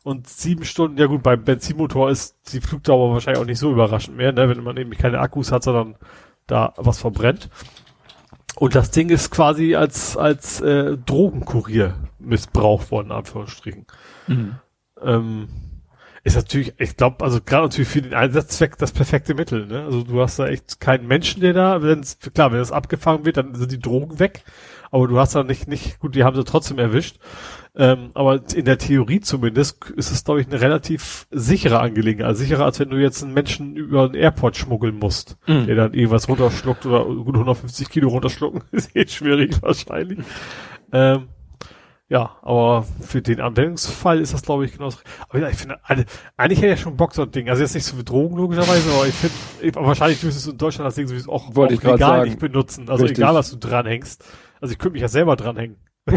und 0.02 0.28
sieben 0.28 0.64
Stunden, 0.64 0.98
ja 0.98 1.06
gut, 1.06 1.22
beim 1.22 1.44
Benzinmotor 1.44 2.10
ist 2.10 2.52
die 2.52 2.60
Flugdauer 2.60 3.14
wahrscheinlich 3.14 3.40
auch 3.40 3.46
nicht 3.46 3.60
so 3.60 3.70
überraschend 3.70 4.16
mehr, 4.16 4.32
ne, 4.32 4.48
wenn 4.48 4.62
man 4.62 4.76
eben 4.76 4.90
keine 4.90 5.20
Akkus 5.20 5.52
hat, 5.52 5.62
sondern 5.62 5.96
da 6.46 6.74
was 6.76 6.98
verbrennt. 6.98 7.48
Und 8.56 8.74
das 8.74 8.90
Ding 8.90 9.08
ist 9.08 9.30
quasi 9.30 9.74
als, 9.74 10.16
als 10.16 10.60
äh, 10.60 10.98
Drogenkurier 10.98 11.94
missbraucht 12.18 12.90
worden, 12.90 13.10
Anführungsstrichen. 13.10 13.86
Mhm. 14.26 14.56
Ähm, 15.00 15.48
ist 16.24 16.36
natürlich, 16.36 16.72
ich 16.78 16.96
glaube, 16.96 17.24
also 17.24 17.40
gerade 17.44 17.64
natürlich 17.64 17.88
für 17.88 18.02
den 18.02 18.14
Einsatzzweck 18.14 18.78
das 18.78 18.92
perfekte 18.92 19.34
Mittel. 19.34 19.66
Ne? 19.66 19.82
Also 19.84 20.02
du 20.04 20.20
hast 20.20 20.38
da 20.38 20.46
echt 20.46 20.78
keinen 20.80 21.06
Menschen, 21.08 21.40
der 21.40 21.52
da, 21.52 21.82
wenn's, 21.82 22.18
klar, 22.32 22.52
wenn 22.52 22.58
das 22.58 22.70
abgefangen 22.72 23.24
wird, 23.24 23.36
dann 23.38 23.54
sind 23.54 23.72
die 23.72 23.80
Drogen 23.80 24.18
weg. 24.20 24.44
Aber 24.92 25.08
du 25.08 25.18
hast 25.18 25.34
da 25.34 25.42
nicht, 25.42 25.68
nicht, 25.68 25.98
gut, 26.00 26.14
die 26.14 26.22
haben 26.22 26.36
sie 26.36 26.44
trotzdem 26.44 26.78
erwischt. 26.78 27.18
Ähm, 27.74 28.10
aber 28.12 28.42
in 28.54 28.66
der 28.66 28.76
Theorie 28.76 29.20
zumindest 29.20 29.90
ist 29.96 30.12
es, 30.12 30.24
glaube 30.24 30.42
ich, 30.42 30.46
eine 30.46 30.60
relativ 30.60 31.26
sichere 31.30 31.80
Angelegenheit. 31.80 32.28
Also 32.28 32.42
sicherer, 32.42 32.66
als 32.66 32.78
wenn 32.78 32.90
du 32.90 32.98
jetzt 32.98 33.22
einen 33.24 33.32
Menschen 33.32 33.74
über 33.74 34.08
den 34.08 34.14
Airport 34.20 34.56
schmuggeln 34.58 34.98
musst, 34.98 35.38
Mhm. 35.46 35.66
der 35.66 35.76
dann 35.76 35.94
irgendwas 35.94 36.28
runterschluckt 36.28 36.84
oder 36.84 37.04
gut 37.06 37.34
150 37.34 37.88
Kilo 37.88 38.10
runterschlucken. 38.10 38.62
ist 38.72 38.94
eh 38.94 39.08
schwierig 39.08 39.60
wahrscheinlich. 39.62 40.18
Ähm, 40.92 41.28
ja, 42.12 42.36
aber 42.42 42.84
für 43.00 43.22
den 43.22 43.40
Anwendungsfall 43.40 44.20
ist 44.20 44.34
das, 44.34 44.42
glaube 44.42 44.66
ich, 44.66 44.72
genauso. 44.74 44.98
Aber 45.30 45.38
ja, 45.38 45.48
ich 45.48 45.56
finde, 45.56 45.78
eigentlich 45.86 46.08
hätte 46.36 46.52
ich 46.52 46.60
ja 46.60 46.76
schon 46.76 46.94
Bock, 46.98 47.14
so 47.14 47.22
ein 47.22 47.30
Ding. 47.30 47.48
Also 47.48 47.62
jetzt 47.62 47.74
nicht 47.74 47.86
so 47.86 47.96
wie 47.96 48.04
Drogen, 48.04 48.36
logischerweise, 48.36 48.92
aber 48.92 49.06
ich 49.06 49.14
finde, 49.14 49.80
wahrscheinlich 49.80 50.22
müsstest 50.22 50.46
du 50.46 50.50
in 50.50 50.58
Deutschland 50.58 50.86
das 50.88 50.94
Ding 50.96 51.06
sowieso 51.08 51.32
auch, 51.32 51.54
Wollte 51.56 51.76
auch 51.76 51.82
legal 51.82 51.98
sagen. 51.98 52.24
nicht 52.28 52.38
benutzen. 52.38 52.90
Also 52.90 53.04
Richtig. 53.04 53.18
egal, 53.20 53.34
was 53.34 53.50
du 53.50 53.56
dranhängst. 53.56 54.22
Also 54.60 54.72
ich 54.72 54.78
könnte 54.78 54.92
mich 54.92 55.00
ja 55.00 55.08
selber 55.08 55.36
dranhängen. 55.36 55.76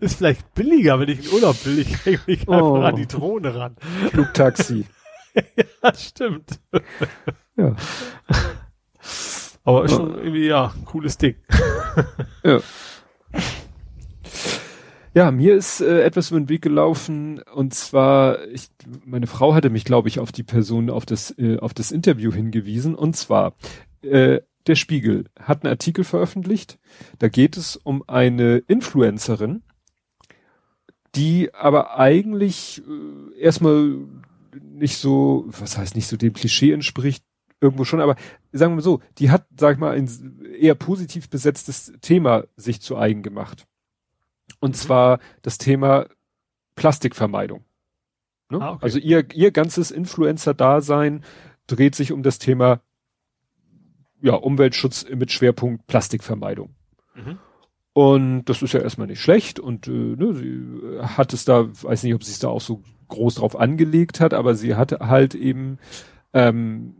ist 0.00 0.16
vielleicht 0.16 0.54
billiger, 0.54 0.98
wenn 1.00 1.10
ich 1.10 1.26
in 1.26 1.32
Urlaub 1.34 1.56
will. 1.66 1.78
Ich 1.80 2.04
hänge 2.06 2.20
mich 2.26 2.40
einfach 2.48 2.62
Oh. 2.62 2.80
an 2.80 2.96
die 2.96 3.06
Drohne 3.06 3.54
ran. 3.54 3.76
Flugtaxi. 4.10 4.86
Ja, 5.84 5.94
stimmt. 5.94 6.58
ja. 7.56 7.76
Aber 9.62 9.84
ist 9.84 9.92
schon 9.94 10.16
irgendwie, 10.16 10.46
ja, 10.48 10.72
ein 10.74 10.84
cooles 10.84 11.16
Ding. 11.16 11.36
Ja. 12.42 12.58
Ja, 15.14 15.30
mir 15.30 15.54
ist 15.54 15.80
äh, 15.80 16.02
etwas 16.02 16.30
über 16.30 16.40
den 16.40 16.48
Weg 16.48 16.62
gelaufen. 16.62 17.42
Und 17.54 17.74
zwar, 17.74 18.46
ich, 18.48 18.68
meine 19.04 19.26
Frau 19.26 19.54
hatte 19.54 19.70
mich, 19.70 19.84
glaube 19.84 20.08
ich, 20.08 20.20
auf 20.20 20.32
die 20.32 20.42
Person, 20.42 20.90
auf 20.90 21.06
das, 21.06 21.36
äh, 21.38 21.58
auf 21.58 21.74
das 21.74 21.90
Interview 21.90 22.32
hingewiesen. 22.32 22.94
Und 22.94 23.16
zwar, 23.16 23.54
äh, 24.02 24.40
der 24.68 24.74
Spiegel 24.74 25.24
hat 25.40 25.64
einen 25.64 25.72
Artikel 25.72 26.04
veröffentlicht, 26.04 26.78
da 27.18 27.28
geht 27.28 27.56
es 27.56 27.76
um 27.76 28.04
eine 28.06 28.58
Influencerin, 28.58 29.62
die 31.14 31.52
aber 31.54 31.98
eigentlich 31.98 32.82
äh, 32.86 33.40
erstmal 33.40 33.96
nicht 34.62 34.98
so, 34.98 35.46
was 35.48 35.78
heißt 35.78 35.96
nicht 35.96 36.06
so 36.06 36.16
dem 36.16 36.34
Klischee 36.34 36.72
entspricht, 36.72 37.24
irgendwo 37.60 37.84
schon, 37.84 38.00
aber 38.00 38.16
sagen 38.52 38.72
wir 38.72 38.76
mal 38.76 38.82
so, 38.82 39.00
die 39.18 39.30
hat, 39.30 39.46
sag 39.58 39.74
ich 39.74 39.80
mal, 39.80 39.96
ein 39.96 40.40
eher 40.60 40.74
positiv 40.74 41.28
besetztes 41.28 41.92
Thema 42.00 42.44
sich 42.56 42.80
zu 42.80 42.96
eigen 42.96 43.22
gemacht. 43.22 43.66
Und 44.60 44.76
zwar 44.76 45.20
das 45.42 45.58
Thema 45.58 46.06
Plastikvermeidung. 46.74 47.64
Ne? 48.50 48.60
Ah, 48.60 48.72
okay. 48.72 48.78
Also 48.82 48.98
ihr, 48.98 49.24
ihr 49.34 49.50
ganzes 49.50 49.90
Influencer-Dasein 49.90 51.24
dreht 51.66 51.94
sich 51.94 52.12
um 52.12 52.22
das 52.22 52.38
Thema 52.38 52.80
ja, 54.20 54.34
Umweltschutz 54.34 55.06
mit 55.08 55.30
Schwerpunkt 55.30 55.86
Plastikvermeidung. 55.86 56.74
Mhm. 57.14 57.38
Und 57.92 58.44
das 58.44 58.62
ist 58.62 58.72
ja 58.72 58.80
erstmal 58.80 59.08
nicht 59.08 59.20
schlecht 59.20 59.58
und 59.58 59.88
äh, 59.88 59.90
ne, 59.90 60.34
sie 60.34 61.00
hat 61.02 61.32
es 61.32 61.44
da, 61.44 61.68
weiß 61.68 62.04
nicht, 62.04 62.14
ob 62.14 62.22
sie 62.22 62.30
es 62.30 62.38
da 62.38 62.48
auch 62.48 62.60
so 62.60 62.82
groß 63.08 63.36
drauf 63.36 63.58
angelegt 63.58 64.20
hat, 64.20 64.34
aber 64.34 64.54
sie 64.54 64.76
hatte 64.76 65.00
halt 65.00 65.34
eben 65.34 65.78
ähm, 66.32 66.94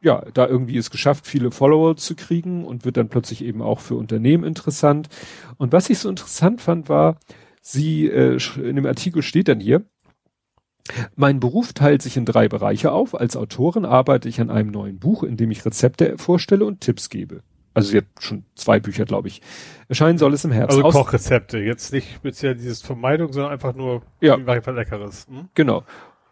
ja 0.00 0.24
da 0.34 0.46
irgendwie 0.46 0.76
es 0.76 0.90
geschafft, 0.90 1.26
viele 1.26 1.50
Follower 1.50 1.96
zu 1.96 2.14
kriegen 2.14 2.64
und 2.64 2.84
wird 2.84 2.96
dann 2.96 3.08
plötzlich 3.08 3.42
eben 3.44 3.62
auch 3.62 3.80
für 3.80 3.94
Unternehmen 3.96 4.44
interessant. 4.44 5.08
Und 5.56 5.72
was 5.72 5.90
ich 5.90 5.98
so 5.98 6.08
interessant 6.08 6.60
fand, 6.60 6.88
war, 6.88 7.18
sie 7.60 8.06
äh, 8.06 8.38
in 8.62 8.76
dem 8.76 8.86
Artikel 8.86 9.22
steht 9.22 9.48
dann 9.48 9.60
hier, 9.60 9.84
mein 11.16 11.38
Beruf 11.40 11.72
teilt 11.74 12.00
sich 12.00 12.16
in 12.16 12.24
drei 12.24 12.48
Bereiche 12.48 12.92
auf. 12.92 13.14
Als 13.14 13.36
Autorin 13.36 13.84
arbeite 13.84 14.28
ich 14.28 14.40
an 14.40 14.50
einem 14.50 14.70
neuen 14.70 14.98
Buch, 14.98 15.22
in 15.22 15.36
dem 15.36 15.50
ich 15.50 15.64
Rezepte 15.66 16.16
vorstelle 16.16 16.64
und 16.64 16.80
Tipps 16.80 17.10
gebe. 17.10 17.42
Also 17.74 17.90
sie 17.90 17.98
hat 17.98 18.06
schon 18.20 18.44
zwei 18.54 18.80
Bücher, 18.80 19.04
glaube 19.04 19.28
ich. 19.28 19.42
Erscheinen 19.88 20.16
soll 20.18 20.32
es 20.32 20.44
im 20.44 20.50
Herbst. 20.50 20.76
Also 20.76 20.88
Aus- 20.88 20.94
Kochrezepte, 20.94 21.58
jetzt 21.58 21.92
nicht 21.92 22.14
speziell 22.14 22.54
dieses 22.54 22.80
Vermeidung, 22.82 23.32
sondern 23.32 23.52
einfach 23.52 23.74
nur 23.74 24.02
Ja. 24.20 24.38
was 24.46 24.66
Leckeres. 24.66 25.26
Hm? 25.28 25.48
Genau. 25.54 25.84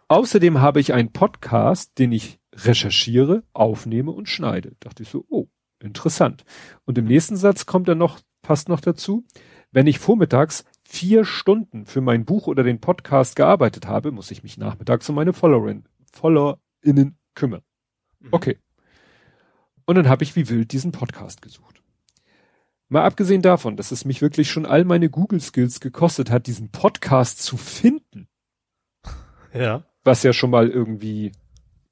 Außerdem 0.08 0.60
habe 0.60 0.80
ich 0.80 0.92
einen 0.94 1.12
Podcast, 1.12 1.98
den 1.98 2.12
ich 2.12 2.38
recherchiere, 2.64 3.42
aufnehme 3.52 4.10
und 4.12 4.28
schneide. 4.28 4.72
Dachte 4.80 5.02
ich 5.02 5.08
so, 5.08 5.24
oh, 5.28 5.46
interessant. 5.80 6.44
Und 6.84 6.98
im 6.98 7.04
nächsten 7.06 7.36
Satz 7.36 7.66
kommt 7.66 7.88
dann 7.88 7.98
noch, 7.98 8.20
passt 8.42 8.68
noch 8.68 8.80
dazu, 8.80 9.24
wenn 9.72 9.86
ich 9.86 9.98
vormittags 9.98 10.64
vier 10.84 11.24
Stunden 11.24 11.86
für 11.86 12.00
mein 12.00 12.24
Buch 12.24 12.46
oder 12.46 12.62
den 12.62 12.80
Podcast 12.80 13.36
gearbeitet 13.36 13.86
habe, 13.86 14.12
muss 14.12 14.30
ich 14.30 14.42
mich 14.42 14.56
nachmittags 14.56 15.08
um 15.08 15.16
meine 15.16 15.32
Followerin, 15.32 15.84
FollowerInnen 16.12 17.18
kümmern. 17.34 17.62
Okay. 18.30 18.58
Und 19.84 19.96
dann 19.96 20.08
habe 20.08 20.24
ich 20.24 20.34
wie 20.36 20.48
wild 20.48 20.72
diesen 20.72 20.92
Podcast 20.92 21.42
gesucht. 21.42 21.82
Mal 22.88 23.04
abgesehen 23.04 23.42
davon, 23.42 23.76
dass 23.76 23.90
es 23.90 24.04
mich 24.04 24.22
wirklich 24.22 24.48
schon 24.50 24.64
all 24.64 24.84
meine 24.84 25.10
Google-Skills 25.10 25.80
gekostet 25.80 26.30
hat, 26.30 26.46
diesen 26.46 26.70
Podcast 26.70 27.42
zu 27.42 27.56
finden, 27.56 28.28
Ja. 29.52 29.84
was 30.04 30.22
ja 30.22 30.32
schon 30.32 30.50
mal 30.50 30.68
irgendwie 30.68 31.32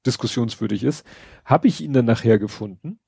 diskussionswürdig 0.05 0.83
ist, 0.83 1.05
habe 1.43 1.67
ich 1.67 1.81
ihn 1.81 1.93
dann 1.93 2.05
nachher 2.05 2.39
gefunden 2.39 2.99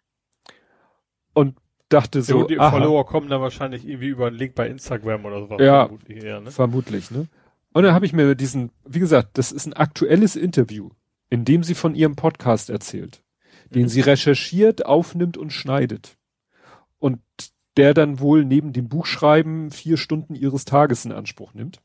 und 1.34 1.58
dachte 1.90 2.22
So, 2.22 2.42
so, 2.42 2.48
die 2.48 2.60
aha, 2.60 2.72
Follower 2.72 3.06
kommen 3.06 3.30
dann 3.30 3.42
wahrscheinlich 3.42 3.88
irgendwie 3.88 4.08
über 4.08 4.28
einen 4.28 4.36
Link 4.38 4.56
bei 4.56 4.68
Instagram 4.68 5.26
oder 5.26 5.42
sowas. 5.42 5.62
Ja. 5.62 5.86
vermutlich 5.88 6.24
eher, 6.24 6.42
ne? 6.42 6.52
vermutlich, 6.52 7.12
ne? 7.12 7.28
Und 7.74 7.84
dann 7.84 7.94
habe 7.94 8.06
ich 8.06 8.14
mir 8.14 8.34
diesen, 8.36 8.72
wie 8.86 9.00
gesagt, 9.00 9.38
das 9.38 9.52
ist 9.52 9.66
ein 9.68 9.74
aktuelles 9.74 10.36
Interview, 10.36 10.90
in 11.30 11.46
dem 11.46 11.64
sie 11.64 11.76
von 11.76 11.94
ihrem 11.96 12.16
Podcast 12.16 12.70
erzählt, 12.70 13.22
den 13.70 13.84
Mhm. 13.84 13.88
sie 13.90 14.02
recherchiert, 14.02 14.86
aufnimmt 14.86 15.38
und 15.38 15.52
schneidet. 15.52 16.18
Und 17.00 17.20
der 17.78 17.94
dann 17.94 18.20
wohl 18.20 18.44
neben 18.44 18.74
dem 18.74 18.90
Buchschreiben 18.90 19.70
vier 19.70 19.98
Stunden 19.98 20.34
ihres 20.34 20.66
Tages 20.66 21.06
in 21.06 21.12
Anspruch 21.12 21.54
nimmt. 21.54 21.80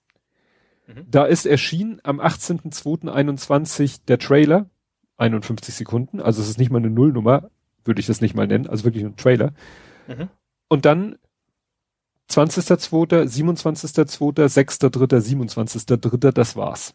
Mhm. 0.87 1.05
Da 1.11 1.27
ist 1.27 1.45
erschienen 1.45 2.01
am 2.03 2.19
18.02.21 2.19 4.01
der 4.09 4.19
Trailer, 4.19 4.71
51 5.17 5.75
Sekunden, 5.75 6.21
also 6.21 6.43
es 6.43 6.49
ist 6.49 6.59
nicht 6.59 6.71
mal 6.71 6.79
eine 6.79 6.91
Nullnummer, 6.91 7.51
würde 7.85 8.01
ich 8.01 8.07
das 8.07 8.21
nicht 8.21 8.35
mal 8.35 8.47
nennen, 8.47 8.67
also 8.67 8.85
wirklich 8.85 9.05
ein 9.05 9.17
Trailer. 9.17 9.53
Mhm. 10.09 10.29
Und 10.69 10.85
dann 10.85 11.19
20.02., 12.31 13.25
27.02., 13.25 14.49
6.03., 14.49 15.21
27.03., 15.21 16.33
das 16.33 16.57
war's. 16.57 16.95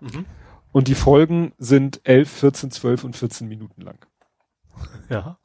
Mhm. 0.00 0.24
Und 0.72 0.88
die 0.88 0.94
Folgen 0.94 1.52
sind 1.58 2.00
11, 2.04 2.30
14, 2.30 2.70
12 2.70 3.04
und 3.04 3.16
14 3.16 3.46
Minuten 3.46 3.82
lang. 3.82 3.98
Ja. 5.10 5.38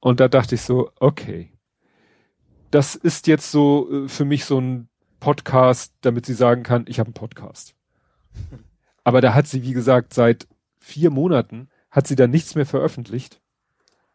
Und 0.00 0.20
da 0.20 0.28
dachte 0.28 0.54
ich 0.54 0.62
so, 0.62 0.90
okay. 0.98 1.52
Das 2.70 2.94
ist 2.94 3.26
jetzt 3.26 3.50
so 3.50 3.90
äh, 3.90 4.08
für 4.08 4.24
mich 4.24 4.46
so 4.46 4.58
ein 4.58 4.88
Podcast, 5.20 5.94
damit 6.00 6.26
sie 6.26 6.34
sagen 6.34 6.62
kann, 6.62 6.86
ich 6.88 6.98
habe 6.98 7.08
einen 7.08 7.14
Podcast. 7.14 7.74
Aber 9.04 9.20
da 9.20 9.34
hat 9.34 9.46
sie, 9.46 9.62
wie 9.62 9.74
gesagt, 9.74 10.14
seit 10.14 10.48
vier 10.84 11.10
Monaten 11.10 11.68
hat 11.90 12.06
sie 12.06 12.14
da 12.14 12.26
nichts 12.26 12.54
mehr 12.54 12.66
veröffentlicht. 12.66 13.40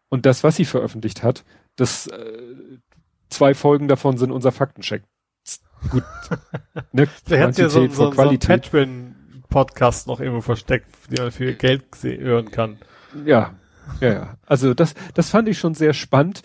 Und 0.09 0.25
das, 0.25 0.43
was 0.43 0.55
sie 0.55 0.65
veröffentlicht 0.65 1.23
hat, 1.23 1.43
das 1.75 2.07
äh, 2.07 2.77
zwei 3.29 3.53
Folgen 3.53 3.87
davon 3.87 4.17
sind 4.17 4.31
unser 4.31 4.51
Faktencheck. 4.51 5.03
Gut. 5.89 6.03
Ne? 6.91 7.07
Der 7.29 7.47
hat 7.47 7.57
ja 7.57 7.69
so, 7.69 7.87
so, 7.87 8.11
so 8.11 8.21
einen. 8.21 8.39
Patreon-Podcast 8.39 10.07
noch 10.07 10.19
irgendwo 10.19 10.41
versteckt, 10.41 10.87
den 11.09 11.23
man 11.23 11.31
für 11.31 11.53
Geld 11.53 11.85
hören 12.01 12.49
kann. 12.49 12.77
Ja, 13.25 13.53
ja, 14.01 14.13
ja. 14.13 14.37
Also 14.45 14.73
das, 14.73 14.95
das 15.13 15.29
fand 15.29 15.47
ich 15.47 15.59
schon 15.59 15.75
sehr 15.75 15.93
spannend. 15.93 16.41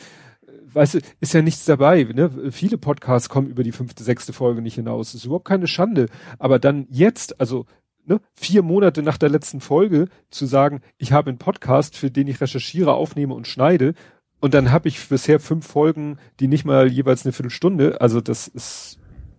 Weißt 0.72 0.94
du, 0.94 0.98
ist 1.20 1.32
ja 1.32 1.40
nichts 1.40 1.64
dabei. 1.64 2.04
Ne? 2.04 2.50
Viele 2.50 2.76
Podcasts 2.76 3.28
kommen 3.28 3.48
über 3.48 3.62
die 3.62 3.72
fünfte, 3.72 4.02
sechste 4.04 4.32
Folge 4.32 4.60
nicht 4.60 4.74
hinaus. 4.74 5.12
Das 5.12 5.20
ist 5.20 5.24
überhaupt 5.24 5.46
keine 5.46 5.66
Schande. 5.66 6.08
Aber 6.38 6.58
dann 6.58 6.86
jetzt, 6.90 7.40
also 7.40 7.66
ne, 8.06 8.20
vier 8.32 8.62
Monate 8.62 9.02
nach 9.02 9.18
der 9.18 9.28
letzten 9.28 9.60
Folge, 9.60 10.08
zu 10.30 10.46
sagen, 10.46 10.80
ich 10.98 11.12
habe 11.12 11.30
einen 11.30 11.38
Podcast, 11.38 11.96
für 11.96 12.10
den 12.10 12.28
ich 12.28 12.40
recherchiere, 12.40 12.94
aufnehme 12.94 13.34
und 13.34 13.46
schneide. 13.46 13.94
Und 14.40 14.54
dann 14.54 14.72
habe 14.72 14.88
ich 14.88 15.08
bisher 15.08 15.40
fünf 15.40 15.66
Folgen, 15.66 16.18
die 16.40 16.48
nicht 16.48 16.64
mal 16.64 16.90
jeweils 16.90 17.24
eine 17.24 17.32
Viertelstunde. 17.32 18.00
Also 18.00 18.20
das 18.20 18.46
ist, 18.46 18.98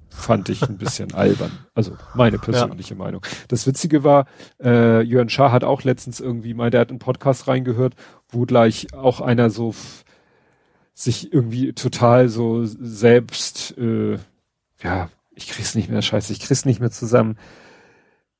fand 0.10 0.50
ich 0.50 0.64
ein 0.64 0.78
bisschen 0.78 1.14
albern. 1.16 1.52
Also 1.76 1.96
meine 2.16 2.40
persönliche 2.40 2.96
Meinung. 2.96 3.22
Das 3.48 3.68
Witzige 3.68 4.04
war, 4.04 4.26
äh, 4.64 5.02
Jörn 5.02 5.30
Schaar 5.30 5.52
hat 5.52 5.64
auch 5.64 5.84
letztens 5.84 6.20
irgendwie 6.20 6.54
mal, 6.54 6.72
der 6.72 6.82
hat 6.82 6.90
einen 6.90 7.00
Podcast 7.00 7.48
reingehört, 7.48 7.96
wo 8.30 8.46
gleich 8.46 8.94
auch 8.94 9.22
einer 9.22 9.50
so 9.50 9.76
sich 10.94 11.34
irgendwie 11.34 11.74
total 11.74 12.30
so 12.30 12.66
selbst, 12.66 13.78
äh, 13.78 14.18
ja, 14.82 15.10
ich 15.36 15.50
krieg's 15.50 15.76
nicht 15.76 15.90
mehr, 15.90 16.02
scheiße, 16.02 16.32
ich 16.32 16.40
krieg's 16.40 16.64
nicht 16.64 16.80
mehr 16.80 16.92
zusammen, 16.92 17.38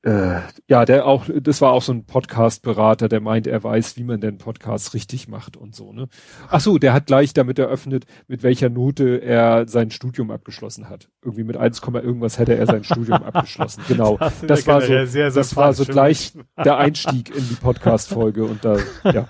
äh, 0.06 0.40
ja, 0.68 0.84
der 0.84 1.04
auch, 1.04 1.24
das 1.40 1.60
war 1.60 1.72
auch 1.72 1.82
so 1.82 1.92
ein 1.92 2.04
Podcast-Berater, 2.04 3.08
der 3.08 3.20
meint, 3.20 3.48
er 3.48 3.64
weiß, 3.64 3.96
wie 3.96 4.04
man 4.04 4.20
denn 4.20 4.38
Podcasts 4.38 4.94
richtig 4.94 5.26
macht 5.26 5.56
und 5.56 5.74
so, 5.74 5.92
ne? 5.92 6.08
Ach 6.48 6.60
so, 6.60 6.78
der 6.78 6.92
hat 6.92 7.06
gleich 7.06 7.32
damit 7.32 7.58
eröffnet, 7.58 8.06
mit 8.28 8.44
welcher 8.44 8.68
Note 8.68 9.20
er 9.20 9.66
sein 9.66 9.90
Studium 9.90 10.30
abgeschlossen 10.30 10.88
hat. 10.88 11.08
Irgendwie 11.22 11.42
mit 11.42 11.56
1, 11.56 11.82
irgendwas 11.82 12.38
hätte 12.38 12.56
er 12.56 12.66
sein 12.66 12.84
Studium 12.84 13.20
abgeschlossen. 13.24 13.82
Genau. 13.88 14.16
Das, 14.16 14.40
das 14.46 14.66
war 14.68 14.80
so, 14.80 14.86
sehr, 14.86 15.08
sehr 15.08 15.30
das 15.32 15.56
war 15.56 15.72
so 15.72 15.84
gleich 15.84 16.32
der 16.64 16.76
Einstieg 16.76 17.34
in 17.34 17.48
die 17.48 17.56
Podcast-Folge 17.56 18.44
und 18.44 18.64
da, 18.64 18.78
ja. 19.12 19.26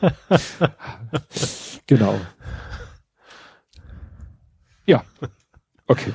genau. 1.87 2.21
Ja. 4.85 5.03
Okay. 5.87 6.13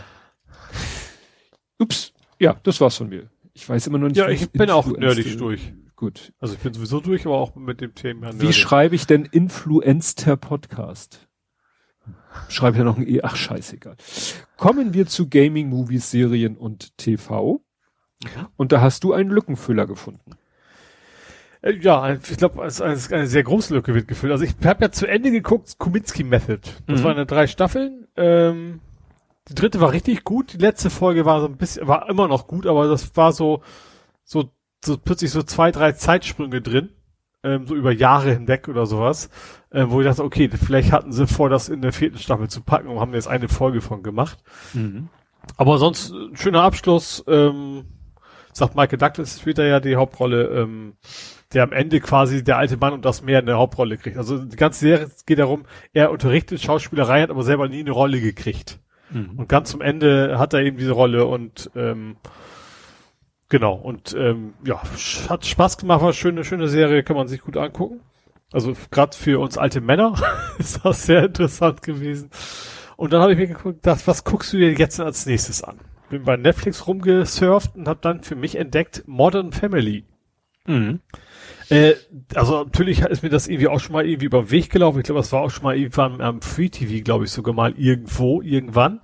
Ups. 1.80 2.14
Ja, 2.38 2.58
das 2.62 2.80
war's 2.80 2.98
von 2.98 3.10
mir. 3.10 3.28
Ich 3.62 3.70
weiß 3.70 3.86
immer 3.86 4.00
noch 4.00 4.08
nicht. 4.08 4.18
Ja, 4.18 4.28
ich 4.28 4.50
bin 4.50 4.72
auch 4.72 4.88
nerdig 4.88 5.38
durch. 5.38 5.72
Gut. 5.96 6.34
Also 6.40 6.56
ich 6.56 6.60
bin 6.62 6.74
sowieso 6.74 7.00
durch, 7.00 7.28
aber 7.28 7.38
auch 7.38 7.56
mit 7.56 7.80
dem 7.80 7.94
Thema. 7.94 8.22
Nerdig. 8.32 8.42
Wie 8.42 8.54
schreibe 8.54 8.96
ich 8.96 9.06
denn 9.06 9.26
Influencer 9.26 10.36
Podcast? 10.36 11.28
Schreibe 12.50 12.80
ja 12.80 12.84
noch 12.84 12.98
ein 12.98 13.08
E. 13.08 13.22
Ach, 13.22 13.36
scheißegal. 13.36 13.98
Kommen 14.58 14.96
wir 14.96 15.06
zu 15.06 15.30
Gaming, 15.30 15.70
Movies, 15.70 16.10
Serien 16.10 16.58
und 16.58 16.98
TV. 16.98 17.62
Mhm. 18.24 18.48
Und 18.58 18.72
da 18.72 18.82
hast 18.82 19.04
du 19.04 19.14
einen 19.14 19.30
Lückenfüller 19.30 19.86
gefunden. 19.86 20.32
Äh, 21.62 21.74
ja, 21.74 22.16
ich 22.16 22.38
glaube, 22.38 22.66
es 22.66 22.80
ist 22.80 23.14
eine 23.14 23.28
sehr 23.28 23.44
große 23.44 23.76
Lücke 23.76 23.94
wird 23.94 24.08
gefüllt. 24.08 24.32
Also 24.32 24.44
ich 24.44 24.56
habe 24.66 24.86
ja 24.86 24.92
zu 24.92 25.06
Ende 25.06 25.30
geguckt, 25.30 25.78
Kuminski 25.78 26.24
Method. 26.24 26.62
Das 26.88 27.02
mhm. 27.02 27.04
waren 27.04 27.28
drei 27.28 27.46
Staffeln. 27.46 28.08
Ähm, 28.18 28.80
die 29.48 29.56
dritte 29.56 29.82
war 29.82 29.92
richtig 29.92 30.24
gut. 30.24 30.54
Die 30.54 30.58
letzte 30.58 30.90
Folge 30.90 31.26
war 31.26 31.42
so 31.42 31.48
ein 31.48 31.58
bisschen, 31.58 31.88
war 31.88 32.10
immer 32.10 32.28
noch 32.28 32.48
gut, 32.48 32.68
aber 32.68 32.88
das 32.88 33.16
war 33.16 33.34
so, 33.34 33.64
so, 34.24 34.52
so 34.84 34.98
plötzlich 34.98 35.32
so 35.32 35.44
zwei, 35.44 35.72
drei 35.72 35.94
Zeitsprünge 35.94 36.62
drin, 36.62 36.90
ähm, 37.44 37.68
so 37.68 37.76
über 37.76 37.92
Jahre 37.92 38.32
hinweg 38.34 38.68
oder 38.68 38.86
sowas, 38.86 39.30
äh, 39.72 39.86
wo 39.88 40.02
ich 40.02 40.08
dachte, 40.08 40.24
okay, 40.24 40.50
vielleicht 40.50 40.92
hatten 40.92 41.12
sie 41.12 41.28
vor, 41.28 41.50
das 41.50 41.70
in 41.70 41.82
der 41.82 41.94
vierten 41.94 42.20
Staffel 42.20 42.50
zu 42.50 42.62
packen 42.62 42.88
und 42.88 43.00
haben 43.00 43.14
jetzt 43.14 43.28
eine 43.28 43.50
Folge 43.50 43.82
von 43.82 44.04
gemacht. 44.04 44.40
Mhm. 44.74 45.10
Aber 45.58 45.78
sonst 45.78 46.12
äh, 46.12 46.36
schöner 46.36 46.64
Abschluss. 46.64 47.24
Ähm, 47.28 47.86
sagt 48.54 48.76
Michael 48.76 48.98
Douglas 48.98 49.40
später 49.40 49.66
ja 49.66 49.80
die 49.80 49.96
Hauptrolle, 49.96 50.48
ähm, 50.48 50.96
der 51.54 51.64
am 51.64 51.72
Ende 51.72 52.00
quasi 52.00 52.44
der 52.44 52.58
alte 52.58 52.78
Mann 52.78 52.94
und 52.94 53.06
das 53.06 53.22
Meer 53.22 53.40
in 53.40 53.46
der 53.46 53.58
Hauptrolle 53.58 53.98
kriegt. 53.98 54.18
Also 54.18 54.38
die 54.44 54.56
ganze 54.56 54.80
Serie 54.80 55.10
geht 55.26 55.40
darum, 55.40 55.66
er 55.94 56.12
unterrichtet 56.12 56.62
Schauspielerei, 56.62 57.22
hat 57.22 57.30
aber 57.30 57.44
selber 57.44 57.68
nie 57.68 57.82
eine 57.82 57.92
Rolle 57.92 58.22
gekriegt. 58.22 58.80
Mhm. 59.12 59.38
Und 59.38 59.50
ganz 59.50 59.72
zum 59.72 59.82
Ende 59.82 60.38
hat 60.40 60.54
er 60.54 60.62
eben 60.62 60.78
diese 60.78 60.92
Rolle 60.92 61.26
und 61.26 61.70
ähm, 61.76 62.16
genau, 63.50 63.74
und 63.74 64.16
ähm, 64.18 64.54
ja, 64.66 64.82
hat 65.30 65.46
Spaß 65.46 65.78
gemacht, 65.78 66.02
war 66.02 66.14
schöne, 66.14 66.44
schöne 66.44 66.68
Serie, 66.68 67.04
kann 67.04 67.16
man 67.16 67.28
sich 67.28 67.42
gut 67.42 67.58
angucken. 67.58 68.02
Also 68.52 68.74
gerade 68.90 69.16
für 69.16 69.40
uns 69.40 69.58
alte 69.58 69.82
Männer 69.82 70.16
ist 70.58 70.84
das 70.84 71.06
sehr 71.06 71.26
interessant 71.26 71.82
gewesen. 71.82 72.30
Und 72.98 73.14
dann 73.14 73.22
habe 73.22 73.34
ich 73.34 73.40
mir 73.40 73.76
das, 73.82 74.08
was 74.08 74.24
guckst 74.24 74.54
du 74.54 74.58
dir 74.58 74.74
jetzt 74.74 75.00
als 75.00 75.26
nächstes 75.26 75.64
an? 75.64 75.80
Bin 76.10 76.24
bei 76.24 76.36
Netflix 76.36 76.88
rumgesurft 76.88 77.76
und 77.76 77.88
habe 77.88 78.00
dann 78.02 78.22
für 78.22 78.36
mich 78.36 78.56
entdeckt 78.56 79.04
Modern 79.08 79.54
Family. 79.54 80.04
Mhm. 80.68 81.00
Äh, 81.72 81.96
also 82.36 82.66
natürlich 82.66 83.00
ist 83.00 83.24
mir 83.24 83.30
das 83.30 83.48
irgendwie 83.48 83.70
auch 83.70 83.80
schon 83.80 83.94
mal 83.94 84.06
irgendwie 84.06 84.26
über 84.26 84.42
den 84.42 84.52
Weg 84.52 84.70
gelaufen. 84.70 85.00
Ich 85.00 85.06
glaube, 85.06 85.22
das 85.22 85.32
war 85.32 85.42
auch 85.42 85.50
schon 85.50 85.64
mal 85.64 85.78
irgendwann 85.78 86.20
am 86.20 86.42
Free 86.42 86.68
TV, 86.68 87.02
glaube 87.02 87.24
ich, 87.24 87.32
sogar 87.32 87.54
mal 87.54 87.74
irgendwo, 87.78 88.42
irgendwann. 88.42 89.00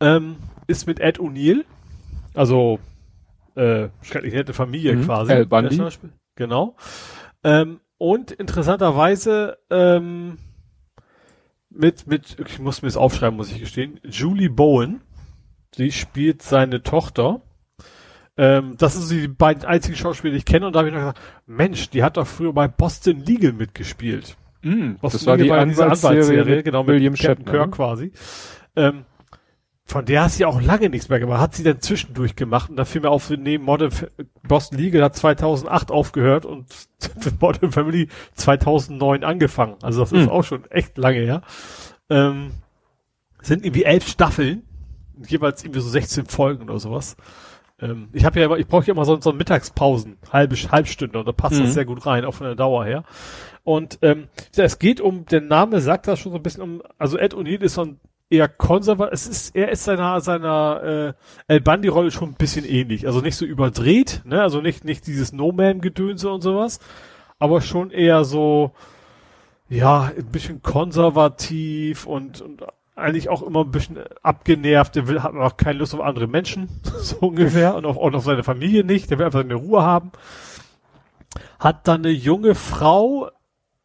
Ähm, 0.00 0.36
ist 0.66 0.88
mit 0.88 0.98
Ed 0.98 1.20
O'Neill, 1.20 1.64
also 2.34 2.80
äh, 3.54 3.88
schrecklich 4.02 4.34
nette 4.34 4.52
Familie 4.52 4.96
mhm. 4.96 5.04
quasi. 5.04 5.32
Al 5.32 5.46
Bundy. 5.46 5.80
Genau. 6.34 6.76
Ähm, 7.44 7.80
und 7.98 8.32
interessanterweise 8.32 9.58
ähm, 9.70 10.38
mit, 11.68 12.08
mit, 12.08 12.36
ich 12.44 12.58
muss 12.58 12.82
mir 12.82 12.88
das 12.88 12.96
aufschreiben, 12.96 13.36
muss 13.36 13.52
ich 13.52 13.60
gestehen, 13.60 14.00
Julie 14.02 14.50
Bowen. 14.50 15.02
Sie 15.72 15.92
spielt 15.92 16.42
seine 16.42 16.82
Tochter. 16.82 17.42
Ähm, 18.40 18.76
das 18.78 18.94
sind 18.94 19.10
die 19.10 19.28
beiden 19.28 19.66
einzigen 19.66 19.98
Schauspieler, 19.98 20.32
die 20.32 20.38
ich 20.38 20.46
kenne. 20.46 20.66
Und 20.66 20.72
da 20.72 20.78
habe 20.78 20.88
ich 20.88 20.94
noch 20.94 21.00
gesagt, 21.00 21.20
Mensch, 21.46 21.90
die 21.90 22.02
hat 22.02 22.16
doch 22.16 22.26
früher 22.26 22.54
bei 22.54 22.68
Boston 22.68 23.22
Legal 23.22 23.52
mitgespielt. 23.52 24.34
Mm, 24.62 24.92
das 25.02 25.26
war 25.26 25.36
die 25.36 25.52
Anwaltsserie, 25.52 26.62
genau, 26.62 26.82
mit 26.82 26.94
William 26.94 27.14
Captain 27.14 27.44
Kirk 27.44 27.66
ne? 27.66 27.70
quasi. 27.70 28.12
Ähm, 28.76 29.04
von 29.84 30.06
der 30.06 30.24
hat 30.24 30.30
sie 30.30 30.46
auch 30.46 30.62
lange 30.62 30.88
nichts 30.88 31.10
mehr 31.10 31.20
gemacht. 31.20 31.38
Hat 31.38 31.54
sie 31.54 31.64
dann 31.64 31.82
zwischendurch 31.82 32.34
gemacht 32.34 32.70
und 32.70 32.76
da 32.76 32.86
fiel 32.86 33.02
mir 33.02 33.10
auf, 33.10 33.28
neben 33.28 33.62
Modern 33.62 33.92
Boston 34.48 34.78
Legal 34.78 35.02
hat 35.02 35.16
2008 35.16 35.90
aufgehört 35.90 36.46
und 36.46 36.64
Modern 37.40 37.72
Family 37.72 38.08
2009 38.36 39.22
angefangen. 39.22 39.76
Also 39.82 40.00
das 40.00 40.12
ist 40.12 40.28
mm. 40.28 40.30
auch 40.30 40.44
schon 40.44 40.64
echt 40.70 40.96
lange 40.96 41.18
her. 41.18 41.42
Ähm, 42.08 42.52
sind 43.42 43.66
irgendwie 43.66 43.84
elf 43.84 44.08
Staffeln, 44.08 44.62
jeweils 45.26 45.62
irgendwie 45.62 45.80
so 45.80 45.90
16 45.90 46.24
Folgen 46.24 46.70
oder 46.70 46.78
sowas. 46.78 47.18
Ähm, 47.80 48.08
ich 48.12 48.24
habe 48.24 48.38
ja 48.40 48.46
immer, 48.46 48.58
ich 48.58 48.66
brauche 48.66 48.86
ja 48.86 48.94
immer 48.94 49.04
so, 49.04 49.20
so 49.20 49.32
Mittagspausen, 49.32 50.18
halbe 50.32 50.56
Halbstunde 50.56 51.18
und 51.18 51.26
da 51.26 51.32
passt 51.32 51.58
mhm. 51.58 51.64
das 51.64 51.74
sehr 51.74 51.84
gut 51.84 52.04
rein, 52.06 52.24
auch 52.24 52.34
von 52.34 52.46
der 52.46 52.56
Dauer 52.56 52.84
her. 52.84 53.04
Und 53.64 53.98
ähm, 54.02 54.28
es 54.56 54.78
geht 54.78 55.00
um, 55.00 55.26
der 55.26 55.40
Name 55.40 55.80
sagt 55.80 56.06
das 56.06 56.18
schon 56.18 56.32
so 56.32 56.38
ein 56.38 56.42
bisschen 56.42 56.62
um, 56.62 56.82
also 56.98 57.18
Ed 57.18 57.34
O'Neill 57.34 57.62
ist 57.62 57.74
so 57.74 57.82
ein 57.82 58.00
eher 58.30 58.48
konservativ, 58.48 59.12
es 59.12 59.26
ist, 59.26 59.56
er 59.56 59.70
ist 59.70 59.84
seiner, 59.84 60.20
seiner 60.20 61.14
äh, 61.48 61.52
El 61.52 61.60
Bandi-Rolle 61.60 62.12
schon 62.12 62.30
ein 62.30 62.34
bisschen 62.34 62.64
ähnlich. 62.64 63.06
Also 63.06 63.20
nicht 63.20 63.36
so 63.36 63.44
überdreht, 63.44 64.22
ne? 64.24 64.40
Also 64.40 64.60
nicht, 64.60 64.84
nicht 64.84 65.06
dieses 65.06 65.32
No-Man-Gedönse 65.32 66.30
und 66.30 66.40
sowas, 66.40 66.78
aber 67.40 67.60
schon 67.60 67.90
eher 67.90 68.24
so, 68.24 68.72
ja, 69.68 70.12
ein 70.16 70.26
bisschen 70.26 70.62
konservativ 70.62 72.06
und, 72.06 72.40
und 72.40 72.62
eigentlich 73.00 73.28
auch 73.28 73.42
immer 73.42 73.64
ein 73.64 73.70
bisschen 73.70 73.98
abgenervt, 74.22 74.94
der 74.94 75.08
will, 75.08 75.22
hat 75.22 75.34
auch 75.34 75.56
keine 75.56 75.78
Lust 75.78 75.94
auf 75.94 76.00
andere 76.00 76.26
Menschen, 76.26 76.68
so 77.00 77.16
ungefähr, 77.16 77.74
und 77.74 77.84
auch, 77.84 77.96
auch 77.96 78.12
auf 78.12 78.24
seine 78.24 78.44
Familie 78.44 78.84
nicht, 78.84 79.10
der 79.10 79.18
will 79.18 79.26
einfach 79.26 79.40
seine 79.40 79.54
Ruhe 79.54 79.82
haben. 79.82 80.12
Hat 81.58 81.86
dann 81.88 82.04
eine 82.04 82.10
junge 82.10 82.54
Frau 82.54 83.30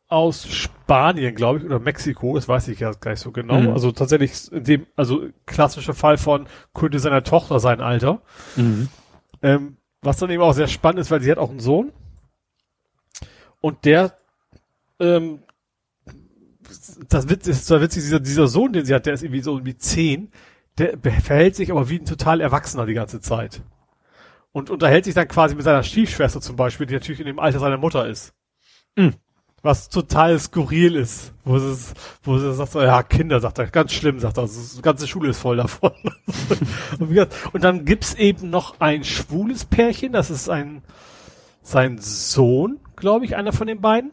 aus 0.07 0.47
Spanien, 0.47 1.35
glaube 1.35 1.59
ich, 1.59 1.65
oder 1.65 1.79
Mexiko, 1.79 2.35
das 2.35 2.47
weiß 2.47 2.67
ich 2.67 2.79
ja 2.79 2.91
gar 2.91 3.11
nicht 3.11 3.19
so 3.19 3.31
genau. 3.31 3.59
Mhm. 3.59 3.69
Also 3.69 3.91
tatsächlich 3.91 4.51
in 4.51 4.63
dem, 4.63 4.87
also 4.95 5.23
klassischer 5.45 5.93
Fall 5.93 6.17
von 6.17 6.47
könnte 6.73 6.99
seiner 6.99 7.23
Tochter 7.23 7.59
sein 7.59 7.81
Alter. 7.81 8.21
Mhm. 8.55 8.89
Ähm, 9.41 9.77
was 10.01 10.17
dann 10.17 10.29
eben 10.29 10.43
auch 10.43 10.53
sehr 10.53 10.67
spannend 10.67 10.99
ist, 10.99 11.11
weil 11.11 11.21
sie 11.21 11.31
hat 11.31 11.39
auch 11.39 11.49
einen 11.49 11.59
Sohn. 11.59 11.91
Und 13.61 13.85
der 13.85 14.15
ähm, 14.99 15.39
das 17.09 17.29
Witz 17.29 17.47
ist 17.47 17.65
zwar 17.67 17.81
witzig, 17.81 18.03
dieser, 18.03 18.19
dieser 18.19 18.47
Sohn, 18.47 18.73
den 18.73 18.85
sie 18.85 18.93
hat, 18.93 19.05
der 19.05 19.13
ist 19.13 19.23
irgendwie 19.23 19.41
so 19.41 19.65
wie 19.65 19.77
zehn, 19.77 20.31
der 20.77 20.97
verhält 21.21 21.55
sich 21.55 21.71
aber 21.71 21.89
wie 21.89 21.99
ein 21.99 22.05
total 22.05 22.41
Erwachsener 22.41 22.85
die 22.85 22.93
ganze 22.93 23.21
Zeit. 23.21 23.61
Und 24.51 24.69
unterhält 24.69 25.05
sich 25.05 25.13
dann 25.13 25.27
quasi 25.27 25.55
mit 25.55 25.63
seiner 25.63 25.83
Stiefschwester 25.83 26.41
zum 26.41 26.55
Beispiel, 26.55 26.85
die 26.85 26.93
natürlich 26.93 27.19
in 27.19 27.25
dem 27.27 27.39
Alter 27.39 27.59
seiner 27.59 27.77
Mutter 27.77 28.07
ist. 28.07 28.33
Mhm. 28.95 29.13
Was 29.61 29.89
total 29.89 30.37
skurril 30.39 30.95
ist. 30.95 31.33
Wo 31.43 31.57
sie, 31.57 31.93
wo 32.23 32.37
sie 32.37 32.53
sagt, 32.53 32.71
so, 32.71 32.81
ja, 32.81 33.03
Kinder, 33.03 33.39
sagt 33.39 33.57
er, 33.57 33.67
ganz 33.67 33.93
schlimm, 33.93 34.19
sagt 34.19 34.37
er, 34.37 34.47
die 34.47 34.81
ganze 34.81 35.07
Schule 35.07 35.29
ist 35.29 35.39
voll 35.39 35.57
davon. 35.57 35.91
und, 36.99 37.27
und 37.53 37.63
dann 37.63 37.83
gibt's 37.83 38.13
eben 38.13 38.49
noch 38.49 38.79
ein 38.79 39.03
schwules 39.03 39.65
Pärchen, 39.65 40.13
das 40.13 40.29
ist 40.29 40.49
ein, 40.49 40.83
sein 41.63 41.97
Sohn, 41.97 42.79
glaube 42.95 43.25
ich, 43.25 43.35
einer 43.35 43.53
von 43.53 43.67
den 43.67 43.81
beiden. 43.81 44.11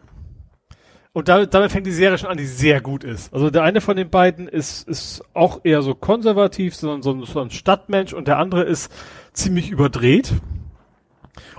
Und 1.15 1.29
damit, 1.29 1.53
damit 1.53 1.71
fängt 1.71 1.87
die 1.87 1.93
Serie 1.93 2.17
schon 2.17 2.31
an, 2.31 2.39
die 2.39 2.47
sehr 2.47 2.81
gut 2.81 3.05
ist. 3.05 3.35
Also 3.35 3.51
der 3.51 3.63
eine 3.63 3.83
von 3.83 3.97
den 3.97 4.09
beiden 4.09 4.49
ist, 4.49 4.89
ist 4.89 5.23
auch 5.35 5.61
eher 5.63 5.83
so 5.83 5.95
konservativ, 5.95 6.75
so, 6.75 7.01
so, 7.03 7.25
so 7.25 7.41
ein 7.41 7.51
Stadtmensch 7.51 8.15
und 8.15 8.29
der 8.29 8.39
andere 8.39 8.63
ist 8.63 8.91
ziemlich 9.35 9.71
überdreht. 9.71 10.33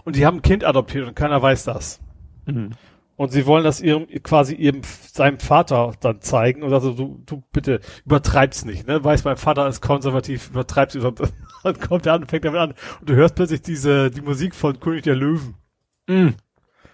Und 0.06 0.16
die 0.16 0.26
haben 0.26 0.38
ein 0.38 0.42
Kind 0.42 0.64
adoptiert 0.64 1.08
und 1.08 1.16
keiner 1.16 1.42
weiß 1.42 1.66
das. 1.66 2.00
Mhm. 2.46 2.72
Und 3.16 3.32
sie 3.32 3.46
wollen 3.46 3.64
das 3.64 3.80
ihrem, 3.80 4.08
quasi 4.24 4.56
ihrem, 4.56 4.82
seinem 4.84 5.40
Vater 5.40 5.94
dann 6.00 6.20
zeigen 6.22 6.64
und 6.64 6.74
also 6.74 6.94
du, 6.94 7.22
du 7.28 7.44
bitte 7.52 7.80
übertreib's 8.06 8.66
nicht, 8.66 8.88
ne? 8.88 9.04
Weiß, 9.04 9.24
mein 9.24 9.38
Vater 9.38 9.68
ist 9.68 9.82
konservativ, 9.82 10.50
übertreib's 10.50 10.96
nicht. 10.96 11.06
Dann 11.64 11.80
kommt 11.80 12.06
er 12.08 12.14
an, 12.14 12.28
fängt 12.28 12.44
damit 12.44 12.60
an 12.60 12.74
und 13.00 13.10
du 13.10 13.14
hörst 13.14 13.36
plötzlich 13.36 13.62
diese, 13.62 14.10
die 14.10 14.20
Musik 14.20 14.54
von 14.56 14.80
König 14.80 15.04
der 15.04 15.16
Löwen. 15.16 15.56
Mhm. 16.08 16.34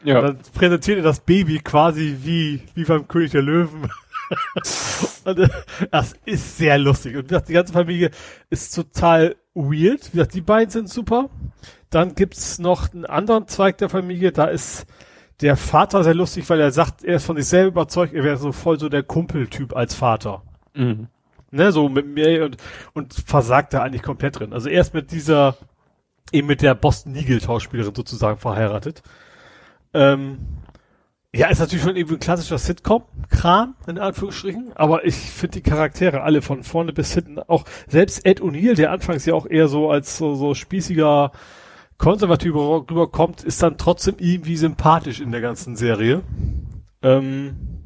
Ja. 0.04 0.20
Und 0.20 0.26
dann 0.26 0.40
präsentiert 0.54 0.98
er 0.98 1.04
das 1.04 1.20
Baby 1.20 1.60
quasi 1.60 2.18
wie, 2.24 2.62
wie 2.76 2.84
beim 2.84 3.08
König 3.08 3.32
der 3.32 3.42
Löwen. 3.42 3.90
und, 5.26 5.40
äh, 5.40 5.50
das 5.92 6.14
ist 6.26 6.58
sehr 6.58 6.78
lustig. 6.78 7.16
Und 7.16 7.24
wie 7.24 7.28
gesagt, 7.28 7.50
die 7.50 7.54
ganze 7.54 7.74
Familie 7.74 8.12
ist 8.50 8.76
total 8.76 9.36
weird. 9.54 10.08
Wie 10.08 10.18
gesagt, 10.18 10.34
die 10.34 10.42
beiden 10.42 10.70
sind 10.70 10.90
super. 10.90 11.30
Dann 11.90 12.16
gibt's 12.16 12.60
noch 12.60 12.94
einen 12.94 13.06
anderen 13.06 13.48
Zweig 13.48 13.78
der 13.80 13.90
Familie, 13.90 14.32
da 14.32 14.46
ist 14.46 14.86
der 15.42 15.56
Vater 15.56 16.04
sehr 16.04 16.14
lustig, 16.14 16.50
weil 16.50 16.60
er 16.60 16.72
sagt, 16.72 17.04
er 17.04 17.16
ist 17.16 17.26
von 17.26 17.38
sich 17.38 17.46
selber 17.46 17.82
überzeugt, 17.82 18.14
er 18.14 18.24
wäre 18.24 18.38
so 18.38 18.52
voll 18.52 18.80
so 18.80 18.90
der 18.90 19.04
Kumpeltyp 19.04 19.76
als 19.76 19.96
Vater. 19.96 20.44
Mhm. 20.76 21.08
Ne, 21.52 21.72
so 21.72 21.90
mit 21.90 22.06
mir 22.06 22.46
und, 22.46 22.58
und 22.94 23.14
versagt 23.14 23.74
da 23.74 23.82
eigentlich 23.82 24.04
komplett 24.04 24.40
drin. 24.40 24.54
Also 24.54 24.70
erst 24.70 24.94
mit 24.94 25.12
dieser 25.12 25.58
eben 26.32 26.48
mit 26.48 26.62
der 26.62 26.76
Boston 26.76 27.16
Eagle 27.16 27.42
Schauspielerin 27.42 27.96
sozusagen 27.96 28.38
verheiratet. 28.38 29.02
Ähm, 29.94 30.40
ja, 31.34 31.48
ist 31.50 31.60
natürlich 31.60 31.84
schon 31.84 31.96
eben 31.96 32.12
ein 32.12 32.20
klassischer 32.20 32.58
Sitcom-Kram, 32.58 33.76
in 33.86 34.00
Anführungsstrichen, 34.00 34.72
aber 34.74 35.06
ich 35.06 35.16
finde 35.16 35.62
die 35.62 35.70
Charaktere 35.70 36.22
alle 36.22 36.42
von 36.42 36.64
vorne 36.64 36.92
bis 36.92 37.14
hinten, 37.14 37.38
auch 37.38 37.66
selbst 37.88 38.26
Ed 38.26 38.42
O'Neill, 38.42 38.76
der 38.76 38.92
anfangs 38.92 39.26
ja 39.28 39.36
auch 39.36 39.46
eher 39.46 39.68
so 39.68 39.92
als 39.92 40.18
so, 40.18 40.34
so 40.34 40.56
spießiger 40.56 41.32
Konservativ 42.00 42.56
rüberkommt, 42.56 43.44
ist 43.44 43.62
dann 43.62 43.78
trotzdem 43.78 44.16
irgendwie 44.18 44.58
sympathisch 44.58 45.20
in 45.20 45.32
der 45.32 45.42
ganzen 45.42 45.76
Serie. 45.76 46.24
Ähm, 47.04 47.80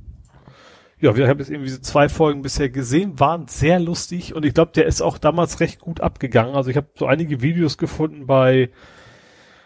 ja, 1.02 1.18
wir 1.18 1.28
haben 1.28 1.40
jetzt 1.40 1.50
irgendwie 1.50 1.70
so 1.70 1.82
zwei 1.82 2.08
Folgen 2.08 2.44
bisher 2.44 2.70
gesehen, 2.70 3.20
waren 3.20 3.48
sehr 3.50 3.78
lustig 3.78 4.34
und 4.36 4.46
ich 4.46 4.54
glaube, 4.54 4.72
der 4.74 4.86
ist 4.86 5.02
auch 5.02 5.18
damals 5.18 5.60
recht 5.60 5.82
gut 5.82 6.00
abgegangen. 6.00 6.56
Also 6.56 6.70
ich 6.70 6.78
habe 6.78 6.88
so 6.96 7.08
einige 7.08 7.42
Videos 7.42 7.78
gefunden 7.78 8.26
bei 8.26 8.70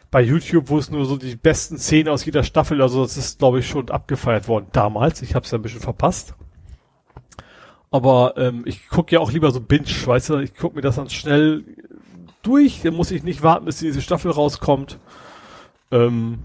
bei 0.10 0.22
YouTube, 0.22 0.70
wo 0.70 0.78
es 0.78 0.90
nur 0.90 1.06
so 1.06 1.18
die 1.18 1.36
besten 1.36 1.78
Szenen 1.78 2.10
aus 2.10 2.26
jeder 2.26 2.44
Staffel, 2.44 2.82
also 2.82 3.04
das 3.04 3.18
ist, 3.18 3.40
glaube 3.40 3.60
ich, 3.60 3.68
schon 3.68 3.90
abgefeiert 3.90 4.48
worden 4.48 4.68
damals. 4.72 5.22
Ich 5.22 5.36
habe 5.36 5.46
es 5.46 5.52
ja 5.52 5.58
ein 5.58 5.62
bisschen 5.62 5.82
verpasst. 5.82 6.36
Aber 7.92 8.34
ähm, 8.38 8.64
ich 8.66 8.90
gucke 8.90 9.16
ja 9.16 9.20
auch 9.20 9.32
lieber 9.32 9.52
so 9.52 9.62
Binge, 9.62 9.88
weißt 9.88 10.30
du, 10.30 10.38
ich 10.40 10.56
gucke 10.56 10.76
mir 10.76 10.82
das 10.82 10.96
dann 10.96 11.10
schnell 11.10 11.64
durch, 12.42 12.82
dann 12.84 12.94
muss 12.94 13.12
ich 13.12 13.24
nicht 13.24 13.44
warten, 13.44 13.66
bis 13.66 13.78
diese 13.80 14.02
Staffel 14.02 14.32
rauskommt. 14.32 15.00
Ähm, 15.92 16.40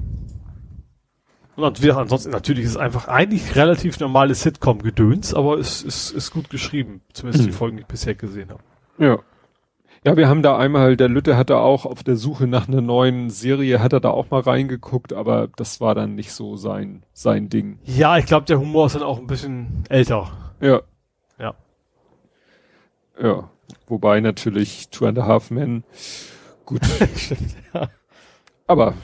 und 1.57 1.82
wir, 1.82 1.97
ansonsten 1.97 2.31
natürlich 2.31 2.65
ist 2.65 2.73
es 2.73 2.76
einfach 2.76 3.08
eigentlich 3.08 3.57
relativ 3.57 4.00
normales 4.00 4.42
Sitcom-Gedöns, 4.42 5.34
aber 5.34 5.58
es 5.58 5.82
ist, 5.82 6.10
ist 6.10 6.31
gut 6.31 6.49
geschrieben, 6.49 7.02
zumindest 7.12 7.44
mhm. 7.44 7.49
die 7.49 7.52
Folgen, 7.52 7.76
die 7.76 7.82
ich 7.82 7.89
bisher 7.89 8.15
gesehen 8.15 8.50
habe. 8.50 8.62
Ja. 8.99 9.18
Ja, 10.05 10.16
wir 10.16 10.28
haben 10.28 10.42
da 10.42 10.58
einmal, 10.58 10.97
der 10.97 11.08
Lütte 11.08 11.36
hat 11.36 11.50
da 11.50 11.58
auch 11.58 11.86
auf 11.86 12.02
der 12.02 12.16
Suche 12.16 12.48
nach 12.48 12.66
einer 12.66 12.81
neuen 12.81 13.31
Serie, 13.31 13.81
hat 13.81 13.92
er 13.92 14.00
da 14.00 14.10
auch 14.10 14.31
mal 14.31 14.40
reingeguckt, 14.40 15.12
aber 15.12 15.48
das 15.55 15.81
war 15.81 15.94
dann 15.94 16.16
nicht 16.16 16.32
so 16.32 16.56
sein, 16.56 17.05
sein 17.12 17.48
Ding. 17.48 17.78
Ja, 17.84 18.18
ich 18.18 18.26
glaube, 18.26 18.47
der 18.47 18.58
Humor 18.58 18.86
ist 18.86 18.97
dann 18.97 19.05
auch 19.05 19.18
ein 19.18 19.28
bisschen 19.28 19.84
älter. 19.89 20.32
Ja. 20.60 20.81
Ja. 21.39 21.55
Ja. 23.20 23.50
Wobei 23.86 24.18
natürlich 24.18 24.89
Two 24.89 25.06
and 25.06 25.20
a 25.20 25.26
Half 25.26 25.52
Men, 25.52 25.84
gut. 26.66 26.81
ja. 27.74 27.89
Aber 28.66 28.94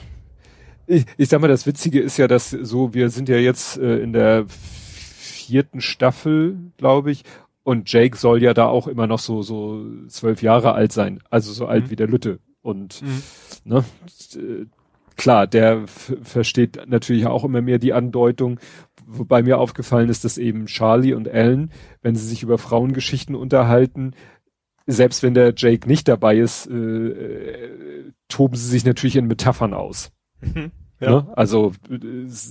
ich, 0.85 1.05
ich 1.15 1.29
sag 1.29 1.39
mal, 1.39 1.47
das 1.47 1.65
Witzige 1.65 2.01
ist 2.01 2.17
ja, 2.17 2.27
dass 2.27 2.49
so, 2.49 2.93
wir 2.93 3.09
sind 3.09 3.29
ja 3.29 3.37
jetzt 3.37 3.77
äh, 3.77 3.99
in 3.99 4.11
der 4.11 4.45
vierten 4.47 5.79
Staffel, 5.79 6.57
glaube 6.77 7.11
ich, 7.11 7.23
und 7.69 7.93
Jake 7.93 8.17
soll 8.17 8.41
ja 8.41 8.55
da 8.55 8.65
auch 8.65 8.87
immer 8.87 9.05
noch 9.05 9.19
so, 9.19 9.43
so 9.43 9.85
zwölf 10.07 10.41
Jahre 10.41 10.73
alt 10.73 10.91
sein. 10.91 11.19
Also 11.29 11.53
so 11.53 11.67
alt 11.67 11.85
mhm. 11.85 11.89
wie 11.91 11.95
der 11.95 12.07
Lütte. 12.07 12.39
Und, 12.63 13.03
mhm. 13.03 13.21
ne, 13.63 13.85
äh, 14.33 14.65
klar, 15.17 15.45
der 15.45 15.85
versteht 15.85 16.87
natürlich 16.87 17.27
auch 17.27 17.43
immer 17.43 17.61
mehr 17.61 17.77
die 17.77 17.93
Andeutung. 17.93 18.59
Wobei 19.05 19.43
mir 19.43 19.59
aufgefallen 19.59 20.09
ist, 20.09 20.25
dass 20.25 20.39
eben 20.39 20.65
Charlie 20.65 21.13
und 21.13 21.27
Ellen, 21.27 21.71
wenn 22.01 22.15
sie 22.15 22.25
sich 22.25 22.41
über 22.41 22.57
Frauengeschichten 22.57 23.35
unterhalten, 23.35 24.15
selbst 24.87 25.21
wenn 25.21 25.35
der 25.35 25.53
Jake 25.55 25.87
nicht 25.87 26.07
dabei 26.07 26.37
ist, 26.39 26.65
äh, 26.65 26.73
äh, 26.73 28.11
toben 28.29 28.55
sie 28.55 28.67
sich 28.67 28.83
natürlich 28.83 29.15
in 29.15 29.27
Metaphern 29.27 29.75
aus. 29.75 30.11
Mhm. 30.41 30.71
Ja. 30.99 31.11
Ne? 31.11 31.27
Also 31.35 31.73
äh, 31.87 31.99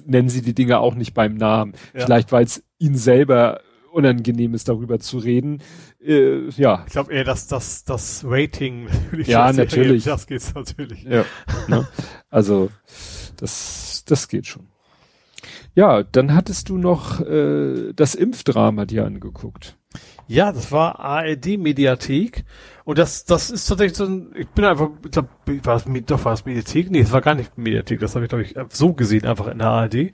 nennen 0.06 0.28
sie 0.28 0.42
die 0.42 0.55
Dinge 0.55 0.78
auch 0.78 0.94
nicht 0.94 1.12
beim 1.12 1.34
Namen. 1.34 1.72
Ja. 1.92 2.05
Vielleicht, 2.05 2.30
weil 2.30 2.44
es 2.44 2.62
ihnen 2.78 2.94
selber 2.94 3.62
unangenehm 3.98 4.54
ist, 4.54 4.68
darüber 4.68 4.98
zu 5.00 5.18
reden. 5.18 5.60
Äh, 6.00 6.48
ja. 6.50 6.84
Ich 6.86 6.92
glaube 6.92 7.12
eher, 7.12 7.24
dass 7.24 7.46
das, 7.48 7.84
das 7.84 8.24
Rating 8.26 8.84
natürlich. 9.10 9.26
Ja, 9.26 9.52
natürlich. 9.52 10.04
Das 10.04 10.26
geht's 10.26 10.54
natürlich. 10.54 11.02
Ja. 11.02 11.24
ne? 11.66 11.86
Also 12.30 12.70
das, 13.36 14.04
das 14.06 14.28
geht 14.28 14.46
schon. 14.46 14.66
Ja, 15.74 16.02
dann 16.02 16.34
hattest 16.34 16.68
du 16.68 16.78
noch 16.78 17.20
äh, 17.20 17.92
das 17.94 18.14
Impfdrama 18.14 18.84
dir 18.84 19.04
angeguckt. 19.04 19.76
Ja, 20.26 20.52
das 20.52 20.72
war 20.72 21.00
ARD-Mediathek. 21.00 22.44
Und 22.84 22.98
das, 22.98 23.24
das 23.24 23.50
ist 23.50 23.66
tatsächlich 23.66 23.96
so 23.96 24.04
ein, 24.04 24.32
ich 24.34 24.48
bin 24.48 24.64
einfach, 24.64 24.90
ich 25.04 25.10
glaube, 25.10 25.28
war 25.64 25.76
es, 25.76 25.84
doch, 26.06 26.24
war 26.24 26.32
es 26.32 26.44
Mediathek? 26.44 26.90
Nee, 26.90 27.00
es 27.00 27.12
war 27.12 27.20
gar 27.20 27.34
nicht 27.34 27.56
Mediathek, 27.56 28.00
das 28.00 28.14
habe 28.14 28.24
ich, 28.24 28.28
glaube 28.28 28.44
ich, 28.44 28.54
so 28.70 28.92
gesehen, 28.92 29.26
einfach 29.26 29.46
in 29.46 29.58
der 29.58 29.68
ARD. 29.68 30.12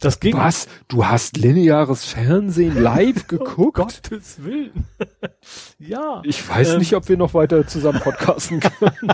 Das 0.00 0.18
ging. 0.18 0.34
Was? 0.34 0.66
Du 0.88 1.06
hast 1.06 1.36
lineares 1.36 2.06
Fernsehen 2.06 2.82
live 2.82 3.26
geguckt? 3.28 3.78
um 3.78 3.84
Gottes 3.84 4.42
Willen. 4.42 4.86
ja. 5.78 6.22
Ich 6.24 6.48
weiß 6.48 6.70
ähm, 6.72 6.78
nicht, 6.78 6.94
ob 6.94 7.08
wir 7.08 7.18
noch 7.18 7.34
weiter 7.34 7.66
zusammen 7.66 8.00
podcasten 8.00 8.60
können. 8.78 9.12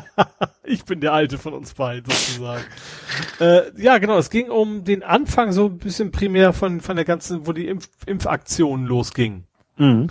ich 0.62 0.84
bin 0.84 1.00
der 1.00 1.12
Alte 1.12 1.38
von 1.38 1.54
uns 1.54 1.74
beiden 1.74 2.10
sozusagen. 2.10 2.62
äh, 3.40 3.62
ja, 3.82 3.98
genau. 3.98 4.16
Es 4.16 4.30
ging 4.30 4.48
um 4.48 4.84
den 4.84 5.02
Anfang 5.02 5.50
so 5.50 5.66
ein 5.66 5.78
bisschen 5.78 6.12
primär 6.12 6.52
von, 6.52 6.80
von 6.80 6.94
der 6.94 7.04
ganzen, 7.04 7.48
wo 7.48 7.52
die 7.52 7.66
Impf 7.66 7.88
Impfaktion 8.06 8.86
losging. 8.86 9.42
Mhm. 9.78 10.08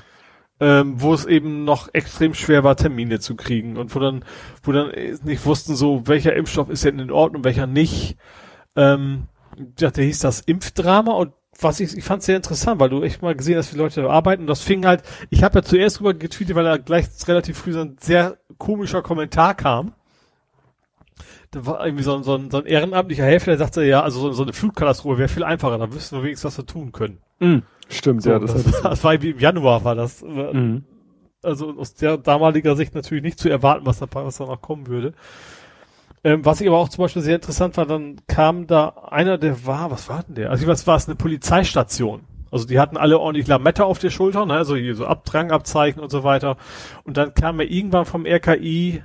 Ähm, 0.59 1.01
wo 1.01 1.13
es 1.13 1.25
eben 1.25 1.65
noch 1.65 1.93
extrem 1.93 2.33
schwer 2.33 2.63
war, 2.63 2.77
Termine 2.77 3.19
zu 3.19 3.35
kriegen 3.35 3.75
und 3.75 3.93
wo 3.93 3.99
dann, 3.99 4.23
wo 4.63 4.71
dann 4.71 4.89
nicht 5.23 5.45
wussten 5.45 5.75
so, 5.75 6.07
welcher 6.07 6.33
Impfstoff 6.33 6.69
ist 6.69 6.85
denn 6.85 6.99
in 6.99 7.11
Ordnung, 7.11 7.43
welcher 7.43 7.67
nicht. 7.67 8.15
Ähm, 8.77 9.27
ja, 9.79 9.91
der 9.91 10.03
hieß 10.03 10.19
das 10.19 10.41
Impfdrama 10.41 11.13
und 11.13 11.33
was 11.59 11.79
ich, 11.79 11.97
ich 11.97 12.03
fand 12.03 12.21
sehr 12.21 12.35
interessant, 12.35 12.79
weil 12.79 12.89
du 12.89 13.01
echt 13.01 13.21
mal 13.21 13.35
gesehen 13.35 13.57
hast, 13.57 13.73
wie 13.73 13.77
Leute 13.77 14.09
arbeiten 14.09 14.43
und 14.43 14.47
das 14.47 14.61
fing 14.61 14.85
halt, 14.85 15.03
ich 15.29 15.43
habe 15.43 15.59
ja 15.59 15.63
zuerst 15.63 15.99
drüber 15.99 16.13
getweetet, 16.13 16.55
weil 16.55 16.65
da 16.65 16.77
gleich 16.77 17.07
relativ 17.27 17.57
früh 17.57 17.71
so 17.71 17.79
ein 17.79 17.97
sehr 17.99 18.37
komischer 18.57 19.01
Kommentar 19.01 19.55
kam. 19.55 19.93
Da 21.51 21.65
war 21.65 21.85
irgendwie 21.85 22.03
so 22.03 22.15
ein, 22.15 22.23
so 22.23 22.35
ein, 22.35 22.51
so 22.51 22.57
ein 22.57 22.65
ehrenamtlicher 22.65 23.23
Helfer, 23.23 23.51
der 23.51 23.57
sagte, 23.57 23.85
ja, 23.85 24.01
also 24.01 24.19
so, 24.19 24.31
so 24.33 24.43
eine 24.43 24.51
Flutkatastrophe 24.51 25.19
wäre 25.19 25.29
viel 25.29 25.43
einfacher, 25.45 25.77
da 25.77 25.93
wüssten 25.93 26.17
wir 26.17 26.23
wenigstens, 26.23 26.51
was 26.51 26.57
wir 26.57 26.65
tun 26.65 26.91
können. 26.91 27.19
Mhm. 27.39 27.63
Stimmt, 27.87 28.23
so, 28.23 28.31
ja. 28.31 28.39
Das, 28.39 28.53
das, 28.53 28.81
das 28.83 29.03
war 29.03 29.13
im 29.13 29.39
Januar 29.39 29.83
war 29.83 29.95
das. 29.95 30.21
Mhm. 30.23 30.83
Also 31.41 31.77
aus 31.77 31.93
der 31.93 32.17
damaliger 32.17 32.75
Sicht 32.75 32.95
natürlich 32.95 33.23
nicht 33.23 33.39
zu 33.39 33.49
erwarten, 33.49 33.85
was 33.85 33.99
da, 33.99 34.07
was 34.11 34.37
da 34.37 34.45
noch 34.45 34.61
kommen 34.61 34.87
würde. 34.87 35.13
Ähm, 36.25 36.43
was 36.43 36.59
ich 36.59 36.67
aber 36.67 36.79
auch 36.79 36.89
zum 36.89 37.03
Beispiel 37.03 37.21
sehr 37.21 37.35
interessant 37.35 37.77
war, 37.77 37.85
dann 37.85 38.19
kam 38.27 38.65
da 38.65 38.89
einer, 39.11 39.37
der 39.37 39.67
war, 39.67 39.91
was 39.91 40.09
war 40.09 40.23
denn 40.23 40.33
der? 40.33 40.49
Also 40.49 40.65
was 40.65 40.87
war 40.87 40.97
es, 40.97 41.07
eine 41.07 41.15
Polizeistation. 41.15 42.21
Also 42.49 42.65
die 42.65 42.79
hatten 42.79 42.97
alle 42.97 43.19
ordentlich 43.19 43.45
Lametta 43.45 43.83
auf 43.83 43.99
der 43.99 44.09
Schulter, 44.09 44.47
ne? 44.47 44.55
also 44.55 44.75
hier 44.75 44.95
so 44.95 45.05
Abdrangabzeichen 45.05 46.01
und 46.01 46.09
so 46.09 46.23
weiter. 46.23 46.57
Und 47.03 47.15
dann 47.17 47.35
kam 47.35 47.59
er 47.59 47.69
irgendwann 47.69 48.05
vom 48.05 48.25
RKI, 48.25 49.03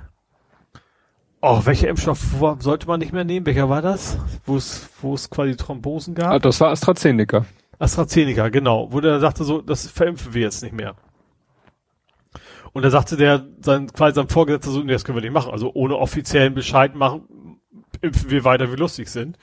oh, 1.41 1.61
welcher 1.63 1.89
Impfstoff 1.89 2.19
sollte 2.57 2.87
man 2.87 2.99
nicht 2.99 3.13
mehr 3.13 3.23
nehmen? 3.23 3.45
Welcher 3.45 3.69
war 3.69 3.83
das? 3.83 4.17
Wo 4.47 4.57
es, 4.57 4.89
wo 5.03 5.13
es 5.13 5.29
quasi 5.29 5.55
Thrombosen 5.55 6.15
gab? 6.15 6.31
Ah, 6.31 6.39
das 6.39 6.59
war 6.59 6.71
AstraZeneca. 6.71 7.45
AstraZeneca, 7.77 8.49
genau. 8.49 8.91
Wo 8.91 8.99
der 8.99 9.19
sagte 9.19 9.43
so, 9.43 9.61
das 9.61 9.85
verimpfen 9.85 10.33
wir 10.33 10.41
jetzt 10.41 10.63
nicht 10.63 10.73
mehr. 10.73 10.95
Und 12.73 12.83
da 12.83 12.89
sagte 12.89 13.17
der, 13.17 13.45
sein, 13.61 13.91
quasi 13.91 14.15
sein 14.15 14.29
Vorgesetzter 14.29 14.71
so, 14.71 14.81
nee, 14.81 14.93
das 14.93 15.03
können 15.03 15.17
wir 15.17 15.21
nicht 15.21 15.33
machen. 15.33 15.51
Also 15.51 15.71
ohne 15.73 15.97
offiziellen 15.97 16.53
Bescheid 16.53 16.95
machen, 16.95 17.59
impfen 18.01 18.29
wir 18.29 18.43
weiter, 18.43 18.71
wie 18.71 18.77
lustig 18.77 19.09
sind. 19.09 19.37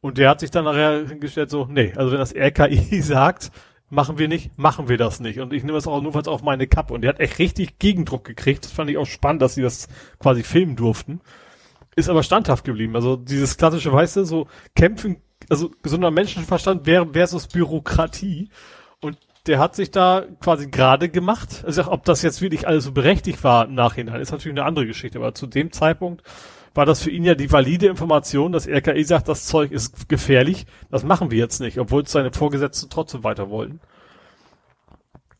Und 0.00 0.18
der 0.18 0.28
hat 0.28 0.40
sich 0.40 0.50
dann 0.50 0.64
nachher 0.64 1.06
hingestellt 1.06 1.50
so, 1.50 1.66
nee, 1.70 1.92
also 1.96 2.12
wenn 2.12 2.18
das 2.18 2.34
RKI 2.34 3.00
sagt, 3.02 3.50
machen 3.90 4.18
wir 4.18 4.28
nicht, 4.28 4.58
machen 4.58 4.88
wir 4.88 4.98
das 4.98 5.20
nicht. 5.20 5.40
Und 5.40 5.52
ich 5.52 5.62
nehme 5.62 5.78
das 5.78 5.86
auch 5.86 6.02
nur 6.02 6.14
auf 6.28 6.42
meine 6.42 6.66
Kappe. 6.66 6.92
Und 6.94 7.02
der 7.02 7.10
hat 7.10 7.20
echt 7.20 7.38
richtig 7.38 7.78
Gegendruck 7.78 8.24
gekriegt. 8.24 8.64
Das 8.64 8.72
fand 8.72 8.90
ich 8.90 8.98
auch 8.98 9.06
spannend, 9.06 9.42
dass 9.42 9.54
sie 9.54 9.62
das 9.62 9.88
quasi 10.18 10.42
filmen 10.42 10.76
durften. 10.76 11.20
Ist 11.96 12.08
aber 12.08 12.22
standhaft 12.22 12.64
geblieben. 12.64 12.96
Also 12.96 13.16
dieses 13.16 13.56
klassische, 13.56 13.92
weißt 13.92 14.16
du, 14.16 14.24
so 14.24 14.48
kämpfen, 14.74 15.22
also 15.48 15.70
gesunder 15.82 16.10
Menschenverstand 16.10 16.86
versus 17.12 17.46
Bürokratie. 17.46 18.50
Der 19.46 19.58
hat 19.58 19.74
sich 19.76 19.90
da 19.90 20.24
quasi 20.40 20.68
gerade 20.68 21.08
gemacht. 21.08 21.64
Also 21.66 21.90
ob 21.90 22.04
das 22.04 22.22
jetzt 22.22 22.40
wirklich 22.40 22.66
alles 22.66 22.84
so 22.84 22.92
berechtigt 22.92 23.44
war 23.44 23.66
im 23.66 23.74
Nachhinein, 23.74 24.20
ist 24.20 24.32
natürlich 24.32 24.58
eine 24.58 24.66
andere 24.66 24.86
Geschichte. 24.86 25.18
Aber 25.18 25.34
zu 25.34 25.46
dem 25.46 25.70
Zeitpunkt 25.70 26.22
war 26.74 26.86
das 26.86 27.02
für 27.02 27.10
ihn 27.10 27.24
ja 27.24 27.34
die 27.34 27.52
valide 27.52 27.86
Information, 27.86 28.52
dass 28.52 28.66
RKI 28.66 29.04
sagt, 29.04 29.28
das 29.28 29.46
Zeug 29.46 29.70
ist 29.70 30.08
gefährlich. 30.08 30.66
Das 30.90 31.04
machen 31.04 31.30
wir 31.30 31.38
jetzt 31.38 31.60
nicht, 31.60 31.78
obwohl 31.78 32.02
es 32.02 32.12
seine 32.12 32.32
Vorgesetzten 32.32 32.90
trotzdem 32.90 33.22
weiter 33.22 33.50
wollten. 33.50 33.80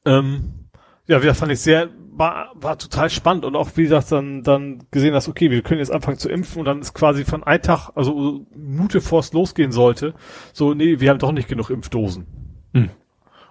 Ähm, 0.05 0.69
ja, 1.07 1.19
das 1.19 1.39
fand 1.39 1.53
ich 1.53 1.61
sehr, 1.61 1.89
war, 2.13 2.53
war 2.55 2.79
total 2.79 3.11
spannend 3.11 3.45
und 3.45 3.57
auch 3.57 3.71
wie 3.75 3.83
gesagt 3.83 4.13
dann, 4.13 4.43
dann 4.43 4.85
gesehen 4.91 5.15
hast, 5.15 5.29
okay, 5.29 5.51
wir 5.51 5.63
können 5.63 5.81
jetzt 5.81 5.93
anfangen 5.93 6.19
zu 6.19 6.29
impfen 6.29 6.61
und 6.61 6.67
dann 6.67 6.81
ist 6.81 6.95
quasi 6.95 7.25
von 7.25 7.43
einem 7.43 7.63
Tag, 7.63 7.91
also 7.95 8.47
Mute 8.55 9.01
Force 9.01 9.33
losgehen 9.33 9.73
sollte, 9.73 10.15
so, 10.53 10.73
nee, 10.73 11.01
wir 11.01 11.11
haben 11.11 11.19
doch 11.19 11.33
nicht 11.33 11.49
genug 11.49 11.71
Impfdosen. 11.71 12.27
Hm 12.75 12.91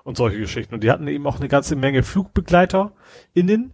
und 0.04 0.18
solche 0.18 0.40
Geschichten. 0.40 0.76
Und 0.76 0.84
die 0.84 0.92
hatten 0.92 1.08
eben 1.08 1.26
auch 1.28 1.40
eine 1.40 1.48
ganze 1.48 1.76
Menge 1.76 2.04
Flugbegleiter 2.04 2.92
innen. 3.34 3.74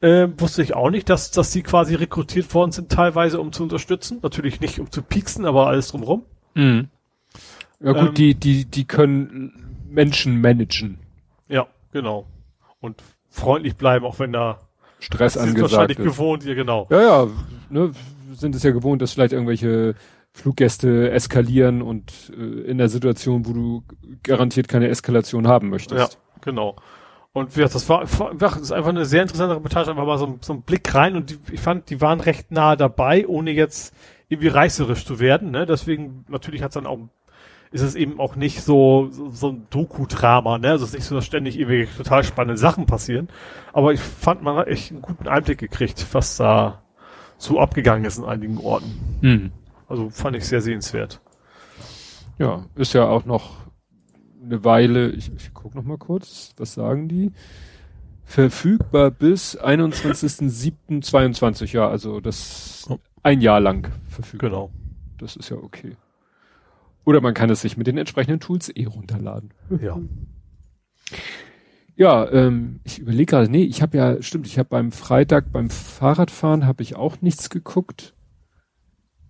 Äh, 0.00 0.28
wusste 0.36 0.62
ich 0.62 0.74
auch 0.74 0.90
nicht, 0.90 1.08
dass, 1.08 1.30
dass 1.30 1.50
die 1.50 1.62
quasi 1.62 1.94
rekrutiert 1.94 2.52
worden 2.54 2.72
sind, 2.72 2.90
teilweise 2.92 3.40
um 3.40 3.52
zu 3.52 3.62
unterstützen. 3.62 4.18
Natürlich 4.22 4.60
nicht 4.60 4.78
um 4.80 4.90
zu 4.90 5.02
pieksen, 5.02 5.46
aber 5.46 5.66
alles 5.66 5.88
drumherum. 5.88 6.24
Mhm. 6.54 6.88
Ja 7.80 7.92
gut, 7.92 8.08
ähm, 8.08 8.14
die, 8.14 8.34
die, 8.34 8.64
die 8.64 8.84
können 8.84 9.82
Menschen 9.88 10.40
managen. 10.40 10.98
Ja, 11.48 11.66
genau. 11.92 12.26
Und 12.80 13.02
freundlich 13.30 13.76
bleiben, 13.76 14.04
auch 14.04 14.18
wenn 14.18 14.32
da 14.32 14.60
Stress 15.00 15.36
angesagt 15.36 15.72
wahrscheinlich 15.72 15.98
ist. 15.98 16.04
gewohnt, 16.04 16.44
ja 16.44 16.54
genau. 16.54 16.86
Ja, 16.90 17.02
ja, 17.02 17.28
ne, 17.68 17.92
sind 18.32 18.54
es 18.54 18.62
ja 18.62 18.70
gewohnt, 18.70 19.02
dass 19.02 19.12
vielleicht 19.12 19.32
irgendwelche 19.32 19.94
Fluggäste 20.34 21.12
eskalieren 21.12 21.80
und 21.80 22.32
äh, 22.36 22.42
in 22.68 22.76
der 22.76 22.88
Situation, 22.88 23.46
wo 23.46 23.52
du 23.52 23.84
garantiert 24.24 24.66
keine 24.66 24.88
Eskalation 24.88 25.46
haben 25.46 25.70
möchtest. 25.70 26.14
Ja, 26.14 26.20
genau. 26.40 26.74
Und 27.32 27.56
wie 27.56 27.60
gesagt, 27.60 27.76
das 27.76 27.88
war, 27.88 28.18
war 28.18 28.34
das 28.34 28.56
ist 28.56 28.72
einfach 28.72 28.90
eine 28.90 29.06
sehr 29.06 29.22
interessante 29.22 29.54
Reportage, 29.54 29.90
einfach 29.90 30.04
mal 30.04 30.18
so, 30.18 30.38
so 30.40 30.52
ein 30.52 30.62
Blick 30.62 30.92
rein 30.94 31.16
und 31.16 31.30
die, 31.30 31.38
ich 31.52 31.60
fand, 31.60 31.88
die 31.88 32.00
waren 32.00 32.20
recht 32.20 32.50
nah 32.50 32.74
dabei, 32.74 33.26
ohne 33.28 33.52
jetzt 33.52 33.94
irgendwie 34.28 34.48
reißerisch 34.48 35.06
zu 35.06 35.20
werden. 35.20 35.52
Ne? 35.52 35.66
Deswegen 35.66 36.24
natürlich 36.28 36.62
hat's 36.62 36.74
dann 36.74 36.86
auch 36.86 36.98
ist 37.70 37.82
es 37.82 37.96
eben 37.96 38.20
auch 38.20 38.36
nicht 38.36 38.62
so 38.62 39.08
so, 39.10 39.30
so 39.30 39.48
ein 39.48 39.66
Doku-Drama, 39.70 40.58
ne? 40.58 40.70
Also 40.70 40.84
es 40.84 40.90
ist 40.90 40.96
nicht 40.96 41.06
so, 41.06 41.16
dass 41.16 41.26
ständig 41.26 41.58
irgendwie 41.58 41.88
total 41.96 42.22
spannende 42.22 42.56
Sachen 42.56 42.86
passieren. 42.86 43.28
Aber 43.72 43.92
ich 43.92 44.00
fand, 44.00 44.42
man 44.42 44.56
hat 44.56 44.68
echt 44.68 44.92
einen 44.92 45.02
guten 45.02 45.26
Einblick 45.26 45.58
gekriegt, 45.58 46.06
was 46.12 46.36
da 46.36 46.82
so 47.36 47.58
abgegangen 47.58 48.04
ist 48.04 48.18
in 48.18 48.24
einigen 48.24 48.58
Orten. 48.58 49.18
Hm. 49.22 49.52
Also 49.88 50.10
fand 50.10 50.36
ich 50.36 50.46
sehr 50.46 50.60
sehenswert. 50.60 51.20
Ja, 52.38 52.66
ist 52.74 52.92
ja 52.94 53.06
auch 53.06 53.24
noch 53.24 53.56
eine 54.42 54.64
Weile, 54.64 55.10
ich, 55.10 55.30
ich 55.36 55.54
guck 55.54 55.74
noch 55.74 55.84
mal 55.84 55.98
kurz, 55.98 56.52
was 56.56 56.74
sagen 56.74 57.08
die? 57.08 57.32
Verfügbar 58.24 59.10
bis 59.10 59.58
21.07.22, 59.60 61.72
ja, 61.72 61.88
also 61.88 62.20
das 62.20 62.86
Oh. 62.88 62.98
ein 63.22 63.40
Jahr 63.40 63.60
lang 63.60 63.90
verfügbar. 64.08 64.50
Genau. 64.50 64.70
Das 65.18 65.36
ist 65.36 65.50
ja 65.50 65.56
okay. 65.56 65.96
Oder 67.04 67.20
man 67.20 67.34
kann 67.34 67.50
es 67.50 67.60
sich 67.60 67.76
mit 67.76 67.86
den 67.86 67.98
entsprechenden 67.98 68.40
Tools 68.40 68.70
eh 68.74 68.86
runterladen. 68.86 69.50
Ja. 69.80 69.98
Ja, 71.96 72.28
ähm, 72.32 72.80
ich 72.82 72.98
überlege 72.98 73.26
gerade, 73.26 73.50
nee, 73.50 73.62
ich 73.62 73.82
habe 73.82 73.96
ja, 73.96 74.20
stimmt, 74.22 74.46
ich 74.46 74.58
habe 74.58 74.68
beim 74.70 74.90
Freitag 74.90 75.52
beim 75.52 75.70
Fahrradfahren 75.70 76.66
habe 76.66 76.82
ich 76.82 76.96
auch 76.96 77.20
nichts 77.20 77.50
geguckt. 77.50 78.14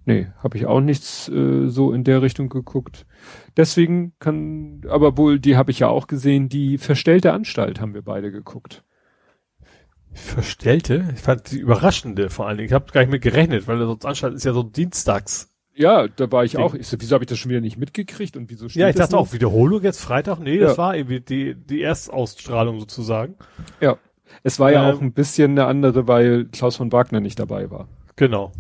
Nee, 0.06 0.26
habe 0.42 0.58
ich 0.58 0.66
auch 0.66 0.80
nichts 0.80 1.28
äh, 1.30 1.68
so 1.68 1.92
in 1.92 2.04
der 2.04 2.20
Richtung 2.20 2.48
geguckt. 2.50 3.06
Deswegen 3.56 4.12
kann, 4.18 4.82
aber 4.88 5.16
wohl, 5.16 5.38
die 5.40 5.56
habe 5.56 5.70
ich 5.70 5.78
ja 5.78 5.88
auch 5.88 6.06
gesehen, 6.06 6.48
die 6.50 6.76
verstellte 6.78 7.32
Anstalt 7.32 7.80
haben 7.80 7.94
wir 7.94 8.02
beide 8.02 8.30
geguckt. 8.30 8.84
Verstellte? 10.12 11.08
Ich 11.14 11.20
fand 11.22 11.50
die 11.50 11.58
überraschende 11.58 12.30
vor 12.30 12.46
allen 12.46 12.58
Dingen. 12.58 12.68
Ich 12.68 12.72
habe 12.72 12.92
gar 12.92 13.00
nicht 13.00 13.10
mit 13.10 13.22
gerechnet, 13.22 13.66
weil 13.66 13.78
das 13.78 14.04
Anstalt 14.04 14.34
ist 14.34 14.44
ja 14.44 14.52
so 14.52 14.62
dienstags. 14.62 15.50
Ja, 15.74 16.06
da 16.06 16.30
war 16.30 16.44
ich 16.44 16.52
Ding. 16.52 16.60
auch. 16.60 16.74
Ich 16.74 16.86
so, 16.86 16.96
wieso 17.00 17.14
habe 17.14 17.24
ich 17.24 17.28
das 17.28 17.38
schon 17.38 17.50
wieder 17.50 17.60
nicht 17.60 17.78
mitgekriegt 17.78 18.36
und 18.36 18.48
wieso 18.48 18.68
steht 18.68 18.80
Ja, 18.80 18.88
ich 18.88 18.94
das 18.94 19.08
dachte 19.08 19.18
auch, 19.20 19.32
Wiederholung 19.32 19.82
jetzt 19.82 20.00
Freitag? 20.00 20.38
Nee, 20.38 20.58
das 20.58 20.72
Ja. 20.72 20.78
war 20.78 20.96
irgendwie 20.96 21.18
die, 21.20 21.54
die 21.56 21.82
Erstausstrahlung 21.82 22.78
sozusagen. 22.78 23.34
Ja. 23.80 23.96
Es 24.44 24.60
war 24.60 24.70
ja 24.70 24.88
Ähm, 24.88 24.94
auch 24.96 25.00
ein 25.00 25.12
bisschen 25.12 25.52
eine 25.52 25.64
andere, 25.66 26.06
weil 26.06 26.44
Klaus 26.46 26.76
von 26.76 26.92
Wagner 26.92 27.20
nicht 27.20 27.38
dabei 27.40 27.70
war. 27.72 27.88
Genau. 28.14 28.52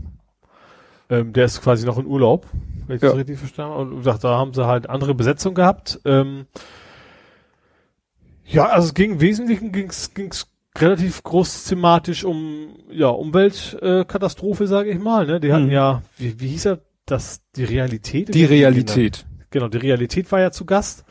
Ähm, 1.10 1.32
der 1.32 1.44
ist 1.44 1.60
quasi 1.62 1.84
noch 1.86 1.98
in 1.98 2.06
Urlaub, 2.06 2.46
wenn 2.86 2.96
ich 2.96 3.02
Ja. 3.02 3.08
das 3.10 3.18
richtig 3.18 3.38
verstanden 3.38 3.72
habe. 3.74 3.90
Und 3.94 4.06
dachte, 4.06 4.22
da 4.22 4.38
haben 4.38 4.54
sie 4.54 4.66
halt 4.66 4.88
andere 4.88 5.14
Besetzung 5.14 5.54
gehabt. 5.54 6.00
Ähm, 6.04 6.46
ja, 8.46 8.66
also 8.66 8.88
es 8.88 8.94
ging 8.94 9.12
im 9.12 9.20
Wesentlichen 9.20 9.72
ging's, 9.72 10.12
ging's 10.14 10.46
relativ 10.76 11.22
groß 11.22 11.64
thematisch 11.64 12.24
um 12.24 12.68
ja 12.90 13.08
Umweltkatastrophe, 13.08 14.64
äh, 14.64 14.66
sage 14.66 14.90
ich 14.90 14.98
mal. 14.98 15.26
Ne? 15.26 15.40
Die 15.40 15.52
hatten 15.52 15.66
Mhm. 15.66 15.70
ja, 15.72 16.02
wie, 16.18 16.40
wie 16.40 16.48
hieß 16.48 16.66
er, 16.66 16.80
das 17.06 17.42
die 17.54 17.64
Realität? 17.64 18.34
Die 18.34 18.44
Realität. 18.46 19.26
Genau, 19.50 19.68
die 19.68 19.76
Realität 19.78 20.32
war 20.32 20.40
ja 20.40 20.50
zu 20.50 20.64
Gast. 20.64 21.04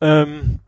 Ähm, 0.00 0.58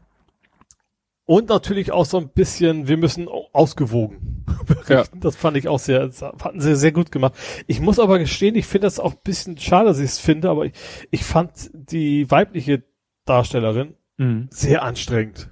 und 1.26 1.48
natürlich 1.48 1.90
auch 1.92 2.04
so 2.04 2.18
ein 2.18 2.28
bisschen, 2.28 2.86
wir 2.88 2.96
müssen 2.96 3.28
au- 3.28 3.48
ausgewogen 3.52 4.44
berichten. 4.66 5.20
Das 5.20 5.36
fand 5.36 5.56
ich 5.56 5.68
auch 5.68 5.78
sehr, 5.78 6.10
hatten 6.42 6.60
sie 6.60 6.76
sehr 6.76 6.92
gut 6.92 7.10
gemacht. 7.12 7.34
Ich 7.66 7.80
muss 7.80 7.98
aber 7.98 8.18
gestehen, 8.18 8.54
ich 8.56 8.66
finde 8.66 8.86
das 8.86 8.98
auch 9.00 9.12
ein 9.12 9.20
bisschen 9.24 9.56
schade, 9.58 9.86
dass 9.88 9.98
ich 9.98 10.04
es 10.06 10.18
finde, 10.18 10.50
aber 10.50 10.66
ich, 10.66 10.72
ich 11.10 11.24
fand 11.24 11.70
die 11.72 12.30
weibliche 12.30 12.82
Darstellerin 13.24 13.94
Mhm. 14.16 14.46
sehr 14.50 14.82
anstrengend. 14.84 15.50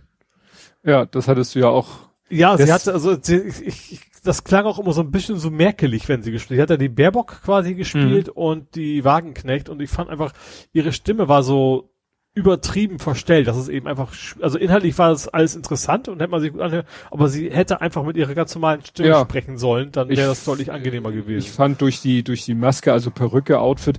Ja, 0.85 1.05
das 1.07 1.27
hattest 1.27 1.55
du 1.55 1.59
ja 1.61 1.69
auch. 1.69 1.89
Ja, 2.29 2.57
sie 2.57 2.65
Das- 2.67 2.73
hatte, 2.87 2.93
also 2.93 3.17
sie, 3.21 3.39
ich, 3.39 3.93
ich, 3.93 4.01
das 4.25 4.45
klang 4.45 4.67
auch 4.67 4.79
immer 4.79 4.93
so 4.93 5.01
ein 5.01 5.11
bisschen 5.11 5.37
so 5.39 5.51
merkelig, 5.51 6.09
wenn 6.09 6.23
sie 6.23 6.31
gespielt 6.31 6.61
hat. 6.61 6.69
Sie 6.69 6.75
hat 6.75 6.81
ja 6.81 6.87
die 6.89 6.95
Baerbock 6.95 7.43
quasi 7.43 7.75
gespielt 7.75 8.29
Mhm. 8.29 8.33
und 8.35 8.75
die 8.77 9.05
Wagenknecht 9.05 9.69
und 9.69 9.81
ich 9.83 9.91
fand 9.91 10.11
einfach, 10.11 10.33
ihre 10.73 10.93
Stimme 10.93 11.29
war 11.29 11.43
so 11.43 11.92
übertrieben 12.35 12.99
verstellt. 12.99 13.47
Das 13.47 13.57
ist 13.59 13.69
eben 13.69 13.87
einfach, 13.87 14.13
also 14.41 14.57
inhaltlich 14.57 14.97
war 14.97 15.11
das 15.11 15.29
alles 15.29 15.55
interessant 15.55 16.09
und 16.09 16.21
hätte 16.21 16.31
man 16.31 16.41
sich 16.41 16.53
gut 16.53 16.63
anhören, 16.63 16.87
aber 17.11 17.29
sie 17.29 17.51
hätte 17.51 17.81
einfach 17.83 18.05
mit 18.05 18.17
ihrer 18.17 18.35
ganz 18.35 18.55
normalen 18.55 18.83
Stimme 18.85 19.09
Ja. 19.11 19.21
sprechen 19.25 19.59
sollen, 19.59 19.93
dann 19.93 20.11
Ich- 20.11 20.17
wäre 20.17 20.29
das 20.29 20.45
deutlich 20.45 20.73
angenehmer 20.73 21.11
Ich 21.11 21.17
gewesen. 21.17 21.53
fand 21.53 21.81
durch 21.83 22.01
die, 22.01 22.23
durch 22.25 22.45
die 22.47 22.55
Maske, 22.55 22.91
also 22.93 23.11
Perücke, 23.11 23.59
Outfit, 23.61 23.99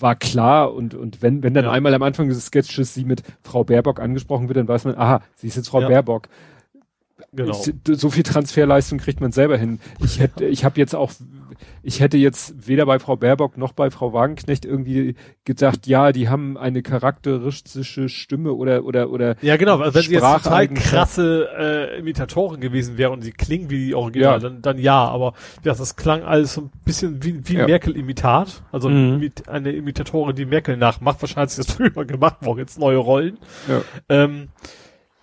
war 0.00 0.16
klar 0.16 0.72
und, 0.74 0.94
und 0.94 1.22
wenn, 1.22 1.42
wenn 1.42 1.54
dann 1.54 1.66
Ja. 1.66 1.70
einmal 1.70 1.94
am 1.94 2.02
Anfang 2.02 2.28
des 2.28 2.46
Sketches 2.46 2.94
sie 2.94 3.04
mit 3.04 3.22
Frau 3.42 3.62
Baerbock 3.62 4.00
angesprochen 4.00 4.48
wird, 4.48 4.56
dann 4.56 4.66
weiß 4.68 4.84
man, 4.86 4.96
aha, 4.96 5.20
sie 5.36 5.46
ist 5.48 5.56
jetzt 5.56 5.68
Frau 5.68 5.80
Ja. 5.80 5.88
Baerbock. 5.88 6.28
Genau. 7.32 7.60
Ich, 7.64 7.98
so 7.98 8.10
viel 8.10 8.22
Transferleistung 8.22 8.98
kriegt 8.98 9.20
man 9.20 9.32
selber 9.32 9.56
hin. 9.56 9.80
Ich 10.04 10.18
hätte, 10.20 10.44
ich 10.44 10.64
habe 10.64 10.78
jetzt 10.80 10.94
auch, 10.94 11.12
ich 11.82 12.00
hätte 12.00 12.16
jetzt 12.16 12.66
weder 12.68 12.86
bei 12.86 12.98
Frau 12.98 13.16
Baerbock 13.16 13.56
noch 13.56 13.72
bei 13.72 13.90
Frau 13.90 14.12
Wagenknecht 14.12 14.64
irgendwie 14.64 15.14
gedacht, 15.44 15.86
ja, 15.86 16.12
die 16.12 16.28
haben 16.28 16.56
eine 16.56 16.82
charakteristische 16.82 18.08
Stimme 18.08 18.52
oder 18.52 18.84
oder 18.84 19.10
oder 19.10 19.36
Ja, 19.42 19.56
genau, 19.56 19.78
also 19.78 19.94
wenn 19.94 20.02
sie 20.02 20.12
jetzt 20.14 20.22
total 20.22 20.68
krasse 20.68 21.48
äh, 21.56 21.98
Imitatoren 21.98 22.60
gewesen 22.60 22.98
wäre 22.98 23.10
und 23.10 23.22
sie 23.22 23.32
klingen 23.32 23.70
wie 23.70 23.86
die 23.86 23.94
Original, 23.94 24.34
Ja. 24.34 24.38
dann, 24.38 24.62
dann 24.62 24.78
ja, 24.78 25.06
aber 25.08 25.34
ja, 25.64 25.74
das 25.74 25.96
klang 25.96 26.22
alles 26.22 26.54
so 26.54 26.62
ein 26.62 26.70
bisschen 26.84 27.22
wie, 27.22 27.46
wie 27.48 27.54
Ja. 27.56 27.66
Merkel-Imitat. 27.66 28.62
Also 28.72 28.88
Mhm. 28.88 29.18
mit, 29.18 29.48
eine 29.48 29.72
Imitatorin, 29.72 30.34
die 30.36 30.44
Merkel 30.46 30.76
nachmacht. 30.76 31.20
Wahrscheinlich 31.22 31.56
ist 31.56 31.68
das 31.68 31.76
früher 31.76 32.04
gemacht 32.04 32.44
worden, 32.44 32.58
jetzt 32.60 32.78
neue 32.78 32.96
Rollen. 32.98 33.38
ja. 33.68 33.80
Ähm, 34.08 34.48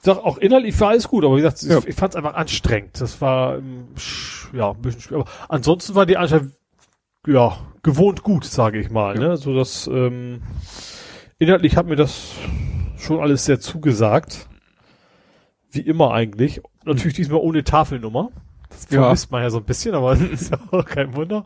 doch, 0.04 0.24
auch 0.24 0.38
inhaltlich 0.38 0.80
war 0.80 0.90
alles 0.90 1.08
gut, 1.08 1.24
aber 1.26 1.36
wie 1.36 1.42
gesagt, 1.42 1.62
Ja. 1.64 1.78
ich, 1.80 1.88
ich 1.88 1.96
fand 1.96 2.14
es 2.14 2.16
einfach 2.16 2.36
anstrengend. 2.36 3.00
Das 3.02 3.20
war 3.22 3.58
ähm, 3.58 3.88
ja 4.54 4.72
ein 4.72 4.82
bisschen 4.82 5.02
schwer. 5.02 5.20
Aber 5.20 5.30
ansonsten 5.50 5.96
war 5.96 6.06
die 6.06 6.18
Anstalt 6.18 6.52
ja 7.28 7.58
gewohnt 7.84 8.24
gut, 8.24 8.46
sage 8.46 8.80
ich 8.80 8.90
mal. 8.90 9.16
Ja. 9.16 9.30
Ne? 9.30 9.38
So 9.38 9.54
dass 9.56 9.88
ähm, 9.88 10.42
inhaltlich 11.38 11.76
hat 11.76 11.86
mir 11.88 11.96
das 11.98 12.32
schon 12.98 13.20
alles 13.20 13.46
sehr 13.46 13.60
zugesagt. 13.60 14.48
Wie 15.72 15.82
immer 15.82 16.14
eigentlich. 16.14 16.62
Natürlich 16.86 17.16
diesmal 17.16 17.40
ohne 17.40 17.64
Tafelnummer. 17.64 18.32
Das 18.70 18.88
Ja. 18.90 19.02
vermisst 19.04 19.32
man 19.32 19.44
ja 19.44 19.50
so 19.50 19.58
ein 19.58 19.66
bisschen, 19.66 19.94
aber 19.96 20.16
das 20.16 20.22
ist 20.30 20.52
ja 20.52 20.60
auch 20.72 20.86
kein 20.86 21.16
Wunder. 21.16 21.46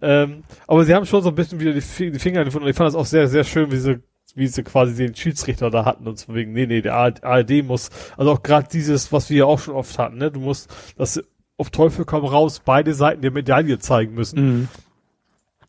Ähm, 0.00 0.44
aber 0.68 0.84
sie 0.84 0.94
haben 0.94 1.04
schon 1.06 1.22
so 1.22 1.30
ein 1.30 1.34
bisschen 1.34 1.58
wieder 1.58 1.72
die, 1.72 1.80
Fi- 1.80 2.10
die 2.12 2.18
Finger 2.20 2.44
gefunden. 2.44 2.64
Und 2.64 2.70
ich 2.70 2.76
fand 2.76 2.86
das 2.86 2.94
auch 2.94 3.04
sehr, 3.06 3.26
sehr 3.26 3.42
schön, 3.44 3.72
wie 3.72 3.76
sie, 3.78 3.98
wie 4.38 4.46
sie 4.46 4.62
quasi 4.62 4.94
den 4.94 5.14
Schiedsrichter 5.14 5.70
da 5.70 5.84
hatten 5.84 6.06
und 6.06 6.18
so 6.18 6.34
wegen, 6.34 6.52
nee, 6.52 6.66
nee, 6.66 6.80
der 6.80 6.94
ARD 6.94 7.64
muss, 7.64 7.90
also 8.16 8.32
auch 8.32 8.42
gerade 8.42 8.68
dieses, 8.72 9.12
was 9.12 9.28
wir 9.30 9.38
ja 9.38 9.44
auch 9.44 9.58
schon 9.58 9.74
oft 9.74 9.98
hatten, 9.98 10.18
ne, 10.18 10.30
du 10.30 10.40
musst, 10.40 10.70
dass 10.96 11.22
auf 11.56 11.70
Teufel 11.70 12.04
komm 12.04 12.24
raus 12.24 12.62
beide 12.64 12.94
Seiten 12.94 13.22
der 13.22 13.32
Medaille 13.32 13.78
zeigen 13.78 14.14
müssen 14.14 14.38
Mhm. 14.58 14.68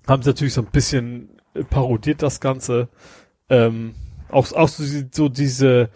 haben 0.08 0.22
sie 0.24 0.30
natürlich 0.30 0.54
so 0.54 0.62
ein 0.62 0.72
bisschen 0.72 1.30
parodiert 1.70 2.22
das 2.22 2.40
Ganze. 2.40 2.90
Ähm, 3.50 3.96
auch, 4.30 4.52
auch 4.54 4.68
so, 4.68 4.84
so 5.12 5.30
diese, 5.30 5.90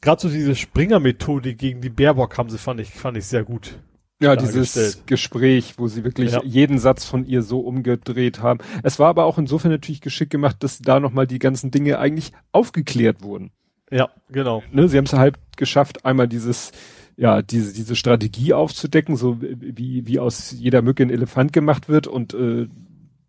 gerade 0.00 0.20
so 0.20 0.28
diese 0.28 0.54
Springer-Methode 0.56 1.54
gegen 1.54 1.80
die 1.80 1.88
Baerbock 1.90 2.36
haben 2.36 2.50
sie, 2.50 2.58
fand 2.58 2.80
ich, 2.80 2.90
fand 2.90 3.16
ich 3.16 3.26
sehr 3.26 3.44
gut. 3.44 3.78
Ja, 4.20 4.34
dieses 4.34 5.04
Gespräch, 5.06 5.74
wo 5.78 5.86
sie 5.86 6.02
wirklich 6.02 6.32
Ja. 6.32 6.42
jeden 6.42 6.78
Satz 6.78 7.04
von 7.04 7.24
ihr 7.24 7.42
so 7.42 7.60
umgedreht 7.60 8.40
haben. 8.40 8.58
Es 8.82 8.98
war 8.98 9.08
aber 9.08 9.24
auch 9.24 9.38
insofern 9.38 9.70
natürlich 9.70 10.00
geschickt 10.00 10.30
gemacht, 10.30 10.56
dass 10.60 10.80
da 10.80 10.98
nochmal 10.98 11.26
die 11.28 11.38
ganzen 11.38 11.70
Dinge 11.70 11.98
eigentlich 12.00 12.32
aufgeklärt 12.50 13.22
wurden. 13.22 13.52
Ja, 13.90 14.08
genau. 14.28 14.62
Ne, 14.72 14.88
sie 14.88 14.98
haben 14.98 15.04
es 15.06 15.12
halt 15.12 15.36
geschafft, 15.56 16.04
einmal 16.04 16.26
dieses, 16.26 16.72
ja, 17.16 17.42
diese, 17.42 17.72
diese 17.72 17.94
Strategie 17.96 18.52
aufzudecken, 18.54 19.16
so 19.16 19.40
wie, 19.40 20.06
wie 20.06 20.18
aus 20.18 20.50
jeder 20.50 20.82
Mücke 20.82 21.04
ein 21.04 21.10
Elefant 21.10 21.52
gemacht 21.52 21.88
wird 21.88 22.06
und 22.08 22.34
äh, 22.34 22.66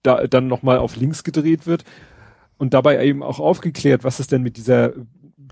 da 0.02 0.26
dann 0.28 0.48
nochmal 0.48 0.80
auf 0.80 0.96
links 0.96 1.24
gedreht 1.24 1.68
wird. 1.68 1.84
Und 2.58 2.74
dabei 2.74 3.06
eben 3.06 3.24
auch 3.24 3.40
aufgeklärt, 3.40 4.04
was 4.04 4.20
es 4.20 4.28
denn 4.28 4.42
mit 4.44 4.58
dieser 4.58 4.92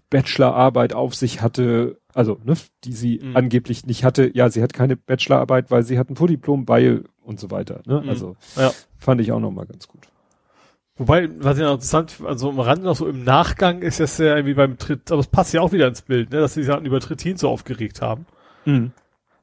Bachelorarbeit 0.10 0.94
auf 0.94 1.16
sich 1.16 1.42
hatte, 1.42 2.00
also, 2.14 2.40
ne, 2.46 2.54
die 2.84 2.94
sie 2.94 3.20
Mhm. 3.24 3.36
angeblich 3.36 3.86
nicht 3.86 4.04
hatte. 4.04 4.32
Ja, 4.34 4.50
sie 4.50 4.62
hat 4.64 4.74
keine 4.74 4.96
Bachelorarbeit, 4.96 5.70
weil 5.72 5.84
sie 5.84 6.00
hat 6.00 6.10
ein 6.10 6.16
Vordiplom, 6.16 6.68
weil 6.68 7.04
und 7.22 7.40
so 7.40 7.52
weiter. 7.52 7.82
Ne? 7.86 8.02
Mhm. 8.04 8.10
Also 8.10 8.36
Ja. 8.56 8.72
fand 8.98 9.20
ich 9.22 9.32
auch 9.32 9.40
nochmal 9.40 9.66
ganz 9.66 9.88
gut. 9.88 10.08
Wobei, 10.96 11.30
was 11.40 11.60
ja 11.60 11.72
interessant, 11.72 12.16
also 12.26 12.50
am 12.50 12.60
Rand 12.60 12.84
noch 12.84 12.96
so 12.96 13.08
im 13.08 13.24
Nachgang 13.24 13.82
ist 13.84 14.00
das 14.00 14.18
ja 14.18 14.36
irgendwie 14.36 14.56
beim 14.56 14.78
Tritt, 14.80 15.12
aber 15.12 15.20
es 15.20 15.28
passt 15.28 15.54
ja 15.54 15.62
auch 15.62 15.72
wieder 15.72 15.88
ins 15.88 16.02
Bild, 16.02 16.32
ne, 16.32 16.40
dass 16.40 16.56
sie 16.56 16.64
sich 16.64 16.74
halt 16.74 16.86
über 16.88 17.00
Trittin 17.00 17.38
so 17.38 17.50
aufgeregt 17.50 18.02
haben. 18.02 18.26
Mhm. 18.66 18.92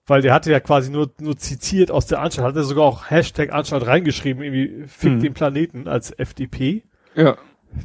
Weil 0.07 0.21
der 0.21 0.35
hatte 0.35 0.51
ja 0.51 0.61
quasi 0.61 0.91
nur, 0.91 1.11
nur 1.21 1.37
zitiert 1.37 1.91
aus 1.91 2.07
der 2.07 2.21
Anstalt, 2.21 2.49
hat 2.49 2.57
er 2.57 2.65
sogar 2.65 2.85
auch 2.85 3.09
Hashtag 3.11 3.53
Anstalt 3.53 3.87
reingeschrieben, 3.87 4.43
irgendwie 4.43 4.87
fick 4.89 5.13
Mhm. 5.13 5.21
den 5.21 5.35
Planeten 5.35 5.87
als 5.89 6.11
FDP. 6.11 6.83
Ja. 7.15 7.37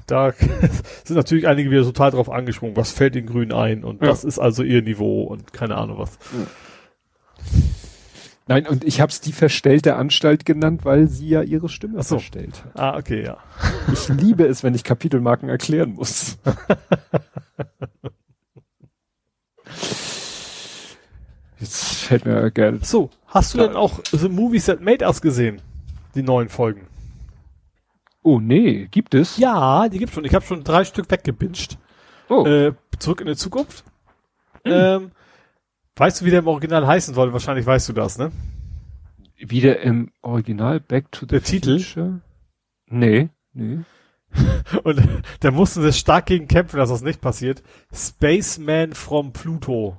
Da 0.07 0.31
sind 1.03 1.15
natürlich 1.15 1.47
einige 1.47 1.71
wieder 1.71 1.83
total 1.83 2.11
drauf 2.11 2.29
angesprungen, 2.29 2.75
was 2.75 2.91
fällt 2.91 3.15
den 3.15 3.25
Grünen 3.25 3.51
ein 3.53 3.83
und 3.83 4.01
Ja. 4.01 4.07
das 4.07 4.23
ist 4.23 4.39
also 4.39 4.63
ihr 4.63 4.81
Niveau 4.81 5.23
und 5.23 5.53
keine 5.53 5.75
Ahnung 5.77 5.97
was. 5.99 6.17
Nein, 8.47 8.65
und 8.67 8.83
ich 8.83 8.99
habe 9.01 9.11
es 9.11 9.21
die 9.21 9.31
verstellte 9.31 9.95
Anstalt 9.95 10.43
genannt, 10.45 10.83
weil 10.83 11.07
sie 11.07 11.29
ja 11.29 11.43
ihre 11.43 11.69
Stimme 11.69 12.01
so. 12.01 12.15
verstellt 12.15 12.63
hat. 12.65 12.79
Ah, 12.79 12.97
okay, 12.97 13.23
ja. 13.23 13.37
Ich 13.93 14.09
liebe 14.09 14.45
es, 14.45 14.63
wenn 14.63 14.73
ich 14.73 14.83
Kapitelmarken 14.83 15.49
erklären 15.49 15.93
muss. 15.93 16.39
Jetzt 21.59 21.83
fällt 21.95 22.25
mir 22.25 22.49
gerne. 22.51 22.79
So, 22.81 23.09
hast 23.27 23.53
du 23.53 23.57
denn 23.59 23.75
auch 23.75 23.99
The 24.11 24.29
Movies 24.29 24.65
That 24.65 24.81
Made 24.81 25.05
Us 25.05 25.21
gesehen? 25.21 25.61
Die 26.15 26.23
neuen 26.23 26.49
Folgen? 26.49 26.87
Oh 28.29 28.39
nee, 28.39 28.87
gibt 28.91 29.15
es? 29.15 29.37
Ja, 29.37 29.89
die 29.89 29.97
gibt's 29.97 30.13
schon. 30.13 30.23
Ich 30.25 30.35
habe 30.35 30.45
schon 30.45 30.63
drei 30.63 30.83
Stück 30.85 31.09
weggebinged. 31.09 31.79
Oh, 32.29 32.45
Äh, 32.45 32.73
zurück 32.99 33.21
in 33.21 33.27
die 33.27 33.35
Zukunft. 33.35 33.83
Ähm, 34.65 35.11
weißt 35.95 36.21
du, 36.21 36.25
wie 36.25 36.29
der 36.29 36.39
im 36.39 36.47
Original 36.47 36.85
heißen 36.85 37.15
soll? 37.15 37.33
Wahrscheinlich 37.33 37.65
weißt 37.65 37.89
du 37.89 37.93
das, 37.93 38.17
ne? 38.19 38.31
wieder 39.37 39.79
im 39.79 40.11
Original 40.21 40.79
Back 40.79 41.11
to 41.11 41.21
the 41.21 41.27
Der 41.27 41.41
Titel? 41.43 41.79
Future? 41.79 42.21
Nee, 42.87 43.29
nee. 43.53 43.79
Und 44.83 45.01
da 45.39 45.49
mussten 45.51 45.81
sie 45.81 45.93
stark 45.93 46.27
gegen 46.27 46.47
kämpfen, 46.47 46.77
dass 46.77 46.89
das 46.89 47.01
nicht 47.01 47.21
passiert. 47.21 47.63
Spaceman 47.91 48.93
from 48.93 49.31
Pluto. 49.33 49.97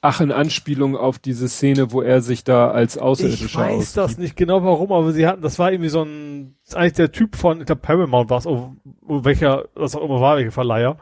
Ach, 0.00 0.20
in 0.20 0.30
Anspielung 0.30 0.96
auf 0.96 1.18
diese 1.18 1.48
Szene, 1.48 1.90
wo 1.90 2.02
er 2.02 2.20
sich 2.20 2.44
da 2.44 2.70
als 2.70 2.96
Ich 2.96 3.02
Außerirdischer 3.02 3.58
weiß 3.58 3.76
ausgibt. 3.76 3.96
das 3.96 4.18
nicht 4.18 4.36
genau 4.36 4.62
warum, 4.62 4.92
aber 4.92 5.12
sie 5.12 5.26
hatten, 5.26 5.42
das 5.42 5.58
war 5.58 5.72
irgendwie 5.72 5.88
so 5.88 6.02
ein, 6.02 6.54
eigentlich 6.72 6.92
der 6.92 7.10
Typ 7.10 7.34
von, 7.34 7.60
ich 7.60 7.66
glaube 7.66 7.80
Paramount 7.80 8.30
war 8.30 8.38
es, 8.38 8.46
oh, 8.46 8.74
welcher, 9.02 9.64
was 9.74 9.96
auch 9.96 10.04
immer 10.04 10.20
war, 10.20 10.36
welcher 10.36 10.52
Verleiher. 10.52 10.98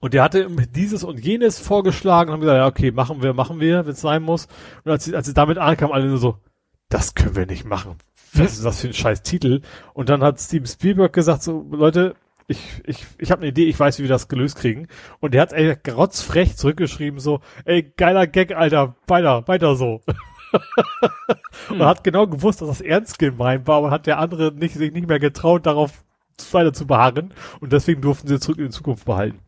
Und 0.00 0.14
der 0.14 0.22
hatte 0.24 0.50
dieses 0.74 1.04
und 1.04 1.24
jenes 1.24 1.60
vorgeschlagen 1.60 2.28
und 2.28 2.34
haben 2.34 2.40
gesagt, 2.40 2.58
ja, 2.58 2.66
okay, 2.66 2.90
machen 2.90 3.22
wir, 3.22 3.32
machen 3.34 3.60
wir, 3.60 3.86
wenn 3.86 3.92
es 3.92 4.00
sein 4.00 4.22
muss. 4.22 4.48
Und 4.84 4.90
als 4.90 5.04
sie, 5.04 5.14
als 5.14 5.26
sie 5.26 5.34
damit 5.34 5.58
ankamen, 5.58 5.94
alle 5.94 6.08
nur 6.08 6.18
so, 6.18 6.38
das 6.88 7.14
können 7.14 7.36
wir 7.36 7.46
nicht 7.46 7.64
machen. 7.64 7.96
Was 8.34 8.54
ist 8.54 8.64
das 8.64 8.80
für 8.80 8.88
ein 8.88 8.94
scheiß 8.94 9.22
Titel? 9.22 9.62
Und 9.94 10.08
dann 10.08 10.22
hat 10.22 10.40
Steven 10.40 10.66
Spielberg 10.66 11.12
gesagt, 11.12 11.42
so, 11.42 11.66
Leute, 11.70 12.16
ich, 12.52 12.82
ich, 12.86 13.06
ich 13.18 13.30
habe 13.30 13.42
eine 13.42 13.50
Idee, 13.50 13.64
ich 13.64 13.78
weiß, 13.78 13.98
wie 13.98 14.02
wir 14.02 14.08
das 14.08 14.28
gelöst 14.28 14.56
kriegen. 14.56 14.88
Und 15.20 15.34
der 15.34 15.42
hat 15.42 15.52
ey, 15.52 15.76
grotzfrech 15.82 16.56
zurückgeschrieben, 16.56 17.20
so, 17.20 17.40
ey, 17.64 17.82
geiler 17.96 18.26
Gag, 18.26 18.54
Alter, 18.54 18.96
weiter, 19.06 19.46
weiter 19.48 19.76
so. 19.76 20.00
Und 21.70 21.82
hat 21.82 22.04
genau 22.04 22.26
gewusst, 22.26 22.60
dass 22.60 22.68
das 22.68 22.80
ernst 22.80 23.18
gemeint 23.18 23.66
war, 23.66 23.78
aber 23.78 23.90
hat 23.90 24.06
der 24.06 24.18
andere 24.18 24.52
nicht, 24.52 24.74
sich 24.74 24.92
nicht 24.92 25.08
mehr 25.08 25.18
getraut, 25.18 25.66
darauf 25.66 26.04
weiter 26.52 26.72
zu 26.72 26.86
beharren. 26.86 27.32
Und 27.60 27.72
deswegen 27.72 28.02
durften 28.02 28.28
sie 28.28 28.38
zurück 28.38 28.58
in 28.58 28.66
die 28.66 28.70
Zukunft 28.70 29.04
behalten. 29.04 29.38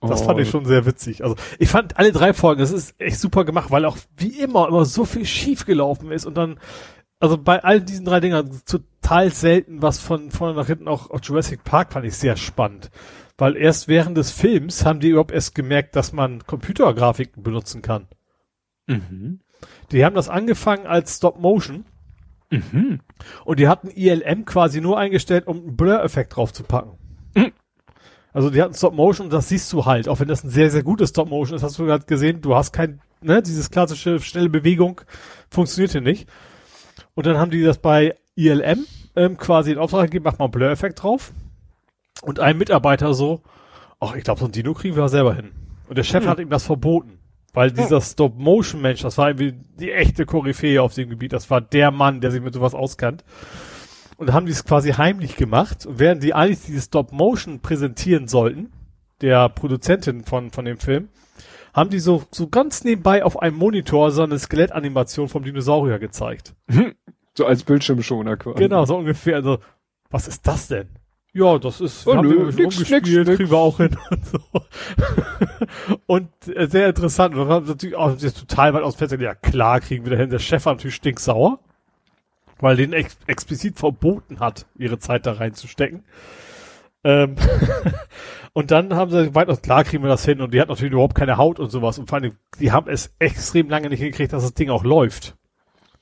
Das 0.00 0.22
fand 0.22 0.40
ich 0.40 0.48
Oh, 0.48 0.50
schon 0.52 0.64
sehr 0.66 0.86
witzig. 0.86 1.24
Also 1.24 1.36
ich 1.58 1.68
fand 1.68 1.98
alle 1.98 2.12
drei 2.12 2.32
Folgen, 2.32 2.60
das 2.60 2.70
ist 2.70 2.94
echt 2.98 3.18
super 3.18 3.44
gemacht, 3.44 3.70
weil 3.70 3.84
auch 3.84 3.96
wie 4.16 4.38
immer 4.40 4.68
immer 4.68 4.84
so 4.84 5.04
viel 5.04 5.24
schief 5.24 5.64
gelaufen 5.64 6.12
ist 6.12 6.26
und 6.26 6.36
dann, 6.36 6.58
also 7.20 7.38
bei 7.38 7.62
all 7.62 7.80
diesen 7.80 8.04
drei 8.04 8.20
Dingern 8.20 8.60
total 8.66 9.32
selten 9.32 9.82
was 9.82 9.98
von 9.98 10.30
vorne 10.30 10.54
nach 10.54 10.66
hinten 10.66 10.88
auch, 10.88 11.10
auch 11.10 11.20
Jurassic 11.22 11.64
Park 11.64 11.92
fand 11.92 12.06
ich 12.06 12.16
sehr 12.16 12.36
spannend. 12.36 12.90
Weil 13.38 13.56
erst 13.56 13.88
während 13.88 14.16
des 14.16 14.30
Films 14.30 14.84
haben 14.84 15.00
die 15.00 15.10
überhaupt 15.10 15.32
erst 15.32 15.54
gemerkt, 15.54 15.94
dass 15.94 16.12
man 16.12 16.46
Computergrafiken 16.46 17.42
benutzen 17.42 17.82
kann. 17.82 18.08
Mhm. 18.86 19.40
Die 19.92 20.04
haben 20.04 20.14
das 20.14 20.28
angefangen 20.28 20.86
als 20.86 21.16
Stop 21.16 21.38
Motion 21.38 21.84
Mhm. 22.48 23.00
und 23.44 23.58
die 23.58 23.66
hatten 23.66 23.90
ILM 23.90 24.44
quasi 24.44 24.80
nur 24.80 24.98
eingestellt, 24.98 25.48
um 25.48 25.56
einen 25.56 25.76
Blur-Effekt 25.76 26.36
draufzupacken. 26.36 26.92
Mhm. 27.34 27.52
Also 28.32 28.50
die 28.50 28.62
hatten 28.62 28.74
Stop 28.74 28.94
Motion 28.94 29.26
und 29.26 29.32
das 29.32 29.48
siehst 29.48 29.72
du 29.72 29.84
halt, 29.84 30.08
auch 30.08 30.20
wenn 30.20 30.28
das 30.28 30.44
ein 30.44 30.50
sehr, 30.50 30.70
sehr 30.70 30.82
gutes 30.82 31.10
Stop 31.10 31.28
Motion 31.28 31.56
ist, 31.56 31.62
hast 31.62 31.78
du 31.78 31.86
gerade 31.86 32.06
gesehen, 32.06 32.42
du 32.42 32.54
hast 32.54 32.72
kein, 32.72 33.00
ne, 33.20 33.42
dieses 33.42 33.70
klassische 33.70 34.20
schnelle 34.20 34.48
Bewegung 34.48 35.00
funktioniert 35.50 35.92
hier 35.92 36.02
nicht. 36.02 36.28
Und 37.16 37.26
dann 37.26 37.38
haben 37.38 37.50
die 37.50 37.62
das 37.64 37.78
bei 37.78 38.14
ILM 38.36 38.86
ähm, 39.16 39.36
quasi 39.38 39.72
in 39.72 39.78
Auftrag 39.78 40.04
gegeben, 40.04 40.24
mach 40.24 40.38
mal 40.38 40.44
einen 40.44 40.52
Blur-Effekt 40.52 41.02
drauf. 41.02 41.32
Und 42.22 42.38
ein 42.38 42.58
Mitarbeiter 42.58 43.14
so, 43.14 43.40
ach, 43.98 44.14
ich 44.14 44.22
glaube, 44.22 44.38
so 44.38 44.46
ein 44.46 44.52
Dino 44.52 44.74
kriegen 44.74 44.94
wir 44.94 45.08
selber 45.08 45.34
hin. 45.34 45.50
Und 45.88 45.98
der 45.98 46.04
Chef 46.04 46.22
Hm. 46.24 46.30
hat 46.30 46.38
ihm 46.38 46.50
das 46.50 46.64
verboten. 46.64 47.18
Weil 47.54 47.72
dieser 47.72 48.02
Stop-Motion-Mensch, 48.02 49.00
das 49.00 49.16
war 49.16 49.30
irgendwie 49.30 49.54
die 49.80 49.90
echte 49.90 50.26
Koryphäe 50.26 50.82
auf 50.82 50.92
dem 50.92 51.08
Gebiet, 51.08 51.32
das 51.32 51.50
war 51.50 51.62
der 51.62 51.90
Mann, 51.90 52.20
der 52.20 52.30
sich 52.30 52.42
mit 52.42 52.52
sowas 52.52 52.74
auskannt. 52.74 53.24
Und 54.18 54.28
da 54.28 54.34
haben 54.34 54.44
die 54.44 54.52
es 54.52 54.64
quasi 54.66 54.92
heimlich 54.92 55.36
gemacht. 55.36 55.86
Und 55.86 55.98
während 55.98 56.22
die 56.22 56.34
eigentlich 56.34 56.66
dieses 56.66 56.84
Stop-Motion 56.84 57.60
präsentieren 57.60 58.28
sollten, 58.28 58.72
der 59.22 59.48
Produzentin 59.48 60.24
von, 60.24 60.50
von 60.50 60.66
dem 60.66 60.76
Film, 60.78 61.08
haben 61.76 61.90
die 61.90 61.98
so, 61.98 62.24
so 62.30 62.48
ganz 62.48 62.82
nebenbei 62.84 63.22
auf 63.22 63.40
einem 63.40 63.56
Monitor 63.58 64.10
so 64.10 64.22
eine 64.22 64.38
Skelettanimation 64.38 65.28
vom 65.28 65.44
Dinosaurier 65.44 65.98
gezeigt. 65.98 66.54
So 67.34 67.44
als 67.44 67.64
Bildschirmschoner 67.64 68.38
quasi. 68.38 68.58
Genau, 68.58 68.86
so 68.86 68.96
ungefähr. 68.96 69.36
Also, 69.36 69.58
was 70.10 70.26
ist 70.26 70.46
das 70.46 70.68
denn? 70.68 70.88
Ja, 71.34 71.58
das 71.58 71.82
ist, 71.82 72.06
Oh, 72.06 72.16
haben 72.16 72.26
nö, 72.26 72.46
nix, 72.46 72.58
rumgespielt, 72.58 73.04
nix, 73.04 73.28
nix. 73.28 73.36
kriegen 73.36 73.50
wir 73.50 73.58
auch 73.58 73.76
hin 73.76 73.94
und 74.10 74.24
so. 74.24 74.38
und 76.06 76.30
äh, 76.48 76.66
sehr 76.66 76.88
interessant. 76.88 77.34
Und 77.34 77.40
dann 77.40 77.48
haben 77.50 77.66
natürlich 77.66 77.94
auch 77.94 78.16
jetzt 78.16 78.38
total 78.38 78.72
weit 78.72 78.82
aus 78.82 78.94
dem 78.94 79.00
Fenster, 79.00 79.20
ja 79.20 79.34
klar, 79.34 79.80
kriegen 79.80 80.06
wir 80.06 80.12
dahin. 80.12 80.30
Der 80.30 80.38
Chef 80.38 80.64
war 80.64 80.72
natürlich 80.72 80.94
stinksauer, 80.94 81.58
weil 82.58 82.76
den 82.76 82.94
ex 82.94 83.18
explizit 83.26 83.76
verboten 83.78 84.40
hat, 84.40 84.64
ihre 84.78 84.98
Zeit 84.98 85.26
da 85.26 85.32
reinzustecken. 85.32 86.04
Ähm 87.06 87.36
und 88.52 88.70
dann 88.72 88.94
haben 88.94 89.10
sie 89.10 89.34
weitaus, 89.34 89.62
klar 89.62 89.84
kriegen 89.84 90.02
wir 90.02 90.08
das 90.08 90.24
hin 90.24 90.40
und 90.40 90.52
die 90.52 90.60
hat 90.60 90.68
natürlich 90.68 90.92
überhaupt 90.92 91.14
keine 91.14 91.36
Haut 91.36 91.60
und 91.60 91.70
sowas. 91.70 91.98
Und 91.98 92.08
vor 92.08 92.18
allem, 92.18 92.32
die 92.58 92.72
haben 92.72 92.90
es 92.90 93.14
extrem 93.20 93.68
lange 93.70 93.88
nicht 93.88 94.00
hingekriegt, 94.00 94.32
dass 94.32 94.42
das 94.42 94.54
Ding 94.54 94.70
auch 94.70 94.82
läuft. 94.84 95.36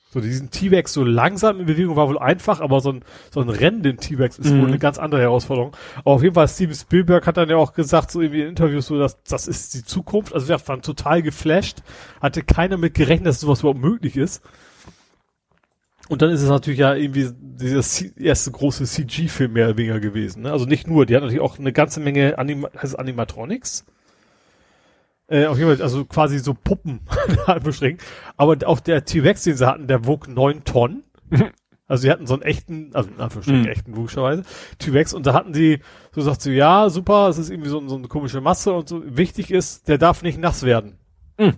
So, 0.09 0.21
diesen 0.21 0.49
T-Rex 0.49 0.93
so 0.93 1.03
langsam 1.03 1.59
in 1.59 1.65
Bewegung 1.65 1.97
war 1.97 2.07
wohl 2.07 2.17
einfach, 2.17 2.61
aber 2.61 2.79
so 2.79 2.93
ein, 2.93 3.03
so 3.31 3.41
ein 3.41 3.49
rennenden 3.49 3.97
T-Rex 3.97 4.39
ist 4.39 4.49
Mhm. 4.49 4.61
wohl 4.61 4.67
eine 4.69 4.79
ganz 4.79 4.97
andere 4.97 5.19
Herausforderung. 5.19 5.75
Aber 5.97 6.11
auf 6.11 6.23
jeden 6.23 6.33
Fall, 6.35 6.47
Steven 6.47 6.73
Spielberg 6.73 7.27
hat 7.27 7.35
dann 7.35 7.49
ja 7.49 7.57
auch 7.57 7.73
gesagt, 7.73 8.11
so 8.11 8.21
irgendwie 8.21 8.41
in 8.41 8.47
Interviews, 8.47 8.87
so, 8.87 8.97
dass 8.97 9.21
das 9.23 9.45
ist 9.45 9.73
die 9.73 9.83
Zukunft. 9.83 10.33
Also 10.33 10.47
wir 10.47 10.57
waren 10.67 10.81
total 10.81 11.21
geflasht, 11.21 11.79
hatte 12.21 12.43
keiner 12.43 12.77
mit 12.77 12.93
gerechnet, 12.93 13.27
dass 13.27 13.41
sowas 13.41 13.59
überhaupt 13.59 13.81
möglich 13.81 14.15
ist. 14.15 14.41
Und 16.07 16.21
dann 16.21 16.29
ist 16.29 16.41
es 16.41 16.49
natürlich 16.49 16.79
ja 16.79 16.93
irgendwie 16.93 17.29
dieser 17.41 17.81
C 17.81 18.11
erste 18.17 18.51
große 18.51 18.85
CG-Film 18.85 19.53
mehr 19.53 19.67
oder 19.69 19.77
weniger 19.77 19.99
gewesen. 19.99 20.43
Ne? 20.43 20.51
Also 20.51 20.65
nicht 20.65 20.87
nur, 20.87 21.05
die 21.05 21.15
hat 21.15 21.23
natürlich 21.23 21.41
auch 21.41 21.57
eine 21.57 21.73
ganze 21.73 21.99
Menge 21.99 22.37
Anima 22.37 22.69
heißt 22.79 22.97
Animatronics. 22.97 23.85
Äh, 25.27 25.47
auf 25.47 25.57
jeden 25.57 25.75
Fall, 25.75 25.81
also 25.81 26.05
quasi 26.05 26.37
so 26.37 26.53
Puppen, 26.53 26.99
Anführungsstrichen. 27.47 27.97
Aber 28.37 28.55
auch 28.67 28.79
der 28.79 29.05
T-Rex, 29.05 29.43
den 29.43 29.57
sie 29.57 29.67
hatten, 29.67 29.87
der 29.87 30.05
wog 30.05 30.27
neun 30.27 30.63
Tonnen. 30.63 31.03
Also 31.87 32.01
sie 32.01 32.09
hatten 32.09 32.25
so 32.25 32.33
einen 32.33 32.41
echten, 32.41 32.89
also 32.95 33.11
in 33.11 33.21
Anführungsstrichen 33.21 33.61
Mhm. 33.61 33.67
echten 33.67 33.93
logischerweise, 33.93 34.43
T-Rex 34.79 35.13
und 35.13 35.27
da 35.27 35.35
hatten 35.35 35.53
die, 35.53 35.81
so 36.13 36.21
sagt 36.21 36.41
sie, 36.41 36.53
ja, 36.53 36.89
super, 36.89 37.29
es 37.29 37.37
ist 37.37 37.51
irgendwie 37.51 37.69
so, 37.69 37.87
so 37.87 37.95
eine 37.95 38.07
komische 38.07 38.41
Masse 38.41 38.73
und 38.73 38.89
so, 38.89 39.03
wichtig 39.05 39.51
ist, 39.51 39.87
der 39.87 39.99
darf 39.99 40.23
nicht 40.23 40.39
nass 40.39 40.63
werden. 40.63 40.97
Mhm. 41.37 41.53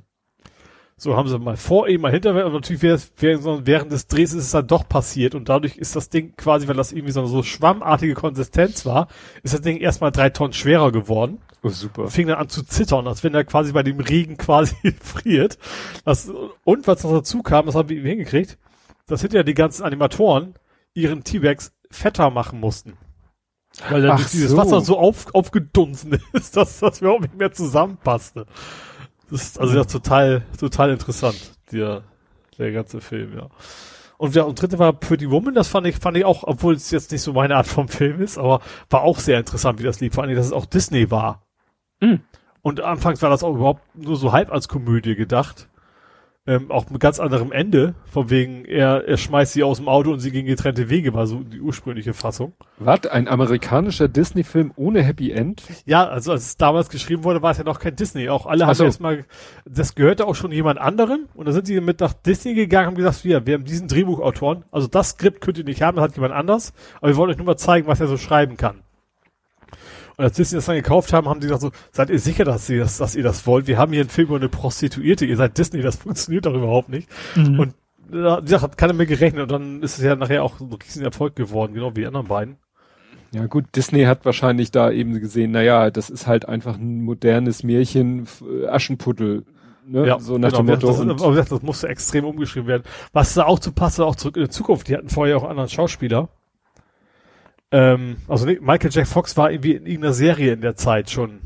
So 1.00 1.16
haben 1.16 1.30
sie 1.30 1.38
mal 1.38 1.58
vor 1.58 1.88
ihm, 1.88 2.02
mal 2.02 2.12
hinter, 2.12 2.32
und 2.46 2.54
natürlich 2.54 2.82
während, 2.82 3.68
während, 3.68 3.92
des 3.92 4.08
Drehs 4.08 4.34
ist 4.34 4.46
es 4.46 4.52
dann 4.52 4.66
doch 4.66 4.90
passiert 4.90 5.36
und 5.36 5.48
dadurch 5.48 5.78
ist 5.78 5.96
das 5.96 6.10
Ding 6.10 6.36
quasi, 6.36 6.68
weil 6.68 6.76
das 6.76 6.92
irgendwie 6.92 7.12
so 7.12 7.20
eine 7.20 7.30
so 7.30 7.44
schwammartige 7.44 8.16
Konsistenz 8.16 8.84
war, 8.86 9.08
ist 9.44 9.54
das 9.54 9.62
Ding 9.62 9.78
erstmal 9.78 10.12
drei 10.12 10.32
Tonnen 10.32 10.54
schwerer 10.54 10.92
geworden 10.92 11.40
Oh, 11.64 11.70
super. 11.70 12.08
fing 12.08 12.28
dann 12.28 12.38
an 12.38 12.50
zu 12.50 12.64
zittern, 12.64 13.08
als 13.08 13.24
wenn 13.24 13.34
er 13.34 13.44
quasi 13.44 13.72
bei 13.72 13.84
dem 13.84 14.00
Regen 14.00 14.38
quasi 14.38 14.76
friert. 15.02 15.58
Das, 16.06 16.32
und 16.64 16.88
was 16.88 17.04
noch 17.04 17.12
dazu 17.12 17.42
kam, 17.42 17.66
das 17.66 17.76
haben 17.76 17.90
wir 17.90 17.98
ihm 17.98 18.06
hingekriegt, 18.06 18.58
dass 19.08 19.22
hinterher 19.22 19.44
die 19.44 19.54
ganzen 19.54 19.84
Animatoren 19.84 20.54
ihren 20.94 21.24
T-Rex 21.24 21.74
fetter 21.90 22.30
machen 22.30 22.60
mussten. 22.60 22.98
Weil 23.90 24.02
dann 24.02 24.12
Ach 24.12 24.30
dieses 24.30 24.52
so. 24.52 24.58
Wasser 24.58 24.82
so 24.82 24.98
auf, 24.98 25.34
aufgedunsen 25.34 26.20
ist, 26.34 26.56
dass 26.56 26.80
das 26.80 27.02
überhaupt 27.02 27.22
nicht 27.22 27.38
mehr 27.38 27.52
zusammenpasste. 27.52 28.46
Das 29.30 29.42
ist 29.44 29.60
also 29.60 29.76
das 29.76 29.88
total, 29.88 30.44
total 30.60 30.92
interessant, 30.92 31.38
der, 31.72 32.04
der 32.58 32.72
ganze 32.72 33.02
Film, 33.02 33.38
ja. 33.38 33.50
Und 34.18 34.36
der 34.36 34.48
und 34.48 34.60
dritte 34.60 34.80
war 34.80 34.94
Pretty 34.94 35.30
Woman, 35.30 35.54
das 35.54 35.68
fand 35.68 35.86
ich, 35.86 35.98
fand 35.98 36.18
ich 36.18 36.26
auch, 36.26 36.44
obwohl 36.44 36.74
es 36.74 36.90
jetzt 36.90 37.12
nicht 37.12 37.22
so 37.22 37.34
meine 37.34 37.56
Art 37.56 37.68
vom 37.68 37.88
Film 37.88 38.20
ist, 38.20 38.38
aber 38.38 38.62
war 38.90 39.02
auch 39.02 39.20
sehr 39.20 39.38
interessant, 39.38 39.80
wie 39.80 39.84
das 39.84 40.00
lief. 40.00 40.16
Vor 40.16 40.24
allem, 40.24 40.36
dass 40.36 40.48
es 40.48 40.54
auch 40.54 40.66
Disney 40.66 41.12
war. 41.12 41.44
Mhm. 42.00 42.22
Und 42.64 42.82
anfangs 42.82 43.22
war 43.22 43.30
das 43.30 43.44
auch 43.44 43.54
überhaupt 43.54 43.96
nur 43.96 44.16
so 44.16 44.32
halb 44.32 44.52
als 44.52 44.68
Komödie 44.68 45.16
gedacht. 45.16 45.70
Ähm, 46.48 46.72
auch 46.72 46.90
mit 46.90 47.02
ganz 47.02 47.20
anderem 47.20 47.52
Ende. 47.52 47.94
Von 48.06 48.30
wegen, 48.30 48.64
er, 48.64 49.06
er 49.06 49.18
schmeißt 49.18 49.52
sie 49.52 49.64
aus 49.64 49.78
dem 49.80 49.90
Auto 49.90 50.12
und 50.12 50.22
sie 50.22 50.32
gehen 50.32 50.46
getrennte 50.46 50.90
Wege, 50.90 51.14
war 51.14 51.28
so 51.28 51.44
die 51.44 51.60
ursprüngliche 51.60 52.14
Fassung. 52.14 52.54
Was? 52.80 53.06
Ein 53.08 53.28
amerikanischer 53.28 54.08
Disney-Film 54.08 54.72
ohne 54.78 55.04
Happy 55.04 55.32
End? 55.32 55.62
Ja, 55.86 56.08
also 56.08 56.32
als 56.32 56.46
es 56.46 56.58
damals 56.58 56.88
geschrieben 56.88 57.26
wurde, 57.26 57.42
war 57.42 57.52
es 57.52 57.58
ja 57.58 57.66
noch 57.66 57.80
kein 57.80 57.98
Disney. 57.98 58.30
Auch 58.30 58.46
alle 58.46 58.64
Ach 58.64 58.70
haben 58.70 58.76
so. 58.76 58.86
erstmal, 58.86 59.26
das 59.66 59.94
gehörte 59.94 60.26
auch 60.26 60.36
schon 60.36 60.54
jemand 60.54 60.80
anderem. 60.80 61.28
Und 61.34 61.48
dann 61.48 61.54
sind 61.54 61.68
die 61.68 61.82
mit 61.82 62.00
nach 62.00 62.14
Disney 62.14 62.54
gegangen 62.54 62.88
und 62.88 62.94
haben 62.94 63.04
gesagt, 63.04 63.26
wir, 63.26 63.46
wir 63.46 63.56
haben 63.56 63.66
diesen 63.66 63.90
Drehbuchautoren. 63.90 64.64
Also 64.72 64.88
das 64.88 65.10
Skript 65.10 65.42
könnt 65.42 65.58
ihr 65.58 65.66
nicht 65.66 65.82
haben, 65.82 65.98
das 65.98 66.06
hat 66.06 66.16
jemand 66.16 66.34
anders. 66.34 66.74
Aber 67.02 67.10
wir 67.10 67.18
wollen 67.18 67.32
euch 67.32 67.38
nur 67.38 67.46
mal 67.46 67.58
zeigen, 67.58 67.88
was 67.88 68.00
er 68.00 68.08
so 68.08 68.16
schreiben 68.16 68.56
kann. 68.56 68.84
Und 70.18 70.24
als 70.24 70.36
Disney 70.36 70.58
das 70.58 70.66
dann 70.66 70.76
gekauft 70.76 71.14
haben, 71.14 71.30
haben 71.30 71.42
sie 71.42 71.48
gesagt 71.48 71.62
so, 71.62 71.72
seid 71.92 72.10
ihr 72.10 72.20
sicher, 72.20 72.44
dass 72.44 72.68
ihr 72.70 72.80
das, 72.80 72.98
dass 72.98 73.16
ihr 73.16 73.24
das 73.24 73.46
wollt? 73.46 73.68
Wir 73.68 73.78
haben 73.78 73.94
hier 73.94 74.02
einen 74.02 74.10
Film 74.10 74.30
über 74.30 74.38
eine 74.38 74.50
Prostituierte, 74.50 75.26
ihr 75.26 75.38
seid 75.38 75.58
Disney, 75.58 75.82
das 75.82 75.98
funktioniert 75.98 76.48
doch 76.48 76.56
überhaupt 76.56 76.90
nicht. 76.90 77.08
Mhm. 77.36 77.60
Und 77.60 77.74
da 78.10 78.42
ja, 78.46 78.62
hat 78.62 78.78
keiner 78.78 78.94
mehr 78.94 79.06
gerechnet 79.06 79.44
und 79.44 79.52
dann 79.52 79.84
ist 79.84 80.00
es 80.00 80.04
ja 80.04 80.16
nachher 80.16 80.44
auch 80.44 80.60
ein 80.60 80.74
riesen 80.74 81.04
Erfolg 81.04 81.36
geworden, 81.36 81.74
genau 81.76 81.96
wie 81.96 82.02
die 82.02 82.08
anderen 82.08 82.28
beiden. 82.28 82.58
Ja 83.32 83.46
gut, 83.46 83.66
Disney 83.76 84.06
hat 84.06 84.26
wahrscheinlich 84.26 84.72
da 84.72 84.90
eben 84.90 85.20
gesehen, 85.20 85.52
naja, 85.52 85.92
das 85.92 86.10
ist 86.10 86.26
halt 86.26 86.48
einfach 86.48 86.78
ein 86.78 87.04
modernes 87.04 87.62
Märchen, 87.62 88.28
äh, 88.42 88.68
Aschenputtel, 88.68 89.44
ne? 89.86 90.08
Ja, 90.08 90.20
so 90.20 90.38
nach 90.38 90.50
genau, 90.50 90.64
dem 90.64 90.66
Motto. 90.68 90.88
Das, 90.88 91.00
und, 91.00 91.12
aber 91.12 91.26
wie 91.26 91.30
gesagt, 91.32 91.52
das 91.52 91.62
musste 91.62 91.90
extrem 91.90 92.26
umgeschrieben 92.26 92.68
werden. 92.68 92.84
Was 93.14 93.34
da 93.34 93.46
auch 93.46 93.60
zu 93.60 93.72
passt, 93.72 94.00
auch 94.00 94.16
zurück 94.16 94.38
in 94.38 94.44
die 94.44 94.50
Zukunft. 94.50 94.88
Die 94.88 94.96
hatten 94.96 95.10
vorher 95.10 95.38
auch 95.38 95.44
einen 95.44 95.52
anderen 95.52 95.70
Schauspieler. 95.70 96.30
Ähm, 97.72 98.18
also 98.28 98.46
Michael 98.46 98.92
Jack 98.92 99.08
Fox 99.08 99.36
war 99.38 99.52
irgendwie 99.52 99.74
in 99.74 99.86
irgendeiner 99.86 100.14
Serie 100.14 100.54
in 100.54 100.62
der 100.62 100.76
Zeit 100.76 101.10
schon. 101.10 101.42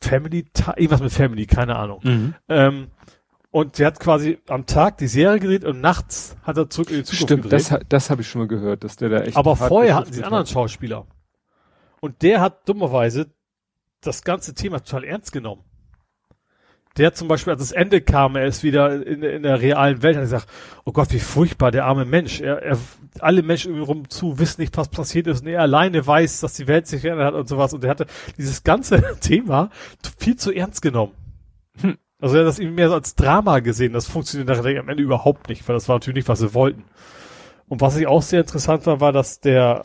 Family, 0.00 0.44
irgendwas 0.76 1.00
mit 1.00 1.12
Family, 1.12 1.46
keine 1.46 1.76
Ahnung. 1.76 2.00
Mhm. 2.02 2.34
Ähm, 2.48 2.88
und 3.50 3.78
der 3.78 3.86
hat 3.86 4.00
quasi 4.00 4.38
am 4.48 4.66
Tag 4.66 4.98
die 4.98 5.06
Serie 5.06 5.38
gedreht 5.40 5.64
und 5.64 5.80
nachts 5.80 6.36
hat 6.42 6.58
er 6.58 6.68
zurück 6.68 6.90
in 6.90 6.96
die 6.96 7.04
Zukunft 7.04 7.22
Stimmt, 7.22 7.42
gedreht. 7.44 7.60
das, 7.60 7.70
ha- 7.70 7.80
das 7.88 8.10
habe 8.10 8.20
ich 8.22 8.28
schon 8.28 8.40
mal 8.42 8.48
gehört, 8.48 8.84
dass 8.84 8.96
der 8.96 9.08
da 9.08 9.20
echt. 9.20 9.36
Aber 9.36 9.56
vorher 9.56 9.94
hatten 9.94 10.12
sie 10.12 10.18
einen 10.22 10.32
anderen. 10.34 10.46
Schauspieler. 10.46 11.06
Und 12.00 12.20
der 12.22 12.40
hat 12.42 12.68
dummerweise 12.68 13.28
das 14.02 14.24
ganze 14.24 14.54
Thema 14.54 14.80
total 14.80 15.04
ernst 15.04 15.32
genommen. 15.32 15.62
Der 16.96 17.12
zum 17.12 17.26
Beispiel, 17.26 17.52
als 17.52 17.60
das 17.60 17.72
Ende 17.72 18.00
kam, 18.00 18.36
er 18.36 18.46
ist 18.46 18.62
wieder 18.62 19.04
in, 19.04 19.22
in 19.22 19.42
der 19.42 19.60
realen 19.60 20.02
Welt, 20.02 20.14
hat 20.14 20.22
er 20.22 20.26
gesagt, 20.26 20.48
oh 20.84 20.92
Gott, 20.92 21.12
wie 21.12 21.18
furchtbar, 21.18 21.72
der 21.72 21.86
arme 21.86 22.04
Mensch. 22.04 22.40
Er, 22.40 22.62
er, 22.62 22.78
alle 23.18 23.42
Menschen 23.42 23.72
um 23.72 23.78
ihn 23.78 23.84
rum 23.84 24.08
zu 24.08 24.38
wissen 24.38 24.60
nicht, 24.60 24.76
was 24.76 24.88
passiert 24.88 25.26
ist. 25.26 25.42
Und 25.42 25.48
er 25.48 25.60
alleine 25.60 26.06
weiß, 26.06 26.40
dass 26.40 26.54
die 26.54 26.68
Welt 26.68 26.86
sich 26.86 27.00
verändert 27.00 27.28
hat 27.28 27.34
und 27.34 27.48
sowas. 27.48 27.74
Und 27.74 27.82
er 27.82 27.90
hatte 27.90 28.06
dieses 28.38 28.62
ganze 28.62 29.02
Thema 29.20 29.70
viel 30.18 30.36
zu 30.36 30.52
ernst 30.52 30.82
genommen. 30.82 31.12
Hm. 31.80 31.96
Also 32.20 32.36
er 32.36 32.42
hat 32.42 32.48
das 32.48 32.58
irgendwie 32.58 32.76
mehr 32.76 32.88
so 32.88 32.94
als 32.94 33.16
Drama 33.16 33.58
gesehen. 33.58 33.92
Das 33.92 34.06
funktioniert 34.06 34.48
nachher 34.48 34.80
am 34.80 34.88
Ende 34.88 35.02
überhaupt 35.02 35.48
nicht, 35.48 35.68
weil 35.68 35.74
das 35.74 35.88
war 35.88 35.96
natürlich 35.96 36.16
nicht, 36.16 36.28
was 36.28 36.38
sie 36.38 36.54
wollten. 36.54 36.84
Und 37.66 37.80
was 37.80 37.96
ich 37.96 38.06
auch 38.06 38.22
sehr 38.22 38.40
interessant 38.40 38.86
war, 38.86 39.00
war, 39.00 39.12
dass 39.12 39.40
der 39.40 39.82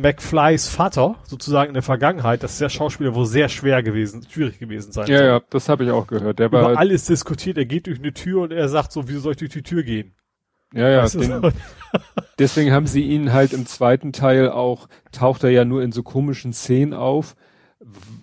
McFlys 0.00 0.68
Vater 0.68 1.16
sozusagen 1.24 1.68
in 1.68 1.74
der 1.74 1.82
Vergangenheit, 1.82 2.42
dass 2.42 2.58
der 2.58 2.68
Schauspieler 2.68 3.14
wohl 3.14 3.26
sehr 3.26 3.48
schwer 3.48 3.82
gewesen, 3.82 4.26
schwierig 4.28 4.58
gewesen 4.58 4.92
sein 4.92 5.06
Ja, 5.08 5.18
soll. 5.18 5.26
ja, 5.26 5.40
das 5.50 5.68
habe 5.68 5.84
ich 5.84 5.90
auch 5.90 6.06
gehört. 6.06 6.38
Der 6.38 6.46
Über 6.46 6.62
war, 6.62 6.76
alles 6.78 7.06
diskutiert. 7.06 7.58
Er 7.58 7.66
geht 7.66 7.86
durch 7.86 7.98
eine 7.98 8.12
Tür 8.12 8.42
und 8.42 8.52
er 8.52 8.68
sagt 8.68 8.92
so, 8.92 9.08
wieso 9.08 9.20
soll 9.20 9.32
ich 9.32 9.38
durch 9.38 9.52
die 9.52 9.62
Tür 9.62 9.82
gehen? 9.82 10.14
ja, 10.74 10.88
ja, 10.90 11.08
den, 11.08 11.52
deswegen 12.38 12.72
haben 12.72 12.86
sie 12.86 13.02
ihn 13.02 13.32
halt 13.32 13.52
im 13.52 13.66
zweiten 13.66 14.12
Teil 14.12 14.50
auch, 14.50 14.88
taucht 15.12 15.44
er 15.44 15.50
ja 15.50 15.64
nur 15.64 15.82
in 15.82 15.92
so 15.92 16.02
komischen 16.02 16.52
Szenen 16.52 16.92
auf, 16.92 17.36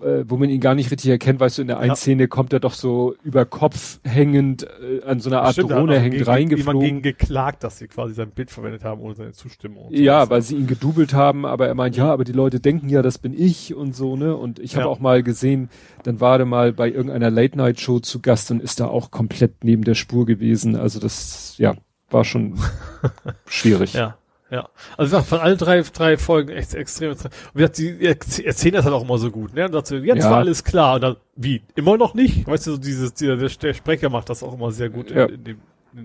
äh, 0.03 0.25
wo 0.29 0.37
man 0.37 0.49
ihn 0.49 0.59
gar 0.61 0.75
nicht 0.75 0.91
richtig 0.91 1.09
erkennt, 1.09 1.39
weißt 1.39 1.57
du, 1.57 1.61
in 1.63 1.67
der 1.67 1.79
einen 1.79 1.89
Ja. 1.91 1.95
Szene 1.95 2.27
kommt 2.27 2.53
er 2.53 2.59
doch 2.59 2.73
so 2.73 3.15
über 3.23 3.45
Kopf 3.45 3.99
hängend 4.03 4.63
äh, 4.63 5.03
an 5.05 5.19
so 5.19 5.29
einer 5.29 5.41
Art 5.41 5.53
Stimmt, 5.53 5.71
Drohne 5.71 5.95
hängend 5.99 6.13
gegen- 6.19 6.23
reingeflogen. 6.25 6.81
Jemand 6.81 7.01
gegen 7.03 7.17
geklagt, 7.17 7.63
dass 7.63 7.77
sie 7.79 7.87
quasi 7.87 8.13
sein 8.13 8.31
Bild 8.31 8.51
verwendet 8.51 8.83
haben 8.83 9.01
ohne 9.01 9.15
seine 9.15 9.31
Zustimmung. 9.33 9.87
Ja, 9.91 10.19
sowas. 10.21 10.29
weil 10.29 10.41
sie 10.41 10.55
ihn 10.57 10.67
gedoubelt 10.67 11.13
haben, 11.13 11.45
aber 11.45 11.67
er 11.67 11.75
meint, 11.75 11.95
ja, 11.95 12.11
aber 12.11 12.23
die 12.23 12.31
Leute 12.31 12.59
denken 12.59 12.89
ja, 12.89 13.01
das 13.01 13.17
bin 13.17 13.33
ich 13.33 13.73
und 13.73 13.95
so, 13.95 14.15
ne? 14.15 14.35
Und 14.35 14.59
ich 14.59 14.75
habe 14.75 14.85
Ja. 14.85 14.91
auch 14.91 14.99
mal 14.99 15.23
gesehen, 15.23 15.69
dann 16.03 16.19
war 16.19 16.39
er 16.39 16.45
mal 16.45 16.73
bei 16.73 16.89
irgendeiner 16.89 17.29
Late-Night-Show 17.31 17.99
zu 17.99 18.19
Gast 18.21 18.51
und 18.51 18.61
ist 18.61 18.79
da 18.79 18.87
auch 18.87 19.11
komplett 19.11 19.63
neben 19.63 19.83
der 19.83 19.95
Spur 19.95 20.25
gewesen. 20.25 20.75
Also 20.75 20.99
das, 20.99 21.55
ja, 21.57 21.73
war 22.09 22.23
schon 22.25 22.55
schwierig. 23.45 23.93
Ja, 23.93 24.17
ja. 24.53 24.69
Also 24.97 25.19
von 25.21 25.39
allen 25.39 25.57
drei, 25.57 25.81
drei 25.81 26.17
Folgen 26.17 26.49
echt 26.49 26.73
extrem. 26.75 27.11
Und 27.11 27.23
wie 27.53 27.57
gesagt, 27.59 27.77
die 27.79 27.89
erz- 28.07 28.39
erzählen 28.39 28.75
das 28.75 28.85
halt 28.85 28.93
auch 28.93 29.03
immer 29.03 29.17
so 29.17 29.31
gut, 29.31 29.53
ne? 29.53 29.65
Und 29.65 29.73
dazu, 29.73 29.95
jetzt 29.95 30.23
Ja. 30.23 30.29
war 30.31 30.37
alles 30.37 30.63
klar. 30.63 30.95
Und 30.95 31.01
dann, 31.01 31.15
wie? 31.35 31.61
Immer 31.75 31.97
noch 31.97 32.13
nicht? 32.13 32.45
Weißt 32.47 32.67
du, 32.67 32.71
so 32.71 32.77
dieses, 32.77 33.13
dieser, 33.13 33.35
der, 33.35 33.49
Sprecher 33.73 34.09
macht 34.09 34.29
das 34.29 34.43
auch 34.43 34.53
immer 34.53 34.71
sehr 34.71 34.89
gut 34.89 35.11
Ja. 35.11 35.25
in, 35.25 35.33
in 35.35 35.43
dem. 35.43 35.57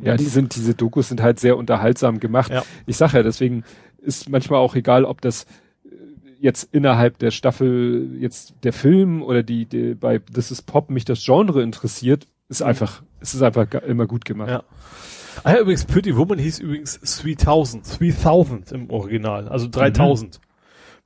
Ja, 0.02 0.16
die 0.16 0.24
sind, 0.24 0.54
diese 0.54 0.74
Dokus 0.74 1.08
sind 1.08 1.22
halt 1.22 1.40
sehr 1.40 1.56
unterhaltsam 1.56 2.20
gemacht. 2.20 2.50
Ja. 2.50 2.62
Ich 2.86 2.96
sag 2.98 3.12
ja, 3.14 3.22
deswegen 3.22 3.64
ist 3.98 4.28
manchmal 4.28 4.60
auch 4.60 4.74
egal, 4.74 5.04
ob 5.04 5.20
das 5.22 5.44
äh, 5.84 5.88
jetzt 6.40 6.68
innerhalb 6.72 7.18
der 7.18 7.30
Staffel 7.30 8.16
jetzt 8.20 8.54
der 8.64 8.72
Film 8.74 9.22
oder 9.22 9.42
die, 9.42 9.64
die 9.66 9.94
bei 9.94 10.18
This 10.18 10.50
is 10.50 10.60
Pop 10.62 10.90
mich 10.90 11.04
das 11.06 11.24
Genre 11.24 11.62
interessiert, 11.62 12.26
ist 12.50 12.62
einfach, 12.62 13.02
es 13.20 13.34
ist 13.34 13.42
einfach 13.42 13.66
immer 13.86 14.06
gut 14.06 14.24
gemacht. 14.26 14.50
Ja. 14.50 14.62
Ah 15.44 15.52
ja, 15.55 15.60
übrigens, 15.60 15.84
Pretty 15.84 16.17
Woman 16.17 16.39
hieß 16.39 16.58
übrigens 16.60 16.99
3000, 17.23 18.00
3000 18.00 18.73
im 18.73 18.91
Original, 18.91 19.49
also 19.49 19.68
3000. 19.68 20.41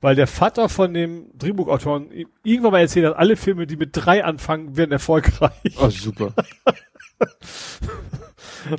Weil 0.01 0.15
der 0.15 0.27
Vater 0.27 0.67
von 0.67 0.93
dem 0.93 1.27
Drehbuchautoren 1.37 2.11
i- 2.11 2.27
irgendwann 2.43 2.73
mal 2.73 2.79
erzählt 2.81 3.05
hat, 3.05 3.15
alle 3.15 3.37
Filme, 3.37 3.65
die 3.67 3.77
mit 3.77 3.91
drei 3.93 4.23
anfangen, 4.25 4.75
werden 4.75 4.91
erfolgreich. 4.91 5.51
Oh, 5.79 5.89
super. 5.89 6.33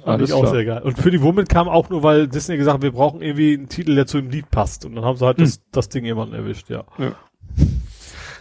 Fand 0.05 0.23
ich 0.23 0.33
auch 0.33 0.41
klar. 0.43 0.53
sehr 0.55 0.65
geil. 0.65 0.83
Und 0.83 0.97
Pretty 0.97 1.21
Woman 1.23 1.47
kam 1.47 1.69
auch 1.69 1.89
nur, 1.91 2.03
weil 2.03 2.27
Disney 2.29 2.57
gesagt 2.57 2.77
hat, 2.77 2.83
wir 2.83 2.93
brauchen 2.93 3.21
irgendwie 3.23 3.55
einen 3.55 3.69
Titel, 3.69 3.95
der 3.95 4.07
zu 4.07 4.19
dem 4.21 4.31
Lied 4.31 4.51
passt. 4.51 4.85
Und 4.85 4.95
dann 4.97 5.05
haben 5.05 5.17
sie 5.19 5.25
halt 5.27 5.41
das, 5.41 5.61
das 5.73 5.89
Ding 5.89 6.05
jemanden 6.05 6.35
erwischt, 6.35 6.71
ja. 6.71 6.85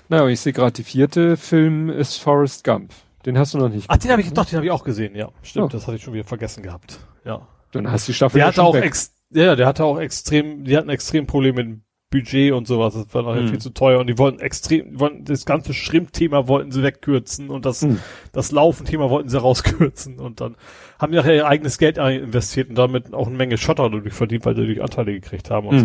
Naja, 0.09 0.27
ich 0.27 0.39
sehe 0.39 0.53
gerade, 0.53 0.71
die 0.73 0.83
vierte 0.83 1.37
Film 1.37 1.89
ist 1.89 2.17
Forrest 2.17 2.63
Gump. 2.63 2.91
Den 3.25 3.37
hast 3.37 3.53
du 3.53 3.57
noch 3.57 3.69
nicht. 3.69 3.85
Ach, 3.89 3.97
den 3.97 4.11
habe 4.11 4.21
ich, 4.21 4.31
doch, 4.33 4.45
den 4.45 4.57
habe 4.57 4.65
ich 4.65 4.71
auch 4.71 4.83
gesehen, 4.83 5.15
ja. 5.15 5.29
Stimmt, 5.41 5.65
Oh. 5.65 5.69
das 5.69 5.87
hatte 5.87 5.95
ich 5.97 6.03
schon 6.03 6.13
wieder 6.13 6.25
vergessen 6.25 6.61
gehabt. 6.63 6.99
Ja. 7.25 7.47
Dann 7.71 7.89
hast 7.89 8.07
du 8.07 8.11
die 8.11 8.15
Staffel 8.15 8.37
Der 8.37 8.45
ja 8.45 8.51
hatte 8.51 8.63
auch 8.63 8.73
weg. 8.75 8.83
ex 8.85 9.13
ja, 9.31 9.55
der 9.55 9.65
hatte 9.65 9.83
auch 9.85 9.97
extrem, 9.99 10.63
die 10.63 10.77
hatten 10.77 10.89
extrem 10.89 11.25
Probleme 11.25 11.63
mit 11.63 11.79
Budget 12.11 12.51
und 12.53 12.67
sowas. 12.67 12.93
Das 12.93 13.11
war 13.15 13.23
nachher 13.23 13.41
Hm. 13.41 13.47
viel 13.47 13.59
zu 13.59 13.71
teuer 13.71 13.99
und 13.99 14.05
die 14.07 14.19
wollten 14.19 14.39
extrem, 14.39 14.99
wollten 14.99 15.25
das 15.25 15.45
ganze 15.45 15.73
Schrimp-Thema 15.73 16.47
wollten 16.47 16.71
sie 16.71 16.83
wegkürzen 16.83 17.49
und 17.49 17.65
das, 17.65 17.81
Hm. 17.81 17.99
das 18.33 18.51
Laufen-Thema 18.51 19.09
wollten 19.09 19.29
sie 19.29 19.39
rauskürzen 19.41 20.19
und 20.19 20.39
dann 20.39 20.55
haben 20.99 21.11
die 21.11 21.17
nachher 21.17 21.33
ihr 21.35 21.47
eigenes 21.47 21.79
Geld 21.79 21.97
investiert 21.97 22.69
und 22.69 22.75
damit 22.75 23.11
auch 23.15 23.25
eine 23.27 23.35
Menge 23.37 23.57
Schotter 23.57 23.89
dadurch 23.89 24.13
verdient, 24.13 24.45
weil 24.45 24.55
sie 24.55 24.65
durch 24.67 24.83
Anteile 24.83 25.13
gekriegt 25.13 25.49
haben 25.49 25.67
und 25.67 25.77
Hm. 25.77 25.83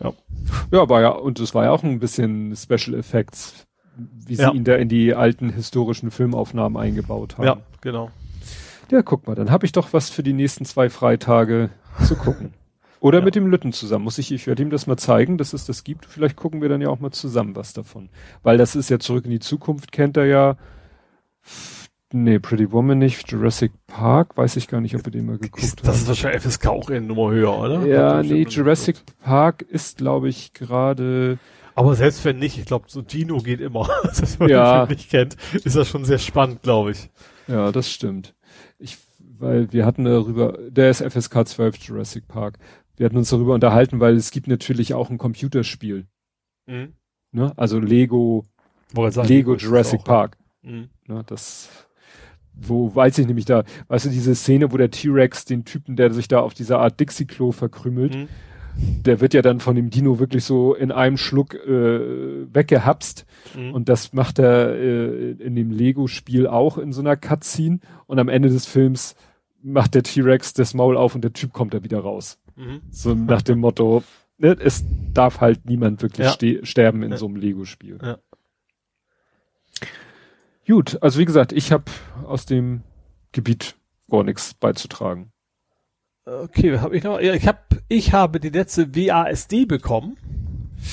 so. 0.00 0.14
Ja, 0.70 0.88
war 0.88 1.00
ja, 1.00 1.08
und 1.08 1.40
es 1.40 1.54
war 1.54 1.64
ja 1.64 1.70
auch 1.72 1.82
ein 1.82 1.98
bisschen 1.98 2.54
Special 2.54 2.94
Effects, 2.98 3.66
wie 3.98 4.34
sie 4.36 4.42
Ja. 4.42 4.52
ihn 4.52 4.64
da 4.64 4.74
in 4.76 4.88
die 4.88 5.14
alten 5.14 5.50
historischen 5.50 6.10
Filmaufnahmen 6.10 6.80
eingebaut 6.80 7.36
haben. 7.38 7.44
Ja, 7.46 7.56
genau. 7.80 8.10
Ja, 8.90 9.02
guck 9.02 9.26
mal, 9.26 9.34
dann 9.34 9.50
habe 9.50 9.66
ich 9.66 9.72
doch 9.72 9.92
was 9.92 10.08
für 10.10 10.22
die 10.22 10.32
nächsten 10.32 10.64
zwei 10.64 10.88
Freitage 10.88 11.68
zu 12.06 12.16
gucken. 12.16 12.54
Oder 13.00 13.18
Ja. 13.20 13.24
mit 13.24 13.34
dem 13.36 13.46
Lütten 13.46 13.72
zusammen. 13.72 14.04
Muss 14.04 14.18
ich, 14.18 14.32
ich 14.32 14.46
werde 14.46 14.62
ihm 14.62 14.70
das 14.70 14.86
mal 14.86 14.96
zeigen, 14.96 15.38
dass 15.38 15.52
es 15.52 15.64
das 15.66 15.84
gibt. 15.84 16.06
Vielleicht 16.06 16.36
gucken 16.36 16.60
wir 16.62 16.68
dann 16.68 16.80
ja 16.80 16.88
auch 16.88 16.98
mal 16.98 17.10
zusammen 17.12 17.54
was 17.54 17.72
davon. 17.72 18.08
Weil 18.42 18.56
das 18.58 18.74
ist 18.74 18.88
ja 18.88 18.98
zurück 18.98 19.24
in 19.24 19.30
die 19.30 19.38
Zukunft, 19.40 19.92
kennt 19.92 20.16
er 20.16 20.24
ja. 20.26 20.56
Nee, 22.10 22.38
Pretty 22.38 22.72
Woman 22.72 22.98
nicht. 22.98 23.30
Jurassic 23.30 23.70
Park, 23.86 24.36
weiß 24.36 24.56
ich 24.56 24.66
gar 24.66 24.80
nicht, 24.80 24.94
ob 24.96 25.04
wir 25.04 25.12
den 25.12 25.26
mal 25.26 25.36
geguckt 25.38 25.62
Ist, 25.62 25.86
das 25.86 25.98
ist 26.00 26.08
wahrscheinlich 26.08 26.42
FSK 26.42 26.66
auch 26.68 26.88
eine 26.88 27.02
Nummer 27.02 27.30
höher, 27.30 27.58
oder? 27.58 27.84
Ja, 27.86 28.22
nee, 28.22 28.44
Jurassic 28.48 28.96
Park 29.22 29.60
ist, 29.62 29.98
glaube 29.98 30.28
ich, 30.30 30.54
gerade. 30.54 31.38
Aber 31.78 31.94
selbst 31.94 32.24
wenn 32.24 32.38
nicht, 32.38 32.58
ich 32.58 32.64
glaube, 32.64 32.86
so 32.88 33.02
Dino 33.02 33.38
geht 33.38 33.60
immer. 33.60 33.88
Das, 34.02 34.20
wenn 34.40 34.46
man 34.46 34.50
Ja. 34.50 34.86
den 34.86 34.96
nicht 34.96 35.10
kennt, 35.10 35.36
ist 35.52 35.76
das 35.76 35.88
schon 35.88 36.04
sehr 36.04 36.18
spannend, 36.18 36.62
glaube 36.62 36.90
ich. 36.90 37.08
Ja, 37.46 37.70
das 37.72 37.90
stimmt. 37.90 38.34
Ich, 38.78 38.98
weil 39.38 39.72
wir 39.72 39.86
hatten 39.86 40.04
darüber, 40.04 40.58
der 40.68 40.90
ist 40.90 41.02
FSK 41.02 41.46
12 41.46 41.76
Jurassic 41.78 42.26
Park. 42.26 42.58
Wir 42.96 43.06
hatten 43.06 43.16
uns 43.16 43.30
darüber 43.30 43.54
unterhalten, 43.54 44.00
weil 44.00 44.16
es 44.16 44.32
gibt 44.32 44.48
natürlich 44.48 44.92
auch 44.94 45.08
ein 45.08 45.18
Computerspiel. 45.18 46.06
Mhm. 46.66 46.94
Ne? 47.30 47.52
Also 47.56 47.78
Lego, 47.78 48.44
sagen, 49.10 49.28
Lego 49.28 49.54
Jurassic 49.54 50.00
auch- 50.00 50.04
Park. 50.04 50.36
Mhm. 50.62 50.88
Ne? 51.06 51.22
Das, 51.26 51.68
wo 52.54 52.92
weiß 52.92 53.18
ich 53.18 53.26
nämlich 53.28 53.44
da, 53.44 53.62
weißt 53.86 54.06
du, 54.06 54.10
diese 54.10 54.34
Szene, 54.34 54.72
wo 54.72 54.76
der 54.76 54.90
T-Rex 54.90 55.44
den 55.44 55.64
Typen, 55.64 55.94
der 55.94 56.12
sich 56.12 56.26
da 56.26 56.40
auf 56.40 56.54
dieser 56.54 56.80
Art 56.80 56.98
Dixie-Klo 56.98 57.52
verkrümelt, 57.52 58.14
Mhm. 58.16 58.28
Der 58.78 59.20
wird 59.20 59.34
ja 59.34 59.42
dann 59.42 59.60
von 59.60 59.74
dem 59.76 59.90
Dino 59.90 60.18
wirklich 60.18 60.44
so 60.44 60.74
in 60.74 60.92
einem 60.92 61.16
Schluck 61.16 61.54
äh, 61.54 62.52
weggehapst. 62.54 63.26
Mhm. 63.56 63.74
Und 63.74 63.88
das 63.88 64.12
macht 64.12 64.38
er 64.38 64.74
äh, 64.74 65.30
in 65.32 65.54
dem 65.56 65.70
Lego-Spiel 65.70 66.46
auch 66.46 66.78
in 66.78 66.92
so 66.92 67.00
einer 67.00 67.16
Cutscene. 67.16 67.80
Und 68.06 68.18
am 68.18 68.28
Ende 68.28 68.48
des 68.48 68.66
Films 68.66 69.16
macht 69.62 69.94
der 69.94 70.02
T-Rex 70.04 70.52
das 70.54 70.74
Maul 70.74 70.96
auf 70.96 71.14
und 71.14 71.22
der 71.22 71.32
Typ 71.32 71.52
kommt 71.52 71.74
da 71.74 71.82
wieder 71.82 72.00
raus. 72.00 72.38
Mhm. 72.56 72.80
So 72.90 73.14
nach 73.14 73.42
dem 73.42 73.58
Motto, 73.58 74.02
ne, 74.38 74.56
es 74.58 74.84
darf 75.12 75.40
halt 75.40 75.66
niemand 75.66 76.02
wirklich 76.02 76.26
Ja. 76.26 76.32
ste 76.32 76.64
sterben 76.64 77.02
in 77.02 77.10
Ja. 77.10 77.16
so 77.16 77.26
einem 77.26 77.36
Lego-Spiel. 77.36 77.98
Ja. 78.02 78.18
Gut, 80.66 80.98
also 81.02 81.18
wie 81.18 81.24
gesagt, 81.24 81.52
ich 81.52 81.72
habe 81.72 81.84
aus 82.26 82.44
dem 82.46 82.82
Gebiet 83.32 83.74
gar 84.10 84.22
nichts 84.22 84.54
beizutragen. 84.54 85.32
Okay, 86.44 86.78
habe 86.78 86.96
ich 86.96 87.04
noch? 87.04 87.20
Ja, 87.20 87.34
ich 87.34 87.46
habe 87.46 87.58
ich 87.88 88.12
habe 88.12 88.40
die 88.40 88.50
letzte 88.50 88.94
WASD 88.94 89.66
bekommen. 89.66 90.16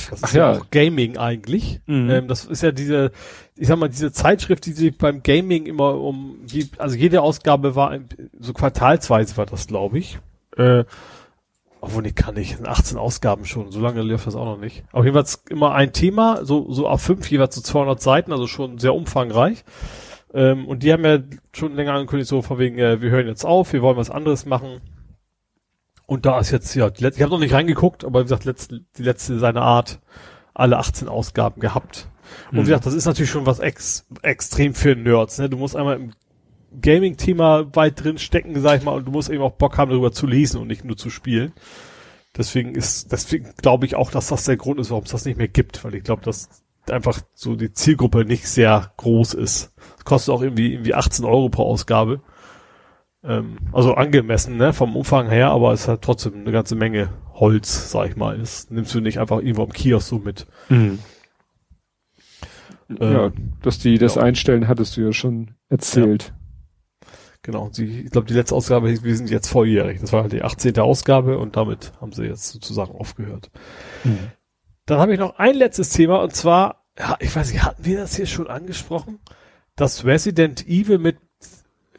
Das 0.09 0.23
Ach 0.23 0.27
ist 0.29 0.35
ja. 0.35 0.53
ja. 0.53 0.59
auch 0.59 0.69
Gaming 0.71 1.17
eigentlich. 1.17 1.81
Mhm. 1.85 2.09
Ähm, 2.09 2.27
das 2.27 2.45
ist 2.45 2.63
ja 2.63 2.71
diese, 2.71 3.11
ich 3.55 3.67
sag 3.67 3.77
mal, 3.77 3.89
diese 3.89 4.11
Zeitschrift, 4.11 4.65
die 4.65 4.71
sich 4.71 4.97
beim 4.97 5.23
Gaming 5.23 5.65
immer 5.65 5.95
um, 5.95 6.39
also 6.77 6.95
jede 6.95 7.21
Ausgabe 7.21 7.75
war 7.75 7.97
so 8.39 8.53
quartalsweise 8.53 9.37
war 9.37 9.45
das, 9.45 9.67
glaube 9.67 9.99
ich. 9.99 10.19
Äh, 10.57 10.85
obwohl 11.81 12.01
nee, 12.01 12.13
kann 12.13 12.35
ich, 12.37 12.57
in 12.57 12.67
18 12.67 12.97
Ausgaben 12.97 13.45
schon, 13.45 13.71
so 13.71 13.79
lange 13.79 14.01
läuft 14.01 14.25
das 14.25 14.35
auch 14.35 14.45
noch 14.45 14.57
nicht. 14.57 14.83
Auf 14.91 15.05
jeden 15.05 15.15
Fall 15.15 15.25
immer 15.49 15.73
ein 15.73 15.93
Thema, 15.93 16.43
so, 16.43 16.71
so 16.71 16.87
auf 16.87 17.01
fünf, 17.01 17.29
jeweils 17.29 17.53
so 17.53 17.61
200 17.61 18.01
Seiten, 18.01 18.31
also 18.31 18.47
schon 18.47 18.79
sehr 18.79 18.95
umfangreich. 18.95 19.63
Ähm, 20.33 20.65
und 20.67 20.81
die 20.81 20.91
haben 20.91 21.05
ja 21.05 21.19
schon 21.53 21.75
länger 21.75 21.93
angekündigt, 21.93 22.27
so 22.27 22.41
von 22.41 22.57
wegen, 22.57 22.79
äh, 22.79 23.01
wir 23.01 23.11
hören 23.11 23.27
jetzt 23.27 23.45
auf, 23.45 23.71
wir 23.71 23.83
wollen 23.83 23.97
was 23.97 24.09
anderes 24.09 24.47
machen. 24.47 24.81
Und 26.07 26.25
da 26.25 26.39
ist 26.39 26.51
jetzt, 26.51 26.73
ja, 26.75 26.89
ich 26.95 27.21
habe 27.21 27.31
noch 27.31 27.39
nicht 27.39 27.53
reingeguckt, 27.53 28.05
aber 28.05 28.19
wie 28.19 28.23
gesagt, 28.23 28.45
letzte, 28.45 28.81
die 28.97 29.03
letzte 29.03 29.39
seiner 29.39 29.61
Art, 29.63 29.99
alle 30.53 30.77
18 30.77 31.07
Ausgaben 31.07 31.59
gehabt. 31.59 32.09
Und 32.51 32.57
wie 32.57 32.61
Mhm. 32.61 32.65
gesagt, 32.65 32.85
das 32.85 32.93
ist 32.93 33.05
natürlich 33.05 33.29
schon 33.31 33.45
was 33.45 33.59
ex, 33.59 34.05
extrem 34.21 34.73
für 34.73 34.95
Nerds, 34.95 35.37
ne? 35.39 35.49
Du 35.49 35.57
musst 35.57 35.75
einmal 35.75 35.95
im 35.97 36.11
Gaming-Thema 36.81 37.75
weit 37.75 38.03
drin 38.03 38.17
stecken, 38.17 38.59
sag 38.61 38.77
ich 38.79 38.83
mal, 38.83 38.95
und 38.95 39.05
du 39.05 39.11
musst 39.11 39.29
eben 39.29 39.41
auch 39.43 39.53
Bock 39.53 39.77
haben, 39.77 39.89
darüber 39.91 40.11
zu 40.11 40.27
lesen 40.27 40.59
und 40.59 40.67
nicht 40.67 40.83
nur 40.83 40.97
zu 40.97 41.09
spielen. 41.09 41.53
Deswegen 42.37 42.75
ist, 42.75 43.11
deswegen 43.11 43.53
glaube 43.61 43.85
ich 43.85 43.95
auch, 43.95 44.11
dass 44.11 44.27
das 44.27 44.43
der 44.43 44.57
Grund 44.57 44.79
ist, 44.79 44.89
warum 44.91 45.05
es 45.05 45.11
das 45.11 45.25
nicht 45.25 45.37
mehr 45.37 45.47
gibt, 45.47 45.83
weil 45.85 45.95
ich 45.95 46.03
glaube, 46.03 46.21
dass 46.23 46.49
einfach 46.89 47.19
so 47.33 47.55
die 47.55 47.71
Zielgruppe 47.71 48.25
nicht 48.25 48.47
sehr 48.47 48.91
groß 48.97 49.33
ist. 49.35 49.73
Es 49.97 50.05
kostet 50.05 50.33
auch 50.33 50.41
irgendwie, 50.41 50.73
irgendwie 50.73 50.93
18 50.93 51.25
Euro 51.25 51.49
pro 51.49 51.63
Ausgabe. 51.63 52.21
Ähm, 53.27 53.57
also 53.71 53.95
angemessen, 53.95 54.57
ne, 54.57 54.73
vom 54.73 54.95
Umfang 54.95 55.29
her, 55.29 55.49
aber 55.49 55.73
es 55.73 55.87
hat 55.87 56.01
trotzdem 56.01 56.35
eine 56.35 56.51
ganze 56.51 56.75
Menge 56.75 57.09
Holz, 57.33 57.91
sag 57.91 58.09
ich 58.09 58.15
mal. 58.15 58.37
Das 58.37 58.69
nimmst 58.69 58.93
du 58.93 59.01
nicht 59.01 59.19
einfach 59.19 59.39
irgendwo 59.39 59.63
am 59.63 59.73
Kiosk 59.73 60.07
so 60.07 60.19
mit. 60.19 60.45
Mhm. 60.69 60.99
Äh, 62.99 63.13
ja, 63.13 63.31
dass 63.63 63.79
die 63.79 63.97
das 63.97 64.15
ja. 64.15 64.21
einstellen, 64.21 64.67
hattest 64.67 64.95
du 64.95 65.01
ja 65.01 65.11
schon 65.11 65.55
erzählt. 65.69 66.33
Genau, 67.41 67.69
sie, 67.71 68.01
ich 68.01 68.11
glaube, 68.11 68.27
die 68.27 68.33
letzte 68.33 68.55
Ausgabe, 68.55 68.89
hieß, 68.89 69.03
wir 69.03 69.15
sind 69.15 69.29
jetzt 69.29 69.47
volljährig. 69.49 70.01
Das 70.01 70.13
war 70.13 70.23
halt 70.23 70.33
die 70.33 70.41
18. 70.41 70.79
Ausgabe 70.79 71.37
und 71.37 71.55
damit 71.55 71.93
haben 72.01 72.11
sie 72.11 72.23
jetzt 72.25 72.49
sozusagen 72.49 72.91
aufgehört. 72.95 73.51
Mhm. 74.03 74.31
Dann 74.85 74.99
habe 74.99 75.13
ich 75.13 75.19
noch 75.19 75.37
ein 75.37 75.55
letztes 75.55 75.89
Thema 75.89 76.21
und 76.21 76.35
zwar, 76.35 76.85
ja, 76.97 77.17
ich 77.19 77.35
weiß 77.35 77.51
nicht, 77.51 77.63
hatten 77.63 77.85
wir 77.85 77.97
das 77.97 78.15
hier 78.15 78.27
schon 78.27 78.47
angesprochen, 78.47 79.19
dass 79.75 80.05
Resident 80.05 80.67
Evil 80.67 80.99
mit 80.99 81.17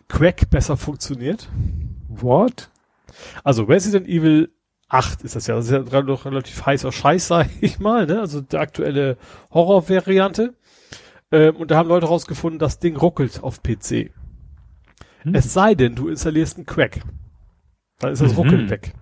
Quack 0.09 0.51
besser 0.51 0.77
funktioniert? 0.77 1.49
What? 2.09 2.71
Also 3.45 3.65
Resident 3.65 4.07
Evil 4.09 4.51
8 4.89 5.23
ist 5.23 5.35
das 5.37 5.47
ja, 5.47 5.57
das 5.57 5.67
ist 5.67 5.73
ja 5.73 6.03
doch 6.03 6.25
relativ 6.25 6.65
heißer 6.65 6.93
Scheiß, 6.93 7.27
sag 7.29 7.49
ich 7.61 7.79
mal, 7.79 8.07
ne? 8.07 8.21
Also 8.21 8.41
die 8.41 8.57
aktuelle 8.57 9.17
Horror-Variante. 9.53 10.55
Ähm, 11.33 11.57
und 11.57 11.71
da 11.71 11.77
haben 11.77 11.89
Leute 11.89 12.07
rausgefunden, 12.07 12.59
das 12.59 12.79
Ding 12.79 12.97
ruckelt 12.97 13.43
auf 13.43 13.63
PC. 13.63 14.13
Hm. 15.23 15.35
Es 15.35 15.53
sei 15.53 15.75
denn, 15.75 15.97
du 15.97 16.09
installierst 16.09 16.57
einen 16.57 16.67
Quack. 16.67 17.01
Dann 17.99 18.13
ist 18.13 18.23
das 18.23 18.33
Mhm. 18.33 18.39
Ruckeln 18.39 18.71
weg. 18.71 18.93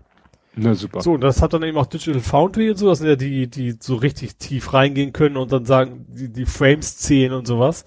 Na 0.57 0.75
super. 0.75 1.01
So, 1.03 1.13
und 1.15 1.21
das 1.21 1.43
hat 1.43 1.53
dann 1.53 1.65
eben 1.65 1.77
auch 1.77 1.87
Digital 1.87 2.21
Foundry 2.21 2.71
und 2.71 2.77
so, 2.77 2.89
das 2.89 2.99
sind 2.99 3.09
ja 3.09 3.17
die, 3.17 3.49
die 3.49 3.77
so 3.79 3.97
richtig 3.97 4.37
tief 4.37 4.73
reingehen 4.73 5.13
können 5.13 5.37
und 5.37 5.51
dann 5.53 5.65
sagen, 5.65 6.07
die, 6.09 6.33
die 6.33 6.47
Frames 6.47 6.97
zählen 6.97 7.33
und 7.33 7.47
sowas, 7.47 7.85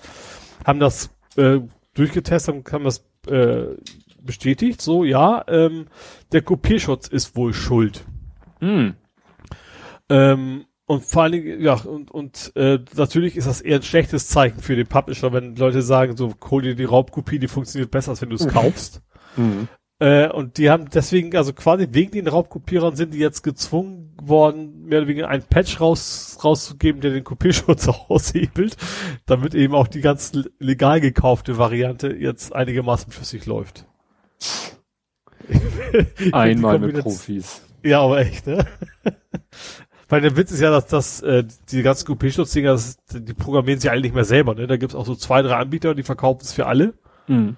haben 0.65 0.79
das 0.79 1.09
äh, 1.37 1.59
durchgetestet 1.97 2.55
und 2.55 2.71
haben 2.71 2.83
das 2.83 3.05
äh, 3.27 3.75
bestätigt. 4.21 4.81
So, 4.81 5.03
ja, 5.03 5.43
ähm, 5.47 5.87
der 6.31 6.41
Kopierschutz 6.41 7.07
ist 7.07 7.35
wohl 7.35 7.53
schuld. 7.53 8.05
Mhm. 8.59 8.95
Ähm, 10.09 10.65
und 10.85 11.03
vor 11.03 11.23
allen 11.23 11.33
Dingen, 11.33 11.61
ja, 11.61 11.73
und, 11.73 12.11
und 12.11 12.53
äh, 12.55 12.79
natürlich 12.95 13.35
ist 13.35 13.47
das 13.47 13.59
eher 13.59 13.77
ein 13.77 13.83
schlechtes 13.83 14.29
Zeichen 14.29 14.61
für 14.61 14.75
den 14.75 14.87
Publisher, 14.87 15.33
wenn 15.33 15.55
Leute 15.55 15.81
sagen, 15.81 16.15
so, 16.15 16.33
hol 16.49 16.61
dir 16.61 16.75
die 16.75 16.85
Raubkopie, 16.85 17.39
die 17.39 17.49
funktioniert 17.49 17.91
besser, 17.91 18.11
als 18.11 18.21
wenn 18.21 18.29
du 18.29 18.35
es 18.35 18.47
kaufst. 18.47 19.01
Mhm. 19.35 19.67
Äh, 19.99 20.29
und 20.29 20.57
die 20.57 20.69
haben 20.69 20.89
deswegen, 20.91 21.35
also 21.35 21.53
quasi 21.53 21.87
wegen 21.91 22.11
den 22.11 22.27
Raubkopierern 22.27 22.95
sind 22.95 23.13
die 23.15 23.17
jetzt 23.19 23.41
gezwungen 23.41 24.15
worden, 24.21 24.83
mehr 24.85 24.99
oder 24.99 25.07
weniger 25.07 25.27
einen 25.27 25.43
Patch 25.43 25.81
raus, 25.81 26.37
rauszugeben, 26.43 27.01
der 27.01 27.11
den 27.11 27.23
Kopierschutz 27.23 27.87
aushebelt, 28.07 28.77
damit 29.25 29.55
eben 29.55 29.73
auch 29.73 29.87
die 29.87 30.01
ganz 30.01 30.33
legal 30.59 31.01
gekaufte 31.01 31.57
Variante 31.57 32.09
jetzt 32.13 32.53
einigermaßen 32.53 33.11
flüssig 33.11 33.45
läuft. 33.47 33.85
Einmal 36.31 36.79
mit 36.79 36.99
Profis. 36.99 37.61
Ja, 37.83 38.01
aber 38.01 38.19
echt, 38.19 38.47
ne? 38.47 38.65
Weil 40.09 40.21
der 40.21 40.37
Witz 40.37 40.51
ist 40.51 40.61
ja, 40.61 40.69
dass 40.71 40.87
das, 40.87 41.21
äh, 41.21 41.43
die 41.71 41.81
ganzen 41.81 42.05
Kopierschutz-Dinger, 42.05 42.71
das- 42.71 42.97
die 43.11 43.33
programmieren 43.33 43.79
sie 43.79 43.89
alle 43.89 44.01
nicht 44.01 44.15
mehr 44.15 44.23
selber, 44.25 44.55
ne? 44.55 44.67
Da 44.67 44.77
gibt's 44.77 44.95
auch 44.95 45.05
so 45.05 45.15
zwei, 45.15 45.41
drei 45.41 45.55
Anbieter, 45.55 45.95
die 45.95 46.03
verkaufen 46.03 46.41
es 46.43 46.53
für 46.53 46.65
alle. 46.65 46.93
Mhm. 47.27 47.55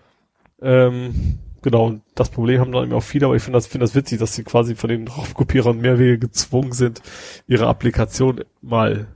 Ähm, 0.61 1.40
genau, 1.62 2.00
das 2.16 2.30
Problem 2.30 2.62
haben 2.62 2.72
dann 2.72 2.86
eben 2.86 2.94
auch 2.94 3.04
viele, 3.04 3.26
aber 3.26 3.36
ich 3.36 3.44
finde 3.44 3.58
das, 3.58 3.68
finde 3.68 3.86
das 3.86 3.96
witzig, 3.96 4.20
dass 4.20 4.36
sie 4.36 4.44
quasi 4.44 4.76
von 4.76 4.90
den 4.90 5.08
Raubkopierern 5.08 5.80
mehr 5.80 6.00
weniger 6.00 6.18
gezwungen 6.18 6.72
sind, 6.72 7.02
ihre 7.48 7.68
Applikation 7.68 8.44
mal 8.62 9.08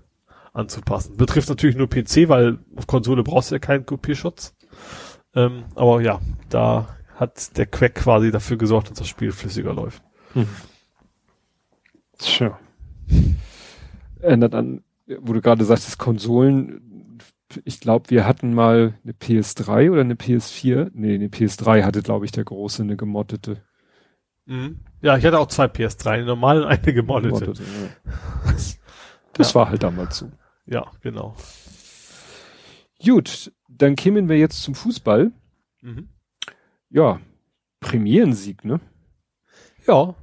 anzupassen. 0.53 1.17
Betrifft 1.17 1.49
natürlich 1.49 1.75
nur 1.75 1.89
PC, 1.89 2.29
weil 2.29 2.59
auf 2.75 2.87
Konsole 2.87 3.23
brauchst 3.23 3.51
du 3.51 3.55
ja 3.55 3.59
keinen 3.59 3.85
Kopierschutz. 3.85 4.55
Ähm, 5.35 5.65
aber 5.75 6.01
ja, 6.01 6.19
da 6.49 6.95
hat 7.15 7.57
der 7.57 7.65
Quack 7.65 7.95
quasi 7.95 8.31
dafür 8.31 8.57
gesorgt, 8.57 8.89
dass 8.89 8.99
das 8.99 9.07
Spiel 9.07 9.31
flüssiger 9.31 9.73
läuft. 9.73 10.03
Tja. 12.17 12.59
Ändert 14.21 14.55
an, 14.55 14.83
wo 15.19 15.33
du 15.33 15.41
gerade 15.41 15.65
sagtest, 15.65 15.97
Konsolen, 15.97 16.92
ich 17.65 17.79
glaube, 17.79 18.09
wir 18.09 18.25
hatten 18.25 18.53
mal 18.53 18.97
eine 19.03 19.13
PS3 19.13 19.91
oder 19.91 20.01
eine 20.01 20.15
PS4. 20.15 20.91
Nee, 20.93 21.15
eine 21.15 21.27
PS3 21.27 21.83
hatte, 21.83 22.01
glaube 22.01 22.25
ich, 22.25 22.31
der 22.31 22.43
große, 22.43 22.83
eine 22.83 22.95
gemoddete. 22.95 23.61
Mhm. 24.45 24.79
Ja, 25.01 25.17
ich 25.17 25.25
hatte 25.25 25.39
auch 25.39 25.47
zwei 25.47 25.65
PS3, 25.65 26.09
eine 26.09 26.25
normale 26.25 26.63
und 26.63 26.67
eine 26.67 26.93
gemoddete. 26.93 27.39
gemoddete 27.39 27.63
ja. 27.63 28.53
Das 29.33 29.55
war 29.55 29.69
halt 29.69 29.81
damals 29.81 30.17
so. 30.17 30.31
Ja, 30.65 30.85
genau. 31.01 31.35
Gut, 33.03 33.51
dann 33.67 33.95
kämen 33.95 34.29
wir 34.29 34.37
jetzt 34.37 34.61
zum 34.61 34.75
Fußball. 34.75 35.31
Mhm. 35.81 36.09
Ja, 36.89 37.19
Premierensieg, 37.79 38.63
ne? 38.63 38.79
Ja, 39.87 40.15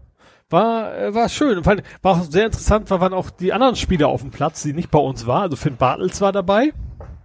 war, 0.51 0.97
äh, 0.97 1.15
war 1.15 1.29
schön. 1.29 1.65
War 1.65 1.83
auch 2.03 2.23
sehr 2.23 2.47
interessant, 2.47 2.91
weil 2.91 3.01
waren 3.01 3.13
auch 3.13 3.31
die 3.31 3.53
anderen 3.53 3.77
Spieler 3.77 4.09
auf 4.09 4.23
dem 4.23 4.31
Platz, 4.31 4.63
die 4.63 4.73
nicht 4.73 4.91
bei 4.91 4.99
uns 4.99 5.27
waren. 5.27 5.43
Also 5.43 5.57
Finn 5.57 5.77
Bartels 5.77 6.21
war 6.21 6.33
dabei, 6.33 6.73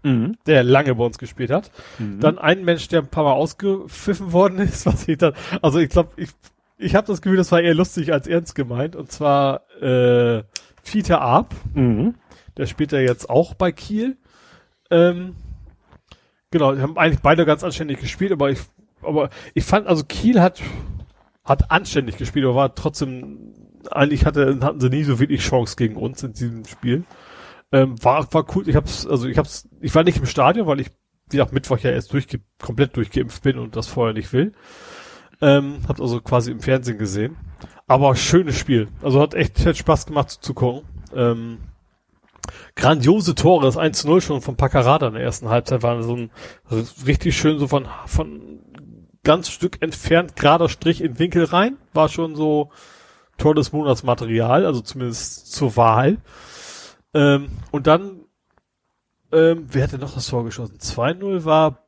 Mhm. 0.05 0.37
der 0.45 0.63
lange 0.63 0.93
bei 0.95 1.03
uns 1.03 1.17
gespielt 1.17 1.49
hat. 1.49 1.71
Mhm. 1.97 2.19
Dann 2.19 2.37
ein 2.37 2.63
Mensch, 2.63 2.87
der 2.87 3.01
ein 3.01 3.07
paar 3.07 3.23
Mal 3.23 3.33
ausgepfiffen 3.33 4.31
worden 4.31 4.59
ist, 4.59 4.85
was 4.85 5.07
ich 5.07 5.17
dann, 5.17 5.33
also 5.61 5.79
ich 5.79 5.89
glaube, 5.89 6.11
ich, 6.17 6.29
ich 6.77 6.93
habe 6.95 7.07
das 7.07 7.21
Gefühl, 7.21 7.37
das 7.37 7.51
war 7.51 7.61
eher 7.61 7.73
lustig 7.73 8.13
als 8.13 8.27
ernst 8.27 8.53
gemeint. 8.53 8.95
Und 8.95 9.11
zwar 9.11 9.61
äh, 9.81 10.43
Fiete 10.83 11.19
Arp, 11.19 11.55
Mhm. 11.73 12.13
der 12.57 12.67
spielt 12.67 12.91
ja 12.91 12.99
jetzt 12.99 13.29
auch 13.29 13.55
bei 13.55 13.71
Kiel. 13.71 14.17
Ähm, 14.91 15.35
genau, 16.51 16.73
die 16.75 16.81
haben 16.81 16.97
eigentlich 16.97 17.21
beide 17.21 17.45
ganz 17.45 17.63
anständig 17.63 17.99
gespielt, 17.99 18.31
aber 18.31 18.51
ich, 18.51 18.59
aber 19.01 19.29
ich 19.55 19.63
fand, 19.63 19.87
also 19.87 20.03
Kiel 20.03 20.39
hat, 20.39 20.61
hat 21.43 21.71
anständig 21.71 22.17
gespielt, 22.17 22.45
aber 22.45 22.55
war 22.55 22.75
trotzdem, 22.75 23.53
eigentlich 23.89 24.25
hatte, 24.25 24.59
hatten 24.61 24.79
sie 24.79 24.89
nie 24.89 25.03
so 25.03 25.19
wirklich 25.19 25.41
Chance 25.41 25.75
gegen 25.75 25.95
uns 25.95 26.21
in 26.21 26.33
diesem 26.33 26.65
Spiel. 26.65 27.03
Ähm, 27.75 28.01
war, 28.01 28.33
war 28.33 28.45
cool, 28.55 28.69
ich 28.69 28.75
hab's, 28.77 29.05
also 29.05 29.27
ich 29.27 29.37
hab's, 29.37 29.67
ich 29.81 29.93
war 29.93 30.05
nicht 30.05 30.17
im 30.17 30.25
Stadion, 30.25 30.65
weil 30.65 30.79
ich, 30.79 30.91
wie 31.29 31.41
auch 31.41 31.51
Mittwoch 31.51 31.79
ja 31.79 31.91
erst 31.91 32.13
durchge 32.13 32.39
komplett 32.61 32.95
durchgeimpft 32.95 33.43
bin 33.43 33.59
und 33.59 33.75
das 33.75 33.87
vorher 33.87 34.13
nicht 34.13 34.31
will. 34.31 34.53
Ähm, 35.41 35.79
hab's 35.85 35.99
also 35.99 36.21
quasi 36.21 36.51
im 36.51 36.61
Fernsehen 36.61 36.97
gesehen. 36.97 37.35
Aber 37.85 38.15
schönes 38.15 38.57
Spiel. 38.57 38.87
Also 39.01 39.19
hat 39.19 39.33
echt 39.33 39.65
hat 39.65 39.75
Spaß 39.75 40.05
gemacht 40.05 40.31
zu, 40.31 40.39
zu 40.39 40.53
gucken. 40.53 40.83
Ähm, 41.13 41.57
grandiose 42.77 43.35
Tore, 43.35 43.65
das 43.65 43.77
1-0 43.77 44.21
schon 44.21 44.39
von 44.39 44.55
Paccarada 44.55 45.09
in 45.09 45.15
der 45.15 45.23
ersten 45.23 45.49
Halbzeit 45.49 45.83
war 45.83 46.01
so 46.01 46.15
ein 46.15 46.31
richtig 47.05 47.35
schön 47.35 47.59
so 47.59 47.67
von, 47.67 47.87
von 48.05 48.61
ganz 49.25 49.49
Stück 49.49 49.81
entfernt, 49.81 50.37
gerader 50.37 50.69
Strich 50.69 51.01
in 51.01 51.19
Winkel 51.19 51.43
rein. 51.43 51.75
War 51.93 52.07
schon 52.07 52.37
so 52.37 52.71
Tor 53.37 53.53
des 53.53 53.73
Monats 53.73 54.03
Material, 54.03 54.65
also 54.65 54.79
zumindest 54.79 55.51
zur 55.51 55.75
Wahl. 55.75 56.19
Ähm, 57.15 57.47
und 57.71 57.87
dann, 57.87 58.25
ähm, 59.31 59.65
wer 59.71 59.83
hatte 59.83 59.97
noch 59.97 60.13
das 60.13 60.27
Tor 60.27 60.43
geschossen? 60.43 60.77
2-0 60.77 61.45
war, 61.45 61.87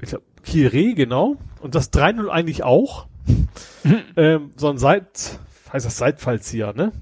ich 0.00 0.08
glaube, 0.08 0.24
Kire, 0.42 0.94
genau. 0.94 1.36
Und 1.60 1.74
das 1.74 1.92
3-0 1.92 2.28
eigentlich 2.28 2.64
auch. 2.64 3.06
ähm, 4.16 4.52
so 4.56 4.70
ein 4.70 4.78
Seit, 4.78 5.38
heißt 5.72 5.84
das 5.84 5.98
Seitfallzieher, 5.98 6.72
ne? 6.72 6.92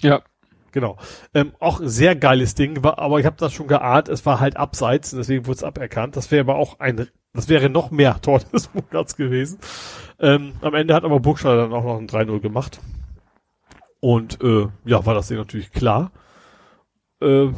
Ja. 0.00 0.22
Genau. 0.70 0.96
Ähm, 1.34 1.52
auch 1.58 1.80
ein 1.80 1.88
sehr 1.88 2.16
geiles 2.16 2.54
Ding, 2.54 2.82
war, 2.82 2.98
aber 2.98 3.20
ich 3.20 3.26
habe 3.26 3.36
das 3.36 3.52
schon 3.52 3.66
geahnt, 3.66 4.08
es 4.08 4.24
war 4.24 4.40
halt 4.40 4.56
abseits 4.56 5.12
und 5.12 5.18
deswegen 5.18 5.46
wurde 5.46 5.56
es 5.56 5.64
aberkannt. 5.64 6.16
Das 6.16 6.30
wäre 6.30 6.40
aber 6.40 6.54
auch 6.54 6.80
ein, 6.80 7.08
das 7.34 7.48
wäre 7.48 7.68
noch 7.68 7.90
mehr 7.90 8.20
Tor 8.22 8.38
des 8.52 8.70
Monats 8.72 9.16
gewesen. 9.16 9.58
Ähm, 10.20 10.52
am 10.62 10.74
Ende 10.74 10.94
hat 10.94 11.04
aber 11.04 11.20
Burgstaller 11.20 11.62
dann 11.62 11.72
auch 11.72 11.84
noch 11.84 11.98
ein 11.98 12.08
3-0 12.08 12.40
gemacht. 12.40 12.80
Und 14.00 14.42
äh, 14.42 14.68
ja, 14.84 15.04
war 15.04 15.14
das 15.14 15.28
Ding 15.28 15.36
natürlich 15.36 15.72
klar. 15.72 16.10
Äh, 17.22 17.52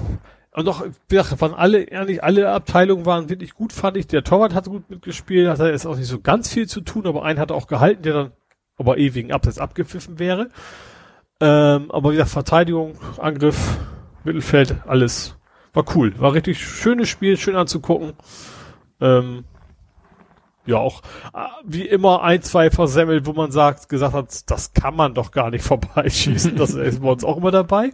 und 0.56 0.66
noch, 0.66 0.84
wie 1.08 1.16
gesagt, 1.16 1.40
waren 1.40 1.52
alle, 1.52 1.82
ehrlich, 1.82 2.22
alle 2.22 2.50
Abteilungen 2.50 3.06
waren 3.06 3.28
wirklich 3.28 3.54
gut, 3.54 3.72
fand 3.72 3.96
ich. 3.96 4.06
Der 4.06 4.22
Torwart 4.22 4.54
hat 4.54 4.66
gut 4.66 4.88
mitgespielt, 4.88 5.48
hatte 5.48 5.68
jetzt 5.68 5.84
auch 5.84 5.96
nicht 5.96 6.06
so 6.06 6.20
ganz 6.20 6.48
viel 6.48 6.68
zu 6.68 6.80
tun, 6.80 7.06
aber 7.06 7.24
einen 7.24 7.40
hat 7.40 7.50
auch 7.50 7.66
gehalten, 7.66 8.02
der 8.02 8.12
dann 8.12 8.32
aber 8.76 8.98
eh 8.98 9.14
wegen 9.14 9.32
Abseits 9.32 9.58
abgepfiffen 9.58 10.20
wäre. 10.20 10.50
Ähm, 11.40 11.90
aber 11.90 12.10
wie 12.10 12.14
gesagt, 12.14 12.30
Verteidigung, 12.30 12.94
Angriff, 13.18 13.78
Mittelfeld, 14.22 14.76
alles 14.86 15.36
war 15.72 15.84
cool. 15.96 16.18
War 16.20 16.34
richtig 16.34 16.64
schönes 16.64 17.08
Spiel, 17.08 17.36
schön 17.36 17.56
anzugucken. 17.56 18.12
Ähm, 19.00 19.44
ja, 20.66 20.76
auch 20.78 21.02
äh, 21.34 21.46
wie 21.64 21.86
immer 21.86 22.22
ein, 22.22 22.42
zwei 22.42 22.70
versemmelt, 22.70 23.26
wo 23.26 23.32
man 23.32 23.50
sagt, 23.50 23.88
gesagt 23.88 24.14
hat, 24.14 24.50
das 24.50 24.72
kann 24.72 24.96
man 24.96 25.14
doch 25.14 25.30
gar 25.30 25.50
nicht 25.50 25.64
vorbeischießen. 25.64 26.56
Das 26.56 26.70
ist 26.70 27.02
bei 27.02 27.10
uns 27.10 27.24
auch 27.24 27.36
immer 27.36 27.50
dabei. 27.50 27.90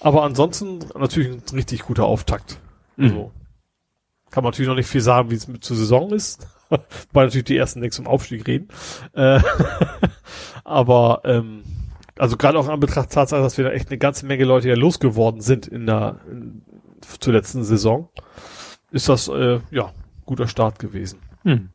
Aber 0.00 0.22
ansonsten 0.22 0.80
natürlich 0.96 1.28
ein 1.28 1.42
richtig 1.56 1.82
guter 1.82 2.04
Auftakt. 2.04 2.60
Mhm. 2.96 3.04
Also, 3.04 3.32
kann 4.30 4.42
man 4.42 4.50
natürlich 4.50 4.68
noch 4.68 4.76
nicht 4.76 4.88
viel 4.88 5.00
sagen, 5.00 5.30
wie 5.30 5.36
es 5.36 5.48
mit 5.48 5.64
zur 5.64 5.76
Saison 5.76 6.10
ist. 6.12 6.46
Weil 7.12 7.26
natürlich 7.26 7.44
die 7.44 7.56
ersten 7.56 7.80
nichts 7.80 7.96
zum 7.96 8.06
Aufstieg 8.06 8.46
reden. 8.46 8.68
Äh, 9.12 9.40
aber 10.64 11.20
ähm, 11.24 11.62
also 12.18 12.36
gerade 12.36 12.58
auch 12.58 12.68
an 12.68 12.80
Betracht 12.80 13.10
Tatsache, 13.10 13.42
dass 13.42 13.58
wir 13.58 13.64
da 13.64 13.70
echt 13.70 13.88
eine 13.88 13.98
ganze 13.98 14.26
Menge 14.26 14.44
Leute 14.44 14.68
ja 14.68 14.76
losgeworden 14.76 15.40
sind 15.40 15.66
in 15.66 15.86
der 15.86 16.20
in, 16.30 16.62
zur 17.20 17.32
letzten 17.32 17.64
Saison, 17.64 18.08
ist 18.90 19.08
das 19.08 19.28
äh, 19.28 19.60
ja 19.70 19.92
guter 20.24 20.48
Start 20.48 20.78
gewesen. 20.78 21.18
Hm. 21.42 21.70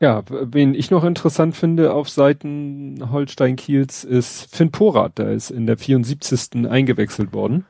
Ja, 0.00 0.22
wen 0.28 0.74
ich 0.74 0.90
noch 0.90 1.02
interessant 1.02 1.56
finde 1.56 1.92
auf 1.92 2.08
Seiten 2.08 3.10
Holstein 3.10 3.56
Kiels 3.56 4.04
ist 4.04 4.54
Finn 4.54 4.70
Porath, 4.70 5.18
der 5.18 5.32
ist 5.32 5.50
in 5.50 5.66
der 5.66 5.76
74. 5.76 6.68
eingewechselt 6.68 7.32
worden. 7.32 7.66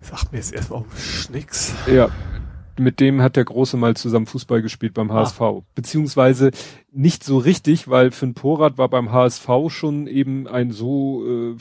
Sagt 0.00 0.32
mir 0.32 0.38
jetzt 0.38 0.52
erstmal 0.52 0.80
auch 0.80 0.96
Schnicks. 0.96 1.74
Ja, 1.86 2.10
mit 2.78 3.00
dem 3.00 3.22
hat 3.22 3.36
der 3.36 3.44
Große 3.44 3.76
mal 3.76 3.96
zusammen 3.96 4.26
Fußball 4.26 4.60
gespielt 4.60 4.94
beim 4.94 5.12
HSV. 5.12 5.40
Beziehungsweise 5.74 6.50
nicht 6.90 7.24
so 7.24 7.38
richtig, 7.38 7.88
weil 7.88 8.10
Finn 8.10 8.34
Porath 8.34 8.76
war 8.76 8.88
beim 8.88 9.12
HSV 9.12 9.48
schon 9.68 10.06
eben 10.06 10.46
ein 10.46 10.70
so 10.70 11.24
äh, 11.26 11.56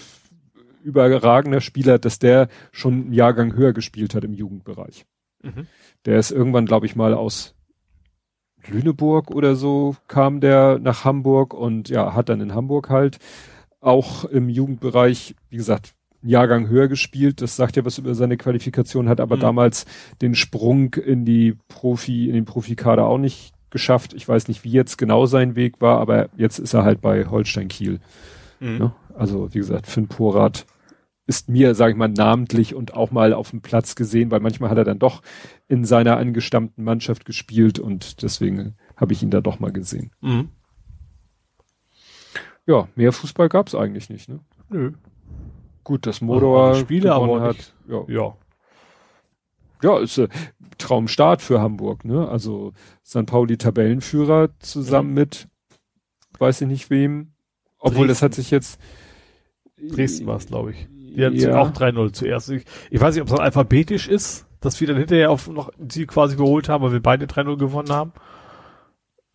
überragender 0.84 1.62
Spieler, 1.62 2.00
dass 2.00 2.20
der 2.20 2.50
schon 2.72 2.94
einen 2.94 3.14
Jahrgang 3.14 3.54
höher 3.56 3.74
gespielt 3.74 4.16
hat 4.16 4.24
im 4.24 4.34
Jugendbereich. 4.34 5.06
Mhm. 5.44 5.68
Der 6.06 6.20
ist 6.20 6.32
irgendwann, 6.32 6.66
glaube 6.66 6.86
ich, 6.86 6.96
mal 6.96 7.14
aus 7.14 7.56
Lüneburg 8.68 9.32
oder 9.32 9.56
so 9.56 9.96
kam 10.08 10.40
der 10.42 10.80
nach 10.80 11.06
Hamburg 11.06 11.54
und 11.54 11.90
ja, 11.90 12.14
hat 12.14 12.30
dann 12.30 12.42
in 12.42 12.54
Hamburg 12.54 12.90
halt 12.90 13.18
auch 13.80 14.26
im 14.26 14.50
Jugendbereich, 14.50 15.36
wie 15.50 15.58
gesagt, 15.58 15.94
einen 16.22 16.30
Jahrgang 16.30 16.68
höher 16.68 16.88
gespielt. 16.88 17.42
Das 17.42 17.56
sagt 17.56 17.76
ja 17.76 17.86
was 17.86 17.98
über 17.98 18.14
seine 18.14 18.38
Qualifikation, 18.38 19.10
hat 19.10 19.20
aber 19.20 19.38
Mhm. 19.38 19.42
damals 19.42 19.86
den 20.22 20.36
Sprung 20.36 20.94
in 20.94 21.26
die 21.26 21.58
Profi, 21.68 22.28
in 22.28 22.34
den 22.36 22.46
Profikader 22.46 23.06
auch 23.08 23.18
nicht 23.18 23.54
geschafft. 23.72 24.14
Ich 24.14 24.28
weiß 24.28 24.48
nicht, 24.50 24.64
wie 24.64 24.72
jetzt 24.72 24.98
genau 24.98 25.26
sein 25.26 25.56
Weg 25.56 25.82
war, 25.82 26.00
aber 26.00 26.30
jetzt 26.38 26.60
ist 26.60 26.74
er 26.74 26.84
halt 26.84 27.02
bei 27.02 27.26
Holstein 27.26 27.70
Kiel. 27.70 28.00
Mhm. 28.60 28.78
Ne? 28.78 28.92
Also 29.16 29.54
wie 29.54 29.60
gesagt, 29.60 29.88
Finn 29.88 30.08
Porath 30.08 30.66
ist 31.28 31.50
mir, 31.50 31.76
sage 31.76 31.92
ich 31.92 31.98
mal, 31.98 32.08
namentlich 32.10 32.76
und 32.76 32.94
auch 32.94 33.12
mal 33.12 33.34
auf 33.34 33.52
dem 33.52 33.62
Platz 33.62 33.96
gesehen, 33.96 34.32
weil 34.32 34.40
manchmal 34.40 34.70
hat 34.70 34.78
er 34.78 34.84
dann 34.84 35.00
doch 35.00 35.22
in 35.68 35.86
seiner 35.86 36.18
angestammten 36.18 36.84
Mannschaft 36.84 37.26
gespielt 37.26 37.80
und 37.80 38.22
deswegen 38.24 38.76
habe 38.98 39.14
ich 39.14 39.24
ihn 39.24 39.32
da 39.32 39.40
doch 39.42 39.60
mal 39.60 39.72
gesehen. 39.72 40.12
Mhm. 40.22 40.50
Ja, 42.66 42.88
mehr 42.96 43.12
Fußball 43.12 43.50
gab's 43.50 43.76
eigentlich 43.76 44.10
nicht. 44.10 44.30
Ne? 44.30 44.40
Nö. 44.70 44.92
Gut, 45.84 46.06
dass 46.06 46.22
Modauer 46.22 46.76
Spiele, 46.76 47.14
aber 47.14 47.26
gewonnen 47.26 47.48
nicht- 47.48 47.60
hat. 47.60 47.76
Ja, 47.88 48.04
Ja. 48.14 48.38
ja 49.84 50.00
ist 50.00 50.18
äh, 50.20 50.28
Traumstart 50.78 51.42
für 51.42 51.60
Hamburg. 51.60 52.06
Ne? 52.06 52.28
Also 52.28 52.74
St. 53.06 53.26
Pauli 53.26 53.58
Tabellenführer 53.58 54.50
zusammen 54.60 55.14
mit, 55.14 55.48
weiß 56.38 56.62
ich 56.62 56.68
nicht 56.68 56.90
wem. 56.90 57.34
Obwohl 57.80 58.08
das 58.08 58.22
hat 58.22 58.32
Dresden. 58.32 58.42
sich 58.44 58.52
jetzt 58.52 58.80
Dresden 59.78 60.28
war 60.28 60.38
es, 60.38 60.46
glaube 60.46 60.72
ich. 60.72 60.88
Die 61.16 61.26
hatten 61.26 61.36
ja. 61.36 61.60
auch 61.62 61.72
3-0 61.72 62.14
zuerst. 62.14 62.50
Ich, 62.50 62.66
ich 62.90 63.00
weiß 63.02 63.16
nicht, 63.16 63.22
ob 63.22 63.28
es 63.30 63.34
dann 63.36 63.44
alphabetisch 63.44 64.08
ist, 64.08 64.46
dass 64.62 64.80
wir 64.80 64.88
dann 64.88 64.98
hinterher 64.98 65.32
auf 65.32 65.48
noch 65.48 65.72
die 65.78 66.06
quasi 66.06 66.36
geholt 66.36 66.70
haben, 66.70 66.84
weil 66.84 66.92
wir 66.94 67.02
beide 67.02 67.26
3-0 67.26 67.58
gewonnen 67.58 67.90
haben. 67.92 68.14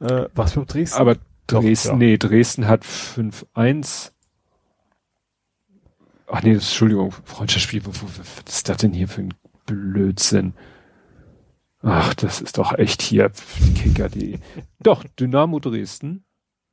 Äh, 0.00 0.26
was 0.34 0.52
für 0.52 0.64
Dresden? 0.64 1.00
Aber 1.00 1.16
Doch, 1.46 1.60
Dresden, 1.62 1.88
ja. 1.92 1.96
nee, 1.96 2.16
Dresden 2.18 2.66
hat 2.68 2.84
5-1. 2.84 4.12
Ach 6.28 6.42
nee, 6.42 6.52
Entschuldigung, 6.54 7.12
Freundschaftsspiel, 7.24 7.82
was 7.86 8.02
ist 8.48 8.68
das 8.68 8.78
denn 8.78 8.92
hier 8.92 9.06
für 9.08 9.22
ein 9.22 9.34
Blödsinn? 9.66 10.54
Ach, 11.82 12.14
das 12.14 12.40
ist 12.40 12.58
doch 12.58 12.76
echt 12.78 13.00
hier 13.00 13.30
Kicker.de. 13.76 14.38
Doch, 14.80 15.04
Dynamo 15.20 15.60
Dresden. 15.60 16.24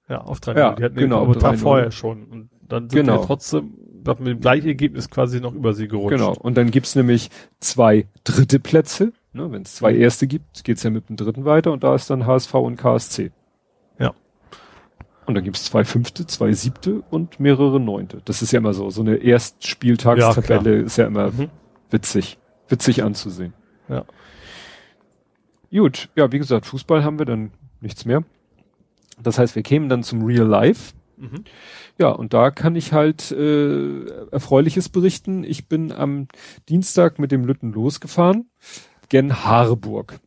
ja, 0.10 0.22
auf 0.22 0.40
3-0. 0.40 0.58
Ja, 0.58 0.74
die 0.76 0.84
hatten 0.84 0.96
genau, 0.96 1.22
aber 1.22 1.38
Tag 1.38 1.56
3-0. 1.56 1.58
vorher 1.60 1.92
schon. 1.92 2.24
Und 2.26 2.50
dann 2.62 2.90
sind 2.90 3.02
Genau. 3.02 3.20
wir 3.22 3.26
trotzdem 3.28 3.74
mit 4.06 4.28
dem 4.28 4.40
gleichen 4.42 4.68
Ergebnis 4.68 5.10
quasi 5.10 5.40
noch 5.40 5.54
über 5.54 5.74
sie 5.74 5.88
gerutscht. 5.88 6.18
Genau. 6.18 6.34
Und 6.34 6.56
dann 6.58 6.72
gibt's 6.72 6.96
nämlich 6.96 7.30
zwei 7.60 8.08
dritte 8.24 8.60
Plätze. 8.60 9.14
Ne, 9.34 9.52
Wenn 9.52 9.64
es 9.64 9.76
zwei 9.76 9.96
erste 9.96 10.28
gibt, 10.28 10.64
geht's 10.64 10.84
ja 10.84 10.90
mit 10.92 11.10
dem 11.10 11.16
dritten 11.16 11.44
weiter 11.46 11.72
und 11.72 11.84
da 11.84 11.96
ist 11.96 12.10
dann 12.10 12.26
HSV 12.28 12.54
und 12.54 12.76
KSC. 12.78 13.32
Ja. 13.98 14.14
Und 15.26 15.34
dann 15.36 15.44
gibt's 15.44 15.64
zwei 15.66 15.84
fünfte, 15.86 16.28
zwei 16.28 16.52
siebte 16.54 17.02
und 17.10 17.40
mehrere 17.40 17.80
neunte. 17.80 18.22
Das 18.26 18.42
ist 18.44 18.52
ja 18.52 18.60
immer 18.60 18.74
so. 18.74 18.90
So 18.92 19.02
eine 19.02 19.16
Erstspieltagstabelle 19.16 20.78
Ja, 20.80 20.84
ist 20.86 20.98
ja 20.98 21.08
immer 21.08 21.32
Mhm. 21.32 21.50
witzig. 21.90 22.38
Witzig 22.68 23.04
anzusehen. 23.04 23.54
Ja. 23.90 24.06
Gut, 25.72 26.10
ja, 26.16 26.32
wie 26.32 26.38
gesagt, 26.38 26.66
Fußball 26.68 27.04
haben 27.04 27.18
wir 27.18 27.26
dann 27.26 27.52
nichts 27.82 28.06
mehr. 28.06 28.24
Das 29.22 29.40
heißt, 29.40 29.56
wir 29.56 29.64
kämen 29.64 29.90
dann 29.90 30.04
zum 30.04 30.24
Real 30.24 30.46
Life. 30.48 30.94
Mhm. 31.18 31.44
Ja, 32.00 32.10
und 32.10 32.34
da 32.34 32.52
kann 32.52 32.76
ich 32.76 32.94
halt 32.94 33.32
äh, 33.32 34.06
Erfreuliches 34.32 34.90
berichten. 34.90 35.44
Ich 35.44 35.68
bin 35.68 35.92
am 35.92 36.28
Dienstag 36.70 37.20
mit 37.20 37.32
dem 37.32 37.46
Lütten 37.46 37.72
losgefahren, 37.72 38.50
gen 39.10 39.44
Harburg, 39.44 40.20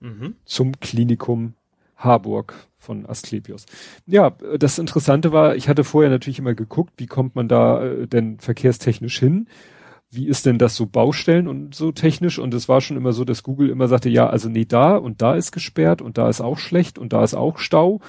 Mhm. 0.00 0.34
zum 0.44 0.80
Klinikum 0.80 1.54
Harburg 1.96 2.54
von 2.78 3.06
Asklepios. 3.06 3.66
Ja, 4.06 4.30
das 4.58 4.78
Interessante 4.80 5.30
war, 5.32 5.54
ich 5.54 5.68
hatte 5.68 5.84
vorher 5.84 6.10
natürlich 6.10 6.40
immer 6.40 6.54
geguckt, 6.54 6.94
wie 6.96 7.06
kommt 7.06 7.36
man 7.36 7.46
da 7.46 7.84
äh, 7.84 8.08
denn 8.08 8.38
verkehrstechnisch 8.40 9.20
hin? 9.20 9.46
Wie 10.10 10.26
ist 10.26 10.44
denn 10.44 10.58
das 10.58 10.74
so 10.76 10.86
Baustellen 10.86 11.46
und 11.48 11.74
so 11.74 11.92
technisch? 11.92 12.38
Und 12.38 12.52
es 12.52 12.68
war 12.68 12.80
schon 12.80 12.96
immer 12.98 13.12
so, 13.12 13.24
dass 13.24 13.44
Google 13.44 13.70
immer 13.70 13.88
sagte, 13.88 14.10
ja, 14.10 14.26
also 14.26 14.48
nee, 14.48 14.64
da 14.66 14.96
und 14.96 15.22
da 15.22 15.36
ist 15.36 15.52
gesperrt 15.52 16.02
und 16.02 16.18
da 16.18 16.28
ist 16.28 16.40
auch 16.40 16.58
schlecht 16.58 16.98
und 16.98 17.12
da 17.12 17.22
ist 17.24 17.34
auch 17.34 17.58
Stau. 17.58 18.00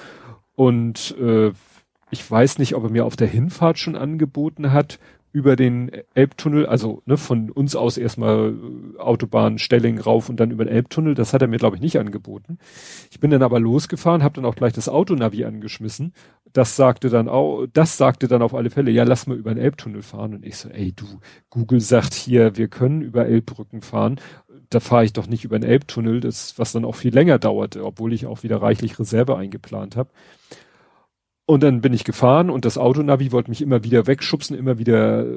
Und 0.54 1.16
äh, 1.18 1.52
ich 2.14 2.30
weiß 2.30 2.58
nicht, 2.58 2.76
ob 2.76 2.84
er 2.84 2.90
mir 2.90 3.04
auf 3.04 3.16
der 3.16 3.26
Hinfahrt 3.26 3.76
schon 3.76 3.96
angeboten 3.96 4.70
hat, 4.70 5.00
über 5.32 5.56
den 5.56 5.90
Elbtunnel, 6.14 6.64
also 6.64 7.02
ne, 7.06 7.16
von 7.16 7.50
uns 7.50 7.74
aus 7.74 7.98
erstmal 7.98 8.54
äh, 8.54 8.98
Autobahn 9.00 9.58
Stelling 9.58 9.98
rauf 9.98 10.28
und 10.28 10.38
dann 10.38 10.52
über 10.52 10.64
den 10.64 10.72
Elbtunnel. 10.72 11.16
Das 11.16 11.32
hat 11.32 11.42
er 11.42 11.48
mir, 11.48 11.56
glaube 11.56 11.74
ich, 11.74 11.82
nicht 11.82 11.98
angeboten. 11.98 12.58
Ich 13.10 13.18
bin 13.18 13.32
dann 13.32 13.42
aber 13.42 13.58
losgefahren, 13.58 14.22
habe 14.22 14.36
dann 14.36 14.44
auch 14.44 14.54
gleich 14.54 14.74
das 14.74 14.88
Autonavi 14.88 15.44
angeschmissen. 15.44 16.12
Das 16.52 16.76
sagte 16.76 17.10
dann 17.10 17.28
auch, 17.28 17.66
das 17.72 17.96
sagte 17.96 18.28
dann 18.28 18.42
auf 18.42 18.54
alle 18.54 18.70
Fälle, 18.70 18.92
ja, 18.92 19.02
lass 19.02 19.26
mal 19.26 19.36
über 19.36 19.52
den 19.52 19.60
Elbtunnel 19.60 20.02
fahren. 20.02 20.34
Und 20.34 20.46
ich 20.46 20.56
so, 20.56 20.68
ey, 20.68 20.92
du, 20.92 21.04
Google 21.50 21.80
sagt 21.80 22.14
hier, 22.14 22.56
wir 22.56 22.68
können 22.68 23.02
über 23.02 23.26
Elbbrücken 23.26 23.82
fahren. 23.82 24.20
Da 24.70 24.78
fahre 24.78 25.04
ich 25.04 25.14
doch 25.14 25.26
nicht 25.26 25.44
über 25.44 25.58
den 25.58 25.68
Elbtunnel, 25.68 26.20
das, 26.20 26.60
was 26.60 26.70
dann 26.70 26.84
auch 26.84 26.94
viel 26.94 27.12
länger 27.12 27.40
dauerte, 27.40 27.84
obwohl 27.84 28.12
ich 28.12 28.26
auch 28.26 28.44
wieder 28.44 28.62
reichlich 28.62 29.00
Reserve 29.00 29.36
eingeplant 29.36 29.96
habe. 29.96 30.10
Und 31.46 31.62
dann 31.62 31.82
bin 31.82 31.92
ich 31.92 32.04
gefahren 32.04 32.48
und 32.48 32.64
das 32.64 32.78
Autonavi 32.78 33.30
wollte 33.30 33.50
mich 33.50 33.60
immer 33.60 33.84
wieder 33.84 34.06
wegschubsen, 34.06 34.56
immer 34.56 34.78
wieder 34.78 35.26
äh, 35.26 35.36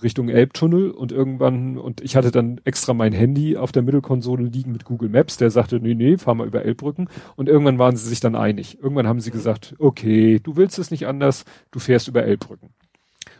Richtung 0.00 0.28
Elbtunnel 0.28 0.92
und 0.92 1.10
irgendwann, 1.10 1.76
und 1.76 2.00
ich 2.02 2.14
hatte 2.14 2.30
dann 2.30 2.60
extra 2.64 2.94
mein 2.94 3.12
Handy 3.12 3.56
auf 3.56 3.72
der 3.72 3.82
Mittelkonsole 3.82 4.44
liegen 4.44 4.70
mit 4.70 4.84
Google 4.84 5.08
Maps, 5.08 5.38
der 5.38 5.50
sagte, 5.50 5.80
nee, 5.80 5.94
nee, 5.94 6.18
fahr 6.18 6.36
mal 6.36 6.46
über 6.46 6.64
Elbbrücken. 6.64 7.08
Und 7.34 7.48
irgendwann 7.48 7.80
waren 7.80 7.96
sie 7.96 8.08
sich 8.08 8.20
dann 8.20 8.36
einig. 8.36 8.78
Irgendwann 8.80 9.08
haben 9.08 9.18
sie 9.18 9.32
gesagt, 9.32 9.74
okay, 9.80 10.38
du 10.38 10.54
willst 10.54 10.78
es 10.78 10.92
nicht 10.92 11.08
anders, 11.08 11.44
du 11.72 11.80
fährst 11.80 12.06
über 12.06 12.22
Elbbrücken. 12.22 12.70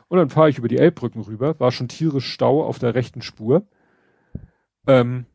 Und 0.09 0.19
dann 0.19 0.31
fahre 0.31 0.51
ich 0.51 0.59
über 0.59 0.67
die 0.67 0.79
Elbbrücken 0.79 1.23
rüber, 1.23 1.61
war 1.61 1.71
schon 1.71 1.87
tierisch 1.87 2.27
Stau 2.27 2.65
auf 2.65 2.81
der 2.81 2.97
rechten 2.97 3.23
Spur. 3.23 3.69
Ähm, 4.89 5.27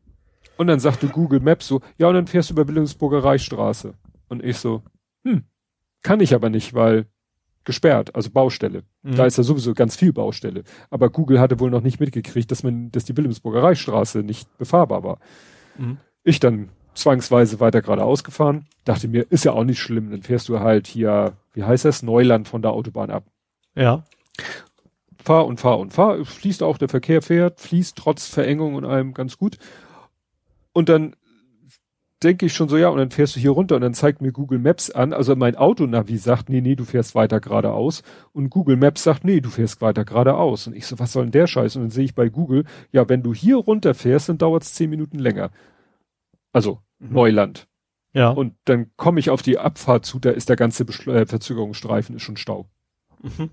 und 0.58 0.66
dann 0.66 0.80
sagte 0.80 1.08
Google 1.08 1.40
Maps 1.40 1.66
so, 1.66 1.80
ja, 1.96 2.08
und 2.08 2.14
dann 2.14 2.26
fährst 2.26 2.50
du 2.50 2.54
über 2.54 2.68
Wilhelmsburger 2.68 3.24
Reichsstraße. 3.24 3.94
Und 4.28 4.44
ich 4.44 4.58
so, 4.58 4.82
hm, 5.24 5.44
kann 6.06 6.20
ich 6.20 6.34
aber 6.34 6.50
nicht, 6.50 6.72
weil 6.72 7.06
gesperrt, 7.64 8.14
also 8.14 8.30
Baustelle. 8.30 8.84
Mhm. 9.02 9.16
Da 9.16 9.26
ist 9.26 9.38
ja 9.38 9.42
sowieso 9.42 9.74
ganz 9.74 9.96
viel 9.96 10.12
Baustelle. 10.12 10.62
Aber 10.88 11.10
Google 11.10 11.40
hatte 11.40 11.58
wohl 11.58 11.68
noch 11.68 11.82
nicht 11.82 11.98
mitgekriegt, 11.98 12.48
dass 12.52 12.62
man, 12.62 12.92
dass 12.92 13.06
die 13.06 13.16
Wilhelmsburger 13.16 13.64
Reichsstraße 13.64 14.20
nicht 14.20 14.56
befahrbar 14.56 15.02
war. 15.02 15.18
Mhm. 15.76 15.96
Ich 16.22 16.38
dann 16.38 16.68
zwangsweise 16.94 17.58
weiter 17.58 17.82
geradeaus 17.82 18.22
gefahren, 18.22 18.66
dachte 18.84 19.08
mir, 19.08 19.26
ist 19.30 19.44
ja 19.44 19.50
auch 19.50 19.64
nicht 19.64 19.80
schlimm, 19.80 20.12
dann 20.12 20.22
fährst 20.22 20.48
du 20.48 20.60
halt 20.60 20.86
hier, 20.86 21.32
wie 21.54 21.64
heißt 21.64 21.84
das, 21.84 22.04
Neuland 22.04 22.46
von 22.46 22.62
der 22.62 22.70
Autobahn 22.70 23.10
ab. 23.10 23.24
Ja. 23.74 24.04
Fahr 25.24 25.44
und 25.44 25.58
fahr 25.58 25.80
und 25.80 25.92
fahr, 25.92 26.24
fließt 26.24 26.62
auch, 26.62 26.78
der 26.78 26.88
Verkehr 26.88 27.20
fährt, 27.20 27.58
fließt 27.58 27.96
trotz 27.96 28.28
Verengung 28.28 28.76
und 28.76 28.84
allem 28.84 29.12
ganz 29.12 29.38
gut. 29.38 29.58
Und 30.72 30.88
dann 30.88 31.16
denke 32.22 32.46
ich 32.46 32.54
schon 32.54 32.68
so, 32.68 32.76
ja, 32.76 32.88
und 32.88 32.98
dann 32.98 33.10
fährst 33.10 33.36
du 33.36 33.40
hier 33.40 33.50
runter 33.50 33.76
und 33.76 33.82
dann 33.82 33.94
zeigt 33.94 34.22
mir 34.22 34.32
Google 34.32 34.58
Maps 34.58 34.90
an. 34.90 35.12
Also 35.12 35.36
mein 35.36 35.56
Autonavi 35.56 36.16
sagt, 36.16 36.48
nee, 36.48 36.60
nee, 36.60 36.74
du 36.74 36.84
fährst 36.84 37.14
weiter 37.14 37.40
geradeaus. 37.40 38.02
Und 38.32 38.48
Google 38.50 38.76
Maps 38.76 39.02
sagt, 39.02 39.24
nee, 39.24 39.40
du 39.40 39.50
fährst 39.50 39.80
weiter 39.82 40.04
geradeaus. 40.04 40.66
Und 40.66 40.74
ich 40.74 40.86
so, 40.86 40.98
was 40.98 41.12
soll 41.12 41.24
denn 41.24 41.32
der 41.32 41.46
Scheiß? 41.46 41.76
Und 41.76 41.82
dann 41.82 41.90
sehe 41.90 42.04
ich 42.04 42.14
bei 42.14 42.28
Google, 42.28 42.64
ja, 42.90 43.08
wenn 43.08 43.22
du 43.22 43.34
hier 43.34 43.56
runter 43.56 43.94
fährst, 43.94 44.28
dann 44.28 44.38
dauert 44.38 44.62
es 44.62 44.72
zehn 44.72 44.88
Minuten 44.88 45.18
länger. 45.18 45.50
Also 46.52 46.80
mhm. 46.98 47.12
Neuland. 47.12 47.68
Ja. 48.14 48.30
Und 48.30 48.54
dann 48.64 48.90
komme 48.96 49.20
ich 49.20 49.28
auf 49.28 49.42
die 49.42 49.58
Abfahrt 49.58 50.06
zu, 50.06 50.18
da 50.18 50.30
ist 50.30 50.48
der 50.48 50.56
ganze 50.56 50.86
Beschl 50.86 51.10
äh, 51.10 51.26
Verzögerungsstreifen 51.26 52.16
ist 52.16 52.22
schon 52.22 52.38
Stau. 52.38 52.66
Mhm. 53.22 53.50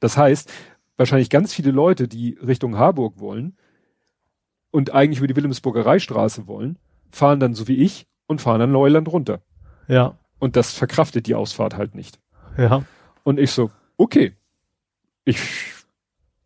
Das 0.00 0.18
heißt, 0.18 0.52
wahrscheinlich 0.98 1.30
ganz 1.30 1.54
viele 1.54 1.70
Leute, 1.70 2.08
die 2.08 2.36
Richtung 2.46 2.76
Harburg 2.76 3.18
wollen 3.18 3.56
und 4.70 4.92
eigentlich 4.92 5.18
über 5.18 5.28
die 5.28 5.36
Wilhelmsburger 5.36 5.86
Reichstraße 5.86 6.46
wollen, 6.46 6.78
fahren 7.16 7.40
dann 7.40 7.54
so 7.54 7.66
wie 7.66 7.76
ich 7.76 8.06
und 8.26 8.40
fahren 8.40 8.60
dann 8.60 8.72
Neuland 8.72 9.08
runter. 9.08 9.40
Ja. 9.88 10.18
Und 10.38 10.56
das 10.56 10.72
verkraftet 10.72 11.26
die 11.26 11.34
Ausfahrt 11.34 11.76
halt 11.76 11.94
nicht. 11.94 12.20
Ja. 12.58 12.84
Und 13.24 13.40
ich 13.40 13.50
so, 13.50 13.70
okay, 13.96 14.34
ich 15.24 15.38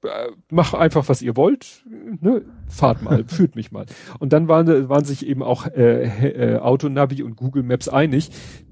äh, 0.02 0.28
mach 0.50 0.73
einfach, 0.74 1.08
was 1.08 1.23
ihr 1.23 1.36
wollt, 1.36 1.84
ne? 2.20 2.42
fahrt 2.68 3.02
mal, 3.02 3.24
führt 3.28 3.57
mich 3.57 3.73
mal. 3.73 3.86
Und 4.18 4.32
dann 4.32 4.49
waren, 4.49 4.89
waren 4.89 5.05
sich 5.05 5.26
eben 5.26 5.42
auch 5.42 5.66
äh, 5.66 6.55
äh, 6.55 6.58
Autonavi 6.58 7.23
und 7.23 7.36
Google 7.36 7.62
Maps 7.62 7.89
einig. 7.89 8.31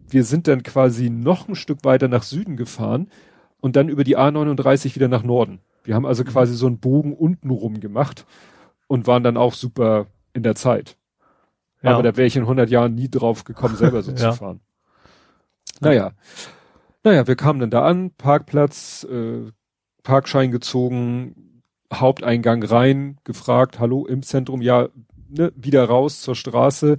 Wir 0.09 0.25
sind 0.25 0.47
dann 0.47 0.63
quasi 0.63 1.11
noch 1.11 1.49
ein 1.49 1.55
Stück 1.57 1.85
weiter 1.85 2.09
nach 2.09 2.23
Süden 2.23 2.57
gefahren 2.57 3.11
und 3.61 3.77
dann 3.77 3.89
über 3.89 4.05
die 4.05 4.17
A39 4.17 4.95
wieder 4.95 5.09
nach 5.09 5.23
Norden. 5.23 5.61
Wir 5.85 5.95
haben 5.95 6.07
also 6.07 6.25
quasi 6.25 6.55
so 6.55 6.67
einen 6.67 6.79
Bogen 6.79 7.13
unten 7.13 7.51
rum 7.51 7.81
gemacht 7.81 8.25
und 8.87 9.07
waren 9.07 9.25
dann 9.25 9.37
auch 9.37 9.55
super 9.55 10.07
in 10.33 10.43
der 10.43 10.55
Zeit. 10.55 10.98
Ja. 11.83 11.93
Aber 11.95 12.03
da 12.03 12.17
wäre 12.17 12.27
ich 12.27 12.37
in 12.37 12.43
100 12.43 12.71
Jahren 12.71 12.95
nie 12.95 13.09
drauf 13.09 13.45
gekommen, 13.45 13.77
selber 13.77 14.03
so 14.03 14.11
ja. 14.17 14.17
zu 14.17 14.33
fahren. 14.33 14.61
Naja. 15.81 16.13
Naja, 17.05 17.27
wir 17.27 17.37
kamen 17.37 17.61
dann 17.61 17.71
da 17.71 17.85
an, 17.85 18.11
Parkplatz, 18.19 19.07
äh, 19.11 19.51
Parkschein 20.03 20.51
gezogen, 20.51 21.63
Haupteingang 21.93 22.63
rein, 22.63 23.19
gefragt, 23.25 23.79
hallo, 23.79 24.07
im 24.07 24.23
Zentrum, 24.23 24.61
ja, 24.61 24.89
ne, 25.29 25.53
wieder 25.57 25.85
raus 25.85 26.21
zur 26.21 26.35
Straße, 26.35 26.99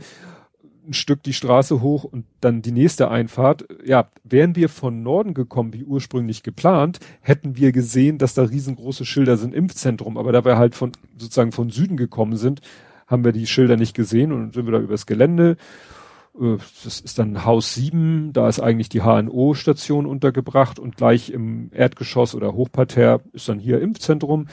ein 0.87 0.93
Stück 0.93 1.21
die 1.23 1.33
Straße 1.33 1.81
hoch 1.81 2.03
und 2.03 2.25
dann 2.41 2.61
die 2.61 2.71
nächste 2.71 3.11
Einfahrt. 3.11 3.65
Ja, 3.85 4.09
wären 4.23 4.55
wir 4.55 4.69
von 4.69 5.03
Norden 5.03 5.33
gekommen, 5.33 5.73
wie 5.73 5.83
ursprünglich 5.83 6.41
geplant, 6.41 6.99
hätten 7.21 7.57
wir 7.57 7.71
gesehen, 7.71 8.17
dass 8.17 8.33
da 8.33 8.43
riesengroße 8.43 9.05
Schilder 9.05 9.37
sind, 9.37 9.53
Impfzentrum, 9.53 10.17
aber 10.17 10.31
da 10.31 10.43
wir 10.45 10.57
halt 10.57 10.73
von, 10.73 10.93
sozusagen 11.17 11.51
von 11.51 11.69
Süden 11.69 11.97
gekommen 11.97 12.37
sind, 12.37 12.61
haben 13.09 13.25
wir 13.25 13.31
die 13.31 13.47
Schilder 13.47 13.75
nicht 13.75 13.95
gesehen 13.95 14.31
und 14.31 14.53
sind 14.53 14.65
wir 14.65 14.73
da 14.73 14.79
übers 14.79 15.05
Gelände. 15.05 15.57
Äh, 16.39 16.57
das 16.83 16.99
ist 16.99 17.19
dann 17.19 17.43
Haus 17.45 17.73
7, 17.73 18.31
da 18.33 18.47
ist 18.47 18.59
eigentlich 18.59 18.89
die 18.89 19.01
HNO-Station 19.01 20.05
untergebracht 20.05 20.79
und 20.79 20.95
gleich 20.95 21.31
im 21.31 21.71
Erdgeschoss 21.73 22.35
oder 22.35 22.53
Hochparterre 22.53 23.21
ist 23.33 23.49
dann 23.49 23.59
hier 23.59 23.81
Impfzentrum 23.81 24.47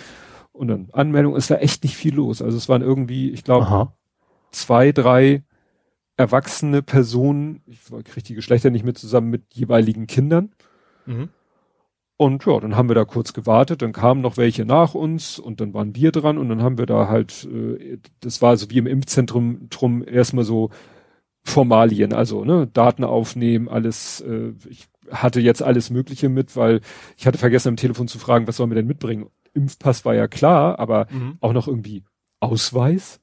und 0.53 0.69
dann 0.69 0.89
Anmeldung. 0.93 1.37
ist 1.37 1.51
da 1.51 1.57
echt 1.57 1.85
nicht 1.85 1.97
viel 1.97 2.15
los. 2.15 2.41
Also 2.43 2.57
es 2.57 2.69
waren 2.69 2.83
irgendwie, 2.83 3.31
ich 3.31 3.45
glaube, 3.45 3.93
zwei, 4.51 4.93
drei 4.93 5.45
erwachsene 6.17 6.83
Personen, 6.83 7.63
ich 7.67 7.81
kriege 7.85 8.23
die 8.23 8.35
Geschlechter 8.35 8.71
nicht 8.71 8.85
mit 8.85 8.97
zusammen 8.97 9.29
mit 9.29 9.43
jeweiligen 9.53 10.07
Kindern. 10.07 10.53
Mhm. 11.05 11.29
Und 12.19 12.47
ja, 12.47 12.59
dann 12.61 12.77
haben 12.77 12.89
wir 12.89 12.95
da 12.95 13.05
kurz 13.05 13.35
gewartet, 13.35 13.83
dann 13.83 13.93
kamen 13.93 14.23
noch 14.23 14.39
welche 14.39 14.65
nach 14.65 14.95
uns 14.95 15.39
und 15.39 15.61
dann 15.61 15.75
waren 15.75 15.95
wir 15.95 16.13
dran 16.13 16.39
und 16.39 16.49
dann 16.49 16.63
haben 16.63 16.79
wir 16.79 16.87
da 16.87 17.09
halt, 17.09 17.47
äh, 17.53 17.99
das 18.21 18.41
war 18.41 18.57
so 18.57 18.71
wie 18.71 18.79
im 18.79 18.87
Impfzentrum 18.87 19.69
drum 19.69 20.03
erstmal 20.07 20.45
so 20.45 20.71
Formalien, 21.45 22.15
also 22.15 22.45
ne, 22.45 22.67
Daten 22.67 23.05
aufnehmen, 23.05 23.69
alles, 23.69 24.23
äh, 24.23 24.53
ich 24.69 24.89
hatte 25.11 25.41
jetzt 25.41 25.63
alles 25.63 25.91
Mögliche 25.91 26.31
mit, 26.31 26.57
weil 26.57 26.81
ich 27.19 27.27
hatte 27.27 27.39
vergessen 27.39 27.69
am 27.69 27.77
Telefon 27.77 28.09
zu 28.09 28.19
fragen, 28.19 28.49
was 28.49 28.57
sollen 28.57 28.71
wir 28.71 28.77
denn 28.77 28.87
mitbringen? 28.87 29.27
Impfpass 29.53 30.05
war 30.07 30.15
ja 30.15 30.27
klar, 30.27 30.79
aber 30.79 31.07
mhm. 31.11 31.37
auch 31.41 31.53
noch 31.53 31.69
irgendwie 31.69 32.03
Ausweis. 32.41 33.21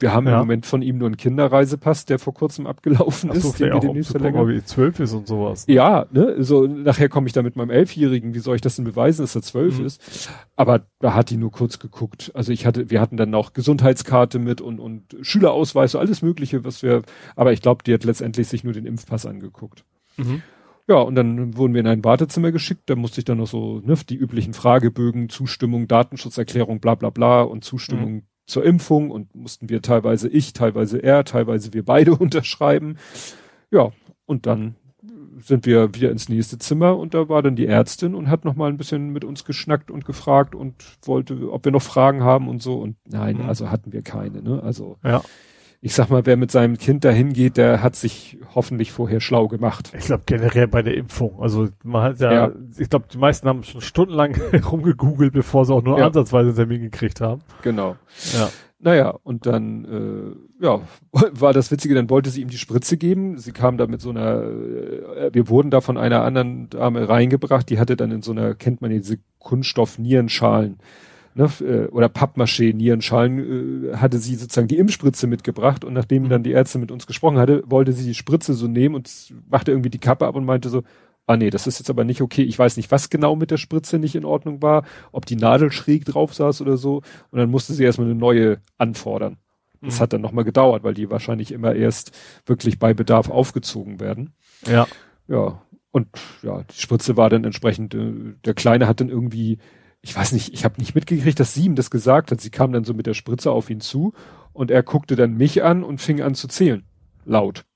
Wir 0.00 0.14
haben 0.14 0.26
ja. 0.26 0.32
im 0.32 0.38
Moment 0.38 0.64
von 0.64 0.80
ihm 0.80 0.96
nur 0.96 1.06
einen 1.06 1.18
Kinderreisepass, 1.18 2.06
der 2.06 2.18
vor 2.18 2.32
kurzem 2.32 2.66
abgelaufen 2.66 3.30
Ach 3.30 3.36
so, 3.36 3.50
ist, 3.50 3.60
den 3.60 3.72
wir 3.72 3.80
demnächst 3.80 4.10
verlängern. 4.12 4.48
Wie 4.48 4.64
zwölf 4.64 4.98
ist 4.98 5.12
und 5.12 5.28
sowas. 5.28 5.68
Ne? 5.68 5.74
Ja, 5.74 6.06
ne, 6.10 6.42
so 6.42 6.66
nachher 6.66 7.10
komme 7.10 7.26
ich 7.26 7.34
da 7.34 7.42
mit 7.42 7.54
meinem 7.54 7.68
Elfjährigen, 7.68 8.32
wie 8.32 8.38
soll 8.38 8.56
ich 8.56 8.62
das 8.62 8.76
denn 8.76 8.86
beweisen, 8.86 9.22
dass 9.22 9.34
er 9.34 9.42
zwölf 9.42 9.78
mhm. 9.78 9.84
ist? 9.84 10.30
Aber 10.56 10.86
da 11.00 11.12
hat 11.12 11.28
die 11.28 11.36
nur 11.36 11.52
kurz 11.52 11.78
geguckt. 11.78 12.32
Also 12.34 12.50
ich 12.50 12.64
hatte, 12.64 12.90
wir 12.90 13.00
hatten 13.00 13.18
dann 13.18 13.34
auch 13.34 13.52
Gesundheitskarte 13.52 14.38
mit 14.38 14.62
und, 14.62 14.80
und 14.80 15.16
Schülerausweis, 15.20 15.94
alles 15.94 16.22
mögliche, 16.22 16.64
was 16.64 16.82
wir, 16.82 17.02
aber 17.36 17.52
ich 17.52 17.60
glaube, 17.60 17.84
die 17.84 17.92
hat 17.92 18.04
letztendlich 18.04 18.48
sich 18.48 18.64
nur 18.64 18.72
den 18.72 18.86
Impfpass 18.86 19.26
angeguckt. 19.26 19.84
Mhm. 20.16 20.42
Ja, 20.88 20.96
und 20.96 21.14
dann 21.14 21.56
wurden 21.56 21.74
wir 21.74 21.80
in 21.80 21.86
ein 21.86 22.02
Wartezimmer 22.02 22.52
geschickt, 22.52 22.84
da 22.86 22.96
musste 22.96 23.20
ich 23.20 23.24
dann 23.26 23.38
noch 23.38 23.46
so, 23.46 23.80
ne, 23.84 23.94
die 24.08 24.16
üblichen 24.16 24.54
Fragebögen, 24.54 25.28
Zustimmung, 25.28 25.86
Datenschutzerklärung, 25.88 26.80
bla 26.80 26.94
bla 26.94 27.10
bla 27.10 27.42
und 27.42 27.64
Zustimmung 27.64 28.12
mhm 28.12 28.22
zur 28.50 28.64
Impfung 28.64 29.10
und 29.10 29.34
mussten 29.34 29.68
wir 29.68 29.82
teilweise 29.82 30.28
ich, 30.28 30.52
teilweise 30.52 30.98
er, 30.98 31.24
teilweise 31.24 31.72
wir 31.72 31.84
beide 31.84 32.14
unterschreiben. 32.16 32.96
Ja, 33.70 33.92
und 34.26 34.46
dann 34.46 34.76
sind 35.38 35.64
wir 35.64 35.94
wieder 35.94 36.10
ins 36.10 36.28
nächste 36.28 36.58
Zimmer 36.58 36.98
und 36.98 37.14
da 37.14 37.30
war 37.30 37.42
dann 37.42 37.56
die 37.56 37.66
Ärztin 37.66 38.14
und 38.14 38.28
hat 38.28 38.44
noch 38.44 38.56
mal 38.56 38.68
ein 38.68 38.76
bisschen 38.76 39.10
mit 39.10 39.24
uns 39.24 39.44
geschnackt 39.44 39.90
und 39.90 40.04
gefragt 40.04 40.54
und 40.54 40.74
wollte, 41.02 41.50
ob 41.50 41.64
wir 41.64 41.72
noch 41.72 41.82
Fragen 41.82 42.22
haben 42.22 42.48
und 42.48 42.60
so 42.60 42.78
und 42.78 42.96
nein, 43.08 43.38
mhm. 43.38 43.48
also 43.48 43.70
hatten 43.70 43.92
wir 43.92 44.02
keine, 44.02 44.42
ne? 44.42 44.62
Also 44.62 44.98
ja 45.02 45.22
ich 45.82 45.94
sag 45.94 46.10
mal, 46.10 46.26
wer 46.26 46.36
mit 46.36 46.50
seinem 46.50 46.76
Kind 46.76 47.04
dahin 47.04 47.32
geht, 47.32 47.56
der 47.56 47.82
hat 47.82 47.96
sich 47.96 48.36
hoffentlich 48.54 48.92
vorher 48.92 49.20
schlau 49.20 49.48
gemacht. 49.48 49.92
Ich 49.98 50.06
glaube 50.06 50.24
generell 50.26 50.68
bei 50.68 50.82
der 50.82 50.94
Impfung. 50.94 51.40
Also 51.40 51.68
man 51.82 52.02
hat 52.02 52.20
ja, 52.20 52.32
ja. 52.32 52.52
ich 52.76 52.90
glaube, 52.90 53.06
die 53.10 53.16
meisten 53.16 53.48
haben 53.48 53.62
schon 53.64 53.80
stundenlang 53.80 54.34
rumgegoogelt, 54.70 55.32
bevor 55.32 55.64
sie 55.64 55.72
auch 55.72 55.82
nur 55.82 55.98
ja. 55.98 56.06
ansatzweise 56.06 56.48
einen 56.48 56.56
Termin 56.56 56.82
gekriegt 56.82 57.22
haben. 57.22 57.40
Genau. 57.62 57.96
Ja. 58.34 58.50
Naja, 58.82 59.14
und 59.24 59.46
dann, 59.46 59.84
äh, 60.60 60.64
ja, 60.64 60.80
war 61.12 61.52
das 61.54 61.70
Witzige, 61.70 61.94
dann 61.94 62.10
wollte 62.10 62.28
sie 62.30 62.42
ihm 62.42 62.48
die 62.48 62.58
Spritze 62.58 62.98
geben. 62.98 63.38
Sie 63.38 63.52
kam 63.52 63.78
da 63.78 63.86
mit 63.86 64.02
so 64.02 64.10
einer, 64.10 64.42
äh, 64.42 65.30
wir 65.32 65.48
wurden 65.48 65.70
da 65.70 65.80
von 65.80 65.96
einer 65.96 66.22
anderen 66.24 66.68
Dame 66.68 67.08
reingebracht, 67.08 67.68
die 67.70 67.78
hatte 67.78 67.96
dann 67.96 68.10
in 68.10 68.22
so 68.22 68.32
einer, 68.32 68.54
kennt 68.54 68.82
man 68.82 68.90
diese 68.90 69.18
Kunststoff-Nierenschalen 69.38 70.78
ne, 71.34 71.50
äh, 71.60 71.86
oder 71.88 72.08
Pappmaché, 72.08 72.74
Nierenschalen, 72.74 73.90
äh, 73.92 73.96
hatte 73.96 74.18
sie 74.18 74.36
sozusagen 74.36 74.68
die 74.68 74.78
Impfspritze 74.78 75.26
mitgebracht 75.26 75.84
und 75.84 75.92
nachdem 75.92 76.24
mhm. 76.24 76.28
dann 76.28 76.42
die 76.42 76.52
Ärztin 76.52 76.80
mit 76.80 76.90
uns 76.90 77.06
gesprochen 77.06 77.38
hatte, 77.38 77.62
wollte 77.66 77.92
sie 77.92 78.04
die 78.04 78.14
Spritze 78.14 78.54
so 78.54 78.66
nehmen 78.66 78.94
und 78.94 79.10
machte 79.48 79.70
irgendwie 79.70 79.90
die 79.90 79.98
Kappe 79.98 80.26
ab 80.26 80.36
und 80.36 80.44
meinte 80.44 80.68
so, 80.68 80.82
ah 81.26 81.36
nee, 81.36 81.50
das 81.50 81.66
ist 81.66 81.78
jetzt 81.78 81.90
aber 81.90 82.04
nicht 82.04 82.22
okay. 82.22 82.42
Ich 82.42 82.58
weiß 82.58 82.76
nicht, 82.76 82.90
was 82.90 83.08
genau 83.08 83.36
mit 83.36 83.50
der 83.50 83.56
Spritze 83.56 83.98
nicht 83.98 84.16
in 84.16 84.24
Ordnung 84.24 84.62
war, 84.62 84.84
ob 85.12 85.26
die 85.26 85.36
Nadel 85.36 85.70
schräg 85.70 86.04
drauf 86.04 86.34
saß 86.34 86.60
oder 86.60 86.76
so. 86.76 87.02
Und 87.30 87.38
dann 87.38 87.50
musste 87.50 87.72
sie 87.72 87.84
erstmal 87.84 88.08
eine 88.08 88.18
neue 88.18 88.58
anfordern. 88.78 89.36
Das 89.80 89.96
mhm. 89.96 90.00
hat 90.00 90.12
dann 90.12 90.20
nochmal 90.20 90.44
gedauert, 90.44 90.82
weil 90.82 90.94
die 90.94 91.10
wahrscheinlich 91.10 91.52
immer 91.52 91.74
erst 91.74 92.12
wirklich 92.46 92.78
bei 92.78 92.94
Bedarf 92.94 93.30
aufgezogen 93.30 94.00
werden. 94.00 94.34
Ja. 94.66 94.86
Ja. 95.28 95.62
Und 95.92 96.08
ja, 96.42 96.62
die 96.62 96.80
Spritze 96.80 97.16
war 97.16 97.30
dann 97.30 97.44
entsprechend, 97.44 97.94
äh, 97.94 98.34
der 98.44 98.54
Kleine 98.54 98.86
hat 98.86 99.00
dann 99.00 99.08
irgendwie 99.08 99.58
ich 100.02 100.16
weiß 100.16 100.32
nicht, 100.32 100.52
ich 100.54 100.64
habe 100.64 100.78
nicht 100.78 100.94
mitgekriegt, 100.94 101.38
dass 101.38 101.54
sie 101.54 101.64
ihm 101.64 101.74
das 101.74 101.90
gesagt 101.90 102.30
hat. 102.30 102.40
Sie 102.40 102.50
kam 102.50 102.72
dann 102.72 102.84
so 102.84 102.94
mit 102.94 103.06
der 103.06 103.14
Spritze 103.14 103.50
auf 103.50 103.68
ihn 103.68 103.80
zu 103.80 104.14
und 104.52 104.70
er 104.70 104.82
guckte 104.82 105.16
dann 105.16 105.36
mich 105.36 105.62
an 105.62 105.82
und 105.82 106.00
fing 106.00 106.22
an 106.22 106.34
zu 106.34 106.48
zählen. 106.48 106.84
Laut. 107.24 107.66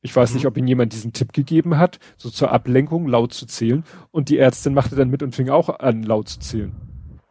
Ich 0.00 0.14
weiß 0.14 0.30
mhm. 0.30 0.36
nicht, 0.36 0.46
ob 0.46 0.56
ihm 0.56 0.66
jemand 0.68 0.92
diesen 0.92 1.12
Tipp 1.12 1.32
gegeben 1.32 1.76
hat, 1.78 1.98
so 2.16 2.30
zur 2.30 2.52
Ablenkung 2.52 3.08
laut 3.08 3.32
zu 3.32 3.46
zählen. 3.46 3.84
Und 4.12 4.28
die 4.28 4.38
Ärztin 4.38 4.74
machte 4.74 4.94
dann 4.94 5.10
mit 5.10 5.22
und 5.22 5.34
fing 5.34 5.48
auch 5.48 5.80
an, 5.80 6.04
laut 6.04 6.28
zu 6.28 6.38
zählen. 6.38 6.72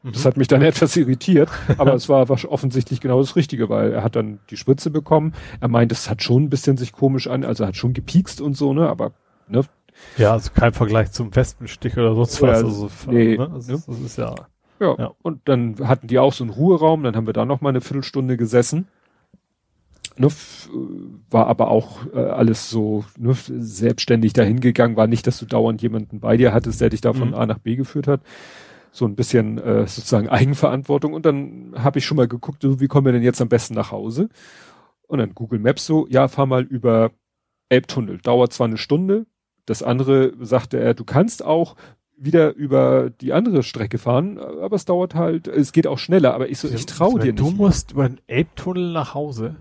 Mhm. 0.03 0.11
Das 0.11 0.25
hat 0.25 0.35
mich 0.35 0.49
dann 0.49 0.61
etwas 0.64 0.97
irritiert, 0.97 1.49
aber 1.77 1.93
es 1.93 2.09
war 2.09 2.30
offensichtlich 2.30 2.99
genau 2.99 3.22
das 3.22 3.38
Richtige, 3.38 3.69
weil 3.69 3.93
er 3.93 4.03
hat 4.03 4.17
dann 4.17 4.39
die 4.49 4.57
Spritze 4.57 4.89
bekommen. 4.89 5.33
Er 5.61 5.69
meint, 5.69 5.93
es 5.93 6.09
hat 6.09 6.22
schon 6.22 6.43
ein 6.43 6.49
bisschen 6.49 6.75
sich 6.75 6.91
komisch 6.91 7.27
an, 7.27 7.45
also 7.45 7.65
hat 7.65 7.77
schon 7.77 7.93
gepiekst 7.93 8.41
und 8.41 8.57
so, 8.57 8.73
ne, 8.73 8.89
aber 8.89 9.14
ne, 9.47 9.64
ja, 10.17 10.32
also 10.32 10.51
kein 10.53 10.74
Vergleich 10.74 11.11
zum 11.11 11.35
Wespenstich 11.35 11.98
oder 11.98 12.15
sonst 12.15 12.41
was. 12.41 12.64
Also, 12.64 12.90
nee, 13.07 13.38
ne? 13.38 13.49
also, 13.51 13.82
das 13.88 13.99
ist 13.99 14.17
ja, 14.17 14.35
ja. 14.80 14.95
Ja, 14.98 15.11
und 15.22 15.41
dann 15.45 15.75
hatten 15.88 16.07
die 16.07 16.19
auch 16.19 16.33
so 16.33 16.43
einen 16.43 16.51
Ruheraum, 16.51 17.03
dann 17.03 17.15
haben 17.15 17.27
wir 17.27 17.33
da 17.33 17.45
noch 17.45 17.61
mal 17.61 17.69
eine 17.69 17.82
Viertelstunde 17.82 18.38
gesessen. 18.38 18.88
Ne, 20.17 20.30
war 21.30 21.48
aber 21.48 21.69
auch 21.69 22.06
äh, 22.14 22.19
alles 22.19 22.69
so 22.69 23.03
ne, 23.17 23.33
selbstständig 23.33 24.32
dahingegangen, 24.32 24.95
war 24.95 25.07
nicht, 25.07 25.27
dass 25.27 25.40
du 25.40 25.45
dauernd 25.45 25.82
jemanden 25.82 26.22
bei 26.22 26.38
dir 26.38 26.53
hattest, 26.53 26.80
der 26.80 26.90
dich 26.90 27.01
da 27.01 27.11
von 27.11 27.30
mhm. 27.30 27.33
A 27.33 27.45
nach 27.45 27.57
B 27.57 27.75
geführt 27.75 28.07
hat. 28.07 28.22
So 28.91 29.06
ein 29.06 29.15
bisschen 29.15 29.57
äh, 29.57 29.88
sozusagen 29.88 30.30
Eigenverantwortung. 30.30 31.14
Und 31.14 31.25
dann 31.25 31.74
habe 31.77 31.99
ich 31.99 32.06
schon 32.06 32.15
mal 32.15 32.30
geguckt, 32.30 32.61
so, 32.61 32.80
wie 32.80 32.88
kommen 32.88 33.06
wir 33.06 33.11
denn 33.11 33.24
jetzt 33.24 33.41
am 33.41 33.49
besten 33.49 33.74
nach 33.74 33.91
Hause? 33.91 34.30
Und 35.07 35.19
dann 35.19 35.35
Google 35.35 35.59
Maps 35.59 35.85
so, 35.85 36.07
ja, 36.07 36.30
fahr 36.30 36.45
mal 36.45 36.64
über 36.64 37.11
Elbtunnel. 37.67 38.19
Dauert 38.19 38.53
zwar 38.53 38.67
eine 38.67 38.77
Stunde, 38.77 39.25
das 39.66 39.84
andere 39.84 40.34
sagte 40.40 40.80
er, 40.80 40.94
du 40.94 41.03
kannst 41.03 41.44
auch 41.44 41.76
wieder 42.18 42.53
über 42.53 43.10
die 43.10 43.34
andere 43.34 43.64
Strecke 43.64 43.98
fahren, 43.98 44.38
aber 44.40 44.76
es 44.76 44.85
dauert 44.85 45.16
halt, 45.16 45.48
es 45.48 45.72
geht 45.72 45.88
auch 45.88 46.00
schneller, 46.00 46.34
aber 46.34 46.50
ich 46.50 46.60
so, 46.60 46.69
ich 46.69 46.85
trau 46.85 47.18
dir 47.18 47.34
nicht. 47.34 47.40
Du 47.40 47.52
musst 47.52 47.92
über 47.92 48.08
den 48.08 48.22
Elbtunnel 48.27 48.94
nach 48.94 49.14
Hause. 49.14 49.56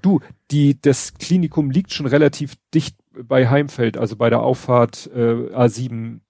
Du, 0.00 0.20
die, 0.50 0.80
das 0.80 1.14
Klinikum 1.14 1.70
liegt 1.70 1.92
schon 1.92 2.06
relativ 2.06 2.54
dicht 2.74 2.96
bei 3.12 3.48
Heimfeld, 3.48 3.96
also 3.96 4.16
bei 4.16 4.30
der 4.30 4.42
Auffahrt 4.42 5.10
äh, 5.14 5.54
A7. 5.54 6.20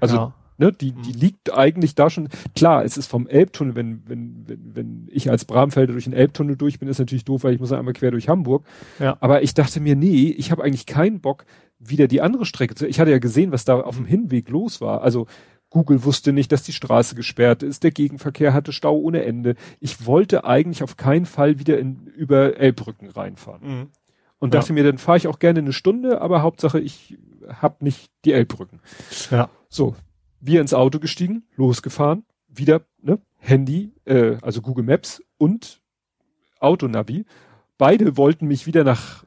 Also 0.00 0.16
ja. 0.16 0.34
ne, 0.58 0.72
die, 0.72 0.92
die 0.92 1.12
liegt 1.12 1.52
eigentlich 1.52 1.94
da 1.94 2.10
schon. 2.10 2.28
Klar, 2.54 2.84
es 2.84 2.96
ist 2.96 3.06
vom 3.06 3.26
Elbtunnel, 3.26 3.74
wenn, 3.74 4.02
wenn, 4.06 4.44
wenn, 4.46 4.76
wenn 4.76 5.08
ich 5.10 5.30
als 5.30 5.44
Bramfelder 5.44 5.92
durch 5.92 6.04
den 6.04 6.12
Elbtunnel 6.12 6.56
durch 6.56 6.78
bin, 6.78 6.88
ist 6.88 6.98
natürlich 6.98 7.24
doof, 7.24 7.44
weil 7.44 7.54
ich 7.54 7.60
muss 7.60 7.70
ja 7.70 7.78
einmal 7.78 7.94
quer 7.94 8.10
durch 8.10 8.28
Hamburg. 8.28 8.64
Ja. 8.98 9.16
Aber 9.20 9.42
ich 9.42 9.54
dachte 9.54 9.80
mir, 9.80 9.94
nee, 9.94 10.34
ich 10.36 10.50
habe 10.50 10.64
eigentlich 10.64 10.86
keinen 10.86 11.20
Bock, 11.20 11.44
wieder 11.88 12.08
die 12.08 12.20
andere 12.20 12.44
Strecke 12.44 12.74
zu. 12.74 12.86
Ich 12.86 13.00
hatte 13.00 13.10
ja 13.10 13.18
gesehen, 13.18 13.52
was 13.52 13.64
da 13.64 13.80
auf 13.80 13.96
dem 13.96 14.06
Hinweg 14.06 14.48
los 14.48 14.80
war. 14.80 15.02
Also 15.02 15.26
Google 15.70 16.04
wusste 16.04 16.32
nicht, 16.32 16.52
dass 16.52 16.62
die 16.62 16.72
Straße 16.72 17.14
gesperrt 17.14 17.62
ist, 17.62 17.82
der 17.82 17.90
Gegenverkehr 17.90 18.54
hatte 18.54 18.72
Stau 18.72 18.96
ohne 18.96 19.24
Ende. 19.24 19.56
Ich 19.80 20.06
wollte 20.06 20.44
eigentlich 20.44 20.82
auf 20.82 20.96
keinen 20.96 21.26
Fall 21.26 21.58
wieder 21.58 21.78
in, 21.78 22.06
über 22.16 22.56
Elbbrücken 22.58 23.08
reinfahren. 23.08 23.62
Mhm. 23.80 23.86
Und 24.38 24.54
Ja. 24.54 24.60
dachte 24.60 24.72
mir, 24.72 24.84
dann 24.84 24.98
fahre 24.98 25.18
ich 25.18 25.26
auch 25.26 25.38
gerne 25.38 25.60
eine 25.60 25.72
Stunde, 25.72 26.20
aber 26.20 26.42
Hauptsache 26.42 26.78
ich 26.78 27.18
hab 27.48 27.82
nicht 27.82 28.10
die 28.24 28.32
Elbbrücken. 28.32 28.80
Ja. 29.30 29.48
So, 29.68 29.96
wir 30.40 30.60
ins 30.60 30.74
Auto 30.74 30.98
gestiegen, 31.00 31.44
losgefahren, 31.56 32.24
wieder 32.48 32.82
ne, 33.02 33.18
Handy, 33.38 33.92
äh, 34.04 34.36
also 34.42 34.60
Google 34.62 34.84
Maps 34.84 35.22
und 35.38 35.80
Autonavi. 36.60 37.24
Beide 37.78 38.16
wollten 38.16 38.46
mich 38.46 38.66
wieder 38.66 38.84
nach 38.84 39.24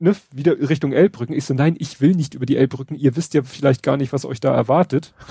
ne, 0.00 0.16
wieder 0.32 0.58
Richtung 0.68 0.92
Elbbrücken. 0.92 1.34
Ich 1.34 1.44
so, 1.44 1.54
nein, 1.54 1.76
ich 1.78 2.00
will 2.00 2.14
nicht 2.14 2.34
über 2.34 2.46
die 2.46 2.56
Elbbrücken. 2.56 2.96
Ihr 2.96 3.16
wisst 3.16 3.34
ja 3.34 3.42
vielleicht 3.42 3.82
gar 3.82 3.96
nicht, 3.96 4.12
was 4.12 4.24
euch 4.24 4.40
da 4.40 4.54
erwartet. 4.54 5.14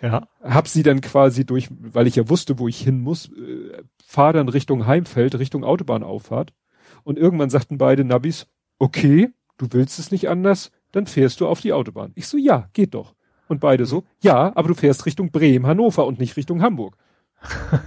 Ja. 0.00 0.28
Hab 0.40 0.68
sie 0.68 0.84
dann 0.84 1.00
quasi 1.00 1.44
durch, 1.44 1.70
weil 1.70 2.06
ich 2.06 2.14
ja 2.14 2.28
wusste, 2.28 2.60
wo 2.60 2.68
ich 2.68 2.80
hin 2.80 3.00
muss, 3.00 3.32
äh, 3.32 3.82
fahr 4.06 4.32
dann 4.32 4.48
Richtung 4.48 4.86
Heimfeld, 4.86 5.36
Richtung 5.36 5.64
Autobahnauffahrt. 5.64 6.52
Und 7.02 7.18
irgendwann 7.18 7.50
sagten 7.50 7.78
beide 7.78 8.04
Nabis, 8.04 8.46
okay, 8.78 9.30
du 9.56 9.66
willst 9.70 9.98
es 9.98 10.12
nicht 10.12 10.28
anders, 10.28 10.70
dann 10.92 11.06
fährst 11.06 11.40
du 11.40 11.48
auf 11.48 11.60
die 11.60 11.72
Autobahn. 11.72 12.12
Ich 12.14 12.28
so, 12.28 12.36
ja, 12.36 12.68
geht 12.74 12.94
doch. 12.94 13.16
Und 13.48 13.60
beide 13.60 13.86
so, 13.86 14.04
ja, 14.20 14.52
aber 14.54 14.68
du 14.68 14.74
fährst 14.74 15.04
Richtung 15.04 15.32
Bremen, 15.32 15.66
Hannover 15.66 16.06
und 16.06 16.20
nicht 16.20 16.36
Richtung 16.36 16.62
Hamburg. 16.62 16.96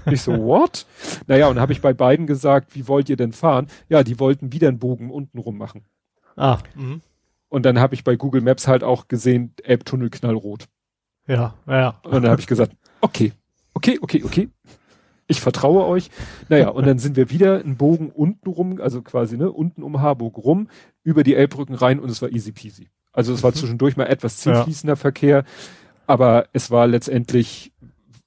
Ich 0.09 0.21
so, 0.21 0.31
what? 0.37 0.85
Naja, 1.27 1.47
und 1.47 1.59
habe 1.59 1.73
ich 1.73 1.81
bei 1.81 1.93
beiden 1.93 2.27
gesagt, 2.27 2.75
wie 2.75 2.87
wollt 2.87 3.09
ihr 3.09 3.17
denn 3.17 3.33
fahren? 3.33 3.67
Ja, 3.89 4.03
die 4.03 4.19
wollten 4.19 4.53
wieder 4.53 4.67
einen 4.69 4.79
Bogen 4.79 5.11
unten 5.11 5.37
rum 5.37 5.57
machen. 5.57 5.85
Ah. 6.35 6.59
Mhm. 6.75 7.01
Und 7.49 7.65
dann 7.65 7.79
habe 7.79 7.93
ich 7.93 8.03
bei 8.03 8.15
Google 8.15 8.41
Maps 8.41 8.67
halt 8.67 8.83
auch 8.83 9.07
gesehen, 9.07 9.53
Elbtunnel 9.63 10.09
knallrot. 10.09 10.67
Ja, 11.27 11.55
ja. 11.67 11.99
Und 12.03 12.23
dann 12.23 12.29
habe 12.29 12.41
ich 12.41 12.47
gesagt, 12.47 12.73
okay, 13.01 13.33
okay, 13.73 13.99
okay, 14.01 14.23
okay. 14.23 14.49
Ich 15.27 15.39
vertraue 15.39 15.85
euch. 15.85 16.09
Naja, 16.49 16.69
und 16.69 16.85
dann 16.85 16.99
sind 16.99 17.15
wir 17.15 17.29
wieder 17.29 17.59
einen 17.59 17.77
Bogen 17.77 18.09
unten 18.09 18.49
rum, 18.49 18.81
also 18.81 19.01
quasi, 19.01 19.37
ne, 19.37 19.49
unten 19.51 19.83
um 19.83 20.01
Harburg 20.01 20.37
rum, 20.37 20.67
über 21.03 21.23
die 21.23 21.35
Elbbrücken 21.35 21.75
rein 21.75 21.99
und 21.99 22.09
es 22.09 22.21
war 22.21 22.29
easy 22.29 22.51
peasy. 22.51 22.89
Also 23.13 23.33
es 23.33 23.43
war 23.43 23.53
zwischendurch 23.53 23.97
mal 23.97 24.05
etwas 24.05 24.43
Ja. 24.43 24.53
zielfließender 24.53 24.95
Verkehr, 24.95 25.43
aber 26.07 26.47
es 26.53 26.71
war 26.71 26.87
letztendlich, 26.87 27.71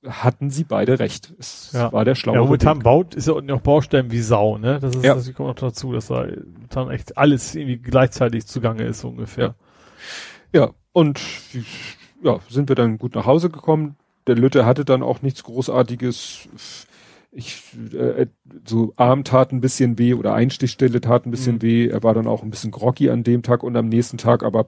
hatten 0.06 0.50
sie 0.50 0.64
beide 0.64 0.98
recht. 0.98 1.32
Es 1.38 1.70
Ja. 1.72 1.92
war 1.92 2.04
der 2.04 2.14
schlaue 2.14 2.36
Ja, 2.36 2.42
momentan 2.42 2.78
Weg. 2.78 2.84
baut, 2.84 3.14
ist 3.14 3.26
ja 3.26 3.34
unten 3.34 3.50
auch 3.52 3.60
Baustellen 3.60 4.10
wie 4.10 4.20
Sau, 4.20 4.58
ne? 4.58 4.78
Das 4.80 4.94
ist, 4.94 5.04
Ja. 5.04 5.14
das 5.14 5.32
kommt 5.34 5.48
noch 5.48 5.54
dazu, 5.54 5.92
dass 5.92 6.08
da 6.08 6.26
dann 6.70 6.90
echt 6.90 7.16
alles 7.18 7.54
irgendwie 7.54 7.78
gleichzeitig 7.78 8.46
zugange 8.46 8.82
ist, 8.84 9.00
so 9.00 9.08
ungefähr. 9.08 9.54
Ja, 10.52 10.70
und 10.92 11.20
ja, 12.22 12.38
sind 12.48 12.68
wir 12.68 12.76
dann 12.76 12.98
gut 12.98 13.14
nach 13.14 13.26
Hause 13.26 13.50
gekommen. 13.50 13.96
Der 14.26 14.36
Lütte 14.36 14.64
hatte 14.64 14.84
dann 14.84 15.02
auch 15.02 15.22
nichts 15.22 15.42
Großartiges. 15.44 16.48
Ich, 17.32 17.62
äh, 17.92 18.26
so 18.64 18.92
Arm 18.96 19.24
tat 19.24 19.50
ein 19.52 19.60
bisschen 19.60 19.98
weh 19.98 20.14
oder 20.14 20.34
Einstichstelle 20.34 21.00
tat 21.00 21.26
ein 21.26 21.30
bisschen 21.32 21.56
Mhm. 21.56 21.62
weh. 21.62 21.88
Er 21.88 22.02
war 22.04 22.14
dann 22.14 22.28
auch 22.28 22.42
ein 22.44 22.50
bisschen 22.50 22.70
groggy 22.70 23.10
an 23.10 23.24
dem 23.24 23.42
Tag 23.42 23.62
und 23.64 23.76
am 23.76 23.88
nächsten 23.88 24.18
Tag, 24.18 24.44
aber 24.44 24.66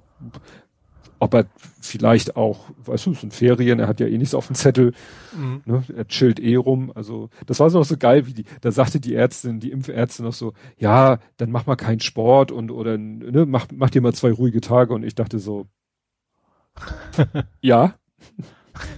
ob 1.19 1.35
er 1.35 1.47
vielleicht 1.81 2.37
auch, 2.37 2.71
weißt 2.85 3.07
du, 3.07 3.13
es 3.13 3.21
sind 3.21 3.35
Ferien, 3.35 3.79
er 3.79 3.89
hat 3.89 4.01
ja 4.01 4.07
eh 4.07 4.19
nichts 4.19 4.35
auf 4.35 4.47
dem 4.49 4.57
Zettel, 4.57 4.93
Mhm. 5.37 5.63
ne, 5.67 5.85
er 5.97 6.07
chillt 6.09 6.41
eh 6.41 6.57
rum. 6.57 6.93
Also 6.95 7.31
das 7.47 7.61
war 7.61 7.71
so 7.71 7.79
noch 7.79 7.85
so 7.87 7.97
geil, 7.97 8.27
wie 8.27 8.35
die, 8.35 8.45
da 8.61 8.71
sagte 8.73 9.01
die 9.01 9.15
Ärztin, 9.15 9.61
die 9.61 9.71
Impfärztin 9.71 10.25
noch 10.25 10.33
so, 10.35 10.53
ja, 10.79 11.19
dann 11.37 11.51
mach 11.51 11.67
mal 11.67 11.77
keinen 11.77 12.01
Sport 12.01 12.53
und 12.53 12.71
oder 12.71 12.99
ne, 12.99 13.47
mach, 13.47 13.67
mach 13.75 13.91
dir 13.91 14.03
mal 14.03 14.15
zwei 14.15 14.31
ruhige 14.33 14.61
Tage 14.61 14.95
und 14.95 15.05
ich 15.05 15.15
dachte 15.15 15.39
so, 15.39 15.67
ja. 17.61 17.95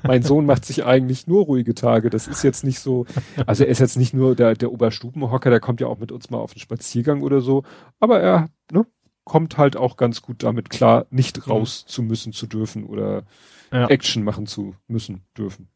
Mein 0.03 0.23
Sohn 0.25 0.45
macht 0.45 0.65
sich 0.65 0.85
eigentlich 0.85 1.29
nur 1.29 1.45
ruhige 1.45 1.73
Tage. 1.75 2.11
Das 2.11 2.27
ist 2.27 2.43
jetzt 2.43 2.65
nicht 2.65 2.81
so, 2.81 3.07
also 3.47 3.63
er 3.63 3.71
ist 3.71 3.79
jetzt 3.79 3.97
nicht 3.97 4.13
nur 4.13 4.35
der, 4.35 4.55
der 4.55 4.73
Oberstubenhocker, 4.73 5.51
der 5.51 5.61
kommt 5.61 5.81
ja 5.81 5.87
auch 5.87 5.99
mit 6.01 6.11
uns 6.11 6.31
mal 6.31 6.39
auf 6.39 6.53
den 6.53 6.59
Spaziergang 6.61 7.23
oder 7.23 7.41
so, 7.41 7.63
aber 8.01 8.21
er 8.21 8.49
ne, 8.73 8.87
kommt 9.29 9.57
halt 9.59 9.77
auch 9.77 9.97
ganz 9.97 10.23
gut 10.23 10.43
damit 10.43 10.71
klar, 10.71 11.07
nicht 11.11 11.47
Mhm. 11.47 11.53
raus 11.53 11.87
zu 11.87 12.03
müssen, 12.03 12.33
zu 12.33 12.47
dürfen 12.49 12.85
oder 12.85 13.23
Ja. 13.71 13.87
Action 13.89 14.25
machen 14.25 14.47
zu 14.47 14.75
müssen, 14.89 15.23
dürfen. 15.37 15.69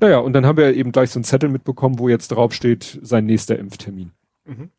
Naja, 0.00 0.18
und 0.18 0.32
dann 0.32 0.46
haben 0.46 0.56
wir 0.56 0.74
eben 0.74 0.92
gleich 0.92 1.10
so 1.10 1.18
einen 1.18 1.24
Zettel 1.24 1.50
mitbekommen, 1.50 1.98
wo 1.98 2.08
jetzt 2.08 2.28
drauf 2.28 2.54
steht, 2.54 2.98
sein 3.02 3.26
nächster 3.26 3.58
Impftermin. 3.58 4.12
Mhm. 4.46 4.70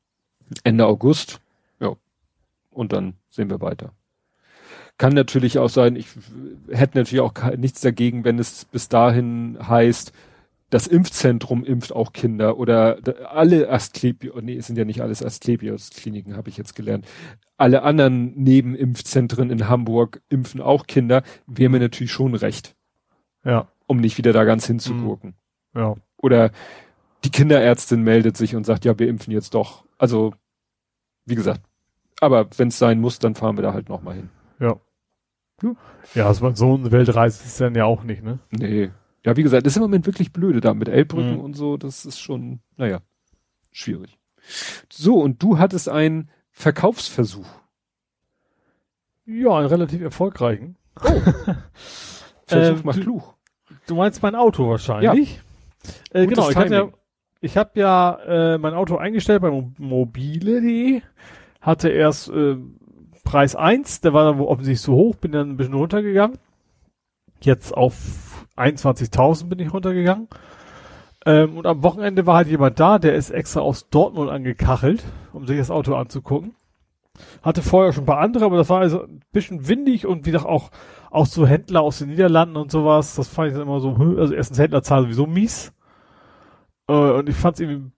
Ende 0.63 0.85
August. 0.87 1.41
Ja. 1.79 1.95
Und 2.71 2.91
dann 2.93 3.13
sehen 3.29 3.49
wir 3.49 3.61
weiter. 3.61 3.91
Kann 4.97 5.13
natürlich 5.13 5.57
auch 5.59 5.69
sein, 5.69 5.95
ich 5.95 6.07
hätte 6.69 6.97
natürlich 6.97 7.21
auch 7.21 7.33
nichts 7.57 7.81
dagegen, 7.81 8.23
wenn 8.23 8.39
es 8.39 8.65
bis 8.65 8.89
dahin 8.89 9.57
heißt, 9.67 10.13
das 10.73 10.87
Impfzentrum 10.87 11.63
impft 11.63 11.93
auch 11.93 12.13
Kinder 12.13 12.57
oder 12.57 12.97
alle 13.29 13.69
Asklepios, 13.69 14.41
nee, 14.41 14.55
es 14.57 14.65
sind 14.65 14.75
ja 14.75 14.85
nicht 14.85 15.01
alles 15.01 15.23
Asklepios-Kliniken, 15.23 16.35
habe 16.35 16.49
ich 16.49 16.57
jetzt 16.57 16.75
gelernt. 16.75 17.05
Alle 17.57 17.83
anderen 17.83 18.33
Nebenimpfzentren 18.33 19.51
in 19.51 19.69
Hamburg 19.69 20.21
impfen 20.29 20.61
auch 20.61 20.87
Kinder, 20.87 21.21
wäre 21.45 21.69
mir 21.69 21.79
natürlich 21.79 22.11
schon 22.11 22.33
recht, 22.33 22.75
Ja, 23.45 23.67
um 23.85 23.97
nicht 23.97 24.17
wieder 24.17 24.33
da 24.33 24.45
ganz 24.45 24.65
hinzugucken. 24.65 25.35
ja. 25.75 25.95
Oder 26.17 26.49
die 27.23 27.29
Kinderärztin 27.29 28.01
meldet 28.01 28.35
sich 28.35 28.55
und 28.55 28.65
sagt, 28.65 28.83
ja, 28.85 28.97
wir 28.97 29.07
impfen 29.09 29.31
jetzt 29.31 29.53
doch. 29.53 29.85
Also, 29.99 30.33
wie 31.25 31.35
gesagt, 31.35 31.61
aber 32.19 32.47
wenn 32.57 32.69
es 32.69 32.79
sein 32.79 32.99
muss, 32.99 33.19
dann 33.19 33.35
fahren 33.35 33.57
wir 33.57 33.61
da 33.61 33.73
halt 33.73 33.89
nochmal 33.89 34.15
hin. 34.15 34.29
Ja. 34.59 34.77
Ja. 36.15 36.25
Also 36.25 36.51
so 36.55 36.73
eine 36.73 36.91
Weltreise 36.91 37.43
ist 37.45 37.61
dann 37.61 37.75
ja 37.75 37.85
auch 37.85 38.03
nicht, 38.03 38.23
ne? 38.23 38.39
Nee. 38.51 38.89
Ja, 39.25 39.35
wie 39.37 39.43
gesagt, 39.43 39.65
das 39.65 39.73
ist 39.73 39.77
im 39.77 39.83
Moment 39.83 40.05
wirklich 40.05 40.33
blöde 40.33 40.59
da 40.61 40.73
mit 40.73 40.89
Elbbrücken 40.89 41.35
Mhm. 41.35 41.39
und 41.41 41.53
so. 41.55 41.77
Das 41.77 42.05
ist 42.05 42.19
schon, 42.19 42.59
naja, 42.77 43.01
schwierig. 43.71 44.17
So, 44.91 45.19
und 45.21 45.41
du 45.41 45.57
hattest 45.57 45.87
einen 45.89 46.29
Verkaufsversuch. 46.51 47.47
Ja, 49.25 49.57
einen 49.57 49.67
relativ 49.67 50.01
erfolgreichen. 50.01 50.75
Versuch 52.45 52.77
Ähm, 52.79 52.81
macht 52.83 52.97
du- 52.99 53.03
klug. 53.03 53.33
Du 53.87 53.95
meinst 53.95 54.21
mein 54.21 54.35
Auto 54.35 54.69
wahrscheinlich? 54.69 55.39
Äh, 56.11 56.25
Gutes 56.25 56.35
genau, 56.37 56.49
ich 56.49 56.55
habe 56.57 56.69
ja, 56.75 56.89
ich 57.41 57.57
hab 57.57 57.75
ja 57.77 58.53
äh, 58.53 58.57
mein 58.57 58.73
Auto 58.73 58.97
eingestellt 58.97 59.41
bei 59.41 59.49
mo- 59.49 59.71
mobile.de, 59.77 61.01
hatte 61.61 61.89
erst 61.89 62.29
äh, 62.29 62.57
Preis 63.23 63.55
1, 63.55 64.01
der 64.01 64.13
war 64.13 64.25
dann 64.31 64.39
offensichtlich 64.41 64.81
zu 64.81 64.93
hoch, 64.93 65.15
bin 65.15 65.31
dann 65.31 65.49
ein 65.51 65.57
bisschen 65.57 65.73
runtergegangen. 65.73 66.37
Jetzt 67.41 67.73
auf 67.73 68.32
21.000 68.57 69.47
bin 69.47 69.59
ich 69.59 69.73
runtergegangen. 69.73 70.27
Ähm, 71.25 71.57
und 71.57 71.65
am 71.65 71.83
Wochenende 71.83 72.25
war 72.25 72.35
halt 72.35 72.47
jemand 72.47 72.79
da, 72.79 72.99
der 72.99 73.15
ist 73.15 73.29
extra 73.29 73.61
aus 73.61 73.89
Dortmund 73.89 74.29
angekachelt, 74.29 75.03
um 75.31 75.47
sich 75.47 75.57
das 75.57 75.71
Auto 75.71 75.95
anzugucken. 75.95 76.55
Hatte 77.41 77.61
vorher 77.61 77.93
schon 77.93 78.03
ein 78.03 78.07
paar 78.07 78.19
andere, 78.19 78.45
aber 78.45 78.57
das 78.57 78.69
war 78.69 78.79
also 78.79 79.03
ein 79.03 79.21
bisschen 79.31 79.67
windig 79.67 80.05
und 80.05 80.25
wie 80.25 80.31
gesagt 80.31 80.49
auch, 80.49 80.71
auch 81.11 81.27
so 81.27 81.45
Händler 81.45 81.81
aus 81.81 81.99
den 81.99 82.09
Niederlanden 82.09 82.57
und 82.57 82.71
sowas. 82.71 83.15
Das 83.15 83.27
fand 83.27 83.49
ich 83.49 83.53
dann 83.53 83.63
immer 83.63 83.79
so, 83.79 83.97
hm, 83.97 84.17
also 84.17 84.33
erstens 84.33 84.59
Händlerzahlen 84.59 85.05
sowieso 85.05 85.27
mies. 85.27 85.73
Äh, 86.87 86.93
und 86.93 87.29
ich 87.29 87.35
fand 87.35 87.55
es 87.55 87.59
irgendwie 87.61 87.91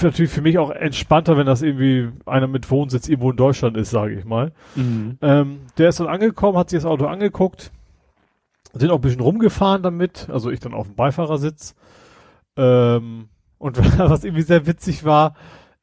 natürlich 0.00 0.30
für 0.30 0.42
mich 0.42 0.58
auch 0.58 0.70
entspannter, 0.70 1.36
wenn 1.36 1.46
das 1.46 1.62
irgendwie 1.62 2.10
einer 2.24 2.46
mit 2.46 2.70
Wohnsitz 2.70 3.08
irgendwo 3.08 3.30
in 3.30 3.36
Deutschland 3.36 3.76
ist, 3.76 3.90
sage 3.90 4.14
ich 4.14 4.24
mal. 4.24 4.52
Mhm. 4.74 5.18
Ähm, 5.20 5.60
der 5.76 5.90
ist 5.90 6.00
dann 6.00 6.06
angekommen, 6.06 6.56
hat 6.56 6.70
sich 6.70 6.78
das 6.78 6.90
Auto 6.90 7.06
angeguckt, 7.06 7.72
sind 8.74 8.90
auch 8.90 8.96
ein 8.96 9.02
bisschen 9.02 9.20
rumgefahren 9.20 9.82
damit, 9.82 10.28
also 10.30 10.50
ich 10.50 10.60
dann 10.60 10.74
auf 10.74 10.86
dem 10.86 10.96
Beifahrersitz. 10.96 11.74
Ähm, 12.56 13.28
und 13.58 13.78
was 13.98 14.24
irgendwie 14.24 14.42
sehr 14.42 14.66
witzig 14.66 15.04
war, 15.04 15.34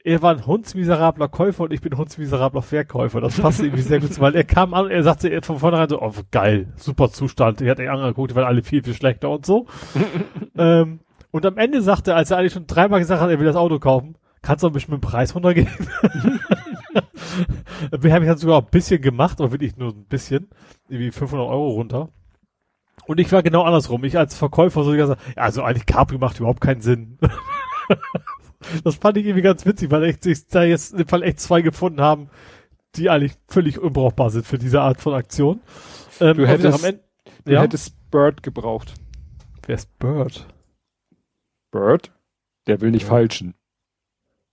er 0.04 0.22
war 0.22 0.34
ein 0.34 0.46
hundsmiserabler 0.46 1.28
Käufer 1.28 1.66
und 1.66 1.74
ich 1.74 1.82
bin 1.82 1.98
hundsmiserabler 1.98 2.62
Verkäufer. 2.62 3.20
Das 3.22 3.40
passt 3.40 3.62
irgendwie 3.62 3.82
sehr 3.84 4.00
gut, 4.00 4.18
weil 4.20 4.36
er 4.36 4.46
kam 4.46 4.74
an 4.74 4.86
und 4.86 4.92
er 4.92 5.04
sagte 5.04 5.42
von 5.42 5.60
vornherein 5.60 5.90
so, 5.90 6.02
oh 6.02 6.14
geil, 6.32 6.74
super 6.78 7.12
Zustand. 7.12 7.62
Er 7.62 7.72
hat 7.72 7.80
ihn 7.80 7.90
angeguckt, 7.90 8.32
die 8.32 8.36
waren 8.36 8.46
alle 8.46 8.64
viel, 8.64 8.84
viel 8.84 8.94
schlechter 8.94 9.30
und 9.30 9.46
so. 9.46 9.68
ähm, 10.58 11.02
und 11.32 11.46
am 11.46 11.58
Ende 11.58 11.82
sagte 11.82 12.12
er, 12.12 12.18
als 12.18 12.32
er 12.32 12.38
eigentlich 12.38 12.54
schon 12.54 12.66
dreimal 12.66 13.00
gesagt 13.00 13.22
hat, 13.22 13.30
er 13.30 13.40
will 13.40 13.46
das 13.46 13.58
Auto 13.58 13.78
kaufen, 13.78 14.16
kannst 14.42 14.64
du 14.64 14.68
ein 14.68 14.74
bisschen 14.74 14.94
mit 14.94 15.04
dem 15.04 15.08
Preis 15.08 15.36
runtergehen? 15.36 15.68
Wir 17.92 18.14
haben 18.14 18.24
ich 18.24 18.30
dann 18.30 18.38
sogar 18.38 18.62
ein 18.62 18.68
bisschen 18.72 19.02
gemacht, 19.02 19.40
aber 19.40 19.52
wirklich 19.52 19.78
nur 19.78 19.92
ein 19.92 20.06
bisschen. 20.06 20.50
Irgendwie 20.88 21.12
500 21.12 21.48
Euro 21.48 21.70
runter. 21.70 22.10
Und 23.10 23.20
ich 23.20 23.32
war 23.32 23.42
genau 23.42 23.64
andersrum. 23.64 24.04
Ich 24.04 24.20
als 24.20 24.36
Verkäufer 24.36 24.84
so 24.84 24.92
gesagt, 24.92 25.20
ja, 25.36 25.42
also 25.42 25.64
eigentlich 25.64 25.88
Capri 25.88 26.20
macht 26.20 26.38
überhaupt 26.38 26.62
keinen 26.62 26.82
Sinn. 26.82 27.18
Das 28.84 28.96
fand 28.96 29.16
ich 29.16 29.26
irgendwie 29.26 29.42
ganz 29.42 29.66
witzig, 29.66 29.90
weil 29.90 30.04
echt 30.04 30.22
sich 30.22 30.46
da 30.48 30.64
jetzt 30.64 30.92
in 30.92 30.98
dem 30.98 31.08
Fall 31.08 31.24
echt 31.24 31.40
zwei 31.40 31.62
gefunden 31.62 32.02
haben, 32.02 32.30
die 32.96 33.10
eigentlich 33.10 33.32
völlig 33.48 33.80
unbrauchbar 33.80 34.30
sind 34.32 34.46
für 34.46 34.58
diese 34.58 34.82
Art 34.82 35.00
von 35.02 35.14
Aktion. 35.14 35.62
Ähm, 36.20 36.36
du 36.36 36.46
hättest, 36.46 36.84
Ende, 36.84 37.02
du 37.46 37.54
ja? 37.54 37.62
hättest 37.62 38.12
Bird 38.12 38.44
gebraucht. 38.44 38.94
Wer 39.66 39.76
ist 39.76 39.98
Bird? 39.98 40.46
Bird? 41.72 42.12
Der 42.68 42.82
will 42.82 42.92
nicht 42.92 43.04
ja. 43.04 43.10
falschen. 43.10 43.56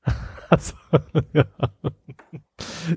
also, 0.49 0.75
ja. 1.33 1.45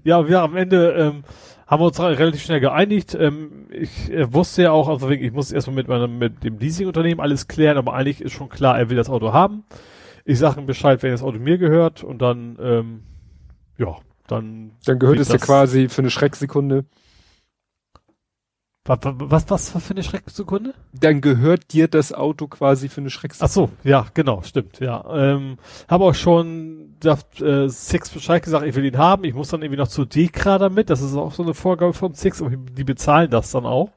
ja, 0.03 0.27
wir 0.27 0.41
am 0.41 0.55
Ende 0.55 0.91
ähm, 0.93 1.23
haben 1.69 1.81
wir 1.81 1.85
uns 1.85 1.99
relativ 1.99 2.41
schnell 2.41 2.59
geeinigt. 2.59 3.13
Ähm, 3.13 3.67
ich 3.69 4.11
äh, 4.11 4.33
wusste 4.33 4.63
ja 4.63 4.71
auch, 4.71 4.89
also 4.89 5.07
ich 5.09 5.31
muss 5.31 5.51
erstmal 5.51 5.75
mit 5.75 5.87
meinem 5.87 6.17
mit 6.17 6.43
dem 6.43 6.57
Leasingunternehmen 6.57 7.19
alles 7.19 7.47
klären, 7.47 7.77
aber 7.77 7.93
eigentlich 7.93 8.21
ist 8.21 8.33
schon 8.33 8.49
klar, 8.49 8.79
er 8.79 8.89
will 8.89 8.97
das 8.97 9.09
Auto 9.09 9.33
haben. 9.33 9.63
Ich 10.25 10.39
sage 10.39 10.59
ihm 10.59 10.65
Bescheid, 10.65 11.03
wenn 11.03 11.11
das 11.11 11.21
Auto 11.21 11.37
mir 11.37 11.59
gehört 11.59 12.03
und 12.03 12.23
dann, 12.23 12.57
ähm, 12.59 13.03
ja, 13.77 13.97
dann. 14.27 14.71
Dann 14.85 14.97
gehört 14.97 15.19
es 15.19 15.27
dir 15.27 15.37
quasi 15.37 15.89
für 15.89 16.01
eine 16.01 16.09
Schrecksekunde. 16.09 16.85
Was, 18.85 18.99
was, 19.03 19.75
was 19.75 19.85
für 19.85 19.91
eine 19.91 20.01
Schrecksekunde? 20.01 20.73
Dann 20.93 21.21
gehört 21.21 21.73
dir 21.73 21.87
das 21.87 22.11
Auto 22.11 22.47
quasi 22.47 22.89
für 22.89 23.01
eine 23.01 23.11
Schrecksekunde. 23.11 23.47
Ach 23.47 23.53
so, 23.53 23.69
ja, 23.87 24.07
genau, 24.15 24.41
stimmt, 24.41 24.79
ja. 24.79 25.05
Ähm, 25.15 25.59
habe 25.87 26.05
auch 26.05 26.15
schon 26.15 26.78
sagt, 27.01 27.41
äh, 27.41 27.69
Six 27.69 28.09
Bescheid 28.09 28.43
gesagt, 28.43 28.65
ich 28.65 28.75
will 28.75 28.85
ihn 28.85 28.97
haben. 28.97 29.23
Ich 29.23 29.33
muss 29.33 29.49
dann 29.49 29.61
irgendwie 29.61 29.79
noch 29.79 29.87
zu 29.87 30.05
Dekra 30.05 30.57
damit. 30.57 30.89
Das 30.89 31.01
ist 31.01 31.15
auch 31.15 31.33
so 31.33 31.43
eine 31.43 31.53
Vorgabe 31.53 31.93
von 31.93 32.13
Six 32.13 32.41
und 32.41 32.77
die 32.77 32.83
bezahlen 32.83 33.29
das 33.29 33.51
dann 33.51 33.65
auch. 33.65 33.91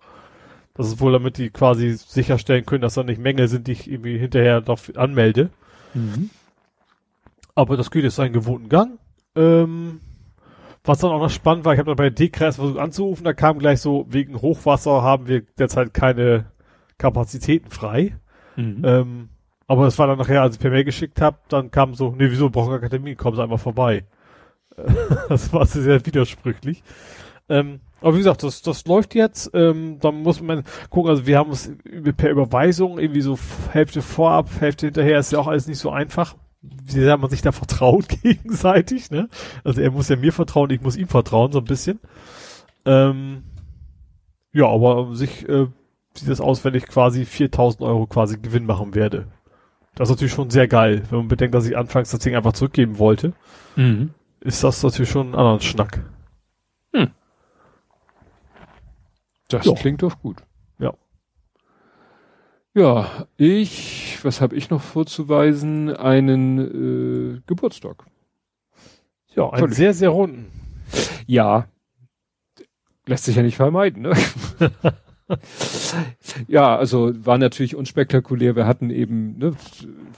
Das 0.75 0.87
ist 0.87 1.01
wohl, 1.01 1.13
damit 1.13 1.39
die 1.39 1.51
quasi 1.51 1.91
sicherstellen 1.93 2.65
können, 2.65 2.83
dass 2.83 2.95
da 2.95 3.03
nicht 3.03 3.21
Mängel 3.21 3.49
sind, 3.49 3.67
die 3.67 3.73
ich 3.73 3.91
irgendwie 3.91 4.19
hinterher 4.19 4.61
doch 4.61 4.79
anmelde. 4.97 5.51
Mhm. 5.95 6.31
Aber 7.55 7.77
das 7.77 7.91
geht 7.91 8.05
jetzt 8.05 8.17
seinen 8.17 8.33
gewohnten 8.33 8.69
Gang. 8.69 8.99
Ähm, 9.37 10.01
was 10.85 10.99
dann 10.99 11.11
auch 11.11 11.21
noch 11.21 11.31
spannend 11.31 11.65
war, 11.65 11.75
ich 11.75 11.79
habe 11.79 11.91
dann 11.91 11.97
bei 11.97 12.11
D-Kreis 12.11 12.57
versucht 12.57 12.79
anzurufen, 12.79 13.25
da 13.25 13.35
kam 13.35 13.59
gleich 13.59 13.81
so, 13.81 14.07
wegen 14.09 14.41
Hochwasser 14.41 15.03
haben 15.03 15.29
wir 15.29 15.43
derzeit 15.59 15.95
keine 15.95 16.47
Kapazitäten 16.99 17.71
frei. 17.71 18.17
Mhm. 18.57 18.83
Ähm, 18.85 19.29
aber 19.73 19.87
es 19.87 19.99
war 19.99 20.07
dann 20.07 20.19
nachher, 20.19 20.43
als 20.43 20.57
ich 20.57 20.61
per 20.61 20.71
Mail 20.71 20.85
geschickt 20.85 21.23
habe, 21.23 21.39
dann 21.49 21.71
kam 21.71 21.95
so, 21.95 22.11
nee, 22.11 22.31
wieso, 22.31 22.51
brauchen 22.51 22.79
wir 22.79 22.91
Termin, 22.91 23.17
kommen 23.17 23.37
Sie 23.37 23.43
einfach 23.43 23.59
vorbei. 23.59 24.05
das 25.31 25.51
war 25.55 25.65
sehr 25.65 26.05
widersprüchlich. 26.05 26.83
Ähm, 27.49 27.81
aber 28.03 28.13
wie 28.13 28.19
gesagt, 28.19 28.43
das, 28.43 28.61
das 28.61 28.85
läuft 28.85 29.15
jetzt. 29.15 29.51
Ähm, 29.55 29.97
dann 29.99 30.17
muss 30.17 30.43
man 30.43 30.65
gucken, 30.91 31.09
also 31.09 31.27
wir 31.27 31.39
haben 31.39 31.53
es 31.53 31.73
per 32.19 32.31
Überweisung 32.31 32.99
irgendwie 32.99 33.23
so 33.23 33.39
Hälfte 33.71 34.03
vorab, 34.03 34.51
Hälfte 34.61 34.89
hinterher, 34.89 35.19
ist 35.19 35.33
ja 35.33 35.39
auch 35.39 35.47
alles 35.47 35.67
nicht 35.67 35.79
so 35.79 35.89
einfach. 35.89 36.37
Wie 36.61 36.91
sehr 36.91 37.17
man 37.17 37.31
sich 37.31 37.41
da 37.41 37.51
vertraut 37.51 38.09
gegenseitig, 38.23 39.11
ne? 39.11 39.31
Also 39.65 39.81
er 39.81 39.91
muss 39.91 40.11
ja 40.11 40.17
mir 40.17 40.35
vertrauen, 40.35 40.69
ich 40.69 40.83
muss 40.83 40.99
ihm 40.99 41.09
vertrauen, 41.09 41.51
so 41.51 41.61
ein 41.61 41.65
bisschen. 41.65 41.99
Ähm, 42.85 43.45
ja, 44.53 44.67
aber 44.67 45.15
sich 45.15 45.49
äh, 45.49 45.69
sieht 46.13 46.29
das 46.29 46.43
aus, 46.43 46.63
wenn 46.63 46.75
ich 46.75 46.87
quasi 46.87 47.25
4000 47.25 47.81
Euro 47.81 48.07
quasi 48.07 48.37
Gewinn 48.37 48.67
machen 48.67 48.95
werde. 48.95 49.29
Das 49.95 50.09
ist 50.09 50.15
natürlich 50.15 50.33
schon 50.33 50.51
sehr 50.51 50.69
geil, 50.69 51.03
wenn 51.11 51.19
man 51.19 51.29
bedenkt, 51.29 51.55
dass 51.55 51.67
ich 51.67 51.77
anfangs 51.77 52.11
das 52.11 52.21
Ding 52.21 52.35
einfach 52.35 52.55
zurückgeben 52.55 52.99
wollte. 52.99 53.35
Mhm. 53.77 54.11
Ist 54.41 54.65
das 54.65 54.83
natürlich 54.83 55.11
schon 55.11 55.31
ein 55.31 55.35
anderer 55.35 55.61
Schnack. 55.61 56.03
Hm. 56.95 57.11
Das 59.49 59.67
jo. 59.67 59.75
klingt 59.75 60.03
doch 60.03 60.19
gut. 60.21 60.43
Ja. 60.79 60.95
Ja, 62.75 63.27
ich, 63.37 64.19
was 64.23 64.41
habe 64.41 64.57
ich 64.57 64.71
noch 64.71 64.81
vorzuweisen? 64.81 65.95
Einen 65.95 67.37
äh, 67.37 67.41
Geburtstag. 67.47 68.05
Ja, 69.37 69.51
einen 69.51 69.61
Völlig. 69.61 69.77
sehr, 69.77 69.95
sehr 69.95 70.09
runden. 70.09 70.47
Ja. 71.27 71.69
Lässt 73.07 73.25
sich 73.25 73.37
ja 73.37 73.43
nicht 73.43 73.57
vermeiden, 73.57 74.03
ne? 74.03 74.13
ja, 76.49 76.77
also 76.77 77.13
war 77.25 77.39
natürlich 77.39 77.77
unspektakulär. 77.77 78.57
Wir 78.57 78.67
hatten 78.67 78.91
eben, 78.91 79.39
ne, 79.39 79.55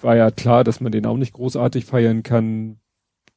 war 0.02 0.16
ja 0.16 0.30
klar, 0.30 0.64
dass 0.64 0.80
man 0.80 0.92
den 0.92 1.06
auch 1.06 1.16
nicht 1.16 1.32
großartig 1.32 1.84
feiern 1.84 2.22
kann 2.22 2.78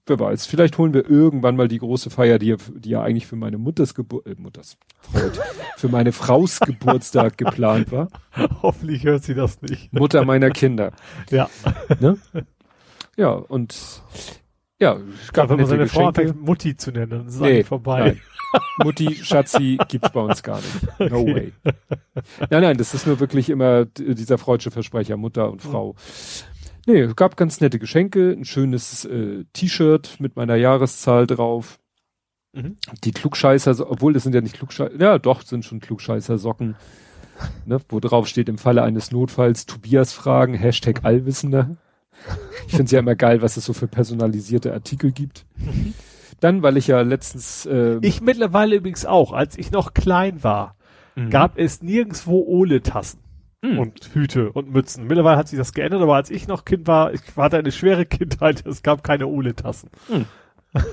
wer 0.07 0.19
weiß, 0.19 0.45
vielleicht 0.45 0.77
holen 0.77 0.93
wir 0.93 1.09
irgendwann 1.09 1.55
mal 1.55 1.67
die 1.67 1.79
große 1.79 2.09
Feier, 2.09 2.39
die, 2.39 2.55
die 2.75 2.89
ja 2.89 3.01
eigentlich 3.01 3.27
für 3.27 3.35
meine 3.35 3.57
Mutters 3.57 3.93
Geburt, 3.93 4.25
äh, 4.25 4.35
Mutters, 4.37 4.77
für 5.77 5.89
meine 5.89 6.11
Fraus 6.11 6.59
Geburtstag 6.65 7.37
geplant 7.37 7.91
war. 7.91 8.09
Hoffentlich 8.61 9.03
hört 9.03 9.23
sie 9.23 9.35
das 9.35 9.61
nicht. 9.61 9.93
Mutter 9.93 10.25
meiner 10.25 10.49
Kinder. 10.49 10.93
Ja. 11.29 11.49
Ne? 11.99 12.17
Ja, 13.15 13.31
und 13.31 14.01
ja, 14.79 14.97
es 15.21 15.33
gab 15.33 15.49
wenn 15.49 15.57
man 15.57 15.65
seine 15.65 15.87
Frau 15.87 16.07
anfängt, 16.07 16.39
Mutti 16.39 16.77
zu 16.77 16.91
nennen, 16.91 17.09
dann 17.09 17.27
ist 17.27 17.35
es 17.35 17.39
nee, 17.39 17.63
vorbei. 17.63 17.99
Nein. 17.99 18.21
Mutti, 18.83 19.15
Schatzi 19.15 19.77
gibt's 19.87 20.11
bei 20.11 20.21
uns 20.21 20.43
gar 20.43 20.57
nicht. 20.57 21.11
No 21.11 21.19
okay. 21.19 21.35
way. 21.35 21.53
Nein, 22.49 22.61
nein, 22.61 22.77
das 22.77 22.93
ist 22.93 23.07
nur 23.07 23.19
wirklich 23.19 23.49
immer 23.49 23.85
dieser 23.85 24.37
freudsche 24.37 24.71
Versprecher, 24.71 25.17
Mutter 25.17 25.51
und 25.51 25.61
Frau. 25.61 25.93
Mhm. 25.93 25.97
Nee, 26.93 27.07
gab 27.15 27.35
ganz 27.35 27.59
nette 27.59 27.79
Geschenke, 27.79 28.31
ein 28.31 28.45
schönes 28.45 29.03
äh, 29.03 29.43
T-Shirt 29.51 30.19
mit 30.19 30.37
meiner 30.37 30.55
Jahreszahl 30.55 31.27
drauf. 31.27 31.79
Mhm. 32.53 32.77
Die 33.03 33.11
Klugscheißer, 33.11 33.91
obwohl 33.91 34.13
das 34.13 34.23
sind 34.23 34.33
ja 34.33 34.41
nicht 34.41 34.55
Klugscheißer, 34.55 34.99
ja 34.99 35.19
doch, 35.19 35.41
sind 35.41 35.65
schon 35.65 35.81
Klugscheißer 35.81 36.37
Socken. 36.37 36.75
Ne, 37.65 37.79
wo 37.89 37.99
drauf 37.99 38.27
steht 38.27 38.49
im 38.49 38.57
Falle 38.57 38.81
eines 38.81 39.11
Notfalls 39.11 39.67
Tobias 39.67 40.11
fragen, 40.11 40.55
Hashtag 40.55 41.03
Allwissender. 41.03 41.77
Ich 42.65 42.71
finde 42.71 42.85
es 42.85 42.91
ja 42.91 42.99
immer 42.99 43.15
geil, 43.15 43.43
was 43.43 43.57
es 43.57 43.65
so 43.65 43.73
für 43.73 43.87
personalisierte 43.87 44.73
Artikel 44.73 45.11
gibt. 45.11 45.45
Mhm. 45.57 45.93
Dann, 46.39 46.61
weil 46.61 46.77
ich 46.77 46.87
ja 46.87 47.01
letztens. 47.01 47.65
Äh, 47.65 47.97
ich 48.01 48.21
mittlerweile 48.21 48.75
übrigens 48.75 49.05
auch, 49.05 49.33
als 49.33 49.57
ich 49.57 49.71
noch 49.71 49.93
klein 49.93 50.43
war, 50.43 50.75
mhm. 51.15 51.29
gab 51.29 51.57
es 51.57 51.81
nirgendswo 51.81 52.43
Ole-Tassen 52.45 53.19
mhm. 53.61 53.79
und 53.79 54.09
Hüte 54.13 54.51
und 54.51 54.71
Mützen. 54.71 55.07
Mittlerweile 55.07 55.37
hat 55.37 55.47
sich 55.47 55.57
das 55.57 55.73
geändert, 55.73 56.01
aber 56.01 56.15
als 56.15 56.29
ich 56.29 56.47
noch 56.47 56.65
Kind 56.65 56.87
war, 56.87 57.13
ich 57.13 57.21
hatte 57.35 57.57
eine 57.57 57.71
schwere 57.71 58.05
Kindheit, 58.05 58.65
es 58.65 58.83
gab 58.83 59.03
keine 59.03 59.27
Ole-Tassen. 59.27 59.89
Mhm. 60.09 60.25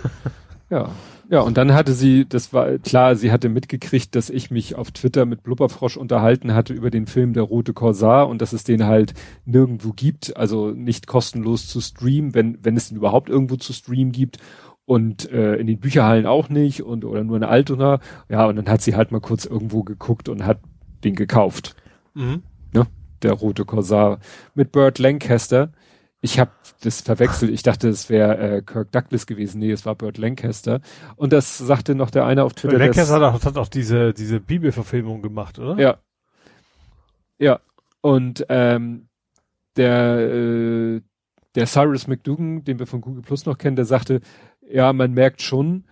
ja. 0.71 0.91
Ja, 1.31 1.41
und 1.41 1.57
dann 1.57 1.73
hatte 1.73 1.95
sie, 1.95 2.29
das 2.29 2.53
war 2.53 2.77
klar, 2.79 3.17
sie 3.17 3.33
hatte 3.33 3.49
mitgekriegt, 3.49 4.15
dass 4.15 4.29
ich 4.29 4.51
mich 4.51 4.75
auf 4.75 4.91
Twitter 4.91 5.25
mit 5.25 5.43
Blubberfrosch 5.43 5.97
unterhalten 5.97 6.53
hatte 6.53 6.75
über 6.75 6.91
den 6.91 7.07
Film 7.07 7.33
Der 7.33 7.45
Rote 7.45 7.73
Korsar 7.73 8.29
und 8.29 8.43
dass 8.43 8.53
es 8.53 8.63
den 8.63 8.85
halt 8.85 9.15
nirgendwo 9.47 9.93
gibt, 9.93 10.37
also 10.37 10.71
nicht 10.71 11.07
kostenlos 11.07 11.67
zu 11.67 11.81
streamen, 11.81 12.35
wenn, 12.35 12.59
wenn 12.63 12.77
es 12.77 12.89
den 12.89 12.99
überhaupt 12.99 13.31
irgendwo 13.31 13.57
zu 13.57 13.73
streamen 13.73 14.13
gibt 14.13 14.37
und 14.87 15.31
äh, 15.31 15.57
in 15.57 15.67
den 15.67 15.81
Bücherhallen 15.81 16.27
auch 16.27 16.49
nicht 16.49 16.83
und 16.83 17.05
oder 17.05 17.25
nur 17.25 17.37
in 17.37 17.45
Altona. 17.45 18.01
Ja, 18.29 18.47
und 18.47 18.57
dann 18.57 18.69
hat 18.69 18.83
sie 18.83 18.97
halt 18.97 19.13
mal 19.13 19.21
kurz 19.21 19.45
irgendwo 19.45 19.83
geguckt 19.83 20.29
und 20.29 20.45
hat 20.45 20.61
den 21.05 21.15
gekauft. 21.15 21.77
Mhm 22.15 22.43
ne? 22.75 22.87
Der 23.23 23.33
rote 23.33 23.65
Korsar 23.65 24.19
mit 24.55 24.73
Burt 24.73 24.99
Lancaster. 24.99 25.73
Ich 26.21 26.39
habe 26.39 26.51
das 26.83 27.03
verwechselt. 27.03 27.51
Ich 27.51 27.63
dachte, 27.63 27.89
es 27.89 28.09
wäre 28.11 28.39
äh, 28.39 28.63
Kirk 28.63 28.93
Douglas 28.93 29.27
gewesen. 29.27 29.61
Nee, 29.61 29.71
es 29.71 29.87
war 29.87 29.95
Burt 29.95 30.19
Lancaster. 30.19 30.81
Und 31.17 31.33
das 31.33 31.59
sagte 31.59 31.95
noch 31.95 32.11
der 32.11 32.27
eine 32.27 32.45
auf 32.45 32.55
Twitter. 32.55 32.79
Burt 32.79 32.87
Lancaster 32.87 33.15
hat 33.15 33.23
auch, 33.23 33.45
hat 33.45 33.57
auch 33.57 33.69
diese, 33.69 34.13
diese 34.13 34.41
Bibelverfilmung 34.41 35.23
gemacht, 35.23 35.59
oder? 35.59 35.81
Ja. 35.81 35.99
Ja. 37.39 37.61
Und 38.01 38.45
ähm, 38.49 39.09
der, 39.77 40.19
äh, 40.19 41.01
der 41.55 41.67
Cyrus 41.67 42.07
McDougan, 42.07 42.65
den 42.65 42.79
wir 42.79 42.87
von 42.87 43.01
Google 43.01 43.23
Plus 43.23 43.47
noch 43.47 43.59
kennen, 43.59 43.77
der 43.77 43.85
sagte, 43.85 44.21
ja, 44.71 44.93
man 44.93 45.13
merkt 45.13 45.43
schon, 45.43 45.85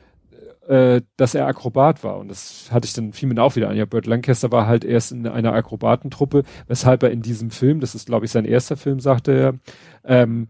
äh, 0.67 1.03
dass 1.17 1.35
er 1.35 1.47
Akrobat 1.47 2.05
war. 2.05 2.19
Und 2.19 2.29
das 2.29 2.71
hatte 2.71 2.87
ich 2.87 2.93
dann 2.93 3.13
viel 3.13 3.29
mit 3.29 3.39
auch 3.39 3.57
wieder 3.57 3.69
an. 3.69 3.77
Ja, 3.77 3.85
Burt 3.85 4.07
Lancaster 4.07 4.53
war 4.53 4.67
halt 4.67 4.85
erst 4.85 5.13
in 5.13 5.27
einer 5.27 5.53
Akrobatentruppe, 5.53 6.45
weshalb 6.67 7.03
er 7.03 7.11
in 7.11 7.23
diesem 7.23 7.51
Film, 7.51 7.81
das 7.81 7.95
ist 7.95 8.07
glaube 8.07 8.27
ich 8.27 8.33
sein 8.33 8.45
erster 8.45 8.77
Film, 8.77 9.01
sagte 9.01 9.33
er, 9.33 9.55
ähm, 10.05 10.49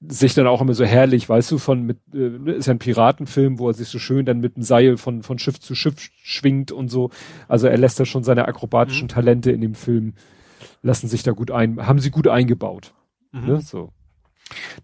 sich 0.00 0.32
dann 0.32 0.46
auch 0.46 0.62
immer 0.62 0.72
so 0.72 0.84
herrlich, 0.84 1.28
weißt 1.28 1.50
du, 1.50 1.58
von 1.58 1.82
mit 1.82 1.98
äh, 2.14 2.56
ist 2.56 2.66
ja 2.66 2.72
ein 2.72 2.78
Piratenfilm, 2.78 3.58
wo 3.58 3.68
er 3.68 3.74
sich 3.74 3.88
so 3.88 3.98
schön 3.98 4.24
dann 4.24 4.40
mit 4.40 4.56
dem 4.56 4.62
Seil 4.62 4.96
von 4.96 5.22
von 5.22 5.38
Schiff 5.38 5.60
zu 5.60 5.74
Schiff 5.74 5.96
schwingt 6.22 6.72
und 6.72 6.88
so. 6.88 7.10
Also 7.48 7.66
er 7.66 7.76
lässt 7.76 8.00
da 8.00 8.06
schon 8.06 8.24
seine 8.24 8.48
akrobatischen 8.48 9.04
mhm. 9.04 9.10
Talente 9.10 9.50
in 9.50 9.60
dem 9.60 9.74
Film 9.74 10.14
lassen 10.82 11.08
sich 11.08 11.22
da 11.22 11.32
gut 11.32 11.50
ein, 11.50 11.86
haben 11.86 11.98
sie 11.98 12.10
gut 12.10 12.28
eingebaut. 12.28 12.94
Mhm. 13.32 13.46
Ne, 13.46 13.60
so. 13.60 13.90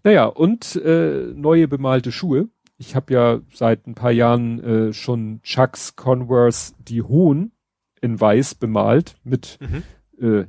Naja, 0.03 0.25
und 0.25 0.75
äh, 0.75 1.33
neue 1.35 1.67
bemalte 1.67 2.11
Schuhe 2.11 2.49
ich 2.77 2.95
habe 2.95 3.13
ja 3.13 3.39
seit 3.53 3.87
ein 3.87 3.95
paar 3.95 4.11
Jahren 4.11 4.63
äh, 4.63 4.93
schon 4.93 5.41
Chucks 5.43 5.95
Converse 5.95 6.73
die 6.79 7.01
hohen 7.01 7.51
in 8.01 8.19
weiß 8.19 8.55
bemalt 8.55 9.15
mit 9.23 9.57
mhm. 9.59 9.83
äh, 10.23 10.45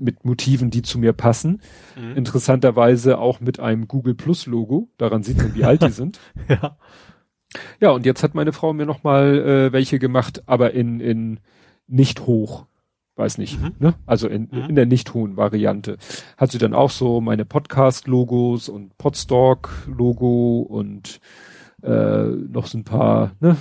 mit 0.00 0.24
Motiven, 0.24 0.70
die 0.70 0.82
zu 0.82 0.98
mir 0.98 1.12
passen. 1.12 1.60
Mhm. 1.96 2.16
Interessanterweise 2.16 3.18
auch 3.18 3.40
mit 3.40 3.58
einem 3.58 3.88
Google 3.88 4.14
Plus 4.14 4.46
Logo. 4.46 4.88
Daran 4.96 5.24
sieht 5.24 5.38
man, 5.38 5.54
wie 5.56 5.64
alt 5.64 5.82
die 5.82 5.90
sind. 5.90 6.20
Ja. 6.48 6.78
Ja, 7.80 7.90
und 7.90 8.04
jetzt 8.04 8.22
hat 8.22 8.34
meine 8.34 8.52
Frau 8.52 8.72
mir 8.72 8.86
noch 8.86 9.02
mal 9.04 9.38
äh, 9.38 9.72
welche 9.72 9.98
gemacht, 9.98 10.42
aber 10.46 10.72
in 10.72 11.00
in 11.00 11.40
nicht 11.86 12.26
hoch. 12.26 12.66
weiß 13.16 13.38
nicht, 13.38 13.60
mhm. 13.60 13.74
ne? 13.78 13.94
Also 14.06 14.28
in, 14.28 14.48
mhm. 14.52 14.68
in 14.68 14.74
der 14.74 14.86
nicht 14.86 15.14
hohen 15.14 15.36
Variante. 15.36 15.96
Hat 16.36 16.52
sie 16.52 16.58
dann 16.58 16.74
auch 16.74 16.90
so 16.90 17.20
meine 17.20 17.44
Podcast-Logos 17.44 18.68
und 18.68 18.96
Podstock-Logo 18.98 20.60
und 20.60 21.20
äh, 21.82 22.24
noch 22.24 22.66
so 22.66 22.78
ein 22.78 22.84
paar, 22.84 23.32
ne? 23.40 23.56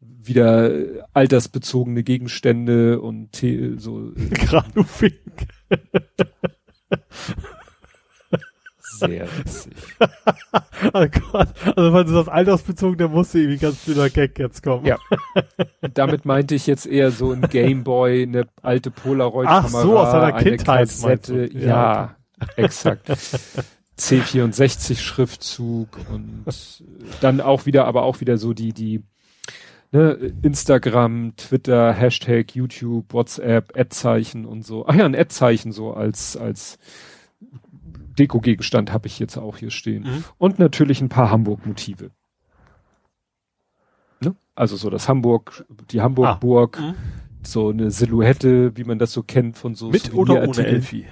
wieder 0.00 0.70
altersbezogene 1.12 2.02
Gegenstände 2.02 3.00
und 3.00 3.36
The 3.36 3.76
so. 3.78 4.12
Granufink. 4.46 5.14
Sehr 8.98 9.26
witzig. 9.38 9.74
oh 10.94 11.06
Gott. 11.32 11.48
Also 11.76 11.92
wenn 11.92 12.06
du 12.06 12.12
das 12.12 12.28
altersbezogen, 12.28 12.98
dann 12.98 13.10
musste 13.10 13.38
irgendwie 13.38 13.58
ganz 13.58 13.84
blöder 13.84 14.08
Gag 14.10 14.38
jetzt 14.38 14.62
kommen. 14.62 14.86
Ja. 14.86 14.96
damit 15.94 16.24
meinte 16.24 16.54
ich 16.54 16.66
jetzt 16.66 16.86
eher 16.86 17.10
so 17.10 17.32
ein 17.32 17.42
Gameboy, 17.42 18.22
eine 18.22 18.46
alte 18.62 18.90
Polaroid-Kamera. 18.90 19.66
Ach 19.66 19.68
so, 19.68 19.98
aus 19.98 20.12
deiner 20.12 20.32
Kindheit. 20.32 20.88
Kassette. 20.88 21.50
Ja, 21.52 21.66
ja, 21.66 22.16
exakt. 22.56 23.10
C64 23.98 24.98
Schriftzug 24.98 25.88
und 26.12 26.44
dann 27.20 27.40
auch 27.40 27.66
wieder, 27.66 27.86
aber 27.86 28.02
auch 28.02 28.20
wieder 28.20 28.36
so 28.36 28.52
die, 28.52 28.72
die, 28.72 29.02
ne, 29.92 30.34
Instagram, 30.42 31.34
Twitter, 31.36 31.92
Hashtag, 31.92 32.54
YouTube, 32.54 33.12
WhatsApp, 33.12 33.76
Ad-Zeichen 33.76 34.44
und 34.44 34.64
so. 34.66 34.86
Ach 34.86 34.94
ja, 34.94 35.06
ein 35.06 35.14
Ad-Zeichen 35.14 35.72
so 35.72 35.94
als, 35.94 36.36
als 36.36 36.78
Deko-Gegenstand 38.18 38.92
habe 38.92 39.06
ich 39.06 39.18
jetzt 39.18 39.36
auch 39.36 39.56
hier 39.56 39.70
stehen. 39.70 40.04
Mhm. 40.04 40.24
Und 40.38 40.58
natürlich 40.58 41.00
ein 41.00 41.08
paar 41.08 41.30
Hamburg-Motive. 41.30 42.10
Ne? 44.20 44.34
Also 44.54 44.76
so 44.76 44.90
das 44.90 45.08
Hamburg, 45.08 45.64
die 45.90 46.00
Hamburg-Burg, 46.02 46.78
ah. 46.78 46.92
mhm. 46.92 46.94
so 47.42 47.70
eine 47.70 47.90
Silhouette, 47.90 48.76
wie 48.76 48.84
man 48.84 48.98
das 48.98 49.12
so 49.12 49.22
kennt 49.22 49.56
von 49.56 49.74
so 49.74 49.88
Mit 49.88 50.12
oder 50.14 50.46
ohne 50.46 50.66
Elfi? 50.66 51.06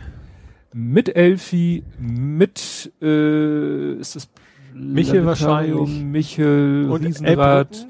Mit 0.76 1.14
Elfi, 1.14 1.84
mit 2.00 2.92
äh, 3.00 3.92
ist 3.92 4.16
das 4.16 4.28
Michel 4.74 5.24
wahrscheinlich. 5.24 6.02
Michel, 6.02 6.90
und 6.90 7.06
Riesenrad. 7.06 7.86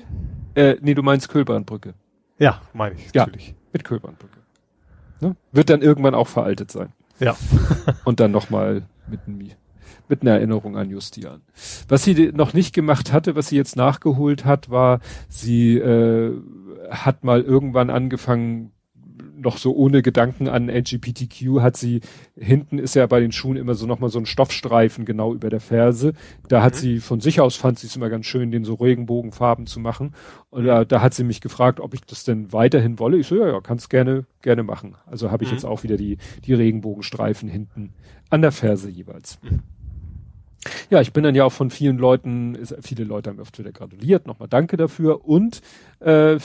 Äh, 0.55 0.77
nee, 0.83 0.93
du 0.93 1.03
meinst 1.03 1.31
Kölbrandbrücke. 1.31 1.95
Ja, 2.39 2.61
meine 2.75 2.97
ich 2.97 3.15
natürlich. 3.15 3.49
Ja, 3.49 3.55
mit 3.73 3.85
Kölbrandbrücke. 3.85 4.39
Ne? 5.23 5.35
Wird 5.51 5.71
dann 5.71 5.81
irgendwann 5.81 6.15
auch 6.15 6.29
veraltet 6.29 6.71
sein. 6.71 6.93
Ja. 7.21 7.35
und 8.05 8.21
dann 8.21 8.33
nochmal 8.33 8.83
mit, 9.09 9.21
mit 10.09 10.21
einer 10.21 10.33
Erinnerung 10.33 10.77
an 10.77 10.91
Justian. 10.91 11.41
Was 11.89 12.05
sie 12.05 12.33
noch 12.35 12.53
nicht 12.53 12.75
gemacht 12.75 13.15
hatte, 13.15 13.35
was 13.35 13.49
sie 13.49 13.57
jetzt 13.57 13.77
nachgeholt 13.77 14.45
hat, 14.45 14.69
war, 14.69 15.01
sie 15.31 15.79
äh, 15.79 16.37
hat 16.91 17.25
mal 17.25 17.41
irgendwann 17.41 17.89
angefangen, 17.89 18.73
noch 19.45 19.59
so 19.59 19.75
ohne 19.75 20.03
Gedanken 20.03 20.49
an 20.49 20.69
LGBTQ 20.69 21.61
hat 21.61 21.77
sie, 21.77 22.01
hinten 22.37 22.79
ist 22.79 22.95
ja 22.95 23.07
bei 23.07 23.21
den 23.21 23.33
Schuhen 23.33 23.57
immer 23.57 23.75
so 23.75 23.87
nochmal 23.87 24.11
so 24.11 24.19
ein 24.19 24.27
Stoffstreifen 24.27 25.05
genau 25.05 25.33
über 25.35 25.51
der 25.51 25.61
Ferse. 25.61 26.15
Da 26.49 26.63
hat 26.63 26.75
mhm. 26.75 26.79
sie 26.79 27.01
von 27.01 27.21
sich 27.21 27.41
aus 27.41 27.57
fand 27.57 27.79
sie 27.79 27.87
es 27.87 27.97
immer 27.97 28.09
ganz 28.09 28.27
schön, 28.27 28.51
den 28.51 28.65
so 28.65 28.75
Regenbogenfarben 28.75 29.67
zu 29.67 29.81
machen. 29.81 30.15
Und 30.51 30.65
da, 30.65 30.85
da 30.85 31.01
hat 31.01 31.15
sie 31.15 31.25
mich 31.25 31.41
gefragt, 31.41 31.81
ob 31.81 31.95
ich 31.95 32.03
das 32.03 32.25
denn 32.25 32.53
weiterhin 32.53 32.99
wolle. 32.99 33.19
Ich 33.19 33.27
so, 33.27 33.37
ja, 33.37 33.47
ja, 33.47 33.61
kannst 33.61 33.91
gerne, 33.91 34.27
gerne 34.43 34.63
machen. 34.63 34.97
Also 35.07 35.31
habe 35.31 35.45
ich 35.45 35.51
mhm. 35.51 35.57
jetzt 35.57 35.65
auch 35.65 35.83
wieder 35.83 35.97
die, 35.97 36.19
die 36.45 36.55
Regenbogenstreifen 36.55 37.49
hinten 37.49 37.93
an 38.31 38.43
der 38.43 38.53
Ferse 38.53 38.89
jeweils. 38.89 39.39
Mhm. 39.43 39.63
Ja, 40.91 41.01
ich 41.01 41.13
bin 41.13 41.25
dann 41.25 41.35
ja 41.35 41.45
auch 41.45 41.53
von 41.53 41.71
vielen 41.71 41.99
Leuten, 41.99 42.59
viele 42.81 43.05
Leute 43.05 43.31
haben 43.31 43.37
mir 43.37 43.43
auf 43.43 43.51
Twitter 43.51 43.73
gratuliert, 43.73 44.27
nochmal 44.27 44.49
danke 44.49 44.77
dafür 44.77 45.25
und 45.25 45.61
äh, 46.01 46.39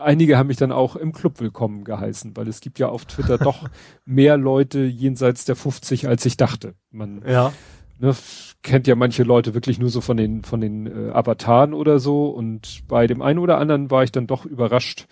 einige 0.00 0.38
haben 0.38 0.46
mich 0.46 0.56
dann 0.56 0.72
auch 0.72 0.96
im 0.96 1.12
Club 1.12 1.40
willkommen 1.40 1.84
geheißen, 1.84 2.36
weil 2.36 2.48
es 2.48 2.60
gibt 2.60 2.78
ja 2.78 2.88
auf 2.88 3.04
Twitter 3.04 3.38
doch 3.38 3.68
mehr 4.04 4.36
Leute 4.36 4.80
jenseits 4.80 5.44
der 5.44 5.56
50, 5.56 6.08
als 6.08 6.24
ich 6.26 6.36
dachte. 6.36 6.74
Man 6.90 7.22
ja. 7.26 7.52
ne, 7.98 8.14
kennt 8.62 8.86
ja 8.86 8.94
manche 8.94 9.22
Leute 9.22 9.54
wirklich 9.54 9.78
nur 9.78 9.90
so 9.90 10.00
von 10.00 10.16
den 10.16 10.44
von 10.44 10.60
den 10.60 10.86
äh, 10.86 11.10
Avataren 11.10 11.74
oder 11.74 11.98
so 11.98 12.28
und 12.28 12.82
bei 12.88 13.06
dem 13.06 13.22
einen 13.22 13.38
oder 13.38 13.58
anderen 13.58 13.90
war 13.90 14.04
ich 14.04 14.12
dann 14.12 14.26
doch 14.26 14.44
überrascht 14.44 15.06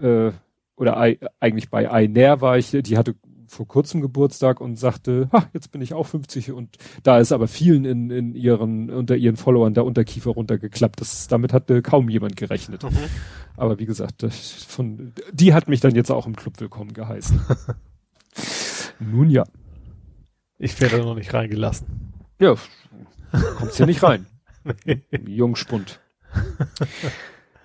äh, 0.00 0.32
oder 0.76 0.96
eigentlich 1.40 1.68
bei 1.68 1.90
Einer 1.90 2.40
war 2.40 2.56
ich, 2.56 2.70
die 2.70 2.96
hatte 2.96 3.14
vor 3.50 3.66
kurzem 3.66 4.00
Geburtstag 4.00 4.60
und 4.60 4.76
sagte, 4.76 5.28
ha, 5.32 5.48
jetzt 5.52 5.72
bin 5.72 5.82
ich 5.82 5.92
auch 5.92 6.06
50 6.06 6.52
und 6.52 6.76
da 7.02 7.18
ist 7.18 7.32
aber 7.32 7.48
vielen 7.48 7.84
in, 7.84 8.08
in 8.10 8.34
ihren, 8.36 8.90
unter 8.90 9.16
ihren 9.16 9.36
Followern 9.36 9.74
der 9.74 9.84
Unterkiefer 9.84 10.30
runtergeklappt. 10.30 11.00
Das, 11.00 11.26
damit 11.26 11.52
hatte 11.52 11.82
kaum 11.82 12.08
jemand 12.08 12.36
gerechnet. 12.36 12.84
Mhm. 12.84 12.96
Aber 13.56 13.80
wie 13.80 13.86
gesagt, 13.86 14.22
das, 14.22 14.50
von, 14.52 15.12
die 15.32 15.52
hat 15.52 15.68
mich 15.68 15.80
dann 15.80 15.96
jetzt 15.96 16.12
auch 16.12 16.28
im 16.28 16.36
Club 16.36 16.60
willkommen 16.60 16.92
geheißen. 16.92 17.40
Nun 19.00 19.28
ja. 19.28 19.44
Ich 20.58 20.80
werde 20.80 20.98
noch 20.98 21.16
nicht 21.16 21.34
reingelassen. 21.34 22.12
Ja, 22.38 22.54
kommst 23.58 23.78
hier 23.78 23.86
nicht 23.86 24.02
rein. 24.04 24.26
nee. 24.84 25.02
Jungspund. 25.26 25.98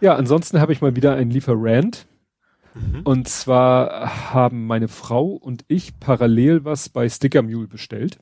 ja, 0.01 0.15
ansonsten 0.15 0.59
habe 0.59 0.73
ich 0.73 0.81
mal 0.81 0.95
wieder 0.95 1.13
einen 1.13 1.29
Lieferant. 1.29 2.07
Mhm. 2.75 3.01
Und 3.03 3.27
zwar 3.27 4.33
haben 4.33 4.67
meine 4.67 4.87
Frau 4.87 5.27
und 5.29 5.63
ich 5.67 5.99
parallel 5.99 6.65
was 6.65 6.89
bei 6.89 7.07
Sticker 7.07 7.41
Mule 7.41 7.67
bestellt. 7.67 8.19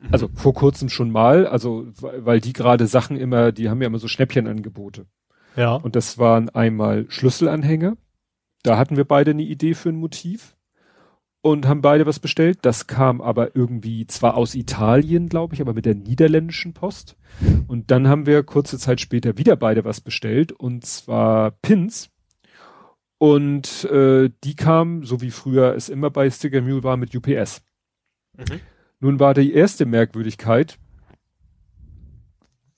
Mhm. 0.00 0.08
Also 0.12 0.28
vor 0.34 0.54
kurzem 0.54 0.88
schon 0.88 1.10
mal, 1.10 1.46
also 1.46 1.86
weil 2.00 2.40
die 2.40 2.52
gerade 2.52 2.86
Sachen 2.86 3.16
immer, 3.16 3.52
die 3.52 3.68
haben 3.68 3.80
ja 3.80 3.88
immer 3.88 3.98
so 3.98 4.08
Schnäppchenangebote. 4.08 5.06
Ja. 5.56 5.74
Und 5.74 5.96
das 5.96 6.18
waren 6.18 6.48
einmal 6.50 7.06
Schlüsselanhänger. 7.08 7.96
Da 8.62 8.78
hatten 8.78 8.96
wir 8.96 9.04
beide 9.04 9.32
eine 9.32 9.42
Idee 9.42 9.74
für 9.74 9.90
ein 9.90 9.96
Motiv 9.96 10.56
und 11.42 11.66
haben 11.66 11.82
beide 11.82 12.06
was 12.06 12.20
bestellt. 12.20 12.60
Das 12.62 12.86
kam 12.86 13.20
aber 13.20 13.54
irgendwie 13.54 14.06
zwar 14.06 14.36
aus 14.36 14.54
Italien, 14.54 15.28
glaube 15.28 15.54
ich, 15.54 15.60
aber 15.60 15.74
mit 15.74 15.84
der 15.84 15.94
niederländischen 15.94 16.72
Post. 16.72 17.16
Und 17.66 17.90
dann 17.90 18.08
haben 18.08 18.24
wir 18.24 18.42
kurze 18.42 18.78
Zeit 18.78 19.00
später 19.00 19.36
wieder 19.36 19.56
beide 19.56 19.84
was 19.84 20.00
bestellt 20.00 20.52
und 20.52 20.86
zwar 20.86 21.50
Pins 21.50 22.13
und 23.24 23.84
äh, 23.84 24.28
die 24.44 24.54
kam, 24.54 25.02
so 25.02 25.22
wie 25.22 25.30
früher 25.30 25.74
es 25.74 25.88
immer 25.88 26.10
bei 26.10 26.28
Sticker 26.28 26.60
Mule 26.60 26.82
war, 26.82 26.98
mit 26.98 27.16
UPS. 27.16 27.62
Mhm. 28.36 28.60
Nun 29.00 29.18
war 29.18 29.32
die 29.32 29.54
erste 29.54 29.86
Merkwürdigkeit, 29.86 30.78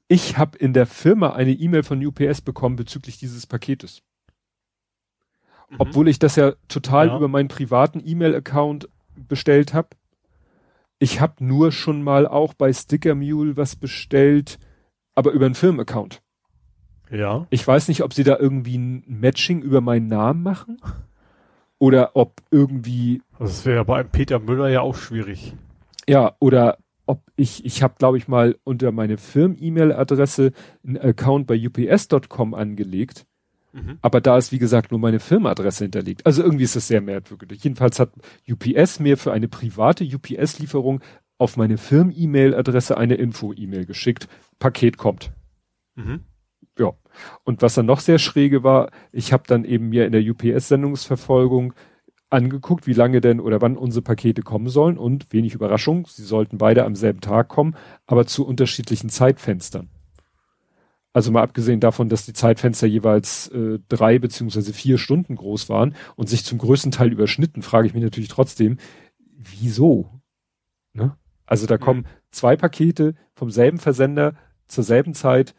ich 0.06 0.38
habe 0.38 0.56
in 0.56 0.72
der 0.72 0.86
Firma 0.86 1.32
eine 1.32 1.50
E-Mail 1.50 1.82
von 1.82 2.06
UPS 2.06 2.42
bekommen 2.42 2.76
bezüglich 2.76 3.18
dieses 3.18 3.44
Paketes. 3.44 4.04
Mhm. 5.68 5.76
Obwohl 5.80 6.06
ich 6.06 6.20
das 6.20 6.36
ja 6.36 6.52
total 6.68 7.08
ja. 7.08 7.16
über 7.16 7.26
meinen 7.26 7.48
privaten 7.48 8.00
E-Mail-Account 8.06 8.88
bestellt 9.16 9.74
habe. 9.74 9.96
Ich 11.00 11.20
habe 11.20 11.44
nur 11.44 11.72
schon 11.72 12.04
mal 12.04 12.24
auch 12.24 12.54
bei 12.54 12.72
Sticker 12.72 13.16
Mule 13.16 13.56
was 13.56 13.74
bestellt, 13.74 14.60
aber 15.16 15.32
über 15.32 15.46
einen 15.46 15.56
Firmenaccount. 15.56 16.22
Ja. 17.10 17.46
Ich 17.50 17.66
weiß 17.66 17.88
nicht, 17.88 18.02
ob 18.02 18.12
sie 18.12 18.24
da 18.24 18.36
irgendwie 18.38 18.78
ein 18.78 19.04
Matching 19.06 19.62
über 19.62 19.80
meinen 19.80 20.08
Namen 20.08 20.42
machen 20.42 20.78
oder 21.78 22.10
ob 22.14 22.42
irgendwie. 22.50 23.22
Das 23.38 23.64
wäre 23.64 23.84
bei 23.84 24.00
einem 24.00 24.10
Peter 24.10 24.38
Müller 24.38 24.68
ja 24.68 24.80
auch 24.80 24.96
schwierig. 24.96 25.54
Ja, 26.08 26.34
oder 26.38 26.78
ob 27.06 27.22
ich, 27.36 27.64
ich 27.64 27.82
habe, 27.82 27.94
glaube 27.98 28.18
ich, 28.18 28.26
mal 28.26 28.56
unter 28.64 28.90
meine 28.90 29.18
Firmen-E-Mail-Adresse 29.18 30.52
einen 30.84 30.98
Account 30.98 31.46
bei 31.46 31.66
ups.com 31.66 32.54
angelegt. 32.54 33.26
Mhm. 33.72 33.98
Aber 34.02 34.20
da 34.20 34.36
ist, 34.36 34.50
wie 34.50 34.58
gesagt, 34.58 34.90
nur 34.90 34.98
meine 34.98 35.20
Firmenadresse 35.20 35.84
hinterlegt. 35.84 36.26
Also 36.26 36.42
irgendwie 36.42 36.64
ist 36.64 36.74
das 36.74 36.88
sehr 36.88 37.00
merkwürdig. 37.00 37.62
Jedenfalls 37.62 38.00
hat 38.00 38.10
UPS 38.48 38.98
mir 38.98 39.16
für 39.16 39.32
eine 39.32 39.48
private 39.48 40.04
UPS-Lieferung 40.04 41.00
auf 41.38 41.56
meine 41.56 41.76
Firmen-E-Mail-Adresse 41.76 42.96
eine 42.96 43.14
Info-E-Mail 43.14 43.86
geschickt. 43.86 44.26
Paket 44.58 44.96
kommt. 44.96 45.32
Mhm 45.94 46.20
ja. 46.78 46.92
Und 47.44 47.62
was 47.62 47.74
dann 47.74 47.86
noch 47.86 48.00
sehr 48.00 48.18
schräge 48.18 48.62
war, 48.62 48.90
ich 49.12 49.32
habe 49.32 49.44
dann 49.46 49.64
eben 49.64 49.88
mir 49.88 50.06
in 50.06 50.12
der 50.12 50.22
UPS-Sendungsverfolgung 50.22 51.72
angeguckt, 52.28 52.86
wie 52.86 52.92
lange 52.92 53.20
denn 53.20 53.40
oder 53.40 53.60
wann 53.62 53.76
unsere 53.76 54.02
Pakete 54.02 54.42
kommen 54.42 54.68
sollen 54.68 54.98
und 54.98 55.32
wenig 55.32 55.54
Überraschung, 55.54 56.06
sie 56.06 56.24
sollten 56.24 56.58
beide 56.58 56.84
am 56.84 56.96
selben 56.96 57.20
Tag 57.20 57.48
kommen, 57.48 57.76
aber 58.06 58.26
zu 58.26 58.46
unterschiedlichen 58.46 59.08
Zeitfenstern. 59.08 59.88
Also 61.12 61.30
mal 61.30 61.42
abgesehen 61.42 61.80
davon, 61.80 62.10
dass 62.10 62.26
die 62.26 62.34
Zeitfenster 62.34 62.86
jeweils 62.86 63.48
äh, 63.48 63.78
drei 63.88 64.18
beziehungsweise 64.18 64.74
vier 64.74 64.98
Stunden 64.98 65.36
groß 65.36 65.70
waren 65.70 65.94
und 66.14 66.28
sich 66.28 66.44
zum 66.44 66.58
größten 66.58 66.90
Teil 66.90 67.10
überschnitten, 67.10 67.62
frage 67.62 67.86
ich 67.86 67.94
mich 67.94 68.02
natürlich 68.02 68.28
trotzdem, 68.28 68.76
wieso? 69.34 70.10
Ne? 70.92 71.16
Also 71.46 71.66
da 71.66 71.78
kommen 71.78 72.06
zwei 72.30 72.56
Pakete 72.56 73.14
vom 73.34 73.50
selben 73.50 73.78
Versender 73.78 74.34
zur 74.66 74.84
selben 74.84 75.14
Zeit 75.14 75.54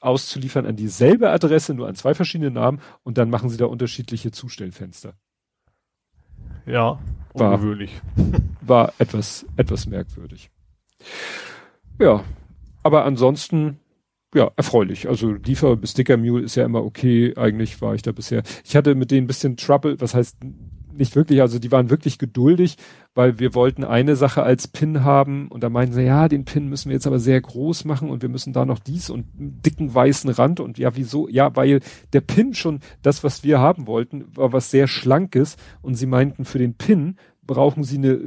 auszuliefern 0.00 0.66
an 0.66 0.76
dieselbe 0.76 1.30
Adresse, 1.30 1.74
nur 1.74 1.88
an 1.88 1.94
zwei 1.94 2.14
verschiedene 2.14 2.50
Namen 2.50 2.80
und 3.02 3.18
dann 3.18 3.30
machen 3.30 3.48
sie 3.48 3.56
da 3.56 3.66
unterschiedliche 3.66 4.30
Zustellfenster. 4.30 5.14
Ja, 6.66 6.98
ungewöhnlich. 7.32 8.00
War, 8.16 8.40
war 8.60 8.92
etwas, 8.98 9.46
etwas 9.56 9.86
merkwürdig. 9.86 10.50
Ja, 11.98 12.24
aber 12.82 13.04
ansonsten, 13.04 13.78
ja, 14.34 14.50
erfreulich. 14.56 15.08
Also 15.08 15.32
Liefer 15.32 15.76
bis 15.76 15.92
Sticker 15.92 16.16
Mule 16.16 16.44
ist 16.44 16.54
ja 16.54 16.64
immer 16.64 16.84
okay. 16.84 17.34
Eigentlich 17.36 17.80
war 17.82 17.94
ich 17.94 18.02
da 18.02 18.12
bisher. 18.12 18.42
Ich 18.64 18.76
hatte 18.76 18.94
mit 18.94 19.10
denen 19.10 19.24
ein 19.24 19.26
bisschen 19.26 19.56
Trouble, 19.56 20.00
was 20.00 20.14
heißt 20.14 20.36
nicht 21.00 21.16
wirklich, 21.16 21.40
also 21.40 21.58
die 21.58 21.72
waren 21.72 21.90
wirklich 21.90 22.18
geduldig, 22.18 22.76
weil 23.14 23.40
wir 23.40 23.54
wollten 23.54 23.82
eine 23.82 24.14
Sache 24.14 24.42
als 24.42 24.68
Pin 24.68 25.02
haben 25.02 25.48
und 25.48 25.64
da 25.64 25.68
meinten 25.68 25.94
sie, 25.94 26.02
ja, 26.02 26.28
den 26.28 26.44
Pin 26.44 26.68
müssen 26.68 26.90
wir 26.90 26.94
jetzt 26.94 27.08
aber 27.08 27.18
sehr 27.18 27.40
groß 27.40 27.84
machen 27.84 28.08
und 28.08 28.22
wir 28.22 28.28
müssen 28.28 28.52
da 28.52 28.64
noch 28.64 28.78
dies 28.78 29.10
und 29.10 29.26
einen 29.36 29.60
dicken 29.62 29.92
weißen 29.92 30.30
Rand 30.30 30.60
und 30.60 30.78
ja, 30.78 30.94
wieso? 30.94 31.28
Ja, 31.28 31.56
weil 31.56 31.80
der 32.12 32.20
Pin 32.20 32.54
schon 32.54 32.80
das, 33.02 33.24
was 33.24 33.42
wir 33.42 33.58
haben 33.58 33.88
wollten, 33.88 34.24
war 34.36 34.52
was 34.52 34.70
sehr 34.70 34.86
schlankes 34.86 35.56
und 35.82 35.96
sie 35.96 36.06
meinten, 36.06 36.44
für 36.44 36.58
den 36.58 36.74
Pin 36.74 37.16
brauchen 37.44 37.82
sie 37.82 37.98
eine, 37.98 38.20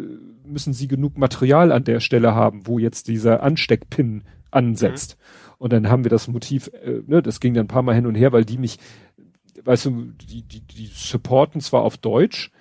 müssen 0.45 0.73
sie 0.73 0.89
genug 0.89 1.17
Material 1.17 1.71
an 1.71 1.85
der 1.85 2.01
Stelle 2.01 2.35
haben, 2.35 2.67
wo 2.67 2.79
jetzt 2.79 3.07
dieser 3.07 3.41
Ansteckpin 3.41 4.23
ansetzt. 4.51 5.17
Mhm. 5.17 5.53
Und 5.59 5.71
dann 5.71 5.89
haben 5.89 6.03
wir 6.03 6.09
das 6.09 6.27
Motiv, 6.27 6.69
äh, 6.83 7.01
ne, 7.07 7.21
das 7.21 7.39
ging 7.39 7.53
dann 7.53 7.65
ein 7.65 7.69
paar 7.69 7.83
Mal 7.83 7.95
hin 7.95 8.05
und 8.05 8.15
her, 8.15 8.33
weil 8.33 8.43
die 8.43 8.57
mich 8.57 8.79
weißt 9.63 9.85
du, 9.85 10.11
die, 10.21 10.41
die, 10.41 10.61
die 10.61 10.89
supporten 10.93 11.61
zwar 11.61 11.83
auf 11.83 11.97
Deutsch, 11.97 12.51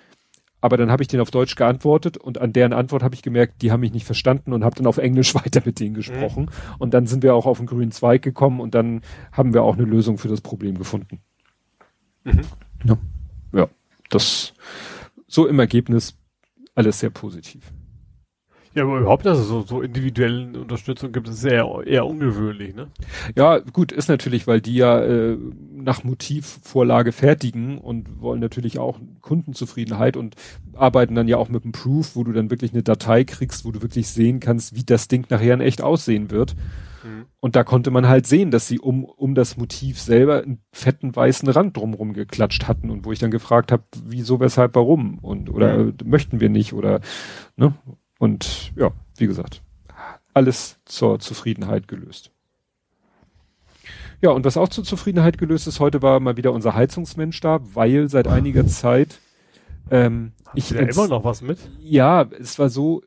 aber 0.63 0.77
dann 0.77 0.89
habe 0.89 1.03
ich 1.03 1.09
denen 1.09 1.21
auf 1.21 1.29
Deutsch 1.29 1.57
geantwortet 1.57 2.15
und 2.15 2.39
an 2.39 2.53
deren 2.53 2.71
Antwort 2.71 3.03
habe 3.03 3.13
ich 3.15 3.21
gemerkt, 3.21 3.61
die 3.61 3.73
haben 3.73 3.81
mich 3.81 3.91
nicht 3.91 4.05
verstanden 4.05 4.53
und 4.53 4.63
habe 4.63 4.77
dann 4.77 4.87
auf 4.87 4.97
Englisch 4.97 5.35
weiter 5.35 5.61
mit 5.65 5.81
denen 5.81 5.93
gesprochen. 5.93 6.45
Mhm. 6.45 6.75
Und 6.79 6.93
dann 6.93 7.05
sind 7.05 7.21
wir 7.21 7.35
auch 7.35 7.45
auf 7.45 7.57
den 7.57 7.67
grünen 7.67 7.91
Zweig 7.91 8.21
gekommen 8.21 8.61
und 8.61 8.73
dann 8.73 9.01
haben 9.33 9.53
wir 9.53 9.61
auch 9.61 9.75
eine 9.75 9.83
Lösung 9.83 10.17
für 10.17 10.29
das 10.29 10.39
Problem 10.39 10.77
gefunden. 10.77 11.19
Mhm. 12.23 12.43
Ja. 12.85 12.97
ja, 13.51 13.67
das 14.09 14.53
so 15.27 15.47
im 15.47 15.59
Ergebnis 15.59 16.17
alles 16.75 17.01
sehr 17.01 17.09
positiv. 17.09 17.73
Ja, 18.75 18.83
aber 18.83 18.99
überhaupt, 18.99 19.25
dass 19.25 19.37
es 19.37 19.47
so, 19.47 19.61
so 19.61 19.81
individuelle 19.81 20.59
Unterstützung 20.59 21.11
gibt, 21.11 21.27
ist 21.27 21.43
eher, 21.43 21.67
eher 21.85 22.05
ungewöhnlich, 22.07 22.73
ne? 22.73 22.87
Ja, 23.35 23.59
gut, 23.59 23.91
ist 23.91 24.09
natürlich, 24.09 24.47
weil 24.47 24.61
die 24.61 24.75
ja 24.75 24.99
äh, 25.03 25.37
nach 25.75 26.03
Motivvorlage 26.03 27.11
fertigen 27.11 27.77
und 27.77 28.21
wollen 28.21 28.39
natürlich 28.39 28.79
auch 28.79 28.99
Kundenzufriedenheit 29.21 30.17
und 30.17 30.35
arbeiten 30.73 31.13
dann 31.13 31.27
ja 31.27 31.37
auch 31.37 31.49
mit 31.49 31.63
einem 31.63 31.71
Proof, 31.71 32.15
wo 32.15 32.23
du 32.23 32.31
dann 32.31 32.49
wirklich 32.49 32.73
eine 32.73 32.81
Datei 32.81 33.23
kriegst, 33.23 33.63
wo 33.63 33.71
du 33.71 33.83
wirklich 33.83 34.07
sehen 34.07 34.39
kannst, 34.39 34.75
wie 34.75 34.83
das 34.83 35.07
Ding 35.07 35.27
nachher 35.29 35.53
in 35.53 35.61
echt 35.61 35.81
aussehen 35.81 36.31
wird. 36.31 36.55
Mhm. 37.03 37.25
Und 37.39 37.55
da 37.55 37.63
konnte 37.63 37.91
man 37.91 38.07
halt 38.07 38.25
sehen, 38.25 38.49
dass 38.49 38.67
sie 38.67 38.79
um, 38.79 39.03
um 39.03 39.35
das 39.35 39.57
Motiv 39.57 39.99
selber 39.99 40.41
einen 40.41 40.63
fetten 40.71 41.15
weißen 41.15 41.47
Rand 41.49 41.77
drumherum 41.77 42.13
geklatscht 42.13 42.67
hatten 42.67 42.89
und 42.89 43.05
wo 43.05 43.11
ich 43.11 43.19
dann 43.19 43.31
gefragt 43.31 43.71
habe, 43.71 43.83
wieso, 44.03 44.39
weshalb, 44.39 44.75
warum 44.75 45.19
und 45.19 45.49
oder 45.49 45.77
mhm. 45.77 45.93
möchten 46.05 46.39
wir 46.39 46.49
nicht 46.49 46.73
oder 46.73 47.01
ne? 47.55 47.73
Und 48.23 48.71
ja, 48.77 48.93
wie 49.17 49.27
gesagt, 49.27 49.61
alles 50.33 50.79
zur 50.85 51.19
Zufriedenheit 51.19 51.89
gelöst. 51.89 52.31
Ja, 54.21 54.29
und 54.29 54.45
was 54.45 54.55
auch 54.55 54.69
zur 54.69 54.85
Zufriedenheit 54.85 55.37
gelöst 55.37 55.67
ist, 55.67 55.81
heute 55.81 56.01
war 56.01 56.21
mal 56.21 56.37
wieder 56.37 56.53
unser 56.53 56.73
Heizungsmensch 56.73 57.41
da, 57.41 57.59
weil 57.75 58.07
seit 58.07 58.29
einiger 58.29 58.65
Zeit 58.65 59.19
ähm, 59.91 60.31
Hast 60.45 60.57
ich 60.57 60.69
ja 60.69 60.79
immer 60.79 61.09
noch 61.09 61.25
was 61.25 61.41
mit? 61.41 61.57
Ja, 61.81 62.21
es 62.39 62.57
war 62.59 62.69
so, 62.69 63.01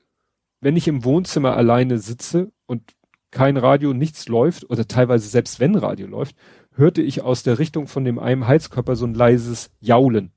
wenn 0.60 0.76
ich 0.76 0.86
im 0.86 1.02
Wohnzimmer 1.02 1.56
alleine 1.56 1.96
sitze 1.96 2.52
und 2.66 2.82
kein 3.30 3.56
Radio, 3.56 3.94
nichts 3.94 4.28
läuft, 4.28 4.68
oder 4.68 4.86
teilweise 4.86 5.28
selbst 5.28 5.60
wenn 5.60 5.76
Radio 5.76 6.08
läuft, 6.08 6.36
hörte 6.74 7.00
ich 7.00 7.22
aus 7.22 7.42
der 7.42 7.58
Richtung 7.58 7.86
von 7.86 8.04
dem 8.04 8.18
einen 8.18 8.46
Heizkörper 8.46 8.96
so 8.96 9.06
ein 9.06 9.14
leises 9.14 9.70
Jaulen. 9.80 10.32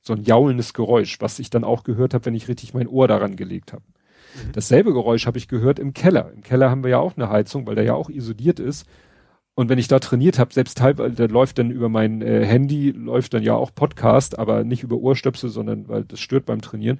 So 0.00 0.12
ein 0.12 0.24
jaulendes 0.24 0.74
Geräusch, 0.74 1.20
was 1.20 1.38
ich 1.38 1.50
dann 1.50 1.62
auch 1.62 1.84
gehört 1.84 2.14
habe, 2.14 2.26
wenn 2.26 2.34
ich 2.34 2.48
richtig 2.48 2.74
mein 2.74 2.88
Ohr 2.88 3.06
daran 3.06 3.36
gelegt 3.36 3.72
habe. 3.72 3.84
Mhm. 4.34 4.52
Dasselbe 4.52 4.92
Geräusch 4.92 5.26
habe 5.26 5.38
ich 5.38 5.48
gehört 5.48 5.78
im 5.78 5.94
Keller. 5.94 6.32
Im 6.34 6.42
Keller 6.42 6.70
haben 6.70 6.82
wir 6.82 6.90
ja 6.90 6.98
auch 6.98 7.16
eine 7.16 7.28
Heizung, 7.28 7.66
weil 7.66 7.74
der 7.74 7.84
ja 7.84 7.94
auch 7.94 8.10
isoliert 8.10 8.60
ist. 8.60 8.86
Und 9.54 9.68
wenn 9.68 9.78
ich 9.78 9.88
da 9.88 10.00
trainiert 10.00 10.38
habe, 10.38 10.52
selbst 10.52 10.78
teilweise, 10.78 11.14
da 11.14 11.26
läuft 11.26 11.58
dann 11.58 11.70
über 11.70 11.88
mein 11.88 12.22
äh, 12.22 12.44
Handy, 12.44 12.90
läuft 12.90 13.34
dann 13.34 13.42
ja 13.44 13.54
auch 13.54 13.72
Podcast, 13.72 14.38
aber 14.38 14.64
nicht 14.64 14.82
über 14.82 14.96
Ohrstöpsel, 14.96 15.48
sondern 15.48 15.88
weil 15.88 16.04
das 16.04 16.18
stört 16.18 16.46
beim 16.46 16.60
Trainieren. 16.60 16.98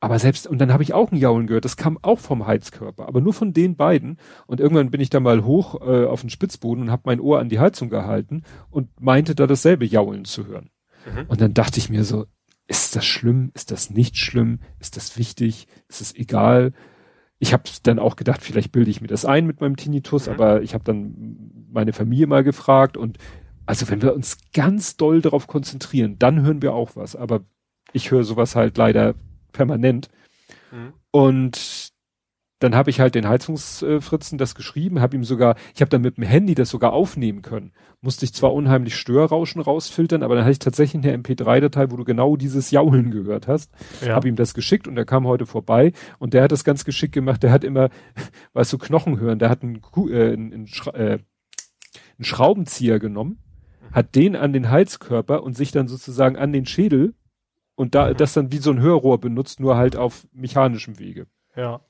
Aber 0.00 0.18
selbst, 0.18 0.48
und 0.48 0.58
dann 0.58 0.72
habe 0.72 0.82
ich 0.82 0.94
auch 0.94 1.12
ein 1.12 1.16
Jaulen 1.16 1.46
gehört, 1.46 1.64
das 1.64 1.76
kam 1.76 1.96
auch 2.02 2.18
vom 2.18 2.46
Heizkörper, 2.46 3.06
aber 3.06 3.20
nur 3.20 3.32
von 3.32 3.52
den 3.52 3.76
beiden. 3.76 4.16
Und 4.48 4.58
irgendwann 4.58 4.90
bin 4.90 5.00
ich 5.00 5.10
da 5.10 5.20
mal 5.20 5.44
hoch 5.44 5.80
äh, 5.80 6.06
auf 6.06 6.22
den 6.22 6.30
Spitzboden 6.30 6.84
und 6.84 6.90
habe 6.90 7.02
mein 7.04 7.20
Ohr 7.20 7.38
an 7.38 7.48
die 7.48 7.60
Heizung 7.60 7.88
gehalten 7.88 8.42
und 8.70 8.88
meinte 9.00 9.36
da 9.36 9.46
dasselbe 9.46 9.84
Jaulen 9.84 10.24
zu 10.24 10.46
hören. 10.46 10.70
Mhm. 11.06 11.26
Und 11.28 11.40
dann 11.40 11.54
dachte 11.54 11.78
ich 11.78 11.88
mir 11.88 12.02
so, 12.02 12.26
ist 12.72 12.96
das 12.96 13.04
schlimm? 13.04 13.50
Ist 13.52 13.70
das 13.70 13.90
nicht 13.90 14.16
schlimm? 14.16 14.60
Ist 14.80 14.96
das 14.96 15.18
wichtig? 15.18 15.68
Ist 15.88 16.00
es 16.00 16.14
egal? 16.14 16.72
Ich 17.38 17.52
habe 17.52 17.64
dann 17.82 17.98
auch 17.98 18.16
gedacht, 18.16 18.40
vielleicht 18.40 18.72
bilde 18.72 18.90
ich 18.90 19.02
mir 19.02 19.08
das 19.08 19.26
ein 19.26 19.46
mit 19.46 19.60
meinem 19.60 19.76
Tinnitus, 19.76 20.26
mhm. 20.26 20.32
aber 20.32 20.62
ich 20.62 20.72
habe 20.72 20.82
dann 20.82 21.66
meine 21.70 21.92
Familie 21.92 22.26
mal 22.26 22.42
gefragt 22.42 22.96
und 22.96 23.18
also 23.66 23.90
wenn 23.90 24.00
wir 24.00 24.14
uns 24.14 24.38
ganz 24.54 24.96
doll 24.96 25.20
darauf 25.20 25.46
konzentrieren, 25.48 26.18
dann 26.18 26.42
hören 26.42 26.62
wir 26.62 26.72
auch 26.72 26.96
was. 26.96 27.14
Aber 27.14 27.44
ich 27.92 28.10
höre 28.10 28.24
sowas 28.24 28.56
halt 28.56 28.78
leider 28.78 29.14
permanent. 29.52 30.08
Mhm. 30.70 30.94
Und 31.10 31.91
dann 32.62 32.76
habe 32.76 32.90
ich 32.90 33.00
halt 33.00 33.14
den 33.16 33.28
Heizungsfritzen 33.28 34.38
das 34.38 34.54
geschrieben, 34.54 35.00
habe 35.00 35.16
ihm 35.16 35.24
sogar, 35.24 35.56
ich 35.74 35.80
habe 35.80 35.88
dann 35.88 36.02
mit 36.02 36.16
dem 36.16 36.24
Handy 36.24 36.54
das 36.54 36.70
sogar 36.70 36.92
aufnehmen 36.92 37.42
können. 37.42 37.72
Musste 38.00 38.24
ich 38.24 38.32
zwar 38.32 38.52
unheimlich 38.52 38.94
Störrauschen 38.94 39.60
rausfiltern, 39.60 40.22
aber 40.22 40.36
dann 40.36 40.44
hatte 40.44 40.52
ich 40.52 40.58
tatsächlich 40.60 41.02
eine 41.02 41.16
MP3-Datei, 41.16 41.90
wo 41.90 41.96
du 41.96 42.04
genau 42.04 42.36
dieses 42.36 42.70
Jaulen 42.70 43.10
gehört 43.10 43.48
hast. 43.48 43.72
Ja. 44.00 44.14
Habe 44.14 44.28
ihm 44.28 44.36
das 44.36 44.54
geschickt 44.54 44.86
und 44.86 44.96
er 44.96 45.04
kam 45.04 45.26
heute 45.26 45.44
vorbei 45.44 45.92
und 46.20 46.34
der 46.34 46.44
hat 46.44 46.52
das 46.52 46.62
ganz 46.62 46.84
geschickt 46.84 47.14
gemacht. 47.14 47.42
Der 47.42 47.50
hat 47.50 47.64
immer, 47.64 47.88
weißt 48.52 48.72
du, 48.72 48.78
Knochen 48.78 49.18
hören. 49.18 49.40
Der 49.40 49.50
hat 49.50 49.62
einen, 49.62 49.80
äh, 50.08 50.32
einen, 50.32 50.66
Schra 50.68 50.92
äh, 50.92 51.18
einen 52.18 52.24
Schraubenzieher 52.24 53.00
genommen, 53.00 53.38
hat 53.90 54.14
den 54.14 54.36
an 54.36 54.52
den 54.52 54.70
Heizkörper 54.70 55.42
und 55.42 55.56
sich 55.56 55.72
dann 55.72 55.88
sozusagen 55.88 56.36
an 56.36 56.52
den 56.52 56.66
Schädel 56.66 57.14
und 57.74 57.96
da 57.96 58.10
mhm. 58.10 58.16
das 58.16 58.34
dann 58.34 58.52
wie 58.52 58.58
so 58.58 58.70
ein 58.70 58.80
Hörrohr 58.80 59.20
benutzt, 59.20 59.58
nur 59.58 59.76
halt 59.76 59.96
auf 59.96 60.28
mechanischem 60.32 61.00
Wege. 61.00 61.26
Ja. 61.56 61.80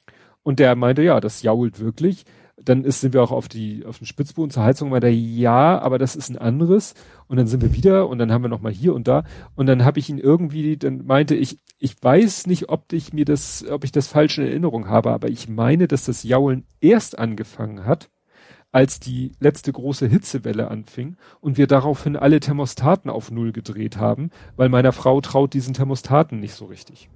Und 0.43 0.59
der 0.59 0.75
meinte, 0.75 1.03
ja, 1.03 1.21
das 1.21 1.43
jault 1.43 1.81
wirklich. 1.81 2.25
Dann 2.57 2.85
ist, 2.85 3.01
sind 3.01 3.15
wir 3.15 3.23
auch 3.23 3.33
auf 3.33 3.49
die, 3.49 3.85
auf 3.87 3.99
den 3.99 4.07
Spitzboden 4.07 4.51
zur 4.51 4.62
Heizung, 4.62 4.91
meinte 4.91 5.09
er, 5.09 5.15
ja, 5.15 5.81
aber 5.81 5.99
das 5.99 6.15
ist 6.15 6.29
ein 6.29 6.39
anderes. 6.39 6.95
Und 7.27 7.37
dann 7.39 7.47
sind 7.47 7.62
wir 7.62 7.75
wieder 7.75 8.09
und 8.09 8.19
dann 8.19 8.31
haben 8.31 8.43
wir 8.43 8.49
noch 8.49 8.61
mal 8.61 8.73
hier 8.73 8.95
und 8.95 9.09
da. 9.09 9.25
Und 9.55 9.67
dann 9.67 9.85
habe 9.85 9.99
ich 9.99 10.09
ihn 10.09 10.19
irgendwie, 10.19 10.77
dann 10.77 11.05
meinte 11.07 11.35
ich, 11.35 11.59
ich 11.79 12.01
weiß 12.01 12.47
nicht, 12.47 12.69
ob 12.69 12.93
ich 12.93 13.12
mir 13.12 13.25
das, 13.25 13.65
ob 13.69 13.85
ich 13.85 13.93
das 13.93 14.07
falsch 14.07 14.39
in 14.39 14.47
Erinnerung 14.47 14.89
habe, 14.89 15.11
aber 15.11 15.29
ich 15.29 15.49
meine, 15.49 15.89
dass 15.89 16.05
das 16.05 16.23
Jaulen 16.23 16.65
erst 16.81 17.19
angefangen 17.19 17.85
hat, 17.85 18.11
als 18.73 19.01
die 19.01 19.33
letzte 19.39 19.73
große 19.73 20.07
Hitzewelle 20.07 20.69
anfing 20.71 21.17
und 21.41 21.59
wir 21.59 21.67
daraufhin 21.67 22.17
alle 22.17 22.41
Thermostaten 22.41 23.11
auf 23.11 23.31
Null 23.31 23.53
gedreht 23.53 23.99
haben, 23.99 24.31
weil 24.57 24.71
meiner 24.71 24.93
Frau 24.93 25.21
traut 25.21 25.53
diesen 25.53 25.75
Thermostaten 25.75 26.41
nicht 26.41 26.55
so 26.55 26.65
richtig. 26.65 27.09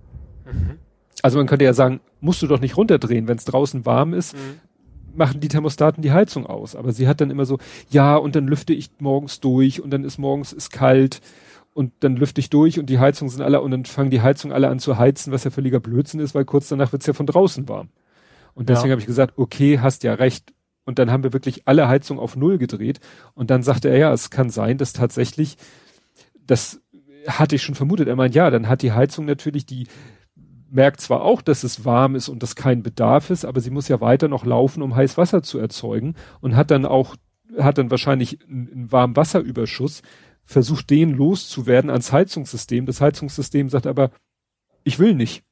Mhm. 0.44 0.78
Also 1.22 1.38
man 1.38 1.46
könnte 1.46 1.64
ja 1.64 1.72
sagen, 1.72 2.00
musst 2.26 2.42
du 2.42 2.46
doch 2.46 2.60
nicht 2.60 2.76
runterdrehen, 2.76 3.28
wenn 3.28 3.38
es 3.38 3.46
draußen 3.46 3.86
warm 3.86 4.12
ist, 4.12 4.34
mhm. 4.34 4.60
machen 5.16 5.40
die 5.40 5.48
Thermostaten 5.48 6.02
die 6.02 6.12
Heizung 6.12 6.44
aus. 6.44 6.76
Aber 6.76 6.92
sie 6.92 7.08
hat 7.08 7.22
dann 7.22 7.30
immer 7.30 7.46
so, 7.46 7.58
ja, 7.88 8.16
und 8.16 8.36
dann 8.36 8.46
lüfte 8.46 8.74
ich 8.74 8.90
morgens 8.98 9.40
durch 9.40 9.80
und 9.80 9.90
dann 9.90 10.04
ist 10.04 10.18
morgens 10.18 10.52
ist 10.52 10.70
kalt 10.70 11.22
und 11.72 11.92
dann 12.00 12.16
lüfte 12.16 12.40
ich 12.40 12.50
durch 12.50 12.78
und 12.78 12.90
die 12.90 12.98
Heizungen 12.98 13.30
sind 13.30 13.42
alle 13.42 13.62
und 13.62 13.70
dann 13.70 13.84
fangen 13.84 14.10
die 14.10 14.20
Heizungen 14.20 14.54
alle 14.54 14.68
an 14.68 14.78
zu 14.78 14.98
heizen, 14.98 15.32
was 15.32 15.44
ja 15.44 15.50
völliger 15.50 15.80
Blödsinn 15.80 16.20
ist, 16.20 16.34
weil 16.34 16.44
kurz 16.44 16.68
danach 16.68 16.92
wird's 16.92 17.06
ja 17.06 17.12
von 17.12 17.26
draußen 17.26 17.68
warm. 17.68 17.88
Und 18.54 18.68
deswegen 18.68 18.88
ja. 18.88 18.92
habe 18.92 19.00
ich 19.00 19.06
gesagt, 19.06 19.34
okay, 19.36 19.78
hast 19.78 20.02
ja 20.02 20.14
recht. 20.14 20.52
Und 20.84 20.98
dann 20.98 21.10
haben 21.10 21.22
wir 21.22 21.32
wirklich 21.32 21.62
alle 21.66 21.88
Heizungen 21.88 22.22
auf 22.22 22.36
Null 22.36 22.58
gedreht. 22.58 23.00
Und 23.34 23.50
dann 23.50 23.62
sagte 23.62 23.88
er, 23.88 23.98
ja, 23.98 24.12
es 24.12 24.30
kann 24.30 24.50
sein, 24.50 24.78
dass 24.78 24.92
tatsächlich, 24.92 25.56
das 26.46 26.80
hatte 27.28 27.56
ich 27.56 27.62
schon 27.62 27.74
vermutet. 27.74 28.08
Er 28.08 28.16
meint, 28.16 28.34
ja, 28.34 28.50
dann 28.50 28.68
hat 28.68 28.82
die 28.82 28.92
Heizung 28.92 29.26
natürlich 29.26 29.66
die 29.66 29.88
merkt 30.68 31.00
zwar 31.00 31.22
auch, 31.22 31.42
dass 31.42 31.64
es 31.64 31.84
warm 31.84 32.14
ist 32.14 32.28
und 32.28 32.42
dass 32.42 32.56
kein 32.56 32.82
Bedarf 32.82 33.30
ist, 33.30 33.44
aber 33.44 33.60
sie 33.60 33.70
muss 33.70 33.88
ja 33.88 34.00
weiter 34.00 34.28
noch 34.28 34.44
laufen, 34.44 34.82
um 34.82 34.94
heiß 34.96 35.16
Wasser 35.16 35.42
zu 35.42 35.58
erzeugen 35.58 36.14
und 36.40 36.56
hat 36.56 36.70
dann 36.70 36.84
auch, 36.84 37.16
hat 37.58 37.78
dann 37.78 37.90
wahrscheinlich 37.90 38.42
einen, 38.48 38.70
einen 38.72 38.92
warmen 38.92 39.16
Wasserüberschuss, 39.16 40.02
versucht 40.42 40.90
den 40.90 41.10
loszuwerden 41.10 41.90
ans 41.90 42.12
Heizungssystem. 42.12 42.86
Das 42.86 43.00
Heizungssystem 43.00 43.68
sagt 43.68 43.86
aber, 43.86 44.10
ich 44.84 44.98
will 44.98 45.14
nicht. 45.14 45.44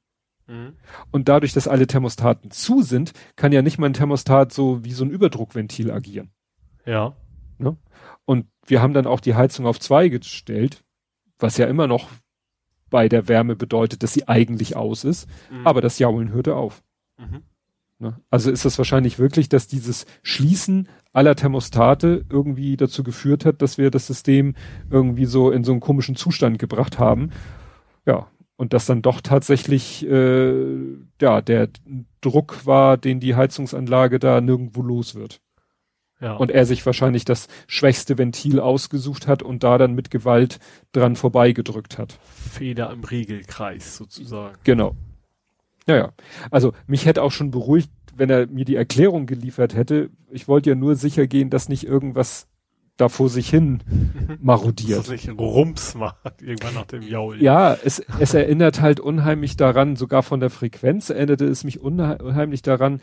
Mhm. 0.47 0.75
Und 1.11 1.29
dadurch, 1.29 1.53
dass 1.53 1.69
alle 1.69 1.87
Thermostaten 1.87 2.51
zu 2.51 2.83
sind, 2.83 3.13
kann 3.37 3.53
ja 3.53 3.63
nicht 3.63 3.79
mein 3.79 3.93
Thermostat 3.93 4.53
so 4.53 4.85
wie 4.85 4.93
so 4.93 5.05
ein 5.05 5.11
Überdruckventil 5.11 5.91
agieren. 5.91 6.31
Ja. 6.87 7.17
Ne? 7.59 7.77
Und 8.25 8.47
wir 8.67 8.83
haben 8.83 8.95
dann 8.95 9.07
auch 9.07 9.21
die 9.21 9.35
Heizung 9.35 9.67
auf 9.67 9.81
zwei 9.81 10.09
gestellt, 10.09 10.85
was 11.39 11.57
ja 11.57 11.67
immer 11.67 11.87
noch 11.87 12.09
bei 12.91 13.09
der 13.09 13.29
Wärme 13.29 13.57
bedeutet, 13.57 14.03
dass 14.03 14.13
sie 14.13 14.29
eigentlich 14.29 14.77
aus 14.77 15.05
ist, 15.05 15.29
mhm. 15.51 15.67
aber 15.67 15.81
das 15.81 15.99
Jaulen 15.99 16.33
hörte 16.33 16.57
auf. 16.57 16.83
Mhm. 17.19 17.43
Ne? 17.99 18.21
Also 18.31 18.51
ist 18.51 18.65
das 18.65 18.79
wahrscheinlich 18.79 19.19
wirklich, 19.19 19.49
dass 19.49 19.67
dieses 19.67 20.07
Schließen 20.23 20.89
aller 21.13 21.37
Thermostate 21.37 22.25
irgendwie 22.29 22.77
dazu 22.77 23.05
geführt 23.05 23.45
hat, 23.45 23.63
dass 23.63 23.79
wir 23.79 23.91
das 23.91 24.07
System 24.07 24.55
irgendwie 24.91 25.27
so 25.27 25.51
in 25.51 25.65
so 25.65 25.73
einen 25.73 25.81
komischen 25.81 26.17
Zustand 26.17 26.59
gebracht 26.59 26.99
haben. 26.99 27.31
Ja, 28.05 28.29
und 28.57 28.73
dass 28.73 28.87
dann 28.87 29.03
doch 29.03 29.21
tatsächlich 29.21 30.07
äh, 30.07 30.97
ja 31.21 31.41
der 31.41 31.69
Druck 32.21 32.67
war, 32.67 32.97
den 32.97 33.21
die 33.21 33.35
Heizungsanlage 33.35 34.19
da 34.19 34.41
nirgendwo 34.41 34.83
los 34.83 35.15
wird. 35.15 35.41
Ja. 36.21 36.35
Und 36.37 36.51
er 36.51 36.65
sich 36.65 36.85
wahrscheinlich 36.87 37.25
das 37.25 37.49
schwächste 37.67 38.17
Ventil 38.17 38.61
ausgesucht 38.61 39.27
hat 39.27 39.43
und 39.43 39.65
da 39.65 39.79
dann 39.79 39.95
mit 39.95 40.11
Gewalt 40.11 40.59
dran 40.93 41.17
vorbeigedrückt 41.17 41.99
hat. 41.99 42.19
Feder 42.53 42.91
im 42.93 43.05
Regelkreis 43.05 43.97
sozusagen. 43.97 44.57
Genau. 44.65 44.97
Ja, 45.87 45.97
ja. 45.97 46.13
Also 46.51 46.73
mich 46.87 47.05
hätte 47.05 47.23
auch 47.23 47.33
schon 47.33 47.51
beruhigt, 47.51 47.91
wenn 48.17 48.31
er 48.31 48.47
mir 48.47 48.65
die 48.65 48.77
Erklärung 48.77 49.27
geliefert 49.27 49.75
hätte. 49.75 50.11
Ich 50.31 50.49
wollte 50.49 50.71
ja 50.71 50.77
nur 50.77 50.97
sicher 50.97 51.27
gehen, 51.27 51.51
dass 51.51 51.69
nicht 51.69 51.85
irgendwas 51.85 52.47
da 52.97 53.09
vor 53.09 53.29
sich 53.29 53.51
hin 53.51 53.81
marodiert. 54.41 55.01
Dass 55.01 55.09
es 55.09 55.27
nicht 55.27 55.39
Rums 55.39 55.95
macht, 55.95 56.43
irgendwann 56.43 56.75
nach 56.75 56.87
dem 56.87 57.03
Jaul. 57.03 57.43
Ja, 57.43 57.75
es, 57.75 58.05
es 58.21 58.35
erinnert 58.35 58.81
halt 58.81 59.01
unheimlich 59.01 59.57
daran, 59.57 59.97
sogar 59.97 60.23
von 60.23 60.41
der 60.41 60.51
Frequenz 60.51 61.11
erinnerte 61.11 61.45
es 61.47 61.65
mich 61.65 61.81
unheimlich 61.81 62.63
daran, 62.63 63.01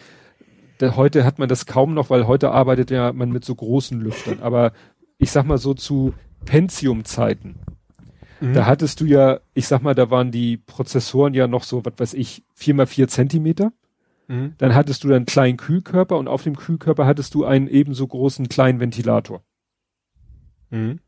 der, 0.81 0.95
heute 0.95 1.23
hat 1.23 1.39
man 1.39 1.49
das 1.49 1.65
kaum 1.65 1.93
noch, 1.93 2.09
weil 2.09 2.27
heute 2.27 2.51
arbeitet 2.51 2.91
ja 2.91 3.13
man 3.13 3.31
mit 3.31 3.45
so 3.45 3.55
großen 3.55 3.99
Lüftern, 3.99 4.39
aber 4.41 4.73
ich 5.17 5.31
sag 5.31 5.45
mal 5.45 5.57
so 5.57 5.73
zu 5.73 6.13
Pentium-Zeiten. 6.45 7.59
Mhm. 8.39 8.53
Da 8.53 8.65
hattest 8.65 8.99
du 8.99 9.05
ja, 9.05 9.39
ich 9.53 9.67
sag 9.67 9.81
mal, 9.81 9.95
da 9.95 10.09
waren 10.09 10.31
die 10.31 10.57
Prozessoren 10.57 11.33
ja 11.33 11.47
noch 11.47 11.63
so, 11.63 11.85
was 11.85 11.93
weiß 11.97 12.13
ich, 12.15 12.43
vier 12.53 12.73
mal 12.73 12.87
vier 12.87 13.07
Zentimeter. 13.07 13.71
Mhm. 14.27 14.55
Dann 14.57 14.73
hattest 14.73 15.03
du 15.03 15.07
dann 15.07 15.17
einen 15.17 15.25
kleinen 15.25 15.57
Kühlkörper 15.57 16.17
und 16.17 16.27
auf 16.27 16.43
dem 16.43 16.57
Kühlkörper 16.57 17.05
hattest 17.05 17.35
du 17.35 17.45
einen 17.45 17.67
ebenso 17.67 18.07
großen 18.07 18.49
kleinen 18.49 18.79
Ventilator. 18.79 19.43
Mhm. 20.71 20.99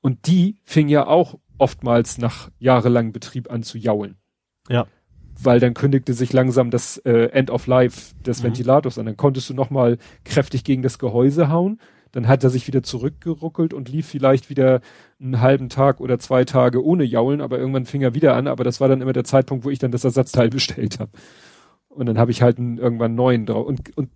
Und 0.00 0.26
die 0.26 0.56
fing 0.64 0.88
ja 0.88 1.06
auch 1.06 1.38
oftmals 1.58 2.18
nach 2.18 2.50
jahrelangem 2.58 3.12
Betrieb 3.12 3.50
an 3.50 3.62
zu 3.62 3.78
jaulen. 3.78 4.16
Ja. 4.68 4.86
Weil 5.42 5.60
dann 5.60 5.74
kündigte 5.74 6.12
sich 6.12 6.32
langsam 6.32 6.70
das 6.70 6.98
äh, 6.98 7.30
End 7.32 7.50
of 7.50 7.66
Life 7.66 8.14
des 8.24 8.40
mhm. 8.40 8.48
Ventilators 8.48 8.98
an. 8.98 9.06
Dann 9.06 9.16
konntest 9.16 9.48
du 9.50 9.54
nochmal 9.54 9.98
kräftig 10.24 10.64
gegen 10.64 10.82
das 10.82 10.98
Gehäuse 10.98 11.48
hauen. 11.48 11.80
Dann 12.12 12.26
hat 12.26 12.42
er 12.42 12.50
sich 12.50 12.66
wieder 12.66 12.82
zurückgeruckelt 12.82 13.72
und 13.72 13.88
lief 13.88 14.06
vielleicht 14.06 14.50
wieder 14.50 14.80
einen 15.20 15.40
halben 15.40 15.68
Tag 15.68 16.00
oder 16.00 16.18
zwei 16.18 16.44
Tage 16.44 16.84
ohne 16.84 17.04
Jaulen, 17.04 17.40
aber 17.40 17.58
irgendwann 17.58 17.86
fing 17.86 18.02
er 18.02 18.14
wieder 18.14 18.34
an. 18.34 18.48
Aber 18.48 18.64
das 18.64 18.80
war 18.80 18.88
dann 18.88 19.00
immer 19.00 19.12
der 19.12 19.24
Zeitpunkt, 19.24 19.64
wo 19.64 19.70
ich 19.70 19.78
dann 19.78 19.92
das 19.92 20.04
Ersatzteil 20.04 20.50
bestellt 20.50 20.98
habe. 20.98 21.12
Und 21.88 22.06
dann 22.06 22.18
habe 22.18 22.30
ich 22.30 22.40
halt 22.40 22.58
einen, 22.58 22.78
irgendwann 22.78 23.14
neuen 23.14 23.46
drauf. 23.46 23.66
Und, 23.66 23.96
und 23.96 24.10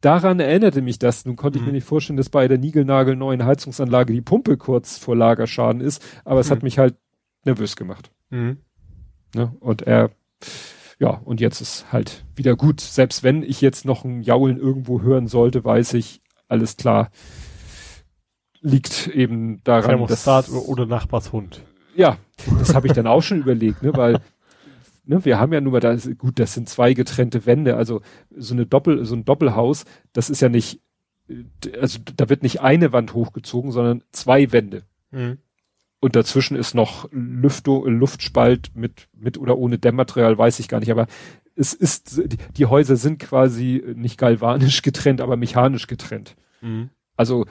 daran 0.00 0.40
erinnerte 0.40 0.82
mich 0.82 0.98
das. 0.98 1.24
Nun 1.26 1.36
konnte 1.36 1.58
mhm. 1.58 1.62
ich 1.62 1.66
mir 1.66 1.72
mhm. 1.72 1.76
nicht 1.76 1.86
vorstellen, 1.86 2.16
dass 2.16 2.30
bei 2.30 2.48
der 2.48 2.58
Nigelnagel 2.58 3.16
neuen 3.16 3.44
Heizungsanlage 3.44 4.12
die 4.12 4.22
Pumpe 4.22 4.56
kurz 4.56 4.98
vor 4.98 5.14
Lagerschaden 5.14 5.80
ist, 5.80 6.04
aber 6.24 6.36
mhm. 6.36 6.40
es 6.40 6.50
hat 6.50 6.62
mhm. 6.62 6.66
mich 6.66 6.78
halt 6.78 6.96
nervös 7.44 7.76
gemacht. 7.76 8.10
Mhm. 8.30 8.58
Ne? 9.34 9.52
Und 9.60 9.82
er, 9.82 10.10
ja, 10.98 11.10
und 11.24 11.40
jetzt 11.40 11.60
ist 11.60 11.92
halt 11.92 12.24
wieder 12.36 12.56
gut. 12.56 12.80
Selbst 12.80 13.22
wenn 13.22 13.42
ich 13.42 13.60
jetzt 13.60 13.84
noch 13.84 14.04
ein 14.04 14.22
Jaulen 14.22 14.58
irgendwo 14.58 15.02
hören 15.02 15.26
sollte, 15.26 15.64
weiß 15.64 15.94
ich, 15.94 16.20
alles 16.48 16.76
klar, 16.76 17.10
liegt 18.60 19.08
eben 19.08 19.60
daran, 19.64 19.90
Thermostat 19.90 20.46
dass, 20.46 20.54
oder 20.54 20.86
Nachbarshund. 20.86 21.62
Ja, 21.96 22.16
das 22.58 22.74
habe 22.74 22.86
ich 22.86 22.92
dann 22.92 23.06
auch 23.06 23.22
schon 23.22 23.40
überlegt, 23.40 23.82
ne, 23.82 23.94
weil 23.94 24.20
ne, 25.04 25.24
wir 25.24 25.38
haben 25.38 25.52
ja 25.52 25.60
nur 25.60 25.72
mal 25.72 25.80
da, 25.80 25.96
gut, 26.16 26.38
das 26.38 26.54
sind 26.54 26.68
zwei 26.68 26.94
getrennte 26.94 27.46
Wände, 27.46 27.76
also 27.76 28.00
so 28.34 28.54
eine 28.54 28.66
Doppel, 28.66 29.04
so 29.04 29.14
ein 29.14 29.24
Doppelhaus, 29.24 29.84
das 30.12 30.30
ist 30.30 30.40
ja 30.40 30.48
nicht, 30.48 30.80
also 31.80 31.98
da 32.16 32.28
wird 32.28 32.42
nicht 32.42 32.60
eine 32.60 32.92
Wand 32.92 33.14
hochgezogen, 33.14 33.70
sondern 33.70 34.02
zwei 34.12 34.52
Wände. 34.52 34.84
Mhm. 35.10 35.38
Und 36.04 36.16
dazwischen 36.16 36.54
ist 36.54 36.74
noch 36.74 37.08
Lüftung, 37.12 37.86
Luftspalt 37.86 38.72
mit, 38.74 39.08
mit 39.16 39.38
oder 39.38 39.56
ohne 39.56 39.78
Dämmmaterial, 39.78 40.36
weiß 40.36 40.58
ich 40.58 40.68
gar 40.68 40.80
nicht, 40.80 40.90
aber 40.90 41.06
es 41.56 41.72
ist, 41.72 42.18
die, 42.30 42.36
die 42.58 42.66
Häuser 42.66 42.96
sind 42.96 43.20
quasi 43.20 43.82
nicht 43.96 44.18
galvanisch 44.18 44.82
getrennt, 44.82 45.22
aber 45.22 45.38
mechanisch 45.38 45.86
getrennt. 45.86 46.36
Mhm. 46.60 46.90
Also 47.16 47.46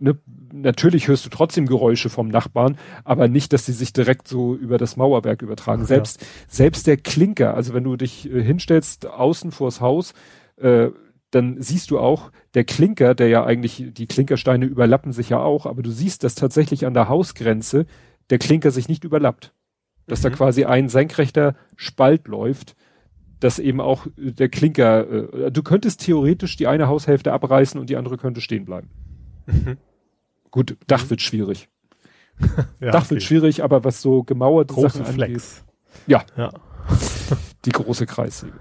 ne, 0.00 0.18
natürlich 0.52 1.06
hörst 1.06 1.24
du 1.24 1.30
trotzdem 1.30 1.66
Geräusche 1.66 2.10
vom 2.10 2.26
Nachbarn, 2.26 2.78
aber 3.04 3.28
nicht, 3.28 3.52
dass 3.52 3.64
sie 3.64 3.72
sich 3.74 3.92
direkt 3.92 4.26
so 4.26 4.56
über 4.56 4.76
das 4.76 4.96
Mauerwerk 4.96 5.40
übertragen. 5.40 5.82
Ach, 5.84 5.86
selbst, 5.88 6.20
ja. 6.20 6.26
selbst 6.48 6.88
der 6.88 6.96
Klinker, 6.96 7.54
also 7.54 7.74
wenn 7.74 7.84
du 7.84 7.94
dich 7.94 8.28
äh, 8.28 8.42
hinstellst 8.42 9.06
außen 9.06 9.52
vors 9.52 9.80
Haus, 9.80 10.14
äh, 10.56 10.88
dann 11.32 11.60
siehst 11.60 11.90
du 11.90 11.98
auch, 11.98 12.30
der 12.54 12.64
Klinker, 12.64 13.14
der 13.14 13.28
ja 13.28 13.44
eigentlich, 13.44 13.84
die 13.88 14.06
Klinkersteine 14.06 14.66
überlappen 14.66 15.12
sich 15.12 15.30
ja 15.30 15.40
auch, 15.40 15.66
aber 15.66 15.82
du 15.82 15.90
siehst, 15.90 16.24
dass 16.24 16.34
tatsächlich 16.34 16.86
an 16.86 16.94
der 16.94 17.08
Hausgrenze 17.08 17.86
der 18.30 18.38
Klinker 18.38 18.70
sich 18.70 18.88
nicht 18.88 19.02
überlappt. 19.02 19.52
Dass 20.06 20.20
mhm. 20.20 20.24
da 20.24 20.30
quasi 20.30 20.64
ein 20.64 20.88
senkrechter 20.88 21.56
Spalt 21.76 22.28
läuft, 22.28 22.76
dass 23.40 23.58
eben 23.58 23.80
auch 23.80 24.06
der 24.16 24.50
Klinker, 24.50 25.46
äh, 25.46 25.50
du 25.50 25.62
könntest 25.62 26.04
theoretisch 26.04 26.56
die 26.56 26.66
eine 26.66 26.86
Haushälfte 26.88 27.32
abreißen 27.32 27.80
und 27.80 27.88
die 27.88 27.96
andere 27.96 28.18
könnte 28.18 28.42
stehen 28.42 28.66
bleiben. 28.66 28.90
Mhm. 29.46 29.78
Gut, 30.50 30.76
Dach 30.86 31.04
mhm. 31.04 31.10
wird 31.10 31.22
schwierig. 31.22 31.70
ja, 32.80 32.90
Dach 32.90 33.04
okay. 33.04 33.10
wird 33.12 33.22
schwierig, 33.22 33.64
aber 33.64 33.84
was 33.84 34.02
so 34.02 34.22
gemauerte 34.22 34.74
Große 34.74 34.98
Sachen 34.98 35.14
Flex. 35.14 35.64
angeht. 35.64 36.04
Ja. 36.06 36.24
ja. 36.36 36.52
die 37.64 37.70
große 37.70 38.04
Kreissäge. 38.04 38.60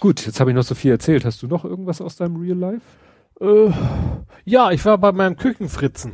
Gut, 0.00 0.26
jetzt 0.26 0.40
habe 0.40 0.50
ich 0.50 0.56
noch 0.56 0.62
so 0.62 0.74
viel 0.74 0.90
erzählt. 0.90 1.24
Hast 1.24 1.42
du 1.42 1.46
noch 1.46 1.64
irgendwas 1.64 2.00
aus 2.00 2.16
deinem 2.16 2.36
Real 2.36 2.58
Life? 2.58 2.82
Äh, 3.40 3.72
ja, 4.44 4.70
ich 4.70 4.84
war 4.84 4.98
bei 4.98 5.12
meinem 5.12 5.36
Küchenfritzen. 5.36 6.12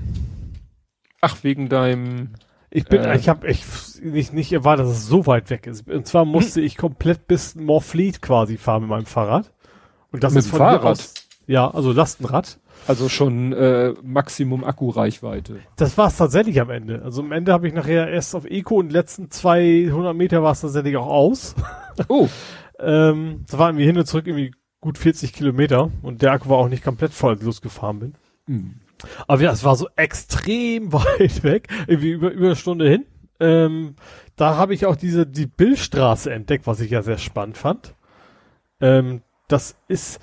Ach, 1.20 1.36
wegen 1.42 1.68
deinem. 1.68 2.30
Ich 2.70 2.84
bin, 2.84 3.02
äh, 3.02 3.16
ich 3.16 3.28
habe 3.28 3.48
echt 3.48 3.64
nicht, 4.02 4.32
nicht 4.32 4.52
erwartet, 4.52 4.86
dass 4.86 4.96
es 4.96 5.06
so 5.06 5.26
weit 5.26 5.50
weg 5.50 5.66
ist. 5.66 5.88
Und 5.88 6.06
zwar 6.06 6.24
musste 6.24 6.60
hm. 6.60 6.66
ich 6.66 6.76
komplett 6.76 7.26
bis 7.26 7.56
Morfleet 7.56 8.22
quasi 8.22 8.56
fahren 8.56 8.82
mit 8.82 8.90
meinem 8.90 9.06
Fahrrad. 9.06 9.52
Und 10.12 10.22
das 10.22 10.34
mit 10.34 10.44
ist 10.44 10.50
von 10.50 10.58
Fahrrad? 10.58 10.84
Aus, 10.84 11.14
ja, 11.46 11.68
also 11.68 11.92
Lastenrad. 11.92 12.58
Also 12.86 13.08
schon 13.08 13.52
äh, 13.52 13.92
Maximum 14.02 14.64
Akkureichweite. 14.64 15.60
Das 15.76 15.98
war 15.98 16.06
es 16.06 16.16
tatsächlich 16.16 16.60
am 16.60 16.70
Ende. 16.70 17.02
Also 17.02 17.22
am 17.22 17.32
Ende 17.32 17.52
habe 17.52 17.68
ich 17.68 17.74
nachher 17.74 18.08
erst 18.08 18.34
auf 18.34 18.46
Eco 18.46 18.76
und 18.76 18.88
die 18.88 18.94
letzten 18.94 19.30
200 19.30 20.16
Meter 20.16 20.42
war 20.42 20.52
es 20.52 20.62
tatsächlich 20.62 20.96
auch 20.96 21.08
aus. 21.08 21.54
Oh. 22.08 22.28
ähm, 22.82 23.44
das 23.46 23.58
war 23.58 23.68
irgendwie 23.68 23.86
hin 23.86 23.98
und 23.98 24.06
zurück 24.06 24.26
irgendwie 24.26 24.52
gut 24.80 24.98
40 24.98 25.32
Kilometer 25.32 25.90
und 26.02 26.22
der 26.22 26.32
Akku 26.32 26.48
war 26.48 26.58
auch 26.58 26.68
nicht 26.68 26.84
komplett 26.84 27.12
voll, 27.12 27.32
als 27.32 27.40
ich 27.40 27.46
losgefahren 27.46 27.98
bin. 27.98 28.14
Mhm. 28.46 28.74
Aber 29.26 29.40
ja, 29.42 29.52
es 29.52 29.64
war 29.64 29.76
so 29.76 29.88
extrem 29.96 30.92
weit 30.92 31.42
weg, 31.42 31.68
irgendwie 31.86 32.12
über, 32.12 32.30
über 32.30 32.46
eine 32.46 32.56
Stunde 32.56 32.88
hin. 32.88 33.06
Ähm, 33.38 33.96
da 34.36 34.56
habe 34.56 34.74
ich 34.74 34.86
auch 34.86 34.96
diese 34.96 35.26
die 35.26 35.46
Billstraße 35.46 36.32
entdeckt, 36.32 36.66
was 36.66 36.80
ich 36.80 36.90
ja 36.90 37.02
sehr 37.02 37.18
spannend 37.18 37.56
fand. 37.56 37.94
Ähm, 38.80 39.22
das 39.48 39.76
ist 39.88 40.20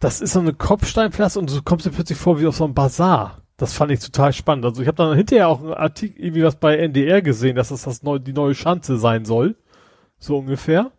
das 0.00 0.20
ist 0.20 0.34
so 0.34 0.40
eine 0.40 0.54
Kopfsteinpflaster 0.54 1.40
und 1.40 1.50
du 1.50 1.62
kommst 1.62 1.84
dir 1.86 1.90
plötzlich 1.90 2.18
vor 2.18 2.40
wie 2.40 2.46
auf 2.46 2.56
so 2.56 2.64
einem 2.64 2.74
Bazar. 2.74 3.42
Das 3.56 3.72
fand 3.72 3.90
ich 3.90 3.98
total 3.98 4.32
spannend. 4.32 4.64
Also 4.64 4.80
ich 4.80 4.86
habe 4.86 4.96
dann 4.96 5.16
hinterher 5.16 5.48
auch 5.48 5.60
einen 5.60 5.74
Artikel, 5.74 6.22
irgendwie 6.22 6.44
was 6.44 6.56
bei 6.56 6.76
NDR 6.76 7.22
gesehen, 7.22 7.56
dass 7.56 7.70
das, 7.70 7.82
das 7.82 8.04
neu, 8.04 8.20
die 8.20 8.32
neue 8.32 8.54
Schanze 8.54 8.98
sein 8.98 9.24
soll. 9.24 9.56
So 10.18 10.38
ungefähr. 10.38 10.92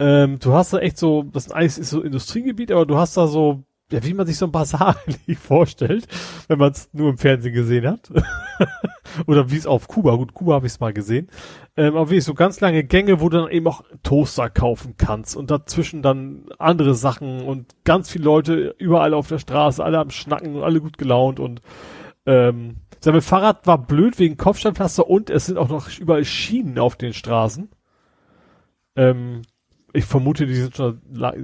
Ähm, 0.00 0.38
du 0.40 0.54
hast 0.54 0.72
da 0.72 0.78
echt 0.78 0.98
so, 0.98 1.22
das 1.22 1.52
eigentlich 1.52 1.78
ist 1.78 1.90
so 1.90 2.00
Industriegebiet, 2.00 2.72
aber 2.72 2.86
du 2.86 2.96
hast 2.96 3.16
da 3.16 3.26
so 3.26 3.64
ja, 3.92 4.04
wie 4.04 4.14
man 4.14 4.26
sich 4.26 4.38
so 4.38 4.46
ein 4.46 4.52
Basar 4.52 4.96
eigentlich 5.06 5.38
vorstellt, 5.38 6.06
wenn 6.48 6.58
man 6.58 6.72
es 6.72 6.88
nur 6.92 7.10
im 7.10 7.18
Fernsehen 7.18 7.54
gesehen 7.54 7.86
hat. 7.86 8.10
Oder 9.26 9.50
wie 9.50 9.56
es 9.56 9.66
auf 9.66 9.88
Kuba, 9.88 10.14
gut, 10.14 10.34
Kuba 10.34 10.54
habe 10.54 10.66
ich 10.66 10.74
es 10.74 10.80
mal 10.80 10.92
gesehen. 10.92 11.28
Ähm, 11.76 11.96
aber 11.96 12.10
wie 12.10 12.20
so 12.20 12.34
ganz 12.34 12.60
lange 12.60 12.84
Gänge, 12.84 13.20
wo 13.20 13.28
du 13.28 13.38
dann 13.38 13.50
eben 13.50 13.66
auch 13.66 13.82
Toaster 14.02 14.48
kaufen 14.48 14.94
kannst 14.96 15.36
und 15.36 15.50
dazwischen 15.50 16.02
dann 16.02 16.46
andere 16.58 16.94
Sachen 16.94 17.42
und 17.42 17.74
ganz 17.84 18.10
viele 18.10 18.24
Leute 18.24 18.74
überall 18.78 19.14
auf 19.14 19.28
der 19.28 19.38
Straße, 19.38 19.84
alle 19.84 19.98
am 19.98 20.10
Schnacken 20.10 20.54
und 20.54 20.62
alle 20.62 20.80
gut 20.80 20.96
gelaunt 20.96 21.40
und 21.40 21.60
ähm, 22.26 22.76
sein 23.00 23.20
Fahrrad 23.22 23.66
war 23.66 23.78
blöd 23.78 24.18
wegen 24.18 24.36
Kopfsteinpflaster 24.36 25.08
und 25.08 25.30
es 25.30 25.46
sind 25.46 25.56
auch 25.58 25.68
noch 25.68 25.88
überall 25.98 26.24
Schienen 26.24 26.78
auf 26.78 26.96
den 26.96 27.14
Straßen. 27.14 27.70
Ähm, 28.94 29.42
ich 29.92 30.04
vermute, 30.04 30.46
die 30.46 30.54
sind 30.54 30.76
schon 30.76 31.00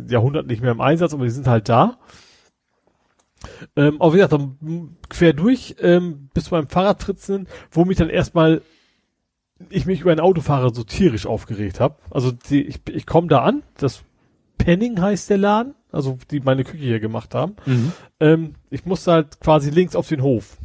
Jahrhundert 0.09 0.47
nicht 0.47 0.63
mehr 0.63 0.73
im 0.73 0.81
Einsatz, 0.81 1.15
aber 1.15 1.25
die 1.25 1.31
sind 1.31 1.47
halt 1.47 1.69
da. 1.69 1.99
Ähm, 3.77 4.01
auch 4.01 4.13
wie 4.13 4.17
gesagt, 4.17 4.33
dann 4.33 4.97
quer 5.09 5.33
durch 5.33 5.77
ähm, 5.81 6.31
bis 6.35 6.45
zu 6.45 6.55
meinem 6.55 6.69
Fahrradtritzen, 6.69 7.49
wo 7.71 7.85
mich 7.85 7.99
dann 7.99 8.09
erstmal 8.09 8.63
ich 9.71 9.87
mich 9.87 10.01
über 10.01 10.11
einen 10.11 10.21
Autofahrer 10.21 10.75
so 10.75 10.85
tierisch 10.85 11.27
aufgeregt 11.27 11.81
habe. 11.81 11.97
Also 12.11 12.31
die, 12.31 12.63
ich, 12.63 12.81
ich 12.91 13.07
komme 13.07 13.29
da 13.29 13.43
an, 13.43 13.63
das 13.79 14.03
Penning 14.59 15.01
heißt 15.01 15.31
der 15.31 15.39
Laden, 15.39 15.75
also 15.93 16.19
die 16.31 16.41
meine 16.41 16.65
Küche 16.65 16.85
hier 16.85 17.01
gemacht 17.01 17.35
haben. 17.35 17.57
Mhm. 17.65 17.93
Ähm, 18.21 18.55
ich 18.71 18.85
musste 18.85 19.13
halt 19.13 19.41
quasi 19.41 19.71
links 19.71 19.97
auf 19.97 20.09
den 20.09 20.23
Hof. 20.23 20.59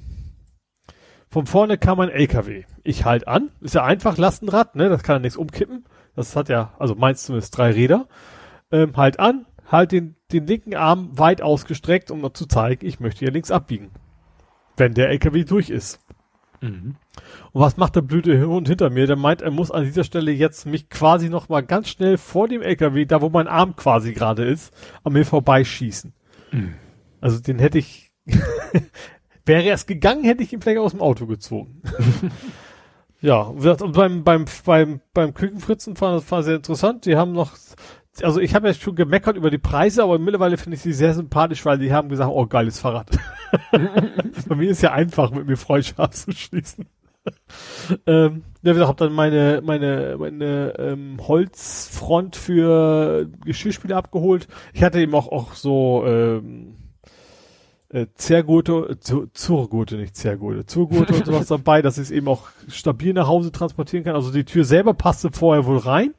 Von 1.30 1.46
vorne 1.46 1.78
kam 1.78 2.02
ein 2.02 2.10
LKW. 2.10 2.64
Ich 2.84 3.06
halt 3.06 3.28
an, 3.28 3.50
ist 3.62 3.76
ja 3.76 3.86
einfach 3.86 4.18
Lastenrad, 4.18 4.76
ne, 4.76 4.90
das 4.90 5.04
kann 5.04 5.16
ja 5.16 5.20
nichts 5.20 5.38
umkippen. 5.38 5.86
Das 6.16 6.36
hat 6.36 6.50
ja, 6.50 6.74
also 6.78 6.96
meins 6.96 7.24
zumindest 7.24 7.58
drei 7.58 7.72
Räder. 7.72 8.08
Ähm, 8.72 8.96
halt 8.98 9.20
an, 9.20 9.46
halt 9.70 9.92
den, 9.92 10.16
den 10.32 10.48
linken 10.48 10.76
Arm 10.76 11.18
weit 11.18 11.42
ausgestreckt, 11.42 12.12
um 12.12 12.34
zu 12.34 12.46
zeigen, 12.46 12.86
ich 12.86 13.00
möchte 13.00 13.20
hier 13.20 13.32
links 13.32 13.52
abbiegen. 13.52 13.92
Wenn 14.78 14.94
der 14.94 15.10
LKW 15.10 15.44
durch 15.44 15.70
ist. 15.70 16.00
Mhm. 16.62 16.96
Und 17.52 17.62
was 17.62 17.78
macht 17.78 17.96
der 17.96 18.02
blöde 18.02 18.46
Hund 18.48 18.68
hinter 18.68 18.90
mir? 18.90 19.08
Der 19.08 19.16
meint, 19.16 19.42
er 19.42 19.52
muss 19.52 19.72
an 19.72 19.84
dieser 19.84 20.04
Stelle 20.04 20.32
jetzt 20.32 20.66
mich 20.66 20.90
quasi 20.90 21.30
noch 21.30 21.50
mal 21.50 21.62
ganz 21.62 21.90
schnell 21.90 22.18
vor 22.18 22.48
dem 22.48 22.62
LKW, 22.62 23.06
da 23.06 23.22
wo 23.22 23.30
mein 23.30 23.48
Arm 23.48 23.76
quasi 23.76 24.14
gerade 24.14 24.46
ist, 24.46 24.74
an 25.04 25.14
mir 25.14 25.26
vorbeischießen. 25.26 26.14
Mhm. 26.52 26.76
Also 27.20 27.40
den 27.40 27.60
hätte 27.60 27.80
ich, 27.80 28.12
wäre 29.46 29.64
er 29.64 29.76
es 29.76 29.86
gegangen, 29.86 30.24
hätte 30.24 30.44
ich 30.44 30.54
ihn 30.54 30.62
vielleicht 30.62 30.80
aus 30.80 30.92
dem 30.92 31.02
Auto 31.02 31.26
gezogen. 31.26 31.82
ja, 33.22 33.42
und 33.42 33.92
beim, 33.94 34.24
beim, 34.24 34.46
beim, 34.66 35.02
beim 35.14 35.34
Küchenfritzen 35.34 36.00
war 36.02 36.14
das 36.14 36.32
war 36.32 36.42
sehr 36.42 36.56
interessant. 36.56 37.06
Die 37.06 37.16
haben 37.16 37.34
noch, 37.34 37.54
also 38.24 38.40
ich 38.40 38.56
habe 38.56 38.68
ja 38.68 38.74
schon 38.74 38.96
gemeckert 38.96 39.38
über 39.38 39.52
die 39.52 39.60
Preise, 39.60 40.02
aber 40.02 40.18
mittlerweile 40.18 40.58
finde 40.58 40.76
ich 40.76 40.82
sie 40.82 40.94
sehr 40.94 41.14
sympathisch, 41.14 41.64
weil 41.64 41.78
die 41.78 41.94
haben 41.94 42.10
gesagt, 42.10 42.32
oh 42.34 42.48
geiles 42.48 42.80
Fahrrad. 42.80 43.12
Bei 44.48 44.56
mir 44.56 44.72
ist 44.72 44.82
ja 44.82 44.94
einfach, 44.94 45.30
mit 45.30 45.46
mir 45.46 45.56
Freundschaft 45.56 46.16
zu 46.16 46.32
schließen. 46.32 46.88
ähm, 48.08 48.44
ja, 48.64 48.72
wie 48.72 48.74
gesagt, 48.74 48.88
habe 48.88 49.06
dann 49.06 49.14
meine 49.14 49.62
meine 49.64 50.16
meine 50.18 50.74
ähm, 50.80 51.18
Holzfront 51.22 52.36
für 52.36 53.30
Geschirrspüler 53.46 53.98
abgeholt. 53.98 54.48
Ich 54.74 54.82
hatte 54.82 55.00
eben 55.00 55.14
auch 55.14 55.28
auch 55.28 55.54
so 55.54 56.04
ähm, 56.08 56.81
äh, 57.92 58.08
Zergurte, 58.16 58.98
Zurgurte, 59.34 59.98
nicht 59.98 60.16
Zergurte, 60.16 60.66
Zurgurte 60.66 61.14
und 61.14 61.26
sowas 61.26 61.48
dabei, 61.50 61.82
dass 61.82 61.98
ich 61.98 62.06
es 62.06 62.12
eben 62.12 62.28
auch 62.28 62.48
stabil 62.68 63.14
nach 63.14 63.28
Hause 63.28 63.52
transportieren 63.52 64.06
kann. 64.06 64.16
Also 64.16 64.32
die 64.32 64.46
Tür 64.46 64.64
selber 64.64 64.94
passte 64.94 65.30
vorher 65.32 65.66
wohl 65.66 65.78
rein, 65.78 66.14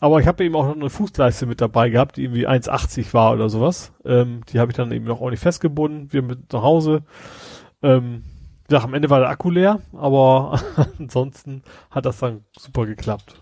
aber 0.00 0.20
ich 0.20 0.26
habe 0.26 0.44
eben 0.44 0.54
auch 0.54 0.66
noch 0.66 0.76
eine 0.76 0.90
Fußleiste 0.90 1.46
mit 1.46 1.60
dabei 1.60 1.88
gehabt, 1.88 2.16
die 2.16 2.24
irgendwie 2.24 2.46
1,80 2.46 3.14
war 3.14 3.32
oder 3.32 3.48
sowas. 3.48 3.92
Ähm, 4.04 4.42
die 4.52 4.60
habe 4.60 4.70
ich 4.70 4.76
dann 4.76 4.92
eben 4.92 5.06
noch 5.06 5.20
ordentlich 5.20 5.40
festgebunden, 5.40 6.12
wir 6.12 6.22
mit 6.22 6.52
nach 6.52 6.62
Hause. 6.62 7.02
Ähm, 7.82 8.24
ja, 8.70 8.82
am 8.82 8.92
Ende 8.92 9.08
war 9.08 9.20
der 9.20 9.30
Akku 9.30 9.50
leer, 9.50 9.80
aber 9.94 10.60
ansonsten 10.98 11.62
hat 11.90 12.04
das 12.04 12.18
dann 12.18 12.44
super 12.58 12.84
geklappt. 12.84 13.40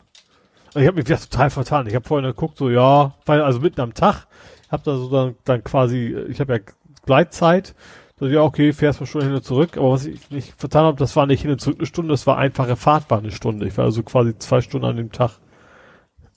Also 0.68 0.80
ich 0.80 0.86
habe 0.86 0.96
mich 0.96 1.06
total 1.06 1.50
vertan. 1.50 1.86
Ich 1.88 1.94
habe 1.94 2.06
vorhin 2.06 2.26
geguckt, 2.26 2.58
so 2.58 2.70
ja, 2.70 3.14
weil 3.24 3.42
also 3.42 3.60
mitten 3.60 3.80
am 3.80 3.94
Tag, 3.94 4.26
habe 4.70 4.82
da 4.84 4.96
so 4.96 5.10
dann, 5.10 5.34
dann 5.44 5.64
quasi, 5.64 6.14
ich 6.28 6.38
habe 6.40 6.54
ja 6.54 6.60
Gleitzeit. 7.06 7.74
Da 8.18 8.26
ja, 8.26 8.42
okay, 8.42 8.72
fährst 8.72 9.00
mal 9.00 9.06
schon 9.06 9.22
hin 9.22 9.34
und 9.34 9.44
zurück. 9.44 9.76
Aber 9.76 9.92
was 9.92 10.06
ich 10.06 10.30
nicht 10.30 10.54
vertan 10.56 10.84
habe, 10.84 10.98
das 10.98 11.16
war 11.16 11.26
nicht 11.26 11.42
hin 11.42 11.50
und 11.50 11.60
zurück 11.60 11.78
eine 11.78 11.86
Stunde, 11.86 12.12
das 12.12 12.26
war 12.26 12.38
einfache 12.38 12.76
Fahrt, 12.76 13.10
war 13.10 13.18
eine 13.18 13.30
Stunde. 13.30 13.66
Ich 13.66 13.76
war 13.78 13.84
also 13.84 14.02
quasi 14.02 14.38
zwei 14.38 14.60
Stunden 14.60 14.86
an 14.86 14.96
dem 14.96 15.12
Tag 15.12 15.38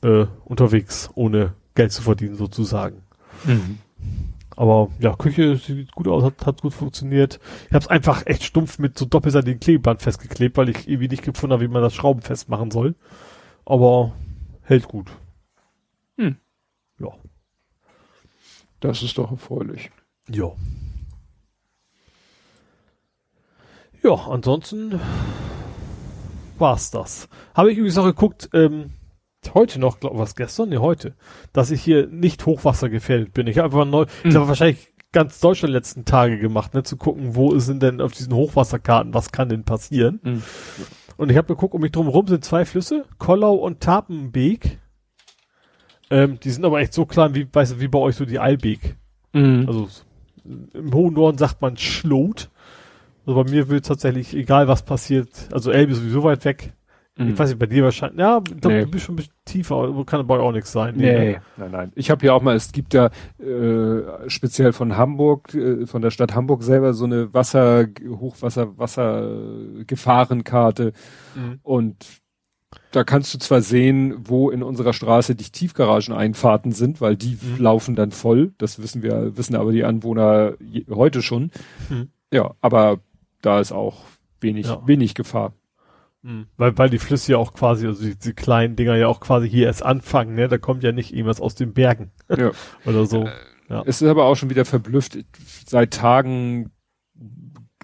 äh, 0.01 0.25
unterwegs, 0.45 1.09
ohne 1.15 1.53
Geld 1.75 1.91
zu 1.91 2.01
verdienen 2.01 2.35
sozusagen. 2.35 3.03
Mhm. 3.45 3.79
Aber 4.59 4.89
ja, 4.99 5.15
Küche 5.15 5.55
sieht 5.55 5.93
gut 5.93 6.09
aus, 6.09 6.21
hat, 6.21 6.45
hat 6.45 6.61
gut 6.61 6.73
funktioniert. 6.73 7.39
Ich 7.67 7.73
habe 7.73 7.83
es 7.83 7.87
einfach 7.87 8.25
echt 8.25 8.43
stumpf 8.43 8.77
mit 8.77 8.97
so 8.97 9.05
doppelseitigen 9.05 9.61
Klebeband 9.61 10.01
festgeklebt, 10.01 10.57
weil 10.57 10.67
ich 10.67 10.85
irgendwie 10.85 11.07
nicht 11.07 11.23
gefunden 11.23 11.53
habe, 11.53 11.63
wie 11.63 11.69
man 11.69 11.81
das 11.81 11.95
Schrauben 11.95 12.21
festmachen 12.21 12.69
soll. 12.69 12.95
Aber 13.63 14.11
hält 14.63 14.89
gut. 14.89 15.07
Hm. 16.17 16.35
Ja. 16.99 17.13
Das 18.81 19.01
ist 19.01 19.17
doch 19.17 19.31
erfreulich. 19.31 19.91
Ja. 20.31 20.51
Ja, 24.03 24.13
ansonsten 24.13 24.99
war's 26.57 26.91
das. 26.91 27.27
Habe 27.53 27.71
ich 27.71 27.77
übrigens 27.77 27.97
auch 27.97 28.05
geguckt, 28.05 28.49
ähm, 28.53 28.91
heute 29.53 29.79
noch, 29.79 29.99
glaub, 29.99 30.17
was 30.17 30.35
gestern? 30.35 30.69
Ne, 30.69 30.79
heute, 30.79 31.15
dass 31.51 31.71
ich 31.71 31.81
hier 31.81 32.07
nicht 32.07 32.45
hochwassergefährdet 32.45 33.33
bin. 33.33 33.47
Ich 33.47 33.57
habe 33.57 33.65
einfach 33.65 33.85
neu, 33.85 34.05
mhm. 34.23 34.29
ich 34.29 34.35
habe 34.35 34.47
wahrscheinlich 34.47 34.93
ganz 35.11 35.39
Deutschland 35.39 35.73
letzten 35.73 36.05
Tage 36.05 36.37
gemacht, 36.37 36.73
ne, 36.73 36.83
zu 36.83 36.95
gucken, 36.95 37.35
wo 37.35 37.57
sind 37.59 37.81
denn 37.81 37.99
auf 37.99 38.11
diesen 38.11 38.33
Hochwasserkarten, 38.33 39.13
was 39.13 39.31
kann 39.31 39.49
denn 39.49 39.63
passieren? 39.63 40.19
Mhm. 40.23 40.43
Und 41.17 41.31
ich 41.31 41.37
habe 41.37 41.47
geguckt, 41.47 41.73
um 41.73 41.81
mich 41.81 41.91
drum 41.91 42.05
herum 42.05 42.27
sind 42.27 42.45
zwei 42.45 42.63
Flüsse, 42.63 43.05
Kollau 43.17 43.55
und 43.55 43.81
Tapenbeek. 43.81 44.79
Ähm, 46.11 46.39
die 46.39 46.49
sind 46.49 46.63
aber 46.63 46.79
echt 46.79 46.93
so 46.93 47.05
klein, 47.05 47.35
wie, 47.35 47.47
weißt 47.51 47.73
du, 47.73 47.79
wie 47.81 47.87
bei 47.87 47.99
euch 47.99 48.15
so 48.15 48.25
die 48.25 48.39
Albeek. 48.39 48.95
Mhm. 49.33 49.65
Also 49.67 49.89
im 50.73 50.93
hohen 50.93 51.13
Norden 51.13 51.37
sagt 51.37 51.61
man 51.61 51.77
Schlot. 51.77 52.49
Also 53.25 53.43
bei 53.43 53.49
mir 53.49 53.69
wird 53.69 53.85
tatsächlich, 53.85 54.35
egal 54.35 54.67
was 54.67 54.83
passiert, 54.83 55.29
also 55.51 55.71
Elbe 55.71 55.91
ist 55.91 55.99
sowieso 55.99 56.23
weit 56.23 56.45
weg, 56.45 56.73
Mhm. 57.19 57.31
Ich 57.31 57.39
weiß 57.39 57.49
nicht, 57.49 57.59
bei 57.59 57.65
dir 57.65 57.83
wahrscheinlich, 57.83 58.19
ja, 58.19 58.39
nee. 58.39 58.85
du 58.85 58.87
bist 58.87 59.03
schon 59.05 59.15
ein 59.15 59.17
bisschen 59.17 59.33
tiefer, 59.43 59.75
aber 59.75 60.05
kann 60.05 60.25
bei 60.25 60.39
auch 60.39 60.53
nichts 60.53 60.71
sein. 60.71 60.95
Nee, 60.95 61.19
nee, 61.19 61.37
nein, 61.57 61.71
nein. 61.71 61.91
Ich 61.95 62.09
habe 62.09 62.25
ja 62.25 62.31
auch 62.31 62.41
mal, 62.41 62.55
es 62.55 62.71
gibt 62.71 62.93
ja 62.93 63.09
äh, 63.39 64.03
speziell 64.27 64.71
von 64.71 64.95
Hamburg, 64.95 65.53
äh, 65.53 65.85
von 65.85 66.01
der 66.01 66.11
Stadt 66.11 66.33
Hamburg 66.33 66.63
selber 66.63 66.93
so 66.93 67.03
eine 67.03 67.33
Wasser, 67.33 67.87
Hochwasser, 68.07 68.77
Wassergefahrenkarte 68.77 70.93
mhm. 71.35 71.59
und 71.61 72.18
da 72.91 73.03
kannst 73.03 73.33
du 73.33 73.37
zwar 73.37 73.61
sehen, 73.61 74.15
wo 74.27 74.49
in 74.49 74.63
unserer 74.63 74.93
Straße 74.93 75.35
die 75.35 75.51
Tiefgarageneinfahrten 75.51 76.71
sind, 76.71 77.01
weil 77.01 77.15
die 77.15 77.37
mhm. 77.41 77.61
laufen 77.61 77.95
dann 77.95 78.11
voll. 78.11 78.53
Das 78.57 78.81
wissen 78.81 79.03
wir, 79.03 79.37
wissen 79.37 79.55
aber 79.55 79.71
die 79.71 79.83
Anwohner 79.83 80.55
heute 80.89 81.21
schon. 81.21 81.51
Mhm. 81.89 82.09
Ja, 82.33 82.55
aber 82.61 82.99
da 83.41 83.59
ist 83.59 83.71
auch 83.71 84.03
wenig, 84.41 84.67
ja. 84.67 84.81
wenig 84.85 85.13
Gefahr. 85.13 85.53
Mhm. 86.21 86.47
Weil, 86.57 86.77
weil 86.77 86.89
die 86.89 86.99
Flüsse 86.99 87.33
ja 87.33 87.37
auch 87.37 87.53
quasi, 87.53 87.85
also 87.85 88.03
die, 88.03 88.17
die, 88.17 88.33
kleinen 88.33 88.75
Dinger 88.75 88.95
ja 88.95 89.07
auch 89.07 89.19
quasi 89.19 89.49
hier 89.49 89.67
erst 89.67 89.83
anfangen, 89.83 90.35
ne? 90.35 90.47
Da 90.47 90.57
kommt 90.57 90.83
ja 90.83 90.91
nicht 90.91 91.13
irgendwas 91.13 91.39
aus 91.39 91.55
den 91.55 91.73
Bergen. 91.73 92.11
Ja. 92.35 92.51
Oder 92.85 93.05
so. 93.05 93.23
Äh, 93.23 93.31
ja. 93.69 93.83
Es 93.85 94.01
ist 94.01 94.09
aber 94.09 94.25
auch 94.25 94.35
schon 94.35 94.49
wieder 94.49 94.65
verblüfft. 94.65 95.17
Seit 95.65 95.93
Tagen 95.93 96.71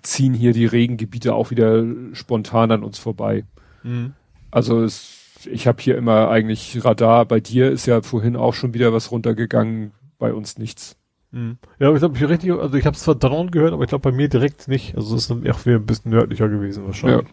ziehen 0.02 0.34
hier 0.34 0.54
die 0.54 0.66
Regengebiete 0.66 1.34
auch 1.34 1.52
wieder 1.52 1.84
spontan 2.14 2.72
an 2.72 2.84
uns 2.84 3.00
vorbei. 3.00 3.46
Mhm. 3.84 4.14
Also 4.56 4.84
es, 4.84 5.18
ich 5.52 5.68
habe 5.68 5.82
hier 5.82 5.98
immer 5.98 6.30
eigentlich 6.30 6.84
Radar. 6.86 7.26
Bei 7.26 7.42
dir 7.42 7.72
ist 7.72 7.88
ja 7.88 8.02
vorhin 8.02 8.38
auch 8.38 8.54
schon 8.54 8.74
wieder 8.74 8.94
was 8.94 9.12
runtergegangen. 9.12 9.92
Bei 10.18 10.34
uns 10.34 10.58
nichts. 10.58 10.96
Mhm. 11.32 11.58
Ja, 11.78 11.88
aber 11.88 11.98
ich 11.98 12.00
glaube, 12.00 12.16
ich 12.18 12.24
richtig, 12.24 12.54
also 12.54 12.78
ich 12.78 12.86
habe 12.86 12.96
es 12.96 13.04
zwar 13.04 13.16
drohen 13.16 13.52
gehört, 13.52 13.74
aber 13.74 13.84
ich 13.84 13.90
glaube 13.90 14.10
bei 14.10 14.16
mir 14.16 14.30
direkt 14.30 14.70
nicht. 14.70 14.96
Also 14.96 15.14
es 15.18 15.30
ist 15.30 15.32
auch 15.32 15.66
wieder 15.66 15.76
ein 15.76 15.86
bisschen 15.86 16.12
nördlicher 16.12 16.48
gewesen 16.48 16.86
wahrscheinlich. 16.86 17.28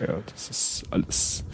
Ja. 0.00 0.06
Ja, 0.06 0.14
das 0.30 0.50
ist 0.50 0.84
alles. 0.90 1.44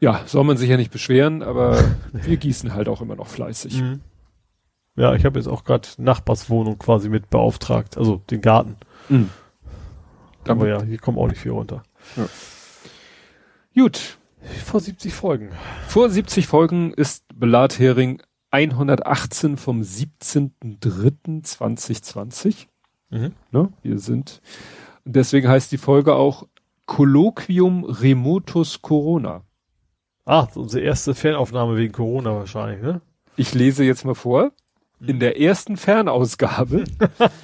Ja, 0.00 0.20
soll 0.26 0.44
man 0.44 0.58
sich 0.58 0.68
ja 0.68 0.76
nicht 0.76 0.92
beschweren, 0.92 1.42
aber 1.42 1.82
wir 2.12 2.36
gießen 2.36 2.74
halt 2.74 2.90
auch 2.90 3.00
immer 3.00 3.16
noch 3.16 3.28
fleißig. 3.28 3.80
Mhm. 3.80 4.00
Ja, 4.96 5.14
ich 5.14 5.24
habe 5.24 5.38
jetzt 5.38 5.48
auch 5.48 5.64
gerade 5.64 5.88
Nachbarswohnung 5.96 6.78
quasi 6.78 7.08
mit 7.08 7.30
beauftragt, 7.30 7.96
also 7.96 8.20
den 8.28 8.42
Garten. 8.42 8.76
Mhm. 9.08 9.30
Aber 10.46 10.68
ja, 10.68 10.82
hier 10.82 10.98
kommen 10.98 11.16
auch 11.16 11.28
nicht 11.28 11.40
viel 11.40 11.52
runter. 11.52 11.84
Ja. 12.16 12.26
Gut. 13.74 14.18
Vor 14.64 14.80
70 14.80 15.14
Folgen. 15.14 15.50
Vor 15.86 16.10
70 16.10 16.46
Folgen 16.46 16.92
ist 16.92 17.24
Belathering 17.34 18.22
118 18.50 19.56
vom 19.56 19.80
17.03.2020. 19.80 22.66
Mhm. 23.10 23.32
Ne? 23.50 23.72
Wir 23.82 23.98
sind, 23.98 24.42
deswegen 25.04 25.48
heißt 25.48 25.72
die 25.72 25.78
Folge 25.78 26.14
auch 26.14 26.46
Colloquium 26.86 27.84
Remotus 27.84 28.82
Corona. 28.82 29.42
Ah, 30.24 30.46
unsere 30.54 30.84
erste 30.84 31.14
Fernaufnahme 31.14 31.76
wegen 31.76 31.92
Corona 31.92 32.34
wahrscheinlich, 32.34 32.82
ne? 32.82 33.00
Ich 33.36 33.54
lese 33.54 33.84
jetzt 33.84 34.04
mal 34.04 34.14
vor. 34.14 34.52
In 35.04 35.18
der 35.18 35.40
ersten 35.40 35.76
Fernausgabe 35.76 36.84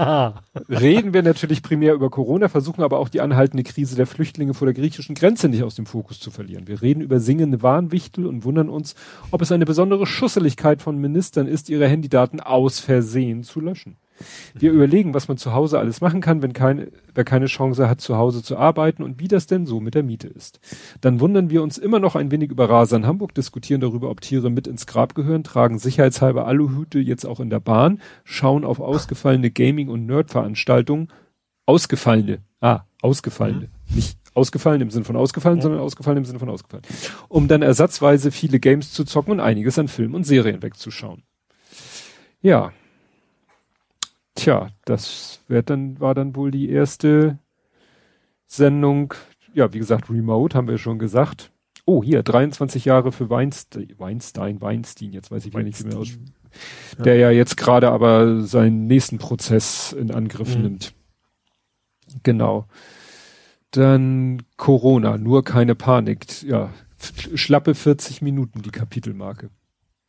reden 0.69 1.13
wir 1.13 1.23
natürlich 1.23 1.63
primär 1.63 1.95
über 1.95 2.09
Corona, 2.09 2.49
versuchen 2.49 2.83
aber 2.83 2.99
auch 2.99 3.09
die 3.09 3.21
anhaltende 3.21 3.65
Krise 3.65 3.97
der 3.97 4.07
Flüchtlinge 4.07 4.55
vor 4.55 4.67
der 4.67 4.75
griechischen 4.75 5.17
Grenze 5.17 5.49
nicht 5.49 5.65
aus 5.65 5.75
dem 5.75 5.87
Fokus 5.87 6.21
zu 6.21 6.31
verlieren. 6.31 6.69
Wir 6.69 6.83
reden 6.83 7.01
über 7.01 7.19
singende 7.19 7.61
Warnwichtel 7.61 8.27
und 8.27 8.45
wundern 8.45 8.69
uns, 8.69 8.95
ob 9.33 9.43
es 9.43 9.51
eine 9.51 9.65
besondere 9.65 10.07
Schusseligkeit 10.07 10.83
von 10.83 10.99
Ministern 10.99 11.49
ist, 11.49 11.69
ihre 11.69 11.89
Handydaten 11.89 12.41
aus 12.41 12.79
Versehen 12.79 13.43
zu 13.43 13.61
löschen. 13.61 13.97
Wir 14.55 14.73
überlegen, 14.73 15.15
was 15.15 15.29
man 15.29 15.37
zu 15.37 15.53
Hause 15.53 15.79
alles 15.79 16.01
machen 16.01 16.21
kann, 16.21 16.43
wenn 16.43 16.53
keine, 16.53 16.91
wer 17.15 17.25
keine 17.25 17.47
Chance 17.47 17.89
hat, 17.89 18.01
zu 18.01 18.17
Hause 18.17 18.43
zu 18.43 18.57
arbeiten 18.57 19.03
und 19.03 19.21
wie 19.21 19.29
das 19.29 19.47
denn 19.47 19.67
so 19.67 19.81
mit 19.81 19.95
der 19.95 20.03
Miete 20.03 20.29
ist. 20.29 20.61
Dann 21.01 21.21
wundern 21.21 21.51
wir 21.51 21.63
uns 21.63 21.79
immer 21.79 22.01
noch 22.01 22.17
ein 22.17 22.31
wenig 22.31 22.51
über 22.51 22.69
Raser 22.69 22.97
in 22.97 23.07
Hamburg, 23.07 23.35
diskutieren 23.35 23.81
darüber, 23.81 24.11
ob 24.11 24.21
Tiere 24.21 24.51
mit 24.51 24.67
ins 24.67 24.87
Grab 24.87 25.15
gehören, 25.15 25.45
tragen 25.45 25.79
sicherheitshalber 25.79 26.47
Aluhüte 26.47 26.99
jetzt 26.99 27.25
auch 27.25 27.41
in 27.41 27.51
der 27.51 27.61
Bahn, 27.61 28.01
schauen 28.25 28.65
auf 28.65 28.81
ausgefallene 28.81 29.51
Gaming- 29.51 29.89
und 29.89 30.07
Nerd-Veranstaltungen. 30.07 31.09
Ausgefallene. 31.67 32.39
Ah, 32.61 32.81
ausgefallene. 33.03 33.69
Mhm. 33.91 33.97
Nicht 33.97 34.19
ausgefallen 34.35 34.81
im 34.81 34.91
Sinne 34.91 35.05
von 35.05 35.17
ausgefallen, 35.17 35.59
ja. 35.59 35.63
sondern 35.63 35.81
ausgefallen 35.81 36.19
im 36.19 36.25
Sinne 36.25 36.39
von 36.39 36.49
ausgefallen. 36.49 36.85
Um 37.29 37.49
dann 37.49 37.63
ersatzweise 37.63 38.31
viele 38.31 38.61
Games 38.61 38.93
zu 38.93 39.05
zocken 39.05 39.33
und 39.33 39.41
einiges 39.41 39.79
an 39.79 39.89
Filmen 39.89 40.15
und 40.15 40.25
Serien 40.25 40.63
wegzuschauen. 40.63 41.25
Ja, 42.41 42.73
Tja, 44.39 44.69
das 44.85 45.41
wird 45.49 45.69
dann, 45.69 45.99
war 45.99 46.15
dann 46.15 46.37
wohl 46.37 46.53
die 46.53 46.71
erste 46.71 47.41
Sendung. 48.47 49.15
Ja, 49.53 49.73
wie 49.73 49.81
gesagt, 49.81 50.09
Remote 50.11 50.57
haben 50.57 50.69
wir 50.69 50.79
schon 50.79 51.01
gesagt. 51.01 51.51
Oh, 51.87 52.05
hier, 52.05 52.23
23 52.23 52.85
Jahre 52.85 53.11
für 53.11 53.31
Weinstein, 53.31 53.95
Weinstein, 53.99 54.61
Weinstein, 54.61 55.13
jetzt 55.13 55.33
weiß 55.33 55.45
ich 55.47 55.53
gar 55.53 55.65
nicht 55.65 55.85
mehr 55.85 55.99
aus. 55.99 56.11
Ja. 56.99 57.03
Der 57.03 57.17
ja 57.17 57.31
jetzt 57.31 57.57
gerade 57.57 57.91
aber 57.91 58.43
seinen 58.43 58.87
nächsten 58.87 59.19
Prozess 59.19 59.93
in 59.93 60.13
Angriff 60.13 60.55
mhm. 60.55 60.63
nimmt. 60.63 60.95
Genau. 62.23 62.69
Dann 63.73 64.45
Corona, 64.57 65.19
nur 65.19 65.43
keine 65.43 65.75
Panik. 65.75 66.45
Ja, 66.45 66.71
schlappe 67.35 67.75
40 67.75 68.23
Minuten 68.23 68.63
die 68.63 68.71
Kapitelmarke. 68.71 69.51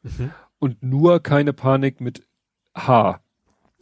Mhm. 0.04 0.30
Und 0.60 0.84
nur 0.84 1.20
keine 1.20 1.52
Panik 1.52 2.00
mit 2.00 2.28
H 2.76 3.22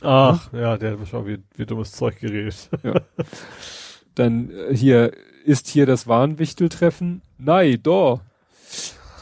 Ach, 0.04 0.52
ja, 0.54 0.78
der 0.78 1.00
hat 1.00 1.08
schon 1.08 1.26
wie, 1.26 1.40
wie 1.56 1.66
dummes 1.66 1.92
Zeug 1.92 2.20
geredet. 2.20 2.70
Ja. 2.84 3.02
Dann 4.16 4.50
äh, 4.52 4.76
hier, 4.76 5.12
ist 5.46 5.68
hier 5.68 5.86
das 5.86 6.08
Warnwichteltreffen? 6.08 7.22
Nein, 7.38 7.80
doch. 7.84 8.22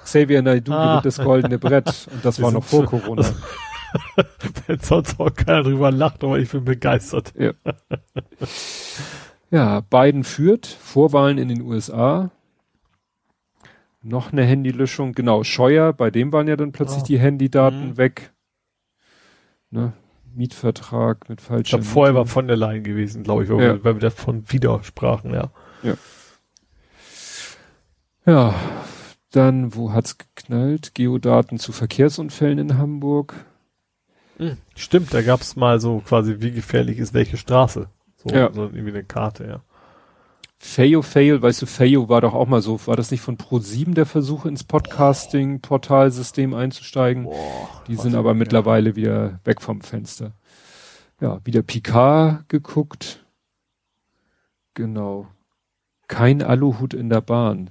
Xavier 0.03 0.41
Naidoo 0.41 0.73
Ah. 0.73 0.87
gewinnt 0.87 1.05
das 1.05 1.17
goldene 1.23 1.59
Brett. 1.59 2.07
Und 2.13 2.23
das 2.23 2.37
Wir 2.39 2.45
war 2.45 2.51
noch 2.51 2.63
vor 2.63 2.85
Corona. 2.85 3.25
Wenn 4.67 4.79
sonst 4.79 5.19
auch 5.19 5.33
keiner 5.33 5.63
drüber 5.63 5.91
lacht, 5.91 6.23
aber 6.23 6.37
ich 6.39 6.49
bin 6.49 6.63
begeistert. 6.65 7.33
Ja. 7.37 7.51
ja, 9.51 9.81
Biden 9.81 10.23
führt, 10.23 10.65
Vorwahlen 10.67 11.37
in 11.37 11.47
den 11.47 11.61
USA. 11.61 12.31
Noch 14.01 14.31
eine 14.31 14.45
Handylöschung, 14.47 15.13
genau, 15.13 15.43
Scheuer, 15.43 15.91
bei 15.93 16.11
dem 16.11 16.31
waren 16.31 16.47
ja 16.47 16.55
dann 16.55 16.71
plötzlich 16.71 17.03
Ah. 17.03 17.05
die 17.07 17.19
Handydaten 17.19 17.89
Mhm. 17.91 17.97
weg. 17.97 18.31
Ne? 19.71 19.93
Mietvertrag 20.35 21.29
mit 21.29 21.39
Ich 21.41 21.47
falscher 21.47 21.77
glaube, 21.77 21.85
vorher 21.85 22.15
war 22.15 22.25
von 22.25 22.47
der 22.47 22.57
Leyen 22.57 22.83
gewesen, 22.83 23.23
glaube 23.23 23.43
ich, 23.43 23.49
weil, 23.49 23.61
Ja. 23.61 23.73
wir, 23.75 23.83
weil 23.83 23.95
wir 23.95 24.01
davon 24.01 24.43
wieder 24.51 24.83
sprachen, 24.83 25.33
ja. 25.33 25.49
Ja, 28.25 28.55
dann, 29.31 29.75
wo 29.75 29.91
hat's 29.93 30.17
geknallt? 30.17 30.95
Geodaten 30.95 31.59
zu 31.59 31.71
Verkehrsunfällen 31.71 32.57
in 32.57 32.77
Hamburg. 32.77 33.35
Stimmt, 34.75 35.13
da 35.13 35.21
gab's 35.21 35.55
mal 35.55 35.79
so 35.79 35.99
quasi, 35.99 36.37
wie 36.39 36.51
gefährlich 36.51 36.97
ist 36.97 37.13
welche 37.13 37.37
Straße. 37.37 37.87
So, 38.17 38.35
Ja. 38.35 38.51
so 38.51 38.63
irgendwie 38.63 38.89
eine 38.89 39.03
Karte, 39.03 39.45
ja. 39.45 39.61
Fail 40.67 41.03
Fail, 41.03 41.41
weißt 41.41 41.61
du, 41.61 41.65
Fail 41.67 42.09
war 42.09 42.21
doch 42.21 42.33
auch 42.33 42.47
mal 42.47 42.61
so, 42.61 42.79
war 42.87 42.95
das 42.95 43.11
nicht 43.11 43.21
von 43.21 43.37
Pro7 43.37 43.93
der 43.93 44.05
Versuch 44.07 44.45
ins 44.45 44.63
Podcasting-Portalsystem 44.63 46.53
einzusteigen? 46.55 47.25
Boah, 47.25 47.83
Die 47.87 47.95
sind 47.95 48.15
aber 48.15 48.29
ja. 48.31 48.33
mittlerweile 48.33 48.95
wieder 48.95 49.39
weg 49.45 49.61
vom 49.61 49.81
Fenster. 49.81 50.31
Ja, 51.21 51.39
wieder 51.45 51.61
Picard 51.61 52.49
geguckt. 52.49 53.23
Genau. 54.73 55.27
Kein 56.07 56.41
Aluhut 56.41 56.93
in 56.93 57.09
der 57.09 57.21
Bahn. 57.21 57.69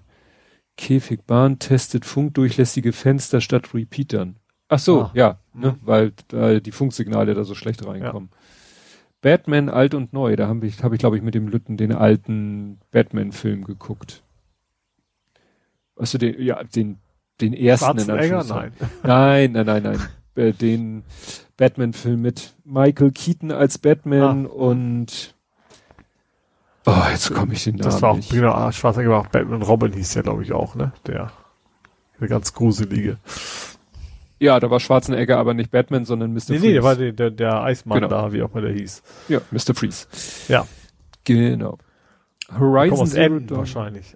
Käfigbahn 0.77 1.59
testet 1.59 2.05
funkdurchlässige 2.05 2.93
Fenster 2.93 3.41
statt 3.41 3.75
Repeatern. 3.75 4.37
Ach 4.69 4.79
so, 4.79 5.03
Ah. 5.03 5.11
ja, 5.15 5.39
ne, 5.53 5.73
Mhm. 5.73 5.79
weil 5.83 6.13
da 6.29 6.59
die 6.61 6.73
Funksignale 6.73 7.35
da 7.35 7.45
so 7.45 7.55
schlecht 7.55 7.85
reinkommen. 7.87 8.31
Batman 9.25 9.71
alt 9.71 9.95
und 9.95 10.13
neu, 10.13 10.37
da 10.37 10.49
habe 10.49 10.67
ich, 10.67 10.85
habe 10.85 10.97
ich 10.97 10.99
glaube 10.99 11.17
ich 11.17 11.23
mit 11.23 11.35
dem 11.35 11.49
Lütten 11.49 11.79
den 11.79 11.93
alten 11.93 12.79
Batman-Film 12.91 13.65
geguckt. 13.65 14.23
Weißt 15.97 16.13
du, 16.13 16.19
den, 16.19 16.43
ja, 16.43 16.63
den, 16.63 16.99
den 17.41 17.55
ersten 17.55 17.99
in. 17.99 18.07
Nein. 18.07 18.73
Nein, 19.03 19.53
nein, 19.53 19.67
nein, 19.67 19.83
nein. 19.83 19.99
Äh, 20.37 20.53
den 20.53 21.05
Batman-Film 21.57 22.21
mit 22.21 22.57
Michael 22.65 23.13
Keaton 23.13 23.53
als 23.53 23.79
Batman 23.79 24.47
und 24.47 25.37
oh, 26.87 27.03
jetzt 27.09 27.33
komme 27.33 27.53
ich 27.53 27.63
den 27.63 27.77
Namen 27.77 27.85
Das 27.85 28.03
war 28.03 28.11
auch, 28.11 28.17
nicht. 28.17 28.31
genau, 28.31 28.51
ah, 28.51 28.73
Schwarzenegger 28.73 29.23
Batman 29.31 29.63
Robin 29.63 29.93
hieß 29.93 30.15
der, 30.15 30.25
glaube 30.25 30.43
ich, 30.43 30.53
auch, 30.53 30.75
ne? 30.75 30.93
Der, 31.07 31.31
der 32.21 32.27
ganz 32.27 32.53
gruselige. 32.53 33.19
Ja, 34.41 34.59
da 34.61 34.69
war 34.71 34.81
Schwarzenegger 34.81 35.39
aber 35.39 35.55
nicht 35.55 35.71
Batman, 35.71 36.05
sondern 36.05 36.33
Mr. 36.33 36.37
Nee, 36.37 36.43
Freeze. 36.59 36.67
nee, 36.67 36.73
der 36.75 36.83
war 36.83 36.97
der, 36.97 37.13
der, 37.13 37.31
der 37.31 37.63
Eismann 37.63 38.01
Genau. 38.01 38.09
da, 38.09 38.33
wie 38.33 38.43
auch 38.43 38.51
immer 38.53 38.63
der 38.63 38.73
hieß. 38.73 39.03
ja, 39.29 39.41
Mr. 39.51 39.75
Freeze. 39.75 40.07
Ja, 40.49 40.67
Genau. 41.25 41.79
Horizon 42.59 43.07
Zero 43.07 43.39
Dawn. 43.41 43.59
wahrscheinlich. 43.59 44.15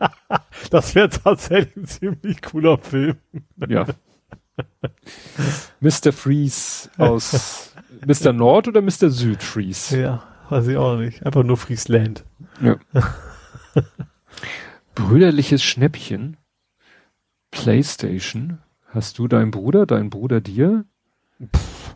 das 0.70 0.94
wäre 0.94 1.08
tatsächlich 1.10 1.76
ein 1.76 1.86
ziemlich 1.86 2.42
cooler 2.42 2.78
Film. 2.78 3.16
Ja. 3.68 3.86
Mr. 5.80 6.12
Freeze 6.12 6.90
aus 6.98 7.72
Mr. 8.06 8.32
Nord 8.32 8.68
oder 8.68 8.82
Mr. 8.82 9.10
Süd 9.10 9.42
Freeze? 9.42 9.98
Ja, 10.00 10.22
weiß 10.50 10.66
ich 10.68 10.76
auch 10.76 10.96
nicht. 10.96 11.24
Einfach 11.24 11.44
nur 11.44 11.56
Friesland. 11.56 12.24
Ja. 12.60 12.76
Brüderliches 14.94 15.62
Schnäppchen. 15.62 16.36
PlayStation. 17.52 18.58
Hast 18.88 19.18
du 19.18 19.28
deinen 19.28 19.52
Bruder, 19.52 19.86
dein 19.86 20.10
Bruder 20.10 20.40
dir? 20.40 20.84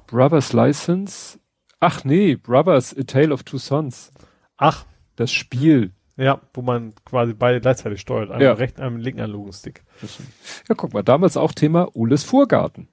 Brothers 0.06 0.52
License. 0.52 1.38
Ach 1.80 2.04
nee, 2.04 2.36
Brothers, 2.36 2.96
A 2.96 3.02
Tale 3.02 3.34
of 3.34 3.42
Two 3.42 3.58
Sons. 3.58 4.12
Ach, 4.56 4.86
Das 5.16 5.32
Spiel. 5.32 5.92
ja, 6.16 6.40
wo 6.54 6.62
man 6.62 6.94
quasi 7.04 7.34
beide 7.34 7.60
gleichzeitig 7.60 8.00
steuert. 8.00 8.30
Einmal 8.30 8.42
Ja. 8.46 8.52
rechten, 8.52 8.80
einmal 8.80 9.02
linken 9.02 9.20
Analogenstick. 9.20 9.82
Ja, 10.68 10.74
guck 10.74 10.94
mal, 10.94 11.02
damals 11.02 11.36
auch 11.36 11.52
Thema 11.52 11.88
Ules 11.94 12.22
Vorgarten. 12.24 12.88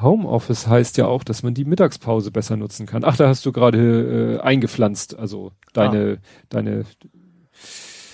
Homeoffice 0.00 0.66
heißt 0.66 0.98
ja 0.98 1.06
auch, 1.06 1.24
dass 1.24 1.42
man 1.42 1.54
die 1.54 1.64
Mittagspause 1.64 2.30
besser 2.30 2.56
nutzen 2.56 2.86
kann. 2.86 3.02
Ach, 3.04 3.16
da 3.16 3.28
hast 3.28 3.44
du 3.46 3.52
gerade 3.52 4.36
äh, 4.36 4.40
eingepflanzt, 4.40 5.18
also 5.18 5.52
deine, 5.72 6.18
deine 6.48 6.84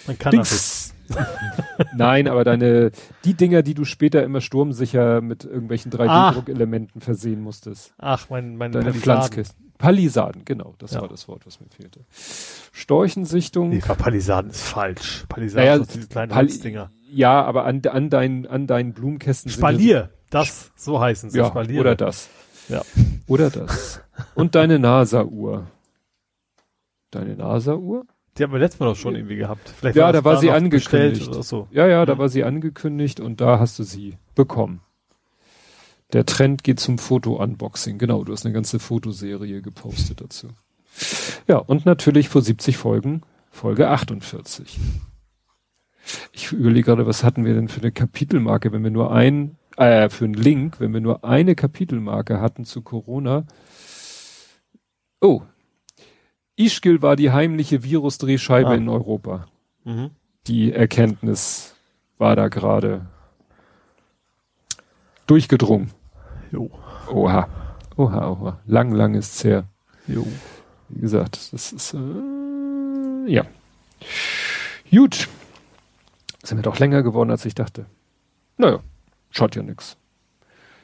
Man 0.07 0.19
kann 0.19 0.37
das. 0.37 0.49
Dings. 0.51 0.82
Nein, 1.97 2.29
aber 2.29 2.45
deine, 2.45 2.91
die 3.25 3.35
Dinger, 3.35 3.63
die 3.63 3.75
du 3.75 3.85
später 3.85 4.23
immer 4.23 4.41
sturmsicher 4.41 5.21
mit 5.21 5.45
irgendwelchen 5.45 5.91
3D-Druckelementen 5.93 7.01
versehen 7.01 7.41
musstest. 7.41 7.95
Ach, 7.99 8.29
mein, 8.31 8.57
mein 8.57 8.73
Deine 8.73 8.87
Palisaden. 8.87 9.03
Pflanzkisten. 9.03 9.73
Palisaden, 9.79 10.45
genau, 10.45 10.75
das 10.79 10.93
Ja. 10.93 11.01
war 11.01 11.09
das 11.09 11.27
Wort, 11.27 11.45
was 11.45 11.61
mir 11.61 11.67
fehlte. 11.69 12.01
Storchensichtung. 12.73 13.71
Nee, 13.71 13.81
Palisaden 13.81 14.51
ist 14.51 14.63
falsch. 14.63 15.25
Palisaden 15.29 15.65
Naja, 15.67 15.77
sind 15.79 15.95
diese 15.95 16.09
kleinen 16.09 16.31
Pali- 16.31 16.49
Holzdinger. 16.49 16.91
Ja, 17.11 17.43
aber 17.45 17.65
an, 17.65 17.83
an, 17.87 18.09
deinen, 18.09 18.47
an 18.47 18.67
deinen 18.67 18.93
Blumenkästen 18.93 19.51
sind 19.51 19.59
Spalier. 19.59 20.11
Das, 20.31 20.71
so 20.77 21.01
heißen 21.01 21.31
sie. 21.31 21.39
ja, 21.39 21.47
Spalier. 21.47 21.81
oder 21.81 21.95
das. 21.97 22.29
Ja. 22.69 22.83
Oder 23.27 23.51
das. 23.51 24.01
Und 24.35 24.55
deine 24.55 24.79
NASA-Uhr. 24.79 25.67
Deine 27.11 27.37
NASA-Uhr? 27.37 28.07
Die 28.39 28.43
haben 28.43 28.53
wir 28.53 28.59
letztes 28.61 28.81
Mal 28.81 28.87
doch 28.87 28.97
schon 28.97 29.15
irgendwie 29.15 29.37
gehabt. 29.37 29.69
Vielleicht 29.69 29.97
Ja, 29.97 30.11
das 30.11 30.23
da 30.23 30.25
war 30.25 30.39
sie 30.39 30.51
angekündigt. 30.51 31.29
Oder 31.29 31.43
so. 31.43 31.69
Ja, 31.71 31.87
ja, 31.87 32.07
da 32.07 32.15
Mhm. 32.15 32.19
war 32.19 32.29
sie 32.29 32.45
angekündigt 32.45 33.21
und 33.21 33.41
da 33.41 33.59
hast 33.59 33.79
du 33.79 33.83
sie 33.83 34.17
bekommen. 34.35 34.81
Der 36.13 36.25
Trend 36.27 36.65
geht 36.65 36.81
zum 36.81 36.99
Foto-Unboxing. 36.99 37.99
Genau, 37.99 38.25
du 38.25 38.33
hast 38.33 38.45
eine 38.45 38.55
ganze 38.55 38.79
Fotoserie 38.79 39.61
gepostet 39.63 40.21
dazu. 40.21 40.49
Ja, 41.49 41.57
und 41.59 41.87
natürlich 41.87 42.29
vor 42.29 42.43
70 42.43 42.77
Folgen, 42.77 43.23
Folge 43.51 43.89
48. 43.89 44.79
Ich 46.33 46.53
überlege 46.53 46.87
gerade, 46.87 47.07
was 47.07 47.25
hatten 47.25 47.45
wir 47.45 47.55
denn 47.55 47.69
für 47.69 47.81
eine 47.81 47.93
Kapitelmarke, 47.93 48.73
wenn 48.73 48.83
wir 48.83 48.91
nur 48.91 49.13
ein, 49.13 49.57
äh, 49.77 50.09
für 50.11 50.25
einen 50.25 50.35
Link, 50.35 50.81
wenn 50.81 50.93
wir 50.93 51.01
nur 51.01 51.25
eine 51.25 51.55
Kapitelmarke 51.55 52.41
hatten 52.41 52.65
zu 52.65 52.83
Corona. 52.83 53.47
Oh. 55.21 55.43
Ischgl 56.57 57.01
war 57.03 57.17
die 57.17 57.31
heimliche 57.31 57.83
Virusdrehscheibe 57.83 58.71
Ah. 58.71 58.75
in 58.75 58.89
Europa 58.89 59.47
Mhm. 59.85 60.11
die 60.47 60.73
Erkenntnis 60.73 61.75
war 62.19 62.37
da 62.37 62.49
gerade 62.49 63.07
durchgedrungen. 65.27 65.91
Jo. 66.51 66.71
Oha. 67.11 67.49
Oha, 67.97 68.29
oha. 68.31 68.61
Lang, 68.67 68.93
lang 68.93 69.15
ist's 69.15 69.45
her. 69.45 69.65
Jo. 70.07 70.27
Wie 70.89 71.01
gesagt, 71.01 71.53
das 71.53 71.73
ist, 71.73 71.95
äh, 71.95 71.99
ja. 73.27 73.45
Gut. 74.91 75.29
Sind 76.43 76.59
wir 76.59 76.63
doch 76.63 76.79
länger 76.79 77.03
geworden, 77.03 77.31
als 77.31 77.45
ich 77.45 77.55
dachte. 77.55 77.87
Naja, 78.59 78.81
schaut 79.31 79.55
ja 79.57 79.63
nix. 79.63 79.97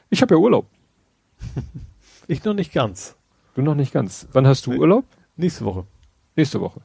Ich 0.09 0.21
habe 0.21 0.35
ja 0.35 0.39
Urlaub. 0.39 0.65
Ich 2.27 2.43
noch 2.43 2.53
nicht 2.53 2.71
ganz. 2.73 3.15
Du 3.55 3.63
noch 3.63 3.73
nicht 3.73 3.91
ganz. 3.91 4.27
Wann 4.33 4.45
hast 4.45 4.67
du. 4.67 4.71
Urlaub? 4.73 5.03
Nächste 5.39 5.63
Woche. 5.65 5.85
Nächste 6.35 6.59
Woche. 6.59 6.81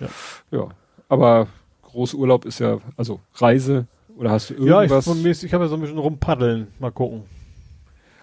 Ja. 0.00 0.08
Ja. 0.50 0.68
Aber 1.08 1.46
Großurlaub 1.82 2.44
ist 2.46 2.58
ja, 2.58 2.78
also 2.96 3.20
Reise 3.34 3.86
oder 4.16 4.30
hast 4.30 4.50
du 4.50 4.54
Ja, 4.54 4.82
ich, 4.82 4.90
irgendwas? 4.90 5.14
mir 5.14 5.30
ist, 5.30 5.42
ich 5.44 5.52
habe 5.52 5.64
ja 5.64 5.68
so 5.68 5.74
ein 5.76 5.80
bisschen 5.80 5.98
rumpaddeln. 5.98 6.68
Mal 6.78 6.90
gucken. 6.90 7.22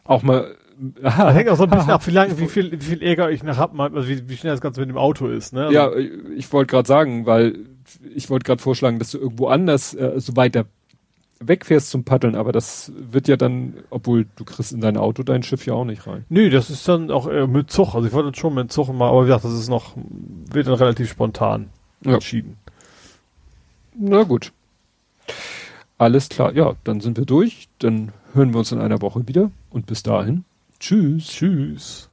auch 0.04 0.24
mal. 0.24 0.56
Das 1.02 1.16
hängt 1.34 1.50
auch 1.50 1.56
so 1.56 1.64
ein 1.64 1.70
bisschen 1.70 1.92
ab, 1.92 2.06
wie 2.08 2.12
lange, 2.12 2.38
wie 2.38 2.48
viel, 2.48 2.72
wie 2.72 2.84
viel 2.84 3.02
Ärger 3.04 3.30
ich 3.32 3.44
nach 3.44 3.58
hab, 3.58 3.80
also 3.80 4.08
wie, 4.10 4.28
wie 4.28 4.36
schnell 4.38 4.54
das 4.54 4.60
Ganze 4.62 4.82
mit 4.82 4.90
dem 4.90 4.98
Auto 4.98 5.28
ist, 5.28 5.54
ne? 5.54 5.68
Also, 5.68 5.74
Ja, 5.74 5.92
ich 6.36 6.52
wollte 6.52 6.72
gerade 6.72 6.88
sagen, 6.88 7.26
weil 7.26 7.60
ich 8.14 8.30
wollte 8.30 8.44
gerade 8.44 8.62
vorschlagen, 8.62 9.00
dass 9.00 9.12
du 9.12 9.20
irgendwo 9.20 9.48
anders 9.48 9.94
äh, 9.94 10.20
so 10.20 10.36
weiter 10.36 10.66
wegfährst 11.40 11.90
zum 11.90 12.04
Paddeln, 12.04 12.36
aber 12.36 12.52
das 12.52 12.92
wird 12.96 13.28
ja 13.28 13.36
dann, 13.38 13.74
obwohl 13.90 14.26
du 14.36 14.46
kriegst 14.46 14.72
in 14.72 14.82
dein 14.82 14.98
Auto 14.98 15.24
dein 15.24 15.44
Schiff 15.44 15.66
ja 15.66 15.74
auch 15.74 15.86
nicht 15.86 16.08
rein. 16.08 16.26
Nö, 16.30 16.50
das 16.50 16.70
ist 16.70 16.88
dann 16.88 17.12
auch 17.12 17.28
äh, 17.28 17.46
mit 17.48 17.70
Zug. 17.72 17.94
Also 17.96 18.08
ich 18.08 18.14
wollte 18.14 18.38
schon 18.40 18.54
mit 18.54 18.72
Zug 18.72 18.94
mal, 18.94 19.10
aber 19.10 19.24
wie 19.24 19.28
gesagt, 19.28 19.46
das 19.46 19.54
ist 19.54 19.70
noch, 19.70 19.94
wird 20.52 20.68
dann 20.68 20.76
relativ 20.76 21.10
spontan 21.10 21.70
Ja. 22.06 22.14
entschieden. 22.16 22.58
Na 23.98 24.24
gut. 24.24 24.52
Alles 25.98 26.28
klar. 26.30 26.54
Ja, 26.54 26.74
dann 26.84 27.00
sind 27.00 27.18
wir 27.18 27.26
durch. 27.26 27.70
Dann 27.80 28.12
hören 28.34 28.54
wir 28.54 28.60
uns 28.60 28.72
in 28.72 28.80
einer 28.80 29.02
Woche 29.02 29.28
wieder. 29.28 29.52
Und 29.70 29.86
bis 29.86 30.04
dahin. 30.04 30.44
Tschüss. 30.80 31.28
Tschüss. 31.28 32.10